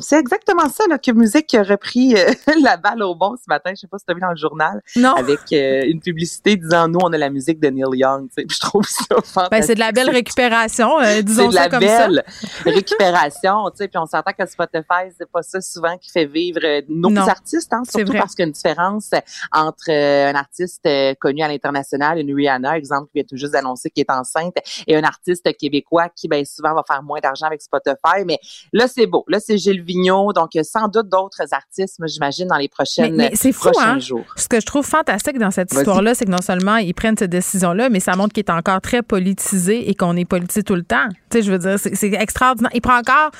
c'est 0.01 0.19
exactement 0.21 0.69
ça, 0.69 0.85
le 0.89 0.97
Cube 0.99 1.17
Musique 1.17 1.49
qui 1.49 1.57
a 1.59 1.62
repris 1.65 2.15
euh, 2.17 2.31
la 2.62 2.77
balle 2.77 3.03
au 3.03 3.15
bon 3.17 3.35
ce 3.37 3.43
matin. 3.49 3.73
Je 3.75 3.81
sais 3.81 3.87
pas 3.89 3.99
si 3.99 4.05
tu 4.07 4.12
as 4.12 4.15
vu 4.15 4.21
dans 4.21 4.31
le 4.31 4.37
journal. 4.37 4.81
Non. 4.97 5.15
Avec 5.15 5.41
euh, 5.53 5.83
une 5.85 6.01
publicité 6.01 6.57
disant 6.57 6.87
Nous, 6.89 7.01
on 7.03 7.12
a 7.12 7.19
la 7.19 7.29
musique 7.29 7.59
de 7.61 7.69
Neil 7.69 7.85
Young. 7.99 8.29
Je 8.37 8.59
trouve 8.61 8.85
ça 8.87 9.17
fantastique. 9.17 9.51
Ben, 9.51 9.62
c'est 9.62 9.75
de 9.75 9.81
la 9.81 9.91
belle 9.93 10.09
récupération, 10.11 10.99
euh, 11.01 11.05
C'est 11.17 11.23
disons 11.25 11.49
de 11.49 11.55
ça 11.55 11.62
la 11.65 11.69
comme 11.69 11.81
belle 11.81 12.25
récupération, 12.65 13.69
tu 13.71 13.79
sais, 13.79 13.89
puis 13.89 13.99
on 13.99 14.07
s'entend 14.07 14.33
que 14.33 14.47
Spotify, 14.47 15.12
c'est 15.19 15.29
pas 15.31 15.43
ça 15.43 15.61
souvent 15.61 15.97
qui 15.99 16.11
fait 16.11 16.27
vivre 16.27 16.61
nos 16.89 17.11
Non, 17.11 17.23
artistes, 17.27 17.73
hein, 17.73 17.83
c'est 17.85 17.99
surtout 17.99 18.12
parce 18.12 18.35
qu'il 18.35 18.45
y 18.45 18.45
a 18.45 18.47
une 18.47 18.53
différence 18.53 19.11
entre 19.53 19.91
un 19.91 20.35
artiste 20.35 20.89
connu 21.21 21.43
à 21.43 21.49
l'international, 21.49 22.19
une 22.19 22.33
Rihanna, 22.35 22.79
exemple, 22.79 23.07
qui 23.09 23.19
vient 23.19 23.25
tout 23.29 23.37
juste 23.37 23.53
d'annoncer 23.53 23.91
qu'elle 23.91 24.05
est 24.09 24.12
enceinte, 24.12 24.55
et 24.87 24.97
un 24.97 25.03
artiste 25.03 25.57
québécois 25.59 26.09
qui, 26.15 26.29
ben, 26.31 26.44
souvent 26.47 26.73
va 26.74 26.82
faire 26.86 27.02
moins 27.02 27.19
d'argent 27.20 27.47
avec 27.47 27.61
Spotify, 27.61 28.24
mais 28.27 28.39
là, 28.73 28.86
c'est 28.89 29.07
beau. 29.07 29.24
Là, 29.28 29.39
c'est 29.40 29.59
Gilles 29.59 29.82
Vigneault, 29.82 30.32
donc 30.32 30.55
il 30.55 30.59
y 30.59 30.61
a 30.61 30.65
sans 30.65 30.89
doute 30.89 31.09
d'autres 31.11 31.43
artistes, 31.52 31.98
moi, 31.98 32.07
j'imagine, 32.07 32.47
dans 32.47 32.57
les 32.57 32.62
Mais, 32.65 32.69
prochaines 32.69 33.16
mais 33.16 33.32
c'est 33.35 33.52
fou, 33.52 33.70
prochains 33.70 33.90
hein? 33.94 33.98
jours. 33.98 34.24
Ce 34.36 34.48
que 34.48 34.61
je 34.61 34.65
trouve 34.66 34.86
fantastique 34.86 35.39
dans 35.39 35.51
cette 35.51 35.73
histoire-là, 35.73 36.15
c'est 36.15 36.24
que 36.24 36.31
non 36.31 36.40
seulement 36.40 36.77
ils 36.77 36.94
prennent 36.94 37.19
cette 37.19 37.31
décision-là, 37.31 37.90
mais 37.90 38.01
ça 38.01 38.16
montre 38.16 38.32
qu'il 38.32 38.44
est 38.44 38.51
encore 38.51 38.81
très 38.81 39.02
politisé 39.02 39.90
et 39.90 39.94
qu'on 39.94 40.16
est 40.16 40.24
politisé 40.24 40.62
tout 40.62 40.77
le 40.77 40.85
temps. 40.85 41.09
Tu 41.31 41.39
sais, 41.39 41.43
je 41.43 41.52
veux 41.52 41.59
dire, 41.59 41.77
c'est 41.78 42.12
extraordinaire. 42.15 42.70
Il 42.73 42.81
prend 42.81 42.97
encore 42.98 43.31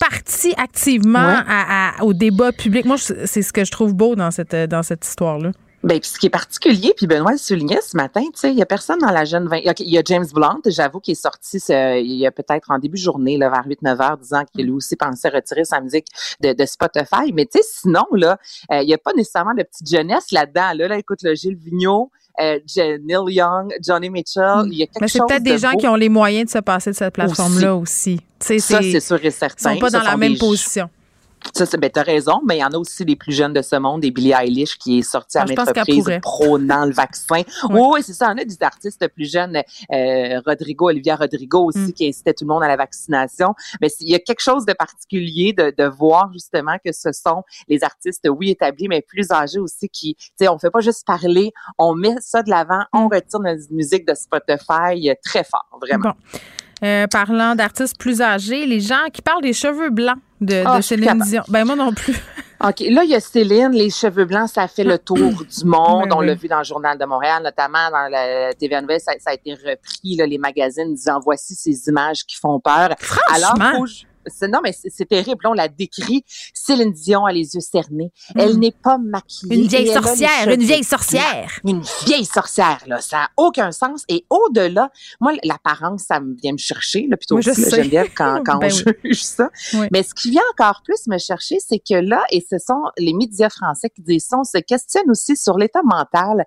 parti 0.00 0.52
activement 0.56 1.20
Ouais. 1.26 1.34
à- 1.46 1.98
à- 2.00 2.02
au 2.02 2.12
débat 2.12 2.50
public. 2.52 2.84
Moi, 2.84 2.96
c'est 2.98 3.42
ce 3.42 3.52
que 3.52 3.64
je 3.64 3.70
trouve 3.70 3.94
beau 3.94 4.16
dans 4.16 4.30
cette, 4.30 4.54
dans 4.54 4.82
cette 4.82 5.06
histoire-là. 5.06 5.52
Ben, 5.84 5.98
puis 5.98 6.08
ce 6.10 6.18
qui 6.18 6.26
est 6.26 6.30
particulier, 6.30 6.92
puis 6.96 7.06
Benoît 7.08 7.32
le 7.32 7.38
soulignait 7.38 7.80
ce 7.80 7.96
matin, 7.96 8.22
tu 8.22 8.30
sais, 8.34 8.50
il 8.52 8.56
y 8.56 8.62
a 8.62 8.66
personne 8.66 8.98
dans 9.00 9.10
la 9.10 9.24
jeune 9.24 9.48
20. 9.48 9.58
OK, 9.68 9.80
il 9.80 9.90
y 9.90 9.98
a 9.98 10.02
James 10.04 10.26
Blunt, 10.32 10.60
j'avoue, 10.66 11.00
qui 11.00 11.10
est 11.12 11.14
sorti 11.20 11.58
ce- 11.58 12.00
il 12.00 12.12
y 12.14 12.26
a 12.26 12.30
peut-être 12.30 12.70
en 12.70 12.78
début 12.78 12.98
de 12.98 13.02
journée, 13.02 13.36
là, 13.36 13.50
vers 13.50 13.64
8-9 13.66 14.00
heures, 14.00 14.16
disant 14.16 14.44
qu'il 14.44 14.66
lui 14.66 14.72
aussi 14.72 14.94
pensait 14.94 15.28
retirer 15.28 15.64
sa 15.64 15.80
musique 15.80 16.06
de, 16.40 16.52
de 16.52 16.66
Spotify. 16.66 17.32
Mais 17.34 17.46
tu 17.46 17.58
sais, 17.60 17.66
sinon, 17.68 18.04
là, 18.12 18.38
euh, 18.70 18.80
il 18.82 18.86
n'y 18.86 18.94
a 18.94 18.98
pas 18.98 19.12
nécessairement 19.16 19.54
de 19.54 19.62
petite 19.64 19.90
jeunesse 19.90 20.30
là-dedans. 20.30 20.72
Là, 20.76 20.86
là, 20.88 20.98
écoute, 20.98 21.18
le 21.22 21.34
Gilles 21.34 21.56
Vigneault, 21.56 22.10
euh, 22.40 22.58
Neil 22.76 23.34
Young, 23.34 23.74
Johnny 23.84 24.08
Mitchell, 24.08 24.62
il 24.66 24.74
y 24.78 24.82
a 24.84 24.86
quelque 24.86 25.00
Mais 25.00 25.08
c'est 25.08 25.18
chose 25.18 25.26
peut-être 25.28 25.42
de 25.42 25.50
des 25.50 25.58
gens 25.58 25.72
beau. 25.72 25.78
qui 25.78 25.88
ont 25.88 25.96
les 25.96 26.08
moyens 26.08 26.46
de 26.46 26.50
se 26.50 26.58
passer 26.58 26.90
de 26.92 26.96
cette 26.96 27.12
plateforme-là 27.12 27.74
aussi. 27.76 28.20
Ça, 28.40 28.80
c'est 28.92 29.00
sûr 29.00 29.18
et 29.24 29.30
certain. 29.30 29.72
Ils 29.72 29.74
sont 29.74 29.80
pas 29.80 29.90
dans 29.90 30.02
la 30.02 30.16
même 30.16 30.38
position. 30.38 30.88
Ça, 31.54 31.66
c'est, 31.66 31.76
ben, 31.78 31.90
t'as 31.90 32.02
raison, 32.02 32.40
mais 32.46 32.58
il 32.58 32.60
y 32.60 32.64
en 32.64 32.70
a 32.70 32.76
aussi 32.78 33.04
des 33.04 33.16
plus 33.16 33.32
jeunes 33.32 33.52
de 33.52 33.62
ce 33.62 33.76
monde, 33.76 34.00
des 34.00 34.10
Billie 34.10 34.32
Eilish 34.32 34.78
qui 34.78 34.98
est 35.00 35.02
sortie 35.02 35.38
à 35.38 35.42
Ah, 35.42 35.46
je 35.48 35.54
maintes 35.54 35.68
reprises 35.68 36.18
prônant 36.22 36.84
le 36.86 36.92
vaccin. 36.92 37.42
Oui, 37.70 37.80
oui, 37.94 38.02
c'est 38.02 38.12
ça. 38.12 38.26
Il 38.26 38.30
y 38.30 38.32
en 38.34 38.38
a 38.38 38.44
des 38.44 38.56
artistes 38.62 39.06
plus 39.08 39.30
jeunes, 39.30 39.56
euh, 39.92 40.40
Rodrigo, 40.46 40.88
Olivia 40.88 41.16
Rodrigo 41.16 41.64
aussi, 41.66 41.78
Mm. 41.78 41.92
qui 41.92 42.08
incitait 42.08 42.32
tout 42.34 42.44
le 42.44 42.48
monde 42.52 42.62
à 42.62 42.68
la 42.68 42.76
vaccination. 42.76 43.54
Mais 43.80 43.88
il 44.00 44.10
y 44.10 44.14
a 44.14 44.18
quelque 44.18 44.40
chose 44.42 44.64
de 44.66 44.72
particulier 44.72 45.52
de, 45.52 45.72
de 45.76 45.84
voir 45.84 46.30
justement 46.32 46.76
que 46.84 46.92
ce 46.92 47.10
sont 47.12 47.42
les 47.68 47.82
artistes, 47.84 48.28
oui, 48.28 48.50
établis, 48.50 48.88
mais 48.88 49.02
plus 49.02 49.30
âgés 49.30 49.58
aussi 49.58 49.88
qui, 49.88 50.14
tu 50.16 50.28
sais, 50.40 50.48
on 50.48 50.58
fait 50.58 50.70
pas 50.70 50.80
juste 50.80 51.06
parler, 51.06 51.52
on 51.78 51.94
met 51.94 52.14
ça 52.20 52.42
de 52.42 52.50
l'avant, 52.50 52.82
on 52.92 53.06
Mm. 53.08 53.14
retire 53.14 53.40
notre 53.40 53.72
musique 53.72 54.06
de 54.06 54.14
Spotify 54.14 55.10
euh, 55.10 55.14
très 55.24 55.44
fort, 55.44 55.68
vraiment. 55.80 56.10
Bon. 56.32 56.38
Euh, 56.84 57.06
parlant 57.06 57.54
d'artistes 57.54 57.96
plus 57.98 58.20
âgés, 58.20 58.66
les 58.66 58.80
gens 58.80 59.06
qui 59.12 59.22
parlent 59.22 59.42
des 59.42 59.52
cheveux 59.52 59.90
blancs 59.90 60.18
de, 60.44 60.62
Ah, 60.66 60.76
de 60.78 60.82
Céline. 60.82 61.18
Dion. 61.26 61.42
Ben 61.48 61.64
moi 61.64 61.76
non 61.76 61.92
plus. 61.92 62.14
OK. 62.64 62.80
Là, 62.90 63.02
il 63.04 63.10
y 63.10 63.14
a 63.14 63.20
Céline, 63.20 63.72
les 63.72 63.90
cheveux 63.90 64.24
blancs, 64.24 64.48
ça 64.48 64.68
fait 64.68 64.84
le 64.84 64.98
tour 64.98 65.16
du 65.18 65.64
monde. 65.64 66.08
Ben 66.08 66.16
On 66.16 66.20
l'a 66.20 66.34
vu 66.34 66.46
dans 66.48 66.58
le 66.58 66.64
Journal 66.64 66.96
de 66.96 67.04
Montréal, 67.04 67.42
notamment 67.42 67.90
dans 67.90 68.08
la 68.10 68.52
TVA 68.54 68.80
Nouvelle, 68.80 69.00
ça, 69.00 69.12
ça 69.18 69.30
a 69.30 69.34
été 69.34 69.54
repris, 69.54 70.16
là, 70.16 70.26
les 70.26 70.38
magazines 70.38 70.94
disant 70.94 71.18
voici 71.20 71.54
ces 71.54 71.88
images 71.88 72.24
qui 72.24 72.36
font 72.36 72.60
peur. 72.60 72.90
Franchement. 72.98 73.64
Alors, 73.64 73.86
non, 74.48 74.60
mais 74.62 74.72
c'est 74.72 75.08
terrible. 75.08 75.38
Là, 75.44 75.50
on 75.50 75.54
la 75.54 75.68
décrit. 75.68 76.24
Céline 76.54 76.92
Dion 76.92 77.24
a 77.26 77.32
les 77.32 77.54
yeux 77.54 77.60
cernés. 77.60 78.10
Elle 78.36 78.56
Mm. 78.56 78.58
n'est 78.60 78.74
pas 78.82 78.98
maquillée. 78.98 79.56
Une 79.56 79.66
vieille 79.66 79.92
sorcière, 79.92 80.48
une 80.48 80.62
vieille 80.62 80.84
sorcière. 80.84 81.50
Une 81.64 81.82
vieille 82.06 82.24
sorcière, 82.24 82.78
là. 82.86 83.00
Ça 83.00 83.16
n'a 83.16 83.28
aucun 83.36 83.72
sens. 83.72 84.04
Et 84.08 84.24
au-delà, 84.30 84.90
moi, 85.20 85.32
l'apparence, 85.44 86.02
ça 86.08 86.20
me 86.20 86.34
vient 86.40 86.52
me 86.52 86.58
chercher, 86.58 87.06
là, 87.08 87.16
plutôt 87.16 87.40
sais. 87.42 87.52
Geneviève, 87.52 88.08
quand, 88.14 88.42
quand 88.46 88.58
Ben 88.58 88.70
on 88.72 88.90
oui. 88.90 88.94
juge 89.04 89.22
ça. 89.24 89.50
Oui. 89.74 89.86
Mais 89.92 90.02
ce 90.02 90.14
qui 90.14 90.30
vient 90.30 90.42
encore 90.52 90.82
plus 90.84 91.06
me 91.08 91.18
chercher, 91.18 91.58
c'est 91.60 91.78
que 91.78 91.94
là, 91.94 92.22
et 92.30 92.44
ce 92.48 92.58
sont 92.58 92.82
les 92.98 93.12
médias 93.14 93.48
français 93.50 93.90
qui 93.90 94.02
disent 94.02 94.26
ça, 94.28 94.38
on 94.38 94.44
se 94.44 94.58
questionne 94.58 95.10
aussi 95.10 95.36
sur 95.36 95.58
l'état 95.58 95.82
mental 95.84 96.44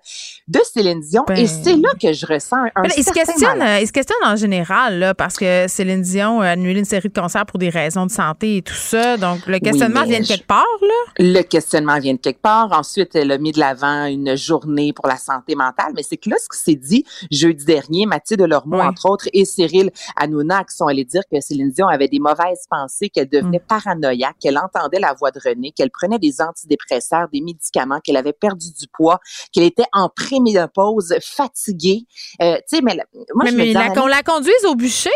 de 0.48 0.60
Céline 0.72 1.00
Dion. 1.00 1.24
Ben- 1.26 1.36
Et 1.36 1.46
c'est 1.46 1.74
là 1.76 1.90
que 2.00 2.12
je 2.12 2.26
ressens 2.26 2.56
un 2.56 2.82
là, 2.82 2.88
il, 2.96 3.04
se 3.04 3.12
certain 3.12 3.24
questionne, 3.24 3.62
il 3.80 3.86
se 3.86 3.92
questionne 3.92 4.18
en 4.24 4.36
général, 4.36 4.98
là, 4.98 5.14
parce 5.14 5.36
que 5.36 5.66
Céline 5.68 6.02
Dion 6.02 6.40
a 6.40 6.50
annulé 6.50 6.78
une 6.78 6.84
série 6.84 7.08
de 7.08 7.18
concerts 7.18 7.46
pour 7.46 7.58
des 7.58 7.65
raisons 7.70 8.06
de 8.06 8.10
santé 8.10 8.58
et 8.58 8.62
tout 8.62 8.74
ça. 8.74 9.16
Donc, 9.16 9.46
le 9.46 9.58
questionnement 9.58 10.04
vient 10.04 10.20
de 10.20 10.26
quelque 10.26 10.46
part, 10.46 10.64
là? 10.82 11.12
Le 11.18 11.42
questionnement 11.42 11.98
vient 11.98 12.14
de 12.14 12.18
quelque 12.18 12.40
part. 12.40 12.68
Ensuite, 12.72 13.14
elle 13.14 13.32
a 13.32 13.38
mis 13.38 13.52
de 13.52 13.58
l'avant 13.60 14.04
une 14.06 14.36
journée 14.36 14.92
pour 14.92 15.06
la 15.06 15.16
santé 15.16 15.54
mentale. 15.54 15.92
Mais 15.94 16.02
c'est 16.02 16.16
que 16.16 16.30
là, 16.30 16.36
ce 16.38 16.48
qui 16.48 16.62
s'est 16.62 16.76
dit 16.78 17.04
jeudi 17.30 17.64
dernier, 17.64 18.06
Mathilde 18.06 18.42
Lormeau, 18.42 18.78
Ouais. 18.78 18.84
entre 18.84 19.08
autres, 19.10 19.28
et 19.32 19.44
Cyril 19.44 19.90
Hanouna, 20.16 20.64
qui 20.64 20.76
sont 20.76 20.86
allés 20.86 21.04
dire 21.04 21.22
que 21.30 21.40
Céline 21.40 21.70
Dion 21.70 21.88
avait 21.88 22.08
des 22.08 22.18
mauvaises 22.18 22.64
pensées, 22.70 23.08
qu'elle 23.08 23.28
devenait 23.28 23.58
Mm. 23.58 23.66
paranoïaque, 23.68 24.36
qu'elle 24.40 24.58
entendait 24.58 25.00
la 25.00 25.12
voix 25.14 25.30
de 25.30 25.40
René, 25.44 25.72
qu'elle 25.72 25.90
prenait 25.90 26.18
des 26.18 26.40
antidépresseurs, 26.40 27.28
des 27.32 27.40
médicaments, 27.40 28.00
qu'elle 28.00 28.16
avait 28.16 28.32
perdu 28.32 28.66
du 28.78 28.86
poids, 28.92 29.20
qu'elle 29.52 29.64
était 29.64 29.84
en 29.92 30.08
préménopause, 30.08 31.14
fatiguée. 31.20 32.06
Euh, 32.42 32.56
tu 32.68 32.76
sais, 32.76 32.82
mais 32.82 32.94
la- 32.94 33.04
moi, 33.34 33.44
mais 33.44 33.50
je 33.50 33.52
me 33.54 33.58
mais 33.58 33.66
dis, 33.68 33.72
la- 33.74 34.06
la 34.08 34.22
conduise 34.22 34.64
au 34.64 34.74
bûcher? 34.74 35.10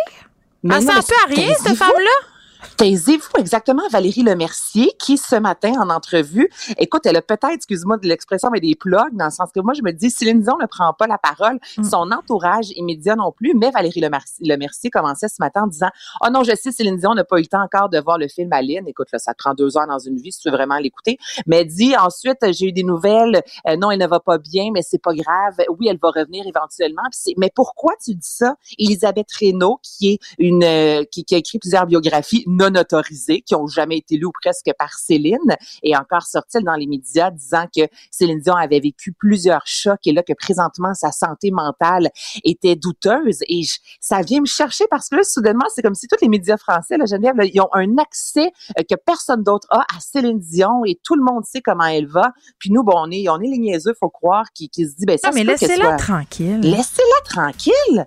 mais 0.63 0.77
Elle 0.77 0.91
un 0.91 0.95
peu 1.03 1.15
à 1.25 1.29
rien, 1.29 1.55
cette 1.55 1.77
femme-là? 1.77 2.29
Taisez-vous 2.77 3.39
exactement 3.39 3.83
Valérie 3.91 4.23
Lemercier 4.23 4.93
qui 4.99 5.19
ce 5.19 5.37
matin 5.37 5.73
en 5.81 5.91
entrevue, 5.91 6.51
écoute, 6.79 7.05
elle 7.07 7.17
a 7.17 7.23
peut-être, 7.23 7.51
excuse-moi 7.51 7.99
de 7.99 8.07
l'expression, 8.09 8.49
mais 8.51 8.61
des 8.61 8.75
plugs 8.75 9.15
dans 9.15 9.27
le 9.27 9.31
sens 9.31 9.51
que 9.55 9.61
moi 9.61 9.75
je 9.75 9.83
me 9.83 9.93
dis 9.93 10.11
Céline 10.11 10.41
Dion 10.43 10.57
ne 10.61 10.67
prend 10.67 10.93
pas 10.95 11.07
la 11.07 11.19
parole, 11.19 11.59
Mm. 11.79 11.85
son 11.85 12.11
entourage 12.11 12.71
immédiat 12.77 13.17
non 13.17 13.33
plus, 13.33 13.53
mais 13.55 13.71
Valérie 13.71 14.01
Lemercier, 14.01 14.47
Lemercier 14.47 14.91
commençait 14.91 15.29
ce 15.29 15.37
matin 15.41 15.65
en 15.65 15.67
disant 15.67 15.91
"Oh 16.25 16.29
non, 16.31 16.43
je 16.43 16.55
sais 16.55 16.73
Céline 16.73 16.97
Dion 16.97 17.15
n'a 17.15 17.25
pas 17.25 17.39
eu 17.39 17.43
le 17.43 17.47
temps 17.47 17.63
encore 17.63 17.89
de 17.89 17.99
voir 18.01 18.19
le 18.19 18.29
film 18.29 18.53
Aline. 18.53 18.87
Écoute 18.89 19.09
là, 19.13 19.19
ça 19.19 19.35
prend 19.35 19.55
deux 19.55 19.77
heures 19.77 19.87
dans 19.87 19.99
une 19.99 20.17
vie 20.17 20.33
si 20.33 20.41
tu 20.41 20.51
veux 20.51 20.57
vraiment 20.57 20.79
l'écouter." 20.79 21.19
Mais 21.47 21.61
elle 21.63 21.67
dit 21.69 21.95
ensuite 21.97 22.39
j'ai 22.53 22.67
eu 22.67 22.73
des 22.73 22.83
nouvelles, 22.83 23.43
Euh, 23.69 23.77
non, 23.77 23.91
elle 23.91 23.99
ne 24.01 24.07
va 24.07 24.21
pas 24.21 24.39
bien, 24.39 24.71
mais 24.73 24.83
c'est 24.83 25.01
pas 25.03 25.13
grave. 25.15 25.55
Oui, 25.79 25.89
elle 25.89 25.99
va 26.01 26.09
revenir 26.11 26.45
éventuellement. 26.47 27.03
Mais 27.37 27.51
pourquoi 27.55 27.93
tu 28.03 28.15
dis 28.15 28.21
ça 28.23 28.55
Elisabeth 28.79 29.29
Reynaud 29.39 29.79
qui 29.83 30.13
est 30.15 30.19
une 30.39 30.65
euh, 30.65 31.05
qui, 31.11 31.25
qui 31.25 31.35
a 31.35 31.39
écrit 31.39 31.59
plusieurs 31.59 31.87
biographies 31.87 32.45
non 32.57 32.75
autorisées 32.79 33.41
qui 33.43 33.55
ont 33.55 33.67
jamais 33.67 33.99
été 33.99 34.17
lues 34.17 34.27
ou 34.27 34.33
presque 34.43 34.71
par 34.79 34.93
Céline 34.95 35.39
et 35.83 35.97
encore 35.97 36.23
sorti 36.23 36.63
dans 36.63 36.75
les 36.75 36.87
médias 36.87 37.31
disant 37.31 37.67
que 37.75 37.83
Céline 38.11 38.41
Dion 38.41 38.55
avait 38.55 38.81
vécu 38.81 39.13
plusieurs 39.13 39.63
chocs 39.67 40.07
et 40.07 40.13
là 40.13 40.23
que 40.23 40.33
présentement 40.33 40.95
sa 40.95 41.13
santé 41.13 41.51
mentale 41.51 42.11
était 42.45 42.77
douteuse 42.77 43.39
et 43.49 43.63
je- 43.63 43.79
ça 44.01 44.23
vient 44.23 44.41
me 44.41 44.47
chercher 44.47 44.85
parce 44.91 45.09
que 45.09 45.17
là 45.17 45.23
soudainement 45.25 45.67
c'est 45.75 45.83
comme 45.83 45.95
si 45.95 46.07
tous 46.09 46.17
les 46.23 46.29
médias 46.29 46.57
français 46.57 46.97
là 46.97 47.05
Geneviève 47.07 47.37
là, 47.37 47.45
ils 47.45 47.61
ont 47.61 47.69
un 47.73 47.97
accès 47.99 48.51
euh, 48.79 48.83
que 48.89 48.95
personne 48.97 49.43
d'autre 49.43 49.67
a 49.71 49.81
à 49.81 50.01
Céline 50.01 50.39
Dion 50.41 50.85
et 50.87 50.99
tout 51.03 51.15
le 51.15 51.23
monde 51.23 51.45
sait 51.45 51.61
comment 51.61 51.85
elle 51.85 52.07
va 52.07 52.33
puis 52.59 52.71
nous 52.71 52.83
bon 52.83 52.95
on 52.97 53.11
est 53.11 53.29
on 53.29 53.41
est 53.41 53.49
les 53.49 53.59
niaiseux 53.59 53.95
faut 53.99 54.11
croire 54.11 54.47
qui 54.55 54.69
qui 54.69 54.87
se 54.89 54.95
dit 54.97 55.07
ben 55.07 55.17
ça 55.19 55.29
Non, 55.29 55.35
mais 55.35 55.45
peut 55.45 55.57
qu'elle 55.57 55.69
laissez-la 55.71 55.85
soit- 55.85 55.97
tranquille. 55.97 56.61
Laissez-la 56.61 57.25
tranquille. 57.25 58.07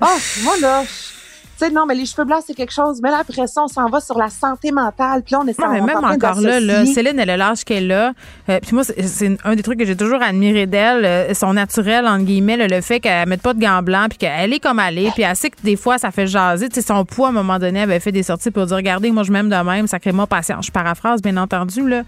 Ah, 0.00 0.16
moi 0.44 0.54
là, 0.60 0.84
je- 0.84 1.17
sais, 1.64 1.70
non, 1.70 1.84
mais 1.86 1.94
les 1.94 2.06
cheveux 2.06 2.24
blancs, 2.24 2.42
c'est 2.46 2.54
quelque 2.54 2.72
chose. 2.72 3.00
Mais 3.02 3.10
là, 3.10 3.18
après 3.20 3.46
ça, 3.46 3.62
on 3.64 3.68
s'en 3.68 3.86
va 3.88 4.00
sur 4.00 4.16
la 4.18 4.28
santé 4.30 4.70
mentale. 4.72 5.22
Puis 5.24 5.32
là, 5.34 5.40
on 5.42 5.46
est 5.46 5.58
Non, 5.58 5.68
mais 5.70 5.80
même 5.80 5.96
encore 6.04 6.40
là, 6.40 6.60
là, 6.60 6.86
Céline, 6.86 7.18
elle 7.18 7.30
a 7.30 7.36
l'âge 7.36 7.64
qu'elle 7.64 7.90
a. 7.92 8.12
Euh, 8.48 8.58
puis 8.62 8.74
moi, 8.74 8.84
c'est- 8.84 9.38
un 9.44 9.54
des 9.54 9.62
trucs 9.62 9.78
que 9.78 9.84
j'ai 9.84 9.96
toujours 9.96 10.22
admiré 10.22 10.66
d'elle, 10.66 11.04
euh, 11.04 11.34
son 11.34 11.52
naturel, 11.54 12.06
entre 12.06 12.24
guillemets, 12.24 12.56
là, 12.56 12.66
le 12.68 12.80
fait 12.80 13.00
qu'elle 13.00 13.28
mette 13.28 13.42
pas 13.42 13.54
de 13.54 13.60
gants 13.60 13.82
blancs, 13.82 14.10
puis 14.10 14.18
qu'elle 14.18 14.52
est 14.52 14.60
comme 14.60 14.80
elle 14.80 14.98
est, 14.98 15.10
puis 15.12 15.22
elle 15.22 15.36
sait 15.36 15.50
que 15.50 15.56
des 15.62 15.76
fois, 15.76 15.98
ça 15.98 16.10
fait 16.10 16.26
jaser. 16.26 16.68
Tu 16.68 16.80
sais, 16.80 16.86
son 16.86 17.04
poids, 17.04 17.28
à 17.28 17.30
un 17.30 17.34
moment 17.34 17.58
donné, 17.58 17.80
elle 17.80 17.90
avait 17.90 18.00
fait 18.00 18.12
des 18.12 18.22
sorties 18.22 18.50
pour 18.50 18.66
dire, 18.66 18.76
regardez, 18.76 19.10
moi, 19.10 19.22
je 19.22 19.32
m'aime 19.32 19.48
de 19.48 19.56
même, 19.56 19.86
sacrément 19.86 20.26
patience. 20.26 20.66
Je 20.66 20.70
paraphrase, 20.72 21.20
bien 21.22 21.36
entendu, 21.36 21.88
là. 21.88 22.02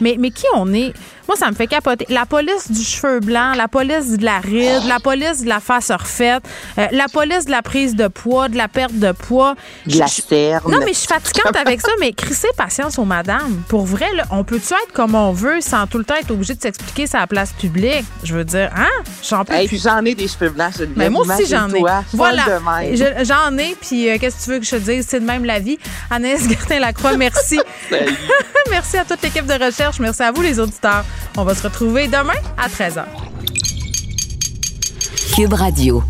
Mais, 0.00 0.16
mais 0.18 0.30
qui 0.30 0.44
on 0.54 0.72
est? 0.72 0.92
Moi, 1.28 1.36
ça 1.36 1.48
me 1.50 1.54
fait 1.54 1.66
capoter. 1.66 2.06
La 2.08 2.26
police 2.26 2.70
du 2.70 2.82
cheveu 2.82 3.20
blanc, 3.20 3.52
la 3.56 3.68
police 3.68 4.16
de 4.16 4.24
la 4.24 4.38
ride, 4.38 4.82
la 4.88 5.00
police 5.00 5.42
de 5.42 5.48
la 5.48 5.60
face 5.60 5.90
refaite, 5.90 6.42
euh, 6.78 6.86
la 6.92 7.06
police 7.12 7.46
de 7.46 7.50
la 7.50 7.62
prise 7.62 7.94
de 7.96 8.08
poids, 8.08 8.48
de 8.48 8.56
la 8.56 8.68
perte 8.68 8.93
de 8.98 9.12
poids. 9.12 9.54
De 9.86 9.98
la 9.98 10.06
Je- 10.06 10.14
je- 10.16 10.22
cerne. 10.22 10.70
Non, 10.70 10.78
mais 10.80 10.92
je 10.92 10.98
suis 10.98 11.08
fatigante 11.08 11.56
avec 11.56 11.80
ça, 11.80 11.90
mais 12.00 12.12
crissez 12.12 12.48
patience 12.56 12.98
aux 12.98 13.04
madames. 13.04 13.62
Pour 13.68 13.84
vrai, 13.84 14.06
là, 14.14 14.24
on 14.30 14.44
peut-tu 14.44 14.72
être 14.74 14.92
comme 14.92 15.14
on 15.14 15.32
veut 15.32 15.60
sans 15.60 15.86
tout 15.86 15.98
le 15.98 16.04
temps 16.04 16.14
être 16.14 16.30
obligé 16.30 16.54
de 16.54 16.62
s'expliquer 16.62 17.06
sur 17.06 17.18
la 17.18 17.26
place 17.26 17.52
publique? 17.52 18.04
Je 18.22 18.34
veux 18.34 18.44
dire, 18.44 18.70
hein? 18.76 18.88
J'en 19.28 19.44
peux 19.44 19.54
Hey, 19.54 19.66
plus. 19.68 19.76
puis 19.78 19.88
j'en 19.88 20.04
ai 20.04 20.14
des 20.14 20.28
cheveux 20.28 20.50
blancs, 20.50 20.72
Geneviève. 20.74 20.96
Mais 20.96 21.10
moi 21.10 21.22
aussi, 21.26 21.46
j'en 21.46 21.68
ai. 21.70 21.82
Voilà. 22.12 22.44
Je- 22.92 23.24
J'en 23.24 23.56
ai, 23.58 23.76
puis 23.80 24.08
euh, 24.10 24.18
qu'est-ce 24.18 24.36
que 24.38 24.44
tu 24.44 24.50
veux 24.50 24.58
que 24.58 24.64
je 24.66 24.70
te 24.72 24.76
dise? 24.76 25.06
C'est 25.08 25.20
de 25.20 25.24
même 25.26 25.44
la 25.44 25.58
vie. 25.58 25.78
Anaïs 26.10 26.48
Gertin-Lacroix, 26.48 27.16
merci. 27.16 27.60
merci 28.70 28.96
à 28.96 29.04
toute 29.04 29.22
l'équipe 29.22 29.46
de 29.46 29.64
recherche. 29.64 29.98
Merci 30.00 30.22
à 30.22 30.32
vous, 30.32 30.42
les 30.42 30.58
auditeurs. 30.58 31.04
On 31.36 31.44
va 31.44 31.54
se 31.54 31.62
retrouver 31.62 32.06
demain 32.08 32.34
à 32.56 32.68
13h. 32.68 33.04
Cube 35.34 35.52
Radio. 35.52 36.02